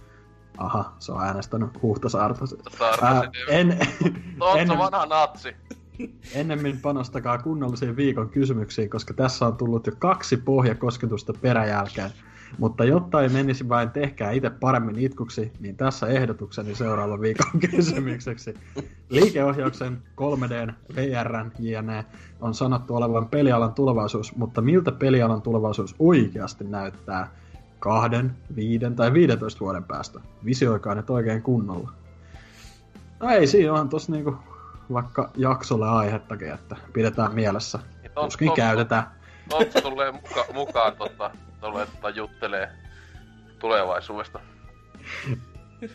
Aha, 0.59 0.93
se 0.99 1.13
on 1.13 1.23
äänestänyt 1.23 1.83
Huhtasaarta. 1.83 2.47
Saarta 2.79 3.07
Ää, 3.07 3.23
sinne. 3.23 3.61
en, 3.61 3.79
Tontsa 4.39 4.59
ennen, 4.61 4.79
vanha 4.79 5.07
natsi. 5.07 5.57
ennemmin 6.35 6.81
panostakaa 6.81 7.39
kunnollisiin 7.39 7.97
viikon 7.97 8.29
kysymyksiin, 8.29 8.91
koska 8.91 9.15
tässä 9.15 9.47
on 9.47 9.57
tullut 9.57 9.87
jo 9.87 9.93
kaksi 9.99 10.37
pohjakosketusta 10.37 11.33
peräjälkeen. 11.41 12.11
Mutta 12.59 12.85
jotta 12.85 13.23
ei 13.23 13.29
menisi 13.29 13.69
vain 13.69 13.91
tehkää 13.91 14.31
itse 14.31 14.51
paremmin 14.51 14.99
itkuksi, 14.99 15.53
niin 15.61 15.77
tässä 15.77 16.07
ehdotukseni 16.07 16.75
seuraavan 16.75 17.21
viikon 17.21 17.61
kysymykseksi. 17.71 18.55
Liikeohjauksen 19.11 20.03
3D, 20.21 20.73
VRn, 20.97 21.53
JNE 21.59 22.05
on 22.41 22.55
sanottu 22.55 22.97
olevan 22.97 23.29
pelialan 23.29 23.75
tulevaisuus, 23.75 24.37
mutta 24.37 24.61
miltä 24.63 24.93
pelialan 24.93 25.43
tulevaisuus 25.43 25.95
oikeasti 25.99 26.65
näyttää 26.65 27.31
kahden, 27.79 28.37
viiden 28.57 28.97
tai 28.97 29.13
15 29.13 29.61
vuoden 29.61 29.85
päästä? 29.85 30.21
Visioikaa 30.45 30.95
nyt 30.95 31.11
oikein 31.11 31.43
kunnolla. 31.43 31.93
No 33.21 33.31
ei, 33.31 33.47
siinä 33.47 33.73
on 33.73 33.89
tossa 33.89 34.13
niinku 34.13 34.39
vaikka 34.93 35.31
jaksolle 35.37 35.89
aihettakin, 35.89 36.53
että 36.53 36.77
pidetään 36.93 37.35
mielessä. 37.35 37.79
Niin 38.03 38.13
Tuskin 38.15 38.53
käytetään. 38.53 39.05
Tontsa 39.49 39.81
tulee 39.81 40.13
muka, 40.13 40.45
mukaan 40.53 40.97
tota, 40.97 41.31
tulee 41.61 41.87
tota 41.87 42.11
juttelee 42.11 42.71
tulevaisuudesta. 43.59 44.41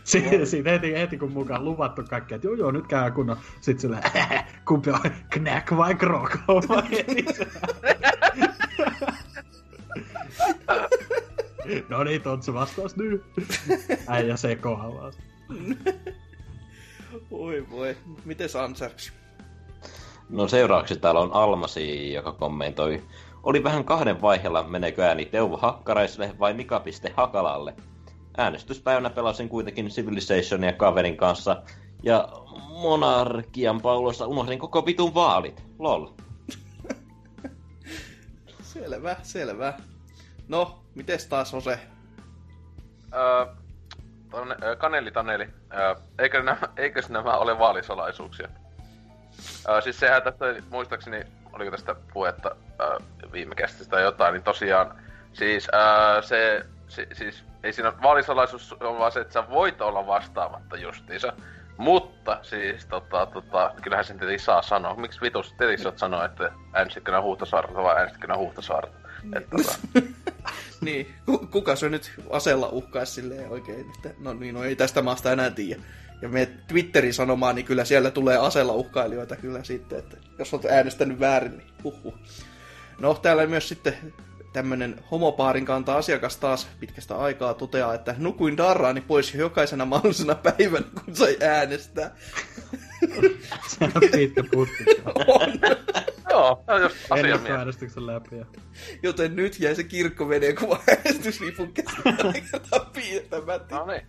Siitä, 0.04 0.46
siitä 0.46 0.70
heti, 0.70 0.94
heti 0.94 1.18
kun 1.18 1.32
mukaan 1.32 1.66
luvattu 1.66 2.04
kaikkea, 2.10 2.36
että 2.36 2.48
joo 2.48 2.56
joo, 2.56 2.72
nyt 2.72 2.88
käy 2.88 3.12
kunnon. 3.12 3.38
Sitten 3.62 3.82
sille, 3.82 4.00
kumpi 4.68 4.90
on, 4.90 5.00
Knack 5.30 5.78
vai 5.78 5.96
Kroko 5.96 6.38
vai 6.48 6.84
No 11.90 12.04
niin, 12.04 12.22
Tontsa 12.22 12.54
vastaus 12.54 12.96
nyt. 12.96 13.24
Äijä 14.08 14.38
sekoaa 14.48 14.94
vaan. 14.94 15.14
Oi 17.32 17.66
voi, 17.72 17.98
miten 18.26 18.50
Ansarks? 18.64 19.14
No 20.30 20.48
seuraavaksi 20.48 21.00
täällä 21.00 21.20
on 21.20 21.34
Almasi, 21.34 22.14
joka 22.14 22.32
kommentoi. 22.32 23.04
Oli 23.44 23.64
vähän 23.64 23.84
kahden 23.84 24.22
vaiheella, 24.22 24.64
meneekö 24.64 25.04
ääni 25.04 25.26
Teuvo 25.26 25.58
Hakkaraiselle 25.58 26.36
vai 26.40 26.54
Mika 26.54 26.84
Hakalalle. 27.16 27.76
Äänestyspäivänä 28.38 29.10
pelasin 29.10 29.50
kuitenkin 29.50 29.88
Civilizationia 29.88 30.74
kaverin 30.74 31.18
kanssa, 31.18 31.64
ja 32.04 32.30
monarkian 32.82 33.82
pauloissa 33.82 34.28
unohdin 34.28 34.60
koko 34.60 34.86
vitun 34.86 35.14
vaalit. 35.14 35.64
Lol. 35.80 36.08
Selvä, 38.74 39.16
selvä. 39.24 39.74
No, 40.48 40.83
mites 40.96 41.26
taas 41.26 41.54
Ose? 41.54 41.80
Öö, 43.14 43.46
tonne, 44.32 44.56
öö, 44.64 44.76
kaneli 44.76 45.12
Taneli, 45.12 45.50
öö, 45.74 45.96
eikö 46.20 46.44
nämä, 46.44 46.58
eikös 46.78 47.10
nämä 47.10 47.38
ole 47.38 47.60
vaalisalaisuuksia? 47.60 48.48
Öö, 49.70 49.82
siis 49.82 50.00
sehän 50.00 50.24
tästä, 50.24 50.46
muistaakseni, 50.70 51.24
oliko 51.54 51.72
tästä 51.72 51.96
puhetta 52.14 52.56
öö, 52.82 52.98
viime 53.32 53.56
kästistä 53.56 53.92
tai 53.92 54.04
jotain, 54.04 54.34
niin 54.34 54.44
tosiaan, 54.44 55.02
siis 55.34 55.68
öö, 55.74 56.22
se, 56.22 56.66
si, 56.88 57.08
siis 57.14 57.44
ei 57.64 57.74
siinä 57.74 57.94
vaalisalaisuus 58.02 58.74
on 58.74 59.00
vaan 59.00 59.12
se, 59.12 59.20
että 59.20 59.34
sä 59.34 59.50
voit 59.50 59.82
olla 59.82 60.08
vastaamatta 60.08 60.78
justiinsa. 60.78 61.34
Mutta 61.78 62.40
siis 62.42 62.86
tota, 62.86 63.26
tota, 63.26 63.72
kyllähän 63.82 64.06
sen 64.06 64.20
tietenkin 64.20 64.46
saa 64.46 64.62
sanoa. 64.62 64.96
Miksi 64.96 65.22
vitus 65.22 65.54
tietenkin 65.58 65.84
saat 65.84 65.98
sanoa, 65.98 66.26
että 66.26 66.52
äänestitkö 66.74 67.12
nää 67.12 67.22
Huhtasaarta 67.22 67.84
vai 67.84 67.96
äänestitkö 67.96 68.28
nää 68.28 68.38
Huhtasaarta? 68.38 69.03
Että, 69.36 69.58
tota, 69.58 69.76
Niin, 70.82 71.08
ku- 71.26 71.48
kuka 71.52 71.76
se 71.76 71.90
nyt 71.90 72.12
asella 72.30 72.68
uhkaisi 72.68 73.14
silleen 73.14 73.50
oikein, 73.50 73.92
että 73.96 74.10
no 74.20 74.34
niin, 74.34 74.56
no 74.56 74.64
ei 74.64 74.76
tästä 74.76 75.02
maasta 75.02 75.32
enää 75.32 75.52
tiedä. 75.52 75.82
Ja 76.22 76.30
me 76.30 76.46
Twitterin 76.68 77.14
sanomaan, 77.14 77.56
niin 77.56 77.66
kyllä 77.66 77.86
siellä 77.86 78.12
tulee 78.12 78.38
asella 78.38 78.74
uhkailijoita 78.74 79.36
kyllä 79.36 79.64
sitten, 79.64 80.00
että 80.00 80.18
jos 80.40 80.54
olet 80.54 80.66
äänestänyt 80.66 81.20
väärin, 81.20 81.58
niin 81.58 81.68
huhhuh. 81.84 82.14
No, 83.00 83.14
täällä 83.14 83.48
myös 83.48 83.70
sitten 83.70 84.14
tämmönen 84.54 84.96
homopaarin 85.12 85.66
kantaa 85.66 85.98
asiakas 85.98 86.38
taas 86.38 86.68
pitkästä 86.80 87.18
aikaa 87.18 87.54
toteaa, 87.54 87.94
että 87.94 88.16
nukuin 88.18 88.58
darraani 88.58 89.02
pois 89.02 89.36
jokaisena 89.36 89.86
mahdollisena 89.86 90.36
päivänä, 90.36 90.86
kun 91.06 91.16
sai 91.16 91.38
äänestää. 91.42 92.16
Putti. 94.52 94.86
On. 95.28 95.54
joo, 96.30 96.64
just 96.82 96.96
asiamies. 97.10 97.36
Ennakkoäänestyksen 97.36 98.08
läpi. 98.08 98.38
Ja... 98.38 98.46
Joten 99.04 99.36
nyt 99.36 99.60
jäi 99.60 99.76
se 99.76 99.84
kirkkoveneen 99.84 100.56
kuva 100.56 100.80
äänestyslipun 100.90 101.74
kertaa 101.74 102.92
piirtämättä. 102.94 103.76
No 103.76 103.86
niin. 103.86 104.08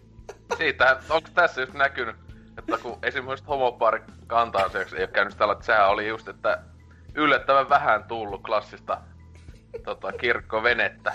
Siitä, 0.56 1.00
onko 1.10 1.28
tässä 1.34 1.60
just 1.60 1.72
näkynyt, 1.72 2.16
että 2.58 2.78
kun 2.78 2.98
esimerkiksi 3.02 3.46
homopaari 3.46 4.00
kantaa 4.26 4.62
asiaksi 4.62 4.96
ei 4.96 5.02
ole 5.02 5.10
käynyt 5.10 5.36
tällä, 5.38 5.52
että 5.52 5.64
sehän 5.64 5.88
oli 5.88 6.08
just, 6.08 6.28
että 6.28 6.62
yllättävän 7.14 7.68
vähän 7.68 8.04
tullut 8.04 8.42
klassista 8.42 9.00
tota, 9.84 10.12
kirkkovenettä 10.12 11.12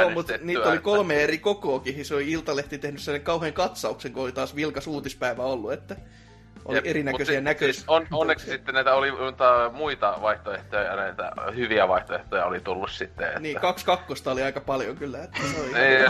Joo, 0.00 0.10
mutta 0.10 0.32
niitä 0.40 0.68
oli 0.68 0.78
kolme 0.78 1.22
eri 1.22 1.38
kokoakin. 1.38 2.04
Se 2.04 2.14
oli 2.14 2.30
Iltalehti 2.30 2.78
tehnyt 2.78 3.00
sellainen 3.00 3.24
kauhean 3.24 3.52
katsauksen, 3.52 4.12
kun 4.12 4.22
oli 4.22 4.32
taas 4.32 4.56
vilkas 4.56 4.86
uutispäivä 4.86 5.42
ollut, 5.42 5.72
että 5.72 5.96
oli 6.64 6.76
Jep, 6.76 6.86
erinäköisiä 6.86 7.40
näköisiä. 7.40 7.72
Siis 7.72 7.84
on, 7.88 8.06
onneksi 8.10 8.46
sitten 8.46 8.74
näitä 8.74 8.94
oli 8.94 9.08
muita 9.72 10.18
vaihtoehtoja 10.22 10.82
ja 10.82 10.96
näitä 10.96 11.32
hyviä 11.56 11.88
vaihtoehtoja 11.88 12.44
oli 12.44 12.60
tullut 12.60 12.90
sitten. 12.90 13.26
Että... 13.26 13.40
Niin, 13.40 13.60
kaksi 13.60 13.84
kakkosta 13.84 14.32
oli 14.32 14.42
aika 14.42 14.60
paljon 14.60 14.96
kyllä. 14.96 15.24
Että 15.24 15.38
se 15.54 15.60
oli 15.60 15.72
Niin, 15.72 16.00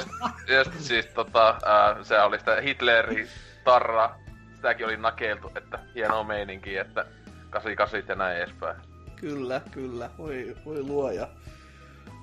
ja 0.56 0.64
sit 0.64 0.80
siis 0.80 1.06
tota, 1.06 1.56
ää, 1.64 2.04
se 2.04 2.20
oli 2.20 2.38
sitä 2.38 2.60
Hitleri, 2.60 3.28
Tarra, 3.64 4.14
sitäkin 4.54 4.86
oli 4.86 4.96
nakeltu, 4.96 5.52
että 5.56 5.78
hienoa 5.94 6.24
meininkiä, 6.24 6.82
että 6.82 7.04
88 7.50 8.02
ja 8.08 8.14
näin 8.14 8.36
edespäin. 8.36 8.76
Kyllä, 9.16 9.60
kyllä. 9.70 10.10
Voi, 10.18 10.56
voi 10.64 10.82
luoja. 10.82 11.28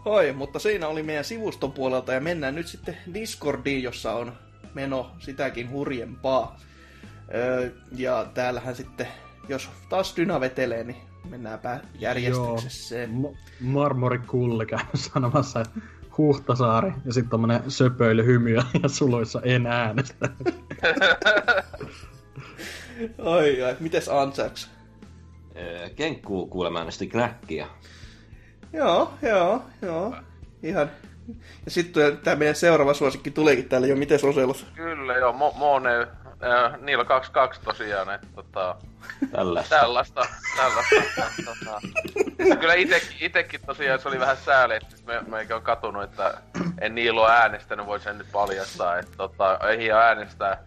Hoi, 0.06 0.34
mutta 0.34 0.60
siinä 0.60 0.88
oli 0.88 1.04
meidän 1.04 1.26
sivuston 1.26 1.72
puolelta 1.72 2.14
ja 2.14 2.20
mennään 2.20 2.56
nyt 2.56 2.68
sitten 2.68 2.98
Discordiin, 3.14 3.84
jossa 3.84 4.14
on 4.14 4.34
meno 4.74 5.12
sitäkin 5.20 5.72
hurjempaa. 5.72 6.60
Öö, 7.36 7.70
ja 7.92 8.32
täällähän 8.34 8.76
sitten, 8.76 9.08
jos 9.50 9.70
taas 9.90 10.18
Dyna 10.18 10.40
vetelee, 10.40 10.84
niin 10.84 10.98
mennäänpä 11.30 11.80
järjestyksessä. 12.00 12.96
Joo, 12.96 13.36
Marmori 13.60 14.20
Kulle 14.20 14.66
käy 14.66 14.80
sanomassa, 15.14 15.62
että 15.62 15.80
Huhtasaari 16.18 16.94
ja 17.06 17.14
sitten 17.14 17.30
tommonen 17.30 17.72
söpöilyhymy 17.72 18.56
ja 18.56 18.64
suluissa 18.88 19.42
en 19.44 19.68
äänestä. 19.68 20.30
Ai 23.26 23.62
ai, 23.64 23.76
mites 23.80 24.10
Ansaks? 24.10 24.70
Öö, 25.56 25.90
Kenkku 25.90 26.48
kuulemma 26.48 26.80
äänesti 26.80 27.08
Knackia. 27.08 27.68
Joo, 28.74 29.14
joo, 29.22 29.64
joo. 29.82 30.16
Ihan. 30.64 30.92
Ja 31.66 31.72
sitten 31.72 32.18
tämä 32.18 32.36
meidän 32.36 32.56
seuraava 32.56 32.94
suosikki 32.94 33.32
tuleekin 33.32 33.70
täällä 33.70 33.88
jo, 33.88 33.96
miten 33.96 34.20
Oselos? 34.30 34.66
Kyllä 34.76 35.18
joo, 35.18 35.32
Mo- 35.32 35.58
Mone, 35.58 36.00
äh, 36.00 36.80
niillä 36.82 37.02
on 37.02 37.08
22 37.08 37.62
tosiaan, 37.62 38.10
että 38.16 38.28
tota, 38.36 38.76
Tällaista. 39.32 39.76
tällaista, 39.76 40.26
tällaista. 40.58 40.96
tota. 41.46 41.82
Ja 42.50 42.56
kyllä 42.56 42.74
itekin, 42.74 43.18
itekin 43.20 43.62
tosiaan 43.66 44.00
se 44.00 44.08
oli 44.08 44.20
vähän 44.20 44.38
sääli, 44.38 44.76
että 44.76 44.90
siis 44.90 45.06
me, 45.06 45.22
meikä 45.28 45.56
on 45.56 45.62
katunut, 45.62 46.04
että 46.04 46.42
en 46.82 46.96
niillä 46.96 47.22
ole 47.22 47.32
äänestänyt, 47.32 47.86
voi 47.86 48.00
sen 48.00 48.18
nyt 48.18 48.32
paljastaa, 48.32 49.00
että 49.00 49.18
tota, 49.18 49.60
ei 49.70 49.92
äänestää 49.92 50.64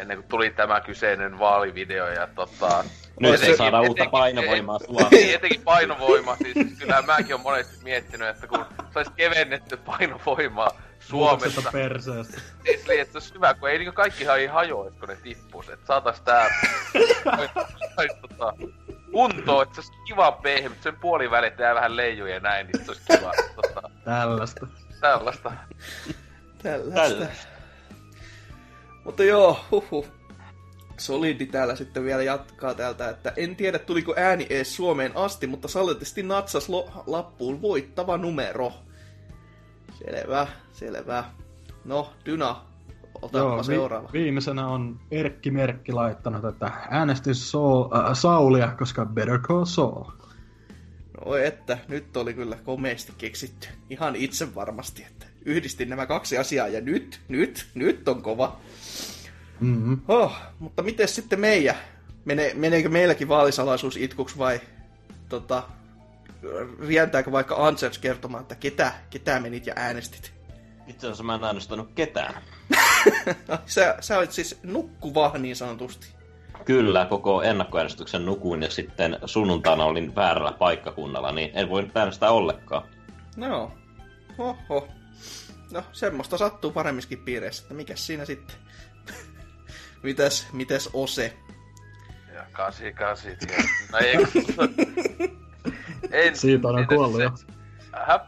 ennen 0.00 0.16
kuin 0.16 0.28
tuli 0.28 0.50
tämä 0.50 0.80
kyseinen 0.80 1.38
vaalivideo 1.38 2.08
ja 2.08 2.26
tota... 2.34 2.84
Nyt 3.20 3.34
etenkin- 3.34 3.50
ei 3.50 3.56
saada 3.56 3.80
uutta 3.80 3.90
etenkin- 4.02 4.10
painovoimaa 4.10 4.78
Niin, 4.78 4.86
Suomeen. 4.98 5.34
etenkin 5.34 5.60
painovoima, 5.62 6.36
siis 6.36 6.78
kyllä 6.78 7.02
mäkin 7.02 7.34
on 7.34 7.40
monesti 7.40 7.84
miettinyt, 7.84 8.28
että 8.28 8.46
kun 8.46 8.64
sais 8.94 9.08
kevennetty 9.16 9.76
painovoimaa 9.76 10.70
Suomessa, 11.00 11.62
perseestä. 11.72 12.40
Eli 12.64 13.00
että 13.00 13.12
se 13.12 13.18
olisi 13.18 13.34
hyvä, 13.34 13.54
kun 13.54 13.70
ei 13.70 13.78
niinku 13.78 13.92
kaikkihan 13.94 14.38
ei 14.40 14.46
hajoa, 14.46 14.90
kun 14.90 15.08
ne 15.08 15.16
tippus. 15.22 15.68
Että 15.68 15.86
saatais 15.86 16.20
tää... 16.20 16.48
tota, 18.28 18.52
kuntoon, 19.12 19.62
että 19.62 19.74
se 19.74 19.80
olisi 19.80 19.92
kiva 20.06 20.32
pehmyt, 20.32 20.82
sen 20.82 20.96
puolivälit 20.96 21.58
jää 21.58 21.74
vähän 21.74 21.96
leijuja 21.96 22.34
ja 22.34 22.40
näin, 22.40 22.66
niin 22.66 22.84
se 22.84 22.90
olisi 22.90 23.02
kiva. 23.18 23.32
Tota, 23.56 23.90
Tällaista. 24.04 24.66
tällaista. 25.00 25.52
Tällaista. 26.62 26.94
Tällaista. 27.16 27.46
Mutta 29.04 29.24
joo, 29.24 29.60
huhu. 29.70 30.06
Solidi 30.98 31.46
täällä 31.46 31.76
sitten 31.76 32.04
vielä 32.04 32.22
jatkaa 32.22 32.74
täältä, 32.74 33.08
että 33.08 33.32
en 33.36 33.56
tiedä 33.56 33.78
tuliko 33.78 34.14
ääni 34.16 34.46
ees 34.50 34.76
Suomeen 34.76 35.12
asti, 35.14 35.46
mutta 35.46 35.68
saletisti 35.68 36.22
natsas 36.22 36.68
lo- 36.68 36.90
lappuun 37.06 37.62
voittava 37.62 38.18
numero. 38.18 38.72
Selvä, 39.98 40.46
selvä. 40.72 41.24
No, 41.84 42.12
Dyna, 42.26 42.64
otapa 43.22 43.62
seuraava. 43.62 44.08
Vi- 44.12 44.18
viimeisenä 44.22 44.68
on 44.68 45.00
Erkki 45.10 45.50
Merkki 45.50 45.92
laittanut, 45.92 46.44
että 46.44 46.70
äänestin 46.90 47.34
Saul, 47.34 47.88
äh, 47.94 48.14
Saulia, 48.14 48.68
koska 48.78 49.06
Better 49.06 49.38
Call 49.38 49.64
Saul. 49.64 50.04
No 51.26 51.34
että, 51.34 51.78
nyt 51.88 52.16
oli 52.16 52.34
kyllä 52.34 52.56
komeasti 52.64 53.12
keksitty. 53.18 53.68
Ihan 53.90 54.16
itse 54.16 54.54
varmasti, 54.54 55.04
että 55.08 55.26
yhdistin 55.44 55.88
nämä 55.88 56.06
kaksi 56.06 56.38
asiaa 56.38 56.68
ja 56.68 56.80
nyt, 56.80 57.20
nyt, 57.28 57.66
nyt 57.74 58.08
on 58.08 58.22
kova. 58.22 58.56
Mm-hmm. 59.60 60.00
Oh, 60.08 60.36
mutta 60.58 60.82
miten 60.82 61.08
sitten 61.08 61.40
meidän? 61.40 61.76
Mene, 62.24 62.52
meneekö 62.54 62.88
meilläkin 62.88 63.28
vaalisalaisuus 63.28 63.96
itkuksi 63.96 64.38
vai 64.38 64.60
tota, 65.28 65.62
rientääkö 66.86 67.32
vaikka 67.32 67.66
Ansers 67.66 67.98
kertomaan, 67.98 68.42
että 68.42 68.54
ketä, 68.54 68.92
ketä 69.10 69.40
menit 69.40 69.66
ja 69.66 69.72
äänestit? 69.76 70.32
Itse 70.86 71.06
asiassa 71.06 71.24
mä 71.24 71.34
en 71.34 71.44
äänestänyt 71.44 71.88
ketään. 71.94 72.42
sä, 73.66 73.96
sä 74.00 74.18
olet 74.18 74.32
siis 74.32 74.58
nukkuva 74.62 75.32
niin 75.38 75.56
sanotusti. 75.56 76.06
Kyllä, 76.64 77.06
koko 77.06 77.42
ennakkoäänestyksen 77.42 78.26
nukuin 78.26 78.62
ja 78.62 78.70
sitten 78.70 79.18
sunnuntaina 79.24 79.84
olin 79.84 80.14
väärällä 80.14 80.52
paikkakunnalla, 80.52 81.32
niin 81.32 81.50
en 81.54 81.68
voi 81.68 81.90
äänestää 81.94 82.30
ollenkaan. 82.30 82.88
No, 83.36 83.72
oho. 84.38 84.88
No, 85.70 85.82
semmoista 85.92 86.38
sattuu 86.38 86.70
paremmiskin 86.70 87.18
piireissä, 87.18 87.62
että 87.62 87.74
mikäs 87.74 88.06
siinä 88.06 88.24
sitten? 88.24 88.56
Mitäs, 90.06 90.48
mitäs 90.52 90.90
Ose? 90.92 91.36
Ja 92.34 92.42
kasi 92.52 92.92
kasi. 92.92 93.28
No 93.92 93.98
ei, 93.98 94.14
en, 96.12 96.36
Siitä 96.36 96.68
on 96.68 96.86
kuollut 96.86 97.16
se- 97.16 97.22
jo. 97.22 97.30
Häh? 98.06 98.20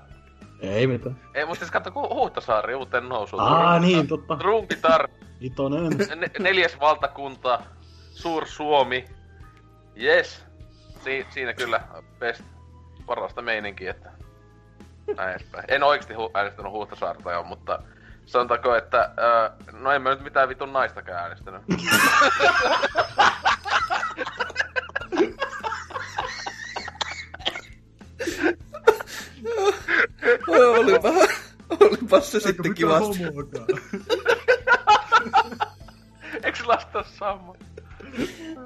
Ei 0.60 0.86
mitään. 0.86 1.20
Ei, 1.34 1.44
mutta 1.46 1.58
siis 1.58 1.70
katso, 1.70 1.90
kun 1.90 2.08
Huhtasaari 2.08 2.74
uuteen 2.74 3.08
nousuun. 3.08 3.42
Aa, 3.42 3.78
niin, 3.80 4.06
totta. 4.06 4.36
Trumpitar, 4.36 5.08
Itonen. 5.40 5.92
ne, 6.16 6.30
neljäs 6.38 6.80
valtakunta, 6.80 7.62
Suur-Suomi. 8.10 9.04
Yes. 10.02 10.44
Si- 11.04 11.26
siinä 11.30 11.52
kyllä 11.54 11.80
best 12.18 12.42
parasta 13.06 13.42
meininkiä, 13.42 13.90
että 13.90 14.10
näin 15.16 15.30
edespäin. 15.30 15.64
En 15.68 15.82
oikeesti 15.82 16.14
hu- 16.14 16.30
äänestänyt 16.34 16.72
Huhtasaarta 16.72 17.32
jo, 17.32 17.42
mutta 17.42 17.82
sanotaanko, 18.28 18.74
että 18.76 19.00
äh, 19.00 19.80
no 19.80 19.92
en 19.92 20.02
mä 20.02 20.10
nyt 20.10 20.20
mitään 20.20 20.48
vitun 20.48 20.72
naistakaan 20.72 21.18
äänestänyt. 21.22 21.62
Olipa, 30.48 31.08
olipa 31.80 32.20
se 32.20 32.40
sitten 32.40 32.74
kivasti. 32.74 33.18
Eiks 36.42 36.66
lasta 36.66 37.04
sama? 37.18 37.54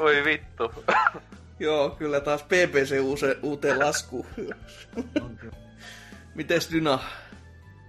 Oi 0.00 0.24
vittu. 0.24 0.72
Joo, 1.58 1.90
kyllä 1.90 2.20
taas 2.20 2.42
PPC 2.42 3.00
uuse, 3.00 3.38
uuteen 3.42 3.78
laskuun. 3.78 4.26
Mites 6.34 6.72
Dyna? 6.72 6.98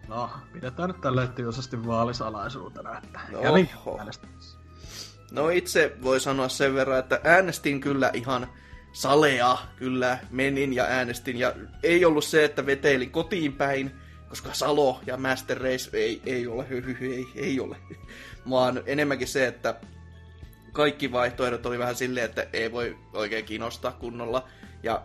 No, 0.07 0.29
pidetään 0.53 0.89
nyt 0.89 1.01
tälleen 1.01 1.29
tyysesti 1.29 1.85
vaalisalaisuutena, 1.85 2.97
että 2.97 3.19
No. 3.31 3.41
No 5.31 5.49
itse 5.49 5.95
voi 6.03 6.19
sanoa 6.19 6.49
sen 6.49 6.75
verran, 6.75 6.99
että 6.99 7.19
äänestin 7.23 7.81
kyllä 7.81 8.11
ihan 8.13 8.47
salea, 8.93 9.57
kyllä 9.75 10.17
menin 10.29 10.73
ja 10.73 10.83
äänestin. 10.83 11.37
Ja 11.37 11.53
ei 11.83 12.05
ollut 12.05 12.23
se, 12.25 12.45
että 12.45 12.65
veteilin 12.65 13.11
kotiin 13.11 13.53
päin, 13.53 13.91
koska 14.29 14.53
Salo 14.53 15.01
ja 15.05 15.17
Master 15.17 15.57
Race 15.57 15.97
ei, 15.97 16.21
ei 16.25 16.47
ole, 16.47 16.69
hy, 16.69 16.85
hy, 16.85 16.97
hy, 16.99 17.13
ei, 17.13 17.27
ei 17.35 17.59
ole. 17.59 17.77
Vaan 18.49 18.81
enemmänkin 18.85 19.27
se, 19.27 19.47
että 19.47 19.75
kaikki 20.71 21.11
vaihtoehdot 21.11 21.65
oli 21.65 21.79
vähän 21.79 21.95
silleen, 21.95 22.25
että 22.25 22.47
ei 22.53 22.71
voi 22.71 22.97
oikein 23.13 23.45
kiinnostaa 23.45 23.91
kunnolla. 23.91 24.47
Ja 24.83 25.03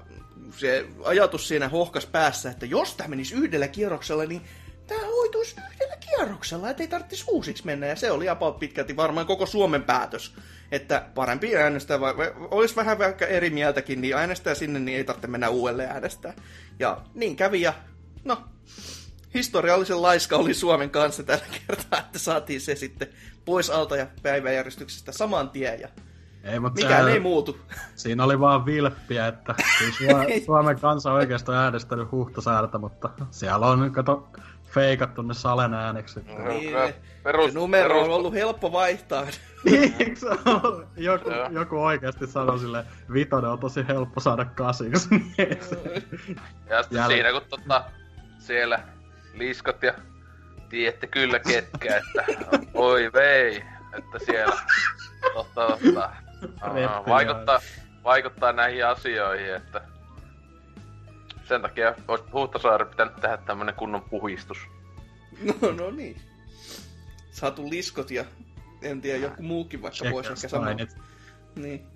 se 0.59 0.86
ajatus 1.05 1.49
siinä 1.49 1.69
hohkas 1.69 2.07
päässä, 2.07 2.51
että 2.51 2.67
jos 2.67 2.95
tämä 2.95 3.09
menisi 3.09 3.35
yhdellä 3.35 3.69
kierroksella, 3.69 4.25
niin 4.25 4.43
tämä 4.86 5.07
hoituisi 5.07 5.57
yhdellä 5.73 5.97
kierroksella, 5.97 6.70
ettei 6.70 6.89
tarvitsisi 6.89 7.25
uusiksi 7.28 7.67
mennä. 7.67 7.86
Ja 7.86 7.97
se 7.97 8.11
oli 8.11 8.28
about 8.28 8.59
pitkälti 8.59 8.97
varmaan 8.97 9.27
koko 9.27 9.47
Suomen 9.47 9.83
päätös. 9.83 10.35
Että 10.73 11.07
parempi 11.15 11.57
äänestää, 11.57 12.01
vai, 12.01 12.17
vai 12.17 12.33
olisi 12.51 12.77
vähän 12.77 12.99
vaikka 12.99 13.27
eri 13.27 13.51
mieltäkin, 13.51 14.01
niin 14.01 14.17
äänestää 14.17 14.55
sinne, 14.55 14.78
niin 14.78 14.99
ei 14.99 15.05
tarvitse 15.05 15.28
mennä 15.28 15.49
uudelleen 15.49 15.91
äänestää. 15.91 16.35
Ja 16.78 17.01
niin 17.15 17.36
kävi, 17.36 17.61
ja 17.61 17.75
no, 18.25 18.45
historiallisen 19.36 20.02
laiska 20.02 20.36
oli 20.36 20.55
Suomen 20.55 20.90
kanssa 20.90 21.23
tällä 21.23 21.44
kertaa, 21.66 21.98
että 21.98 22.18
saatiin 22.18 22.60
se 22.60 22.74
sitten 22.74 23.08
pois 23.44 23.70
alta 23.70 23.97
ja 23.97 24.06
päiväjärjestyksestä 24.23 25.12
saman 25.12 25.50
tien, 25.50 25.81
ja 25.81 25.89
Ei, 26.44 26.60
mutta 26.60 26.82
mikään 26.82 27.05
se, 27.05 27.12
ei 27.12 27.20
muutu. 27.20 27.58
siinä 27.94 28.24
oli 28.24 28.40
vaan 28.40 28.66
vilppiä, 28.66 29.26
että 29.26 29.55
siis 29.78 29.94
Su- 30.00 30.44
Suomen 30.47 30.81
kansa 30.81 31.12
oikeastaan 31.12 31.58
äänestänyt 31.58 32.12
Huhtasaarta, 32.12 32.78
mutta 32.78 33.10
siellä 33.31 33.66
on, 33.66 33.92
kato, 33.92 34.28
feikattu 34.65 35.23
ne 35.23 35.34
salen 35.34 35.74
äänekset. 35.74 36.26
Niin, 36.26 36.60
Kyllä, 36.68 36.86
se 36.86 36.94
perus- 37.23 37.55
numero 37.55 37.94
on 37.98 38.02
perus- 38.05 38.16
ollut 38.16 38.34
helppo 38.34 38.73
vaihtaa. 38.73 39.26
Ole? 40.65 40.86
joku, 40.97 41.31
joku 41.50 41.76
oikeasti 41.84 42.26
sanoi 42.26 42.58
silleen, 42.58 42.84
vitonen 43.12 43.50
on 43.50 43.58
tosi 43.58 43.84
helppo 43.89 44.20
saada 44.20 44.44
kasiksi. 44.44 45.08
Ja 46.70 46.82
sitten 46.82 46.97
Jälleen. 46.98 47.08
siinä 47.08 47.32
kun 47.32 47.42
tota, 47.50 47.84
siellä 48.39 48.81
liskot 49.39 49.82
ja 49.82 49.94
tiedätte 50.68 51.06
kyllä 51.06 51.39
ketkä, 51.39 51.97
että 51.97 52.24
oi 52.74 53.12
vei, 53.12 53.65
että 53.98 54.18
siellä 54.26 54.56
totta, 55.34 55.66
totta, 55.66 56.10
vaikuttaa, 57.08 57.60
vaikuttaa 58.05 58.52
näihin 58.52 58.86
asioihin, 58.86 59.55
että 59.55 59.81
sen 61.44 61.62
takia 61.62 61.94
olisi 62.08 62.24
Huhtasaari 62.32 62.84
pitänyt 62.84 63.16
tehdä 63.16 63.36
tämmönen 63.36 63.74
kunnon 63.74 64.02
puhistus. 64.02 64.58
No, 65.42 65.73
no 65.73 65.90
niin. 65.90 66.20
Saatu 67.31 67.70
liskot 67.70 68.10
ja 68.10 68.24
en 68.82 69.00
tiedä, 69.00 69.18
joku 69.18 69.42
muukin 69.42 69.82
vaikka 69.82 70.10
voisi 70.10 70.32
ehkä 70.32 70.48
sanoa. 70.48 70.74
Niin. 71.56 71.86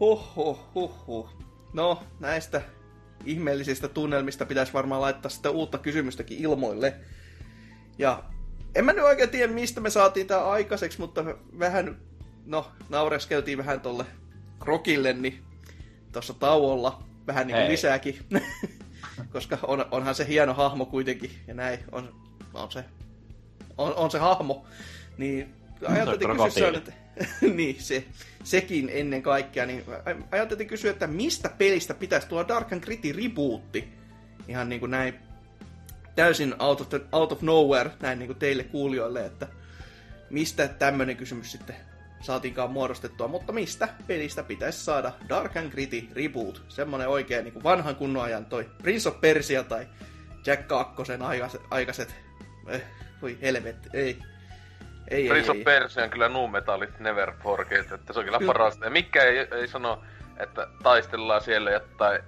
Huhhuh, 0.00 0.74
huhhuh. 0.74 1.30
No, 1.72 2.02
näistä 2.20 2.62
ihmeellisistä 3.24 3.88
tunnelmista 3.88 4.46
pitäisi 4.46 4.72
varmaan 4.72 5.00
laittaa 5.00 5.30
sitä 5.30 5.50
uutta 5.50 5.78
kysymystäkin 5.78 6.38
ilmoille. 6.38 6.94
Ja 7.98 8.22
en 8.74 8.84
mä 8.84 8.92
nyt 8.92 9.04
oikein 9.04 9.30
tiedä, 9.30 9.52
mistä 9.52 9.80
me 9.80 9.90
saatiin 9.90 10.26
tää 10.26 10.50
aikaiseksi, 10.50 11.00
mutta 11.00 11.24
vähän, 11.58 12.00
no, 12.46 12.72
naureskeltiin 12.88 13.58
vähän 13.58 13.80
tolle 13.80 14.04
Krokille, 14.58 15.12
niin 15.12 15.42
tuossa 16.12 16.34
tauolla 16.34 17.02
vähän 17.26 17.46
niin 17.46 17.56
kuin 17.56 17.68
lisääkin. 17.68 18.18
Koska 19.32 19.58
on, 19.62 19.86
onhan 19.90 20.14
se 20.14 20.26
hieno 20.28 20.54
hahmo 20.54 20.86
kuitenkin, 20.86 21.30
ja 21.46 21.54
näin 21.54 21.78
on, 21.92 22.14
on 22.54 22.70
se 22.72 22.84
on, 23.78 23.94
on 23.94 24.10
se 24.10 24.18
hahmo. 24.18 24.64
Niin 25.18 25.54
ajateltiin 25.88 26.30
kysyä 26.30 26.50
krokotiili. 26.50 26.82
niin, 27.56 27.82
se, 27.82 28.04
sekin 28.44 28.90
ennen 28.92 29.22
kaikkea. 29.22 29.66
Niin 29.66 29.84
ajattelin 30.30 30.66
kysyä, 30.66 30.90
että 30.90 31.06
mistä 31.06 31.48
pelistä 31.58 31.94
pitäisi 31.94 32.28
tulla 32.28 32.48
Dark 32.48 32.72
and 32.72 32.84
Gritty 32.84 33.12
rebootti? 33.12 33.88
Ihan 34.48 34.68
niin 34.68 34.80
kuin 34.80 34.90
näin 34.90 35.14
täysin 36.16 36.54
out 36.58 36.80
of, 36.80 36.88
the, 36.88 37.00
out 37.12 37.32
of 37.32 37.42
nowhere, 37.42 37.90
näin 38.00 38.18
niin 38.18 38.26
kuin 38.26 38.38
teille 38.38 38.64
kuulijoille, 38.64 39.26
että 39.26 39.48
mistä 40.30 40.68
tämmöinen 40.68 41.16
kysymys 41.16 41.52
sitten 41.52 41.76
saatiinkaan 42.20 42.70
muodostettua, 42.70 43.28
mutta 43.28 43.52
mistä 43.52 43.88
pelistä 44.06 44.42
pitäisi 44.42 44.84
saada 44.84 45.12
Dark 45.28 45.56
and 45.56 45.70
Gritty 45.70 46.08
reboot, 46.12 46.62
semmonen 46.68 47.08
oikein 47.08 47.44
niin 47.44 47.52
kuin 47.52 47.62
vanhan 47.62 47.96
kunnon 47.96 48.22
ajan 48.22 48.46
toi 48.46 48.70
Prince 48.82 49.08
of 49.08 49.20
Persia 49.20 49.64
tai 49.64 49.88
Jack 50.46 50.68
2 50.68 51.02
aikaiset, 51.20 51.60
aikaiset 51.70 52.14
eh, 52.68 52.82
voi 53.22 53.38
helvetti, 53.42 53.88
ei. 53.92 54.18
Ei, 55.10 55.28
Prince 55.28 55.52
ei, 55.52 55.58
of 55.58 55.64
Persia 55.64 56.04
on 56.04 56.10
kyllä 56.10 56.28
nu 56.28 56.48
metallit 56.48 57.00
never 57.00 57.32
forget, 57.42 57.92
että 57.92 58.12
se 58.12 58.18
on 58.18 58.24
kyllä 58.24 58.40
parasta. 58.46 58.84
Ja 58.84 58.90
mikä 58.90 59.22
ei, 59.22 59.38
ei 59.38 59.68
sano, 59.68 60.02
että 60.36 60.66
taistellaan 60.82 61.40
siellä 61.40 61.70
jotain 61.70 62.22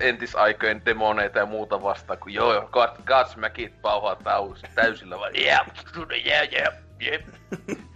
entisaikojen 0.00 0.84
demoneita 0.84 1.38
ja 1.38 1.46
muuta 1.46 1.82
vastaan, 1.82 2.18
kun 2.18 2.32
joo, 2.32 2.54
joo, 2.54 2.68
God, 2.72 2.88
Godsmackit 3.06 3.82
pauhaa 3.82 4.16
täys, 4.16 4.62
täysillä 4.74 5.18
vaan, 5.18 5.36
yeah, 5.36 5.66
yeah, 6.26 6.48
yeah, 6.52 6.74
yeah. 7.02 7.22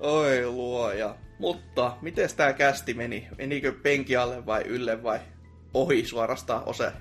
Oi 0.00 0.46
luoja. 0.46 1.14
Mutta, 1.38 1.96
miten 2.00 2.28
tää 2.36 2.52
kästi 2.52 2.94
meni? 2.94 3.28
Menikö 3.38 3.72
penki 3.82 4.16
alle 4.16 4.46
vai 4.46 4.62
ylle 4.62 5.02
vai 5.02 5.20
ohi 5.74 6.06
suorastaan 6.06 6.62
ose? 6.66 6.92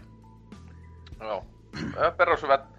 Ö, 2.01 2.11
Perushyvät 2.11 2.72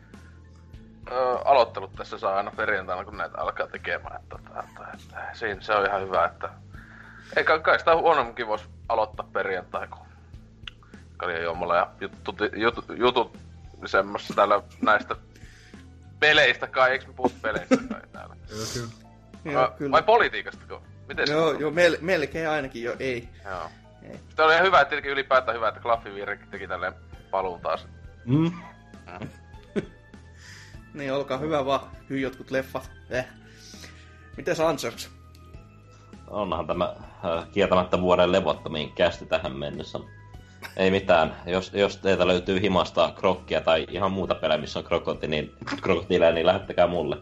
ö, 1.11 1.39
aloittelut 1.45 1.93
tässä 1.97 2.19
saa 2.19 2.37
aina 2.37 2.51
perjantaina, 2.57 3.05
kun 3.05 3.17
näitä 3.17 3.39
alkaa 3.39 3.67
tekemään. 3.67 4.21
Että, 4.23 4.37
että, 4.39 4.61
että, 4.61 4.91
että, 4.95 5.31
siinä 5.33 5.61
se 5.61 5.75
on 5.75 5.87
ihan 5.87 6.03
hyvä, 6.03 6.25
että... 6.25 6.51
Eikä 7.37 7.59
kai 7.59 7.79
sitä 7.79 7.97
huonomminkin 7.97 8.47
voisi 8.47 8.65
aloittaa 8.89 9.29
perjantai, 9.33 9.89
kun 9.89 10.07
kaljajuomalla 11.17 11.77
ja 11.77 11.91
jutut, 12.01 12.39
jutut, 12.57 12.85
jutut 12.97 13.39
semmoista 13.87 14.35
täällä 14.35 14.63
näistä 14.83 15.17
peleistä 16.21 16.67
kai, 16.67 16.91
eikö 16.91 17.07
me 17.07 17.13
puhu 17.13 17.33
peleistä 17.43 17.77
kai 17.77 18.01
täällä? 18.13 18.37
Kyllä, 18.49 18.65
kyllä. 18.75 18.89
Joo, 19.45 19.91
Vai 19.91 20.03
politiikastako? 20.03 20.83
Miten 21.09 21.27
se 21.27 21.33
Joo, 21.33 21.53
joo 21.53 21.71
mel- 21.71 21.99
melkein 22.01 22.49
ainakin 22.49 22.83
jo 22.83 22.97
ei. 22.99 23.29
Joo. 23.45 23.71
Ei. 24.03 24.19
Sitten 24.29 24.45
oli 24.45 24.55
ihan 24.55 24.67
hyvä, 24.67 24.81
että 24.81 24.89
tietenkin 24.89 25.13
ylipäätään 25.13 25.57
hyvä, 25.57 25.69
että 25.69 25.81
Klaffi 25.81 26.15
Viirekin 26.15 26.49
teki 26.51 26.69
tälleen 26.69 26.95
paluun 27.31 27.61
taas. 27.61 27.89
Mm. 28.25 28.53
Niin, 30.95 31.13
olkaa 31.13 31.39
hyvä 31.39 31.67
vaan, 31.67 31.81
hyy 32.11 32.21
jotkut 32.21 32.51
leffat. 32.51 32.91
Eh. 33.11 33.27
Miten 34.37 34.57
Ansers? 34.67 35.11
Onhan 36.27 36.67
tämä 36.67 36.95
äh, 37.25 37.51
kieltämättä 37.53 38.01
vuoden 38.01 38.33
levottomiin 38.33 38.93
kästi 38.93 39.27
tähän 39.27 39.57
mennessä. 39.57 39.99
Ei 40.77 40.91
mitään. 40.91 41.37
Jos, 41.47 41.73
jos 41.75 41.97
teiltä 41.97 42.27
löytyy 42.27 42.61
himasta 42.61 43.13
krokkia 43.17 43.61
tai 43.61 43.87
ihan 43.91 44.13
muuta 44.13 44.35
pelejä, 44.35 44.61
missä 44.61 44.79
on 44.79 44.85
krokoti, 44.85 45.27
niin, 45.27 45.55
krokotiileja, 45.83 46.33
niin 46.33 46.47
lähettäkää 46.47 46.87
mulle. 46.87 47.17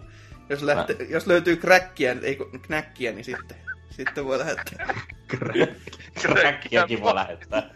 Jos, 0.49 0.63
lähte, 0.63 0.97
jos 1.09 1.27
löytyy 1.27 1.57
kräkkiä, 1.57 2.17
ei 2.23 2.37
kun 2.37 2.61
knäkkiä, 2.61 3.13
niin 3.13 3.25
sitten, 3.25 3.57
sitten 3.91 4.25
voi 4.25 4.39
lähettää. 4.39 4.95
Kräkkiäkin 6.23 7.03
voi 7.03 7.15
lähettää. 7.15 7.71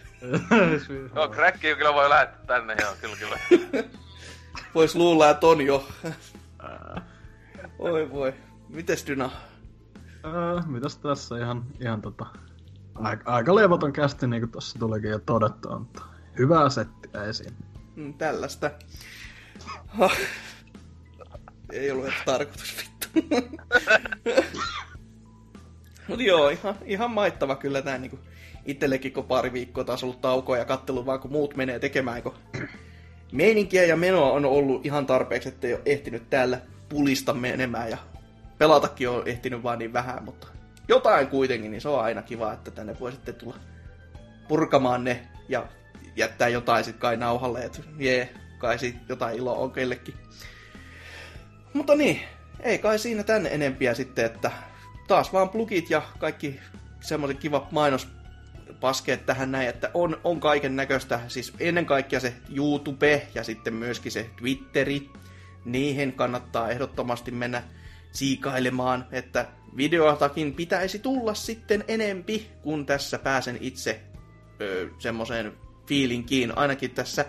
Joo, 1.14 1.28
crackia 1.28 1.76
kyllä 1.76 1.94
voi 1.94 2.08
lähettää 2.08 2.46
tänne, 2.46 2.76
joo, 2.80 2.92
kyllä 3.00 3.16
kyllä. 3.16 3.84
Vois 4.74 4.94
luulla, 4.94 5.30
että 5.30 5.46
on 5.46 5.60
jo. 5.60 5.88
Oi 7.78 8.10
voi. 8.10 8.34
Mites 8.68 9.06
Dyna? 9.06 9.30
Öö, 10.24 10.60
mitäs 10.66 10.96
tässä 10.96 11.38
ihan, 11.38 11.64
ihan 11.80 12.02
tota, 12.02 12.26
aika, 12.94 13.32
aika 13.32 13.54
levoton 13.54 13.92
kästi, 13.92 14.26
niin 14.26 14.42
kuin 14.42 14.50
tuossa 14.50 14.78
tulikin 14.78 15.10
jo 15.10 15.18
todettua, 15.18 15.78
mutta 15.78 16.02
hyvää 16.38 16.68
settiä 16.68 17.24
esiin. 17.24 17.54
Mm, 17.96 18.14
tällaista. 18.14 18.70
Ei 21.72 21.90
ollut 21.90 22.04
edes 22.04 22.18
tarkoitus 22.24 22.76
vittu. 22.78 23.08
Mut 26.08 26.20
joo, 26.20 26.48
ihan, 26.48 26.74
ihan 26.84 27.10
maittava 27.10 27.56
kyllä 27.56 27.82
tää 27.82 27.98
niinku 27.98 28.18
itsellekin, 28.64 29.12
kun 29.12 29.24
pari 29.24 29.52
viikkoa 29.52 29.84
taas 29.84 30.02
ollut 30.02 30.20
taukoa 30.20 30.56
ja 30.58 30.64
kattelu 30.64 31.06
vaan 31.06 31.20
kun 31.20 31.32
muut 31.32 31.56
menee 31.56 31.78
tekemään, 31.78 32.22
kun 32.22 32.34
meininkiä 33.32 33.84
ja 33.84 33.96
menoa 33.96 34.32
on 34.32 34.44
ollut 34.44 34.86
ihan 34.86 35.06
tarpeeksi, 35.06 35.48
ettei 35.48 35.74
ole 35.74 35.82
ehtinyt 35.86 36.30
täällä 36.30 36.60
pulista 36.88 37.34
menemään 37.34 37.90
ja 37.90 37.98
pelatakin 38.58 39.08
on 39.08 39.28
ehtinyt 39.28 39.62
vaan 39.62 39.78
niin 39.78 39.92
vähän, 39.92 40.24
mutta 40.24 40.46
jotain 40.88 41.26
kuitenkin, 41.26 41.70
niin 41.70 41.80
se 41.80 41.88
on 41.88 42.00
aina 42.00 42.22
kiva, 42.22 42.52
että 42.52 42.70
tänne 42.70 42.96
voi 43.00 43.12
sitten 43.12 43.34
tulla 43.34 43.56
purkamaan 44.48 45.04
ne 45.04 45.26
ja 45.48 45.66
jättää 46.16 46.48
jotain 46.48 46.84
sitten 46.84 47.00
kai 47.00 47.16
nauhalle, 47.16 47.64
että 47.64 47.78
jee, 47.98 48.34
kai 48.58 48.78
sit 48.78 48.96
jotain 49.08 49.36
iloa 49.36 49.58
on 49.58 49.72
kellekin. 49.72 50.14
Mutta 51.72 51.94
niin, 51.94 52.20
ei 52.60 52.78
kai 52.78 52.98
siinä 52.98 53.22
tänne 53.22 53.48
enempiä 53.52 53.94
sitten, 53.94 54.24
että 54.24 54.50
taas 55.08 55.32
vaan 55.32 55.48
plugit 55.48 55.90
ja 55.90 56.02
kaikki 56.18 56.60
semmoiset 57.00 57.38
kivat 57.38 57.72
mainos 57.72 58.08
paskeet 58.80 59.26
tähän 59.26 59.52
näin, 59.52 59.68
että 59.68 59.90
on, 59.94 60.20
on 60.24 60.40
kaiken 60.40 60.76
näköistä, 60.76 61.20
siis 61.28 61.52
ennen 61.60 61.86
kaikkea 61.86 62.20
se 62.20 62.34
YouTube 62.54 63.28
ja 63.34 63.44
sitten 63.44 63.74
myöskin 63.74 64.12
se 64.12 64.30
Twitteri, 64.36 65.10
niihin 65.64 66.12
kannattaa 66.12 66.70
ehdottomasti 66.70 67.30
mennä 67.30 67.62
siikailemaan, 68.12 69.06
että 69.12 69.46
videotakin 69.76 70.54
pitäisi 70.54 70.98
tulla 70.98 71.34
sitten 71.34 71.84
enempi, 71.88 72.50
kun 72.62 72.86
tässä 72.86 73.18
pääsen 73.18 73.58
itse 73.60 74.00
ö, 74.60 74.88
semmoiseen 74.98 75.52
fiilinkiin, 75.86 76.58
ainakin 76.58 76.90
tässä 76.90 77.24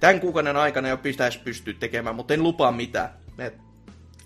tämän 0.00 0.20
kuukauden 0.20 0.56
aikana 0.56 0.88
jo 0.88 0.96
pitäisi 0.96 1.38
pystyä 1.38 1.74
tekemään, 1.74 2.16
mutta 2.16 2.34
en 2.34 2.42
lupaa 2.42 2.72
mitään. 2.72 3.10
Et 3.38 3.54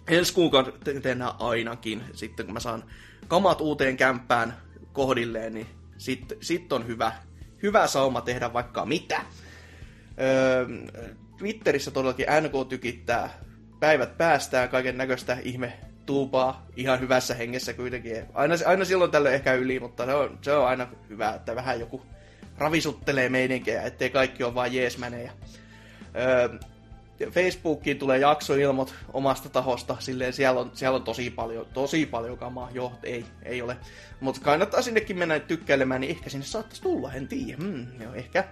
ensi 0.09 0.35
kuukautena 0.35 1.35
ainakin, 1.39 2.03
sitten 2.13 2.47
kun 2.47 2.53
mä 2.53 2.61
saan 2.61 2.85
kamat 3.29 3.61
uuteen 3.61 3.97
kämppään 3.97 4.57
kohdilleen, 4.93 5.55
niin 5.55 5.67
sitten 5.99 6.39
sit 6.41 6.73
on 6.73 6.87
hyvä, 6.87 7.13
hyvä 7.63 7.87
sauma 7.87 8.21
tehdä 8.21 8.53
vaikka 8.53 8.87
mitä. 8.87 9.21
Öö, 10.21 10.67
Twitterissä 11.39 11.91
todellakin 11.91 12.27
NK 12.27 12.69
tykittää 12.69 13.31
päivät 13.81 14.19
päästään 14.19 14.69
kaiken 14.69 14.97
näköistä 14.97 15.37
ihme 15.43 15.73
tuupaa 16.07 16.67
ihan 16.77 17.01
hyvässä 17.01 17.35
hengessä 17.35 17.73
kuitenkin. 17.73 18.25
Aina, 18.35 18.55
aina 18.67 18.85
silloin 18.85 19.11
tällöin 19.11 19.35
ehkä 19.35 19.55
yli, 19.55 19.81
mutta 19.81 20.07
se 20.07 20.15
on, 20.15 20.39
se 20.43 20.53
on 20.53 20.67
aina 20.67 20.87
hyvä, 21.09 21.35
että 21.35 21.57
vähän 21.57 21.81
joku 21.81 22.03
ravisuttelee 22.59 23.29
meininkiä, 23.29 23.83
ettei 23.83 24.11
kaikki 24.11 24.45
ole 24.45 24.55
vaan 24.55 24.75
jeesmänejä. 24.75 25.33
Öö, 26.17 26.59
Facebookiin 27.31 27.99
tulee 27.99 28.19
jaksoilmot 28.19 28.95
omasta 29.13 29.49
tahosta, 29.49 29.97
silleen 30.01 30.33
siellä 30.33 30.61
on, 30.61 30.71
siellä 30.75 30.97
on 30.97 31.03
tosi 31.03 31.31
paljon, 31.31 31.67
tosi 31.75 32.07
paljon 32.07 32.39
kamaa. 32.39 32.71
Joo, 32.73 32.93
ei, 33.03 33.25
ei 33.43 33.63
ole. 33.63 33.77
Mutta 34.21 34.41
kannattaa 34.41 34.83
sinnekin 34.83 35.19
mennä 35.19 35.39
tykkäilemään, 35.39 36.01
niin 36.01 36.11
ehkä 36.11 36.31
sinne 36.31 36.47
saattaisi 36.47 36.83
tulla, 36.83 37.13
en 37.13 37.29
tiedä. 37.29 37.63
Hmm, 37.63 37.87
joo, 38.03 38.15
ehkä. 38.15 38.45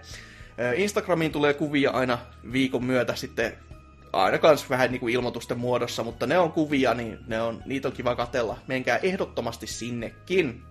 Instagramiin 0.75 1.31
tulee 1.31 1.53
kuvia 1.53 1.91
aina 1.91 2.17
viikon 2.51 2.83
myötä 2.83 3.15
sitten 3.15 3.57
aina 4.13 4.37
kans 4.37 4.69
vähän 4.69 4.91
niin 4.91 4.99
kuin 4.99 5.13
ilmoitusten 5.13 5.59
muodossa, 5.59 6.03
mutta 6.03 6.27
ne 6.27 6.39
on 6.39 6.51
kuvia, 6.51 6.93
niin 6.93 7.19
ne 7.27 7.41
on, 7.41 7.63
niitä 7.65 7.87
on 7.87 7.93
kiva 7.93 8.15
katella. 8.15 8.57
Menkää 8.67 8.97
ehdottomasti 8.97 9.67
sinnekin. 9.67 10.63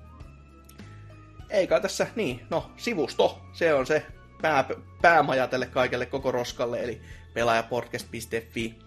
Ei 1.50 1.66
kai 1.66 1.80
tässä, 1.80 2.06
niin, 2.16 2.40
no, 2.50 2.70
sivusto, 2.76 3.40
se 3.52 3.74
on 3.74 3.86
se 3.86 4.06
pää, 4.42 4.64
päämaja 5.02 5.46
tälle 5.46 5.66
kaikelle 5.66 6.06
koko 6.06 6.32
roskalle, 6.32 6.80
eli 6.82 7.00
pelaajapodcast.fi 7.34 8.78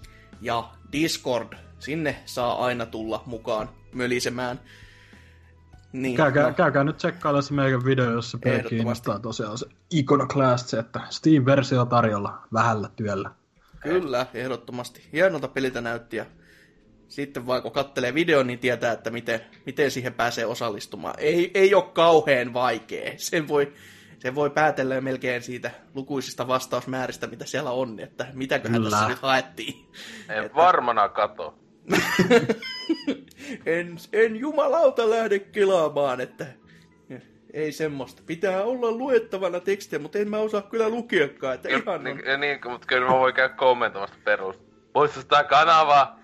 ja 0.41 0.69
Discord. 0.91 1.53
Sinne 1.79 2.15
saa 2.25 2.65
aina 2.65 2.85
tulla 2.85 3.23
mukaan 3.25 3.69
mölisemään. 3.93 4.59
Niin, 5.93 6.17
Käykää, 6.17 6.47
no, 6.47 6.53
käykää 6.53 6.83
nyt 6.83 6.97
tsekkailla 6.97 7.41
se 7.41 7.53
meidän 7.53 7.85
video, 7.85 8.11
jos 8.11 8.31
se 8.31 8.37
kiinnostaa 8.69 9.19
tosiaan 9.19 9.57
se 9.57 9.65
Iconoclast, 9.93 10.67
se, 10.67 10.79
että 10.79 10.99
Steam-versio 11.09 11.85
tarjolla 11.85 12.47
vähällä 12.53 12.89
työllä. 12.95 13.31
Kyllä, 13.79 14.25
ehdottomasti. 14.33 15.09
Hienolta 15.13 15.47
peliltä 15.47 15.81
näytti 15.81 16.17
ja 16.17 16.25
sitten 17.07 17.47
vaan 17.47 17.61
kun 17.61 17.71
kattelee 17.71 18.13
videon, 18.13 18.47
niin 18.47 18.59
tietää, 18.59 18.91
että 18.91 19.09
miten, 19.09 19.41
miten 19.65 19.91
siihen 19.91 20.13
pääsee 20.13 20.45
osallistumaan. 20.45 21.15
Ei, 21.17 21.51
ei 21.53 21.75
ole 21.75 21.83
kauhean 21.93 22.53
vaikea. 22.53 23.13
Sen 23.17 23.47
voi, 23.47 23.73
sen 24.25 24.35
voi 24.35 24.49
päätellä 24.49 25.01
melkein 25.01 25.41
siitä 25.41 25.71
lukuisista 25.93 26.47
vastausmääristä, 26.47 27.27
mitä 27.27 27.45
siellä 27.45 27.71
on, 27.71 27.99
että 27.99 28.27
mitäköhän 28.33 28.81
Kyllä. 28.81 28.89
tässä 28.89 29.07
nyt 29.07 29.19
haettiin. 29.19 29.85
En 30.29 30.55
varmana 30.55 31.09
kato. 31.09 31.55
En, 33.65 33.97
en 34.13 34.35
jumalauta 34.35 35.09
lähde 35.09 35.39
kelaamaan, 35.39 36.21
että 36.21 36.45
ei 37.53 37.71
semmoista. 37.71 38.21
Pitää 38.25 38.63
olla 38.63 38.91
luettavana 38.91 39.59
tekstiä, 39.59 39.99
mutta 39.99 40.19
en 40.19 40.29
mä 40.29 40.37
osaa 40.37 40.61
kyllä 40.61 40.89
lukeakaan, 40.89 41.55
että 41.55 41.69
ihan 41.69 41.87
on. 41.87 42.03
Niin, 42.03 42.39
niin, 42.39 42.59
mutta 42.65 42.87
kyllä 42.87 43.07
mä 43.07 43.19
voin 43.19 43.33
käydä 43.33 43.53
kommentoimasta 43.53 44.17
perus. 44.23 44.55
Poista 44.93 45.21
sitä 45.21 45.43
kanavaa! 45.43 46.19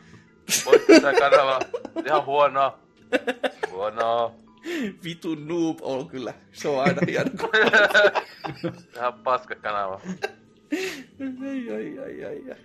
Poista 0.66 1.02
tää 1.02 1.14
kanava. 1.14 1.60
Ihan 2.06 2.26
huonoa. 2.26 2.80
Huonoa. 3.72 4.36
Vitun 5.04 5.48
noob 5.48 5.78
on 5.82 6.08
kyllä. 6.10 6.34
Se 6.52 6.68
on 6.68 6.82
aina 6.82 7.02
hieno. 7.08 7.32
Ihan 8.96 9.14
paska 9.14 9.56
kanava. 9.56 10.02
ai, 11.42 11.76
ai, 11.76 12.00
ai, 12.00 12.26
ai, 12.26 12.52
ai. 12.52 12.58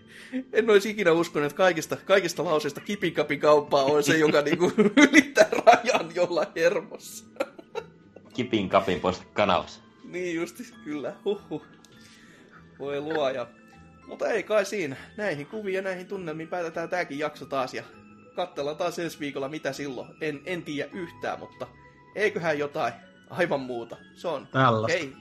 En 0.52 0.70
olisi 0.70 0.90
ikinä 0.90 1.12
uskonut, 1.12 1.46
että 1.46 1.56
kaikista, 1.56 1.96
kaikista 1.96 2.44
lauseista 2.44 2.80
kipikapin 2.80 3.40
kauppaa 3.40 3.84
on 3.84 4.02
se, 4.02 4.18
joka 4.18 4.42
niinku 4.42 4.72
ylittää 5.08 5.48
rajan 5.50 6.14
jolla 6.14 6.46
hermossa. 6.56 7.24
Kipin 8.34 8.68
kapin 8.68 9.00
pois 9.00 9.22
kanavassa. 9.32 9.80
Niin 10.04 10.36
justi, 10.36 10.62
kyllä. 10.84 11.16
Huhhuh. 11.24 11.62
Voi 12.78 13.00
luoja. 13.00 13.46
Mutta 14.06 14.28
ei 14.28 14.42
kai 14.42 14.64
siinä. 14.64 14.96
Näihin 15.16 15.46
kuviin 15.46 15.74
ja 15.74 15.82
näihin 15.82 16.06
tunnelmiin 16.06 16.48
päätetään 16.48 16.88
tääkin 16.88 17.18
jakso 17.18 17.46
taas 17.46 17.74
ja 17.74 17.82
katsellaan 18.36 18.76
taas 18.76 18.98
ensi 18.98 19.20
viikolla 19.20 19.48
mitä 19.48 19.72
silloin. 19.72 20.08
En, 20.20 20.40
en 20.44 20.62
tiedä 20.62 20.90
yhtään, 20.92 21.38
mutta 21.38 21.66
eiköhän 22.16 22.58
jotain 22.58 22.92
aivan 23.30 23.60
muuta. 23.60 23.96
Se 24.14 24.28
on. 24.28 24.46
Tällaista. 24.46 24.98
Hei. 24.98 25.12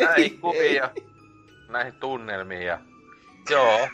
Näihin 0.00 0.38
kuviin 0.40 0.74
ja 0.76 0.90
näihin 1.68 1.94
tunnelmiin 1.94 2.66
ja... 2.66 2.78
Joo. 3.50 3.88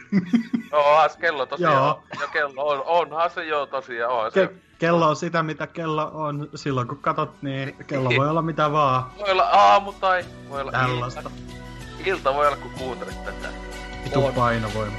Joo, 0.73 1.09
kello 1.20 1.47
tosiaan. 1.47 1.75
Joo. 1.75 2.02
Jo, 2.20 2.28
kello 2.33 2.68
on, 2.68 2.83
onhan 2.86 3.31
se 3.31 3.44
joo 3.44 3.67
tosiaan, 3.67 4.12
onhan 4.12 4.33
se. 4.33 4.44
Ke- 4.47 4.55
kello 4.78 5.09
on 5.09 5.17
sitä, 5.17 5.43
mitä 5.43 5.67
kello 5.67 6.10
on. 6.15 6.49
Silloin 6.55 6.89
kun 6.89 6.99
katot, 6.99 7.43
niin 7.43 7.77
kello 7.86 8.10
voi 8.17 8.28
olla 8.28 8.43
mitä 8.43 8.73
vaan. 8.73 9.05
Voi 9.18 9.31
olla 9.31 9.43
aamu 9.44 9.93
tai 9.93 10.25
voi 10.49 10.60
olla 10.60 10.73
Tällaista. 10.73 11.20
ilta. 11.20 11.31
Ilta 12.07 12.35
voi 12.35 12.47
olla, 12.47 12.57
kun 12.57 12.70
kuuntelet 12.78 13.25
tätä. 13.25 13.49
Vitu 14.05 14.25
On. 14.25 14.35
painovoima. 14.35 14.97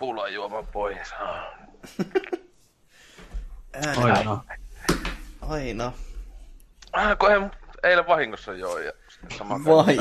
Rapulaa 0.00 0.28
juomaan 0.28 0.66
pois. 0.66 1.12
Ah. 1.12 1.44
Aina. 4.04 4.44
Aina. 5.40 5.92
Ah, 6.92 7.18
kun 7.18 7.30
ei, 7.32 7.40
eilen 7.82 8.06
vahingossa 8.06 8.52
joo 8.52 8.78
ja 8.78 8.92
sitten 9.08 9.38
sama 9.38 9.64
Vai? 9.64 9.96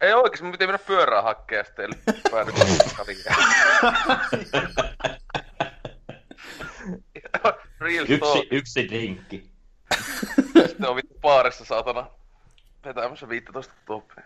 Ei 0.00 0.12
oikeesti, 0.12 0.42
mun 0.44 0.52
piti 0.52 0.66
mennä 0.66 0.78
pyörää 0.78 1.22
hakkeen 1.22 1.58
ja 1.58 1.64
sitten 1.64 1.90
päädyin. 2.30 2.56
Real 7.80 8.04
Yksi, 8.04 8.18
talk. 8.18 8.46
yksi 8.50 8.88
drinkki. 8.88 9.50
Sitten 10.66 10.88
on 10.88 10.96
vittu 10.96 11.14
baarissa 11.20 11.64
saatana 11.64 12.06
vetämässä 12.84 13.28
15 13.28 13.74
tuoppia. 13.86 14.24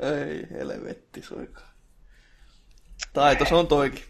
Ei 0.00 0.46
helvetti 0.50 1.22
soikaa. 1.22 1.73
Taito 3.14 3.44
se 3.44 3.54
on 3.54 3.66
toikin. 3.66 4.04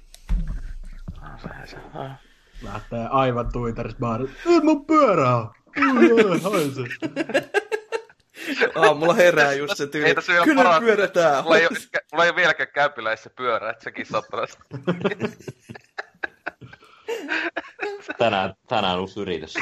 Lähtee 2.62 3.06
aivan 3.10 3.52
tuiteris 3.52 3.94
baari. 3.96 4.24
Ei 4.46 4.60
mun 4.60 4.86
pyörää! 4.86 5.36
Ui, 5.38 6.40
haise. 6.50 6.82
Aamulla 8.74 9.14
herää 9.14 9.52
just 9.52 9.76
se 9.76 9.86
tyyli. 9.86 10.08
Ei 10.08 10.14
tässä 10.14 10.32
vielä 10.32 10.44
Kyllä 10.44 10.62
paras. 10.62 10.80
pyörätään. 10.80 11.42
Mulla 11.44 11.58
ei, 11.58 11.66
ole, 11.66 11.76
mulla 12.12 12.24
ei 12.24 12.30
ole 12.30 12.36
vieläkään 12.36 12.68
käypiläissä 12.74 13.30
pyörää, 13.30 13.70
että 13.70 13.84
sekin 13.84 14.06
saattaa 14.06 14.46
sitä. 14.46 14.64
Tänään, 18.18 18.54
tänään 18.68 19.00
uusi 19.00 19.20
yritys. 19.20 19.54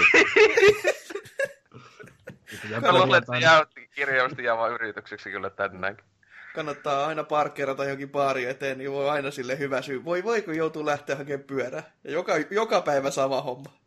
Mä 2.81 2.93
luulen, 2.93 3.19
että 3.23 3.33
se 3.33 3.39
jää 3.39 3.67
kirjaimesti 3.95 4.45
jää 4.45 4.57
vaan 4.57 4.73
yritykseksi 4.73 5.31
kyllä 5.31 5.51
tänäänkin. 5.51 6.05
Kannattaa 6.55 7.07
aina 7.07 7.25
parkkeerata 7.25 7.85
johonkin 7.85 8.11
baari 8.11 8.45
eteen, 8.45 8.79
niin 8.79 8.93
voi 8.93 9.11
aina 9.11 9.31
sille 9.31 9.59
hyvä 9.59 9.83
syy. 9.83 10.05
Voi 10.05 10.25
voi, 10.25 10.43
kun 10.43 10.57
joutuu 10.57 10.87
lähteä 10.87 11.17
hakemaan 11.17 11.45
pyörää. 11.45 11.93
Ja 12.05 12.13
joka, 12.13 12.35
joka 12.51 12.81
päivä 12.81 13.11
sama 13.11 13.43
homma. 13.43 13.82